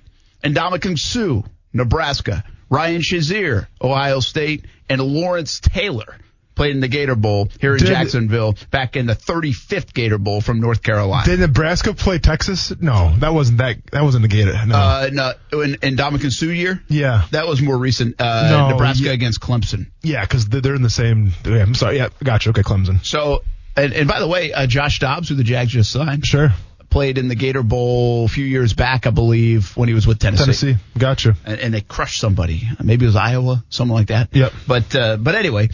Ndamukong 0.43 0.97
Suh, 0.97 1.43
Nebraska. 1.73 2.43
Ryan 2.69 3.01
Shazier, 3.01 3.67
Ohio 3.81 4.19
State. 4.19 4.65
And 4.89 5.01
Lawrence 5.01 5.59
Taylor 5.59 6.15
played 6.57 6.75
in 6.75 6.81
the 6.81 6.87
Gator 6.89 7.15
Bowl 7.15 7.47
here 7.61 7.73
in 7.73 7.79
Did- 7.79 7.87
Jacksonville 7.87 8.55
back 8.71 8.95
in 8.97 9.05
the 9.05 9.13
35th 9.15 9.93
Gator 9.93 10.17
Bowl 10.17 10.41
from 10.41 10.59
North 10.59 10.83
Carolina. 10.83 11.23
Did 11.25 11.39
Nebraska 11.39 11.93
play 11.93 12.19
Texas? 12.19 12.73
No, 12.81 13.15
that 13.19 13.33
wasn't 13.33 13.59
that. 13.59 13.77
That 13.91 14.03
wasn't 14.03 14.23
the 14.23 14.27
Gator. 14.27 14.53
No. 14.65 14.75
uh, 14.75 15.09
no, 15.13 15.61
in, 15.61 15.77
in 15.81 15.95
Ndamukong 15.95 16.31
Suh 16.33 16.47
year? 16.47 16.83
yeah. 16.89 17.25
That 17.31 17.47
was 17.47 17.61
more 17.61 17.77
recent. 17.77 18.19
Uh, 18.19 18.49
No, 18.49 18.69
Nebraska 18.71 19.05
yeah. 19.05 19.11
against 19.13 19.39
Clemson. 19.39 19.87
Yeah, 20.01 20.21
because 20.25 20.47
they're 20.49 20.75
in 20.75 20.81
the 20.81 20.89
same. 20.89 21.31
Yeah, 21.45 21.61
I'm 21.61 21.75
sorry. 21.75 21.97
Yeah, 21.97 22.09
gotcha. 22.23 22.49
Okay, 22.49 22.63
Clemson. 22.63 23.05
So, 23.05 23.43
and, 23.77 23.93
and 23.93 24.07
by 24.07 24.19
the 24.19 24.27
way, 24.27 24.51
uh, 24.51 24.65
Josh 24.67 24.99
Dobbs, 24.99 25.29
who 25.29 25.35
the 25.35 25.43
Jags 25.43 25.71
just 25.71 25.91
signed, 25.91 26.25
Sure. 26.25 26.49
played 26.89 27.17
in 27.19 27.27
the 27.27 27.35
Gator 27.35 27.61
Bowl 27.63 28.25
a 28.25 28.27
few 28.27 28.45
years 28.45 28.73
back, 28.73 29.05
I 29.05 29.11
believe, 29.11 29.77
when 29.77 29.87
he 29.87 29.93
was 29.93 30.07
with 30.07 30.17
Tennessee. 30.19 30.43
Tennessee. 30.45 30.75
Gotcha. 30.97 31.35
And, 31.45 31.59
and 31.59 31.73
they 31.73 31.81
crushed 31.81 32.19
somebody. 32.19 32.63
Maybe 32.83 33.05
it 33.05 33.09
was 33.09 33.15
Iowa, 33.15 33.63
something 33.69 33.93
like 33.93 34.07
that. 34.07 34.29
Yep. 34.33 34.53
But 34.67 34.95
uh, 34.95 35.17
but 35.17 35.35
anyway, 35.35 35.69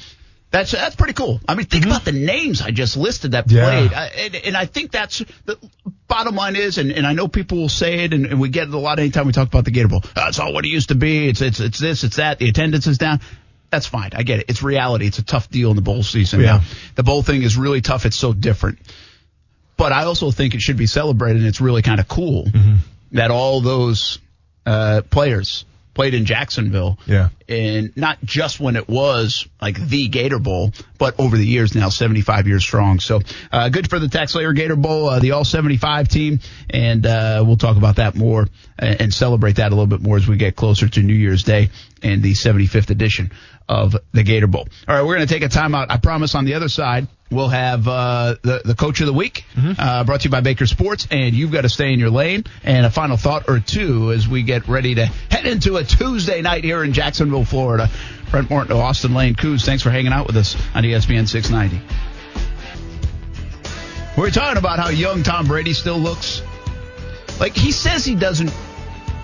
that's 0.54 0.72
that's 0.72 0.96
pretty 0.96 1.14
cool. 1.14 1.42
I 1.48 1.56
mean, 1.56 1.66
think 1.66 1.86
about 1.86 2.06
the 2.06 2.12
names 2.14 2.62
I 2.62 2.72
just 2.72 2.96
listed 2.96 3.32
that 3.32 3.48
Mm-hmm. 3.48 3.58
Yeah. 3.58 3.66
played, 3.88 3.94
I, 3.94 4.06
and, 4.08 4.36
and 4.36 4.56
I 4.58 4.66
think 4.68 4.92
that's 4.92 5.18
the 5.46 5.58
bottom 6.08 6.36
line 6.36 6.56
is, 6.56 6.78
and, 6.78 6.92
and 6.92 7.06
I 7.06 7.12
know 7.14 7.28
people 7.28 7.58
will 7.58 7.70
say 7.70 8.06
it, 8.06 8.14
and, 8.14 8.26
and 8.28 8.40
we 8.40 8.48
get 8.50 8.68
it 8.68 8.74
a 8.74 8.78
lot 8.78 9.00
anytime 9.00 9.26
we 9.28 9.34
talk 9.34 9.48
about 9.48 9.66
the 9.66 9.72
Gator 9.72 9.88
Bowl. 9.90 10.04
That's 10.16 10.40
all 10.40 10.54
what 10.54 10.64
it 10.64 10.70
used 10.70 10.90
to 10.90 10.96
be. 10.96 11.28
It's 11.28 11.42
it's 11.42 11.60
it's 11.60 11.80
this, 11.80 12.04
it's 12.06 12.16
that. 12.18 12.38
The 12.40 12.48
attendance 12.50 12.88
is 12.88 12.98
down. 13.00 13.20
That's 13.72 13.88
fine. 13.88 14.12
I 14.14 14.22
get 14.22 14.40
it. 14.42 14.46
It's 14.50 14.62
reality. 14.62 15.08
It's 15.08 15.18
a 15.18 15.24
tough 15.26 15.50
deal 15.50 15.72
in 15.72 15.76
the 15.76 15.82
bowl 15.82 16.04
season. 16.04 16.40
Yeah. 16.42 16.58
Now, 16.58 16.62
The 16.96 17.04
bowl 17.04 17.24
thing 17.24 17.42
is 17.42 17.58
really 17.58 17.82
tough. 17.82 18.06
It's 18.06 18.16
so 18.16 18.32
different. 18.32 18.78
But 19.76 19.92
I 19.92 20.04
also 20.04 20.30
think 20.30 20.54
it 20.54 20.62
should 20.62 20.78
be 20.78 20.86
celebrated, 20.86 21.38
and 21.40 21.48
it's 21.48 21.60
really 21.60 21.82
kind 21.82 22.00
of 22.00 22.08
cool 22.08 22.46
Mm-hmm. 22.46 22.76
that 23.14 23.32
all 23.32 23.60
those 23.62 24.20
uh, 24.68 25.02
players 25.10 25.66
played 25.94 26.14
in 26.14 26.26
Jacksonville. 26.26 26.98
Yeah. 27.06 27.30
And 27.48 27.96
not 27.96 28.18
just 28.24 28.60
when 28.60 28.76
it 28.76 28.88
was 28.88 29.48
like 29.62 29.76
the 29.80 30.08
Gator 30.08 30.40
Bowl, 30.40 30.74
but 30.98 31.20
over 31.20 31.38
the 31.38 31.46
years 31.46 31.76
now, 31.76 31.90
75 31.90 32.48
years 32.48 32.64
strong. 32.64 33.00
So 33.00 33.22
uh, 33.52 33.70
good 33.70 33.90
for 33.90 34.00
the 34.00 34.08
TaxSlayer 34.08 34.56
Gator 34.56 34.76
Bowl, 34.76 35.10
uh, 35.10 35.20
the 35.20 35.32
All 35.32 35.44
75 35.44 36.08
team, 36.08 36.40
and 36.70 37.06
uh, 37.06 37.44
we'll 37.46 37.58
talk 37.58 37.78
about 37.78 37.98
that 37.98 38.16
more 38.16 38.48
and, 38.80 39.02
and 39.02 39.14
celebrate 39.14 39.58
that 39.58 39.68
a 39.68 39.76
little 39.76 39.88
bit 39.88 40.02
more 40.02 40.18
as 40.18 40.28
we 40.28 40.38
get 40.38 40.56
closer 40.56 40.88
to 40.88 41.02
New 41.02 41.14
Year's 41.14 41.44
Day 41.44 41.70
and 42.02 42.24
the 42.24 42.34
75th 42.34 42.90
edition 42.90 43.32
of 43.68 43.96
the 44.12 44.24
Gator 44.24 44.48
Bowl. 44.48 44.68
All 44.88 44.96
right, 44.96 45.04
we're 45.04 45.16
going 45.16 45.28
to 45.28 45.34
take 45.34 45.44
a 45.44 45.50
timeout. 45.50 45.88
I 45.90 45.98
promise 45.98 46.36
on 46.36 46.46
the 46.46 46.56
other 46.56 46.70
side, 46.70 47.08
we'll 47.34 47.50
have 47.50 47.88
uh, 47.88 48.36
the, 48.42 48.62
the 48.64 48.76
coach 48.76 49.02
of 49.02 49.08
the 49.08 49.14
week 49.14 49.46
uh, 49.78 50.04
brought 50.04 50.22
to 50.22 50.26
you 50.26 50.32
by 50.32 50.42
Baker 50.42 50.66
Sports, 50.66 51.08
and 51.12 51.36
you've 51.36 51.52
got 51.52 51.62
to 51.62 51.70
stay 51.70 51.92
in 51.94 52.00
your 52.00 52.10
lane. 52.10 52.46
And 52.64 52.86
a 52.86 52.90
final 52.90 53.18
thought 53.18 53.50
or 53.50 53.60
two 53.60 54.12
as 54.12 54.28
we 54.28 54.44
get 54.44 54.68
ready 54.68 54.96
to 54.96 55.06
head 55.06 55.46
into 55.46 55.78
a 55.78 55.84
Tuesday 55.84 56.42
night 56.42 56.64
here 56.64 56.84
in 56.84 56.94
Jacksonville, 56.94 57.46
Florida. 57.46 57.90
Brent 58.32 58.50
Martineau, 58.50 58.80
Austin 58.80 59.14
Lane, 59.14 59.36
Coos, 59.36 59.64
thanks 59.64 59.84
for 59.84 59.92
hanging 59.92 60.12
out 60.12 60.26
with 60.26 60.38
us 60.38 60.56
on 60.74 60.84
ESPN 60.84 61.28
690. 61.28 61.86
We're 64.18 64.32
talking 64.32 64.58
about 64.58 64.80
how 64.80 64.90
young 64.90 65.24
Tom 65.24 65.48
Brady 65.48 65.74
still 65.74 65.98
looks. 65.98 66.42
Like 67.40 67.56
he 67.56 67.72
says 67.72 68.06
he 68.06 68.16
doesn't 68.16 68.54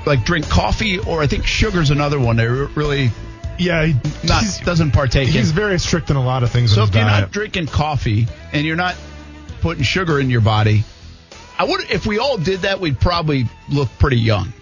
like 0.06 0.26
drink 0.26 0.48
coffee, 0.50 1.00
or 1.00 1.22
I 1.22 1.28
think 1.28 1.46
sugar's 1.46 1.92
another 1.92 2.20
one. 2.20 2.36
They're 2.36 2.66
really 2.66 3.12
Yeah, 3.60 3.86
he, 3.86 3.94
not 4.28 4.44
doesn't 4.64 4.92
partake 4.92 5.28
in. 5.28 5.34
he's 5.34 5.52
very 5.52 5.78
strict 5.80 6.10
in 6.10 6.16
a 6.16 6.24
lot 6.24 6.44
of 6.44 6.50
things. 6.52 6.74
So 6.74 6.84
if 6.84 6.94
you're 6.96 7.04
diet. 7.04 7.22
not 7.24 7.32
drinking 7.32 7.68
coffee 7.68 8.28
and 8.54 8.66
you're 8.66 8.76
not 8.78 8.96
putting 9.62 9.84
sugar 9.84 10.20
in 10.20 10.30
your 10.30 10.42
body, 10.42 10.84
I 11.58 11.66
would. 11.66 11.82
If 11.92 12.06
we 12.06 12.20
all 12.20 12.38
did 12.38 12.62
that, 12.62 12.80
we'd 12.80 13.00
probably 13.00 13.48
look 13.70 13.90
pretty 14.00 14.20
young, 14.20 14.54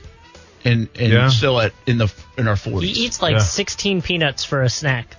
and 0.65 0.87
and 0.99 1.13
Yeah. 1.13 1.29
still 1.29 1.59
at 1.61 1.73
in 1.85 1.99
the 1.99 2.11
in 2.37 2.47
our 2.47 2.55
forties. 2.55 2.97
He 2.97 3.05
eats 3.05 3.21
like 3.21 3.33
Yeah. 3.33 3.39
16 3.39 4.01
peanuts 4.01 4.43
for 4.43 4.63
a 4.63 4.69
snack. 4.69 5.15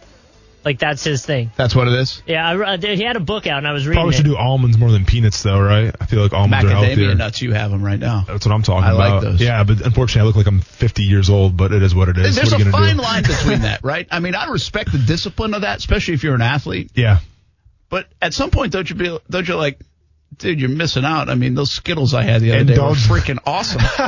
Like 0.68 0.78
that's 0.80 1.02
his 1.02 1.24
thing. 1.24 1.50
That's 1.56 1.74
what 1.74 1.88
it 1.88 1.94
is. 1.94 2.22
Yeah, 2.26 2.46
I, 2.46 2.74
uh, 2.74 2.78
he 2.78 3.02
had 3.02 3.16
a 3.16 3.20
book 3.20 3.46
out 3.46 3.56
and 3.56 3.66
I 3.66 3.72
was 3.72 3.86
reading 3.86 3.96
Probably 4.02 4.12
it. 4.12 4.18
should 4.18 4.26
do 4.26 4.36
almonds 4.36 4.76
more 4.76 4.90
than 4.90 5.06
peanuts, 5.06 5.42
though, 5.42 5.58
right? 5.58 5.94
I 5.98 6.04
feel 6.04 6.20
like 6.20 6.34
almonds 6.34 6.62
are 6.62 6.68
healthier. 6.68 7.08
Macadamia 7.14 7.16
nuts, 7.16 7.40
you 7.40 7.54
have 7.54 7.70
them 7.70 7.82
right 7.82 7.98
now. 7.98 8.24
That's 8.26 8.44
what 8.44 8.54
I'm 8.54 8.62
talking 8.62 8.84
I 8.84 8.92
like 8.92 9.08
about. 9.08 9.22
those. 9.22 9.40
Yeah, 9.40 9.64
but 9.64 9.80
unfortunately, 9.80 10.20
I 10.20 10.24
look 10.26 10.36
like 10.36 10.46
I'm 10.46 10.60
50 10.60 11.04
years 11.04 11.30
old. 11.30 11.56
But 11.56 11.72
it 11.72 11.82
is 11.82 11.94
what 11.94 12.10
it 12.10 12.18
is. 12.18 12.36
There's 12.36 12.52
what 12.52 12.60
a 12.60 12.64
are 12.64 12.66
you 12.66 12.70
gonna 12.72 12.86
fine 12.86 12.96
do? 12.96 13.02
line 13.02 13.22
between 13.22 13.60
that, 13.62 13.82
right? 13.82 14.06
I 14.10 14.20
mean, 14.20 14.34
I 14.34 14.50
respect 14.50 14.92
the 14.92 14.98
discipline 14.98 15.54
of 15.54 15.62
that, 15.62 15.78
especially 15.78 16.12
if 16.12 16.22
you're 16.22 16.34
an 16.34 16.42
athlete. 16.42 16.90
Yeah, 16.94 17.20
But 17.88 18.08
at 18.20 18.34
some 18.34 18.50
point, 18.50 18.70
don't 18.74 18.90
you 18.90 18.94
be, 18.94 19.18
don't 19.30 19.48
you 19.48 19.54
like, 19.56 19.80
dude, 20.36 20.60
you're 20.60 20.68
missing 20.68 21.04
out. 21.04 21.28
I 21.28 21.34
mean, 21.34 21.54
those 21.54 21.70
Skittles 21.72 22.14
I 22.14 22.22
had 22.22 22.40
the 22.42 22.52
other 22.52 22.64
day 22.64 22.78
were 22.78 22.90
freaking 22.92 23.38
awesome. 23.46 23.80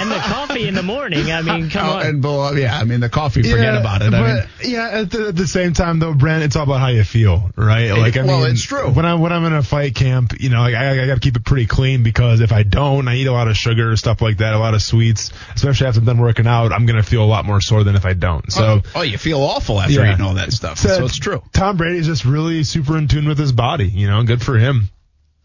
and 0.00 0.10
the 0.10 0.18
coffee 0.18 0.66
in 0.68 0.74
the 0.74 0.82
morning. 0.82 1.30
I 1.32 1.42
mean, 1.42 1.68
come 1.70 1.86
Oh, 1.86 1.92
on. 1.98 2.06
and 2.06 2.24
well, 2.24 2.56
yeah, 2.58 2.76
I 2.78 2.84
mean 2.84 3.00
the 3.00 3.08
coffee, 3.08 3.42
forget 3.42 3.74
Yeah, 3.74 3.80
about 3.80 4.02
it. 4.02 4.10
But 4.10 4.20
I 4.22 4.34
mean, 4.34 4.44
yeah, 4.72 4.88
at 4.90 5.10
the, 5.10 5.28
at 5.28 5.36
the 5.36 5.46
same 5.46 5.72
time 5.72 5.98
though, 5.98 6.14
Brent, 6.14 6.44
it's 6.44 6.56
all 6.56 6.62
about 6.64 6.80
how 6.80 6.88
you 6.88 7.04
feel, 7.04 7.50
right? 7.56 7.90
Like, 7.90 8.16
I 8.16 8.24
well, 8.24 8.40
mean, 8.40 8.52
it's 8.52 8.62
true. 8.62 8.88
When 8.90 9.04
I 9.04 9.14
when 9.14 9.32
I'm 9.32 9.44
in 9.44 9.52
a 9.52 9.62
fight 9.62 9.94
camp, 9.94 10.40
you 10.40 10.50
know, 10.50 10.60
like, 10.60 10.74
I, 10.74 11.02
I 11.02 11.06
got 11.06 11.14
to 11.14 11.20
keep 11.20 11.36
it 11.36 11.44
pretty 11.44 11.66
clean 11.66 12.02
because 12.02 12.40
if 12.40 12.52
I 12.52 12.62
don't, 12.62 13.06
I 13.08 13.16
eat 13.16 13.26
a 13.26 13.32
lot 13.32 13.48
of 13.48 13.56
sugar, 13.56 13.94
stuff 13.96 14.22
like 14.22 14.38
that, 14.38 14.54
a 14.54 14.58
lot 14.58 14.74
of 14.74 14.82
sweets, 14.82 15.30
especially 15.54 15.86
after 15.88 16.00
I'm 16.00 16.06
done 16.06 16.18
working 16.20 16.46
out, 16.46 16.72
I'm 16.72 16.86
gonna 16.86 17.02
feel 17.02 17.22
a 17.24 17.26
lot 17.26 17.44
more 17.44 17.60
sore 17.60 17.84
than 17.84 17.96
if 17.96 18.06
I 18.06 18.12
don't. 18.14 18.50
So. 18.52 18.82
oh, 18.84 18.90
oh, 18.94 19.02
you 19.02 19.18
feel 19.18 19.40
awful 19.40 19.80
after 19.80 19.92
Yeah. 19.94 20.12
eating 20.12 20.24
all 20.24 20.34
that 20.34 20.52
stuff. 20.52 20.78
So 20.78 20.88
So 20.88 21.04
it's 21.04 21.18
true. 21.18 21.42
Tom 21.52 21.76
Brady's 21.76 22.06
just 22.06 22.24
really 22.24 22.62
super 22.64 22.96
in 22.96 23.08
tune 23.08 23.26
with 23.28 23.38
his 23.38 23.52
body. 23.52 23.88
You 23.88 24.08
know, 24.08 24.22
good 24.22 24.42
for 24.42 24.56
him. 24.58 24.88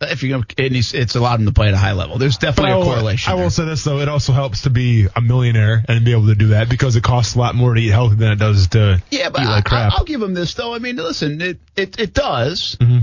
If 0.01 0.23
you 0.23 0.43
and 0.57 0.75
he's, 0.75 0.93
it's 0.93 1.15
allowed 1.15 1.39
him 1.39 1.45
to 1.45 1.53
play 1.53 1.69
at 1.69 1.73
a 1.73 1.77
high 1.77 1.93
level. 1.93 2.17
There's 2.17 2.37
definitely 2.37 2.71
I 2.71 2.75
a 2.75 2.77
will- 2.79 2.85
correlation. 2.85 3.31
I 3.31 3.35
there. 3.35 3.45
will 3.45 3.49
say 3.49 3.63
this 3.65 3.83
though, 3.85 3.99
it 3.99 4.09
also 4.09 4.33
helps 4.33 4.63
to 4.63 4.69
be 4.69 5.07
a 5.15 5.21
millionaire 5.21 5.83
and 5.87 6.03
be 6.03 6.11
able 6.11 6.27
to 6.27 6.35
do 6.35 6.47
that 6.49 6.69
because 6.69 6.95
it 6.97 7.03
costs 7.03 7.35
a 7.35 7.39
lot 7.39 7.55
more 7.55 7.73
to 7.73 7.79
eat 7.79 7.91
healthy 7.91 8.15
than 8.15 8.31
it 8.33 8.35
does 8.39 8.67
to 8.69 9.01
Yeah, 9.09 9.29
but 9.29 9.41
eat 9.41 9.47
I, 9.47 9.55
like 9.55 9.65
crap. 9.65 9.93
will 9.97 10.05
give 10.05 10.21
him 10.21 10.33
this 10.33 10.53
though. 10.53 10.73
I 10.75 10.79
mean, 10.79 10.97
listen, 10.97 11.39
it 11.41 11.59
it, 11.77 11.97
it 11.99 12.13
does, 12.13 12.75
Mm-hmm. 12.79 12.99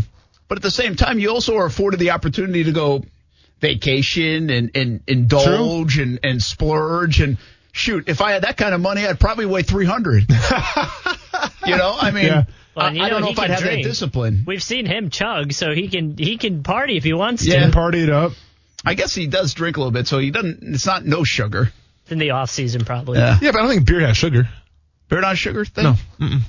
but 0.49 0.59
at 0.59 0.63
the 0.63 0.71
same 0.71 0.95
time, 0.95 1.19
you 1.19 1.31
also 1.31 1.57
are 1.57 1.67
afforded 1.67 1.99
the 1.99 2.11
opportunity 2.11 2.65
to 2.65 2.73
go 2.73 3.03
vacation 3.61 4.51
and 4.51 4.71
and 4.75 5.01
indulge 5.07 5.99
and 5.99 6.21
and 6.23 6.43
splurge 6.43 7.21
and 7.21 7.39
shoot. 7.73 8.09
If 8.09 8.21
I 8.21 8.33
had 8.33 8.43
that 8.43 8.57
kind 8.59 8.75
of 8.75 8.81
money, 8.83 9.07
I'd 9.07 9.19
probably 9.19 9.47
weigh 9.47 9.63
300. 9.63 10.29
you 11.67 11.77
know, 11.77 11.97
I 11.99 12.11
mean, 12.11 12.27
Yeah. 12.27 12.45
Well, 12.75 12.87
I, 12.87 12.89
and 12.89 12.97
you 12.97 13.03
I 13.05 13.09
don't 13.09 13.21
know 13.21 13.27
know 13.27 13.33
he 13.33 13.33
if 13.33 13.39
I'd 13.39 13.51
have 13.51 13.61
drink. 13.61 13.83
that 13.83 13.89
discipline. 13.89 14.45
We've 14.47 14.63
seen 14.63 14.87
him 14.87 15.11
chug, 15.11 15.53
so 15.53 15.73
he 15.75 15.89
can 15.89 16.17
he 16.17 16.37
can 16.39 16.63
party 16.63 16.97
if 16.97 17.05
he 17.05 17.13
wants 17.13 17.45
Yeah. 17.47 17.67
to. 17.67 17.73
Party 17.73 18.03
it 18.03 18.11
up. 18.11 18.33
I 18.85 18.95
guess 18.95 19.15
he 19.15 19.27
does 19.27 19.55
drink 19.55 19.77
a 19.77 19.81
little 19.81 19.93
bit, 19.93 20.07
so 20.09 20.19
he 20.19 20.31
doesn't. 20.31 20.59
It's 20.63 20.87
not 20.87 21.05
no 21.05 21.23
sugar. 21.25 21.73
In 22.09 22.19
the 22.19 22.31
off 22.31 22.51
season, 22.51 22.85
probably. 22.85 23.19
Yeah, 23.19 23.39
Yeah, 23.41 23.53
but 23.53 23.59
I 23.61 23.63
don't 23.63 23.71
think 23.75 23.87
beer 23.87 24.01
has 24.01 24.17
sugar. 24.17 24.49
beer 25.09 25.21
not 25.21 25.39
sugar 25.39 25.65
thing. 25.65 25.85
No. 25.85 25.95
Mm-mm. 26.21 26.41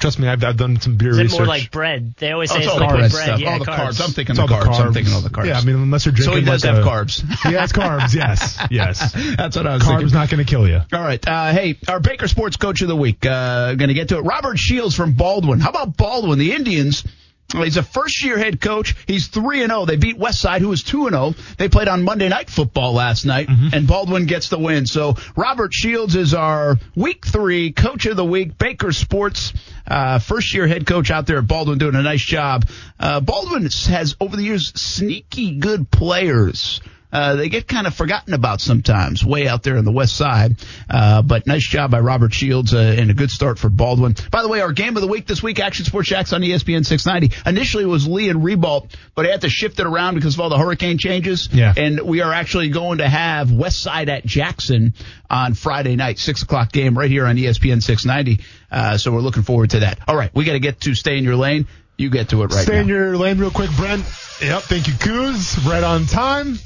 Trust 0.00 0.18
me, 0.18 0.26
I've, 0.28 0.42
I've 0.42 0.56
done 0.56 0.80
some 0.80 0.96
beer 0.96 1.10
Is 1.10 1.18
it 1.18 1.22
research. 1.24 1.38
more 1.40 1.46
like 1.46 1.70
bread? 1.70 2.14
They 2.16 2.32
always 2.32 2.50
Oh, 2.50 2.54
say 2.54 2.60
it's 2.60 2.66
it's 2.66 2.74
all 2.74 2.80
liquid 2.80 2.98
bread 2.98 3.12
bread. 3.12 3.40
Yeah, 3.40 3.52
all 3.52 3.58
the 3.58 3.64
carbs. 3.66 4.00
I'm 4.02 4.10
thinking 4.12 4.36
It's 4.36 4.36
the 4.36 4.42
all 4.42 4.48
the 4.48 4.54
carbs. 4.70 4.80
I'm 4.86 4.92
thinking 4.94 5.12
all 5.14 5.20
the 5.20 5.28
carbs. 5.30 5.46
Yeah, 5.46 5.58
I 5.58 5.64
mean, 5.64 5.76
unless 5.76 6.06
you're 6.06 6.12
drinking. 6.12 6.24
So 6.24 6.30
drinking. 6.32 6.46
he 6.46 6.50
does 6.50 6.64
like 6.64 6.74
have 6.74 6.86
a- 6.86 6.88
carbs. 6.88 7.24
Yeah, 7.52 7.64
it's 7.64 7.72
carbs. 7.72 8.14
Yes, 8.14 8.58
yes. 8.70 9.12
That's 9.36 9.56
what 9.56 9.66
I 9.66 9.74
was 9.74 9.82
Carbs 9.82 9.86
thinking. 9.86 10.06
Carbs 10.08 10.12
not 10.14 10.30
going 10.30 10.44
to 10.44 10.50
kill 10.50 10.66
you. 10.68 10.80
All 10.92 11.00
right. 11.02 11.26
Uh, 11.28 11.52
hey, 11.52 11.76
our 11.86 12.00
Baker 12.00 12.28
Sports 12.28 12.56
Coach 12.56 12.82
of 12.82 12.88
the 12.88 12.96
Week. 12.96 13.24
Uh, 13.26 13.74
going 13.74 13.88
to 13.88 13.94
get 13.94 14.08
to 14.08 14.18
it. 14.18 14.22
Robert 14.22 14.58
Shields 14.58 14.94
from 14.96 15.12
Baldwin. 15.12 15.60
How 15.60 15.70
about 15.70 15.96
Baldwin? 15.96 16.38
The 16.38 16.52
Indians. 16.52 17.04
He's 17.52 17.76
a 17.76 17.82
first 17.82 18.22
year 18.24 18.38
head 18.38 18.60
coach. 18.60 18.94
He's 19.06 19.28
3 19.28 19.62
and 19.62 19.70
0. 19.70 19.86
They 19.86 19.96
beat 19.96 20.18
Westside, 20.18 20.60
who 20.60 20.68
was 20.68 20.82
2 20.82 21.06
and 21.06 21.14
0. 21.14 21.34
They 21.58 21.68
played 21.68 21.88
on 21.88 22.02
Monday 22.02 22.28
Night 22.28 22.48
Football 22.50 22.92
last 22.94 23.24
night, 23.24 23.48
and 23.48 23.86
Baldwin 23.86 24.26
gets 24.26 24.48
the 24.48 24.58
win. 24.58 24.86
So 24.86 25.16
Robert 25.36 25.72
Shields 25.72 26.14
is 26.16 26.34
our 26.34 26.78
week 26.94 27.26
three 27.26 27.72
coach 27.72 28.06
of 28.06 28.16
the 28.16 28.24
week. 28.24 28.56
Baker 28.58 28.92
Sports, 28.92 29.52
uh, 29.86 30.18
first 30.18 30.54
year 30.54 30.66
head 30.66 30.86
coach 30.86 31.10
out 31.10 31.26
there 31.26 31.38
at 31.38 31.46
Baldwin 31.46 31.78
doing 31.78 31.94
a 31.94 32.02
nice 32.02 32.22
job. 32.22 32.68
Uh, 32.98 33.20
Baldwin 33.20 33.68
has, 33.88 34.16
over 34.20 34.36
the 34.36 34.44
years, 34.44 34.72
sneaky 34.80 35.56
good 35.56 35.90
players 35.90 36.80
uh, 37.12 37.36
they 37.36 37.48
get 37.48 37.66
kind 37.66 37.86
of 37.86 37.94
forgotten 37.94 38.34
about 38.34 38.60
sometimes, 38.60 39.24
way 39.24 39.48
out 39.48 39.62
there 39.62 39.76
on 39.76 39.84
the 39.84 39.92
west 39.92 40.16
side. 40.16 40.56
Uh, 40.88 41.22
but 41.22 41.46
nice 41.46 41.66
job 41.66 41.90
by 41.90 42.00
Robert 42.00 42.32
Shields 42.32 42.74
uh, 42.74 42.78
and 42.98 43.10
a 43.10 43.14
good 43.14 43.30
start 43.30 43.58
for 43.58 43.68
Baldwin. 43.68 44.14
By 44.30 44.42
the 44.42 44.48
way, 44.48 44.60
our 44.60 44.72
game 44.72 44.96
of 44.96 45.02
the 45.02 45.08
week 45.08 45.26
this 45.26 45.42
week, 45.42 45.60
Action 45.60 45.84
Sports 45.84 46.08
Jax 46.08 46.32
on 46.32 46.42
ESPN 46.42 46.84
690. 46.86 47.48
Initially 47.48 47.84
it 47.84 47.88
was 47.88 48.06
Lee 48.06 48.28
and 48.28 48.44
Ribault, 48.44 48.96
but 49.14 49.26
I 49.26 49.30
had 49.30 49.40
to 49.42 49.48
shift 49.48 49.80
it 49.80 49.86
around 49.86 50.14
because 50.14 50.34
of 50.34 50.40
all 50.40 50.50
the 50.50 50.58
hurricane 50.58 50.98
changes. 50.98 51.48
Yeah. 51.52 51.72
And 51.76 52.00
we 52.00 52.20
are 52.20 52.32
actually 52.32 52.68
going 52.68 52.98
to 52.98 53.08
have 53.08 53.50
West 53.52 53.82
Side 53.82 54.08
at 54.08 54.24
Jackson 54.24 54.94
on 55.28 55.54
Friday 55.54 55.96
night, 55.96 56.18
six 56.18 56.42
o'clock 56.42 56.72
game 56.72 56.96
right 56.96 57.10
here 57.10 57.26
on 57.26 57.36
ESPN 57.36 57.82
690. 57.82 58.44
Uh, 58.70 58.96
so 58.98 59.12
we're 59.12 59.20
looking 59.20 59.42
forward 59.42 59.70
to 59.70 59.80
that. 59.80 59.98
All 60.06 60.16
right, 60.16 60.30
we 60.34 60.44
got 60.44 60.52
to 60.52 60.60
get 60.60 60.80
to 60.82 60.94
stay 60.94 61.18
in 61.18 61.24
your 61.24 61.36
lane. 61.36 61.66
You 61.96 62.08
get 62.08 62.30
to 62.30 62.42
it 62.42 62.46
right 62.54 62.62
Stay 62.64 62.76
now. 62.76 62.80
in 62.80 62.88
your 62.88 63.16
lane 63.18 63.38
real 63.38 63.50
quick, 63.50 63.70
Brent. 63.76 64.02
Yep, 64.40 64.62
thank 64.62 64.88
you, 64.88 64.94
Coos. 64.94 65.58
Right 65.66 65.84
on 65.84 66.06
time. 66.06 66.58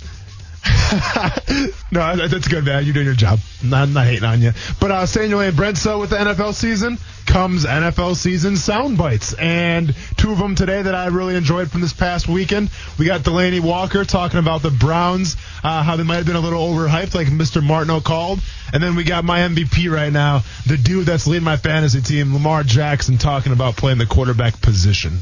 no, 1.92 2.16
that- 2.16 2.28
that's 2.30 2.48
good, 2.48 2.64
man. 2.64 2.84
You're 2.84 2.94
doing 2.94 3.06
your 3.06 3.14
job. 3.14 3.38
I'm 3.62 3.92
not, 3.92 4.06
hating 4.06 4.24
on 4.24 4.40
you. 4.40 4.52
But 4.80 4.90
uh, 4.90 5.06
in 5.20 5.30
your 5.30 5.52
Brent. 5.52 5.76
So 5.78 6.00
with 6.00 6.10
the 6.10 6.16
NFL 6.16 6.54
season 6.54 6.98
comes 7.26 7.64
NFL 7.64 8.16
season 8.16 8.56
sound 8.56 8.96
bites, 8.98 9.34
and 9.34 9.94
two 10.16 10.32
of 10.32 10.38
them 10.38 10.54
today 10.54 10.82
that 10.82 10.94
I 10.94 11.06
really 11.06 11.34
enjoyed 11.36 11.70
from 11.70 11.80
this 11.80 11.92
past 11.92 12.28
weekend. 12.28 12.70
We 12.98 13.06
got 13.06 13.22
Delanie 13.22 13.60
Walker 13.60 14.04
talking 14.04 14.38
about 14.38 14.62
the 14.62 14.70
Browns, 14.70 15.36
uh, 15.62 15.82
how 15.82 15.96
they 15.96 16.02
might 16.02 16.16
have 16.16 16.26
been 16.26 16.36
a 16.36 16.40
little 16.40 16.66
overhyped, 16.66 17.14
like 17.14 17.28
Mr. 17.28 17.62
Martineau 17.62 18.00
called. 18.00 18.40
And 18.72 18.82
then 18.82 18.94
we 18.94 19.04
got 19.04 19.24
my 19.24 19.40
MVP 19.40 19.90
right 19.90 20.12
now, 20.12 20.42
the 20.66 20.76
dude 20.76 21.06
that's 21.06 21.26
leading 21.26 21.44
my 21.44 21.56
fantasy 21.56 22.00
team, 22.00 22.32
Lamar 22.32 22.62
Jackson, 22.62 23.18
talking 23.18 23.52
about 23.52 23.76
playing 23.76 23.98
the 23.98 24.06
quarterback 24.06 24.60
position. 24.60 25.18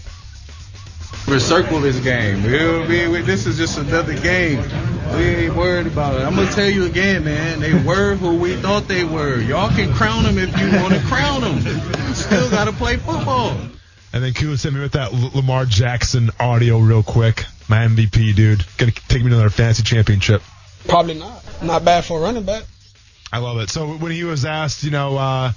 Recircle 1.27 1.81
this 1.81 2.01
game. 2.01 2.43
We'll 2.43 2.87
be, 2.87 3.07
we, 3.07 3.23
this 3.23 3.47
is 3.47 3.57
just 3.57 3.79
another 3.79 4.19
game. 4.19 4.61
We 5.17 5.25
ain't 5.25 5.55
worried 5.55 5.87
about 5.87 6.21
it. 6.21 6.25
I'm 6.25 6.35
gonna 6.35 6.51
tell 6.51 6.69
you 6.69 6.85
again, 6.85 7.25
man. 7.25 7.61
They 7.61 7.75
were 7.75 8.17
who 8.17 8.37
we 8.37 8.57
thought 8.57 8.89
they 8.89 9.05
were. 9.05 9.41
Y'all 9.41 9.71
can 9.71 9.93
crown 9.95 10.25
them 10.25 10.39
if 10.39 10.59
you 10.59 10.67
want 10.81 10.95
to 10.95 11.01
crown 11.07 11.43
them. 11.43 11.61
Still 12.15 12.51
gotta 12.51 12.73
play 12.73 12.97
football. 12.97 13.57
And 14.13 14.23
then 14.23 14.33
Kuz 14.33 14.59
sent 14.59 14.75
me 14.75 14.81
with 14.81 14.93
that 14.93 15.13
Lamar 15.13 15.65
Jackson 15.65 16.31
audio 16.41 16.79
real 16.79 17.03
quick. 17.03 17.45
My 17.69 17.87
MVP, 17.87 18.35
dude. 18.35 18.65
Gonna 18.77 18.93
take 18.93 19.23
me 19.23 19.31
to 19.31 19.37
another 19.37 19.51
fantasy 19.51 19.85
championship. 19.85 20.43
Probably 20.89 21.15
not. 21.15 21.45
Not 21.63 21.85
bad 21.85 22.05
for 22.05 22.19
a 22.19 22.23
running 22.23 22.45
back. 22.45 22.65
I 23.33 23.39
love 23.39 23.59
it. 23.59 23.71
So 23.71 23.87
when 23.87 24.13
he 24.13 24.25
was 24.25 24.45
asked, 24.45 24.83
you 24.83 24.91
know, 24.91 25.17
uh, 25.17 25.53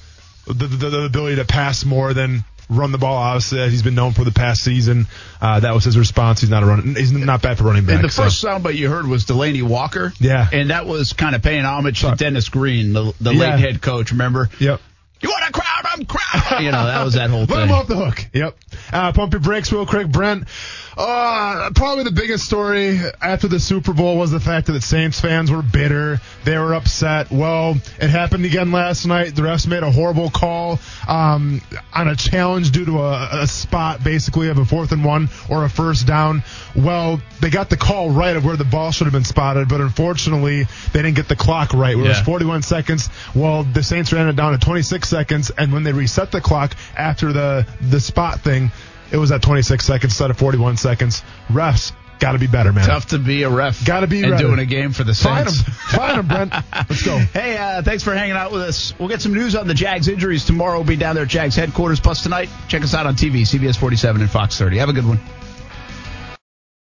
the, 0.45 0.67
the, 0.67 0.89
the 0.89 1.05
ability 1.05 1.37
to 1.37 1.45
pass 1.45 1.83
more 1.83 2.13
than 2.13 2.43
run 2.69 2.91
the 2.91 2.97
ball, 2.97 3.15
obviously, 3.17 3.69
he's 3.69 3.83
been 3.83 3.95
known 3.95 4.13
for 4.13 4.23
the 4.23 4.31
past 4.31 4.63
season, 4.63 5.07
uh, 5.41 5.59
that 5.59 5.73
was 5.73 5.83
his 5.83 5.97
response. 5.97 6.41
He's 6.41 6.49
not 6.49 6.63
a 6.63 6.65
run. 6.65 6.95
He's 6.95 7.11
not 7.11 7.41
bad 7.41 7.57
for 7.57 7.65
running 7.65 7.85
back. 7.85 7.95
And 7.95 8.03
the 8.05 8.09
so. 8.09 8.23
first 8.23 8.43
soundbite 8.43 8.75
you 8.75 8.89
heard 8.89 9.07
was 9.07 9.25
Delanie 9.25 9.63
Walker. 9.63 10.13
Yeah. 10.19 10.47
And 10.51 10.69
that 10.69 10.85
was 10.85 11.13
kind 11.13 11.35
of 11.35 11.41
paying 11.43 11.65
homage 11.65 12.01
to 12.01 12.15
Dennis 12.15 12.49
Green, 12.49 12.93
the, 12.93 13.13
the 13.21 13.33
Yeah. 13.33 13.39
late 13.55 13.59
head 13.59 13.81
coach, 13.81 14.11
remember? 14.11 14.49
Yep. 14.59 14.81
You 15.21 15.29
want 15.29 15.49
a 15.49 15.51
crowd? 15.51 15.85
I'm 15.85 16.05
crowd. 16.05 16.61
You 16.61 16.71
know, 16.71 16.85
that 16.85 17.03
was 17.03 17.13
that 17.13 17.29
whole 17.29 17.41
Let 17.41 17.49
thing. 17.49 17.59
him 17.67 17.71
off 17.71 17.87
the 17.87 17.95
hook. 17.95 18.25
Yep. 18.33 18.57
Uh, 18.91 19.11
pump 19.13 19.33
your 19.33 19.39
brakes 19.39 19.71
real 19.71 19.85
quick, 19.85 20.07
Brent. 20.07 20.47
Uh, 20.97 21.71
probably 21.75 22.05
the 22.05 22.11
biggest 22.11 22.45
story 22.45 22.99
after 23.21 23.49
the 23.49 23.59
Super 23.59 23.91
Bowl 23.93 24.17
was 24.17 24.31
the 24.31 24.39
fact 24.39 24.67
that 24.67 24.73
the 24.73 24.81
Saints 24.81 25.19
fans 25.19 25.51
were 25.51 25.61
bitter. 25.61 26.21
They 26.45 26.57
were 26.57 26.73
upset. 26.73 27.31
Well, 27.31 27.75
it 27.99 28.09
happened 28.09 28.45
again 28.45 28.71
last 28.71 29.05
night. 29.05 29.35
The 29.35 29.41
refs 29.41 29.67
made 29.67 29.83
a 29.83 29.91
horrible 29.91 30.29
call 30.29 30.79
um, 31.07 31.61
on 31.93 32.07
a 32.07 32.15
challenge 32.15 32.71
due 32.71 32.85
to 32.85 32.99
a, 32.99 33.41
a 33.41 33.47
spot, 33.47 34.03
basically, 34.05 34.47
of 34.47 34.57
a 34.57 34.63
fourth 34.63 34.93
and 34.93 35.03
one 35.03 35.29
or 35.49 35.65
a 35.65 35.69
first 35.69 36.07
down. 36.07 36.43
Well, 36.75 37.21
they 37.41 37.49
got 37.49 37.69
the 37.69 37.77
call 37.77 38.09
right 38.11 38.37
of 38.37 38.45
where 38.45 38.55
the 38.55 38.63
ball 38.63 38.91
should 38.91 39.05
have 39.05 39.13
been 39.13 39.25
spotted, 39.25 39.67
but 39.67 39.81
unfortunately, 39.81 40.63
they 40.93 41.01
didn't 41.01 41.15
get 41.15 41.27
the 41.27 41.35
clock 41.35 41.73
right. 41.73 41.95
It 41.95 41.97
was 41.97 42.19
41 42.21 42.61
seconds. 42.61 43.09
Well, 43.33 43.63
the 43.63 43.83
Saints 43.83 44.13
ran 44.13 44.29
it 44.29 44.37
down 44.37 44.53
to 44.53 44.57
26 44.59 45.09
seconds, 45.09 45.51
and 45.57 45.73
when 45.73 45.83
they 45.83 45.91
reset 45.91 46.31
the 46.31 46.39
clock 46.39 46.73
after 46.95 47.33
the 47.33 47.67
the 47.81 47.99
spot 47.99 48.39
thing, 48.39 48.71
it 49.11 49.17
was 49.17 49.31
at 49.31 49.41
26 49.41 49.85
seconds 49.85 50.13
instead 50.13 50.29
of 50.31 50.37
41 50.37 50.77
seconds. 50.77 51.23
Refs 51.49 51.93
got 52.19 52.33
to 52.33 52.39
be 52.39 52.47
better, 52.47 52.71
man. 52.73 52.85
Tough 52.85 53.07
to 53.07 53.19
be 53.19 53.43
a 53.43 53.49
ref. 53.49 53.85
Got 53.85 54.01
to 54.01 54.07
be 54.07 54.23
and 54.23 54.31
better. 54.31 54.43
doing 54.43 54.59
a 54.59 54.65
game 54.65 54.91
for 54.91 55.03
the 55.03 55.13
Saints. 55.13 55.61
find 55.61 56.17
him, 56.17 56.27
Brent. 56.27 56.51
Let's 56.73 57.03
go. 57.03 57.17
Hey, 57.17 57.57
uh, 57.57 57.81
thanks 57.81 58.03
for 58.03 58.13
hanging 58.15 58.35
out 58.35 58.51
with 58.51 58.61
us. 58.61 58.97
We'll 58.99 59.09
get 59.09 59.21
some 59.21 59.33
news 59.33 59.55
on 59.55 59.67
the 59.67 59.73
Jags 59.73 60.07
injuries 60.07 60.45
tomorrow. 60.45 60.77
We'll 60.77 60.87
be 60.87 60.95
down 60.95 61.15
there 61.15 61.25
at 61.25 61.29
Jags 61.29 61.55
headquarters. 61.55 61.99
Plus 61.99 62.23
tonight, 62.23 62.49
check 62.67 62.83
us 62.83 62.93
out 62.93 63.05
on 63.05 63.15
TV, 63.15 63.41
CBS 63.41 63.77
47 63.77 64.21
and 64.21 64.29
Fox 64.29 64.57
30. 64.57 64.77
Have 64.77 64.89
a 64.89 64.93
good 64.93 65.05
one. 65.07 65.19